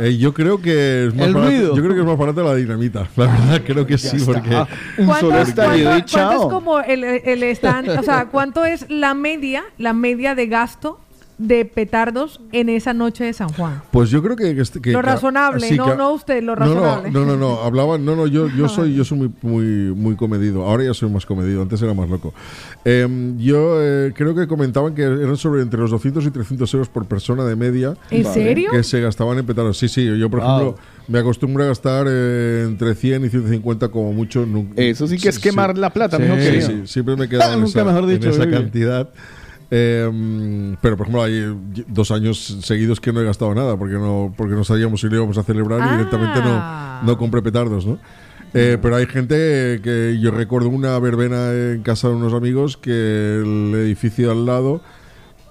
Eh, 0.00 0.16
yo 0.18 0.34
creo 0.34 0.60
que 0.60 1.06
es 1.06 1.14
más 1.14 1.26
El 1.28 1.34
barato, 1.34 1.50
ruido. 1.52 1.76
yo 1.76 1.82
creo 1.82 1.94
que 1.94 2.00
es 2.00 2.06
más 2.06 2.18
barato 2.18 2.42
la 2.42 2.54
dinamita. 2.56 3.08
La 3.16 3.26
verdad 3.26 3.62
creo 3.64 3.86
que 3.86 3.96
sí, 3.96 4.18
porque 4.24 4.54
Un 4.98 5.06
¿Cuánto, 5.06 5.26
solo 5.30 5.38
estallido 5.40 5.90
cuánto- 5.90 6.08
y 6.08 6.12
cuánto 6.12 6.32
es 6.34 6.38
chao. 6.40 6.48
como 6.50 6.80
el, 6.80 7.04
el 7.04 7.42
stand? 7.44 7.88
O 7.90 8.02
sea, 8.02 8.26
¿cuánto 8.26 8.64
es 8.64 8.90
la 8.90 9.14
media, 9.14 9.62
la 9.78 9.92
media 9.92 10.34
de 10.34 10.46
gasto 10.48 10.98
de 11.38 11.64
petardos 11.64 12.40
en 12.52 12.68
esa 12.68 12.92
noche 12.92 13.24
de 13.24 13.32
San 13.32 13.48
Juan? 13.50 13.80
Pues 13.92 14.10
yo 14.10 14.22
creo 14.22 14.36
que... 14.36 14.54
que 14.54 14.60
este- 14.60 14.80
que- 14.80 14.92
Lo 14.92 15.00
que- 15.00 15.06
razonable, 15.06 15.68
sí, 15.68 15.76
no, 15.76 15.86
que- 15.86 15.96
no 15.96 16.12
usted, 16.12 16.42
lo 16.42 16.56
No, 16.56 16.66
no, 16.66 16.74
razonable. 16.74 17.10
no, 17.12 17.24
no, 17.24 17.36
no, 17.36 17.60
hablaban, 17.62 18.04
no, 18.04 18.16
no, 18.16 18.26
yo, 18.26 18.48
yo 18.48 18.68
soy, 18.68 18.94
yo 18.94 19.04
soy 19.04 19.18
muy, 19.18 19.30
muy, 19.42 19.64
muy 19.94 20.16
comedido. 20.16 20.64
Ahora 20.64 20.84
ya 20.84 20.94
soy 20.94 21.08
más 21.10 21.24
comedido, 21.26 21.62
antes 21.62 21.80
era 21.80 21.94
más 21.94 22.08
loco. 22.08 22.34
Em, 22.84 23.38
yo 23.38 23.80
eh, 23.82 24.12
creo 24.14 24.34
que 24.34 24.46
comentaban 24.46 24.94
que 24.94 25.02
eran 25.02 25.36
sobre 25.36 25.62
entre 25.62 25.78
los 25.80 25.90
200 25.90 26.26
y 26.26 26.30
300 26.30 26.74
euros 26.74 26.88
por 26.88 27.06
persona 27.06 27.44
de 27.44 27.54
media. 27.56 27.94
¿En 28.10 28.22
Vale. 28.24 28.34
serio? 28.34 28.70
Que 28.70 28.82
se 28.82 29.00
gastaban 29.00 29.38
en 29.38 29.46
petardos. 29.46 29.78
Sí, 29.78 29.88
sí, 29.88 30.04
yo 30.18 30.28
por 30.30 30.40
Wow. 30.40 30.48
ejemplo 30.48 30.76
me 31.08 31.18
acostumbro 31.20 31.64
a 31.64 31.68
gastar 31.68 32.06
eh, 32.08 32.64
entre 32.66 32.94
100 32.94 33.24
y 33.24 33.28
150 33.28 33.88
como 33.88 34.12
mucho. 34.12 34.44
Nu- 34.44 34.68
Eso 34.76 35.06
sí 35.06 35.16
que 35.18 35.28
es 35.28 35.38
quemar 35.38 35.78
la 35.78 35.90
plata, 35.90 36.18
querido. 36.18 36.66
sí, 36.66 36.82
siempre 36.86 37.16
me 37.16 37.24
he 37.24 37.28
quedado 37.30 37.54
en 37.54 37.60
Nunca 37.60 37.80
esa, 37.80 37.84
mejor 37.84 38.04
en 38.10 38.18
dicho, 38.18 38.30
esa 38.30 38.50
cantidad. 38.50 39.08
Em, 39.70 40.76
pero 40.80 40.96
por 40.96 41.06
ejemplo 41.06 41.22
hay 41.22 41.34
eh, 41.34 41.54
dos 41.88 42.10
años 42.10 42.56
seguidos 42.62 43.00
que 43.00 43.12
no 43.12 43.20
he 43.20 43.24
gastado 43.24 43.54
nada 43.54 43.76
porque 43.76 43.94
no 43.94 44.32
porque 44.34 44.54
no 44.54 44.64
sabíamos 44.64 45.02
si 45.02 45.08
lo 45.08 45.16
íbamos 45.16 45.36
a 45.36 45.42
celebrar 45.42 45.86
y 45.86 45.96
directamente 45.98 46.40
Ah. 46.42 47.00
no, 47.02 47.12
no 47.12 47.18
compré 47.18 47.42
petardos, 47.42 47.84
¿no? 47.86 47.98
Eh, 48.54 48.78
pero 48.80 48.96
hay 48.96 49.04
gente 49.04 49.80
que 49.82 50.18
yo 50.22 50.30
recuerdo 50.30 50.70
una 50.70 50.98
verbena 50.98 51.52
en 51.52 51.82
casa 51.82 52.08
de 52.08 52.14
unos 52.14 52.32
amigos 52.32 52.78
que 52.78 52.90
el 53.42 53.74
edificio 53.74 54.30
al 54.30 54.46
lado 54.46 54.80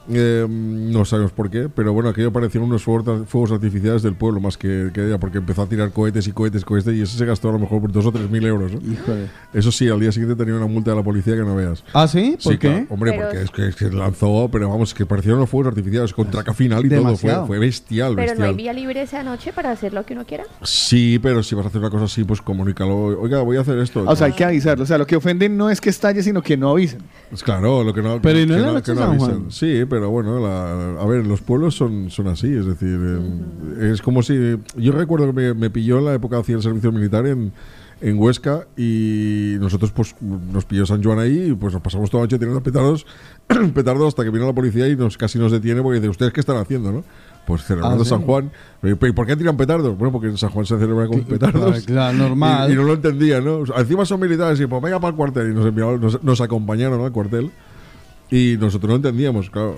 eh, 0.09 0.45
no 0.49 1.05
sabemos 1.05 1.31
por 1.31 1.49
qué, 1.49 1.69
pero 1.73 1.93
bueno, 1.93 2.09
aquello 2.09 2.31
parecían 2.31 2.63
unos 2.63 2.83
fuegos, 2.83 3.51
artificiales 3.51 4.01
del 4.03 4.15
pueblo 4.15 4.39
más 4.39 4.57
que, 4.57 4.89
que 4.93 5.05
ella, 5.07 5.17
porque 5.19 5.37
empezó 5.39 5.63
a 5.63 5.67
tirar 5.67 5.91
cohetes 5.91 6.27
y 6.27 6.31
cohetes, 6.31 6.63
cohetes, 6.65 6.93
y 6.95 7.01
eso 7.01 7.17
se 7.17 7.25
gastó 7.25 7.49
a 7.49 7.53
lo 7.53 7.59
mejor 7.59 7.81
por 7.81 7.91
dos 7.91 8.05
o 8.05 8.11
tres 8.11 8.29
mil 8.29 8.45
euros. 8.45 8.71
¿no? 8.73 8.79
Híjole. 8.91 9.27
Eso 9.53 9.71
sí, 9.71 9.87
al 9.89 9.99
día 9.99 10.11
siguiente 10.11 10.35
tenía 10.35 10.55
una 10.57 10.67
multa 10.67 10.91
de 10.91 10.97
la 10.97 11.03
policía 11.03 11.35
que 11.35 11.41
no 11.41 11.55
veas. 11.55 11.83
¿Ah, 11.93 12.07
sí? 12.07 12.37
¿Por 12.43 12.53
qué? 12.57 12.67
claro. 12.69 12.85
Hombre, 12.89 13.11
Pero- 13.11 13.23
porque 13.23 13.41
es 13.43 13.51
que, 13.51 13.67
es 13.67 13.75
que 13.75 13.89
lanzó, 13.95 14.49
pero 14.51 14.69
vamos, 14.69 14.93
que 14.93 15.05
parecieron 15.05 15.39
unos 15.39 15.49
fuegos 15.49 15.67
artificiales 15.69 16.13
con 16.13 16.29
traca 16.29 16.53
final 16.53 16.85
y 16.85 16.89
todo. 16.89 17.15
Fue, 17.17 17.45
fue 17.47 17.59
bestial, 17.59 18.15
Pero 18.15 18.27
no 18.27 18.29
bestial. 18.31 18.49
hay 18.49 18.55
vía 18.55 18.73
libre 18.73 19.01
esa 19.01 19.23
noche 19.23 19.51
para 19.53 19.71
hacer 19.71 19.93
lo 19.93 20.05
que 20.05 20.13
uno 20.13 20.25
quiera. 20.25 20.43
Sí, 20.63 21.19
pero 21.21 21.43
si 21.43 21.55
vas 21.55 21.65
a 21.65 21.69
hacer 21.69 21.79
una 21.81 21.89
cosa 21.89 22.05
así, 22.05 22.23
pues 22.23 22.41
comunícalo. 22.41 23.19
Oiga, 23.19 23.41
voy 23.41 23.57
a 23.57 23.61
hacer 23.61 23.77
esto. 23.79 24.03
O 24.07 24.15
sea, 24.15 24.27
hay 24.27 24.33
que 24.33 24.43
avisarlo. 24.45 24.83
O 24.83 24.87
sea, 24.87 24.97
lo 24.97 25.05
que 25.07 25.15
ofenden 25.15 25.57
no 25.57 25.69
es 25.69 25.81
que 25.81 25.89
estalle, 25.89 26.21
sino 26.23 26.41
que 26.41 26.55
no 26.57 26.69
avisen. 26.71 26.99
Pues 27.29 27.43
claro, 27.43 27.83
lo 27.83 27.93
que 27.93 28.01
no. 28.01 28.21
Pero 28.21 28.39
¿y 28.39 28.45
no 28.45 28.53
que 28.53 28.59
en 28.59 28.65
la 28.65 28.71
noche 28.73 28.91
de 28.91 28.97
San 28.97 29.09
avisan. 29.09 29.29
Juan? 29.29 29.51
Sí, 29.51 29.83
pero 29.89 29.96
bueno, 30.05 30.39
la- 30.39 31.01
a 31.01 31.05
ver, 31.07 31.25
los 31.25 31.41
pueblos 31.41 31.75
son, 31.75 32.09
son 32.11 32.27
así, 32.27 32.47
es 32.53 32.65
decir, 32.65 32.99
eh, 33.01 33.89
es 33.91 34.01
como 34.01 34.21
si. 34.23 34.57
Yo 34.77 34.91
recuerdo 34.91 35.25
que 35.27 35.33
me, 35.33 35.53
me 35.53 35.69
pilló 35.69 35.97
en 35.99 36.05
la 36.05 36.13
época 36.13 36.37
hacía 36.37 36.55
el 36.55 36.61
servicio 36.61 36.91
militar 36.91 37.25
en, 37.25 37.51
en 37.99 38.19
Huesca 38.19 38.67
y 38.77 39.55
nosotros, 39.59 39.91
pues, 39.91 40.15
nos 40.21 40.65
pilló 40.65 40.85
San 40.85 41.03
Juan 41.03 41.19
ahí 41.19 41.49
y 41.51 41.53
pues 41.55 41.73
nos 41.73 41.81
pasamos 41.81 42.09
toda 42.11 42.21
la 42.21 42.25
noche 42.25 42.37
tirando 42.39 42.61
petardos, 42.61 43.05
petardos 43.73 44.07
hasta 44.09 44.23
que 44.23 44.29
vino 44.29 44.45
la 44.45 44.53
policía 44.53 44.87
y 44.87 44.95
nos 44.95 45.17
casi 45.17 45.39
nos 45.39 45.51
detiene 45.51 45.81
porque 45.81 45.99
dice, 45.99 46.09
¿ustedes 46.09 46.31
qué 46.33 46.39
están 46.39 46.57
haciendo, 46.57 46.91
no? 46.91 47.03
Pues 47.47 47.63
celebrando 47.63 48.01
Ah, 48.01 48.03
¿sí? 48.03 48.09
San 48.09 48.21
Juan. 48.23 48.51
¿Y 48.83 48.93
por 48.95 49.25
qué 49.25 49.37
tiran 49.37 49.55
petardos? 49.55 49.97
Bueno, 49.97 50.11
porque 50.11 50.27
en 50.27 50.37
San 50.37 50.49
Juan 50.49 50.65
se 50.65 50.77
celebra 50.77 51.07
con 51.07 51.21
petardos. 51.21 51.85
claro, 51.85 52.17
normal. 52.17 52.69
Y, 52.69 52.73
y 52.73 52.75
no 52.75 52.83
lo 52.83 52.93
entendía, 52.93 53.39
¿no? 53.39 53.63
Encima 53.77 54.03
son 54.05 54.19
militares 54.19 54.59
y 54.59 54.67
pues 54.67 54.81
venga 54.81 54.99
para 54.99 55.11
el 55.11 55.15
cuartel. 55.15 55.51
Y 55.51 55.53
nos, 55.55 55.65
enviaron- 55.65 56.01
nos, 56.01 56.21
nos 56.21 56.41
acompañaron 56.41 56.99
al 57.05 57.13
cuartel. 57.13 57.49
Y 58.29 58.57
nosotros 58.57 58.89
no 58.89 58.95
entendíamos, 58.97 59.49
claro. 59.49 59.77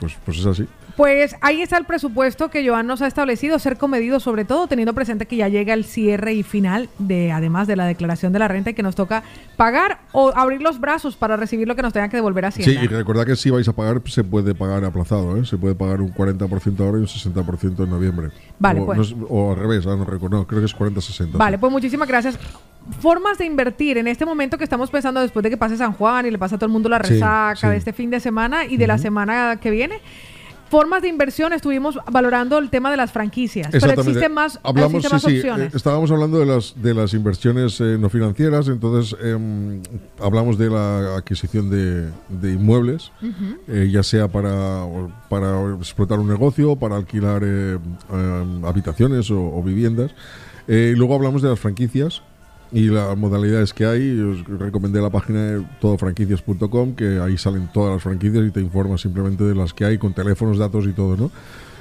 Pues, 0.00 0.14
pues 0.24 0.38
es 0.38 0.46
así. 0.46 0.66
Pues 0.96 1.36
ahí 1.42 1.60
está 1.60 1.76
el 1.76 1.84
presupuesto 1.84 2.48
que 2.48 2.66
Joan 2.66 2.86
nos 2.86 3.02
ha 3.02 3.06
establecido, 3.06 3.58
ser 3.58 3.76
comedido 3.76 4.18
sobre 4.18 4.46
todo 4.46 4.66
teniendo 4.66 4.94
presente 4.94 5.26
que 5.26 5.36
ya 5.36 5.48
llega 5.48 5.74
el 5.74 5.84
cierre 5.84 6.32
y 6.32 6.42
final 6.42 6.88
de 6.98 7.32
además 7.32 7.66
de 7.66 7.76
la 7.76 7.84
declaración 7.84 8.32
de 8.32 8.38
la 8.38 8.48
renta 8.48 8.70
y 8.70 8.74
que 8.74 8.82
nos 8.82 8.94
toca 8.94 9.22
pagar 9.58 9.98
o 10.12 10.32
abrir 10.34 10.62
los 10.62 10.80
brazos 10.80 11.14
para 11.14 11.36
recibir 11.36 11.68
lo 11.68 11.76
que 11.76 11.82
nos 11.82 11.92
tenga 11.92 12.08
que 12.08 12.16
devolver 12.16 12.50
Sí, 12.52 12.62
Hacienda. 12.62 12.84
y 12.84 12.86
recordad 12.86 13.26
que 13.26 13.36
si 13.36 13.50
vais 13.50 13.68
a 13.68 13.72
pagar, 13.74 14.00
se 14.06 14.24
puede 14.24 14.54
pagar 14.54 14.84
aplazado, 14.86 15.36
¿eh? 15.36 15.44
Se 15.44 15.58
puede 15.58 15.74
pagar 15.74 16.00
un 16.00 16.12
40% 16.14 16.80
ahora 16.80 16.98
y 16.98 17.00
un 17.02 17.06
60% 17.06 17.84
en 17.84 17.90
noviembre. 17.90 18.28
Vale, 18.58 18.80
o, 18.80 18.86
pues. 18.86 18.96
no 18.98 19.02
es- 19.04 19.14
o 19.28 19.50
al 19.52 19.58
revés, 19.58 19.86
ah, 19.86 19.96
no 19.96 20.04
recuerdo, 20.06 20.38
no, 20.38 20.46
creo 20.46 20.60
que 20.60 20.66
es 20.66 20.74
40-60. 20.74 21.36
Vale, 21.36 21.58
pues 21.58 21.70
muchísimas 21.70 22.08
gracias. 22.08 22.38
Formas 23.00 23.36
de 23.36 23.44
invertir 23.44 23.98
en 23.98 24.06
este 24.06 24.24
momento 24.24 24.56
que 24.56 24.64
estamos 24.64 24.90
pensando 24.90 25.20
después 25.20 25.42
de 25.42 25.50
que 25.50 25.56
pase 25.58 25.76
San 25.76 25.92
Juan 25.92 26.24
y 26.24 26.30
le 26.30 26.38
pasa 26.38 26.54
a 26.54 26.58
todo 26.58 26.66
el 26.68 26.72
mundo 26.72 26.88
la 26.88 27.02
Sí, 27.02 27.14
resaca 27.14 27.56
sí. 27.56 27.66
de 27.66 27.76
este 27.76 27.92
fin 27.92 28.08
de 28.10 28.20
semana 28.20 28.64
y 28.64 28.76
de 28.78 28.86
la 28.86 28.96
semana 28.96 29.58
que 29.60 29.70
viene. 29.70 30.00
Formas 30.68 31.00
de 31.02 31.08
inversión, 31.08 31.52
estuvimos 31.52 31.98
valorando 32.10 32.58
el 32.58 32.70
tema 32.70 32.90
de 32.90 32.96
las 32.96 33.12
franquicias, 33.12 33.68
pero 33.70 33.92
existen 33.92 34.32
más, 34.32 34.58
Hablamos, 34.64 34.94
existen 34.94 35.14
más 35.14 35.22
sí, 35.22 35.30
sí, 35.30 35.36
opciones. 35.38 35.72
eh, 35.72 35.76
estábamos 35.76 36.10
hablando 36.10 36.40
de 36.40 36.46
las, 36.46 36.74
de 36.82 36.92
las 36.92 37.14
inversiones 37.14 37.80
eh, 37.80 37.96
no 38.00 38.08
financieras, 38.10 38.66
entonces 38.66 39.16
em, 39.22 39.80
hablamos 40.20 40.58
de 40.58 40.68
la 40.70 41.16
adquisición 41.16 41.70
de, 41.70 42.10
de 42.28 42.52
inmuebles, 42.52 43.12
eh, 43.68 43.88
ya 43.92 44.02
sea 44.02 44.26
para, 44.26 44.84
para 45.28 45.74
explotar 45.78 46.18
un 46.18 46.28
negocio, 46.28 46.74
para 46.74 46.96
alquilar 46.96 47.42
eh, 47.44 47.78
em, 48.12 48.64
habitaciones 48.64 49.30
o, 49.30 49.40
o 49.56 49.62
viviendas. 49.62 50.10
Eh, 50.68 50.92
y 50.94 50.98
luego 50.98 51.14
hablamos 51.14 51.42
de 51.42 51.48
las 51.50 51.60
franquicias 51.60 52.22
y 52.76 52.88
las 52.90 53.16
modalidades 53.16 53.72
que 53.72 53.86
hay. 53.86 54.20
Os 54.20 54.44
recomendé 54.46 55.00
la 55.00 55.10
página 55.10 55.42
de 55.42 55.66
todofranquicias.com, 55.80 56.94
que 56.94 57.18
ahí 57.18 57.38
salen 57.38 57.70
todas 57.72 57.94
las 57.94 58.02
franquicias 58.02 58.46
y 58.46 58.50
te 58.50 58.60
informa 58.60 58.98
simplemente 58.98 59.44
de 59.44 59.54
las 59.54 59.72
que 59.72 59.86
hay 59.86 59.96
con 59.96 60.12
teléfonos, 60.12 60.58
datos 60.58 60.86
y 60.86 60.92
todo, 60.92 61.16
¿no? 61.16 61.30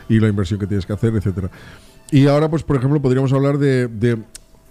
y 0.10 0.20
la 0.20 0.28
inversión 0.28 0.60
que 0.60 0.68
tienes 0.68 0.86
que 0.86 0.94
hacer, 0.94 1.14
etcétera. 1.16 1.50
Y 2.12 2.28
ahora, 2.28 2.50
pues, 2.50 2.64
por 2.64 2.78
ejemplo, 2.78 3.02
podríamos 3.02 3.34
hablar 3.34 3.58
de, 3.58 4.18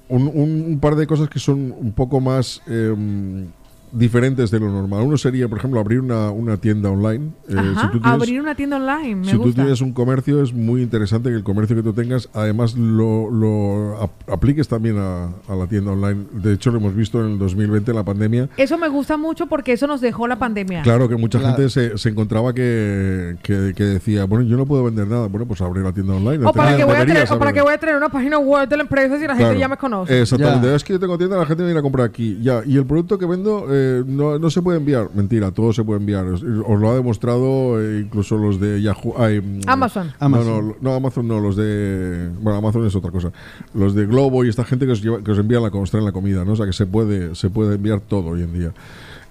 un, 0.09 0.79
par 0.81 0.97
de 0.97 1.07
cosas 1.07 1.29
que 1.29 1.39
son 1.39 1.75
un 1.77 1.93
poco 1.93 2.21
más 2.21 2.63
em, 2.67 3.49
diferentes 3.95 4.51
de 4.51 4.61
lo 4.61 4.71
normal. 4.71 5.03
Uno 5.03 5.17
sería, 5.17 5.49
por 5.49 5.59
ejemplo, 5.59 5.81
abrir 5.81 6.01
una, 6.01 6.31
una 6.31 6.57
tienda 6.57 6.91
online. 6.91 7.31
Eh, 7.49 7.55
Ajá, 7.57 7.81
si 7.83 7.87
tú 7.93 8.01
tienes- 8.01 8.13
abrir 8.13 8.41
una 8.41 8.55
tienda 8.55 8.77
online, 8.77 9.15
me 9.17 9.25
si 9.27 9.33
tú 9.33 9.39
gusta. 9.45 9.63
tienes 9.63 9.81
un 9.81 9.93
comercio, 9.93 10.43
es 10.43 10.53
muy 10.53 10.83
interesante 10.83 11.31
que 11.31 11.37
el 11.37 11.45
comercio 11.45 11.77
que 11.77 11.83
tú 11.83 11.93
tengas, 11.93 12.29
además 12.35 12.77
lo, 12.77 13.31
lo 13.31 14.03
ap- 14.03 14.31
apliques 14.31 14.69
también 14.69 14.97
a, 14.99 15.27
a 15.49 15.55
la 15.55 15.67
tienda 15.67 15.93
online. 15.93 16.25
De 16.33 16.53
hecho, 16.55 16.71
lo 16.71 16.79
hemos 16.79 16.95
visto 16.95 17.25
en 17.25 17.33
el 17.33 17.39
2020, 17.39 17.91
en 17.93 17.97
la 17.97 18.05
pandemia. 18.05 18.49
Eso 18.57 18.77
me 18.79 18.89
gusta 18.89 19.17
mucho 19.17 19.47
porque 19.47 19.73
eso 19.73 19.87
nos 19.87 20.01
dejó 20.01 20.27
la 20.27 20.39
pandemia. 20.39 20.83
Claro 20.83 21.09
que 21.09 21.17
mucha 21.17 21.39
Claro. 21.39 21.57
gente 21.57 21.71
se, 21.71 21.97
se 21.99 22.09
encontraba 22.09 22.53
que, 22.53 23.37
que, 23.43 23.73
que 23.77 23.85
decía, 23.85 24.25
bueno, 24.25 24.45
yo 24.45 24.57
no 24.57 24.67
puedo 24.67 24.85
vender 24.85 25.07
nada. 25.07 25.27
Bueno, 25.29 25.47
pues 25.47 25.61
abre 25.61 25.83
la 25.83 25.93
tienda 25.93 26.15
online. 26.15 26.45
O 26.45 26.53
para, 26.53 26.77
que 26.77 26.85
voy 26.85 26.97
a 26.97 27.07
tener, 27.07 27.27
o 27.31 27.39
para 27.39 27.53
que 27.53 27.63
voy 27.63 27.73
a 27.73 27.79
tener 27.79 27.97
una 27.97 28.09
página 28.09 28.39
web 28.39 28.69
de 28.69 28.77
la 28.77 28.83
empresa 28.83 29.17
si 29.19 29.23
la 29.27 29.35
gente 29.35 29.45
Claro. 29.45 29.59
ya 29.61 29.69
me 29.69 29.77
conoce. 29.77 30.23
Exactamente. 30.23 30.75
Es 30.75 30.83
que 30.85 30.95
yo 30.95 31.01
tengo 31.01 31.19
tienda, 31.19 31.37
la 31.37 31.47
gente 31.47 31.63
viene 31.65 31.79
a 31.79 31.83
comprar 31.83 32.07
aquí. 32.07 32.39
Ya. 32.43 32.63
Y 32.67 32.77
el 32.77 32.87
producto 32.87 33.19
que 33.19 33.27
vendo 33.27 33.67
eh, 33.71 33.84
no, 34.07 34.39
no 34.39 34.51
se 34.51 34.63
puede 34.63 34.79
enviar. 34.79 35.09
Mentira, 35.15 35.51
todo 35.51 35.73
se 35.73 35.83
puede 35.85 36.01
enviar. 36.01 36.27
Os, 36.27 36.43
os 36.43 36.81
lo 36.81 36.91
ha 36.91 36.95
demostrado 36.95 37.81
eh, 37.81 38.01
incluso 38.05 38.37
los 38.37 38.59
de 38.61 38.81
Yahoo. 38.83 39.15
ay, 39.19 39.41
mm, 39.41 39.61
Amazon. 39.67 40.07
No, 40.09 40.13
Amazon. 40.27 40.69
No, 40.69 40.77
no, 40.81 40.95
Amazon 40.95 41.29
no, 41.29 41.41
los 41.41 41.57
de. 41.57 42.31
Bueno, 42.41 42.59
Amazon 42.59 42.87
es 42.87 42.95
otra 42.97 43.11
cosa. 43.11 43.31
Los 43.75 43.95
de 43.95 44.07
Globo 44.07 44.45
y 44.45 44.49
esta 44.49 44.65
gente 44.65 44.87
que 44.87 44.93
os, 44.93 45.03
lleva- 45.03 45.23
que 45.23 45.31
os 45.33 45.39
envían 45.39 45.63
la, 45.63 45.69
os 45.69 45.91
traen 45.91 46.05
la 46.05 46.13
comida, 46.13 46.45
¿no? 46.45 46.53
O 46.53 46.57
sea 46.57 46.67
que 46.67 46.73
se 46.73 46.87
puede, 46.87 47.35
se 47.35 47.51
puede 47.51 47.75
enviar 47.77 48.01
todo 48.01 48.29
hoy 48.31 48.43
en 48.43 48.53
día. 48.53 48.73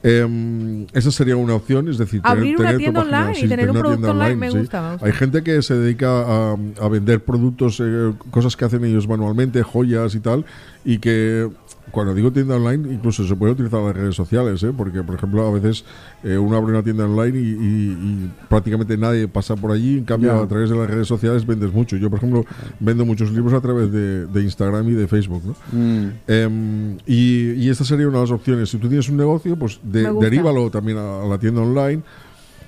Em, 0.03 0.85
esa 0.93 1.11
sería 1.11 1.37
una 1.37 1.55
opción, 1.55 1.87
es 1.87 1.97
decir, 1.97 2.19
Abrir 2.23 2.59
una 2.59 2.73
tu 2.73 2.77
tienda 2.77 2.99
página- 3.01 3.21
online 3.27 3.39
y 3.39 3.47
tener 3.47 3.69
un 3.69 3.77
una 3.77 3.79
producto 3.79 4.05
tienda 4.07 4.23
online, 4.25 4.35
me 4.35 4.51
sí. 4.51 4.57
gusta, 4.57 4.81
me 4.81 4.91
gusta. 4.91 5.05
Hay 5.07 5.13
gente 5.13 5.43
que 5.43 5.61
se 5.61 5.75
dedica 5.75 6.09
a, 6.51 6.57
a 6.81 6.87
vender 6.89 7.23
productos, 7.23 7.79
eh, 7.81 8.11
cosas 8.29 8.57
que 8.57 8.65
hacen 8.65 8.83
ellos 8.83 9.07
manualmente, 9.07 9.63
joyas 9.63 10.13
y 10.15 10.19
tal, 10.19 10.43
y 10.83 10.97
que 10.97 11.49
cuando 11.91 12.15
digo 12.15 12.31
tienda 12.31 12.55
online, 12.55 12.91
incluso 12.93 13.25
se 13.27 13.35
puede 13.35 13.51
utilizar 13.53 13.79
las 13.81 13.95
redes 13.95 14.15
sociales, 14.15 14.63
¿eh? 14.63 14.73
porque 14.75 15.03
por 15.03 15.15
ejemplo 15.15 15.45
a 15.47 15.51
veces 15.51 15.85
eh, 16.23 16.37
uno 16.37 16.55
abre 16.57 16.71
una 16.71 16.81
tienda 16.81 17.05
online 17.05 17.37
y, 17.39 17.43
y- 17.43 17.91
y 17.91 18.31
prácticamente 18.49 18.97
nadie 18.97 19.27
pasa 19.27 19.55
por 19.55 19.71
allí, 19.71 19.99
en 19.99 20.03
cambio 20.05 20.33
a 20.41 20.47
través 20.47 20.69
de 20.71 20.75
las 20.77 20.89
redes 20.89 21.07
sociales 21.07 21.45
vendes 21.45 21.71
mucho. 21.71 21.95
Yo 21.97 22.09
por 22.09 22.17
ejemplo 22.17 22.45
vendo 22.79 23.05
muchos 23.05 23.31
libros 23.31 23.53
a 23.53 23.61
través 23.61 23.91
de, 23.91 24.25
de 24.25 24.41
Instagram 24.41 24.87
y 24.89 24.93
de 24.93 25.07
Facebook. 25.07 25.43
¿no? 25.45 25.55
Mm. 25.79 26.09
Em, 26.27 26.97
y, 27.05 27.51
y 27.51 27.69
esta 27.69 27.83
sería 27.83 28.07
una 28.07 28.17
de 28.17 28.23
las 28.23 28.31
opciones. 28.31 28.69
Si 28.69 28.77
tú 28.77 28.87
tienes 28.87 29.07
un 29.09 29.17
negocio, 29.17 29.55
pues 29.55 29.79
de- 30.01 30.13
deríbalo 30.19 30.69
también 30.69 30.97
a, 30.97 31.21
a 31.23 31.25
la 31.25 31.37
tienda 31.37 31.61
online. 31.61 32.01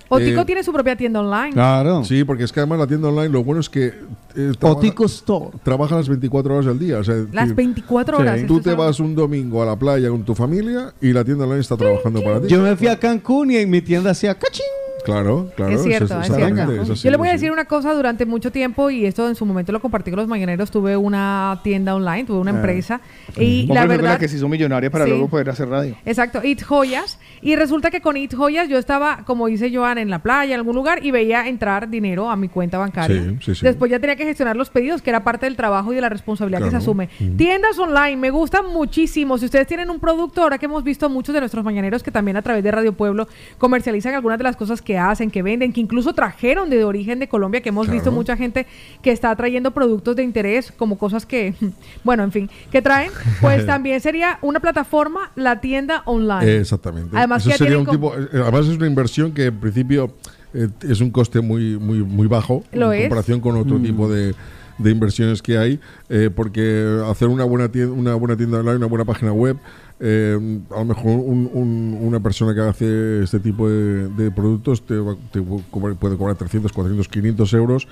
Otico 0.08 0.42
Eh, 0.42 0.46
tiene 0.46 0.64
su 0.64 0.72
propia 0.72 0.96
tienda 0.96 1.20
online. 1.20 1.52
Claro. 1.54 2.04
Sí, 2.04 2.24
porque 2.24 2.44
es 2.44 2.52
que 2.52 2.60
además 2.60 2.78
la 2.78 2.86
tienda 2.86 3.08
online 3.10 3.30
lo 3.30 3.44
bueno 3.44 3.60
es 3.60 3.70
que 3.70 3.88
eh, 4.36 4.52
trabaja, 4.60 4.80
Otico 4.80 5.06
Store. 5.06 5.50
trabaja 5.64 5.96
las 5.96 6.08
24 6.08 6.54
horas 6.54 6.66
del 6.68 6.78
día. 6.78 7.00
o 7.00 7.04
sea, 7.04 7.16
Las 7.32 7.46
decir, 7.46 7.56
24 7.56 8.18
horas. 8.20 8.38
esto 8.40 8.48
Tú 8.54 8.62
te 8.62 8.76
vas 8.76 9.00
un 9.00 9.16
domingo 9.16 9.64
a 9.64 9.66
la 9.66 9.76
playa 9.76 10.10
con 10.10 10.24
tu 10.24 10.36
familia 10.36 10.94
y 11.02 11.12
la 11.12 11.24
tienda 11.24 11.46
online 11.46 11.62
está 11.62 11.76
trabajando 11.76 12.22
para 12.24 12.40
ti. 12.40 12.48
Yo 12.50 12.62
me 12.62 12.76
fui 12.76 12.86
a 12.88 13.00
Cancún 13.00 13.50
y 13.50 13.58
en 13.58 13.70
mi 13.70 13.82
tienda 13.82 14.12
hacía 14.12 14.36
cachín. 14.36 14.64
Claro, 15.06 15.52
claro. 15.56 15.72
es 15.74 15.84
cierto, 15.84 16.20
es- 16.22 16.28
cierto. 16.36 16.94
Yo 16.96 17.12
le 17.12 17.18
voy 17.18 17.30
a 17.30 17.32
decir 17.34 17.52
una 17.52 17.66
cosa 17.66 17.94
durante 17.94 18.26
mucho 18.26 18.52
tiempo 18.52 18.90
y 18.90 19.06
esto 19.06 19.28
en 19.30 19.36
su 19.36 19.46
momento 19.46 19.72
lo 19.72 19.80
compartí 19.80 20.12
con 20.12 20.20
los 20.20 20.28
mañaneros. 20.28 20.72
Tuve 20.72 20.98
una 20.98 21.60
tienda 21.64 21.96
online, 21.96 22.26
tuve 22.26 22.40
una 22.40 22.52
Ah. 22.52 22.56
empresa 22.56 23.02
y 23.38 23.68
la 23.68 23.86
verdad 23.86 24.12
la 24.14 24.18
que 24.18 24.28
se 24.28 24.38
hizo 24.38 24.50
millonaria 24.50 24.90
para 24.90 25.06
Sí. 25.06 25.12
luego 25.12 25.28
poder 25.30 25.50
hacer 25.50 25.70
radio. 25.70 25.96
Exacto, 26.06 26.42
It 26.44 26.64
Joyas. 26.64 27.20
Y 27.42 27.56
resulta 27.56 27.92
que 27.92 28.02
con 28.02 28.18
It 28.18 28.34
Joyas 28.36 28.68
yo 28.68 28.78
estaba, 28.78 29.24
como 29.26 29.48
dice 29.48 29.72
Joan, 29.74 29.98
en 29.98 30.10
la 30.10 30.20
playa, 30.20 30.54
en 30.54 30.60
algún 30.60 30.76
lugar, 30.76 31.06
y 31.06 31.12
veía 31.12 31.48
entrar 31.48 31.90
dinero 31.90 32.30
a 32.30 32.36
mi 32.36 32.50
cuenta 32.50 32.78
bancaria. 32.78 33.22
Sí, 33.22 33.38
sí, 33.42 33.56
sí. 33.56 33.66
Después 33.66 33.92
ya 33.92 34.00
tenía 34.00 34.16
que 34.16 34.26
gestionar 34.26 34.56
los 34.56 34.70
pedidos, 34.70 35.02
que 35.02 35.10
era 35.12 35.24
parte 35.24 35.46
del 35.46 35.56
trabajo 35.56 35.92
y 35.92 35.96
de 35.96 36.02
la 36.02 36.10
responsabilidad 36.10 36.62
que 36.64 36.72
se 36.72 36.78
asume. 36.78 37.10
Tiendas 37.38 37.78
online, 37.78 38.16
me 38.18 38.32
gustan 38.32 38.66
muchísimo. 38.74 39.38
Si 39.38 39.46
ustedes 39.46 39.68
tienen 39.68 39.90
un 39.90 40.00
producto, 40.00 40.42
ahora 40.42 40.58
que 40.58 40.66
hemos 40.66 40.84
visto 40.84 41.06
a 41.06 41.10
muchos 41.10 41.34
de 41.34 41.40
nuestros 41.42 41.64
mañaneros 41.64 42.02
que 42.02 42.12
también 42.12 42.38
a 42.38 42.42
través 42.42 42.64
de 42.64 42.72
Radio 42.72 42.94
Pueblo 42.94 43.28
comercializan 43.58 44.14
algunas 44.16 44.38
de 44.38 44.44
las 44.44 44.56
cosas 44.56 44.82
que 44.82 44.95
hacen, 44.98 45.32
que 45.32 45.42
venden, 45.42 45.74
que 45.74 45.82
incluso 45.82 46.14
trajeron 46.14 46.70
de 46.70 46.84
origen 46.84 47.20
de 47.20 47.28
Colombia, 47.28 47.62
que 47.62 47.70
hemos 47.70 47.86
Claro. 47.86 47.96
visto 47.96 48.12
mucha 48.12 48.36
gente 48.38 48.66
que 49.02 49.12
está 49.12 49.36
trayendo 49.36 49.72
productos 49.72 50.16
de 50.16 50.24
interés, 50.24 50.72
como 50.72 50.98
cosas 50.98 51.26
que, 51.26 51.54
bueno, 52.04 52.24
en 52.24 52.32
fin, 52.32 52.50
que 52.72 52.82
traen, 52.82 53.12
pues 53.42 53.66
también 53.66 54.00
sería 54.02 54.40
una 54.42 54.60
plataforma, 54.60 55.32
la 55.36 55.60
tienda 55.62 56.02
online. 56.06 56.58
Exactamente. 56.58 57.16
Además, 57.18 57.42
Eso 57.42 57.52
que 57.52 57.58
sería 57.58 57.78
un 57.80 57.86
tipo, 57.86 58.14
eh, 58.16 58.28
además 58.34 58.68
es 58.68 58.78
una 58.78 58.88
inversión 58.88 59.32
que 59.34 59.46
en 59.46 59.60
principio 59.60 60.14
eh, 60.54 60.70
es 60.88 61.02
un 61.02 61.12
coste 61.12 61.42
muy, 61.42 61.78
muy, 61.78 62.00
muy 62.04 62.28
bajo 62.28 62.64
Lo 62.72 62.94
en 62.94 63.00
es. 63.00 63.06
comparación 63.08 63.42
con 63.42 63.58
otro 63.58 63.78
Mm. 63.78 63.84
tipo 63.84 64.10
de, 64.10 64.34
de 64.78 64.92
inversiones 64.92 65.42
que 65.42 65.58
hay, 65.58 65.80
eh, 66.10 66.30
porque 66.34 67.02
hacer 67.10 67.28
una 67.30 67.44
buena 67.46 67.70
tienda, 67.70 67.94
una 67.94 68.16
buena 68.16 68.36
tienda 68.38 68.60
online, 68.60 68.78
una 68.78 68.88
buena 68.88 69.06
página 69.06 69.32
web, 69.34 69.58
eh, 70.00 70.38
a 70.72 70.80
lo 70.80 70.86
mejor 70.86 71.20
un- 71.20 71.50
un- 71.54 71.98
una 72.02 72.20
persona 72.20 72.54
que 72.54 72.62
hace 72.62 73.24
este 73.24 73.40
tipo 73.40 73.70
de, 73.70 74.10
de 74.10 74.32
productos 74.32 74.86
te, 74.86 74.96
puede 75.00 76.18
cobrar 76.18 76.36
300, 76.36 76.72
400, 76.74 77.08
500 77.08 77.54
euros 77.54 77.88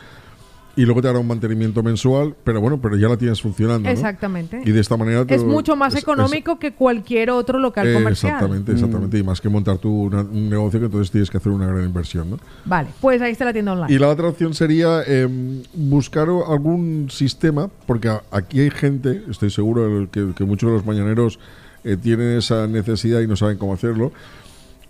y 0.76 0.86
luego 0.86 1.04
te 1.04 1.08
hará 1.08 1.20
un 1.20 1.28
mantenimiento 1.28 1.84
mensual, 1.84 2.34
pero 2.44 2.60
bueno, 2.60 2.80
pero 2.82 2.98
ya 2.98 3.08
la 3.08 3.16
tienes 3.16 3.40
funcionando. 3.44 3.88
¿no? 3.88 3.90
Exactamente. 3.94 4.60
Y 4.66 4.72
de 4.72 4.80
esta 4.80 4.98
manera 4.98 5.24
te 5.24 5.36
es 5.36 5.44
lo- 5.44 5.50
mucho 5.50 5.76
más 5.76 5.94
es- 5.94 5.98
es- 6.00 6.04
económico 6.04 6.58
que 6.58 6.74
cualquier 6.74 7.30
otro 7.30 7.60
local 7.60 7.88
eh, 7.88 7.94
comercial. 7.94 8.34
Exactamente, 8.34 8.72
exactamente. 8.72 9.18
Y 9.20 9.24
más 9.24 9.40
que 9.40 9.50
montar 9.50 9.78
tú 9.78 10.06
una- 10.06 10.22
un 10.24 10.50
negocio 10.50 10.80
que 10.80 10.88
entonces 10.88 11.12
tienes 11.12 11.30
que 11.30 11.38
hacer 11.38 11.52
una 11.52 11.68
gran 11.68 11.86
inversión, 11.86 12.32
¿no? 12.32 12.38
Vale, 12.66 12.90
pues 13.00 13.22
ahí 13.22 13.32
está 13.34 13.46
la 13.46 13.54
tienda 13.54 13.74
online. 13.74 13.94
Y 13.94 14.00
la 14.00 14.10
otra 14.10 14.28
opción 14.28 14.56
sería 14.56 15.04
em, 15.04 15.62
buscar 15.76 16.28
algún 16.28 17.08
sistema, 17.12 17.70
porque 17.86 18.10
aquí 18.32 18.60
hay 18.62 18.72
gente, 18.72 19.24
estoy 19.30 19.52
seguro 19.52 20.10
que 20.12 20.44
muchos 20.44 20.70
de 20.72 20.76
los 20.78 20.86
mañaneros 20.88 21.40
eh, 21.84 21.98
tienen 21.98 22.38
esa 22.38 22.68
necesidad 22.68 23.22
y 23.22 23.28
no 23.28 23.36
saben 23.36 23.58
cómo 23.58 23.74
hacerlo, 23.74 24.12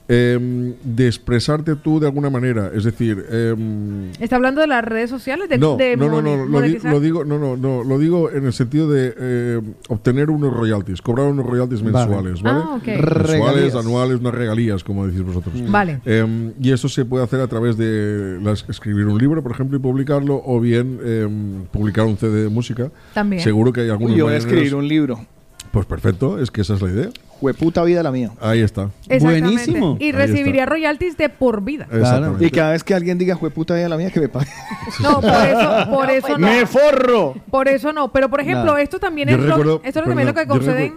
em, 0.10 0.74
de 0.84 1.08
expresarte 1.08 1.76
tú 1.78 1.98
de 2.02 2.08
alguna 2.08 2.30
manera. 2.30 2.72
Es 2.76 2.84
decir, 2.84 3.26
em, 3.32 4.12
¿Está 4.20 4.36
hablando 4.36 4.60
de 4.60 4.68
las 4.68 4.84
redes 4.84 5.10
sociales? 5.10 5.48
De, 5.48 5.58
no, 5.58 5.78
de 5.78 5.96
no, 5.96 6.10
no, 6.10 6.22
lo, 6.22 6.44
di- 6.44 6.50
monetizar? 6.52 6.92
lo 6.92 7.00
digo, 7.00 7.24
no, 7.24 7.40
no, 7.40 7.56
no, 7.56 7.86
lo 7.86 7.98
digo 7.98 8.30
en 8.30 8.46
el 8.46 8.52
sentido 8.52 8.90
de 8.92 9.14
eh, 9.18 9.62
obtener 9.88 10.30
unos 10.30 10.54
royalties, 10.54 11.02
cobrar 11.02 11.28
unos 11.28 11.46
royalties 11.46 11.82
mensuales, 11.82 12.42
¿vale? 12.42 12.60
Ah. 12.66 12.80
Mensuales, 12.86 13.28
Regalías. 13.30 13.76
anuales, 13.76 14.20
unas 14.20 14.34
regalías, 14.34 14.84
como 14.84 15.08
decís 15.08 15.22
vosotros. 15.24 15.54
Vale. 15.72 16.02
Eh, 16.06 16.52
y 16.60 16.72
eso 16.74 16.90
se 16.90 17.06
puede 17.06 17.24
hacer 17.24 17.40
a 17.40 17.48
través 17.48 17.78
de 17.78 18.40
las- 18.44 18.66
escribir 18.68 19.06
un 19.08 19.18
libro, 19.18 19.42
por 19.42 19.54
ejemplo, 19.54 19.78
y 19.78 19.80
publicarlo, 19.80 20.42
o 20.46 20.60
bien 20.60 21.00
eh, 21.02 21.28
publicar 21.72 22.06
un 22.06 22.18
CD 22.18 22.44
de 22.44 22.50
música. 22.50 22.92
También. 23.14 23.42
Seguro 23.42 23.72
que 23.72 23.80
hay 23.82 23.90
algunos. 23.90 24.12
Uy, 24.12 24.18
yo 24.20 24.26
voy 24.26 24.34
a 24.34 24.38
escribir 24.38 24.76
un 24.76 24.86
libro. 24.88 25.26
Pues 25.74 25.88
perfecto, 25.88 26.38
es 26.40 26.52
que 26.52 26.62
esa 26.62 26.76
es 26.76 26.84
la 26.84 26.90
idea. 26.92 27.10
Jueputa 27.40 27.84
vida 27.84 28.04
la 28.04 28.12
mía. 28.12 28.30
Ahí 28.40 28.62
está. 28.62 28.92
Exactamente. 29.10 29.42
Buenísimo. 29.42 29.98
Y 30.00 30.12
recibiría 30.12 30.68
royalties 30.68 31.18
de 31.18 31.30
por 31.30 31.64
vida. 31.64 31.88
Exactamente. 31.92 32.46
Y 32.46 32.52
cada 32.52 32.74
vez 32.74 32.84
que 32.84 32.94
alguien 32.94 33.18
diga 33.18 33.34
jueputa 33.34 33.74
vida 33.74 33.90
la 33.90 33.98
mía, 33.98 34.12
que 34.12 34.20
me 34.20 34.30
pague. 34.30 34.52
No, 35.02 35.20
por 35.20 35.34
eso, 35.34 35.90
por 35.90 36.10
eso 36.12 36.38
no. 36.38 36.48
¡Me 36.48 36.68
forro! 36.68 37.34
Por 37.50 37.68
eso 37.68 37.92
no. 37.92 38.12
Pero, 38.12 38.30
por 38.30 38.42
ejemplo, 38.42 38.66
Nada. 38.66 38.84
esto 38.84 39.00
también 39.00 39.30
Yo 39.30 39.36
es 39.36 39.42
lo, 39.42 39.82
esto 39.84 40.00
es 40.00 40.06
también 40.06 40.28
lo 40.28 40.36
que 40.36 40.46
conceden. 40.46 40.94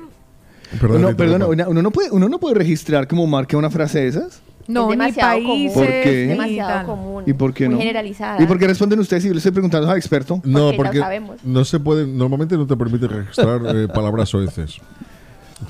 Perdón, 0.78 1.00
No, 1.00 1.16
perdona, 1.16 1.46
uno 1.46 1.80
no 1.80 1.90
puede, 1.90 2.10
uno 2.10 2.28
no 2.28 2.38
puede 2.38 2.56
registrar 2.56 3.08
como 3.08 3.26
marca 3.26 3.56
una 3.56 3.70
frase 3.70 4.00
de 4.00 4.08
esas. 4.08 4.42
No, 4.68 4.82
es 4.82 4.86
ni 4.86 4.90
demasiado 4.92 5.32
países. 5.32 5.72
común. 5.72 5.74
¿Por 5.74 5.86
qué? 5.86 6.22
Es 6.22 6.28
ni 6.28 6.32
demasiado 6.32 6.86
común. 6.86 7.24
¿Y 7.26 7.32
por 7.32 7.54
qué 7.54 7.68
muy 7.68 7.78
generalizada. 7.78 8.42
¿Y 8.42 8.46
por 8.46 8.58
qué 8.58 8.66
responden 8.66 8.98
ustedes 9.00 9.22
si 9.22 9.28
yo 9.28 9.34
le 9.34 9.38
estoy 9.38 9.52
preguntando 9.52 9.90
al 9.90 9.96
experto? 9.96 10.40
No, 10.44 10.72
Porque 10.76 11.02
no 11.44 11.64
se 11.64 11.80
puede, 11.80 12.06
normalmente 12.06 12.56
no 12.56 12.66
te 12.66 12.76
permite 12.76 13.06
registrar 13.08 13.60
eh, 13.74 13.88
palabras 13.88 14.28
soeces. 14.28 14.80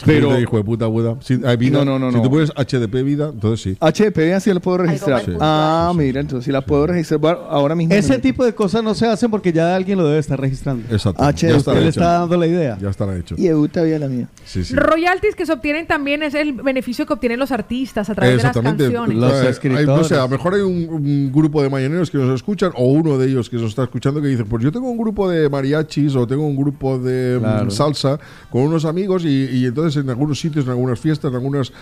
Pero- 0.05 0.39
hijo 0.39 0.57
de 0.57 0.65
puta, 0.65 0.87
Buda. 0.87 1.17
Si, 1.21 1.41
hay 1.45 1.57
vida, 1.57 1.79
No, 1.79 1.85
no, 1.85 1.99
no, 1.99 2.11
si 2.11 2.17
no. 2.17 2.23
tú 2.23 2.31
pones 2.31 2.51
HDP 2.57 3.03
vida, 3.03 3.31
entonces 3.33 3.61
sí. 3.61 3.77
HDP 3.81 4.35
así 4.35 4.53
la 4.53 4.61
puedo 4.61 4.79
registrar. 4.79 5.23
Ah, 5.41 5.93
mira, 5.97 6.21
entonces 6.21 6.45
si 6.45 6.53
la 6.53 6.61
puedo 6.61 6.87
registrar 6.87 7.21
bueno, 7.21 7.39
ahora 7.49 7.75
mismo. 7.75 7.95
Ese 7.95 8.15
me- 8.15 8.19
tipo 8.19 8.45
de 8.45 8.55
cosas 8.55 8.83
no 8.83 8.95
se 8.95 9.07
hacen 9.07 9.31
porque 9.31 9.53
ya 9.53 9.75
alguien 9.75 9.99
lo 9.99 10.07
debe 10.07 10.19
estar 10.19 10.39
registrando. 10.41 10.83
Exacto. 10.93 11.23
H- 11.23 11.47
ya 11.47 11.53
le 11.53 11.59
hecho. 11.59 11.89
está 11.89 12.19
dando 12.21 12.37
la 12.37 12.47
idea. 12.47 12.79
Ya 12.81 12.91
estará 12.91 13.17
hecho. 13.17 13.35
Y 13.39 13.47
Euta 13.47 13.83
vida 13.83 13.99
la 13.99 14.09
mía. 14.09 14.29
Sí, 14.45 14.65
sí. 14.65 14.75
Royalties 14.75 15.35
que 15.35 15.47
se 15.47 15.53
obtienen 15.53 15.87
también 15.87 16.23
es 16.23 16.35
el 16.35 16.53
beneficio 16.53 17.07
que 17.07 17.13
obtienen 17.13 17.39
los 17.39 17.53
artistas 17.53 18.09
a 18.11 18.15
través 18.15 18.37
de 18.39 18.43
las 18.43 18.57
canciones. 18.57 19.17
Los 19.17 19.33
hay- 19.33 19.47
escritores. 19.49 19.87
no 19.87 20.05
sé, 20.05 20.15
a 20.15 20.19
lo 20.23 20.29
mejor 20.29 20.55
hay 20.55 20.61
un, 20.63 20.89
un 20.91 21.33
grupo 21.33 21.63
de 21.63 21.71
mañaneros 21.71 22.11
que 22.11 22.19
nos 22.19 22.35
escuchan, 22.35 22.73
o 22.75 22.87
uno 22.87 23.19
de 23.19 23.29
ellos 23.29 23.49
que 23.51 23.57
nos 23.57 23.67
está 23.71 23.85
escuchando 23.85 24.21
que 24.21 24.29
dice, 24.29 24.45
pues 24.45 24.63
yo 24.63 24.73
tengo 24.73 24.89
un 24.91 24.99
grupo 24.99 25.29
de 25.29 25.49
mariachis 25.49 26.15
o 26.17 26.27
tengo 26.27 26.47
un 26.47 26.57
grupo 26.57 26.99
de 26.99 27.37
mm, 27.39 27.41
Claro. 27.43 27.71
salsa 27.71 28.19
con 28.51 28.63
unos 28.63 28.85
amigos 28.85 29.25
y, 29.25 29.45
y 29.53 29.67
entonces 29.67 29.86
en 29.95 30.11
algunos 30.11 30.41
sitios, 30.41 30.65
en 30.65 30.73
algunas 30.73 30.99
fiestas, 30.99 31.31
en 31.31 31.37
algunas 31.37 31.73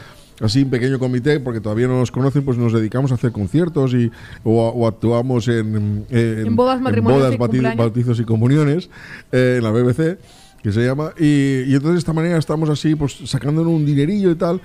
así 0.43 0.63
un 0.65 0.69
pequeño 0.71 0.99
comité, 0.99 1.41
porque 1.41 1.61
todavía 1.61 1.87
no 1.87 1.99
nos 2.01 2.11
conocen, 2.11 2.45
pues 2.45 2.59
nos 2.59 2.73
dedicamos 2.75 3.13
a 3.13 3.15
hacer 3.15 3.33
conciertos 3.33 3.95
y 3.95 4.11
o, 4.43 4.69
o 4.69 4.87
actuamos 4.87 5.49
en, 5.49 6.05
en, 6.11 6.47
En 6.47 6.57
bodas, 6.57 6.81
matrimonios 6.81 7.21
bodas, 7.23 7.35
y 7.35 7.39
bati- 7.39 7.49
cumpleaños. 7.51 7.79
bautizos 7.79 8.21
y 8.21 8.25
comuniones 8.25 8.91
eh, 9.33 9.55
en 9.59 9.65
la 9.65 9.71
BBC 9.71 10.19
que 10.63 10.73
se 10.73 10.85
llama 10.85 11.13
y, 11.19 11.61
y 11.67 11.75
entonces 11.75 11.93
de 11.93 11.99
esta 11.99 12.13
manera 12.13 12.37
estamos 12.37 12.69
así 12.69 12.95
pues 12.97 13.17
sacándonos 13.27 13.73
un 13.73 13.87
dinerillo 13.87 14.31
y 14.31 14.35
tal 14.35 14.61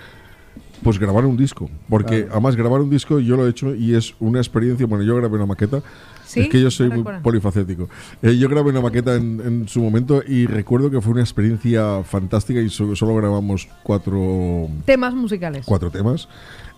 Pues 0.82 0.98
grabar 0.98 1.26
un 1.26 1.36
disco, 1.36 1.70
porque 1.90 2.28
además 2.32 2.56
grabar 2.56 2.80
un 2.82 2.90
disco 2.90 3.20
yo 3.20 3.36
lo 3.36 3.46
he 3.46 3.50
hecho 3.50 3.76
y 3.76 3.94
es 3.96 4.16
una 4.22 4.40
experiencia, 4.40 4.86
bueno, 4.88 5.04
yo 5.04 5.16
grabé 5.18 5.36
una 5.36 5.46
maqueta, 5.46 5.82
¿Sí? 6.30 6.42
es 6.42 6.50
que 6.50 6.62
yo 6.62 6.70
soy 6.70 6.90
muy 6.90 7.04
polifacético. 7.24 7.90
Eh, 8.22 8.38
yo 8.38 8.48
grabé 8.50 8.70
una 8.70 8.82
maqueta 8.82 9.16
en, 9.16 9.42
en 9.44 9.68
su 9.68 9.82
momento 9.82 10.22
y 10.28 10.46
recuerdo 10.46 10.92
que 10.92 11.02
fue 11.02 11.14
una 11.14 11.22
experiencia 11.22 12.04
fantástica 12.04 12.60
y 12.62 12.70
so- 12.70 12.96
solo 12.96 13.16
grabamos 13.16 13.68
cuatro, 13.84 14.68
Temas 14.86 15.14
musicales. 15.16 15.66
cuatro 15.66 15.90
temas. 15.90 16.28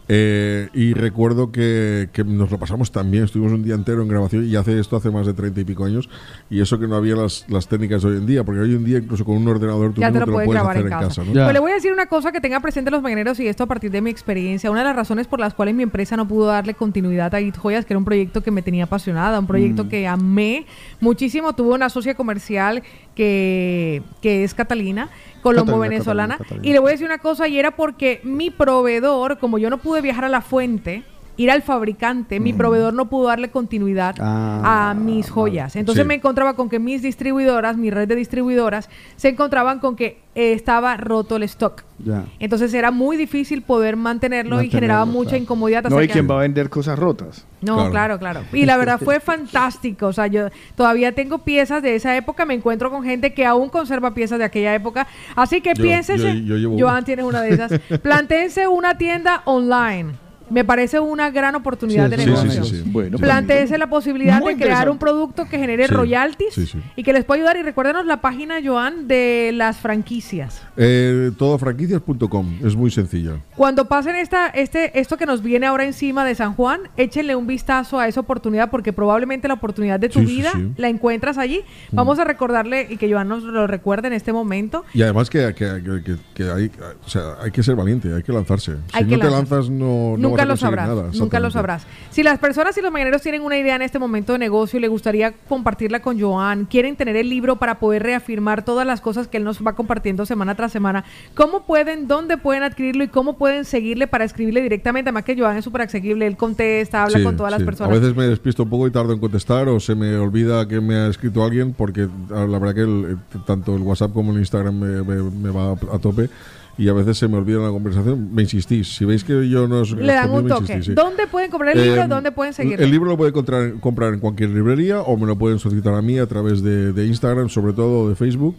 Eh, 0.07 0.67
y 0.73 0.93
recuerdo 0.93 1.51
que, 1.51 2.09
que 2.11 2.23
nos 2.23 2.51
lo 2.51 2.59
pasamos 2.59 2.91
también, 2.91 3.23
estuvimos 3.23 3.53
un 3.53 3.63
día 3.63 3.75
entero 3.75 4.01
en 4.01 4.07
grabación 4.09 4.45
y 4.45 4.55
hace 4.55 4.77
esto 4.79 4.97
hace 4.97 5.09
más 5.09 5.25
de 5.25 5.33
treinta 5.33 5.61
y 5.61 5.63
pico 5.63 5.85
años 5.85 6.09
y 6.49 6.59
eso 6.59 6.79
que 6.79 6.87
no 6.87 6.95
había 6.95 7.15
las, 7.15 7.45
las 7.47 7.67
técnicas 7.67 8.01
de 8.01 8.09
hoy 8.09 8.17
en 8.17 8.25
día, 8.25 8.43
porque 8.43 8.61
hoy 8.61 8.73
en 8.75 8.83
día 8.83 8.97
incluso 8.97 9.23
con 9.23 9.37
un 9.37 9.47
ordenador 9.47 9.93
tú 9.93 10.01
Ya 10.01 10.07
te 10.07 10.13
mismo 10.19 10.25
lo 10.25 10.33
puedes 10.33 10.51
grabar 10.51 10.77
hacer 10.77 10.85
en 10.85 10.89
casa. 10.91 11.23
¿no? 11.23 11.31
Pues 11.31 11.53
le 11.53 11.59
voy 11.59 11.71
a 11.71 11.75
decir 11.75 11.93
una 11.93 12.07
cosa 12.07 12.31
que 12.31 12.41
tenga 12.41 12.59
presente 12.59 12.91
los 12.91 13.01
mañaneros 13.01 13.39
y 13.39 13.47
esto 13.47 13.63
a 13.63 13.67
partir 13.67 13.91
de 13.91 14.01
mi 14.01 14.09
experiencia. 14.09 14.69
Una 14.69 14.81
de 14.81 14.87
las 14.87 14.95
razones 14.95 15.27
por 15.27 15.39
las 15.39 15.53
cuales 15.53 15.75
mi 15.75 15.83
empresa 15.83 16.17
no 16.17 16.27
pudo 16.27 16.47
darle 16.47 16.73
continuidad 16.73 17.33
a 17.33 17.39
It 17.39 17.55
Joyas, 17.57 17.85
que 17.85 17.93
era 17.93 17.97
un 17.99 18.05
proyecto 18.05 18.41
que 18.41 18.51
me 18.51 18.61
tenía 18.61 18.85
apasionada, 18.85 19.39
un 19.39 19.47
proyecto 19.47 19.85
Mm. 19.85 19.87
que 19.89 20.07
amé 20.07 20.65
muchísimo. 20.99 21.53
Tuve 21.53 21.73
una 21.75 21.89
socia 21.89 22.15
comercial 22.15 22.83
que, 23.15 24.03
que 24.21 24.43
es 24.43 24.53
Catalina, 24.53 25.09
colombo-venezolana. 25.41 26.37
Y 26.61 26.73
le 26.73 26.79
voy 26.79 26.89
a 26.89 26.91
decir 26.91 27.05
una 27.05 27.17
cosa, 27.19 27.47
y 27.47 27.59
era 27.59 27.71
porque 27.71 28.21
mi 28.23 28.49
proveedor, 28.49 29.39
como 29.39 29.57
yo 29.57 29.69
no 29.69 29.79
pude 29.79 30.01
viajar 30.01 30.25
a 30.25 30.29
la 30.29 30.41
fuente, 30.41 31.03
ir 31.37 31.49
al 31.51 31.61
fabricante, 31.61 32.39
mi 32.39 32.53
proveedor 32.53 32.93
no 32.93 33.09
pudo 33.09 33.27
darle 33.27 33.49
continuidad 33.51 34.15
Ah, 34.19 34.89
a 34.91 34.93
mis 34.93 35.29
joyas. 35.29 35.75
Entonces 35.75 36.03
Sí. 36.03 36.07
me 36.07 36.15
encontraba 36.15 36.55
con 36.55 36.69
que 36.69 36.79
mis 36.79 37.01
distribuidoras, 37.01 37.77
mi 37.77 37.89
red 37.89 38.07
de 38.07 38.15
distribuidoras, 38.15 38.89
se 39.15 39.29
encontraban 39.29 39.79
con 39.79 39.95
que 39.95 40.19
eh, 40.33 40.53
estaba 40.53 40.95
roto 40.95 41.35
el 41.35 41.43
stock. 41.43 41.83
Ya. 41.99 42.23
Entonces 42.39 42.73
era 42.73 42.89
muy 42.89 43.17
difícil 43.17 43.63
poder 43.63 43.97
mantenerlo, 43.97 44.61
y 44.61 44.69
generaba 44.69 45.03
mucha 45.05 45.35
incomodidad. 45.35 45.83
No, 45.83 46.01
¿y 46.01 46.07
que- 46.07 46.13
quién 46.13 46.29
va 46.29 46.35
a 46.35 46.39
vender 46.39 46.69
cosas 46.69 46.97
rotas? 46.97 47.45
no, 47.61 47.89
claro. 47.91 48.17
claro, 48.17 48.41
Y 48.53 48.65
la 48.65 48.77
verdad 48.77 48.97
fue 49.03 49.19
fantástico. 49.19 50.07
O 50.07 50.13
sea, 50.13 50.27
yo 50.27 50.47
todavía 50.75 51.11
tengo 51.13 51.39
piezas 51.39 51.83
de 51.83 51.95
esa 51.95 52.15
época. 52.15 52.45
Me 52.45 52.53
encuentro 52.53 52.89
con 52.89 53.03
gente 53.03 53.33
que 53.33 53.45
aún 53.45 53.67
conserva 53.69 54.13
piezas 54.13 54.39
de 54.39 54.45
aquella 54.45 54.73
época. 54.73 55.05
Así 55.35 55.59
que 55.61 55.73
Yo- 55.75 55.83
piénsese. 55.83 56.39
yo- 56.41 56.45
yo 56.45 56.57
llevo 56.57 56.77
Joan 56.79 56.95
una. 56.97 57.03
tiene 57.03 57.23
una 57.25 57.41
de 57.41 57.49
esas. 57.53 57.71
Plantéense 58.01 58.67
una 58.67 58.97
tienda 58.97 59.41
online. 59.45 60.13
Me 60.51 60.63
parece 60.65 60.99
una 60.99 61.29
gran 61.31 61.55
oportunidad 61.55 62.09
de 62.09 62.17
Sí, 62.17 62.25
negocio. 62.25 62.63
sí, 62.63 62.69
sí, 62.69 62.75
sí. 62.83 62.89
Bueno, 62.91 63.17
Plantéese 63.17 63.77
la 63.77 63.87
posibilidad 63.89 64.39
Muy 64.39 64.55
de 64.55 64.61
crear 64.63 64.89
un 64.89 64.97
producto 64.97 65.45
que 65.45 65.57
genere 65.57 65.87
royalties 65.87 66.75
y 66.95 67.03
que 67.03 67.13
les 67.13 67.23
pueda 67.25 67.39
ayudar. 67.39 67.57
Y 67.57 67.63
recuérdenos 67.63 68.05
la 68.05 68.21
página, 68.21 68.55
Joan, 68.63 69.07
de 69.07 69.51
las 69.53 69.77
franquicias. 69.77 70.61
Eh, 70.77 71.31
todofranquicias.com, 71.37 72.59
es 72.65 72.75
muy 72.75 72.91
sencilla. 72.91 73.39
Cuando 73.55 73.85
pasen 73.85 74.15
esta, 74.15 74.47
este, 74.47 74.99
esto 74.99 75.17
que 75.17 75.25
nos 75.25 75.41
viene 75.41 75.65
ahora 75.67 75.85
encima 75.85 76.25
de 76.25 76.35
San 76.35 76.53
Juan, 76.53 76.81
échenle 76.97 77.35
un 77.35 77.47
vistazo 77.47 77.99
a 77.99 78.07
esa 78.07 78.19
oportunidad 78.19 78.69
porque 78.69 78.93
probablemente 78.93 79.47
la 79.47 79.53
oportunidad 79.55 79.99
de 79.99 80.09
tu 80.09 80.19
vida. 80.19 80.51
Mm. 80.53 80.73
la 80.77 80.89
encuentras 80.89 81.37
allí. 81.37 81.61
Vamos 81.91 82.19
a 82.19 82.23
recordarle 82.23 82.87
y 82.89 82.97
que 82.97 83.11
Joan 83.11 83.27
nos 83.27 83.43
lo 83.43 83.67
recuerde 83.67 84.07
en 84.07 84.13
este 84.13 84.33
momento. 84.33 84.83
Y 84.93 85.01
además 85.01 85.29
que, 85.29 85.53
que- 85.53 85.81
que- 85.83 86.03
que- 86.03 86.17
que 86.33 86.51
hay, 86.51 86.71
o 87.05 87.09
sea, 87.09 87.35
hay 87.41 87.51
que 87.51 87.63
ser 87.63 87.75
valiente, 87.75 88.13
hay 88.13 88.23
que 88.23 88.31
lanzarse. 88.33 88.73
Hay 88.93 89.05
si 89.05 89.11
no 89.11 89.19
te 89.19 89.29
lanzas, 89.29 89.69
no, 89.69 90.17
no 90.17 90.29
nunca 90.29 90.40
vas 90.49 90.63
a 90.63 90.65
lo 90.65 90.69
sabrás, 90.69 90.87
nada. 90.87 91.09
nunca 91.13 91.39
lo 91.39 91.51
sabrás. 91.51 91.85
Si 92.09 92.23
las 92.23 92.39
personas 92.39 92.77
y 92.77 92.81
los 92.81 92.91
mañaneros 92.91 93.21
tienen 93.21 93.41
una 93.41 93.57
idea 93.57 93.75
en 93.75 93.81
este 93.81 93.99
momento 93.99 94.33
de 94.33 94.39
negocio 94.39 94.77
y 94.77 94.81
le 94.81 94.87
gustaría 94.87 95.33
compartirla 95.47 96.01
con 96.01 96.19
Joan, 96.19 96.65
quieren 96.65 96.95
tener 96.95 97.15
el 97.15 97.29
libro 97.29 97.55
para 97.57 97.79
poder 97.79 98.03
reafirmar 98.03 98.63
todas 98.65 98.85
las 98.85 99.01
cosas 99.01 99.27
que 99.27 99.37
él 99.37 99.43
nos 99.43 99.59
va 99.65 99.73
compartiendo 99.73 100.25
semana 100.25 100.55
tras 100.55 100.71
semana, 100.71 101.03
¿cómo 101.35 101.65
pueden, 101.65 102.07
dónde 102.07 102.37
pueden 102.37 102.63
adquirirlo 102.63 103.03
y 103.03 103.07
cómo 103.07 103.37
pueden 103.37 103.65
seguirle 103.65 104.07
para 104.07 104.23
escribirle 104.25 104.61
directamente? 104.61 105.09
Además 105.09 105.23
que 105.23 105.37
Joan 105.39 105.57
es 105.57 105.63
súper 105.63 105.81
asequible, 105.83 106.27
él 106.27 106.37
contesta, 106.37 107.03
habla 107.03 107.17
Sí, 107.19 107.23
con 107.23 107.37
todas 107.37 107.51
las 107.51 107.63
personas. 107.63 107.95
A 107.95 107.99
veces 107.99 108.15
me 108.15 108.25
despisto 108.25 108.63
un 108.63 108.69
poco 108.69 108.87
y 108.87 108.91
tardo 108.91 109.13
en 109.13 109.19
contestar 109.19 109.67
o 109.69 109.79
se 109.79 109.95
me 109.95 110.15
olvida 110.15 110.67
que 110.67 110.79
me 110.81 110.95
ha 110.95 111.07
escrito 111.07 111.43
alguien 111.43 111.73
porque 111.73 112.07
ah, 112.33 112.45
la 112.49 112.59
verdad 112.59 112.75
que 112.75 112.81
el- 112.81 113.05
eh, 113.13 113.37
tanto 113.45 113.75
el 113.75 113.81
WhatsApp 113.81 114.13
como 114.13 114.31
el 114.33 114.39
Instagram 114.39 114.77
me, 114.79 115.03
me- 115.03 115.23
me 115.31 115.49
va 115.49 115.71
a 115.73 115.99
tope 115.99 116.29
y 116.77 116.87
a 116.87 116.93
veces 116.93 117.17
se 117.17 117.27
me 117.27 117.37
olvida 117.37 117.59
la 117.59 117.69
conversación. 117.69 118.33
Me 118.33 118.43
insistís. 118.43 118.95
Si 118.95 119.05
veis 119.05 119.23
que 119.23 119.47
yo 119.49 119.67
no 119.67 119.81
os 119.81 119.91
Le 119.91 120.13
dan 120.13 120.31
un 120.31 120.47
toque. 120.47 120.61
insistís, 120.73 120.85
sí. 120.85 120.93
¿Dónde 120.93 121.27
pueden 121.27 121.51
comprar 121.51 121.75
el 121.77 121.83
libro? 121.83 122.01
Eh, 122.03 122.07
¿Dónde 122.07 122.31
pueden 122.31 122.53
seguirle? 122.53 122.83
El 122.85 122.91
libro 122.91 123.09
lo 123.09 123.17
pueden 123.17 123.33
comprar, 123.33 123.73
comprar 123.79 124.13
en 124.13 124.19
cualquier 124.19 124.49
librería 124.49 125.01
o 125.01 125.17
me 125.17 125.27
lo 125.27 125.37
pueden 125.37 125.59
solicitar 125.59 125.93
a 125.93 126.01
mí 126.01 126.17
a 126.17 126.25
través 126.27 126.61
de, 126.63 126.93
de 126.93 127.05
Instagram, 127.07 127.49
sobre 127.49 127.73
todo 127.73 128.09
de 128.09 128.15
Facebook. 128.15 128.55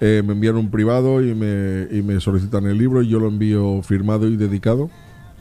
Eh, 0.00 0.22
me 0.26 0.32
envían 0.32 0.56
un 0.56 0.70
privado 0.70 1.22
y 1.22 1.34
me, 1.34 1.86
y 1.90 2.02
me 2.02 2.20
solicitan 2.20 2.66
el 2.66 2.76
libro 2.76 3.00
y 3.02 3.08
yo 3.08 3.20
lo 3.20 3.28
envío 3.28 3.80
firmado 3.82 4.26
y 4.28 4.36
dedicado 4.36 4.90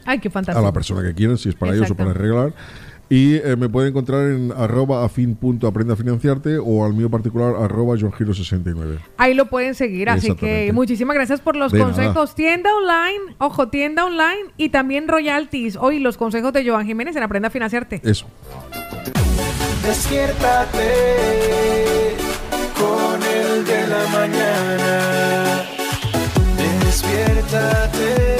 Ay, 0.05 0.19
qué 0.19 0.27
a 0.27 0.31
fantástico. 0.31 0.63
la 0.65 0.71
persona 0.71 1.01
que 1.01 1.13
quieran, 1.15 1.37
si 1.39 1.49
es 1.49 1.55
para 1.55 1.71
ellos 1.73 1.89
o 1.89 1.93
Exacto. 1.93 2.03
para 2.03 2.13
regalar. 2.13 2.53
Y 3.09 3.35
eh, 3.35 3.55
me 3.57 3.69
pueden 3.69 3.89
encontrar 3.89 4.31
en 4.31 4.51
arroba 4.51 5.03
a 5.05 5.09
financiarte 5.09 6.57
o 6.57 6.85
al 6.85 6.93
mío 6.93 7.09
particular 7.09 7.55
arroba 7.59 7.95
johngiro69. 7.95 8.99
Ahí 9.17 9.33
lo 9.33 9.45
pueden 9.49 9.75
seguir, 9.75 10.09
así 10.09 10.35
que 10.35 10.71
muchísimas 10.73 11.13
gracias 11.15 11.41
por 11.41 11.55
los 11.55 11.71
De 11.71 11.79
consejos. 11.79 12.15
nada. 12.15 12.35
Tienda 12.35 12.69
online, 12.75 13.35
ojo, 13.37 13.67
tienda 13.69 14.05
online 14.05 14.51
y 14.57 14.69
también 14.69 15.07
royalties. 15.07 15.75
Hoy 15.75 15.99
los 15.99 16.17
consejos 16.17 16.53
de 16.53 16.67
Joan 16.67 16.85
Jiménez 16.85 17.15
en 17.15 17.23
Aprenda 17.23 17.49
a 17.49 17.51
Financiarte. 17.51 18.01
Eso. 18.03 18.25
Despiértate 19.85 20.89
con 22.75 23.21
el 23.21 23.65
de 23.65 23.87
la 23.87 24.07
mañana. 24.07 25.65
Despiértate 26.85 28.32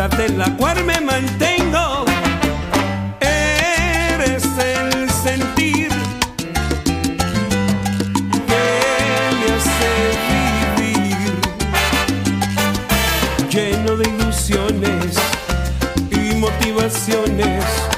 Verdad 0.00 0.20
en 0.20 0.38
la 0.38 0.56
cual 0.56 0.82
me 0.84 0.98
mantengo. 0.98 2.06
Eres 3.20 4.44
el 4.56 5.10
sentir 5.10 5.90
que 8.48 8.64
me 9.36 9.52
hace 9.52 9.92
vivir. 10.78 11.32
Lleno 13.50 13.96
de 13.96 14.08
ilusiones 14.08 15.18
y 16.10 16.34
motivaciones 16.36 17.89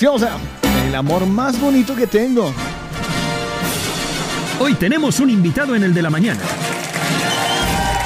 preciosa. 0.00 0.38
El 0.88 0.94
amor 0.94 1.26
más 1.26 1.60
bonito 1.60 1.94
que 1.94 2.06
tengo. 2.06 2.54
Hoy 4.58 4.72
tenemos 4.74 5.20
un 5.20 5.28
invitado 5.28 5.74
en 5.76 5.82
el 5.82 5.92
de 5.92 6.00
la 6.00 6.08
mañana. 6.08 6.40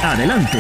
Adelante. 0.03 0.59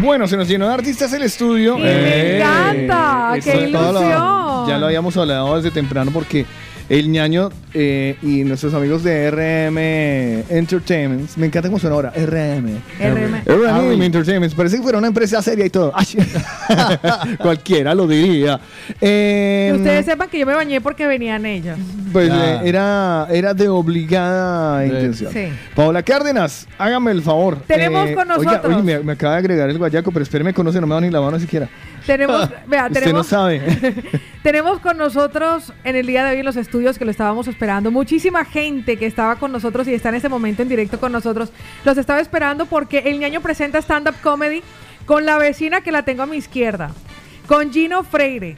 Bueno, 0.00 0.26
se 0.28 0.36
nos 0.36 0.46
llenó 0.48 0.68
de 0.68 0.74
artistas 0.74 1.12
el 1.12 1.22
estudio. 1.22 1.78
Y 1.78 1.82
me 1.82 2.36
encanta, 2.36 3.34
eso 3.36 3.50
qué 3.50 3.68
todo 3.68 3.92
lo- 3.92 4.00
ilusión. 4.00 4.68
ya 4.68 4.78
lo 4.78 4.86
habíamos 4.86 5.16
hablado 5.16 5.56
desde 5.56 5.70
temprano 5.70 6.10
porque 6.12 6.44
el 6.88 7.10
ñaño 7.10 7.50
eh, 7.74 8.16
y 8.22 8.44
nuestros 8.44 8.72
amigos 8.74 9.02
de 9.02 9.30
RM 9.30 10.56
Entertainment, 10.56 11.36
me 11.36 11.46
encanta 11.46 11.68
cómo 11.68 11.78
suena 11.78 11.94
ahora, 11.96 12.10
RM. 12.16 12.78
RM. 13.00 13.42
RM 13.46 14.02
Entertainment, 14.02 14.54
parece 14.54 14.76
que 14.76 14.82
fuera 14.82 14.98
una 14.98 15.08
empresa 15.08 15.42
seria 15.42 15.66
y 15.66 15.70
todo. 15.70 15.92
Cualquiera 17.38 17.94
lo 17.94 18.06
diría. 18.06 18.60
Eh, 19.00 19.70
Que 19.72 19.78
ustedes 19.78 20.06
sepan 20.06 20.28
que 20.28 20.38
yo 20.38 20.46
me 20.46 20.54
bañé 20.54 20.80
porque 20.80 21.06
venían 21.06 21.44
ellos. 21.46 21.76
pues 22.12 22.30
Ah. 22.30 22.60
eh, 22.64 22.68
era, 22.68 23.26
era 23.30 23.54
de 23.54 23.68
obligada 23.68 24.84
intención. 24.86 25.32
Sí. 25.32 25.48
Paola 25.74 26.02
Cárdenas, 26.02 26.66
hágame 26.78 27.10
el 27.12 27.22
favor. 27.22 27.58
Tenemos 27.66 28.10
con 28.12 28.30
oiga, 28.30 28.52
nosotros- 28.52 28.74
oye, 28.74 28.82
me, 28.82 28.98
me 29.00 29.12
acaba 29.12 29.32
de 29.34 29.38
agregar 29.38 29.68
el 29.70 29.78
guayaco, 29.78 30.10
pero 30.12 30.22
espéreme, 30.22 30.52
conoce, 30.54 30.80
no 30.80 30.86
me 30.86 30.94
va 30.94 31.00
ni 31.00 31.10
la 31.10 31.20
mano 31.20 31.38
siquiera. 31.38 31.68
Tenemos, 32.06 32.48
vea, 32.68 32.86
Usted 32.86 33.00
no 33.00 33.00
tenemos, 33.00 33.26
sabe. 33.26 33.60
tenemos 34.46 34.78
con 34.78 34.96
nosotros 34.96 35.72
en 35.82 35.96
el 35.96 36.06
día 36.06 36.24
de 36.24 36.30
hoy 36.30 36.38
en 36.38 36.46
los 36.46 36.54
estudios 36.54 37.00
que 37.00 37.04
lo 37.04 37.10
estábamos 37.10 37.48
esperando. 37.48 37.90
Muchísima 37.90 38.44
gente 38.44 38.96
que 38.96 39.06
estaba 39.06 39.34
con 39.40 39.50
nosotros 39.50 39.88
y 39.88 39.94
está 39.94 40.10
en 40.10 40.14
este 40.14 40.28
momento 40.28 40.62
en 40.62 40.68
directo 40.68 41.00
con 41.00 41.10
nosotros. 41.10 41.50
Los 41.84 41.98
estaba 41.98 42.20
esperando 42.20 42.66
porque 42.66 42.98
el 42.98 43.18
ñaño 43.18 43.40
presenta 43.40 43.78
stand-up 43.82 44.14
comedy 44.22 44.62
con 45.04 45.26
la 45.26 45.36
vecina 45.36 45.80
que 45.80 45.90
la 45.90 46.04
tengo 46.04 46.22
a 46.22 46.26
mi 46.26 46.36
izquierda, 46.36 46.92
con 47.48 47.72
Gino 47.72 48.04
Freire. 48.04 48.54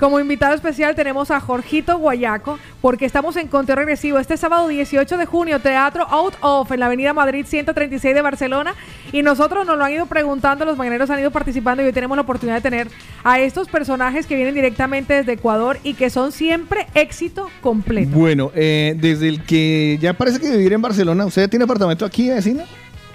Como 0.00 0.18
invitado 0.18 0.54
especial 0.54 0.96
tenemos 0.96 1.30
a 1.30 1.38
Jorgito 1.38 1.98
Guayaco, 1.98 2.58
porque 2.80 3.04
estamos 3.04 3.36
en 3.36 3.48
conteo 3.48 3.76
regresivo 3.76 4.18
este 4.18 4.36
sábado 4.36 4.68
18 4.68 5.16
de 5.16 5.26
junio, 5.26 5.60
Teatro 5.60 6.06
Out 6.08 6.34
of, 6.40 6.70
en 6.70 6.80
la 6.80 6.86
Avenida 6.86 7.12
Madrid 7.12 7.44
136 7.46 8.14
de 8.14 8.22
Barcelona. 8.22 8.74
Y 9.12 9.22
nosotros 9.22 9.66
nos 9.66 9.78
lo 9.78 9.84
han 9.84 9.92
ido 9.92 10.06
preguntando, 10.06 10.64
los 10.64 10.76
mañaneros 10.76 11.10
han 11.10 11.20
ido 11.20 11.30
participando 11.30 11.82
y 11.82 11.86
hoy 11.86 11.92
tenemos 11.92 12.16
la 12.16 12.22
oportunidad 12.22 12.56
de 12.56 12.62
tener 12.62 12.88
a 13.24 13.40
estos 13.40 13.68
personajes 13.68 14.26
que 14.26 14.36
vienen 14.36 14.54
directamente 14.54 15.14
desde 15.14 15.32
Ecuador 15.32 15.78
y 15.82 15.94
que 15.94 16.10
son 16.10 16.32
siempre 16.32 16.86
éxito 16.94 17.50
completo. 17.60 18.10
Bueno, 18.12 18.52
eh, 18.54 18.94
desde 18.98 19.28
el 19.28 19.42
que 19.42 19.98
ya 20.00 20.12
parece 20.12 20.38
que 20.38 20.50
vivir 20.50 20.72
en 20.72 20.82
Barcelona, 20.82 21.26
¿usted 21.26 21.48
tiene 21.48 21.64
apartamento 21.64 22.04
aquí, 22.04 22.28
vecina? 22.28 22.64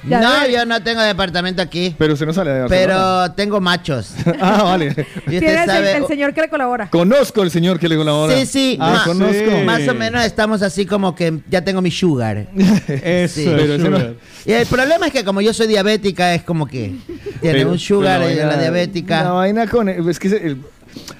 Ya 0.07 0.19
no, 0.19 0.48
yo 0.48 0.65
no 0.65 0.83
tengo 0.83 1.01
departamento 1.01 1.61
aquí. 1.61 1.95
Pero 1.98 2.14
usted 2.14 2.25
no 2.25 2.33
sale 2.33 2.51
de 2.51 2.59
Barcelona. 2.61 2.85
Pero 3.25 3.32
tengo 3.35 3.61
machos. 3.61 4.14
ah, 4.41 4.64
vale. 4.64 4.88
Y 5.27 5.35
usted 5.38 5.64
el, 5.69 5.88
el 6.03 6.07
señor 6.07 6.33
que 6.33 6.41
le 6.41 6.49
colabora. 6.49 6.90
Conozco 6.90 7.41
al 7.41 7.49
señor 7.51 7.80
que 7.80 7.88
le 7.88 7.95
colabora. 7.95 8.35
Sí, 8.35 8.45
sí, 8.45 8.77
Ah, 8.80 8.95
ma- 8.98 9.03
conozco. 9.06 9.51
Más 9.65 9.88
o 9.88 9.93
menos 9.93 10.25
estamos 10.25 10.61
así 10.61 10.85
como 10.85 11.15
que 11.15 11.40
ya 11.49 11.61
tengo 11.64 11.82
mi 11.82 11.91
sugar. 11.91 12.48
Eso, 12.88 13.35
Sí. 13.35 13.45
Pero 13.56 13.80
sugar. 13.80 14.14
Y 14.45 14.51
el 14.51 14.65
problema 14.67 15.07
es 15.07 15.14
que 15.14 15.23
como 15.23 15.40
yo 15.41 15.53
soy 15.53 15.67
diabética, 15.67 16.33
es 16.33 16.43
como 16.43 16.65
que 16.67 16.95
tiene 17.41 17.59
Pero- 17.59 17.72
un 17.72 17.80
sugar 17.80 18.19
pero 18.22 18.32
y 18.32 18.35
la 18.35 18.48
vaina- 18.48 18.61
diabética. 18.61 19.23
La 19.23 19.32
vaina 19.32 19.67
con. 19.67 19.88
Es 19.90 20.19
que 20.19 20.27
el- 20.27 20.57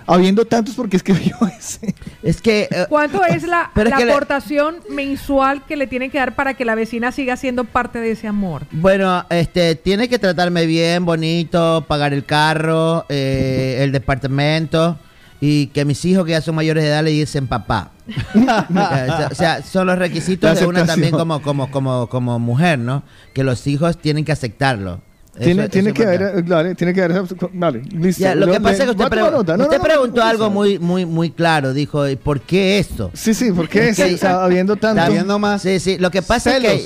habiendo 0.06 0.46
tantos, 0.46 0.76
porque 0.76 0.98
es 0.98 1.04
que 1.04 1.14
yo 1.14 1.36
ese. 1.58 1.96
Es 2.22 2.42
que. 2.42 2.68
eh, 2.72 2.86
¿Cuánto 2.90 3.24
es 3.26 3.44
la, 3.44 3.72
es 3.76 3.90
la 3.90 3.98
le- 4.00 4.12
aportación 4.12 4.76
mensual 4.90 5.66
que 5.66 5.76
le 5.76 5.88
tienen 5.88 6.12
que 6.12 6.18
dar 6.18 6.36
para 6.36 6.54
que 6.54 6.66
la 6.66 6.76
vecina 6.76 7.12
siga 7.12 7.38
siendo 7.38 7.64
parte 7.64 8.00
de 8.00 8.12
ese 8.12 8.28
amor? 8.28 8.64
Bueno, 8.72 9.26
este, 9.30 9.76
tiene 9.76 10.10
que 10.10 10.20
tratarme 10.20 10.66
bien, 10.66 11.06
bonito, 11.06 11.86
pagar 11.88 12.14
el 12.14 12.26
carro, 12.26 13.06
eh, 13.10 13.78
el 13.82 13.92
departamento 13.92 14.98
y 15.46 15.68
que 15.68 15.84
mis 15.84 16.06
hijos 16.06 16.24
que 16.26 16.32
ya 16.32 16.42
son 16.42 16.56
mayores 16.56 16.84
de 16.84 16.90
edad 16.90 17.04
le 17.04 17.12
dicen 17.12 17.48
papá. 17.48 17.92
o, 19.32 19.36
sea, 19.36 19.62
son 19.62 19.88
los 19.88 19.98
requisitos 19.98 20.58
de 20.58 20.66
una 20.66 20.86
también 20.86 21.12
como, 21.12 21.42
como, 21.42 21.70
como, 21.70 22.08
como 22.08 22.40
mujer, 22.40 22.80
¿no? 22.80 23.04
Que 23.34 23.44
los 23.44 23.68
hijos 23.68 23.98
tienen 23.98 24.24
que 24.24 24.32
aceptarlo. 24.32 25.02
Eso- 25.36 25.44
Tiene, 25.72 25.90
eso 25.90 25.94
que 25.96 26.04
haber. 26.04 26.44
Vale, 26.44 26.76
tiene 26.76 26.94
que 26.94 27.02
haber. 27.02 27.24
Vale, 27.54 27.82
listo. 27.92 28.22
Ya, 28.22 28.36
lo 28.36 28.46
que 28.52 28.60
pasa 28.62 28.84
es 28.84 28.84
que 28.84 28.92
usted, 28.92 28.98
voy 28.98 29.06
a 29.06 29.10
tomar 29.10 29.30
pregu- 29.32 29.32
nota. 29.38 29.58
No, 29.58 29.64
usted 29.64 29.78
no, 29.78 29.84
no, 29.84 29.90
preguntó 29.90 30.18
no, 30.18 30.24
no, 30.26 30.30
algo 30.30 30.50
muy, 30.52 30.78
muy, 30.78 31.06
muy 31.08 31.32
claro. 31.32 31.74
Dijo, 31.74 32.08
¿y 32.08 32.16
¿por 32.16 32.42
qué 32.42 32.78
esto? 32.78 33.10
Sí, 33.16 33.34
sí, 33.34 33.52
¿por 33.52 33.68
qué 33.68 33.90
Es 33.90 33.98
ese? 34.00 34.10
que- 34.10 34.16
O 34.16 34.18
sea, 34.20 34.44
habiendo 34.44 34.76
tanto. 34.76 35.02
Habiendo 35.02 35.40
más. 35.40 35.64
Sí, 35.64 35.80
sí, 35.80 35.98
lo 35.98 36.12
que 36.12 36.22
pasa 36.22 36.56
es 36.58 36.86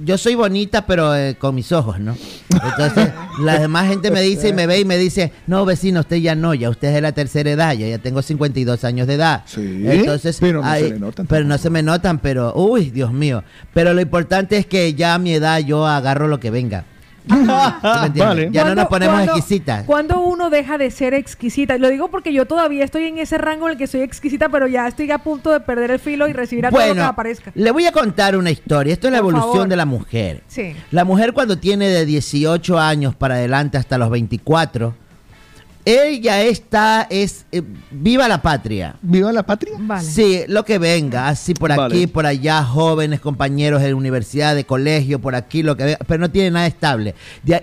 yo, 0.00 0.18
soy 0.18 0.34
bonita, 0.34 0.84
pero 0.86 1.14
eh, 1.14 1.36
con 1.38 1.54
mis 1.54 1.70
ojos, 1.70 2.00
¿no? 2.00 2.16
Entonces, 2.50 3.10
la 3.40 3.60
demás 3.60 3.88
gente 3.88 4.10
me 4.10 4.22
dice 4.22 4.48
y 4.48 4.52
me 4.52 4.66
ve 4.66 4.80
y 4.80 4.84
me 4.84 4.98
dice, 4.98 5.32
no, 5.46 5.64
vecino, 5.64 6.00
usted 6.00 6.16
ya 6.16 6.34
no, 6.34 6.52
ya 6.54 6.70
usted 6.70 6.88
es 6.88 6.94
de 6.94 7.00
la 7.00 7.12
tercera 7.12 7.50
edad, 7.50 7.74
yo 7.74 7.86
ya 7.86 7.98
tengo 7.98 8.22
52 8.22 8.82
años 8.82 9.06
de 9.06 9.14
edad. 9.14 9.42
Sí, 9.46 9.84
Entonces, 9.86 10.38
pero 10.40 10.62
no 10.62 10.74
se 10.74 10.90
le 10.90 10.98
notan 10.98 11.26
Pero 11.28 11.44
no 11.44 11.58
se 11.58 11.70
me 11.70 11.82
notan, 11.84 12.18
pero, 12.18 12.52
uy, 12.56 12.90
Dios 12.90 13.12
mío. 13.12 13.44
Pero 13.72 13.94
lo 13.94 14.00
importante 14.00 14.56
es 14.56 14.66
que 14.66 14.94
ya 14.94 15.14
a 15.14 15.18
mi 15.18 15.32
edad 15.34 15.60
yo 15.60 15.86
agarro 15.86 16.26
lo 16.26 16.40
que 16.40 16.50
venga. 16.50 16.84
Ya 17.26 17.34
no 17.36 17.44
nos 17.44 18.50
¿Cuándo- 18.50 18.88
ponemos 18.88 19.14
cuándo- 19.16 19.32
exquisitas. 19.36 19.84
¿Cuándo 19.84 20.20
uno 20.20 20.50
deja 20.50 20.78
de 20.78 20.90
ser 20.90 21.14
exquisita? 21.14 21.78
Lo 21.78 21.88
digo 21.88 22.08
porque 22.08 22.32
yo 22.32 22.46
todavía 22.46 22.84
estoy 22.84 23.04
en 23.04 23.18
ese 23.18 23.38
rango 23.38 23.66
en 23.66 23.72
el 23.72 23.78
que 23.78 23.86
soy 23.86 24.02
exquisita, 24.02 24.48
pero 24.48 24.66
ya 24.66 24.86
estoy 24.86 25.10
a 25.10 25.18
punto 25.18 25.50
de 25.52 25.60
perder 25.60 25.90
el 25.90 25.98
filo 25.98 26.28
y 26.28 26.32
recibir 26.32 26.66
a 26.66 26.70
todo 26.70 26.78
lo 26.80 26.84
que 26.84 26.88
me 26.90 26.94
Bueno, 26.96 27.08
aparezca. 27.08 27.50
le 27.54 27.70
voy 27.70 27.86
a 27.86 27.92
contar 27.92 28.36
una 28.36 28.50
historia. 28.50 28.92
Esto 28.92 29.08
es 29.08 29.12
la 29.12 29.20
Por 29.20 29.30
evolución 29.30 29.52
favor. 29.54 29.68
de 29.68 29.76
la 29.76 29.86
mujer. 29.86 30.42
Sí. 30.48 30.74
La 30.90 31.04
mujer 31.04 31.32
cuando 31.32 31.58
tiene 31.58 31.88
de 31.88 32.04
18 32.04 32.78
años 32.78 33.14
para 33.14 33.34
adelante 33.36 33.78
hasta 33.78 33.96
los 33.98 34.10
24, 34.10 34.94
ella 35.84 36.42
está, 36.42 37.06
es, 37.10 37.44
eh, 37.52 37.62
viva 37.90 38.26
la 38.28 38.40
patria. 38.40 38.96
¿Viva 39.02 39.32
la 39.32 39.42
patria? 39.44 39.74
Vale. 39.78 40.02
Sí, 40.02 40.40
lo 40.48 40.64
que 40.64 40.78
venga, 40.78 41.28
así 41.28 41.52
por 41.54 41.70
aquí, 41.72 41.78
Vale. 41.80 42.08
por 42.08 42.26
allá, 42.26 42.62
jóvenes, 42.64 43.20
compañeros 43.20 43.82
de 43.82 43.92
universidad, 43.94 44.54
de 44.54 44.64
colegio, 44.64 45.18
por 45.20 45.34
aquí, 45.34 45.62
lo 45.62 45.76
que 45.76 45.84
venga, 45.84 45.98
pero 46.06 46.20
no 46.20 46.30
tiene 46.30 46.50
nada 46.50 46.66
estable. 46.66 47.14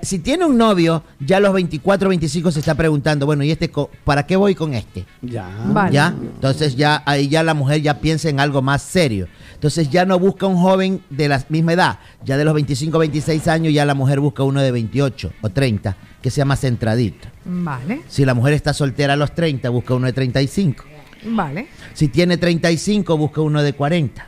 Si 0.03 0.19
tiene 0.19 0.45
un 0.45 0.57
novio, 0.57 1.03
ya 1.19 1.37
a 1.37 1.39
los 1.39 1.53
24, 1.53 2.09
25 2.09 2.51
se 2.51 2.59
está 2.59 2.75
preguntando, 2.75 3.25
bueno, 3.25 3.43
¿y 3.43 3.51
este 3.51 3.69
co- 3.71 3.89
para 4.03 4.25
qué 4.27 4.35
voy 4.35 4.53
con 4.55 4.73
este? 4.73 5.05
Ya. 5.21 5.47
Vale. 5.67 5.91
¿Ya? 5.93 6.13
Entonces 6.35 6.75
ya 6.75 7.01
ahí 7.05 7.27
ya 7.27 7.43
la 7.43 7.53
mujer 7.53 7.81
ya 7.81 7.99
piensa 7.99 8.29
en 8.29 8.39
algo 8.39 8.61
más 8.61 8.81
serio. 8.81 9.27
Entonces 9.61 9.91
ya 9.91 10.05
no 10.05 10.17
busca 10.17 10.47
un 10.47 10.57
joven 10.57 11.03
de 11.11 11.27
la 11.27 11.45
misma 11.49 11.73
edad. 11.73 11.99
Ya 12.25 12.35
de 12.35 12.43
los 12.45 12.55
25, 12.55 12.97
26 12.97 13.47
años 13.47 13.71
ya 13.71 13.85
la 13.85 13.93
mujer 13.93 14.19
busca 14.19 14.41
uno 14.41 14.59
de 14.59 14.71
28 14.71 15.33
o 15.39 15.49
30 15.51 15.95
que 16.19 16.31
sea 16.31 16.45
más 16.45 16.61
centradito. 16.61 17.27
Vale, 17.45 18.01
Si 18.07 18.25
la 18.25 18.33
mujer 18.33 18.53
está 18.53 18.73
soltera 18.73 19.13
a 19.13 19.15
los 19.17 19.35
30, 19.35 19.69
busca 19.69 19.93
uno 19.93 20.07
de 20.07 20.13
35. 20.13 20.83
vale. 21.25 21.67
Si 21.93 22.07
tiene 22.07 22.37
35, 22.37 23.15
busca 23.19 23.41
uno 23.41 23.61
de 23.61 23.73
40. 23.73 24.27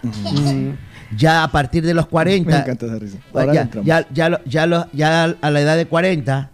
Ya 1.17 1.43
a 1.43 1.51
partir 1.51 1.83
de 1.83 1.95
los 1.95 2.05
40, 2.05 2.51
Me 2.51 2.57
encanta 2.57 2.85
esa 2.85 2.99
risa. 2.99 3.17
Ahora 3.33 3.53
ya, 3.55 3.61
entramos. 3.63 3.87
ya, 3.87 4.07
ya, 4.13 4.29
lo- 4.29 4.43
ya, 4.45 4.65
lo- 4.67 4.87
ya 4.93 5.23
a 5.41 5.49
la 5.49 5.61
edad 5.61 5.77
de 5.77 5.87
40, 5.87 6.51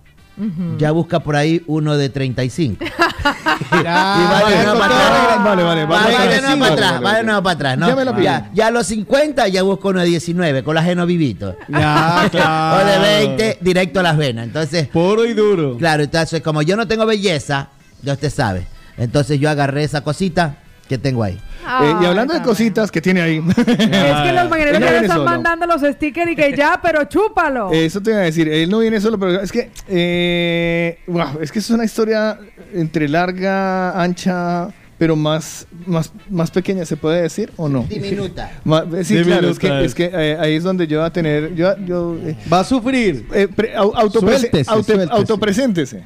ya 0.77 0.91
busca 0.91 1.19
por 1.19 1.35
ahí 1.35 1.61
uno 1.67 1.97
de 1.97 2.09
35. 2.09 2.83
y 2.83 3.83
va 3.83 4.49
de 4.49 4.63
nuevo 4.63 4.79
para 4.79 4.95
atrás. 4.95 5.43
Vale, 5.43 5.63
vale, 5.63 5.85
Va 5.85 6.01
vale. 6.01 6.35
de 6.35 6.41
nuevo 6.41 6.59
para 6.59 6.73
atrás, 6.73 6.91
Vale, 6.91 7.03
va 7.03 7.09
de 7.09 7.13
vale. 7.15 7.23
nuevo 7.25 7.43
para 7.43 7.53
atrás, 7.55 7.77
¿no? 7.77 7.87
Ya 7.87 7.95
me 7.95 8.05
la 8.05 8.11
pillé. 8.15 8.23
ya, 8.25 8.49
ya 8.53 8.67
a 8.67 8.71
los 8.71 8.87
50 8.87 9.47
ya 9.49 9.63
busco 9.63 9.89
uno 9.89 9.99
de 10.01 10.05
19, 10.07 10.63
colágeno 10.63 11.05
vivito. 11.05 11.55
Ya, 11.67 12.27
claro. 12.31 12.83
o 12.83 12.85
de 12.87 12.99
20, 13.27 13.57
directo 13.61 13.99
a 13.99 14.03
las 14.03 14.17
venas. 14.17 14.45
Entonces, 14.45 14.87
Puro 14.87 15.25
y 15.25 15.33
duro. 15.33 15.77
claro, 15.77 16.03
entonces 16.03 16.41
como 16.41 16.61
yo 16.61 16.75
no 16.75 16.87
tengo 16.87 17.05
belleza, 17.05 17.69
ya 18.01 18.13
usted 18.13 18.29
sabe. 18.31 18.65
Entonces 18.97 19.39
yo 19.39 19.49
agarré 19.49 19.83
esa 19.83 20.01
cosita 20.01 20.55
que 20.87 20.97
tengo 20.97 21.23
ahí. 21.23 21.39
Eh, 21.81 21.93
y 22.01 22.05
hablando 22.05 22.33
de 22.33 22.41
cositas 22.41 22.89
que 22.91 23.01
tiene 23.01 23.21
ahí. 23.21 23.43
Es 23.57 23.65
que 23.65 24.33
los 24.33 24.49
mañaneros 24.49 24.79
no 24.79 24.85
ya 24.85 24.95
están 25.01 25.17
solo. 25.17 25.25
mandando 25.29 25.65
los 25.67 25.81
stickers 25.81 26.31
y 26.31 26.35
que 26.35 26.55
ya, 26.55 26.79
pero 26.81 27.03
chúpalo. 27.05 27.71
Eso 27.71 28.01
te 28.01 28.11
iba 28.11 28.19
a 28.19 28.23
decir, 28.23 28.47
él 28.47 28.69
no 28.69 28.79
viene 28.79 28.99
solo, 29.01 29.19
pero 29.19 29.41
es 29.41 29.51
que, 29.51 29.69
eh, 29.87 30.99
wow, 31.07 31.39
es 31.41 31.51
que 31.51 31.59
es 31.59 31.69
una 31.69 31.85
historia 31.85 32.39
entre 32.73 33.07
larga, 33.09 33.91
ancha, 34.01 34.69
pero 34.97 35.15
más, 35.15 35.65
más, 35.85 36.11
más 36.29 36.51
pequeña, 36.51 36.85
¿se 36.85 36.97
puede 36.97 37.21
decir 37.21 37.51
o 37.57 37.69
no? 37.69 37.83
Diminuta. 37.87 38.51
Eh, 38.65 39.03
sí, 39.03 39.21
claro, 39.23 39.49
es 39.49 39.59
que, 39.59 39.67
Diminuta. 39.67 39.85
es 39.85 39.95
que 39.95 40.11
eh, 40.13 40.37
ahí 40.39 40.55
es 40.55 40.63
donde 40.63 40.87
yo 40.87 40.99
voy 40.99 41.07
a 41.07 41.13
tener, 41.13 41.53
yo, 41.55 41.75
yo 41.85 42.15
eh, 42.25 42.35
Va 42.51 42.59
a 42.61 42.63
sufrir. 42.63 43.25
eh, 43.33 43.47
pre- 43.53 43.75
au- 43.75 43.93
autoprese- 43.93 44.39
Suéltese, 44.49 44.69
auto- 44.71 44.83
suéltese. 44.83 45.11
autopreséntese. 45.13 46.03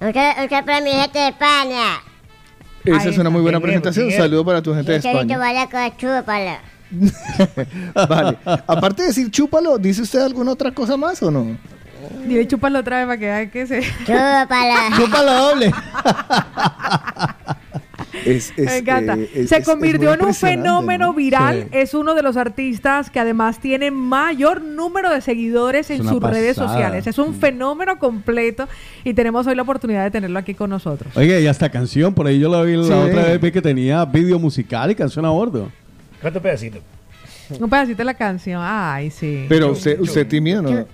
Usted, 0.00 0.30
usted 0.44 0.64
para 0.64 0.80
mi 0.80 0.90
gente 0.90 1.18
de 1.18 1.28
España. 1.28 1.84
Esa 2.90 3.02
Ahí 3.02 3.08
es 3.10 3.18
una 3.18 3.30
muy 3.30 3.42
buena 3.42 3.60
presentación. 3.60 4.10
Saludo 4.10 4.44
para 4.44 4.62
tu 4.62 4.74
gente 4.74 4.92
de 4.92 4.98
Yo 4.98 5.02
quiero 5.02 5.20
España. 5.20 5.38
vaya 5.38 5.66
con 5.68 5.96
chúpala. 5.96 6.60
Vale. 8.08 8.38
Aparte 8.66 9.02
de 9.02 9.08
decir 9.08 9.30
chúpalo, 9.30 9.78
¿dice 9.78 10.02
usted 10.02 10.20
alguna 10.20 10.52
otra 10.52 10.72
cosa 10.72 10.96
más 10.96 11.22
o 11.22 11.30
no? 11.30 11.56
Dile 12.26 12.46
chúpalo 12.46 12.78
otra 12.78 12.98
vez 12.98 13.06
para 13.06 13.18
que 13.18 13.26
vea 13.26 13.50
que 13.50 13.66
se... 13.66 13.82
Chúpala. 14.06 14.90
Chúpalo 14.96 15.32
doble. 15.34 15.72
Es, 18.24 18.52
es, 18.56 18.66
Me 18.66 18.76
encanta. 18.78 19.14
eh, 19.14 19.30
es- 19.34 19.48
Se 19.48 19.56
es- 19.56 19.62
es 19.62 19.68
convirtió 19.68 20.12
en 20.14 20.24
un 20.24 20.34
fenómeno 20.34 21.06
¿no? 21.08 21.14
viral. 21.14 21.64
Sí. 21.64 21.68
Es 21.78 21.94
uno 21.94 22.14
de 22.14 22.22
los 22.22 22.36
artistas 22.36 23.10
que 23.10 23.20
además 23.20 23.58
tiene 23.60 23.90
mayor 23.90 24.60
número 24.62 25.10
de 25.10 25.20
seguidores 25.20 25.90
en 25.90 26.04
sus 26.06 26.22
redes 26.22 26.56
sociales. 26.56 27.06
Es 27.06 27.18
un 27.18 27.34
fenómeno 27.34 27.98
completo 27.98 28.68
y 29.04 29.14
tenemos 29.14 29.46
hoy 29.46 29.54
la 29.54 29.62
oportunidad 29.62 30.04
de 30.04 30.10
tenerlo 30.10 30.38
aquí 30.38 30.54
con 30.54 30.70
nosotros. 30.70 31.16
Oye, 31.16 31.40
y 31.40 31.46
hasta 31.46 31.68
canción, 31.70 32.14
por 32.14 32.26
ahí 32.26 32.38
yo 32.38 32.48
la 32.48 32.62
vi 32.62 32.76
la 32.76 32.84
Sí. 32.84 32.92
otra 32.92 33.22
vez 33.24 33.40
vi 33.40 33.50
que 33.52 33.62
tenía 33.62 34.04
vídeo 34.04 34.38
musical 34.38 34.90
y 34.90 34.94
canción 34.94 35.24
a 35.24 35.30
bordo. 35.30 35.70
¿Cuántos 36.20 36.42
pedacitos? 36.42 36.80
Un 37.58 37.70
pedacito 37.70 37.96
de 37.98 38.04
la 38.04 38.14
canción. 38.14 38.60
Ay, 38.62 39.10
sí. 39.10 39.46
Pero 39.48 39.72
usted, 39.72 39.98
usted 40.00 40.26
tímido, 40.28 40.60
¿no? 40.60 40.84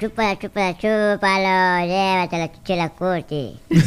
Chúpala, 0.00 0.38
chúpala, 0.38 0.72
chúpalo, 0.78 1.86
llévatelo, 1.86 2.50
chela 2.64 2.88
curti. 2.88 3.58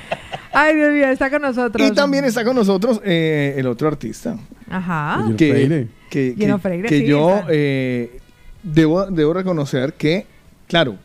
Ay, 0.52 0.74
Dios 0.76 0.92
mío, 0.92 1.08
está 1.08 1.30
con 1.30 1.42
nosotros. 1.42 1.88
Y 1.88 1.92
también 1.94 2.24
está 2.24 2.44
con 2.44 2.56
nosotros 2.56 3.00
eh, 3.04 3.54
el 3.56 3.66
otro 3.66 3.88
artista. 3.88 4.36
Ajá. 4.68 5.24
que, 5.36 5.50
Freire. 5.50 5.88
que, 6.10 6.34
que- 6.38 6.58
Freire, 6.58 6.88
que 6.88 6.98
sí, 7.00 7.06
yo 7.06 7.42
eh, 7.48 8.18
debo, 8.62 9.06
debo 9.06 9.32
reconocer 9.32 9.94
que, 9.94 10.26
claro, 10.66 10.96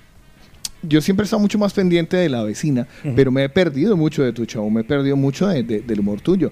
yo 0.82 1.02
siempre 1.02 1.24
he 1.24 1.26
estado 1.26 1.40
mucho 1.42 1.58
más 1.58 1.74
pendiente 1.74 2.16
de 2.18 2.30
la 2.30 2.44
vecina, 2.44 2.88
pero 3.16 3.32
me 3.32 3.44
he 3.44 3.50
perdido 3.50 3.96
mucho 3.98 4.24
de 4.24 4.34
tu 4.34 4.46
show, 4.46 4.70
me 4.70 4.82
he 4.82 4.84
perdido 4.84 5.16
mucho 5.16 5.48
de- 5.48 5.64
de- 5.64 5.82
del 5.82 6.00
humor 6.00 6.22
tuyo. 6.22 6.52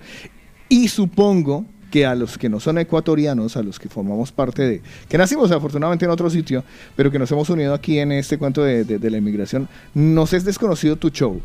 Y 0.70 0.88
supongo 0.88 1.66
que 1.92 2.08
a 2.08 2.16
los 2.16 2.40
que 2.40 2.50
no 2.50 2.60
son 2.60 2.80
ecuatorianos, 2.80 3.56
a 3.58 3.62
los 3.62 3.78
que 3.78 3.88
formamos 3.90 4.32
parte 4.32 4.64
de, 4.64 4.82
que 5.08 5.18
nacimos 5.20 5.52
afortunadamente 5.52 6.06
en 6.06 6.12
otro 6.12 6.28
sitio, 6.32 6.64
pero 6.96 7.12
que 7.12 7.20
nos 7.20 7.32
hemos 7.32 7.48
unido 7.52 7.76
aquí 7.76 8.00
en 8.00 8.12
este 8.12 8.40
cuento 8.40 8.64
de, 8.64 8.84
de- 8.84 8.98
de 8.98 9.10
la 9.12 9.18
inmigración, 9.18 9.68
nos 9.94 10.34
es 10.34 10.44
desconocido 10.46 10.96
tu 10.96 11.10
show. 11.10 11.40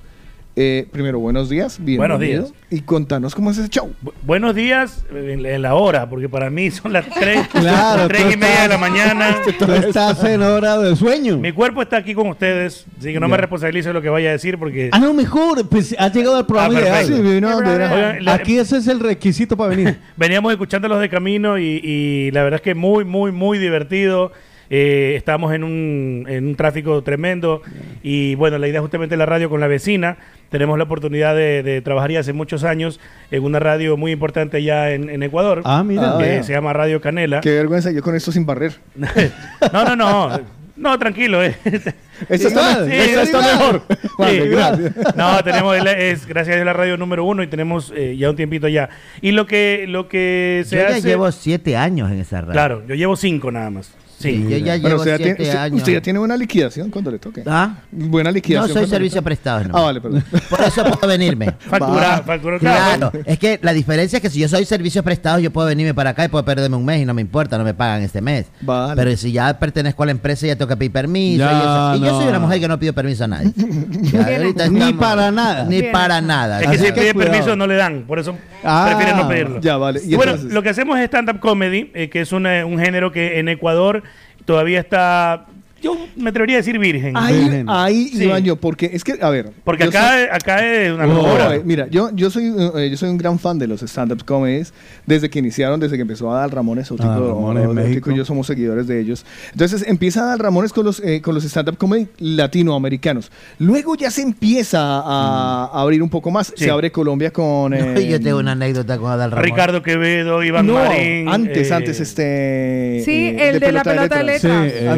Eh, 0.60 0.88
primero, 0.90 1.20
buenos 1.20 1.48
días, 1.48 1.78
bienvenido. 1.78 2.18
Buenos 2.18 2.50
días. 2.50 2.54
Y 2.68 2.80
contanos 2.80 3.32
cómo 3.32 3.52
es 3.52 3.58
ese 3.58 3.68
show. 3.68 3.92
Bu- 4.02 4.12
buenos 4.24 4.56
días 4.56 5.04
en, 5.14 5.46
en 5.46 5.62
la 5.62 5.76
hora, 5.76 6.10
porque 6.10 6.28
para 6.28 6.50
mí 6.50 6.68
son 6.72 6.92
las 6.94 7.08
3, 7.08 7.46
Claro, 7.52 8.08
y 8.12 8.36
media 8.36 8.62
de 8.62 8.68
la 8.68 8.76
mañana. 8.78 9.36
Tú 9.58 9.72
estás 9.72 10.24
en 10.24 10.42
hora 10.42 10.76
de 10.78 10.96
sueño. 10.96 11.38
Mi 11.38 11.52
cuerpo 11.52 11.80
está 11.80 11.98
aquí 11.98 12.12
con 12.12 12.26
ustedes, 12.26 12.86
así 12.98 13.12
que 13.12 13.20
no 13.20 13.28
Ya. 13.28 13.30
me 13.30 13.36
responsabilizo 13.36 13.90
de 13.90 13.94
lo 13.94 14.02
que 14.02 14.08
vaya 14.08 14.30
a 14.30 14.32
decir 14.32 14.58
porque... 14.58 14.90
Ah, 14.90 14.98
no, 14.98 15.14
mejor. 15.14 15.68
Pues 15.68 15.94
has 15.96 16.12
llegado 16.12 16.36
al 16.38 16.46
programa 16.46 16.76
Ah, 16.76 16.80
ideal. 16.82 16.92
perfecto. 17.06 17.16
Sí, 17.16 17.34
vino, 17.34 17.60
vino. 17.60 17.70
Oigan, 17.70 18.24
la- 18.24 18.34
Aquí 18.34 18.58
ese 18.58 18.78
es 18.78 18.88
el 18.88 18.98
requisito 18.98 19.56
para 19.56 19.70
venir. 19.76 19.96
Veníamos 20.16 20.50
escuchándolos 20.50 20.98
de 21.00 21.08
camino 21.08 21.56
y, 21.56 21.80
y 21.84 22.30
la 22.32 22.42
verdad 22.42 22.56
es 22.56 22.62
que 22.62 22.74
muy, 22.74 23.04
muy, 23.04 23.30
muy 23.30 23.58
divertido. 23.58 24.32
Eh, 24.70 25.14
estamos 25.16 25.54
en 25.54 25.64
un, 25.64 26.26
en 26.28 26.46
un 26.46 26.54
tráfico 26.54 27.02
tremendo 27.02 27.62
y 28.02 28.34
bueno, 28.34 28.58
la 28.58 28.68
idea 28.68 28.80
justamente 28.82 29.14
de 29.14 29.18
la 29.18 29.26
radio 29.26 29.48
con 29.48 29.60
la 29.60 29.66
vecina. 29.66 30.18
Tenemos 30.50 30.78
la 30.78 30.84
oportunidad 30.84 31.34
de, 31.34 31.62
de 31.62 31.80
trabajar 31.82 32.10
ya 32.10 32.20
hace 32.20 32.32
muchos 32.32 32.64
años 32.64 33.00
en 33.30 33.44
una 33.44 33.58
radio 33.58 33.96
muy 33.96 34.12
importante 34.12 34.62
ya 34.62 34.90
en, 34.90 35.10
en 35.10 35.22
Ecuador. 35.22 35.62
Ah, 35.64 35.82
mira. 35.84 36.16
Que 36.18 36.38
Ah, 36.38 36.42
se 36.42 36.52
llama 36.52 36.72
Radio 36.72 37.00
Canela. 37.00 37.40
Qué 37.40 37.50
vergüenza, 37.50 37.90
yo 37.92 38.02
con 38.02 38.14
esto 38.14 38.32
sin 38.32 38.44
barrer. 38.46 38.72
No, 39.72 39.84
no, 39.84 39.96
no. 39.96 40.40
No, 40.76 40.96
tranquilo. 40.98 41.42
eh. 41.42 41.56
Esto 42.28 42.48
está- 42.48 42.84
Sí, 42.84 43.32
mejor. 43.36 43.82
Vale, 44.18 44.42
Sí. 44.42 44.48
gracias. 44.48 45.16
No, 45.16 45.42
tenemos, 45.42 45.76
es, 45.76 46.24
gracias 46.26 46.54
a 46.54 46.56
Dios 46.56 46.66
la 46.66 46.72
radio 46.72 46.96
número 46.96 47.24
uno 47.24 47.42
y 47.42 47.48
tenemos 47.48 47.92
eh, 47.96 48.16
ya 48.16 48.30
un 48.30 48.36
tiempito 48.36 48.68
ya. 48.68 48.88
Y 49.20 49.32
lo 49.32 49.44
que, 49.46 49.86
lo 49.88 50.06
que 50.08 50.62
se 50.66 50.76
Yo 50.76 50.82
ya 50.82 50.88
hace... 50.90 51.08
llevo 51.08 51.30
siete 51.32 51.76
años 51.76 52.10
en 52.12 52.20
esa 52.20 52.40
radio. 52.42 52.52
Claro, 52.52 52.82
yo 52.86 52.94
llevo 52.94 53.16
cinco 53.16 53.50
nada 53.50 53.70
más. 53.70 53.92
Sí, 54.18 54.42
yo 54.42 54.56
ya 54.58 54.72
Bueno, 54.78 54.88
llevo 54.88 54.96
usted, 55.00 55.10
ya 55.12 55.16
siete 55.16 55.34
tiene, 55.36 55.48
usted- 55.50 55.58
años. 55.62 55.76
usted 55.78 55.92
ya 55.92 56.00
tiene 56.00 56.18
buena 56.18 56.36
liquidación 56.36 56.90
cuando 56.90 57.10
le 57.10 57.18
toque. 57.18 57.42
¿Ah? 57.46 57.76
Buena 57.92 58.30
No 58.30 58.34
liquidación. 58.34 58.66
soy 58.66 58.72
cuando 58.74 58.86
le 58.88 58.96
servicio 58.96 59.22
prestado. 59.22 59.64
no. 59.64 59.78
Ah, 59.78 59.82
vale, 59.82 60.00
perdón. 60.00 60.24
Por 60.50 60.60
eso 60.62 60.82
puedo 60.84 61.06
venirme. 61.06 61.46
Factura- 61.70 62.22
factura- 62.26 62.58
Claro, 62.58 63.10
claro. 63.10 63.24
es 63.24 63.38
que 63.38 63.60
la 63.62 63.72
diferencia 63.72 64.16
es 64.16 64.22
que 64.22 64.30
si 64.30 64.40
yo 64.40 64.48
soy 64.48 64.64
servicios 64.64 65.04
prestados, 65.04 65.40
yo 65.42 65.52
puedo 65.52 65.68
venirme 65.68 65.94
para 65.94 66.10
acá 66.10 66.24
y 66.24 66.28
puedo 66.28 66.44
perderme 66.44 66.76
un 66.76 66.84
mes 66.84 67.02
y 67.02 67.04
no 67.04 67.14
me 67.14 67.22
importa, 67.22 67.56
no 67.58 67.64
me 67.64 67.74
pagan 67.74 68.02
este 68.02 68.20
mes. 68.20 68.46
Vale. 68.60 68.94
Pero 68.96 69.16
si 69.16 69.30
ya 69.30 69.56
pertenezco 69.58 70.02
a 70.02 70.06
la 70.06 70.12
empresa, 70.12 70.46
ya 70.46 70.56
tengo 70.56 70.68
que 70.68 70.76
pedir 70.76 70.92
permiso. 70.92 71.38
Ya, 71.44 71.52
y 71.52 71.56
eso. 71.56 71.96
Y 71.96 72.00
yo 72.06 72.12
no. 72.12 72.18
soy 72.20 72.28
una 72.28 72.38
mujer 72.40 72.60
que 72.60 72.68
no 72.68 72.78
pido 72.78 72.92
permiso 72.92 73.24
a 73.24 73.28
nadie. 73.28 73.52
Ni 74.70 74.92
para 74.94 75.30
nada. 75.30 75.64
Ni 75.64 75.80
Bien. 75.80 75.92
para 75.92 76.20
nada. 76.20 76.60
Es 76.60 76.68
que 76.68 76.78
si 76.78 76.92
pide 76.92 77.14
permiso 77.14 77.56
no 77.56 77.66
le 77.66 77.76
dan, 77.76 78.04
por 78.06 78.18
eso 78.18 78.36
Ah, 78.64 78.86
prefieren 78.88 79.16
no 79.16 79.28
pedirlo. 79.28 79.60
ya, 79.60 79.76
vale. 79.76 80.00
Y 80.04 80.14
bueno, 80.16 80.32
entonces- 80.32 80.52
lo 80.54 80.62
que 80.62 80.68
hacemos 80.70 80.98
es 80.98 81.04
stand-up 81.06 81.38
comedy, 81.40 81.90
eh, 81.94 82.08
que 82.10 82.20
es 82.20 82.32
una- 82.32 82.66
un 82.66 82.78
género 82.78 83.12
que 83.12 83.38
en 83.38 83.48
Ecuador 83.48 84.02
todavía 84.48 84.80
está, 84.80 85.44
yo 85.82 85.96
me 86.16 86.30
atrevería 86.30 86.56
a 86.56 86.58
decir 86.58 86.78
virgen. 86.78 87.16
Ahí, 87.16 87.38
Virgen. 87.38 87.66
ahí 87.68 88.08
Sí. 88.08 88.24
iba 88.24 88.38
yo, 88.38 88.56
porque 88.56 88.90
es 88.92 89.04
que, 89.04 89.18
a 89.20 89.30
ver. 89.30 89.50
Porque 89.64 89.84
acá, 89.84 90.12
soy- 90.12 90.28
acá 90.32 90.66
es 90.66 90.92
una 90.92 91.06
locura. 91.06 91.54
eh, 91.54 91.62
mira, 91.64 91.86
yo, 91.90 92.10
yo 92.14 92.30
soy 92.30 92.52
eh, 92.76 92.88
yo 92.90 92.96
soy 92.96 93.10
un 93.10 93.18
gran 93.18 93.38
fan 93.38 93.58
de 93.58 93.66
los 93.66 93.82
stand-up 93.82 94.24
comedies 94.24 94.72
desde 95.06 95.30
que 95.30 95.38
iniciaron, 95.38 95.78
desde 95.80 95.96
que 95.96 96.02
empezó 96.02 96.32
Adal 96.32 96.50
Ramones, 96.50 96.90
Otico, 96.90 97.08
Adal 97.08 97.28
Ramones 97.28 97.62
en 97.64 97.68
Otico 97.70 97.82
México. 97.88 98.10
y 98.10 98.16
yo 98.16 98.24
somos 98.24 98.46
seguidores 98.46 98.86
de 98.86 99.00
ellos. 99.00 99.24
Entonces 99.52 99.84
empieza 99.86 100.22
Adal 100.22 100.38
Ramones 100.40 100.72
con 100.72 100.84
los, 100.84 101.00
eh, 101.04 101.20
con 101.22 101.34
los 101.34 101.44
stand-up 101.44 101.76
comedy 101.78 102.08
latinoamericanos. 102.18 103.30
Luego 103.58 103.94
ya 103.94 104.10
se 104.10 104.22
empieza 104.22 104.80
a, 104.80 105.70
a 105.72 105.80
abrir 105.82 106.02
un 106.02 106.08
poco 106.10 106.30
más. 106.30 106.48
Sí. 106.56 106.64
Se 106.64 106.70
abre 106.70 106.90
Colombia 106.90 107.30
con... 107.32 107.72
eh, 107.74 108.06
yo 108.08 108.20
tengo 108.20 108.38
una 108.38 108.52
anécdota 108.52 108.98
con 108.98 109.10
Adal 109.10 109.30
Ramón. 109.30 109.44
Ricardo 109.44 109.82
Quevedo, 109.82 110.42
Iván 110.42 110.66
no, 110.66 110.74
Marín. 110.74 111.28
antes, 111.28 111.70
eh, 111.70 111.74
antes 111.74 112.00
este... 112.00 113.02
Sí, 113.04 113.12
eh, 113.28 113.50
el 113.50 113.60
de 113.60 113.72
la 113.72 113.82
pelota 113.82 114.18
de 114.18 114.24
letras. 114.24 114.62
Sí, 114.62 114.76
eh, 114.84 114.88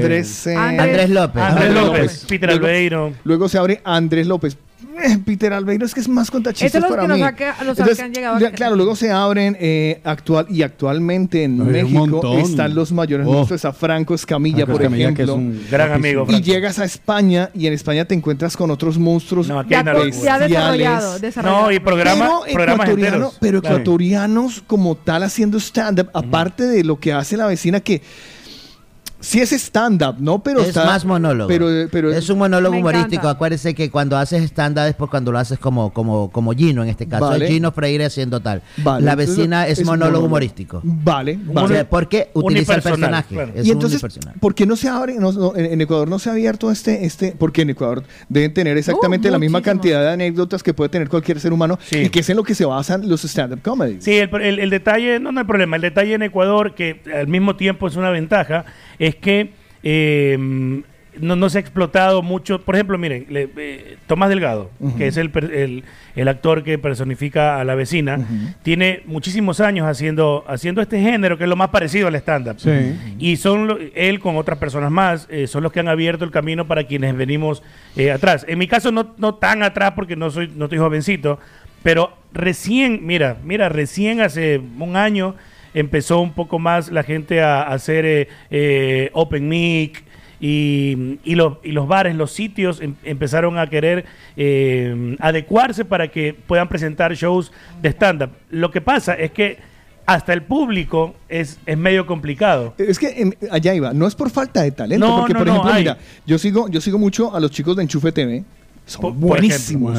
Andrés, 0.71 0.89
Andrés 0.89 1.11
López. 1.11 1.43
Andrés 1.43 1.75
López. 1.75 2.25
Peter 2.29 2.49
Luego- 2.51 2.67
Albeiro. 2.67 3.13
Luego 3.25 3.49
se 3.49 3.59
abre 3.59 3.81
Andrés 3.85 4.27
López. 4.27 4.57
Eh, 5.03 5.19
Peter 5.25 5.53
Albeiro 5.53 5.87
es 5.87 5.95
que 5.95 6.01
es 6.01 6.09
más 6.09 6.31
contachistas 6.31 6.67
Estos 6.75 6.81
son 6.83 6.91
los 6.91 6.91
para 6.91 7.03
que 7.03 7.09
nos 7.09 7.17
mí. 7.19 7.69
Entonces, 7.71 7.97
que 7.97 8.03
han 8.03 8.13
llegado 8.13 8.39
ya, 8.39 8.51
claro, 8.51 8.77
luego 8.77 8.97
se 8.97 9.11
abren 9.11 9.57
eh, 9.61 10.01
actual 10.05 10.47
y 10.51 10.63
actualmente 10.63 11.45
en 11.45 11.61
Hay 11.61 11.67
México 11.85 12.39
están 12.39 12.75
los 12.75 12.93
mayores 12.93 13.27
Oh. 13.27 13.33
monstruos 13.33 13.65
a 13.65 13.73
Franco 13.73 14.15
Escamilla, 14.15 14.59
Franco 14.67 14.73
por 14.73 14.83
Escamilla, 14.83 15.15
que 15.15 15.23
es 15.23 15.29
ejemplo. 15.29 15.35
un 15.37 15.67
Gran 15.71 15.93
amigo, 15.93 16.25
Y 16.25 16.27
Franco. 16.33 16.45
llegas 16.45 16.79
a 16.81 16.85
España 16.85 17.51
y 17.55 17.67
en 17.67 17.73
España 17.73 18.05
te 18.05 18.15
encuentras 18.15 18.57
con 18.57 18.71
otros 18.71 18.99
monstruos 18.99 19.49
No, 19.49 19.59
aquí 19.61 19.71
Ya, 19.71 19.85
ya 19.85 20.39
desarrollado, 20.39 21.19
desarrollado. 21.19 21.63
No, 21.67 21.73
y 21.73 21.79
programa, 21.79 22.31
pero 22.45 22.55
programas 22.55 22.89
ecuatoriano- 22.89 23.33
pero 23.41 23.61
Claro. 23.61 23.77
ecuatorianos 23.77 24.63
como 24.67 24.97
tal 24.97 25.23
haciendo 25.23 25.59
stand-up, 25.59 26.11
aparte 26.15 26.65
de 26.67 26.85
lo 26.85 26.99
que 26.99 27.13
hace 27.13 27.37
la 27.37 27.47
vecina 27.47 27.81
que 27.81 28.03
sí 29.21 29.41
es 29.41 29.53
stand-up, 29.53 30.17
¿no? 30.19 30.43
Pero 30.43 30.61
es 30.61 30.69
está- 30.69 30.85
más 30.85 31.05
monólogo. 31.05 31.49
Pero, 31.49 31.67
pero 31.91 32.13
es 32.13 32.29
un 32.31 32.39
monólogo 32.39 32.77
humorístico. 32.77 33.13
encanta. 33.15 33.31
Acuérdese 33.31 33.75
que 33.75 33.91
cuando 33.91 34.17
haces 34.17 34.43
stand-up 34.45 34.87
es 34.87 34.95
por 34.95 35.11
cuando 35.11 35.31
lo 35.33 35.39
haces 35.39 35.59
como, 35.59 35.93
como, 35.93 36.31
como 36.31 36.53
Gino 36.53 36.83
en 36.83 36.89
este 36.89 37.07
caso. 37.07 37.27
Vale. 37.27 37.47
Gino 37.49 37.73
Freire 37.73 38.05
haciendo 38.07 38.41
tal. 38.41 38.63
Vale, 38.79 39.05
La 39.05 39.15
vecina 39.15 39.67
es, 39.67 39.79
es 39.79 39.85
monólogo 39.87 40.01
monólogo. 40.11 40.27
humorístico. 40.27 40.81
Vale, 40.83 41.39
O 41.49 41.53
vale. 41.53 41.69
sea, 41.75 41.89
porque 41.89 42.31
utiliza 42.35 42.75
el 42.75 42.83
personaje. 42.83 43.35
claro. 43.35 43.53
Es 43.55 43.67
y 43.67 43.71
un 43.71 43.77
entonces. 43.77 44.03
¿por 44.41 44.55
qué 44.55 44.67
no 44.67 44.77
se 44.77 44.89
abre? 44.89 45.15
no- 45.19 45.33
no, 45.33 45.57
en, 45.57 45.81
Ecuador 45.81 46.09
no 46.09 46.19
se 46.19 46.29
ha 46.29 46.33
abierto 46.33 46.71
este, 46.71 47.05
este, 47.05 47.35
porque 47.39 47.63
en 47.63 47.71
Ecuador 47.71 48.03
deben 48.29 48.53
tener 48.55 48.77
exactamente 48.77 49.29
Uh, 49.29 49.33
la 49.33 49.39
misma 49.39 49.61
cantidad 49.63 50.01
de 50.03 50.11
anécdotas 50.11 50.63
que 50.63 50.73
puede 50.75 50.89
tener 50.89 51.09
cualquier 51.09 51.41
ser 51.41 51.53
humano 51.53 51.79
Sí. 51.85 51.99
y 51.99 52.09
que 52.09 52.21
es 52.21 52.31
en 52.31 52.37
lo 52.37 52.43
que 52.45 52.55
se 52.55 52.65
basan 52.65 53.09
los 53.09 53.25
stand-up 53.25 53.61
comedies. 53.63 54.05
Sí, 54.05 54.17
el, 54.17 54.35
el- 54.41 54.59
el 54.59 54.71
detalle, 54.71 55.21
no, 55.21 55.31
no 55.33 55.41
hay 55.41 55.47
problema, 55.47 55.77
el 55.77 55.83
detalle 55.83 56.15
en 56.15 56.23
Ecuador, 56.23 56.75
que 56.75 57.01
al 57.15 57.27
mismo 57.29 57.57
tiempo 57.57 57.87
es 57.89 57.97
una 57.97 58.11
ventaja, 58.11 58.65
es 58.99 59.10
que 59.17 59.51
eh, 59.83 60.37
no, 61.21 61.37
no 61.37 61.51
se 61.51 61.59
ha 61.59 61.61
explotado 61.61 62.23
mucho. 62.23 62.61
Por 62.63 62.77
ejemplo, 62.77 62.97
miren, 62.97 63.27
le- 63.29 63.49
eh, 63.57 63.97
Tomás 64.07 64.29
Delgado, 64.29 64.71
que 64.97 65.07
es 65.09 65.17
el, 65.17 65.31
el, 65.53 65.85
el 66.15 66.29
actor 66.29 66.63
que 66.63 66.79
personifica 66.79 67.61
a 67.61 67.65
la 67.65 67.75
vecina, 67.75 68.27
tiene 68.63 69.03
muchísimos 69.07 69.61
años 69.61 69.87
haciendo, 69.87 70.45
haciendo 70.47 70.81
este 70.81 71.01
género, 71.01 71.37
que 71.37 71.45
es 71.45 71.51
lo 71.51 71.57
más 71.57 71.69
parecido 71.71 72.09
al 72.09 72.15
stand-up. 72.15 72.61
Sí. 72.61 72.71
Y 73.19 73.37
son 73.37 73.67
lo- 73.67 73.79
él 73.95 74.21
con 74.21 74.37
otras 74.37 74.59
personas 74.59 74.91
más, 74.91 75.27
eh, 75.31 75.47
son 75.47 75.63
los 75.63 75.73
que 75.73 75.81
han 75.81 75.89
abierto 75.89 76.25
el 76.25 76.31
camino 76.31 76.67
para 76.67 76.85
quienes 76.85 77.17
venimos 77.17 77.63
eh, 77.97 78.13
atrás. 78.13 78.47
En 78.49 78.59
mi 78.59 78.69
caso 78.69 78.93
no, 78.93 79.15
no 79.19 79.35
tan 79.35 79.63
atrás 79.63 79.93
porque 79.97 80.17
no 80.17 80.31
soy, 80.31 80.51
no 80.55 80.67
estoy 80.67 80.79
jovencito, 80.79 81.39
pero 81.83 82.13
recién, 82.33 83.01
mira, 83.07 83.37
mira, 83.45 83.69
recién 83.69 84.21
hace 84.21 84.61
un 84.79 84.97
año 84.97 85.35
empezó 85.75 86.21
un 86.21 86.33
poco 86.33 86.59
más 86.59 86.91
la 86.91 87.03
gente 87.03 87.41
a, 87.43 87.63
a 87.63 87.73
hacer 87.75 88.05
eh, 88.05 88.29
eh, 88.51 89.11
open 89.13 89.49
mic 89.49 90.05
y, 90.41 91.19
y, 91.25 91.35
los, 91.35 91.59
y 91.63 91.73
los 91.73 91.87
bares, 91.87 92.15
los 92.15 92.33
sitios 92.33 92.81
em- 92.81 92.95
empezaron 93.05 93.59
a 93.59 93.67
querer 93.69 94.07
eh, 94.37 95.17
adecuarse 95.21 95.85
para 95.85 96.09
que 96.09 96.35
puedan 96.35 96.69
presentar 96.69 97.15
shows 97.15 97.53
de 97.83 97.91
stand-up. 97.91 98.31
Lo 98.51 98.71
que 98.71 98.81
pasa 98.81 99.15
es 99.15 99.33
que 99.33 99.59
hasta 100.07 100.33
el 100.33 100.43
público 100.43 101.15
es, 101.29 101.61
es 101.67 101.77
medio 101.79 102.07
complicado. 102.07 102.75
Es 102.79 102.99
que 102.99 103.09
en- 103.21 103.37
allá 103.51 103.75
iba, 103.75 103.93
no 103.93 104.07
es 104.07 104.15
por 104.15 104.31
falta 104.31 104.63
de 104.63 104.71
talento, 104.73 105.07
No, 105.07 105.19
porque 105.19 105.35
no, 105.35 105.39
por 105.41 105.47
no, 105.47 105.53
ejemplo, 105.55 105.73
hay. 105.73 105.83
mira, 105.83 105.99
yo 106.27 106.39
sigo, 106.39 106.69
yo 106.69 106.81
sigo 106.81 106.99
mucho 106.99 107.35
a 107.35 107.39
los 107.39 107.51
chicos 107.51 107.77
de 107.77 107.83
Enchufe 107.83 108.11
TV. 108.11 108.43
Son 108.91 109.01
Por- 109.03 109.13
por 109.13 109.21
buenísimos, 109.21 109.99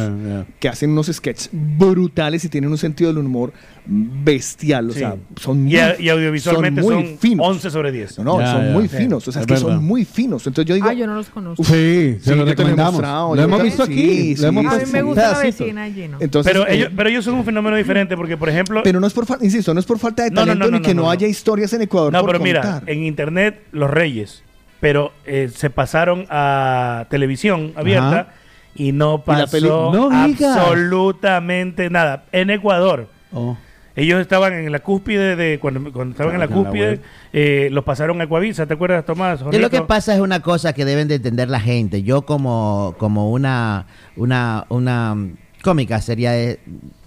que 0.60 0.70
hacen 0.70 0.90
unos 0.92 1.08
sketches 1.08 1.50
brutales 1.52 2.44
y 2.45 2.50
tienen 2.50 2.70
un 2.70 2.78
sentido 2.78 3.14
del 3.14 3.26
humor 3.26 3.53
bestial, 3.86 4.90
o 4.90 4.94
Sí. 4.94 5.00
sea, 5.00 5.16
son 5.40 5.60
Y 5.60 5.61
muy, 5.72 5.76
a- 5.78 6.00
y 6.00 6.10
audiovisualmente 6.10 6.82
muy 6.82 6.94
son 6.94 7.18
finos. 7.18 7.48
11 7.48 7.70
sobre 7.72 7.92
10. 7.92 8.20
No, 8.20 8.40
son 8.45 8.74
muy 8.74 8.88
finos, 8.88 9.28
o 9.28 9.32
sea, 9.32 9.42
es 9.42 9.44
es 9.44 9.48
que 9.48 9.53
verdad. 9.53 9.76
son 9.78 9.84
muy 9.86 10.06
finos. 10.06 10.45
Entonces 10.48 10.68
yo 10.70 10.76
digo, 10.76 10.88
Ah, 10.90 10.94
yo 10.94 11.08
no 11.08 11.16
los 11.16 11.30
conozco. 11.30 11.64
Sí, 11.64 12.18
se 12.22 12.32
lo 12.36 12.38
yo 12.38 12.45
te 12.45 12.52
he 12.52 12.56
recomendamos. 12.56 13.02
Lo 13.38 13.42
hemos 13.44 13.64
visto 13.64 13.84
aquí, 13.84 14.36
lo 14.36 14.48
hemos 14.48 14.66
A 14.74 14.78
mí 14.78 14.84
me 14.92 15.02
gusta 15.02 15.32
la 15.32 15.40
vecina 15.40 15.90
Gino. 15.90 16.18
Entonces, 16.20 16.52
pero, 16.52 16.68
eh, 16.68 16.76
ellos, 16.76 16.90
pero 16.95 17.10
ellos 17.10 17.26
son 17.26 17.36
un 17.36 17.45
fenómeno 17.45 17.76
diferente 17.76 18.16
porque, 18.16 18.38
por 18.38 18.50
ejemplo... 18.50 18.82
Pero 18.84 19.00
no 19.00 19.08
es 19.08 19.14
por, 19.14 19.26
insisto, 19.42 19.74
no 19.74 19.80
es 19.80 19.86
por 19.86 20.00
falta 20.00 20.24
de 20.24 20.30
no, 20.32 20.36
talento 20.42 20.66
no, 20.66 20.72
no, 20.72 20.78
ni 20.78 20.84
que 20.84 20.94
no, 20.94 21.10
haya 21.10 21.28
historias 21.28 21.74
en 21.74 21.82
Ecuador 21.84 22.11
No, 22.14 22.22
por 22.22 22.32
pero 22.32 22.44
mira, 22.44 22.84
en 22.86 23.03
internet 23.03 23.61
los 23.72 23.90
reyes, 23.90 24.44
pero 24.80 25.11
eh, 25.26 25.50
se 25.53 25.70
pasaron 25.70 26.26
a 26.30 27.06
televisión 27.10 27.74
abierta 27.76 28.20
Ajá. 28.22 28.34
Y 28.75 28.91
no 28.91 29.24
pasó 29.24 29.51
peli- 29.51 29.67
No 29.69 30.09
digas. 30.09 30.58
absolutamente 30.58 31.90
nada. 31.90 32.24
En 32.32 32.50
Ecuador. 32.50 33.08
Oh. 33.33 33.58
Ellos 33.95 34.22
estaban 34.22 34.53
en 34.53 34.72
la 34.72 34.80
cúspide 34.80 35.35
de 35.35 35.59
cuando, 35.59 35.91
cuando 35.91 36.11
estaban 36.14 36.33
en 36.33 36.40
la 36.40 36.45
En 36.45 36.51
la 36.51 36.56
cúspide, 36.56 37.01
eh, 37.33 37.67
los 37.72 37.83
pasaron 37.83 38.22
a 38.22 38.24
Ecuavisa, 38.24 38.66
¿te 38.66 38.74
acuerdas, 38.74 39.06
Tomás? 39.06 39.43
Que 39.51 39.59
lo 39.59 39.69
que 39.69 39.82
pasa 39.82 40.14
es 40.16 40.22
una 40.22 40.40
cosa 40.40 40.72
que 40.74 40.85
deben 40.85 41.08
de 41.09 41.16
entender 41.16 41.50
la 41.50 41.59
gente. 41.59 42.01
Yo 42.03 42.22
como, 42.22 42.95
como 42.98 43.30
una, 43.32 43.88
una, 44.16 44.66
una 44.69 45.14
mm, 45.16 45.35
cómica 45.61 46.00
sería 46.01 46.32
de- 46.32 46.59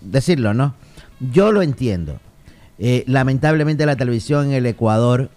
decirlo, 0.02 0.52
¿no? 0.52 0.74
Yo 1.32 1.52
lo 1.52 1.62
entiendo. 1.62 2.20
Eh, 2.78 3.04
lamentablemente 3.06 3.86
la 3.86 3.96
televisión 3.96 4.46
en 4.48 4.52
el 4.52 4.66
Ecuador 4.66 5.30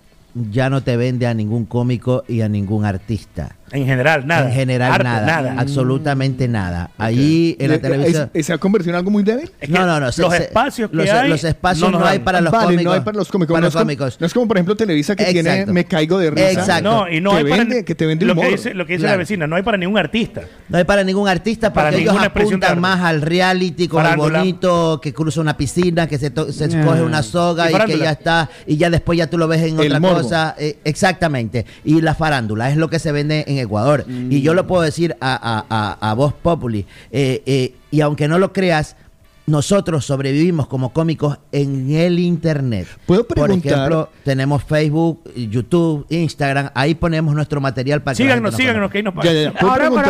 ya 0.51 0.69
no 0.69 0.81
te 0.83 0.97
vende 0.97 1.27
a 1.27 1.33
ningún 1.33 1.65
cómico 1.65 2.23
y 2.27 2.41
a 2.41 2.49
ningún 2.49 2.83
artista. 2.83 3.55
En 3.71 3.85
general, 3.85 4.25
nada. 4.25 4.47
En 4.47 4.53
general, 4.53 4.91
Arte, 4.93 5.03
nada, 5.03 5.25
nada. 5.25 5.55
Absolutamente 5.59 6.47
nada. 6.47 6.89
Allí 6.97 7.55
en 7.59 7.67
la 7.69 7.75
¿Le- 7.75 7.79
televisión... 7.81 8.31
¿Se 8.41 8.53
ha 8.53 8.57
convertido 8.57 8.91
en 8.91 8.97
algo 8.97 9.11
muy 9.11 9.23
débil? 9.23 9.51
no, 9.67 9.85
no, 9.85 9.99
no. 9.99 10.11
se- 10.11 10.21
los 10.21 10.33
se- 10.33 10.43
espacios 10.43 10.89
que 10.89 10.95
los, 10.95 11.09
hay 11.09 11.29
los 11.29 11.43
espacios 11.43 11.91
no 11.91 12.05
hay 12.05 12.19
para 12.19 12.39
los 12.41 12.51
Vale, 12.51 12.65
cómicos. 12.65 12.83
no 12.85 12.91
hay 12.93 12.99
para 13.01 13.17
los 13.17 13.27
cómicos. 13.29 13.53
para 13.53 13.61
no, 13.61 13.65
los 13.67 13.73
es 13.73 13.75
como, 13.75 13.83
cómicos. 13.85 14.17
no 14.21 14.27
es 14.27 14.33
como, 14.33 14.47
por 14.47 14.57
ejemplo, 14.57 14.75
Televisa 14.77 15.15
que 15.15 15.25
tiene 15.25 15.49
Exacto. 15.49 15.73
Me 15.73 15.85
Caigo 15.85 16.17
de 16.17 16.31
Risa. 16.31 16.51
Exacto. 16.51 16.89
No, 16.89 17.09
y 17.11 17.19
no 17.19 17.31
que 17.31 17.37
hay 17.37 17.43
para 17.45 17.83
que 17.83 17.95
te 17.95 18.05
vende 18.05 18.25
lo 18.25 18.33
humor. 18.33 18.45
que 18.45 18.51
dice, 18.51 18.73
lo 18.73 18.85
que 18.85 18.93
dice 18.93 19.05
la 19.05 19.17
vecina, 19.17 19.47
no 19.47 19.55
hay 19.57 19.63
para 19.63 19.77
ningún 19.77 19.97
artista. 19.97 20.41
No 20.69 20.77
hay 20.77 20.83
para 20.85 21.03
ningún 21.03 21.27
artista 21.27 21.73
Para 21.73 21.89
porque 21.89 22.03
ellos 22.03 22.15
expresión 22.23 22.59
de 22.59 22.67
apuntan 22.67 22.81
más 22.81 23.01
al 23.01 23.21
reality 23.21 23.87
con 23.87 24.05
el 24.05 24.15
bonito 24.15 24.99
que 25.01 25.13
cruza 25.13 25.41
una 25.41 25.57
piscina, 25.57 26.07
que 26.07 26.17
se, 26.17 26.29
to- 26.31 26.51
se 26.51 26.65
Ah. 26.65 26.85
coge 26.85 27.01
una 27.01 27.23
soga 27.23 27.69
Y 27.71 27.75
y, 27.75 27.79
que 27.85 27.97
ya 27.99 28.11
está, 28.11 28.49
y 28.65 28.77
ya 28.77 28.89
después 28.89 29.17
ya 29.17 29.27
tú 29.29 29.37
lo 29.37 29.47
ves 29.47 29.61
en 29.63 29.79
otra 29.79 29.99
cosa. 29.99 30.55
eh, 30.57 30.77
exactamente. 30.83 31.65
Y 31.83 32.01
la 32.01 32.15
farándula 32.15 32.69
es 32.69 32.77
lo 32.77 32.89
que 32.89 32.99
se 32.99 33.11
vende 33.11 33.43
en 33.47 33.56
Ecuador. 33.59 34.05
Y 34.07 34.41
yo 34.41 34.53
lo 34.53 34.67
puedo 34.67 34.81
decir 34.83 35.15
a, 35.19 35.33
a, 35.35 35.65
a, 35.69 36.09
a 36.11 36.13
Voz 36.13 36.33
Populi. 36.33 36.85
eh, 37.11 37.41
eh, 37.45 37.73
y 37.89 38.01
aunque 38.01 38.27
no 38.27 38.37
lo 38.37 38.51
creas, 38.51 38.95
nosotros 39.57 40.03
sobrevivimos 40.05 40.67
como 40.67 40.91
cómicos 40.91 41.37
en 41.53 41.89
el 41.91 42.19
internet. 42.19 42.85
¿Puedo 43.05 43.25
Por 43.25 43.35
preguntar? 43.45 43.71
ejemplo, 43.73 44.09
tenemos 44.25 44.61
Facebook, 44.65 45.21
YouTube, 45.35 46.05
Instagram. 46.09 46.69
Ahí 46.73 46.95
ponemos 46.95 47.33
nuestro 47.33 47.61
material 47.61 48.01
para 48.03 48.13
que 48.13 48.23
Síganos, 48.23 48.35
gente 48.37 48.51
nos 48.51 48.55
síganos, 48.57 48.91
que 48.91 48.97
ahí 48.97 49.03
nos 49.05 49.13
Ya, 49.13 49.19
pagan. 49.21 49.33
ya, 49.35 49.41
ya. 49.43 49.51
¿Puedo 49.57 49.71
Ahora, 49.71 49.89
para- 49.89 50.09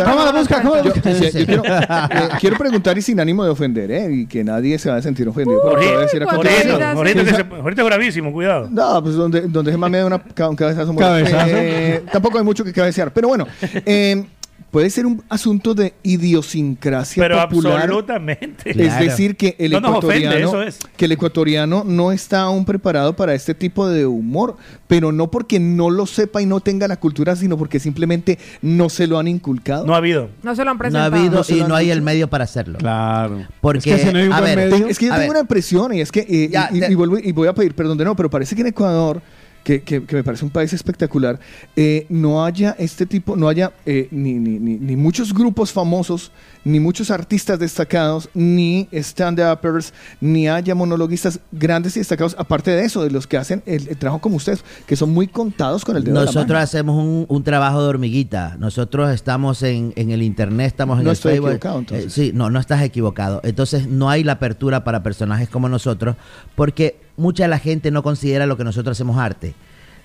eh, 2.10 2.28
quiero 2.40 2.58
preguntar 2.58 2.98
y 2.98 3.02
sin 3.02 3.20
ánimo 3.20 3.44
de 3.44 3.50
ofender, 3.50 3.90
¿eh? 3.92 4.08
Y 4.12 4.26
que 4.26 4.42
nadie 4.42 4.76
se 4.76 4.90
va 4.90 4.96
a 4.96 5.02
sentir 5.02 5.28
ofendido. 5.28 5.62
por 5.62 5.74
lo 5.74 5.78
que 5.80 5.86
voy 5.86 5.96
a 5.96 6.00
decir 6.00 6.20
a 6.22 6.24
cuando 6.26 6.42
continuación. 6.42 6.76
digas- 6.76 6.96
Ahorita, 6.96 7.18
Sí, 7.20 7.24
que 7.26 7.32
o 7.32 7.36
sea, 7.36 7.48
se- 7.48 7.54
ahorita 7.62 7.82
es 7.82 7.86
bravísimo, 7.86 8.32
cuidado. 8.32 8.68
No, 8.70 9.02
pues 9.04 9.14
donde, 9.14 9.40
donde 9.42 9.70
se 9.70 9.78
mame 9.78 10.04
una, 10.04 10.16
un 10.16 10.56
cabezazo. 10.56 10.96
¿Cabezazo? 10.96 11.46
Eh, 11.56 12.02
tampoco 12.10 12.38
hay 12.38 12.44
mucho 12.44 12.64
que 12.64 12.72
cabecear. 12.72 13.12
Pero 13.12 13.28
bueno, 13.28 13.46
eh, 13.86 14.26
puede 14.70 14.90
ser 14.90 15.06
un 15.06 15.22
asunto 15.28 15.74
de 15.74 15.94
idiosincrasia 16.02 17.22
Pero 17.22 17.40
popular. 17.48 17.82
absolutamente. 17.82 18.70
Es 18.70 18.76
Claro. 18.76 19.04
decir, 19.04 19.36
que 19.36 19.56
el, 19.58 19.72
No 19.72 19.80
nos 19.80 19.96
ofende, 20.04 20.26
ecuatoriano, 20.26 20.48
eso 20.48 20.62
es. 20.62 20.78
que 20.96 21.04
el 21.06 21.12
ecuatoriano 21.12 21.84
no 21.86 22.12
está 22.12 22.42
aún 22.42 22.64
preparado 22.64 23.16
para 23.16 23.34
este 23.34 23.54
tipo 23.54 23.88
de 23.88 24.06
humor, 24.06 24.56
pero 24.86 25.10
no 25.12 25.30
porque 25.30 25.58
no 25.58 25.90
lo 25.90 26.06
sepa 26.06 26.42
y 26.42 26.46
no 26.46 26.60
tenga 26.60 26.86
la 26.88 26.96
cultura, 26.96 27.34
sino 27.36 27.56
porque 27.56 27.80
simplemente 27.80 28.38
no 28.62 28.88
se 28.88 29.06
lo 29.06 29.18
han 29.18 29.28
inculcado. 29.28 29.86
No 29.86 29.94
ha 29.94 29.98
habido. 29.98 30.28
No 30.42 30.54
se 30.54 30.64
lo 30.64 30.70
han 30.70 30.76
No 30.76 30.78
ha 30.78 30.78
presentado. 30.78 31.16
habido 31.16 31.44
No 31.48 31.56
y 31.56 31.68
no 31.68 31.74
hay 31.74 31.86
dicho. 31.86 31.94
el 31.96 32.02
medio 32.02 32.28
para 32.28 32.44
hacerlo. 32.44 32.78
Claro. 32.78 33.46
Porque, 33.60 33.78
es 33.94 34.00
que 34.00 34.06
si 34.06 34.12
no 34.12 34.18
hay 34.18 34.26
un 34.26 34.32
a 34.32 34.40
ver, 34.40 34.56
medio. 34.70 34.86
Es 34.86 34.98
que 34.98 35.06
yo 35.06 35.12
A 35.12 35.16
tengo 35.16 35.28
ver. 35.28 35.30
una 35.30 35.40
impresión 35.40 35.94
y 35.94 36.00
es 36.00 36.12
que, 36.12 36.20
eh, 36.28 36.48
Ya, 36.52 36.68
y, 36.72 36.76
y- 36.78 36.80
te- 36.80 36.92
y 36.92 36.94
vuelvo, 36.94 37.18
y 37.18 37.32
voy 37.32 37.48
a 37.48 37.54
pedir 37.54 37.74
perdón 37.74 37.98
de 37.98 38.04
no, 38.04 38.14
pero 38.14 38.28
parece 38.30 38.54
que 38.54 38.60
en 38.62 38.68
Ecuador, 38.68 39.20
que, 39.68 39.82
que- 39.82 40.02
que 40.06 40.16
me 40.16 40.24
parece 40.24 40.46
un 40.46 40.50
país 40.50 40.72
espectacular, 40.72 41.38
eh, 41.76 42.06
no 42.08 42.42
haya 42.42 42.74
este 42.78 43.04
tipo, 43.04 43.36
no 43.36 43.48
haya 43.48 43.70
eh, 43.84 44.08
ni, 44.10 44.32
ni, 44.32 44.58
ni, 44.58 44.78
ni 44.78 44.96
muchos 44.96 45.34
grupos 45.34 45.72
famosos, 45.72 46.32
ni 46.64 46.80
muchos 46.80 47.10
artistas 47.10 47.58
destacados, 47.58 48.30
ni 48.32 48.88
stand-uppers, 48.92 49.92
ni 50.22 50.48
haya 50.48 50.74
monologuistas 50.74 51.40
grandes 51.52 51.96
y 51.96 52.00
destacados, 52.00 52.34
aparte 52.38 52.70
de 52.70 52.82
eso, 52.86 53.02
de 53.04 53.10
los 53.10 53.26
que 53.26 53.36
hacen 53.36 53.62
el, 53.66 53.88
el 53.88 53.96
trabajo 53.98 54.22
como 54.22 54.36
ustedes, 54.36 54.64
que 54.86 54.96
son 54.96 55.10
muy 55.12 55.26
contados 55.28 55.84
con 55.84 55.98
el 55.98 56.02
dedo 56.04 56.14
de 56.14 56.20
la 56.20 56.24
Nosotros 56.26 56.48
mano. 56.48 56.60
hacemos 56.60 56.96
un, 56.96 57.26
un 57.28 57.44
trabajo 57.44 57.82
de 57.82 57.88
hormiguita. 57.88 58.56
Nosotros 58.58 59.10
estamos 59.10 59.62
en, 59.62 59.92
en 59.96 60.10
el 60.10 60.22
internet, 60.22 60.68
estamos 60.68 60.98
en 60.98 61.04
No 61.04 61.10
el 61.10 61.14
estoy 61.14 61.32
Facebook. 61.32 61.48
equivocado, 61.50 61.78
entonces. 61.80 62.06
Eh, 62.06 62.10
sí, 62.10 62.32
no, 62.34 62.48
no 62.48 62.58
estás 62.58 62.80
equivocado. 62.82 63.42
Entonces 63.44 63.86
no 63.86 64.08
hay 64.08 64.24
la 64.24 64.32
apertura 64.32 64.82
para 64.82 65.02
personajes 65.02 65.50
como 65.50 65.68
nosotros 65.68 66.16
porque 66.54 67.06
mucha 67.18 67.42
de 67.44 67.48
la 67.50 67.58
gente 67.58 67.90
no 67.90 68.02
considera 68.02 68.46
lo 68.46 68.56
que 68.56 68.64
nosotros 68.64 68.96
hacemos 68.96 69.18
arte. 69.18 69.52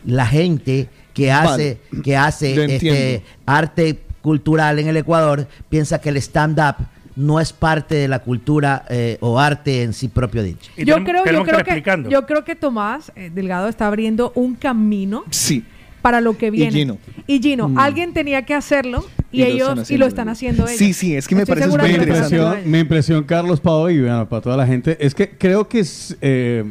La 0.05 0.25
gente 0.25 0.89
que 1.13 1.31
hace, 1.31 1.77
Vale. 1.91 2.03
que 2.03 2.17
hace 2.17 2.55
Lo 2.55 2.63
este, 2.63 3.23
arte 3.45 4.01
cultural 4.21 4.79
en 4.79 4.87
el 4.89 4.97
Ecuador 4.97 5.47
piensa 5.69 6.01
que 6.01 6.09
el 6.09 6.17
stand-up 6.17 6.75
no 7.15 7.39
es 7.39 7.53
parte 7.53 7.95
de 7.95 8.07
la 8.07 8.19
cultura 8.19 8.85
eh, 8.89 9.17
o 9.21 9.39
arte 9.39 9.83
en 9.83 9.93
sí 9.93 10.07
propio 10.07 10.41
dicho. 10.43 10.71
Y 10.75 10.83
Yo 10.85 10.95
creo, 11.03 11.23
yo 11.25 11.43
que 11.43 11.51
creo 11.51 11.63
que, 11.63 12.09
yo 12.09 12.25
creo 12.25 12.43
que 12.43 12.55
Tomás 12.55 13.11
eh, 13.15 13.29
Delgado 13.33 13.67
está 13.69 13.85
abriendo 13.87 14.31
un 14.35 14.55
camino 14.55 15.23
Sí. 15.29 15.63
para 16.01 16.19
lo 16.21 16.35
que 16.37 16.49
viene. 16.49 16.71
Gino. 16.71 16.97
Y 17.27 17.39
Gino, 17.39 17.69
Mm. 17.69 17.77
alguien 17.77 18.13
tenía 18.13 18.43
que 18.45 18.55
hacerlo 18.55 19.05
y, 19.31 19.41
Y 19.43 19.45
lo 19.45 19.47
ellos 19.51 19.67
están 19.69 19.77
y 19.77 19.81
haciendo 19.83 19.99
lo 20.05 20.07
están 20.07 20.27
ellos. 20.27 20.37
haciendo 20.37 20.63
ellos. 20.67 20.77
Sí, 20.79 20.93
sí, 20.93 21.15
es 21.15 21.27
que 21.27 21.35
me 21.35 21.43
Estoy 21.43 21.55
parece 21.55 21.67
lo 21.77 21.83
Mi 21.83 21.89
están 21.89 22.01
interesante. 22.01 22.25
haciendo 22.25 22.47
impresión, 22.47 22.71
mi 22.71 22.79
impresión, 22.79 23.23
Carlos 23.25 23.59
Pau, 23.61 23.89
y 23.89 24.01
bueno, 24.01 24.27
para 24.27 24.41
toda 24.41 24.57
la 24.57 24.65
gente, 24.65 24.97
es 24.99 25.13
que 25.13 25.29
creo 25.29 25.69
que 25.69 25.79
es, 25.81 26.17
eh, 26.21 26.63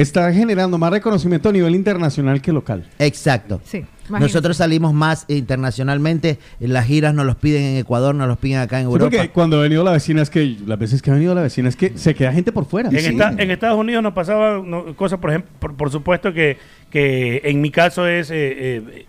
está 0.00 0.32
generando 0.32 0.78
más 0.78 0.90
reconocimiento 0.90 1.48
a 1.48 1.52
nivel 1.52 1.74
internacional 1.74 2.40
que 2.40 2.52
local. 2.52 2.88
Exacto. 2.98 3.60
Sí, 3.64 3.78
imagínate. 4.08 4.20
Nosotros 4.24 4.56
salimos 4.56 4.92
más 4.94 5.24
internacionalmente, 5.28 6.38
en 6.60 6.72
las 6.72 6.86
giras 6.86 7.14
nos 7.14 7.26
los 7.26 7.36
piden 7.36 7.62
en 7.62 7.76
Ecuador, 7.78 8.14
nos 8.14 8.28
los 8.28 8.38
piden 8.38 8.58
acá 8.60 8.78
en 8.80 8.86
Sí, 8.86 8.92
Europa. 8.92 9.10
porque 9.16 9.30
cuando 9.30 9.58
ha 9.58 9.62
venido 9.62 9.84
la 9.84 9.92
vecina, 9.92 10.22
es 10.22 10.30
que 10.30 10.56
las 10.66 10.78
veces 10.78 11.02
que 11.02 11.10
ha 11.10 11.14
venido 11.14 11.34
la 11.34 11.42
vecina, 11.42 11.68
es 11.68 11.76
que 11.76 11.92
se 11.96 12.14
queda 12.14 12.32
gente 12.32 12.52
por 12.52 12.64
fuera. 12.66 12.88
En, 12.88 12.98
Sí. 12.98 13.06
esta- 13.06 13.30
en 13.36 13.50
Estados 13.50 13.78
Unidos 13.78 14.02
nos 14.02 14.12
pasaba 14.12 14.62
no, 14.64 14.94
cosas, 14.96 15.18
por 15.18 15.30
ejemplo, 15.30 15.50
por, 15.58 15.74
por 15.76 15.90
supuesto 15.90 16.32
que, 16.32 16.56
que 16.90 17.40
en 17.44 17.60
mi 17.60 17.70
caso 17.70 18.06
es, 18.06 18.30
eh, 18.30 18.34
eh, 18.36 19.06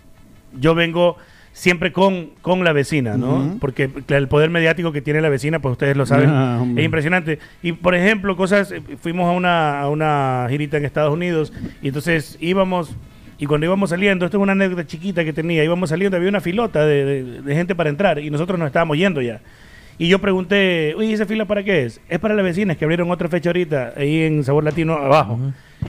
yo 0.60 0.76
vengo 0.76 1.18
siempre 1.54 1.92
con, 1.92 2.30
con 2.42 2.64
la 2.64 2.72
vecina, 2.74 3.18
¿no? 3.18 3.58
Porque 3.60 3.90
el 4.10 4.28
poder 4.28 4.50
mediático 4.50 4.92
que 4.92 5.02
tiene 5.02 5.22
la 5.22 5.30
vecina, 5.30 5.60
pues 5.60 5.74
ustedes 5.74 5.98
lo 5.98 6.06
saben, 6.06 6.30
Ah, 6.30 6.64
es 6.80 6.86
impresionante. 6.86 7.40
Y 7.62 7.74
por 7.74 7.94
ejemplo, 7.96 8.36
cosas, 8.38 8.72
eh, 8.72 8.82
fuimos 9.00 9.28
a 9.28 9.32
una, 9.32 9.82
a 9.82 9.90
una 9.90 10.48
girita 10.50 10.78
en 10.78 10.86
Estados 10.86 11.14
Unidos 11.14 11.52
y 11.82 11.88
entonces 11.90 12.38
íbamos, 12.40 12.96
y 13.38 13.46
cuando 13.48 13.66
íbamos 13.66 13.90
saliendo, 13.90 14.26
esto 14.26 14.38
es 14.38 14.42
una 14.44 14.54
anécdota 14.54 14.86
chiquita 14.88 15.24
que 15.26 15.34
tenía, 15.34 15.64
íbamos 15.64 15.90
saliendo, 15.90 16.16
había 16.18 16.30
una 16.30 16.42
filota 16.42 16.86
de, 16.86 17.04
de- 17.06 17.42
de 17.42 17.56
gente 17.56 17.76
para 17.76 17.90
entrar 17.90 18.20
y 18.20 18.30
nosotros 18.30 18.58
nos 18.58 18.68
estábamos 18.68 18.98
yendo 18.98 19.22
ya. 19.22 19.42
Y 20.02 20.08
yo 20.08 20.18
pregunté, 20.18 20.96
oye, 20.98 21.14
¿esa 21.14 21.28
fila 21.28 21.46
para 21.46 21.62
qué 21.64 21.86
es? 21.86 22.02
Es 22.10 22.18
para 22.18 22.34
las 22.34 22.44
vecinas 22.44 22.76
que 22.76 22.86
abrieron 22.86 23.12
otra 23.12 23.28
fecha 23.30 23.50
ahorita 23.50 23.94
ahí 23.96 24.24
en 24.24 24.44
Sabor 24.44 24.64
Latino 24.64 24.94
abajo. 24.94 25.38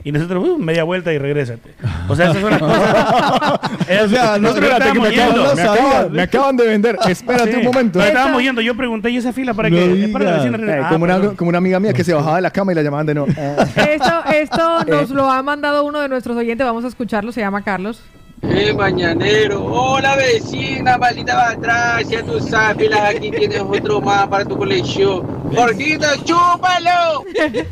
Y 0.03 0.11
nosotros, 0.11 0.47
uh, 0.47 0.59
media 0.59 0.83
vuelta 0.83 1.11
y 1.11 1.17
regrésate. 1.17 1.71
O 2.07 2.15
sea, 2.15 2.29
esas 2.29 2.39
son 2.41 2.51
las 2.51 2.59
cosas. 2.61 3.59
O 4.05 4.07
sea, 4.09 4.37
no, 4.37 4.49
nosotros 4.49 4.69
espérate, 4.69 4.91
que 4.93 4.99
me 4.99 5.09
estábamos 5.09 5.09
acaban, 5.09 5.33
yendo. 5.33 5.55
me 5.55 5.61
acaban- 5.63 6.11
me 6.11 6.21
acaban 6.21 6.57
de 6.57 6.67
vender. 6.67 6.97
Espérate 7.09 7.51
Sí. 7.53 7.57
un 7.57 7.63
momento. 7.65 7.97
Nos 7.97 8.07
estábamos 8.07 8.43
yendo. 8.43 8.61
Yo 8.61 8.77
pregunté, 8.77 9.09
¿y 9.09 9.17
esa 9.17 9.33
fila 9.33 9.55
para 9.55 9.69
No 9.71 9.77
qué? 9.77 10.03
Es 10.03 10.09
para 10.11 10.25
la 10.25 10.37
vecina. 10.43 10.57
Eh, 10.73 10.81
Ah, 10.83 10.89
como, 10.89 11.05
una, 11.05 11.15
perdón. 11.17 11.35
como 11.35 11.49
una 11.49 11.57
amiga 11.57 11.79
mía 11.79 11.93
que 11.93 12.03
se 12.03 12.13
bajaba 12.13 12.35
de 12.35 12.41
la 12.43 12.51
cama 12.51 12.71
y 12.71 12.75
la 12.75 12.83
llamaban 12.83 13.07
de 13.07 13.15
no. 13.15 13.25
Eh, 13.25 13.55
Esto, 13.95 14.23
esto 14.31 14.83
nos 14.87 15.09
lo 15.09 15.31
ha 15.31 15.41
mandado 15.41 15.83
uno 15.85 15.99
de 16.01 16.07
nuestros 16.09 16.37
oyentes, 16.37 16.67
vamos 16.67 16.85
a 16.85 16.87
escucharlo, 16.87 17.31
se 17.31 17.41
llama 17.41 17.63
Carlos. 17.63 17.99
Eh, 18.45 18.73
mañanero. 18.73 19.63
Hola, 19.65 20.15
vecina, 20.17 20.97
maldita 20.97 21.35
batracia, 21.35 22.23
tus 22.23 22.43
sáfilas, 22.49 23.15
aquí 23.15 23.31
tienes 23.31 23.61
otro 23.61 24.01
más 24.01 24.27
para 24.27 24.43
tu 24.45 24.57
colección. 24.57 25.25
Jorgito, 25.55 26.05
chúpalo. 26.25 27.23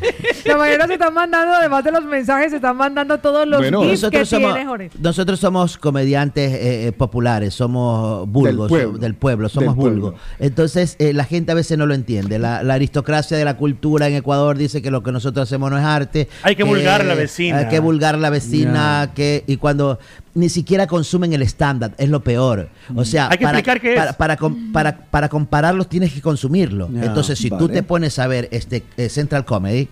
La 0.44 0.56
mayoría 0.56 0.86
se 0.86 0.92
están 0.94 1.14
mandando, 1.14 1.54
además 1.54 1.84
de 1.84 1.92
los 1.92 2.04
mensajes, 2.04 2.50
se 2.50 2.56
están 2.56 2.76
mandando 2.76 3.18
todos 3.18 3.46
los 3.46 3.60
Bueno, 3.60 3.82
gifs 3.82 4.00
que 4.10 4.18
nosotros 4.18 4.28
somos, 4.28 4.54
tiene 4.54 4.66
Jorge. 4.68 4.90
nosotros 4.98 5.40
somos 5.40 5.78
comediantes 5.78 6.52
eh, 6.52 6.86
eh, 6.88 6.92
populares, 6.92 7.54
somos 7.54 8.28
vulgos 8.28 8.68
Del 8.70 8.78
pueblo. 8.80 8.98
del 8.98 9.14
pueblo, 9.14 9.48
somos 9.48 9.76
vulgos. 9.76 10.14
Entonces, 10.38 10.96
eh, 10.98 11.12
la 11.12 11.24
gente 11.24 11.52
a 11.52 11.54
veces 11.54 11.76
no 11.76 11.86
lo 11.86 11.94
entiende. 11.94 12.38
La, 12.38 12.62
la 12.62 12.74
aristocracia 12.74 13.36
de 13.36 13.44
la 13.44 13.56
cultura 13.56 14.08
en 14.08 14.14
Ecuador 14.14 14.56
dice 14.56 14.80
que 14.80 14.90
lo 14.90 15.02
que 15.02 15.12
nosotros 15.12 15.48
hacemos 15.48 15.70
no 15.70 15.78
es 15.78 15.84
arte. 15.84 16.28
Hay 16.42 16.56
que 16.56 16.64
vulgar 16.64 17.00
a 17.02 17.04
la 17.04 17.14
vecina. 17.14 17.58
Hay 17.58 17.68
que 17.68 17.78
vulgar 17.80 18.16
la 18.18 18.30
vecina. 18.30 19.10
Que, 19.14 19.44
y 19.46 19.56
cuando 19.58 19.98
ni 20.34 20.48
siquiera 20.48 20.86
consumen 20.86 21.32
el 21.32 21.42
estándar, 21.42 21.92
es 21.98 22.08
lo 22.08 22.22
peor. 22.24 22.68
O 22.94 23.04
sea, 23.04 23.28
Hay 23.30 23.38
que 23.38 23.44
para, 23.44 23.58
explicar 23.58 23.80
qué 23.80 23.92
es. 23.94 23.98
para, 24.00 24.12
para, 24.14 24.36
com- 24.36 24.72
para- 24.72 24.96
para 24.96 25.28
compararlos 25.28 25.88
tienes 25.88 26.12
que 26.12 26.20
consumirlo. 26.22 26.88
Entonces, 26.94 27.38
si 27.38 27.50
tú 27.50 27.56
vale. 27.66 27.74
te 27.74 27.82
pones 27.82 28.18
a 28.18 28.26
ver 28.26 28.48
este 28.50 28.82
eh, 28.96 29.08
Central 29.08 29.44
Comedy, 29.44 29.88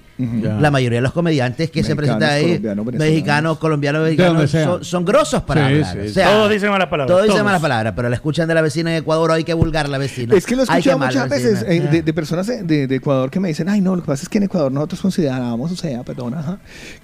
La 0.61 0.71
mayoría 0.71 0.99
de 0.99 1.03
los 1.03 1.13
comediantes 1.13 1.71
que 1.71 1.83
se 1.83 1.97
presentan 1.97 2.31
ahí, 2.31 2.61
mexicanos, 2.93 3.59
colombianos, 3.59 4.03
mexicanos, 4.05 4.51
son, 4.51 4.85
son 4.85 5.05
grosos 5.05 5.43
para 5.43 5.69
Sí, 5.69 5.75
hablar. 5.75 5.93
sí, 5.93 5.99
O 5.99 6.03
sí. 6.05 6.15
sea, 6.15 6.31
Todos 6.31 6.51
dicen 6.51 6.71
malas 6.71 6.89
palabras, 6.89 7.09
Todos 7.09 7.23
dicen 7.23 7.35
todos. 7.37 7.45
malas 7.45 7.61
palabras, 7.63 7.93
pero 7.97 8.09
la 8.09 8.15
escuchan 8.17 8.49
de 8.49 8.55
la 8.55 8.63
vecina 8.63 8.91
en 8.91 8.97
Ecuador, 9.03 9.31
hay 9.33 9.45
que 9.45 9.55
vulgar 9.55 9.89
la 9.89 9.99
vecina. 9.99 10.35
Es 10.35 10.47
que 10.47 10.57
lo 10.57 10.63
he 10.63 10.65
escuchado 10.65 10.99
muchas 10.99 11.29
veces 11.29 11.65
vecina. 11.67 11.85
eh, 11.87 11.89
de, 11.93 12.03
de 12.03 12.13
personas 12.13 12.47
de, 12.47 12.85
Ecuador 12.95 13.31
que 13.31 13.41
me 13.41 13.49
dicen, 13.49 13.69
ay 13.69 13.81
no, 13.81 13.97
lo 13.97 14.03
que 14.03 14.07
pasa 14.09 14.23
es 14.25 14.29
que 14.29 14.39
en 14.39 14.45
Ecuador 14.45 14.71
nosotros 14.73 15.01
consideramos, 15.01 15.71
o 15.73 15.77
sea, 15.77 16.03
perdón, 16.03 16.35
ajá, 16.35 16.59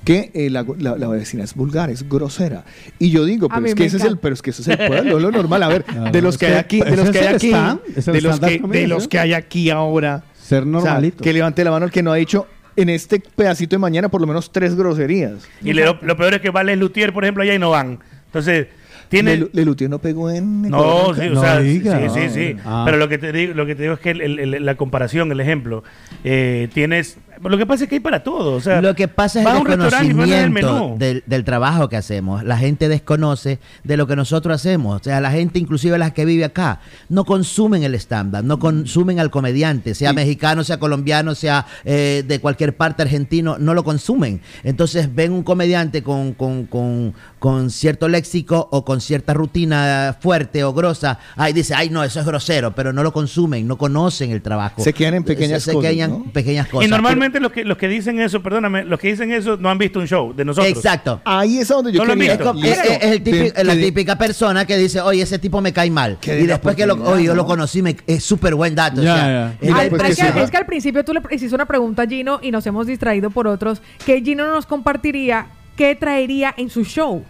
que 0.04 0.30
eh, 0.34 0.50
la, 0.50 0.64
la- 0.78 0.96
la 0.96 1.08
vecina 1.08 1.44
es 1.44 1.54
vulgar, 1.54 1.90
es 1.90 2.08
grosera. 2.08 2.64
Y 2.98 3.10
yo 3.10 3.24
digo, 3.24 3.48
pero 3.48 3.66
es 3.66 3.74
que 3.74 3.84
ese 3.86 3.96
es 3.98 4.04
el, 4.04 4.18
pero 4.18 4.34
es 4.34 4.42
que 4.42 4.50
eso 4.50 4.62
es 4.62 4.68
el 4.68 4.86
pueblo, 4.86 5.18
lo 5.20 5.30
normal. 5.30 5.62
A 5.62 5.68
ver, 5.68 5.84
de 6.12 6.22
los 6.22 6.36
que 6.38 6.46
hay 6.46 6.54
aquí, 6.54 6.80
de 6.80 6.96
los 6.96 7.10
que 7.10 7.18
hay 7.20 7.26
aquí, 7.34 7.50
de 7.50 8.86
los 8.86 9.08
que, 9.08 9.18
hay 9.18 9.32
aquí 9.32 9.70
ahora, 9.70 10.24
Ser 10.40 10.62
o 10.62 10.64
sea, 10.64 10.72
normalito. 10.72 11.22
que 11.24 11.32
levante 11.32 11.64
la 11.64 11.70
mano 11.70 11.86
el 11.86 11.90
que 11.90 12.02
no 12.02 12.12
ha 12.12 12.16
dicho 12.16 12.46
en 12.76 12.88
este 12.90 13.20
pedacito 13.20 13.76
de 13.76 13.78
mañana 13.80 14.08
por 14.08 14.20
lo 14.20 14.26
menos 14.26 14.52
tres 14.52 14.74
groserías. 14.74 15.48
Y 15.62 15.72
le- 15.72 15.84
lo, 15.84 15.98
lo 16.02 16.16
peor 16.16 16.34
es 16.34 16.40
que 16.40 16.50
Vales 16.50 16.78
Lutier, 16.78 17.12
por 17.12 17.24
ejemplo, 17.24 17.42
allá 17.42 17.54
y 17.54 17.58
no 17.58 17.70
van. 17.70 17.98
Entonces, 18.26 18.66
tiene... 19.08 19.36
Le, 19.36 19.48
Lelutier 19.52 19.88
no 19.88 19.98
pegó 20.00 20.30
en 20.30 20.62
No, 20.62 21.14
sí, 21.14 21.28
o 21.28 21.40
sea, 21.40 21.60
No 21.60 21.62
sí, 21.62 21.80
sí, 22.12 22.28
sí. 22.28 22.56
Ah. 22.64 22.82
Pero 22.84 22.96
lo 22.98 23.08
que 23.08 23.18
te 23.18 23.32
digo, 23.32 23.54
lo 23.54 23.64
que 23.64 23.74
te 23.76 23.82
digo 23.82 23.94
es 23.94 24.00
que 24.00 24.10
el- 24.10 24.20
el- 24.20 24.54
el- 24.54 24.64
la 24.66 24.74
comparación, 24.74 25.30
el 25.32 25.40
ejemplo, 25.40 25.84
eh, 26.24 26.68
tienes. 26.74 27.18
Lo 27.42 27.58
que 27.58 27.66
pasa 27.66 27.84
es 27.84 27.88
que 27.88 27.96
hay 27.96 28.00
para 28.00 28.22
todo. 28.22 28.54
O 28.54 28.60
sea, 28.60 28.80
Lo 28.80 28.94
que 28.94 29.08
pasa 29.08 29.40
es 29.40 29.46
el 29.46 29.64
desconocimiento 29.64 30.94
del, 30.98 31.22
del 31.26 31.44
trabajo 31.44 31.88
que 31.88 31.96
hacemos. 31.96 32.44
La 32.44 32.56
gente 32.56 32.88
desconoce 32.88 33.58
de 33.84 33.96
lo 33.96 34.06
que 34.06 34.16
nosotros 34.16 34.54
hacemos. 34.54 35.00
O 35.00 35.04
sea, 35.04 35.20
la 35.20 35.30
gente, 35.30 35.58
inclusive 35.58 35.98
las 35.98 36.12
que 36.12 36.24
vive 36.24 36.44
acá, 36.44 36.80
no 37.08 37.24
consumen 37.24 37.82
el 37.82 37.94
estándar, 37.94 38.44
no 38.44 38.58
consumen 38.58 39.20
al 39.20 39.30
comediante, 39.30 39.94
sea 39.94 40.12
mexicano, 40.12 40.64
sea 40.64 40.78
colombiano, 40.78 41.34
sea 41.34 41.66
eh, 41.84 42.24
de 42.26 42.40
cualquier 42.40 42.76
parte 42.76 43.02
argentino, 43.02 43.56
no 43.58 43.74
lo 43.74 43.84
consumen. 43.84 44.40
Entonces 44.64 45.14
ven 45.14 45.32
un 45.32 45.42
comediante 45.42 46.02
con, 46.02 46.32
con, 46.32 46.66
con, 46.66 47.14
con 47.38 47.70
cierto 47.70 48.08
léxico 48.08 48.68
o 48.70 48.84
con 48.84 49.00
cierta 49.00 49.34
rutina 49.34 50.16
fuerte 50.20 50.64
o 50.64 50.72
grosa, 50.72 51.18
ay, 51.36 51.52
dice, 51.52 51.74
ay, 51.74 51.90
no, 51.90 52.04
eso 52.04 52.20
es 52.20 52.26
grosero, 52.26 52.74
pero 52.74 52.92
no 52.92 53.02
lo 53.02 53.12
consumen, 53.12 53.66
no 53.66 53.76
conocen 53.76 54.30
el 54.30 54.42
trabajo. 54.42 54.82
Se 54.82 54.92
quedan 54.92 55.14
en 55.14 55.24
pequeñas 55.24 55.62
se, 55.62 55.72
cosas, 55.72 55.90
quedan 55.90 56.10
¿no? 56.10 56.32
pequeñas 56.32 56.68
cosas. 56.68 56.86
Y 56.86 56.90
normalmente 56.90 57.25
los 57.40 57.52
que, 57.52 57.64
los 57.64 57.76
que 57.76 57.88
dicen 57.88 58.20
eso, 58.20 58.42
perdóname, 58.42 58.84
los 58.84 58.98
que 58.98 59.08
dicen 59.08 59.32
eso 59.32 59.56
no 59.56 59.68
han 59.70 59.78
visto 59.78 59.98
un 60.00 60.06
show 60.06 60.32
de 60.34 60.44
nosotros. 60.44 60.72
Exacto. 60.76 61.20
Ahí 61.24 61.58
es 61.58 61.70
a 61.70 61.74
donde 61.74 61.92
yo 61.92 62.04
No 62.04 62.14
quería. 62.14 62.32
Es, 62.34 62.38
como- 62.38 62.64
es- 62.64 62.78
es 62.78 63.02
el 63.02 63.22
típico- 63.22 63.52
De- 63.56 63.64
la 63.64 63.74
de- 63.74 63.82
típica 63.82 64.16
persona 64.18 64.64
que 64.66 64.76
dice, 64.76 65.00
oye, 65.00 65.22
ese 65.22 65.38
tipo 65.38 65.60
me 65.60 65.72
cae 65.72 65.90
mal. 65.90 66.18
Y 66.24 66.28
la 66.46 66.54
después 66.54 66.74
que 66.76 66.86
lo, 66.86 66.94
oye, 66.94 67.24
yo 67.24 67.34
lo 67.34 67.42
¿no? 67.42 67.46
conocí, 67.48 67.82
me- 67.82 67.96
es 68.06 68.24
súper 68.24 68.54
buen 68.54 68.74
dato. 68.74 69.00
o 69.00 69.04
sea, 69.04 69.54
ya. 69.60 70.32
que 70.32 70.42
es 70.42 70.50
que 70.50 70.56
al 70.56 70.66
principio 70.66 71.04
tú 71.04 71.12
le 71.12 71.20
hiciste 71.30 71.54
una 71.54 71.66
pregunta 71.66 72.02
a 72.02 72.06
Gino 72.06 72.38
y 72.42 72.50
nos 72.50 72.66
hemos 72.66 72.86
distraído 72.86 73.30
por 73.30 73.46
otros, 73.46 73.82
que 74.04 74.20
Gino 74.22 74.46
nos 74.50 74.66
compartiría 74.66 75.46
qué 75.76 75.94
traería 75.94 76.54
en 76.56 76.70
su 76.70 76.84
show. 76.84 77.24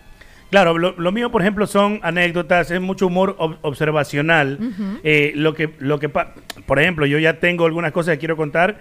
Claro, 0.50 0.78
lo, 0.78 0.92
lo 0.97 1.10
mío, 1.10 1.33
por 1.33 1.42
ejemplo, 1.42 1.66
son 1.66 1.99
anécdotas, 2.05 2.70
es 2.70 2.81
mucho 2.81 3.08
humor 3.08 3.36
ob- 3.39 3.57
observacional. 3.62 4.58
Eh, 5.02 5.33
lo 5.34 5.55
que, 5.55 5.75
lo 5.81 5.99
que, 5.99 6.08
pa- 6.08 6.34
por 6.66 6.78
ejemplo, 6.78 7.05
yo 7.07 7.18
ya 7.18 7.41
tengo 7.41 7.66
algunas 7.66 7.91
cosas 7.92 8.15
que 8.15 8.18
quiero 8.20 8.36
contar. 8.36 8.78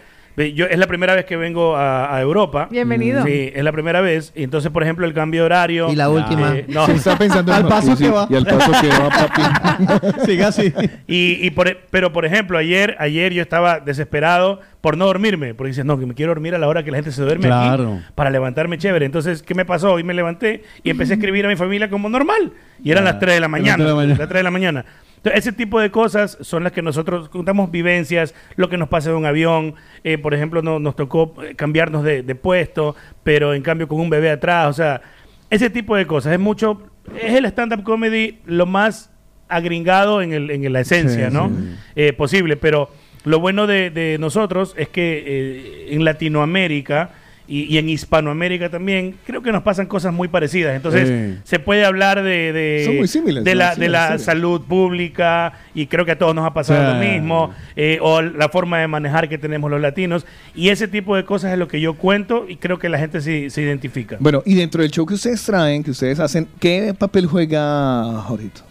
Yo, 0.53 0.65
es 0.65 0.77
la 0.77 0.87
primera 0.87 1.15
vez 1.15 1.23
que 1.25 1.37
vengo 1.37 1.77
a, 1.77 2.13
a 2.13 2.21
Europa. 2.21 2.67
Bienvenido. 2.69 3.23
Sí, 3.25 3.51
es 3.55 3.63
la 3.63 3.71
primera 3.71 4.01
vez. 4.01 4.33
Y 4.35 4.43
entonces, 4.43 4.69
por 4.69 4.83
ejemplo, 4.83 5.05
el 5.05 5.13
cambio 5.13 5.41
de 5.41 5.45
horario. 5.45 5.89
Y 5.89 5.95
la 5.95 6.09
última. 6.09 6.57
eh, 6.57 6.65
no. 6.67 6.85
Sí, 6.87 6.91
está 6.93 7.17
pensando 7.17 7.53
en 7.53 7.57
Al 7.59 7.67
paso 7.69 7.95
que 7.97 8.09
va. 8.09 8.27
Y 8.29 8.35
al 8.35 8.45
paso 8.45 8.71
que 8.81 8.87
va, 8.89 9.09
papi. 9.09 10.21
Siga 10.25 10.47
así. 10.49 10.73
Y, 11.07 11.39
y 11.45 11.51
por, 11.51 11.69
e- 11.69 11.77
pero, 11.89 12.11
por 12.11 12.25
ejemplo, 12.25 12.57
ayer, 12.57 12.97
ayer 12.99 13.33
yo 13.33 13.41
estaba 13.41 13.79
desesperado 13.79 14.59
por 14.81 14.97
no 14.97 15.05
dormirme. 15.05 15.53
Porque 15.55 15.69
dices, 15.69 15.85
no, 15.85 15.97
que 15.97 16.05
me 16.05 16.13
quiero 16.15 16.31
dormir 16.31 16.53
a 16.53 16.57
la 16.57 16.67
hora 16.67 16.83
que 16.83 16.91
la 16.91 16.97
gente 16.97 17.11
se 17.13 17.21
duerme 17.21 17.45
Claro. 17.47 17.93
aquí 17.93 18.03
para 18.15 18.29
levantarme 18.29 18.77
chévere. 18.77 19.05
Entonces, 19.05 19.41
¿qué 19.41 19.55
me 19.55 19.63
pasó? 19.63 19.93
Hoy 19.93 20.03
me 20.03 20.13
levanté 20.13 20.63
y 20.83 20.89
empecé 20.89 21.13
a 21.13 21.15
escribir 21.15 21.45
a 21.45 21.49
mi 21.49 21.55
familia 21.55 21.89
como 21.89 22.09
normal. 22.09 22.51
Y 22.83 22.91
eran 22.91 23.07
Ah, 23.07 23.11
las 23.11 23.19
3 23.19 23.35
de 23.35 23.39
la 23.39 23.41
las 23.45 23.49
mañana. 23.51 23.75
tres 23.77 23.85
de 23.87 23.89
la 23.91 23.95
mañana. 23.95 24.17
Las 24.19 24.27
3 24.27 24.39
de 24.39 24.43
la 24.43 24.51
mañana. 24.51 24.85
Entonces, 25.25 25.47
ese 25.47 25.57
tipo 25.57 25.79
de 25.79 25.89
cosas 25.89 26.37
son 26.41 26.63
las 26.63 26.71
que 26.71 26.83
nosotros 26.83 27.29
contamos 27.29 27.71
vivencias, 27.71 28.35
lo 28.57 28.69
que 28.69 28.77
nos 28.77 28.89
pasa 28.89 29.09
en 29.09 29.15
un 29.15 29.25
avión. 29.25 29.73
Eh, 30.03 30.19
por 30.19 30.35
ejemplo, 30.35 30.61
no, 30.61 30.77
nos 30.77 30.95
tocó 30.95 31.33
eh, 31.43 31.55
cambiarnos 31.55 32.03
de, 32.03 32.21
de 32.21 32.35
puesto, 32.35 32.95
pero 33.23 33.55
en 33.55 33.63
cambio 33.63 33.87
con 33.87 33.99
un 33.99 34.11
bebé 34.11 34.29
atrás. 34.29 34.69
O 34.69 34.73
sea, 34.73 35.01
ese 35.49 35.71
tipo 35.71 35.95
de 35.95 36.05
cosas. 36.05 36.33
Es 36.33 36.39
mucho. 36.39 36.79
Es 37.19 37.33
el 37.33 37.45
stand-up 37.45 37.81
comedy 37.81 38.37
lo 38.45 38.67
más 38.67 39.09
agringado 39.49 40.21
en, 40.21 40.31
el, 40.31 40.51
en 40.51 40.71
la 40.71 40.81
esencia, 40.81 41.29
Sí, 41.29 41.35
¿no? 41.35 41.49
sí. 41.49 41.75
Eh, 41.95 42.13
posible. 42.13 42.55
Pero 42.55 42.91
lo 43.23 43.39
bueno 43.39 43.65
de, 43.65 43.89
de 43.89 44.17
nosotros 44.19 44.75
es 44.77 44.89
que 44.89 45.23
eh, 45.25 45.87
en 45.89 46.05
Latinoamérica 46.05 47.09
y, 47.47 47.63
y 47.73 47.77
en 47.77 47.89
Hispanoamérica 47.89 48.69
también 48.69 49.15
creo 49.25 49.41
que 49.41 49.51
nos 49.51 49.63
pasan 49.63 49.85
cosas 49.87 50.13
muy 50.13 50.27
parecidas. 50.27 50.75
Entonces 50.75 51.39
se 51.43 51.59
puede 51.59 51.85
hablar 51.85 52.23
de, 52.23 52.53
de, 52.53 52.83
Son 52.85 52.97
muy 52.97 53.07
similares, 53.07 53.43
de 53.45 53.51
son 53.51 53.57
la, 53.59 53.75
de 53.75 53.89
la 53.89 54.17
salud 54.19 54.61
pública 54.61 55.53
y 55.73 55.87
creo 55.87 56.05
que 56.05 56.11
a 56.11 56.17
todos 56.17 56.33
nos 56.35 56.45
ha 56.45 56.53
pasado 56.53 56.93
lo 56.93 56.99
mismo. 56.99 57.53
eh, 57.75 57.99
o 58.01 58.21
la 58.21 58.49
forma 58.49 58.79
de 58.79 58.87
manejar 58.87 59.29
que 59.29 59.37
tenemos 59.37 59.69
los 59.69 59.81
latinos. 59.81 60.25
Y 60.55 60.69
ese 60.69 60.87
tipo 60.87 61.15
de 61.15 61.25
cosas 61.25 61.51
es 61.51 61.57
lo 61.59 61.67
que 61.67 61.79
yo 61.81 61.95
cuento 61.95 62.45
y 62.47 62.55
creo 62.57 62.79
que 62.79 62.89
la 62.89 62.97
gente 62.97 63.21
se, 63.21 63.49
se 63.49 63.61
identifica. 63.61 64.17
Bueno, 64.19 64.41
y 64.45 64.55
dentro 64.55 64.81
del 64.81 64.91
show 64.91 65.05
que 65.05 65.13
ustedes 65.15 65.43
traen, 65.43 65.83
que 65.83 65.91
ustedes 65.91 66.19
hacen, 66.19 66.47
¿qué 66.59 66.93
papel 66.97 67.25
juega 67.27 68.21
Jorito? 68.27 68.61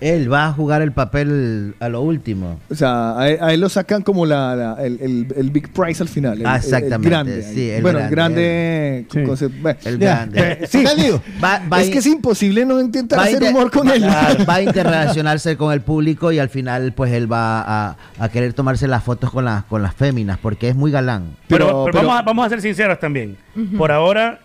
Él 0.00 0.32
va 0.32 0.46
a 0.46 0.52
jugar 0.52 0.80
el 0.82 0.92
papel 0.92 1.74
a 1.80 1.88
lo 1.88 2.02
último. 2.02 2.60
O 2.70 2.74
sea, 2.74 3.18
a 3.18 3.28
él, 3.28 3.38
a 3.40 3.52
él 3.52 3.60
lo 3.60 3.68
sacan 3.68 4.02
como 4.02 4.26
la, 4.26 4.54
la- 4.54 4.74
el, 4.84 4.98
el- 5.00 5.34
el 5.36 5.50
big 5.50 5.68
prize 5.72 6.02
al 6.02 6.08
final. 6.08 6.40
el- 6.40 6.46
Ah, 6.46 6.56
el- 6.56 6.62
exactamente, 6.62 7.08
grande. 7.08 7.42
sí, 7.42 7.70
el 7.70 7.82
bueno, 7.82 7.98
grande, 8.10 8.98
el 8.98 9.06
grande. 9.08 9.36
Sí. 9.36 9.46
bueno, 9.60 9.78
El 9.84 9.98
ya, 9.98 10.14
grande. 10.26 10.52
eh, 10.62 10.66
sí. 10.68 10.84
¿Qué 10.84 11.02
digo? 11.02 11.22
Va- 11.42 11.62
va 11.72 11.82
es 11.82 11.90
que 11.90 11.98
es 11.98 12.06
imposible 12.06 12.64
no 12.64 12.80
intentar 12.80 13.18
hacer 13.20 13.42
humor 13.42 13.70
con 13.70 13.88
va- 13.88 13.94
él. 13.94 14.04
va 14.48 14.54
a 14.54 14.62
interrelacionarse 14.62 15.56
con 15.56 15.72
el 15.72 15.80
público 15.80 16.30
y 16.32 16.38
al 16.38 16.48
final 16.48 16.92
pues 16.92 17.12
él 17.12 17.30
va 17.30 17.62
a, 17.90 17.96
a 18.18 18.28
querer 18.28 18.52
tomarse 18.52 18.86
las 18.88 19.02
fotos 19.02 19.30
con 19.30 19.44
las 19.44 19.64
con 19.64 19.82
las 19.82 19.94
féminas 19.94 20.38
porque 20.38 20.68
es 20.68 20.76
muy 20.76 20.90
galán. 20.90 21.36
Pero, 21.48 21.66
Pero- 21.66 21.84
pero 21.84 21.84
pero- 21.98 22.06
vamos, 22.08 22.20
a, 22.20 22.22
vamos 22.22 22.46
a 22.46 22.48
ser 22.50 22.60
sinceros 22.62 22.98
también. 23.00 23.36
Por 23.76 23.90
ahora, 23.90 24.38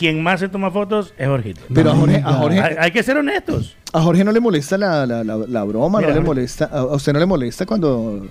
quien 0.00 0.22
más 0.22 0.40
se 0.40 0.48
toma 0.48 0.70
fotos 0.70 1.12
es 1.18 1.28
Jorgito. 1.28 1.60
Pero 1.74 1.90
a 1.92 1.94
Jorge, 1.94 2.16
a 2.24 2.32
Jorge, 2.32 2.60
Hay, 2.60 2.76
hay 2.78 2.90
que 2.90 3.02
ser 3.02 3.18
honestos. 3.18 3.76
a 3.92 4.00
Jorge 4.00 4.24
no 4.24 4.32
le 4.32 4.40
molesta 4.40 4.78
la, 4.78 5.04
la, 5.06 5.22
la, 5.22 5.36
la 5.36 5.64
broma, 5.64 5.98
Mira, 5.98 6.10
no 6.10 6.16
le 6.20 6.26
molesta. 6.26 6.64
A 6.72 6.78
a 6.78 6.84
usted 6.94 7.12
no 7.12 7.18
le 7.20 7.26
molesta 7.26 7.66
cuando. 7.66 8.26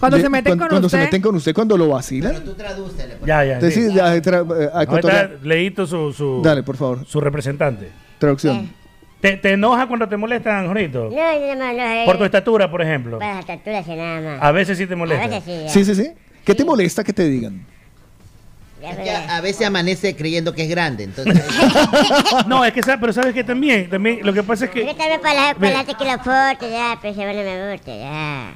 Cuando 0.00 0.16
le- 0.16 0.22
se 0.24 0.28
meten 0.28 0.50
cuando, 0.50 0.62
con 0.64 0.68
cuando 0.70 0.86
usted. 0.86 0.98
se 0.98 1.04
meten 1.04 1.22
con 1.22 1.34
usted, 1.36 1.54
cuando 1.54 1.76
lo 1.78 1.88
vacilan. 1.90 2.42
tú 2.44 2.54
tradúcele. 2.54 3.14
Ya, 3.24 3.44
ya. 3.44 3.54
Entonces, 3.54 3.88
sí. 3.90 3.94
ya, 3.94 4.16
tra- 4.16 4.64
eh, 4.64 4.70
a 4.74 4.84
cotorrear. 4.86 5.38
leíto 5.42 5.86
su, 5.86 6.12
su, 6.12 6.42
Dale, 6.42 6.62
por 6.64 6.76
favor. 6.76 7.06
su 7.06 7.20
representante. 7.20 7.88
Traducción. 8.18 8.68
¿Te, 9.20 9.36
te 9.36 9.52
enoja 9.52 9.86
cuando 9.86 10.08
te 10.08 10.16
molestan, 10.16 10.66
Jorito? 10.66 11.08
No, 11.10 11.54
no, 11.54 11.54
no, 11.54 11.72
no. 11.72 12.04
Por 12.04 12.18
tu 12.18 12.24
estatura, 12.24 12.70
por 12.70 12.82
ejemplo. 12.82 13.18
Para 13.18 13.34
las 13.36 13.40
estatura 13.48 13.82
sí, 13.84 13.94
nada 13.94 14.20
más. 14.20 14.42
A 14.42 14.52
veces 14.52 14.76
sí 14.76 14.86
te 14.86 14.94
A 14.94 14.96
molesta. 14.96 15.26
veces 15.28 15.44
sí. 15.44 15.52
ya. 15.64 15.68
Sí, 15.70 15.84
sí, 15.84 15.94
sí. 15.94 16.10
¿Qué 16.44 16.54
te 16.54 16.64
molesta 16.64 17.02
que 17.02 17.12
te 17.12 17.24
digan? 17.28 17.64
A, 18.86 19.36
a 19.36 19.40
veces 19.40 19.66
amanece 19.66 20.14
creyendo 20.16 20.52
que 20.54 20.62
es 20.64 20.68
grande, 20.68 21.04
entonces 21.04 21.34
No, 22.46 22.64
es 22.64 22.72
que, 22.72 22.80
pero 22.82 23.12
sabes 23.12 23.34
que 23.34 23.44
también, 23.44 23.88
también, 23.90 24.20
lo 24.22 24.32
que 24.32 24.42
pasa 24.42 24.66
es 24.66 24.70
que 24.70 24.84
también 24.84 25.20
para 25.20 25.34
la, 25.34 25.54
Ve. 25.54 25.60
para 25.60 25.72
la 25.78 25.84
tequila 25.84 26.18
fuerte, 26.18 26.70
ya, 26.70 26.98
pero 27.00 27.14
se 27.14 27.24
no 27.24 27.32
me 27.32 27.72
gusta, 27.72 27.96
ya. 27.96 28.54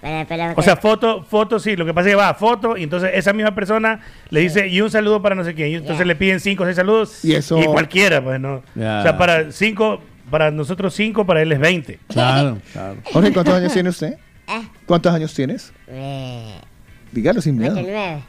Para, 0.00 0.24
para, 0.26 0.52
O 0.56 0.62
sea, 0.62 0.74
foto, 0.76 1.22
foto, 1.22 1.60
sí. 1.60 1.76
Lo 1.76 1.86
que 1.86 1.94
pasa 1.94 2.08
es 2.08 2.12
que 2.14 2.16
va 2.16 2.28
a 2.30 2.34
foto 2.34 2.76
y 2.76 2.82
entonces 2.82 3.10
esa 3.14 3.32
misma 3.32 3.54
persona 3.54 4.00
le 4.30 4.40
dice 4.40 4.66
y 4.66 4.80
un 4.80 4.90
saludo 4.90 5.22
para 5.22 5.36
no 5.36 5.44
sé 5.44 5.54
quién. 5.54 5.68
Y 5.68 5.74
entonces 5.76 6.04
le 6.04 6.16
piden 6.16 6.40
cinco 6.40 6.64
o 6.64 6.66
seis 6.66 6.74
saludos. 6.74 7.24
Y 7.24 7.34
eso- 7.36 7.56
cualquiera, 7.66 8.20
pues, 8.22 8.40
¿no? 8.40 8.54
O 8.56 8.62
sea, 8.74 9.16
para 9.16 9.52
cinco, 9.52 10.00
para 10.28 10.50
nosotros 10.50 10.92
cinco, 10.94 11.24
para 11.24 11.40
él 11.42 11.52
es 11.52 11.60
20. 11.60 12.00
Claro, 12.08 12.58
claro. 12.72 12.96
Jorge, 13.12 13.32
¿cuántos 13.32 13.54
años 13.54 13.72
tiene 13.72 13.90
usted? 13.90 14.14
¿Eh? 14.48 14.68
¿Cuántos 14.86 15.14
años 15.14 15.32
tienes? 15.32 15.72
Eh, 15.86 16.56
Dígalo 17.12 17.40
sin 17.40 17.56
miedo. 17.56 17.74
29. 17.76 18.22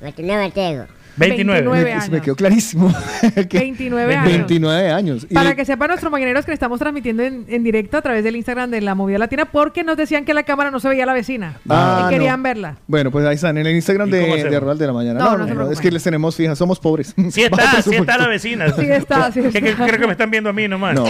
29 0.00 0.50
tengo. 0.52 0.84
29. 1.18 1.60
29 1.62 1.84
Me, 1.84 1.92
años. 1.94 2.10
me 2.10 2.20
quedó 2.20 2.36
clarísimo. 2.36 2.92
Que- 3.48 3.58
29 3.58 4.16
años. 4.16 4.32
29 4.34 4.90
años. 4.90 5.26
Para 5.32 5.56
que 5.56 5.64
sepan 5.64 5.88
nuestros 5.88 6.12
mañaneros 6.12 6.44
que 6.44 6.50
le 6.50 6.54
estamos 6.56 6.78
transmitiendo 6.78 7.22
en, 7.22 7.46
en 7.48 7.64
directo 7.64 7.96
a 7.96 8.02
través 8.02 8.22
del 8.22 8.36
Instagram 8.36 8.70
de 8.70 8.82
la 8.82 8.94
Movida 8.94 9.16
Latina 9.18 9.46
porque 9.46 9.82
nos 9.82 9.96
decían 9.96 10.26
que 10.26 10.34
la 10.34 10.42
cámara 10.42 10.70
no 10.70 10.78
se 10.78 10.90
veía 10.90 11.04
a 11.04 11.06
la 11.06 11.14
vecina 11.14 11.56
Ah, 11.70 12.04
y 12.06 12.12
querían 12.12 12.40
no. 12.40 12.42
verla. 12.42 12.76
Bueno, 12.86 13.10
pues 13.10 13.24
ahí 13.24 13.36
están 13.36 13.56
en 13.56 13.66
el 13.66 13.74
Instagram 13.76 14.08
¿Y 14.08 14.12
de, 14.12 14.44
de 14.44 14.60
Rural 14.60 14.76
de 14.76 14.86
la 14.86 14.92
Mañana. 14.92 15.18
No, 15.20 15.38
No, 15.38 15.46
no 15.46 15.54
no, 15.54 15.70
es 15.70 15.80
que 15.80 15.90
les 15.90 16.02
tenemos 16.02 16.36
fijas, 16.36 16.58
somos 16.58 16.78
pobres. 16.78 17.14
Sí 17.30 17.44
está, 17.44 17.80
sí 17.82 17.94
está 17.94 18.18
la 18.18 18.28
vecina. 18.28 18.70
Sí 18.74 18.82
está, 18.82 19.32
sí 19.32 19.40
Que- 19.40 19.62
que 19.62 19.70
está. 19.70 19.86
creo 19.86 19.98
que 20.00 20.06
me 20.06 20.12
están 20.12 20.30
viendo 20.30 20.50
a 20.50 20.52
mí 20.52 20.68
nomás. 20.68 20.94
No, 20.96 21.06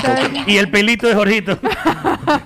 y 0.47 0.57
el 0.57 0.71
pelito 0.71 1.09
de 1.09 1.15
Jorgito. 1.17 1.59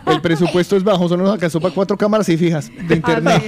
El 0.06 0.22
presupuesto 0.22 0.78
es 0.78 0.82
bajo, 0.82 1.06
solo 1.10 1.24
nos 1.24 1.34
alcanzó 1.34 1.60
para 1.60 1.74
cuatro 1.74 1.98
cámaras 1.98 2.26
y 2.30 2.38
fijas 2.38 2.70
de 2.88 2.94
internet. 2.94 3.42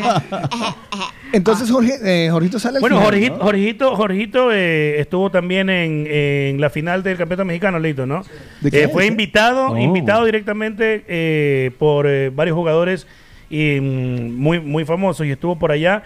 Entonces, 1.32 1.70
Jorge, 1.70 1.94
eh, 2.04 2.28
Jorgito 2.30 2.58
sale 2.58 2.76
al 2.76 2.80
Bueno, 2.82 2.96
final, 2.96 3.10
Jorgito, 3.10 3.36
¿no? 3.38 3.44
Jorgito, 3.44 3.96
Jorgito, 3.96 4.52
eh, 4.52 5.00
estuvo 5.00 5.30
también 5.30 5.70
en, 5.70 6.06
en 6.06 6.60
la 6.60 6.70
final 6.70 7.02
del 7.02 7.16
campeonato 7.16 7.46
mexicano, 7.46 7.78
Lito, 7.78 8.06
¿no? 8.06 8.22
¿De 8.60 8.70
qué? 8.70 8.84
Eh, 8.84 8.88
fue 8.88 9.06
invitado, 9.06 9.68
Oh. 9.70 9.78
invitado 9.78 10.24
directamente 10.24 11.04
eh, 11.08 11.70
por 11.78 12.06
eh, 12.06 12.30
varios 12.30 12.54
jugadores 12.56 13.06
y, 13.50 13.80
mm, 13.80 14.34
muy, 14.36 14.60
muy 14.60 14.84
famosos 14.84 15.26
y 15.26 15.30
estuvo 15.30 15.58
por 15.58 15.72
allá. 15.72 16.02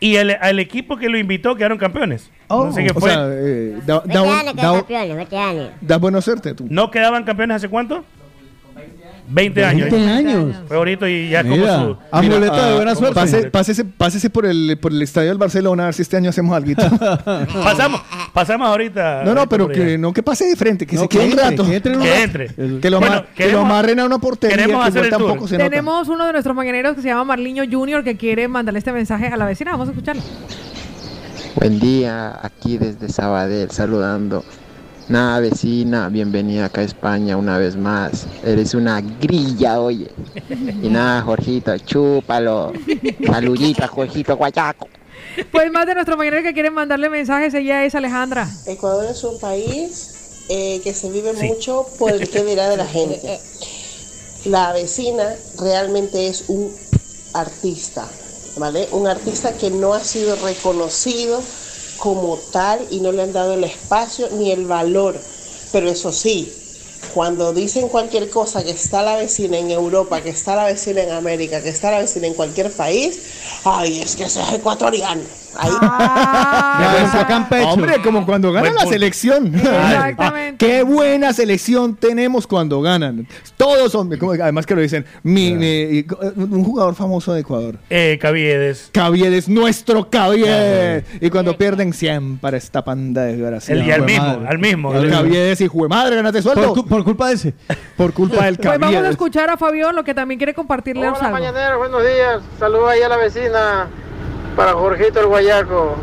Y 0.00 0.16
el, 0.16 0.36
al 0.40 0.58
equipo 0.58 0.96
que 0.96 1.08
lo 1.08 1.16
invitó 1.16 1.54
quedaron 1.54 1.78
campeones. 1.78 2.28
Oh, 2.48 2.64
no 2.64 2.72
sé 2.72 2.82
qué 2.84 2.90
o 2.90 2.94
fue. 2.94 3.10
sea, 3.10 3.28
eh, 3.30 3.78
da, 3.86 4.02
da, 4.04 4.24
da, 4.52 5.70
da 5.80 5.96
buena 5.98 6.20
suerte 6.20 6.54
tú. 6.54 6.66
¿No 6.68 6.90
quedaban 6.90 7.22
campeones 7.24 7.56
hace 7.58 7.68
cuánto? 7.68 8.04
20 9.28 9.64
años. 9.64 9.90
20 9.90 10.10
años. 10.10 10.56
Fue 10.66 10.76
ahorita 10.76 11.08
y 11.08 11.30
ya 11.30 11.42
Mira, 11.42 11.76
como 11.78 11.86
su... 11.86 11.98
mira, 12.22 12.36
ah, 12.52 12.74
buena 12.74 12.94
suerte. 12.94 13.14
Pase, 13.14 13.50
pásese, 13.50 13.84
pásese 13.84 14.30
por 14.30 14.46
el, 14.46 14.78
por 14.80 14.92
el 14.92 15.00
estadio 15.02 15.28
del 15.28 15.38
Barcelona 15.38 15.84
a 15.84 15.86
ver 15.86 15.94
si 15.94 16.02
este 16.02 16.16
año 16.16 16.30
hacemos 16.30 16.54
algo. 16.54 16.72
pasamos, 17.64 18.02
pasamos 18.32 18.68
ahorita. 18.68 19.22
No, 19.24 19.34
no, 19.34 19.48
pero 19.48 19.68
que 19.68 19.96
no 19.98 20.12
que 20.12 20.22
pase 20.22 20.46
de 20.46 20.56
frente, 20.56 20.86
que 20.86 20.96
No, 20.96 21.02
se 21.02 21.08
que 21.08 21.18
quede 21.18 21.26
un 21.26 21.30
entre, 21.32 21.50
rato. 21.50 21.64
que 21.66 21.76
entre 21.76 21.96
un 21.96 22.02
Que 22.02 22.22
entre. 22.22 22.80
Que 22.80 22.90
lo, 22.90 23.00
Bueno, 23.00 23.24
que 23.34 23.52
lo 23.52 23.60
amarren 23.60 24.00
a 24.00 24.04
una 24.04 24.18
portería 24.18 24.56
que 24.56 24.62
queremos 24.64 24.86
hacer 24.86 25.04
el 25.04 25.10
tour. 25.10 25.40
nota. 25.40 25.56
Tenemos 25.58 26.08
uno 26.08 26.26
de 26.26 26.32
nuestros 26.32 26.54
mañaneros 26.56 26.94
que 26.94 27.02
se 27.02 27.08
llama 27.08 27.24
Marliño 27.24 27.64
Junior 27.70 28.02
que 28.04 28.16
quiere 28.16 28.48
mandarle 28.48 28.78
este 28.78 28.92
mensaje 28.92 29.26
a 29.28 29.36
la 29.36 29.44
vecina. 29.46 29.70
Vamos 29.72 29.88
a 29.88 29.92
escucharlo. 29.92 30.22
Buen 31.56 31.78
día, 31.78 32.38
aquí 32.42 32.78
desde 32.78 33.08
Sabadell, 33.08 33.70
saludando. 33.70 34.44
Nada, 35.08 35.40
vecina, 35.40 36.08
bienvenida 36.08 36.66
acá 36.66 36.80
a 36.80 36.84
España 36.84 37.36
una 37.36 37.58
vez 37.58 37.76
más. 37.76 38.26
Eres 38.44 38.72
una 38.74 39.00
grilla, 39.00 39.80
oye. 39.80 40.10
Y 40.48 40.88
nada, 40.88 41.22
Jorgito, 41.22 41.76
chúpalo. 41.78 42.72
Saludita, 43.26 43.88
Jorgito 43.88 44.36
Guayaco. 44.36 44.88
Pues 45.50 45.72
más 45.72 45.86
de 45.86 45.94
nuestros 45.94 46.16
mañaneros 46.16 46.44
que 46.44 46.54
quieren 46.54 46.72
mandarle 46.72 47.10
mensajes, 47.10 47.52
ella 47.54 47.84
es 47.84 47.94
Alejandra. 47.94 48.48
Ecuador 48.66 49.06
es 49.10 49.24
un 49.24 49.40
país 49.40 50.44
eh, 50.48 50.80
que 50.84 50.94
se 50.94 51.10
vive 51.10 51.32
mucho 51.32 51.84
por 51.98 52.12
el 52.12 52.28
que 52.28 52.44
dirá 52.44 52.68
de 52.68 52.76
la 52.76 52.86
gente. 52.86 53.40
La 54.44 54.72
vecina 54.72 55.24
realmente 55.60 56.26
es 56.26 56.44
un 56.48 56.72
artista, 57.32 58.08
¿vale? 58.56 58.88
Un 58.90 59.06
artista 59.06 59.52
que 59.52 59.70
no 59.70 59.94
ha 59.94 60.00
sido 60.00 60.34
reconocido 60.36 61.40
como 62.02 62.36
tal 62.36 62.84
y 62.90 62.98
no 62.98 63.12
le 63.12 63.22
han 63.22 63.32
dado 63.32 63.54
el 63.54 63.62
espacio 63.62 64.28
ni 64.32 64.50
el 64.50 64.66
valor. 64.66 65.16
Pero 65.70 65.88
eso 65.88 66.10
sí, 66.10 66.52
cuando 67.14 67.52
dicen 67.52 67.88
cualquier 67.88 68.28
cosa 68.28 68.64
que 68.64 68.72
está 68.72 69.02
la 69.02 69.14
vecina 69.14 69.56
en 69.56 69.70
Europa, 69.70 70.20
que 70.20 70.30
está 70.30 70.56
la 70.56 70.64
vecina 70.64 71.04
en 71.04 71.12
América, 71.12 71.62
que 71.62 71.68
está 71.68 71.92
la 71.92 72.00
vecina 72.00 72.26
en 72.26 72.34
cualquier 72.34 72.72
país, 72.72 73.20
ay, 73.62 74.00
es 74.00 74.16
que 74.16 74.24
ese 74.24 74.42
es 74.42 74.52
ecuatoriano. 74.52 75.41
Ahí. 75.58 75.72
Hombre, 77.64 78.00
como 78.02 78.24
cuando 78.26 78.48
gana 78.52 78.60
Buen 78.62 78.74
la 78.74 78.80
punto. 78.80 78.92
selección. 78.92 79.54
Exactamente. 79.54 80.64
Qué 80.66 80.82
buena 80.82 81.32
selección 81.32 81.94
tenemos 81.96 82.46
cuando 82.46 82.80
ganan. 82.80 83.26
Todos 83.56 83.92
son, 83.92 84.16
como- 84.16 84.32
además 84.32 84.66
que 84.66 84.74
lo 84.74 84.80
dicen, 84.80 85.04
mi- 85.22 85.52
mi- 85.54 86.04
un 86.36 86.64
jugador 86.64 86.94
famoso 86.94 87.32
de 87.32 87.40
Ecuador. 87.40 87.76
Eh, 87.90 88.18
Caviedes. 88.20 88.90
Caviedes, 88.92 89.48
nuestro 89.48 90.08
Caviedes. 90.10 91.04
Y 91.20 91.30
cuando 91.30 91.56
pierden, 91.56 91.92
siempre 91.92 92.56
esta 92.56 92.84
panda 92.84 93.22
de 93.22 93.32
desgraciados. 93.32 93.82
El- 93.82 93.88
y 93.88 93.92
al 93.92 94.02
mismo, 94.02 94.26
Madre. 94.26 94.48
al 94.48 94.58
mismo. 94.58 94.94
El 94.94 95.10
Caviedes, 95.10 95.60
hijo 95.60 95.82
de 95.82 95.88
madre, 95.88 96.16
gánate 96.16 96.42
sueldo. 96.42 96.74
Por, 96.74 96.86
por 96.86 97.04
culpa 97.04 97.28
de 97.28 97.34
ese. 97.34 97.54
Por 97.96 98.12
culpa 98.12 98.44
del 98.44 98.56
Pues 98.56 98.66
vamos 98.68 98.82
a 98.82 98.86
Caviedes. 98.92 99.10
escuchar 99.10 99.50
a 99.50 99.56
Fabián, 99.56 99.94
lo 99.94 100.04
que 100.04 100.14
también 100.14 100.38
quiere 100.38 100.54
compartirle 100.54 101.08
Hola, 101.08 101.28
mañaneros, 101.30 101.78
buenos 101.78 102.02
días. 102.02 102.40
Saludos 102.58 102.90
ahí 102.90 103.02
a 103.02 103.08
la 103.08 103.16
vecina 103.16 103.88
para 104.56 104.72
Jorgito 104.72 105.20
el 105.20 105.26
Guayaco. 105.26 105.96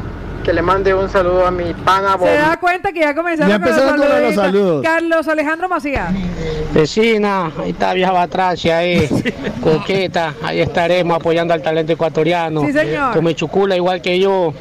Que 0.44 0.54
le 0.54 0.62
mande 0.62 0.94
un 0.94 1.10
saludo 1.10 1.46
a 1.46 1.52
mi 1.52 1.74
pana 1.74 2.18
Se 2.18 2.26
da 2.34 2.58
cuenta 2.58 2.94
que 2.94 3.02
ya 3.02 3.14
comenzaron 3.14 3.50
Ya 3.50 3.60
con 3.60 3.76
los 3.76 4.10
con 4.10 4.24
los 4.24 4.36
saludos. 4.36 4.84
Carlos 4.84 5.28
Alejandro 5.28 5.68
Macías. 5.68 6.14
Vecina, 6.74 7.52
ahí 7.62 7.72
está 7.72 7.94
vieja 7.94 8.12
Batracia 8.12 8.78
ahí, 8.78 9.08
coqueta, 9.62 10.34
ahí 10.42 10.62
estaremos 10.62 11.18
apoyando 11.18 11.54
al 11.54 11.62
talento 11.62 11.92
ecuatoriano. 11.92 12.62
Sí, 12.62 12.72
señor. 12.72 13.14
Come 13.14 13.36
chucula 13.36 13.76
igual 13.76 14.02
que 14.02 14.18
yo. 14.18 14.54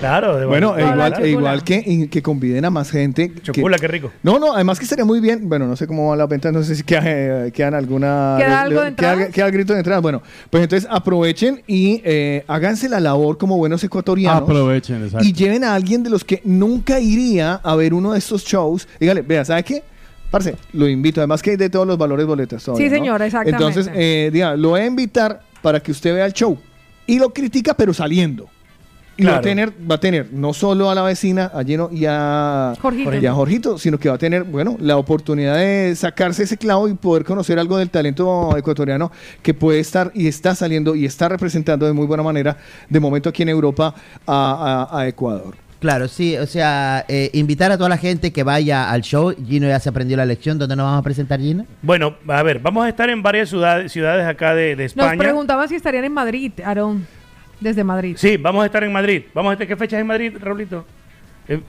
Claro, 0.00 0.46
Bueno, 0.46 0.78
e 0.78 0.82
igual, 0.82 1.14
e 1.20 1.28
igual 1.30 1.64
que, 1.64 2.08
que 2.08 2.22
conviden 2.22 2.64
a 2.64 2.70
más 2.70 2.90
gente. 2.90 3.32
Chocula, 3.42 3.78
qué 3.78 3.88
rico. 3.88 4.12
No, 4.22 4.38
no, 4.38 4.54
además 4.54 4.78
que 4.78 4.84
estaría 4.84 5.04
muy 5.04 5.18
bien. 5.20 5.48
Bueno, 5.48 5.66
no 5.66 5.74
sé 5.74 5.86
cómo 5.86 6.10
va 6.10 6.16
la 6.16 6.26
venta, 6.26 6.52
no 6.52 6.62
sé 6.62 6.76
si 6.76 6.84
queda, 6.84 7.02
eh, 7.04 7.52
quedan 7.52 7.74
alguna. 7.74 8.36
¿Queda 8.38 8.60
algo 8.62 8.82
de 8.82 8.94
queda, 8.94 9.46
el 9.46 9.52
grito 9.52 9.72
de 9.72 9.80
entrada. 9.80 10.00
Bueno, 10.00 10.22
pues 10.50 10.62
entonces 10.62 10.88
aprovechen 10.90 11.62
y 11.66 12.00
eh, 12.04 12.44
háganse 12.46 12.88
la 12.88 13.00
labor 13.00 13.38
como 13.38 13.56
buenos 13.56 13.82
ecuatorianos. 13.82 14.42
Aprovechen, 14.42 15.02
exacto. 15.02 15.26
Y 15.26 15.32
lleven 15.32 15.64
a 15.64 15.74
alguien 15.74 16.02
de 16.04 16.10
los 16.10 16.22
que 16.24 16.42
nunca 16.44 17.00
iría 17.00 17.54
a 17.54 17.74
ver 17.74 17.92
uno 17.92 18.12
de 18.12 18.20
estos 18.20 18.44
shows. 18.44 18.86
Dígale, 19.00 19.22
vea, 19.22 19.44
¿sabe 19.44 19.64
qué? 19.64 19.82
Parce, 20.30 20.54
lo 20.74 20.86
invito. 20.88 21.20
Además 21.20 21.42
que 21.42 21.50
hay 21.50 21.56
de 21.56 21.70
todos 21.70 21.86
los 21.86 21.98
valores 21.98 22.26
boletas. 22.26 22.62
todavía, 22.62 22.86
Sí, 22.86 22.90
¿no? 22.90 22.96
señor, 22.98 23.22
exactamente. 23.22 23.64
Entonces, 23.64 23.92
eh, 23.96 24.30
diga, 24.32 24.54
lo 24.56 24.70
voy 24.70 24.82
a 24.82 24.86
invitar 24.86 25.40
para 25.60 25.80
que 25.80 25.90
usted 25.90 26.14
vea 26.14 26.26
el 26.26 26.32
show. 26.34 26.56
Y 27.06 27.18
lo 27.18 27.30
critica, 27.30 27.74
pero 27.74 27.92
saliendo. 27.92 28.48
Y 29.20 29.24
va 29.26 29.36
a 29.38 29.40
tener, 29.40 29.72
va 29.90 29.96
a 29.96 30.00
tener 30.00 30.28
no 30.32 30.52
solo 30.54 30.90
a 30.90 30.94
la 30.94 31.02
vecina, 31.02 31.50
a 31.52 31.62
Lleno 31.62 31.90
y 31.92 32.04
a 32.06 32.72
Jorgito. 32.80 33.14
y 33.14 33.26
a 33.26 33.32
Jorgito, 33.34 33.76
sino 33.76 33.98
que 33.98 34.08
va 34.08 34.14
a 34.14 34.18
tener, 34.18 34.44
bueno, 34.44 34.76
la 34.80 34.96
oportunidad 34.96 35.56
de 35.56 35.94
sacarse 35.96 36.44
ese 36.44 36.56
clavo 36.56 36.88
y 36.88 36.94
poder 36.94 37.24
conocer 37.24 37.58
algo 37.58 37.76
del 37.78 37.90
talento 37.90 38.56
ecuatoriano 38.56 39.10
que 39.42 39.54
puede 39.54 39.80
estar 39.80 40.12
y 40.14 40.28
está 40.28 40.54
saliendo 40.54 40.94
y 40.94 41.04
está 41.04 41.28
representando 41.28 41.84
de 41.84 41.92
muy 41.92 42.06
buena 42.06 42.22
manera 42.22 42.56
de 42.88 43.00
momento 43.00 43.28
aquí 43.28 43.42
en 43.42 43.48
Europa 43.48 43.92
a, 44.26 44.88
a- 44.92 45.00
a 45.00 45.08
Ecuador. 45.08 45.56
Claro, 45.80 46.08
sí, 46.08 46.36
o 46.36 46.46
sea, 46.46 47.04
eh, 47.08 47.30
invitar 47.34 47.70
a 47.70 47.76
toda 47.76 47.88
la 47.88 47.98
gente 47.98 48.32
que 48.32 48.42
vaya 48.42 48.90
al 48.90 49.02
show. 49.02 49.32
Gino 49.46 49.68
ya 49.68 49.78
se 49.78 49.88
aprendió 49.88 50.16
la 50.16 50.26
lección. 50.26 50.58
¿Dónde 50.58 50.74
nos 50.74 50.84
vamos 50.86 50.98
a 50.98 51.02
presentar, 51.04 51.38
Gino? 51.38 51.66
Bueno, 51.82 52.14
a 52.26 52.42
ver, 52.42 52.58
vamos 52.58 52.84
a 52.84 52.88
estar 52.88 53.08
en 53.10 53.22
varias 53.22 53.48
ciudades, 53.48 53.92
ciudades 53.92 54.26
acá 54.26 54.54
de, 54.56 54.74
de 54.74 54.84
Nos 54.84 54.92
España. 54.96 55.18
preguntaban 55.18 55.68
si 55.68 55.76
estarían 55.76 56.04
en 56.04 56.12
Madrid, 56.12 56.50
Aarón. 56.64 57.06
Desde 57.60 57.82
Madrid. 57.84 58.16
Sí, 58.18 58.36
vamos 58.36 58.62
a 58.62 58.66
estar 58.66 58.82
en 58.84 58.92
Madrid. 58.92 59.22
Vamos 59.34 59.50
a 59.50 59.52
estar, 59.54 59.66
¿qué 59.66 59.76
fechas 59.76 60.00
en 60.00 60.06
Madrid, 60.06 60.32
Raulito? 60.40 60.86
Eh, 61.48 61.60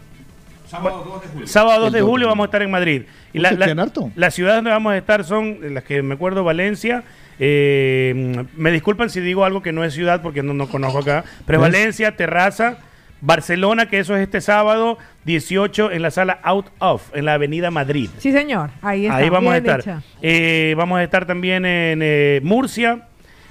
Sábado 0.67 1.03
2 1.05 1.21
de 1.23 1.27
julio. 1.29 1.47
Sábado 1.47 1.79
2 1.79 1.87
El 1.87 1.93
de 1.93 2.01
julio 2.01 2.27
vamos 2.27 2.43
a 2.43 2.47
estar 2.47 2.61
en 2.61 2.69
Madrid. 2.71 3.01
Y 3.33 3.39
la- 3.39 3.51
la- 3.53 3.89
las 4.15 4.33
ciudades 4.35 4.57
donde 4.57 4.69
vamos 4.71 4.93
a 4.93 4.97
estar 4.97 5.23
son 5.23 5.57
las 5.73 5.83
que 5.83 6.01
me 6.03 6.13
acuerdo, 6.13 6.43
Valencia. 6.43 7.03
eh, 7.41 8.45
me 8.57 8.69
disculpan 8.71 9.09
si 9.09 9.19
digo 9.21 9.45
algo 9.45 9.61
que 9.63 9.71
no 9.71 9.83
es 9.85 9.93
ciudad 9.93 10.21
porque 10.21 10.43
no, 10.43 10.53
no 10.53 10.67
conozco 10.67 10.99
acá. 10.99 11.23
Pero 11.47 11.59
es 11.59 11.63
¿Ves? 11.63 11.71
Valencia, 11.79 12.15
Terraza, 12.17 12.77
Barcelona, 13.21 13.87
que 13.89 13.99
eso 13.99 14.15
es 14.15 14.21
este 14.23 14.41
sábado 14.41 14.97
18 15.25 15.89
en 15.91 16.01
la 16.01 16.11
sala 16.11 16.39
Out 16.43 16.67
of, 16.79 17.15
en 17.15 17.25
la 17.25 17.33
Avenida 17.35 17.71
Madrid. 17.71 18.09
Sí, 18.19 18.31
señor. 18.31 18.69
Ahí 18.81 19.05
está. 19.05 19.17
Ahí 19.17 19.29
vamos 19.29 19.53
a 19.53 19.57
estar. 19.57 19.83
Eh, 20.21 20.73
vamos 20.77 20.99
a 20.99 21.03
estar 21.03 21.25
también 21.25 21.65
en 21.65 21.99
eh, 22.03 22.41
Murcia. 22.43 23.07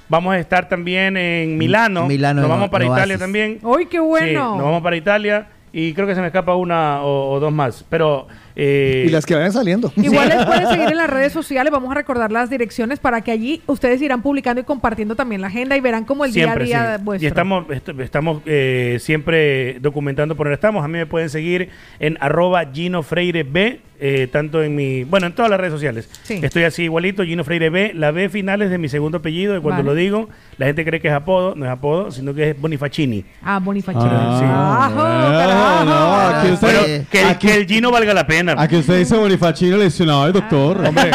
Vamos 0.09 0.35
a 0.35 0.39
estar 0.39 0.69
también 0.69 1.17
en 1.17 1.59
Milano. 1.59 2.07
Milano, 2.07 2.41
Nos 2.43 2.51
vamos 2.51 2.69
para 2.71 2.87
Italia 2.87 3.19
también. 3.19 3.59
¡Uy, 3.63 3.87
qué 3.87 4.01
bueno! 4.01 4.27
Sí, 4.53 4.57
nos 4.59 4.63
vamos 4.65 4.83
para 4.83 4.97
Italia. 4.97 5.49
Y 5.71 5.93
creo 5.93 6.07
que 6.07 6.15
se 6.15 6.23
me 6.23 6.29
escapa 6.29 6.57
una 6.57 7.03
o, 7.03 7.33
o 7.33 7.41
dos 7.41 7.53
más. 7.53 7.85
Pero. 7.91 8.27
eh, 8.57 9.05
Y 9.07 9.11
las 9.11 9.27
que 9.27 9.35
vayan 9.35 9.53
saliendo. 9.53 9.93
Igual 9.97 10.31
les 10.31 10.45
pueden 10.47 10.67
seguir 10.67 10.89
en 10.89 10.97
las 10.97 11.11
redes 11.11 11.31
sociales, 11.31 11.71
vamos 11.71 11.91
a 11.91 11.95
recordar 11.95 12.33
las 12.33 12.49
direcciones 12.49 12.99
para 12.99 13.21
que 13.21 13.33
allí 13.33 13.61
ustedes 13.67 14.01
irán 14.01 14.23
publicando 14.23 14.63
y 14.63 14.65
compartiendo 14.65 15.15
también 15.15 15.43
la 15.43 15.49
agenda 15.49 15.77
y 15.77 15.81
verán 15.83 16.07
como 16.07 16.25
el 16.25 16.33
Siempre, 16.33 16.65
día 16.65 16.81
a 16.81 16.87
día 16.87 16.97
sí. 16.99 17.05
vuestro. 17.05 17.25
Y 17.25 17.29
estamos, 17.29 17.67
est- 17.71 17.89
estamos 18.01 18.41
eh, 18.47 18.97
siempre 19.01 19.79
documentando 19.81 20.35
por 20.37 20.47
donde 20.47 20.55
estamos. 20.55 20.83
A 20.83 20.89
mí 20.89 20.97
me 20.97 21.07
pueden 21.07 21.29
seguir 21.29 21.69
en 22.01 22.17
arroba 22.21 22.65
Gino 22.73 23.03
Freire 23.03 23.43
B, 23.43 23.81
eh, 24.01 24.29
tanto 24.31 24.63
en 24.63 24.75
mi, 24.77 25.05
bueno, 25.05 25.27
en 25.27 25.33
todas 25.35 25.51
las 25.51 25.59
redes 25.59 25.73
sociales. 25.73 26.09
Sí. 26.23 26.39
Estoy 26.43 26.65
así 26.65 26.85
igualito, 26.85 27.25
Gino 27.25 27.43
Freire 27.45 27.71
B. 27.71 27.93
La 27.95 28.11
B 28.11 28.29
final 28.29 28.63
es 28.63 28.71
de 28.71 28.79
mi 28.79 28.89
segundo 28.89 29.19
apellido 29.19 29.57
y 29.57 29.61
cuando 29.61 29.83
Vale. 29.83 29.91
lo 29.91 29.95
digo, 29.95 30.29
la 30.57 30.67
gente 30.67 30.85
cree 30.85 31.01
que 31.01 31.09
es 31.09 31.15
apodo, 31.15 31.55
no 31.57 31.65
es 31.67 31.71
apodo, 31.73 32.11
sino 32.11 32.33
que 32.35 32.51
es 32.51 32.61
Bonifacini. 32.61 33.25
Ah, 33.43 33.59
Bonifacini. 33.63 34.05
Sí. 34.05 34.09
Carajo, 34.11 34.97
carajo. 34.97 35.85
no, 35.85 36.17
aquí 36.39 36.51
usted- 36.53 36.67
Pero 36.69 37.05
que, 37.11 37.23
el- 37.31 37.39
que 37.39 37.55
el 37.57 37.67
Gino 37.67 37.91
valga 37.91 38.15
la 38.15 38.27
pena. 38.27 38.55
A 38.57 38.69
que 38.69 38.77
usted 38.79 38.99
dice 38.99 39.17
Bonifacino 39.17 39.77
lesionado 39.77 40.27
el 40.27 40.33
doctor. 40.33 40.85
Hombre. 40.87 41.11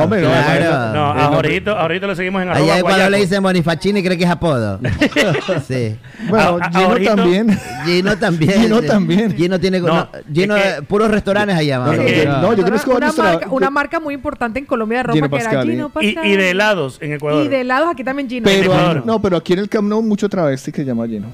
Hombre, 0.00 0.22
no, 0.22 0.28
Claro. 0.30 0.94
No, 0.94 1.10
a 1.10 1.24
Jorgito, 1.28 1.76
a 1.76 1.82
Jorgito 1.82 2.06
lo 2.06 2.14
seguimos 2.16 2.42
en 2.42 2.48
Allá 2.48 2.58
arroba 2.60 2.78
Ecuador 2.78 2.90
guayaco. 2.98 3.10
le 3.10 3.18
dicen 3.18 3.42
Bonifacini, 3.42 4.02
cree 4.02 4.16
que 4.16 4.24
es 4.24 4.30
apodo. 4.30 4.80
sí. 5.68 5.96
Bueno, 6.28 6.58
A- 6.60 6.66
a- 6.66 6.70
Gino 6.70 6.86
ahorita- 6.88 7.16
también. 7.16 7.58
Gino 7.84 8.16
también. 8.16 8.52
Gino 8.62 8.82
también. 8.82 9.36
Gino 9.36 9.60
tiene 9.60 9.80
No, 9.80 9.86
no, 9.88 10.08
Gino, 10.32 10.56
es 10.56 10.76
que- 10.76 10.82
puros 10.82 11.10
restaurantes 11.10 11.56
allá. 11.56 11.79
No, 11.86 11.94
yo- 11.94 12.02
no, 12.02 12.54
yo 12.54 12.62
una, 12.62 12.64
conozco 12.64 12.90
una 12.96 13.12
marca, 13.12 13.48
una 13.50 13.70
marca 13.70 14.00
muy 14.00 14.14
importante 14.14 14.58
en 14.58 14.66
Colombia 14.66 14.98
de 14.98 15.02
ropa 15.04 15.14
Gino 15.14 15.28
que 15.28 15.36
era. 15.54 15.62
Gino 15.62 15.86
Y, 16.00 16.12
Pascal. 16.14 16.26
y 16.30 16.36
de 16.36 16.50
helados 16.50 16.98
en 17.00 17.12
Ecuador. 17.14 17.44
Y 17.44 17.48
de 17.48 17.60
helados 17.62 17.90
aquí 17.90 18.04
también 18.04 18.28
Gino. 18.28 18.44
Pero, 18.44 18.72
Ecuador. 18.72 19.02
no, 19.06 19.20
pero 19.22 19.36
aquí 19.36 19.52
en 19.52 19.58
el 19.60 19.68
Camp 19.68 19.88
Nou 19.88 20.02
mucho 20.02 20.28
travesti 20.28 20.72
que 20.72 20.82
se 20.82 20.86
llama 20.86 21.06
Gino. 21.06 21.28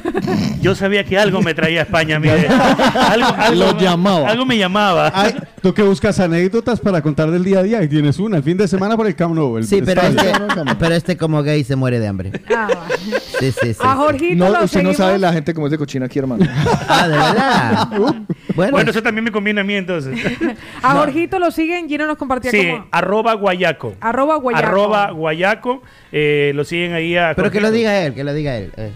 Yo 0.60 0.74
sabía 0.74 1.04
que 1.04 1.18
algo 1.18 1.40
me 1.42 1.54
traía 1.54 1.80
a 1.80 1.82
España, 1.84 2.18
mire. 2.20 2.46
algo, 2.48 3.26
algo, 3.36 3.54
Lo 3.64 3.78
llamaba. 3.78 4.28
Algo 4.28 4.44
me 4.46 4.58
llamaba. 4.58 5.10
Ay, 5.14 5.34
¿Tú 5.62 5.72
que 5.74 5.82
buscas 5.82 6.18
anécdotas 6.20 6.80
para 6.80 7.02
contar 7.02 7.30
del 7.30 7.44
día 7.44 7.60
a 7.60 7.62
día? 7.62 7.82
y 7.82 7.88
tienes 7.88 8.18
una. 8.18 8.36
El 8.38 8.42
fin 8.42 8.56
de 8.56 8.66
semana 8.68 8.96
por 8.96 9.06
el 9.06 9.14
Camp 9.14 9.34
Nou. 9.34 9.56
el 9.58 9.64
Sí, 9.66 9.82
pero 9.84 10.02
este, 10.02 10.32
pero 10.78 10.94
este 10.94 11.16
como 11.16 11.42
gay 11.42 11.64
se 11.64 11.76
muere 11.76 11.98
de 12.00 12.06
hambre. 12.08 12.32
Ah, 12.54 12.68
Sí, 13.38 13.52
sí, 13.52 13.72
sí. 13.74 13.80
A. 13.80 13.94
Jorgito 13.94 14.44
No, 14.44 14.50
lo 14.50 14.64
usted 14.64 14.82
no 14.82 14.92
sabe 14.94 15.18
la 15.18 15.32
gente 15.32 15.54
cómo 15.54 15.66
es 15.66 15.70
de 15.70 15.78
cochina 15.78 16.06
aquí, 16.06 16.18
hermano. 16.18 16.44
Ah, 16.88 17.08
de 17.08 17.16
verdad. 17.16 17.88
Bueno, 18.54 18.72
Bueno, 18.72 18.90
eso 18.90 19.02
también 19.02 19.22
me 19.24 19.30
conviene 19.30 19.60
a 19.60 19.64
mí 19.64 19.74
entonces. 19.88 20.36
A 20.82 20.94
Jorgito 20.94 21.38
lo 21.38 21.50
siguen, 21.50 21.88
Gino 21.88 22.06
nos 22.06 22.16
compartía 22.18 22.50
sí, 22.50 22.66
como 22.70 22.86
arroba 22.90 23.34
guayaco. 23.34 23.94
arroba 24.00 24.36
guayaco. 24.36 24.66
Arroba 24.66 25.10
guayaco. 25.10 25.82
eh, 26.12 26.52
lo 26.54 26.64
siguen 26.64 26.92
ahí 26.92 27.16
a 27.16 27.32
pero 27.34 27.50
que 27.50 27.60
lo 27.60 27.70
diga 27.70 28.02
él, 28.02 28.14
que 28.14 28.24
lo 28.24 28.34
diga 28.34 28.56
él. 28.56 28.72
eh. 28.76 28.92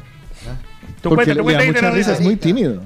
Tu 1.00 1.08
Porque 1.08 1.24
cuenta, 1.34 1.42
tu 1.42 1.48
le 1.48 1.52
da 1.54 1.58
cuenta 1.58 1.64
Instagram. 1.64 1.94
risa, 1.94 2.12
es 2.12 2.20
muy 2.20 2.36
tímido. 2.36 2.82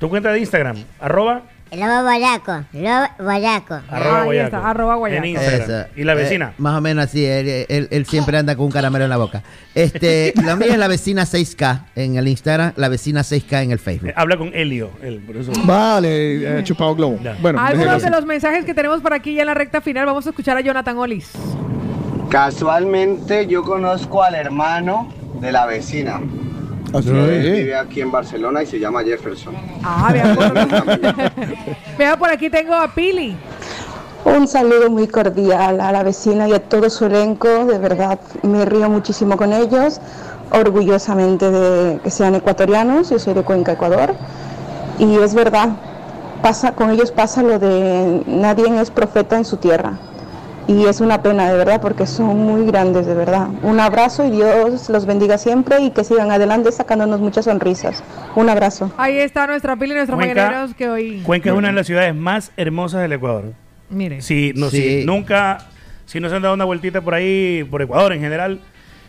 Tu 0.00 0.08
cuenta 0.08 0.32
de 0.32 0.40
Instagram. 0.40 0.76
Arroba. 0.98 1.42
Lobo 1.72 2.02
guayaco, 2.02 2.64
lobo 2.72 3.06
guayaco. 3.20 3.74
Arroba 3.88 4.18
Ahí 4.20 4.24
guayaco. 4.24 4.56
está, 4.56 4.70
arroba 4.70 4.94
guayaco. 4.96 5.24
En 5.24 5.30
Instagram. 5.30 5.60
Eso. 5.70 5.88
¿Y 5.94 6.02
la 6.04 6.12
Eh, 6.12 6.16
vecina? 6.16 6.52
más 6.58 6.76
o 6.76 6.80
menos 6.80 7.04
así, 7.04 7.24
él, 7.24 7.66
él- 7.68 7.88
él 7.92 8.06
siempre 8.06 8.36
anda 8.38 8.56
con 8.56 8.66
un 8.66 8.72
caramelo 8.72 9.04
en 9.04 9.10
la 9.10 9.16
boca. 9.16 9.44
Este, 9.74 10.34
la 10.44 10.56
mía 10.56 10.68
es 10.72 10.78
la 10.78 10.88
vecina 10.88 11.24
6K 11.26 11.86
en 11.94 12.16
el 12.16 12.26
Instagram, 12.26 12.72
la 12.74 12.88
vecina 12.88 13.22
6K 13.22 13.62
en 13.62 13.70
el 13.70 13.78
Facebook. 13.78 14.08
Eh, 14.10 14.14
habla 14.16 14.36
con 14.36 14.50
Helio. 14.52 14.90
él, 15.00 15.20
por 15.24 15.36
eso. 15.36 15.52
Vale, 15.64 16.58
eh, 16.58 16.64
chupado 16.64 16.94
globo. 16.96 17.20
Bueno, 17.40 17.60
Algunos 17.60 18.02
de 18.02 18.10
los 18.10 18.26
mensajes 18.26 18.64
que 18.64 18.74
tenemos 18.74 19.00
por 19.00 19.14
aquí 19.14 19.34
ya 19.34 19.42
en 19.42 19.46
la 19.46 19.54
recta 19.54 19.80
final, 19.80 20.06
vamos 20.06 20.26
a 20.26 20.30
escuchar 20.30 20.56
a 20.56 20.60
Jonathan 20.62 20.98
Olis. 20.98 21.30
Casualmente 22.30 23.46
yo 23.46 23.62
conozco 23.62 24.22
al 24.22 24.34
hermano 24.34 25.08
de 25.40 25.52
la 25.52 25.66
vecina. 25.66 26.20
Ah, 26.92 27.02
sí. 27.02 27.10
Vive 27.10 27.76
aquí 27.76 28.00
en 28.00 28.10
Barcelona 28.10 28.62
y 28.62 28.66
se 28.66 28.78
llama 28.78 29.02
Jefferson. 29.02 29.54
Ah, 29.82 30.10
vea 30.12 30.34
por, 30.34 30.52
vea 31.98 32.16
por 32.16 32.30
aquí 32.30 32.50
tengo 32.50 32.74
a 32.74 32.88
Pili. 32.92 33.36
Un 34.24 34.46
saludo 34.46 34.90
muy 34.90 35.06
cordial 35.08 35.80
a 35.80 35.92
la 35.92 36.02
vecina 36.02 36.46
y 36.48 36.52
a 36.52 36.60
todo 36.60 36.90
su 36.90 37.06
elenco. 37.06 37.64
De 37.64 37.78
verdad, 37.78 38.18
me 38.42 38.64
río 38.64 38.90
muchísimo 38.90 39.36
con 39.36 39.52
ellos, 39.52 40.00
orgullosamente 40.50 41.50
de 41.50 42.00
que 42.00 42.10
sean 42.10 42.34
ecuatorianos. 42.34 43.10
Yo 43.10 43.18
soy 43.18 43.34
de 43.34 43.42
Cuenca, 43.42 43.72
Ecuador. 43.72 44.14
Y 44.98 45.16
es 45.16 45.34
verdad, 45.34 45.70
pasa, 46.42 46.72
con 46.72 46.90
ellos 46.90 47.12
pasa 47.12 47.42
lo 47.42 47.58
de 47.58 48.22
nadie 48.26 48.66
es 48.80 48.90
profeta 48.90 49.36
en 49.36 49.44
su 49.44 49.56
tierra. 49.56 49.98
Y 50.72 50.86
es 50.86 51.00
una 51.00 51.20
pena, 51.20 51.50
de 51.50 51.58
verdad, 51.58 51.80
porque 51.80 52.06
son 52.06 52.36
muy 52.38 52.64
grandes, 52.64 53.04
de 53.04 53.14
verdad. 53.14 53.48
Un 53.64 53.80
abrazo 53.80 54.24
y 54.24 54.30
Dios 54.30 54.88
los 54.88 55.04
bendiga 55.04 55.36
siempre 55.36 55.80
y 55.80 55.90
que 55.90 56.04
sigan 56.04 56.30
adelante 56.30 56.70
sacándonos 56.70 57.18
muchas 57.20 57.46
sonrisas. 57.46 58.04
Un 58.36 58.48
abrazo. 58.48 58.92
Ahí 58.96 59.16
está 59.18 59.48
nuestra 59.48 59.74
Pili, 59.74 59.94
nuestros 59.94 60.16
Cuenca- 60.16 60.44
mañaneros 60.46 60.74
que 60.76 60.88
hoy. 60.88 61.22
Cuenca 61.26 61.50
es 61.50 61.56
una 61.56 61.68
de 61.68 61.74
las 61.74 61.86
ciudades 61.88 62.14
más 62.14 62.52
hermosas 62.56 63.02
del 63.02 63.12
Ecuador. 63.14 63.52
Mire. 63.88 64.22
Si, 64.22 64.52
no, 64.54 64.70
Sí. 64.70 65.00
si 65.00 65.04
nunca, 65.04 65.58
si 66.06 66.20
no 66.20 66.28
se 66.28 66.36
han 66.36 66.42
dado 66.42 66.54
una 66.54 66.64
vueltita 66.66 67.00
por 67.00 67.14
ahí, 67.14 67.66
por 67.68 67.82
Ecuador 67.82 68.12
en 68.12 68.20
general, 68.20 68.60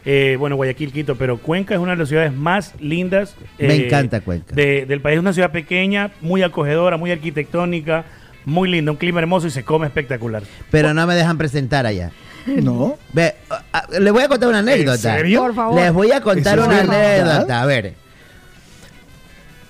eh, 0.04 0.38
bueno, 0.40 0.56
Guayaquil, 0.56 0.92
Quito, 0.92 1.16
pero 1.16 1.38
Cuenca 1.38 1.76
es 1.76 1.80
una 1.80 1.92
de 1.92 1.98
las 1.98 2.08
ciudades 2.10 2.34
más 2.34 2.74
lindas. 2.80 3.36
Me 3.60 3.68
eh, 3.76 3.86
encanta 3.86 4.22
Cuenca. 4.22 4.56
de- 4.56 4.88
del 4.88 5.00
país. 5.00 5.18
Es 5.18 5.22
una 5.22 5.34
ciudad 5.34 5.52
pequeña, 5.52 6.10
muy 6.22 6.42
acogedora, 6.42 6.98
muy 6.98 7.12
arquitectónica, 7.12 8.06
muy 8.45 8.70
linda, 8.70 8.92
un 8.92 8.98
clima 8.98 9.20
hermoso 9.20 9.48
y 9.48 9.52
se 9.52 9.64
come 9.64 9.88
espectacular. 9.88 10.44
Pero 10.70 10.94
no 10.94 11.06
me 11.08 11.16
dejan 11.16 11.38
presentar 11.38 11.86
allá. 11.86 12.11
No. 12.48 12.98
Ve, 13.14 13.36
ah, 13.72 13.86
les 14.00 14.11
voy 14.11 14.24
a 14.24 14.28
contar 14.28 14.50
una 14.50 14.60
anécdota. 14.60 14.98
serio? 14.98 15.42
Por 15.42 15.53
favor. 15.53 15.80
Les 15.80 15.94
voy 15.94 16.11
a 16.11 16.22
contar 16.22 16.58
¿Eso 16.58 16.61
es 16.64 16.68
una 16.68 16.78
verdad? 16.95 17.30
anécdota. 17.30 17.61
A 17.61 17.66
ver. 17.68 17.94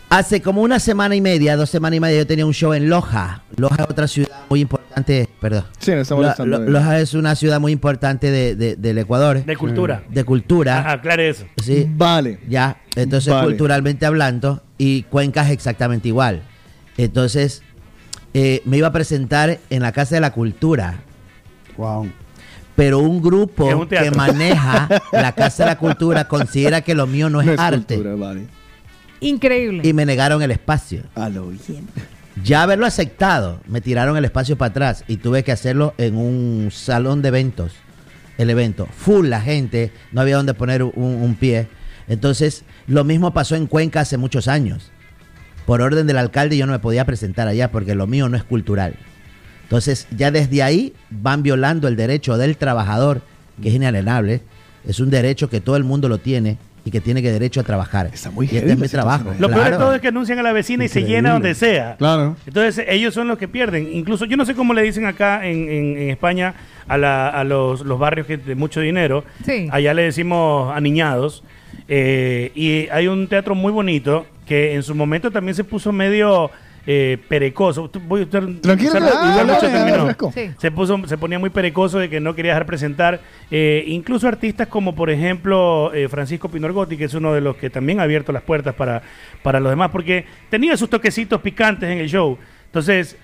Hace 0.09 0.41
como 0.41 0.61
una 0.61 0.79
semana 0.79 1.15
y 1.15 1.21
media, 1.21 1.55
dos 1.55 1.69
semanas 1.69 1.97
y 1.97 1.99
media, 2.01 2.17
yo 2.19 2.27
tenía 2.27 2.45
un 2.45 2.53
show 2.53 2.73
en 2.73 2.89
Loja. 2.89 3.43
Loja 3.55 3.75
es 3.83 3.89
otra 3.89 4.07
ciudad 4.09 4.29
muy 4.49 4.59
importante. 4.61 5.29
Perdón. 5.39 5.63
Sí, 5.79 5.91
no 5.91 6.01
está 6.01 6.15
Lo- 6.15 6.21
molestando. 6.21 6.59
Lo- 6.59 6.69
Loja 6.69 6.99
es 6.99 7.13
una 7.13 7.33
ciudad 7.35 7.61
muy 7.61 7.71
importante 7.71 8.29
de, 8.29 8.55
de- 8.57 8.75
del 8.75 8.97
Ecuador. 8.97 9.43
De 9.45 9.55
cultura. 9.55 10.03
De 10.09 10.25
cultura. 10.25 10.79
Ajá, 10.79 10.91
aclare 10.93 11.29
eso. 11.29 11.45
Sí. 11.63 11.87
Vale. 11.95 12.39
Ya, 12.49 12.77
entonces 12.97 13.33
Vale. 13.33 13.47
culturalmente 13.47 14.05
hablando, 14.05 14.61
y 14.77 15.03
Cuenca 15.03 15.43
es 15.45 15.51
exactamente 15.51 16.09
igual. 16.09 16.43
Entonces, 16.97 17.63
eh, 18.33 18.61
me 18.65 18.77
iba 18.77 18.87
a 18.87 18.91
presentar 18.91 19.59
en 19.69 19.81
la 19.81 19.91
Casa 19.91 20.15
de 20.15 20.21
la 20.21 20.31
Cultura, 20.31 20.99
Wow. 21.77 22.09
pero 22.75 22.99
un 22.99 23.21
grupo 23.21 23.65
un 23.65 23.87
que 23.87 24.11
maneja 24.11 24.87
la 25.11 25.31
Casa 25.33 25.63
de 25.63 25.69
la 25.71 25.77
Cultura 25.77 26.27
considera 26.27 26.81
que 26.81 26.95
lo 26.95 27.07
mío 27.07 27.29
no 27.29 27.41
es, 27.41 27.47
No 27.47 27.53
es 27.53 27.59
arte 27.59 27.95
cultura, 27.95 28.15
vale. 28.15 28.47
Increíble. 29.19 29.87
y 29.87 29.93
me 29.93 30.05
negaron 30.05 30.41
el 30.41 30.51
espacio. 30.51 31.03
A 31.15 31.29
lo 31.29 31.47
bien. 31.47 31.87
Ya 32.43 32.63
haberlo 32.63 32.85
aceptado, 32.85 33.59
me 33.67 33.81
tiraron 33.81 34.15
el 34.17 34.25
espacio 34.25 34.57
para 34.57 34.69
atrás 34.71 35.03
y 35.07 35.17
tuve 35.17 35.43
que 35.43 35.51
hacerlo 35.51 35.93
en 35.97 36.15
un 36.15 36.69
salón 36.71 37.21
de 37.21 37.27
eventos. 37.27 37.73
El 38.37 38.49
evento, 38.49 38.87
full 38.97 39.27
la 39.27 39.41
gente, 39.41 39.91
no 40.11 40.21
había 40.21 40.37
donde 40.37 40.53
poner 40.53 40.81
un, 40.81 40.93
un 40.95 41.35
pie. 41.35 41.67
Entonces, 42.07 42.63
lo 42.87 43.03
mismo 43.03 43.31
pasó 43.33 43.55
en 43.55 43.67
Cuenca 43.67 43.99
hace 43.99 44.17
muchos 44.17 44.47
años. 44.47 44.91
Por 45.65 45.81
orden 45.81 46.07
del 46.07 46.17
alcalde 46.17 46.57
yo 46.57 46.65
no 46.65 46.71
me 46.71 46.79
podía 46.79 47.05
presentar 47.05 47.47
allá 47.47 47.71
porque 47.71 47.95
lo 47.95 48.07
mío 48.07 48.27
no 48.29 48.37
es 48.37 48.43
cultural. 48.43 48.95
Entonces, 49.63 50.07
ya 50.17 50.31
desde 50.31 50.63
ahí 50.63 50.93
van 51.09 51.43
violando 51.43 51.87
el 51.87 51.95
derecho 51.95 52.37
del 52.37 52.57
trabajador, 52.57 53.21
que 53.61 53.69
es 53.69 53.75
inalienable. 53.75 54.41
Es 54.87 54.99
un 54.99 55.09
derecho 55.09 55.49
que 55.49 55.61
todo 55.61 55.75
el 55.77 55.83
mundo 55.83 56.09
lo 56.09 56.17
tiene 56.17 56.57
y 56.83 56.89
que 56.91 56.99
tiene 56.99 57.21
que 57.21 57.31
derecho 57.31 57.59
a 57.61 57.63
trabajar. 57.63 58.09
Está 58.11 58.31
muy 58.31 58.49
y 58.51 58.57
este 58.57 58.71
es 58.71 58.77
mi 58.77 58.87
trabajo. 58.89 59.33
Lo 59.39 59.49
peor 59.49 59.65
de 59.71 59.77
todo 59.77 59.93
es 59.93 60.01
que 60.01 60.07
anuncian 60.07 60.39
a 60.39 60.43
la 60.43 60.51
vecina 60.51 60.83
y 60.83 60.87
se 60.89 61.03
llena 61.03 61.33
donde 61.33 61.53
sea. 61.53 61.95
Claro. 61.97 62.35
Entonces 62.47 62.83
ellos 62.89 63.13
son 63.13 63.27
los 63.27 63.37
que 63.37 63.47
pierden. 63.47 63.87
Incluso 63.93 64.25
yo 64.25 64.35
no 64.35 64.45
sé 64.45 64.55
cómo 64.55 64.73
le 64.73 64.81
dicen 64.81 65.05
acá 65.05 65.45
en, 65.45 65.69
en- 65.69 65.97
en 65.97 66.09
España 66.09 66.55
a, 66.87 66.97
la- 66.97 67.29
a 67.29 67.43
los, 67.43 67.81
los 67.85 67.99
barrios 67.99 68.25
que 68.27 68.37
de 68.37 68.55
mucho 68.55 68.81
dinero. 68.81 69.23
Sí. 69.45 69.69
Allá 69.71 69.93
le 69.93 70.01
decimos 70.03 70.75
aniñados. 70.75 71.43
Eh, 71.87 72.51
y 72.55 72.87
hay 72.89 73.07
un 73.07 73.27
teatro 73.27 73.55
muy 73.55 73.71
bonito 73.71 74.25
que 74.45 74.73
en 74.73 74.83
su 74.83 74.95
momento 74.95 75.31
también 75.31 75.55
se 75.55 75.63
puso 75.63 75.91
medio 75.91 76.49
eh, 76.87 77.17
perecoso. 77.29 77.89
Voy 78.07 78.21
a 78.21 78.23
estar- 78.23 78.61
Tranquilo. 79.69 80.05
Sí. 80.31 80.49
Se 80.57 80.71
puso, 80.71 80.99
se 81.07 81.17
ponía 81.17 81.37
muy 81.39 81.49
perecoso 81.51 81.99
de 81.99 82.09
que 82.09 82.19
no 82.19 82.33
quería 82.33 82.53
dejar 82.53 82.65
presentar. 82.65 83.19
Eh, 83.51 83.83
incluso 83.87 84.27
artistas 84.27 84.67
como 84.67 84.95
por 84.95 85.09
ejemplo 85.09 85.91
eh, 85.93 86.07
Francisco 86.09 86.49
Pinorgotti, 86.49 86.97
que 86.97 87.05
es 87.05 87.13
uno 87.13 87.33
de 87.33 87.41
los 87.41 87.55
que 87.57 87.69
también 87.69 87.99
ha 87.99 88.03
abierto 88.03 88.31
las 88.31 88.41
puertas 88.43 88.73
para, 88.75 89.01
para 89.43 89.59
los 89.59 89.71
demás, 89.71 89.89
porque 89.91 90.25
tenía 90.49 90.75
sus 90.75 90.89
toquecitos 90.89 91.39
picantes 91.41 91.89
en 91.89 91.99
el 91.99 92.09
show. 92.09 92.37
Entonces, 92.65 93.17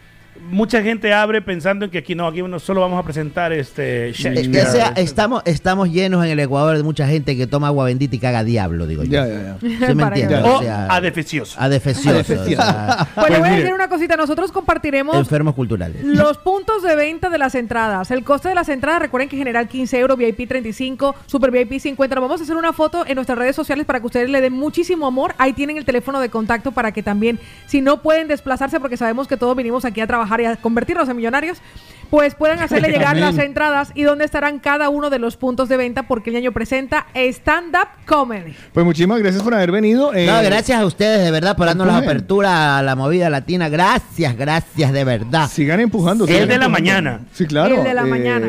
mucha 0.49 0.81
gente 0.81 1.13
abre 1.13 1.41
pensando 1.41 1.85
en 1.85 1.91
que 1.91 1.99
aquí 1.99 2.15
no, 2.15 2.27
aquí 2.27 2.41
no 2.41 2.59
solo 2.59 2.81
vamos 2.81 2.99
a 2.99 3.03
presentar 3.03 3.51
este 3.53 4.11
Shakespeare. 4.13 4.67
o 4.67 4.71
sea, 4.71 4.93
estamos, 4.95 5.41
estamos 5.45 5.89
llenos 5.91 6.23
en 6.25 6.31
el 6.31 6.39
Ecuador 6.39 6.77
de 6.77 6.83
mucha 6.83 7.07
gente 7.07 7.35
que 7.35 7.47
toma 7.47 7.67
agua 7.67 7.85
bendita 7.85 8.15
y 8.15 8.19
caga 8.19 8.43
diablo, 8.43 8.87
digo 8.87 9.03
yo. 9.03 9.11
Ya, 9.11 9.27
ya, 9.27 9.41
ya. 9.41 9.57
¿Sí 9.87 9.95
me 9.95 10.03
Para 10.03 10.15
que 10.15 10.21
entiendes? 10.23 10.51
o 10.51 10.57
O 10.57 10.61
sea, 10.61 10.85
adefecioso. 10.87 11.59
adefecioso, 11.59 12.09
Adefecioso. 12.09 12.61
o 12.61 12.65
sea, 12.65 13.07
Pues 13.15 13.29
le 13.31 13.39
voy 13.39 13.49
a 13.49 13.51
decir 13.53 13.73
una 13.73 13.89
cosita. 13.89 14.15
Nosotros 14.17 14.51
compartiremos 14.51 15.15
enfermos 15.17 15.55
culturales. 15.55 16.03
Los 16.03 16.37
puntos 16.37 16.83
de 16.83 16.95
venta 16.95 17.29
de 17.29 17.37
las 17.37 17.55
entradas. 17.55 18.11
El 18.11 18.23
coste 18.23 18.49
de 18.49 18.55
las 18.55 18.69
entradas, 18.69 19.01
recuerden 19.01 19.29
que 19.29 19.37
general 19.37 19.67
15 19.67 19.99
euros, 19.99 20.17
VIP 20.17 20.47
35, 20.47 21.15
Super 21.25 21.51
VIP 21.51 21.79
50. 21.79 22.19
Vamos 22.19 22.39
a 22.41 22.43
hacer 22.43 22.55
una 22.55 22.73
foto 22.73 23.05
en 23.07 23.15
nuestras 23.15 23.37
redes 23.37 23.55
sociales 23.55 23.85
para 23.85 23.99
que 23.99 24.05
ustedes 24.05 24.29
le 24.29 24.41
den 24.41 24.53
muchísimo 24.53 25.07
amor. 25.07 25.33
Ahí 25.37 25.53
tienen 25.53 25.77
el 25.77 25.85
teléfono 25.85 26.19
de 26.19 26.29
contacto 26.29 26.71
para 26.71 26.91
que 26.91 27.01
también, 27.03 27.39
si 27.65 27.81
no 27.81 28.01
pueden 28.01 28.27
desplazarse, 28.27 28.79
porque 28.79 28.97
sabemos 28.97 29.27
que 29.27 29.37
todos 29.37 29.55
vinimos 29.55 29.83
aquí 29.85 30.01
a 30.01 30.07
trabajar 30.07 30.26
y 30.41 30.45
a 30.45 30.55
convertirnos 30.57 31.09
en 31.09 31.17
millonarios, 31.17 31.61
pues 32.09 32.35
puedan 32.35 32.59
hacerle 32.59 32.89
llegar 32.89 33.09
Amén. 33.17 33.21
las 33.21 33.37
entradas 33.37 33.91
y 33.95 34.03
dónde 34.03 34.25
estarán 34.25 34.59
cada 34.59 34.89
uno 34.89 35.09
de 35.09 35.19
los 35.19 35.37
puntos 35.37 35.67
de 35.69 35.77
venta, 35.77 36.03
porque 36.03 36.29
el 36.29 36.37
año 36.37 36.51
presenta 36.51 37.07
Stand 37.13 37.75
Up 37.75 37.87
Comedy. 38.05 38.55
Pues 38.73 38.85
muchísimas 38.85 39.19
gracias 39.19 39.43
por 39.43 39.53
haber 39.53 39.71
venido. 39.71 40.13
eh, 40.13 40.25
No, 40.25 40.41
gracias 40.41 40.79
a 40.79 40.85
ustedes 40.85 41.23
de 41.23 41.31
verdad 41.31 41.55
por 41.57 41.67
darnos 41.67 41.87
la 41.87 41.97
apertura 41.97 42.77
a 42.77 42.83
la 42.83 42.95
movida 42.95 43.29
latina. 43.29 43.69
Gracias, 43.69 44.35
gracias 44.37 44.91
de 44.93 45.03
verdad. 45.03 45.49
Sigan 45.49 45.79
empujando. 45.79 46.25
El 46.25 46.31
sigan 46.33 46.49
de 46.49 46.57
la 46.57 46.69
mañana. 46.69 47.21
Sí, 47.33 47.45
claro. 47.45 47.75
El 47.77 47.83
de 47.83 47.93
la 47.93 48.01
eh, 48.01 48.05
mañana. 48.05 48.47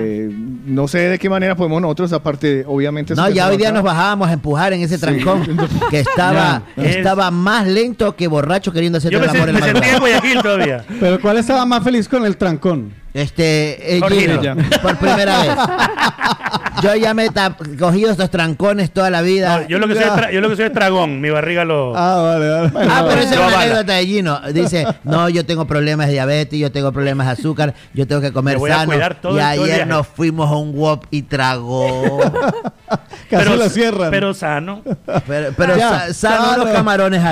No 0.66 0.86
sé 0.88 0.98
de 0.98 1.18
qué 1.18 1.28
manera 1.28 1.56
podemos 1.56 1.80
nosotros, 1.82 2.12
aparte, 2.12 2.56
de, 2.58 2.64
obviamente. 2.66 3.14
No, 3.14 3.28
ya 3.30 3.48
hoy 3.48 3.56
día 3.56 3.68
acá. 3.68 3.74
nos 3.76 3.84
bajábamos 3.84 4.28
a 4.28 4.32
empujar 4.32 4.72
en 4.72 4.82
ese 4.82 4.98
trancón 4.98 5.44
que 5.90 6.00
estaba, 6.00 6.62
Ya, 6.76 6.82
es- 6.84 6.96
estaba 6.96 7.30
más 7.30 7.66
lento 7.66 8.14
que 8.14 8.28
borracho 8.28 8.72
queriendo 8.72 8.98
hacer 8.98 9.14
el 9.14 9.28
amor 9.28 9.48
en 9.48 9.54
me 9.54 9.60
la 9.60 9.66
sentía 9.66 9.68
en 9.68 9.74
madrugada. 9.74 9.98
Guayaquil 10.20 10.42
todavía. 10.42 10.84
Pero 11.00 11.20
¿cuál 11.20 11.38
estaba 11.38 11.64
más 11.66 11.82
feliz 11.82 12.08
con 12.08 12.24
el 12.24 12.36
trancón? 12.36 12.92
Este, 13.18 13.96
eh. 13.96 14.00
Gino, 14.08 14.40
por 14.80 14.96
primera 14.96 15.42
vez. 15.42 15.50
Yo 16.82 16.94
ya 16.94 17.14
me 17.14 17.26
he 17.26 17.30
cogido 17.78 18.10
estos 18.10 18.30
trancones 18.30 18.90
toda 18.92 19.10
la 19.10 19.22
vida. 19.22 19.60
No, 19.60 19.68
yo, 19.68 19.78
lo 19.78 19.88
que 19.88 19.94
soy 19.94 20.04
yo 20.32 20.40
lo 20.40 20.48
que 20.48 20.56
soy 20.56 20.66
es 20.66 20.72
dragón. 20.74 21.20
Mi 21.20 21.30
barriga 21.30 21.64
lo. 21.64 21.96
Ah, 21.96 22.22
vale, 22.22 22.48
vale. 22.48 22.70
Ah, 22.90 23.04
pero 23.08 23.20
esa 23.20 23.30
es 23.34 23.36
Lo 23.40 23.46
una 23.48 23.60
anécdota 23.60 23.92
de 23.94 24.06
Gino. 24.06 24.40
Dice, 24.52 24.86
no, 25.04 25.28
yo 25.28 25.44
tengo 25.46 25.66
problemas 25.66 26.06
de 26.06 26.12
diabetes, 26.14 26.58
yo 26.58 26.70
tengo 26.72 26.92
problemas 26.92 27.26
de 27.26 27.32
azúcar, 27.34 27.74
yo 27.94 28.06
tengo 28.06 28.20
que 28.20 28.32
comer 28.32 28.54
Me 28.54 28.60
voy 28.60 28.70
a 28.70 28.74
sano. 28.76 28.92
y 28.94 28.96
el- 29.00 29.16
todo 29.16 29.38
el 29.38 29.44
ayer 29.44 29.86
nos 29.86 30.06
fuimos 30.06 30.50
a 30.50 30.56
un 30.56 30.72
WOP 30.74 31.04
y 31.10 31.22
tragó. 31.22 32.20
Casi 33.30 33.56
lo 33.56 33.68
cierran. 33.68 34.10
pero 34.10 34.32
sano. 34.32 34.82
Pero, 35.26 35.52
pero 35.56 35.76
Ya, 35.76 36.06
sa- 36.08 36.14
sano 36.14 36.44
claro. 36.44 36.64
los 36.64 36.72
camarones. 36.72 37.22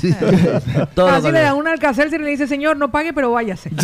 sí. 0.00 0.14
Todo 0.94 1.08
Así 1.08 1.30
le 1.30 1.40
dan 1.42 1.54
un 1.56 1.68
alcacer 1.68 2.08
y 2.12 2.18
le 2.18 2.30
dice, 2.30 2.46
señor, 2.46 2.76
no 2.78 2.90
pague, 2.90 3.12
pero 3.12 3.30
váyase. 3.32 3.70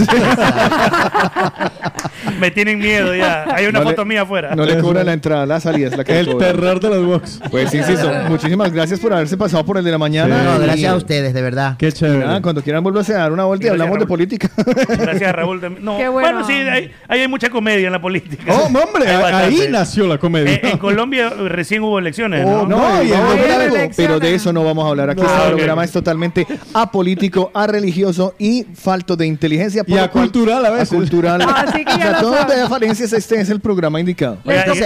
Me 2.39 2.51
tienen 2.51 2.79
miedo 2.79 3.15
ya. 3.15 3.45
Hay 3.55 3.67
una 3.67 3.81
No 3.81 3.85
le- 3.85 3.91
foto 3.91 4.05
mía 4.05 4.23
afuera. 4.23 4.55
No 4.55 4.65
le 4.65 4.81
la 4.93 5.13
entrada, 5.13 5.47
la 5.47 5.61
salida 5.61 5.89
es 5.89 5.97
la 5.97 6.05
que 6.05 6.19
El 6.19 6.37
terror 6.39 6.81
de 6.81 6.89
los 6.91 7.07
box. 7.07 7.41
Pues 7.51 7.73
insisto, 7.75 8.11
muchísimas 8.29 8.73
gracias 8.73 9.01
por 9.01 9.13
haberse 9.13 9.37
pasado 9.37 9.65
por 9.65 9.79
el 9.79 9.85
de 9.85 9.91
la 9.91 9.99
mañana. 9.99 10.43
No, 10.43 10.57
Y- 10.61 10.65
gracias 10.67 10.93
a 10.93 10.97
ustedes, 10.97 11.35
de 11.35 11.43
verdad. 11.43 11.77
Qué 11.79 11.91
chévere. 11.93 12.25
Nada, 12.25 12.43
cuando 12.43 12.63
quieran 12.63 12.83
volverse 12.85 13.15
a 13.15 13.19
dar 13.19 13.33
una 13.33 13.45
vuelta 13.45 13.67
y 13.67 13.71
hablamos 13.71 13.99
de 13.99 14.07
política. 14.07 14.51
Gracias, 14.89 15.33
Raúl. 15.37 15.61
No, 15.83 15.97
Qué 15.97 16.09
bueno, 16.09 16.41
bueno. 16.41 16.47
sí, 16.47 16.53
hay, 16.53 16.91
ahí 17.09 17.21
hay 17.21 17.29
mucha 17.29 17.51
comedia 17.51 17.87
en 17.87 17.93
la 17.93 18.01
política. 18.01 18.45
Oh, 18.53 18.65
hombre, 18.67 19.09
ahí 19.11 19.67
nació 19.71 20.07
la 20.07 20.19
comedia. 20.19 20.55
Eh, 20.55 20.61
en 20.65 20.79
Colombia 20.79 21.31
recién 21.31 21.83
hubo 21.83 21.99
elecciones, 21.99 22.45
Oh, 22.47 22.67
¿no? 22.67 22.79
no, 22.79 22.89
No, 22.97 23.03
y 23.03 23.09
y 23.09 23.13
el 23.13 23.19
vamos 23.19 23.27
a 23.27 23.31
doble 23.37 23.43
hablar 23.53 23.61
algo. 23.63 23.77
algo, 23.77 23.93
pero 23.97 24.21
de 24.21 24.35
eso 24.35 24.53
no 24.53 24.65
vamos 24.65 24.85
a 24.85 24.89
hablar 24.89 25.11
aquí. 25.11 25.21
No. 25.23 25.27
este 25.29 25.39
Ah, 25.43 25.47
ok. 25.49 25.55
programa 25.57 25.85
es 25.85 25.93
totalmente 25.93 26.47
apolítico, 26.75 27.51
religioso 27.67 28.35
y 28.39 28.67
falto 28.75 29.17
de 29.17 29.27
inteligencia. 29.27 29.83
Y 29.87 29.91
lo 29.91 29.97
cual- 29.97 30.05
acultural 30.05 30.67
a 30.67 30.71
veces. 30.71 30.93
Acultural. 30.93 31.41
Así 31.43 31.85
que 31.85 31.93
ya 31.93 31.97
O 31.97 31.99
sea, 32.01 32.21
todo 32.21 32.35
saben. 32.37 32.59
de 32.61 32.69
falencias, 32.69 33.13
este 33.13 33.41
es 33.41 33.49
el 33.51 33.61
programa 33.61 34.01
indicado. 34.01 34.39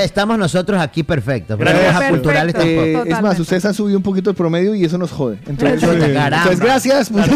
Estamos 0.04 0.38
nosotros 0.38 0.80
aquí 0.80 1.02
perfectos. 1.02 1.58
Gracias. 1.58 1.82
Gracias. 1.82 2.00
Perfecto. 2.00 2.22
culturales 2.22 2.54
tampoco. 2.54 3.08
Eh, 3.08 3.12
es 3.12 3.22
más, 3.22 3.40
ustedes 3.40 3.64
han 3.64 3.74
subido 3.74 3.96
un 3.98 4.02
poquito 4.02 4.30
el 4.30 4.36
promedio 4.36 4.74
y 4.74 4.84
eso 4.84 4.98
nos 4.98 5.10
jode. 5.12 5.38
Entonces, 5.46 5.82
entonces, 5.82 6.60
gracias. 6.60 7.10
Oigan, 7.12 7.32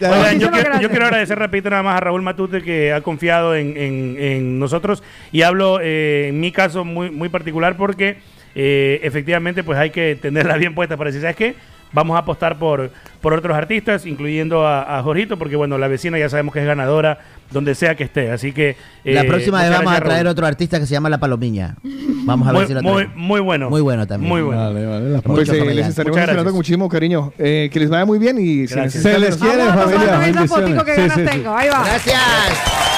yo, 0.00 0.08
Muchísimas 0.08 0.38
quiero, 0.38 0.52
gracias. 0.52 0.80
yo 0.82 0.88
quiero 0.90 1.04
agradecer 1.06 1.38
rapidito 1.38 1.70
nada 1.70 1.82
más 1.82 1.96
a 1.96 2.00
Raúl 2.00 2.22
Matute 2.22 2.62
que 2.62 2.92
ha 2.92 3.00
confiado 3.00 3.54
en, 3.54 3.76
en- 3.76 4.16
en 4.18 4.58
nosotros 4.58 5.02
y 5.32 5.42
hablo 5.42 5.78
eh, 5.82 6.28
en 6.28 6.40
mi 6.40 6.52
caso 6.52 6.84
muy, 6.84 7.10
muy 7.10 7.28
particular 7.28 7.76
porque 7.76 8.18
eh, 8.54 9.00
efectivamente 9.02 9.62
pues 9.64 9.78
hay 9.78 9.90
que 9.90 10.16
tenerla 10.20 10.56
bien 10.56 10.74
puesta 10.74 10.96
para 10.96 11.08
decir, 11.08 11.22
¿sabes 11.22 11.36
qué? 11.36 11.54
Vamos 11.94 12.16
a 12.16 12.20
apostar 12.20 12.58
por, 12.58 12.90
por 13.20 13.34
otros 13.34 13.54
artistas, 13.54 14.06
incluyendo 14.06 14.66
a, 14.66 14.98
a 14.98 15.02
Jorgito, 15.02 15.36
porque 15.38 15.56
bueno, 15.56 15.76
la 15.76 15.88
vecina 15.88 16.18
ya 16.18 16.30
sabemos 16.30 16.54
que 16.54 16.60
es 16.60 16.66
ganadora 16.66 17.18
donde 17.52 17.74
sea 17.74 17.94
que 17.94 18.04
esté, 18.04 18.30
así 18.30 18.52
que... 18.52 18.76
La 19.04 19.22
eh, 19.22 19.24
próxima 19.24 19.60
vez 19.62 19.70
vamos 19.70 19.92
a 19.92 20.00
traer 20.00 20.24
Raúl. 20.24 20.32
otro 20.32 20.46
artista 20.46 20.78
que 20.80 20.86
se 20.86 20.92
llama 20.92 21.08
La 21.10 21.18
Palomiña. 21.18 21.76
Vamos 22.24 22.46
a 22.48 22.52
ver 22.52 22.60
Muy, 22.60 22.66
si 22.68 22.74
lo 22.74 22.82
muy, 22.82 23.08
muy 23.16 23.40
bueno. 23.40 23.68
Muy 23.70 23.80
bueno 23.80 24.06
también. 24.06 24.28
Muy 24.32 24.42
bueno. 24.42 24.60
Vale, 24.62 24.86
vale. 24.86 25.10
la 25.10 25.20
Pues 25.22 25.48
eh, 25.48 25.64
les 25.74 25.88
estaremos 25.88 26.16
esperando 26.18 26.44
con 26.44 26.54
muchísimo 26.54 26.88
cariño. 26.88 27.32
Eh, 27.38 27.68
que 27.72 27.80
les 27.80 27.90
vaya 27.90 28.04
muy 28.04 28.18
bien 28.18 28.38
y 28.38 28.62
necesitan- 28.66 28.90
Se 28.90 29.18
les 29.18 29.36
quiere, 29.36 29.64
Vamos 29.64 29.76
a 29.76 29.84
familia. 29.88 30.12
tomar 30.12 30.28
esa 30.28 30.46
fotico 30.46 30.84
que 30.84 30.92
Bendiciones. 30.92 30.96
ganas 30.96 31.14
Sí, 31.14 31.20
sí, 31.20 31.26
sí. 31.26 31.36
tengo. 31.38 31.56
Ahí 31.56 31.68
va. 31.68 31.84
Gracias. 31.84 32.91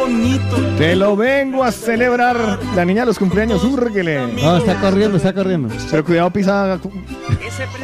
Bonito. 0.00 0.56
Te 0.78 0.96
lo 0.96 1.16
vengo 1.16 1.64
a 1.64 1.72
celebrar. 1.72 2.58
La 2.74 2.84
niña 2.84 3.02
de 3.02 3.06
los 3.06 3.18
cumpleaños, 3.18 3.62
úrguele. 3.64 4.26
No, 4.42 4.56
está 4.56 4.80
corriendo, 4.80 5.16
está 5.16 5.32
corriendo. 5.32 5.68
Pero 5.90 6.04
cuidado, 6.04 6.30
pisa 6.30 6.78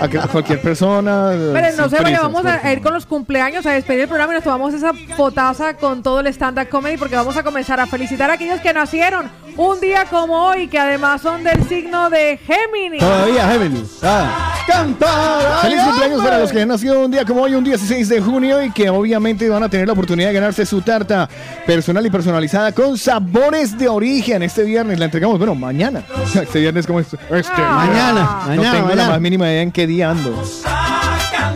a, 0.01 0.05
a 0.05 0.09
que- 0.09 0.19
a 0.19 0.27
cualquier 0.29 0.61
persona. 0.61 1.31
Pero 1.53 1.77
no 1.77 1.89
se 1.89 2.01
vaya, 2.03 2.21
vamos 2.23 2.45
a 2.47 2.73
ir 2.73 2.81
con 2.83 2.93
los 2.95 3.07
cumpleaños 3.07 3.65
a 3.67 3.73
despedir 3.73 4.03
el 4.03 4.09
programa 4.09 4.33
y 4.33 4.37
nos 4.37 4.45
tomamos 4.45 4.75
esa 4.75 4.93
fotaza 5.17 5.75
con 5.75 6.03
todo 6.03 6.21
el 6.21 6.27
stand-up 6.29 6.69
comedy 6.69 6.97
porque 6.97 7.17
vamos 7.17 7.37
a 7.37 7.43
comenzar 7.43 7.81
a 7.81 7.87
felicitar 7.87 8.31
a 8.31 8.35
aquellos 8.35 8.61
que 8.61 8.73
nacieron 8.73 9.31
un 9.57 9.81
día 9.81 10.05
como 10.11 10.49
hoy, 10.49 10.69
que 10.69 10.79
además 10.79 11.23
son 11.23 11.43
del 11.43 11.67
signo 11.69 12.11
de 12.11 12.39
Géminis. 12.47 13.01
Todavía, 13.01 13.49
Géminis. 13.49 13.99
Ah. 14.03 14.53
¡Cantar! 14.67 15.61
Feliz 15.63 15.79
¡Ay, 15.81 15.87
cumpleaños 15.89 16.23
para 16.23 16.39
los 16.41 16.53
que 16.53 16.61
han 16.61 16.69
nacido 16.69 17.01
un 17.05 17.11
día 17.11 17.25
como 17.25 17.43
hoy, 17.43 17.55
un 17.55 17.65
16 17.65 18.09
de 18.09 18.21
junio, 18.21 18.63
y 18.63 18.71
que 18.73 18.91
obviamente 18.91 19.49
van 19.49 19.63
a 19.63 19.69
tener 19.71 19.87
la 19.87 19.93
oportunidad 19.93 20.29
de 20.29 20.35
ganarse 20.35 20.67
su 20.67 20.83
tarta 20.83 21.29
personal 21.65 22.05
y 22.05 22.11
personalizada 22.11 22.73
con 22.73 22.99
sabores 22.99 23.79
de 23.79 23.89
origen. 23.89 24.43
Este 24.43 24.65
viernes 24.65 24.99
la 24.99 25.07
entregamos, 25.07 25.39
bueno, 25.39 25.55
mañana. 25.55 26.03
Este 26.35 26.61
viernes, 26.61 26.87
como 26.87 27.01
es? 27.01 27.07
Este, 27.15 27.53
Ah. 27.57 27.85
Mañana, 27.87 28.21
No 28.43 28.47
mañana, 28.49 28.73
tengo 28.73 28.89
la 28.89 28.95
mañana. 28.95 29.11
más 29.13 29.21
mínima 29.21 29.47
idea 29.51 29.63
en 29.67 29.73
qué 29.73 29.87
día 29.87 30.11
ando. 30.11 30.43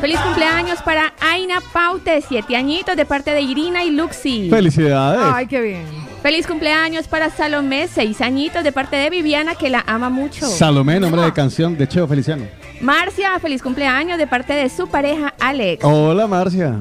Feliz 0.01 0.19
cumpleaños 0.21 0.83
para 0.83 1.13
Aina 1.21 1.61
Paute, 1.73 2.23
siete 2.27 2.57
añitos 2.57 2.97
de 2.97 3.05
parte 3.05 3.31
de 3.31 3.41
Irina 3.41 3.85
y 3.85 3.91
Luxi. 3.91 4.51
Felicidades. 4.51 5.21
Ay, 5.23 5.47
qué 5.47 5.61
bien. 5.61 5.85
Feliz 6.23 6.47
cumpleaños 6.47 7.07
para 7.07 7.31
Salomé, 7.31 7.89
seis 7.89 8.21
añitos 8.21 8.65
de 8.65 8.73
parte 8.73 8.97
de 8.97 9.09
Viviana, 9.11 9.55
que 9.55 9.71
la 9.71 9.85
ama 9.87 10.11
mucho. 10.11 10.47
Salomé, 10.47 11.01
nombre 11.01 11.23
de 11.23 11.33
canción 11.33 11.79
de 11.79 11.87
Cheo 11.89 12.07
Feliciano. 12.07 12.45
Marcia, 12.81 13.39
feliz 13.41 13.63
cumpleaños 13.63 14.19
de 14.19 14.27
parte 14.27 14.55
de 14.55 14.69
su 14.69 14.89
pareja 14.89 15.35
Alex. 15.39 15.85
Hola, 15.85 16.27
Marcia. 16.27 16.81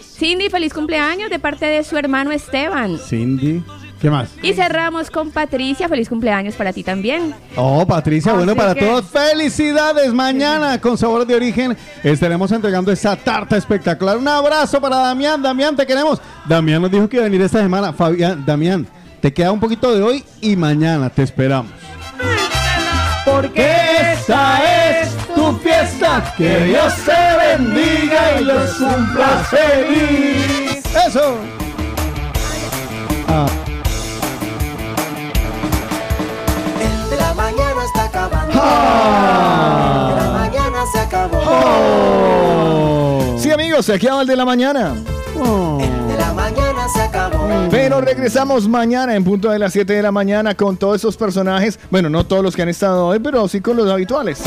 Cindy, 0.00 0.48
feliz 0.48 0.72
cumpleaños 0.72 1.30
de 1.30 1.38
parte 1.38 1.66
de 1.66 1.84
su 1.84 1.96
hermano 1.96 2.32
Esteban. 2.32 2.98
Cindy. 2.98 3.62
¿Qué 4.00 4.08
más? 4.10 4.30
Y 4.42 4.54
cerramos 4.54 5.10
con 5.10 5.30
Patricia, 5.30 5.86
feliz 5.86 6.08
cumpleaños 6.08 6.54
para 6.54 6.72
ti 6.72 6.82
también. 6.82 7.34
Oh, 7.54 7.86
Patricia, 7.86 8.32
bueno, 8.32 8.52
Así 8.52 8.58
para 8.58 8.74
que- 8.74 8.86
todos, 8.86 9.04
felicidades. 9.06 10.12
Mañana 10.14 10.80
con 10.80 10.96
sabores 10.96 11.28
de 11.28 11.34
origen 11.34 11.76
estaremos 12.02 12.50
entregando 12.50 12.90
esa 12.90 13.14
tarta 13.14 13.58
espectacular. 13.58 14.16
Un 14.16 14.26
abrazo 14.26 14.80
para 14.80 14.96
Damián. 14.96 15.42
Damián, 15.42 15.76
te 15.76 15.86
queremos. 15.86 16.18
Damián 16.48 16.80
nos 16.80 16.90
dijo 16.90 17.08
que 17.10 17.16
iba 17.16 17.24
a 17.26 17.28
venir 17.28 17.42
esta 17.42 17.60
semana. 17.60 17.92
Fabián, 17.92 18.42
Damián, 18.46 18.86
te 19.20 19.32
queda 19.34 19.52
un 19.52 19.60
poquito 19.60 19.94
de 19.94 20.02
hoy 20.02 20.24
y 20.40 20.56
mañana 20.56 21.10
te 21.10 21.22
esperamos. 21.22 21.70
Porque 23.26 23.70
Esta 24.12 25.00
es 25.00 25.10
tu 25.34 25.52
fiesta. 25.58 26.32
Que 26.38 26.64
Dios 26.64 26.94
te 27.04 27.56
bendiga 27.58 28.40
y 28.40 28.44
los 28.44 28.70
cumpla 28.74 29.44
feliz. 29.50 30.82
Eso. 31.06 31.36
Ah. 33.28 33.46
Mañana 37.80 37.84
está 37.84 38.04
acabando. 38.04 38.52
Ah. 38.56 40.08
El 40.10 40.16
de 40.16 40.22
la 40.22 40.30
mañana 40.30 40.86
se 40.92 40.98
acabó. 40.98 41.40
Oh. 41.46 43.36
Sí, 43.38 43.50
amigos, 43.50 43.88
aquí 43.88 44.06
va 44.06 44.20
el 44.22 44.26
de 44.26 44.36
la 44.36 44.44
mañana. 44.44 44.94
El 45.36 46.08
de 46.08 46.16
la 46.16 46.32
mañana 46.34 46.88
se 46.92 47.00
acabó. 47.02 47.48
Pero 47.70 48.00
regresamos 48.00 48.68
mañana 48.68 49.14
en 49.14 49.24
punto 49.24 49.50
de 49.50 49.58
las 49.58 49.72
7 49.72 49.92
de 49.92 50.02
la 50.02 50.12
mañana 50.12 50.54
con 50.54 50.76
todos 50.76 50.96
esos 50.96 51.16
personajes. 51.16 51.78
Bueno, 51.90 52.10
no 52.10 52.24
todos 52.26 52.42
los 52.42 52.54
que 52.54 52.62
han 52.62 52.68
estado 52.68 53.06
hoy, 53.06 53.18
pero 53.20 53.48
sí 53.48 53.60
con 53.60 53.76
los 53.76 53.90
habituales. 53.90 54.42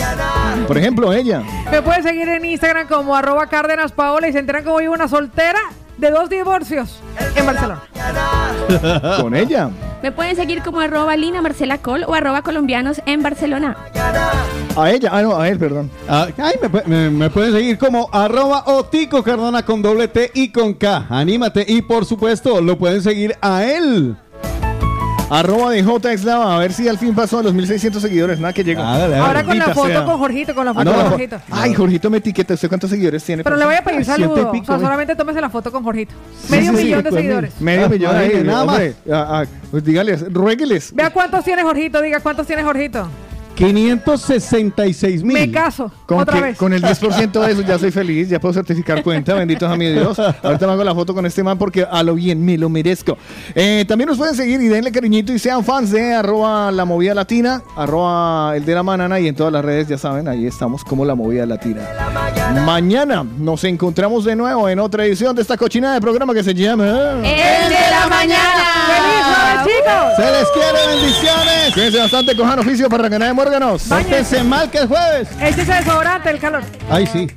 Por 0.68 0.78
ejemplo, 0.78 1.12
ella. 1.14 1.42
me 1.72 1.82
pueden 1.82 2.04
seguir 2.04 2.30
en 2.30 2.46
Instagram 2.46 2.88
como 2.88 3.16
arroba 3.16 3.48
Cárdenas 3.48 3.92
Paola 3.92 4.28
y 4.28 4.34
se 4.34 4.40
enteran 4.40 4.64
como 4.64 4.78
vivo 4.78 4.94
una 4.94 5.08
soltera 5.08 5.60
de 5.98 6.12
dos 6.12 6.30
divorcios 6.30 7.00
en 7.36 7.46
Barcelona. 7.46 7.82
Con 9.22 9.36
ella. 9.36 9.70
Me 10.02 10.12
pueden 10.12 10.36
seguir 10.36 10.62
como 10.62 10.82
arroba 10.82 11.16
Lina 11.16 11.42
Marcela 11.42 11.78
Col 11.78 12.04
o 12.06 12.14
arroba 12.14 12.42
colombianos 12.42 13.02
en 13.06 13.24
Barcelona. 13.24 13.78
A 14.76 14.92
ella. 14.92 15.10
Ah, 15.14 15.22
no, 15.22 15.40
a 15.40 15.48
él, 15.48 15.58
perdón. 15.58 15.90
Ah, 16.10 16.28
ay, 16.38 16.56
me, 16.88 17.10
me 17.10 17.30
pueden 17.30 17.54
seguir 17.54 17.78
como 17.78 18.10
arroba 18.12 18.64
Otico 18.66 19.24
Cardona 19.24 19.64
con 19.64 19.82
doble 19.82 20.10
T 20.10 20.32
y 20.34 20.52
con 20.52 20.74
K. 20.74 21.06
Anímate. 21.10 21.66
Y 21.68 21.84
por 21.84 22.06
supuesto, 22.06 22.60
lo 22.60 22.78
pueden 22.78 23.02
seguir 23.02 23.38
a 23.42 23.64
él. 23.64 24.18
Arroba 25.34 25.72
de 25.72 25.84
J 25.84 26.14
Eslava. 26.14 26.56
A 26.56 26.60
ver 26.60 26.74
si 26.74 26.88
al 26.88 26.98
fin 26.98 27.16
pasó 27.16 27.40
a 27.40 27.44
los 27.44 27.54
1600 27.54 28.02
seguidores. 28.02 28.40
Nada 28.40 28.54
que 28.54 28.64
llega. 28.64 28.84
Ahora 29.26 29.44
con 29.44 29.58
la 29.58 29.74
foto 29.74 29.88
sea. 29.88 30.06
con 30.06 30.18
Jorgito, 30.18 30.54
con 30.54 30.66
la 30.66 30.72
Ah, 30.72 30.74
foto 30.76 30.84
no, 30.86 30.92
con 30.92 31.00
la 31.00 31.06
fo- 31.06 31.10
Jorgito. 31.12 31.38
Ay, 31.52 31.74
Jorgito 31.74 32.10
me 32.10 32.18
etiqueta. 32.18 32.54
¿Usted 32.54 32.68
cuántos 32.70 32.90
seguidores 32.90 33.24
tiene? 33.24 33.44
Pero 33.44 33.56
le 33.56 33.66
voy 33.66 33.76
a 33.76 33.84
pedir 33.84 34.06
saludo. 34.06 34.52
pico, 34.52 34.64
O 34.64 34.66
sea, 34.68 34.78
¿no? 34.78 34.82
solamente 34.84 35.16
tómese 35.16 35.42
la 35.42 35.50
foto 35.50 35.72
con 35.72 35.84
Jorgito. 35.84 36.14
Medio 36.50 36.72
sí, 36.72 36.78
sí, 36.78 36.84
millón 36.86 37.04
de 37.04 37.12
seguidores. 37.12 37.54
Medio 37.62 37.86
Ah, 37.86 37.90
millón 37.90 38.16
ahí, 38.16 38.42
nada 38.44 38.64
hombre. 38.64 38.94
Ah, 39.12 39.42
ah, 39.42 39.46
pues 39.72 39.84
dígales, 39.84 40.32
ruégueles. 40.32 40.94
Vea 40.94 41.10
cuántos 41.12 41.44
tiene 41.44 41.64
Jorgito, 41.64 42.02
diga 42.02 42.20
cuántos 42.20 42.46
tiene 42.48 42.64
Jorgito. 42.64 43.08
566 43.56 45.24
mil. 45.24 45.34
Me 45.34 45.52
caso, 45.52 45.92
Con, 46.06 46.20
otra 46.20 46.36
que- 46.36 46.42
vez. 46.42 46.58
con 46.58 46.74
el 46.74 46.82
10% 46.82 47.32
de 47.46 47.52
eso 47.52 47.62
ya 47.62 47.78
soy 47.80 47.92
feliz, 47.92 48.30
ya 48.30 48.40
puedo 48.40 48.54
certificar 48.54 49.04
cuenta, 49.04 49.34
bendito 49.34 49.68
a 49.68 49.76
mi 49.76 49.88
Dios. 49.90 50.18
Ahorita 50.20 50.66
me 50.68 50.74
hago 50.74 50.84
la 50.84 50.94
foto 50.96 51.14
con 51.14 51.26
este 51.26 51.44
man 51.44 51.58
porque 51.58 51.86
a 51.90 52.04
lo 52.04 52.16
bien 52.16 52.44
me 52.44 52.58
lo 52.58 52.70
merezco. 52.70 53.18
Eh, 53.56 53.86
también 53.88 54.10
nos 54.10 54.18
pueden 54.18 54.36
seguir 54.36 54.62
y 54.62 54.68
denle 54.68 54.92
cariñito 54.92 55.34
y 55.34 55.40
sean 55.40 55.64
fans 55.64 55.92
de 55.92 56.14
arroba 56.14 56.72
la 56.72 56.86
movida 56.86 57.14
latina, 57.14 57.62
arroba 57.76 58.54
el 58.56 58.66
de 58.66 58.74
la 58.76 58.84
manana 58.84 59.20
y 59.20 59.28
en 59.28 59.36
todas 59.36 59.54
las 59.54 59.64
redes, 59.64 59.88
ya 59.88 59.98
saben, 59.98 60.28
ahí 60.28 60.46
estamos 60.46 60.84
como 60.84 61.06
la 61.06 61.16
movida 61.16 61.46
latina. 61.46 61.82
Mañana 62.66 63.26
nos 63.38 63.64
encontramos 63.64 64.26
de 64.26 64.36
nuevo 64.36 64.68
en 64.70 64.80
otra 64.80 65.06
edición 65.06 65.36
de 65.36 65.42
esta 65.42 65.58
cochina 65.58 65.94
de 65.94 66.02
programa 66.02 66.34
que 66.34 66.44
se 66.44 66.54
llama... 66.54 66.84
¡El 67.24 67.70
de 67.70 67.90
la 67.90 68.08
mañana! 68.10 68.64
¡Feliz 68.88 69.24
jueves, 69.26 69.64
chicos! 69.64 70.16
Se 70.18 70.32
les 70.32 70.48
quiere, 70.52 70.88
bendiciones. 70.96 71.74
Cuídense 71.74 71.98
bastante, 72.00 72.36
cojan 72.36 72.60
oficio 72.60 72.90
para 72.90 73.10
ganar 73.10 73.30
de 73.30 73.34
muérganos. 73.44 73.84
Pórtense 73.84 74.44
mal 74.44 74.70
que 74.70 74.80
es 74.80 74.88
jueves. 74.88 75.28
Este 75.42 75.62
es 75.62 75.70
el 75.70 75.84
desodorante, 75.84 76.30
el 76.30 76.40
calor. 76.40 76.64
Ay, 76.90 77.08
sí. 77.08 77.28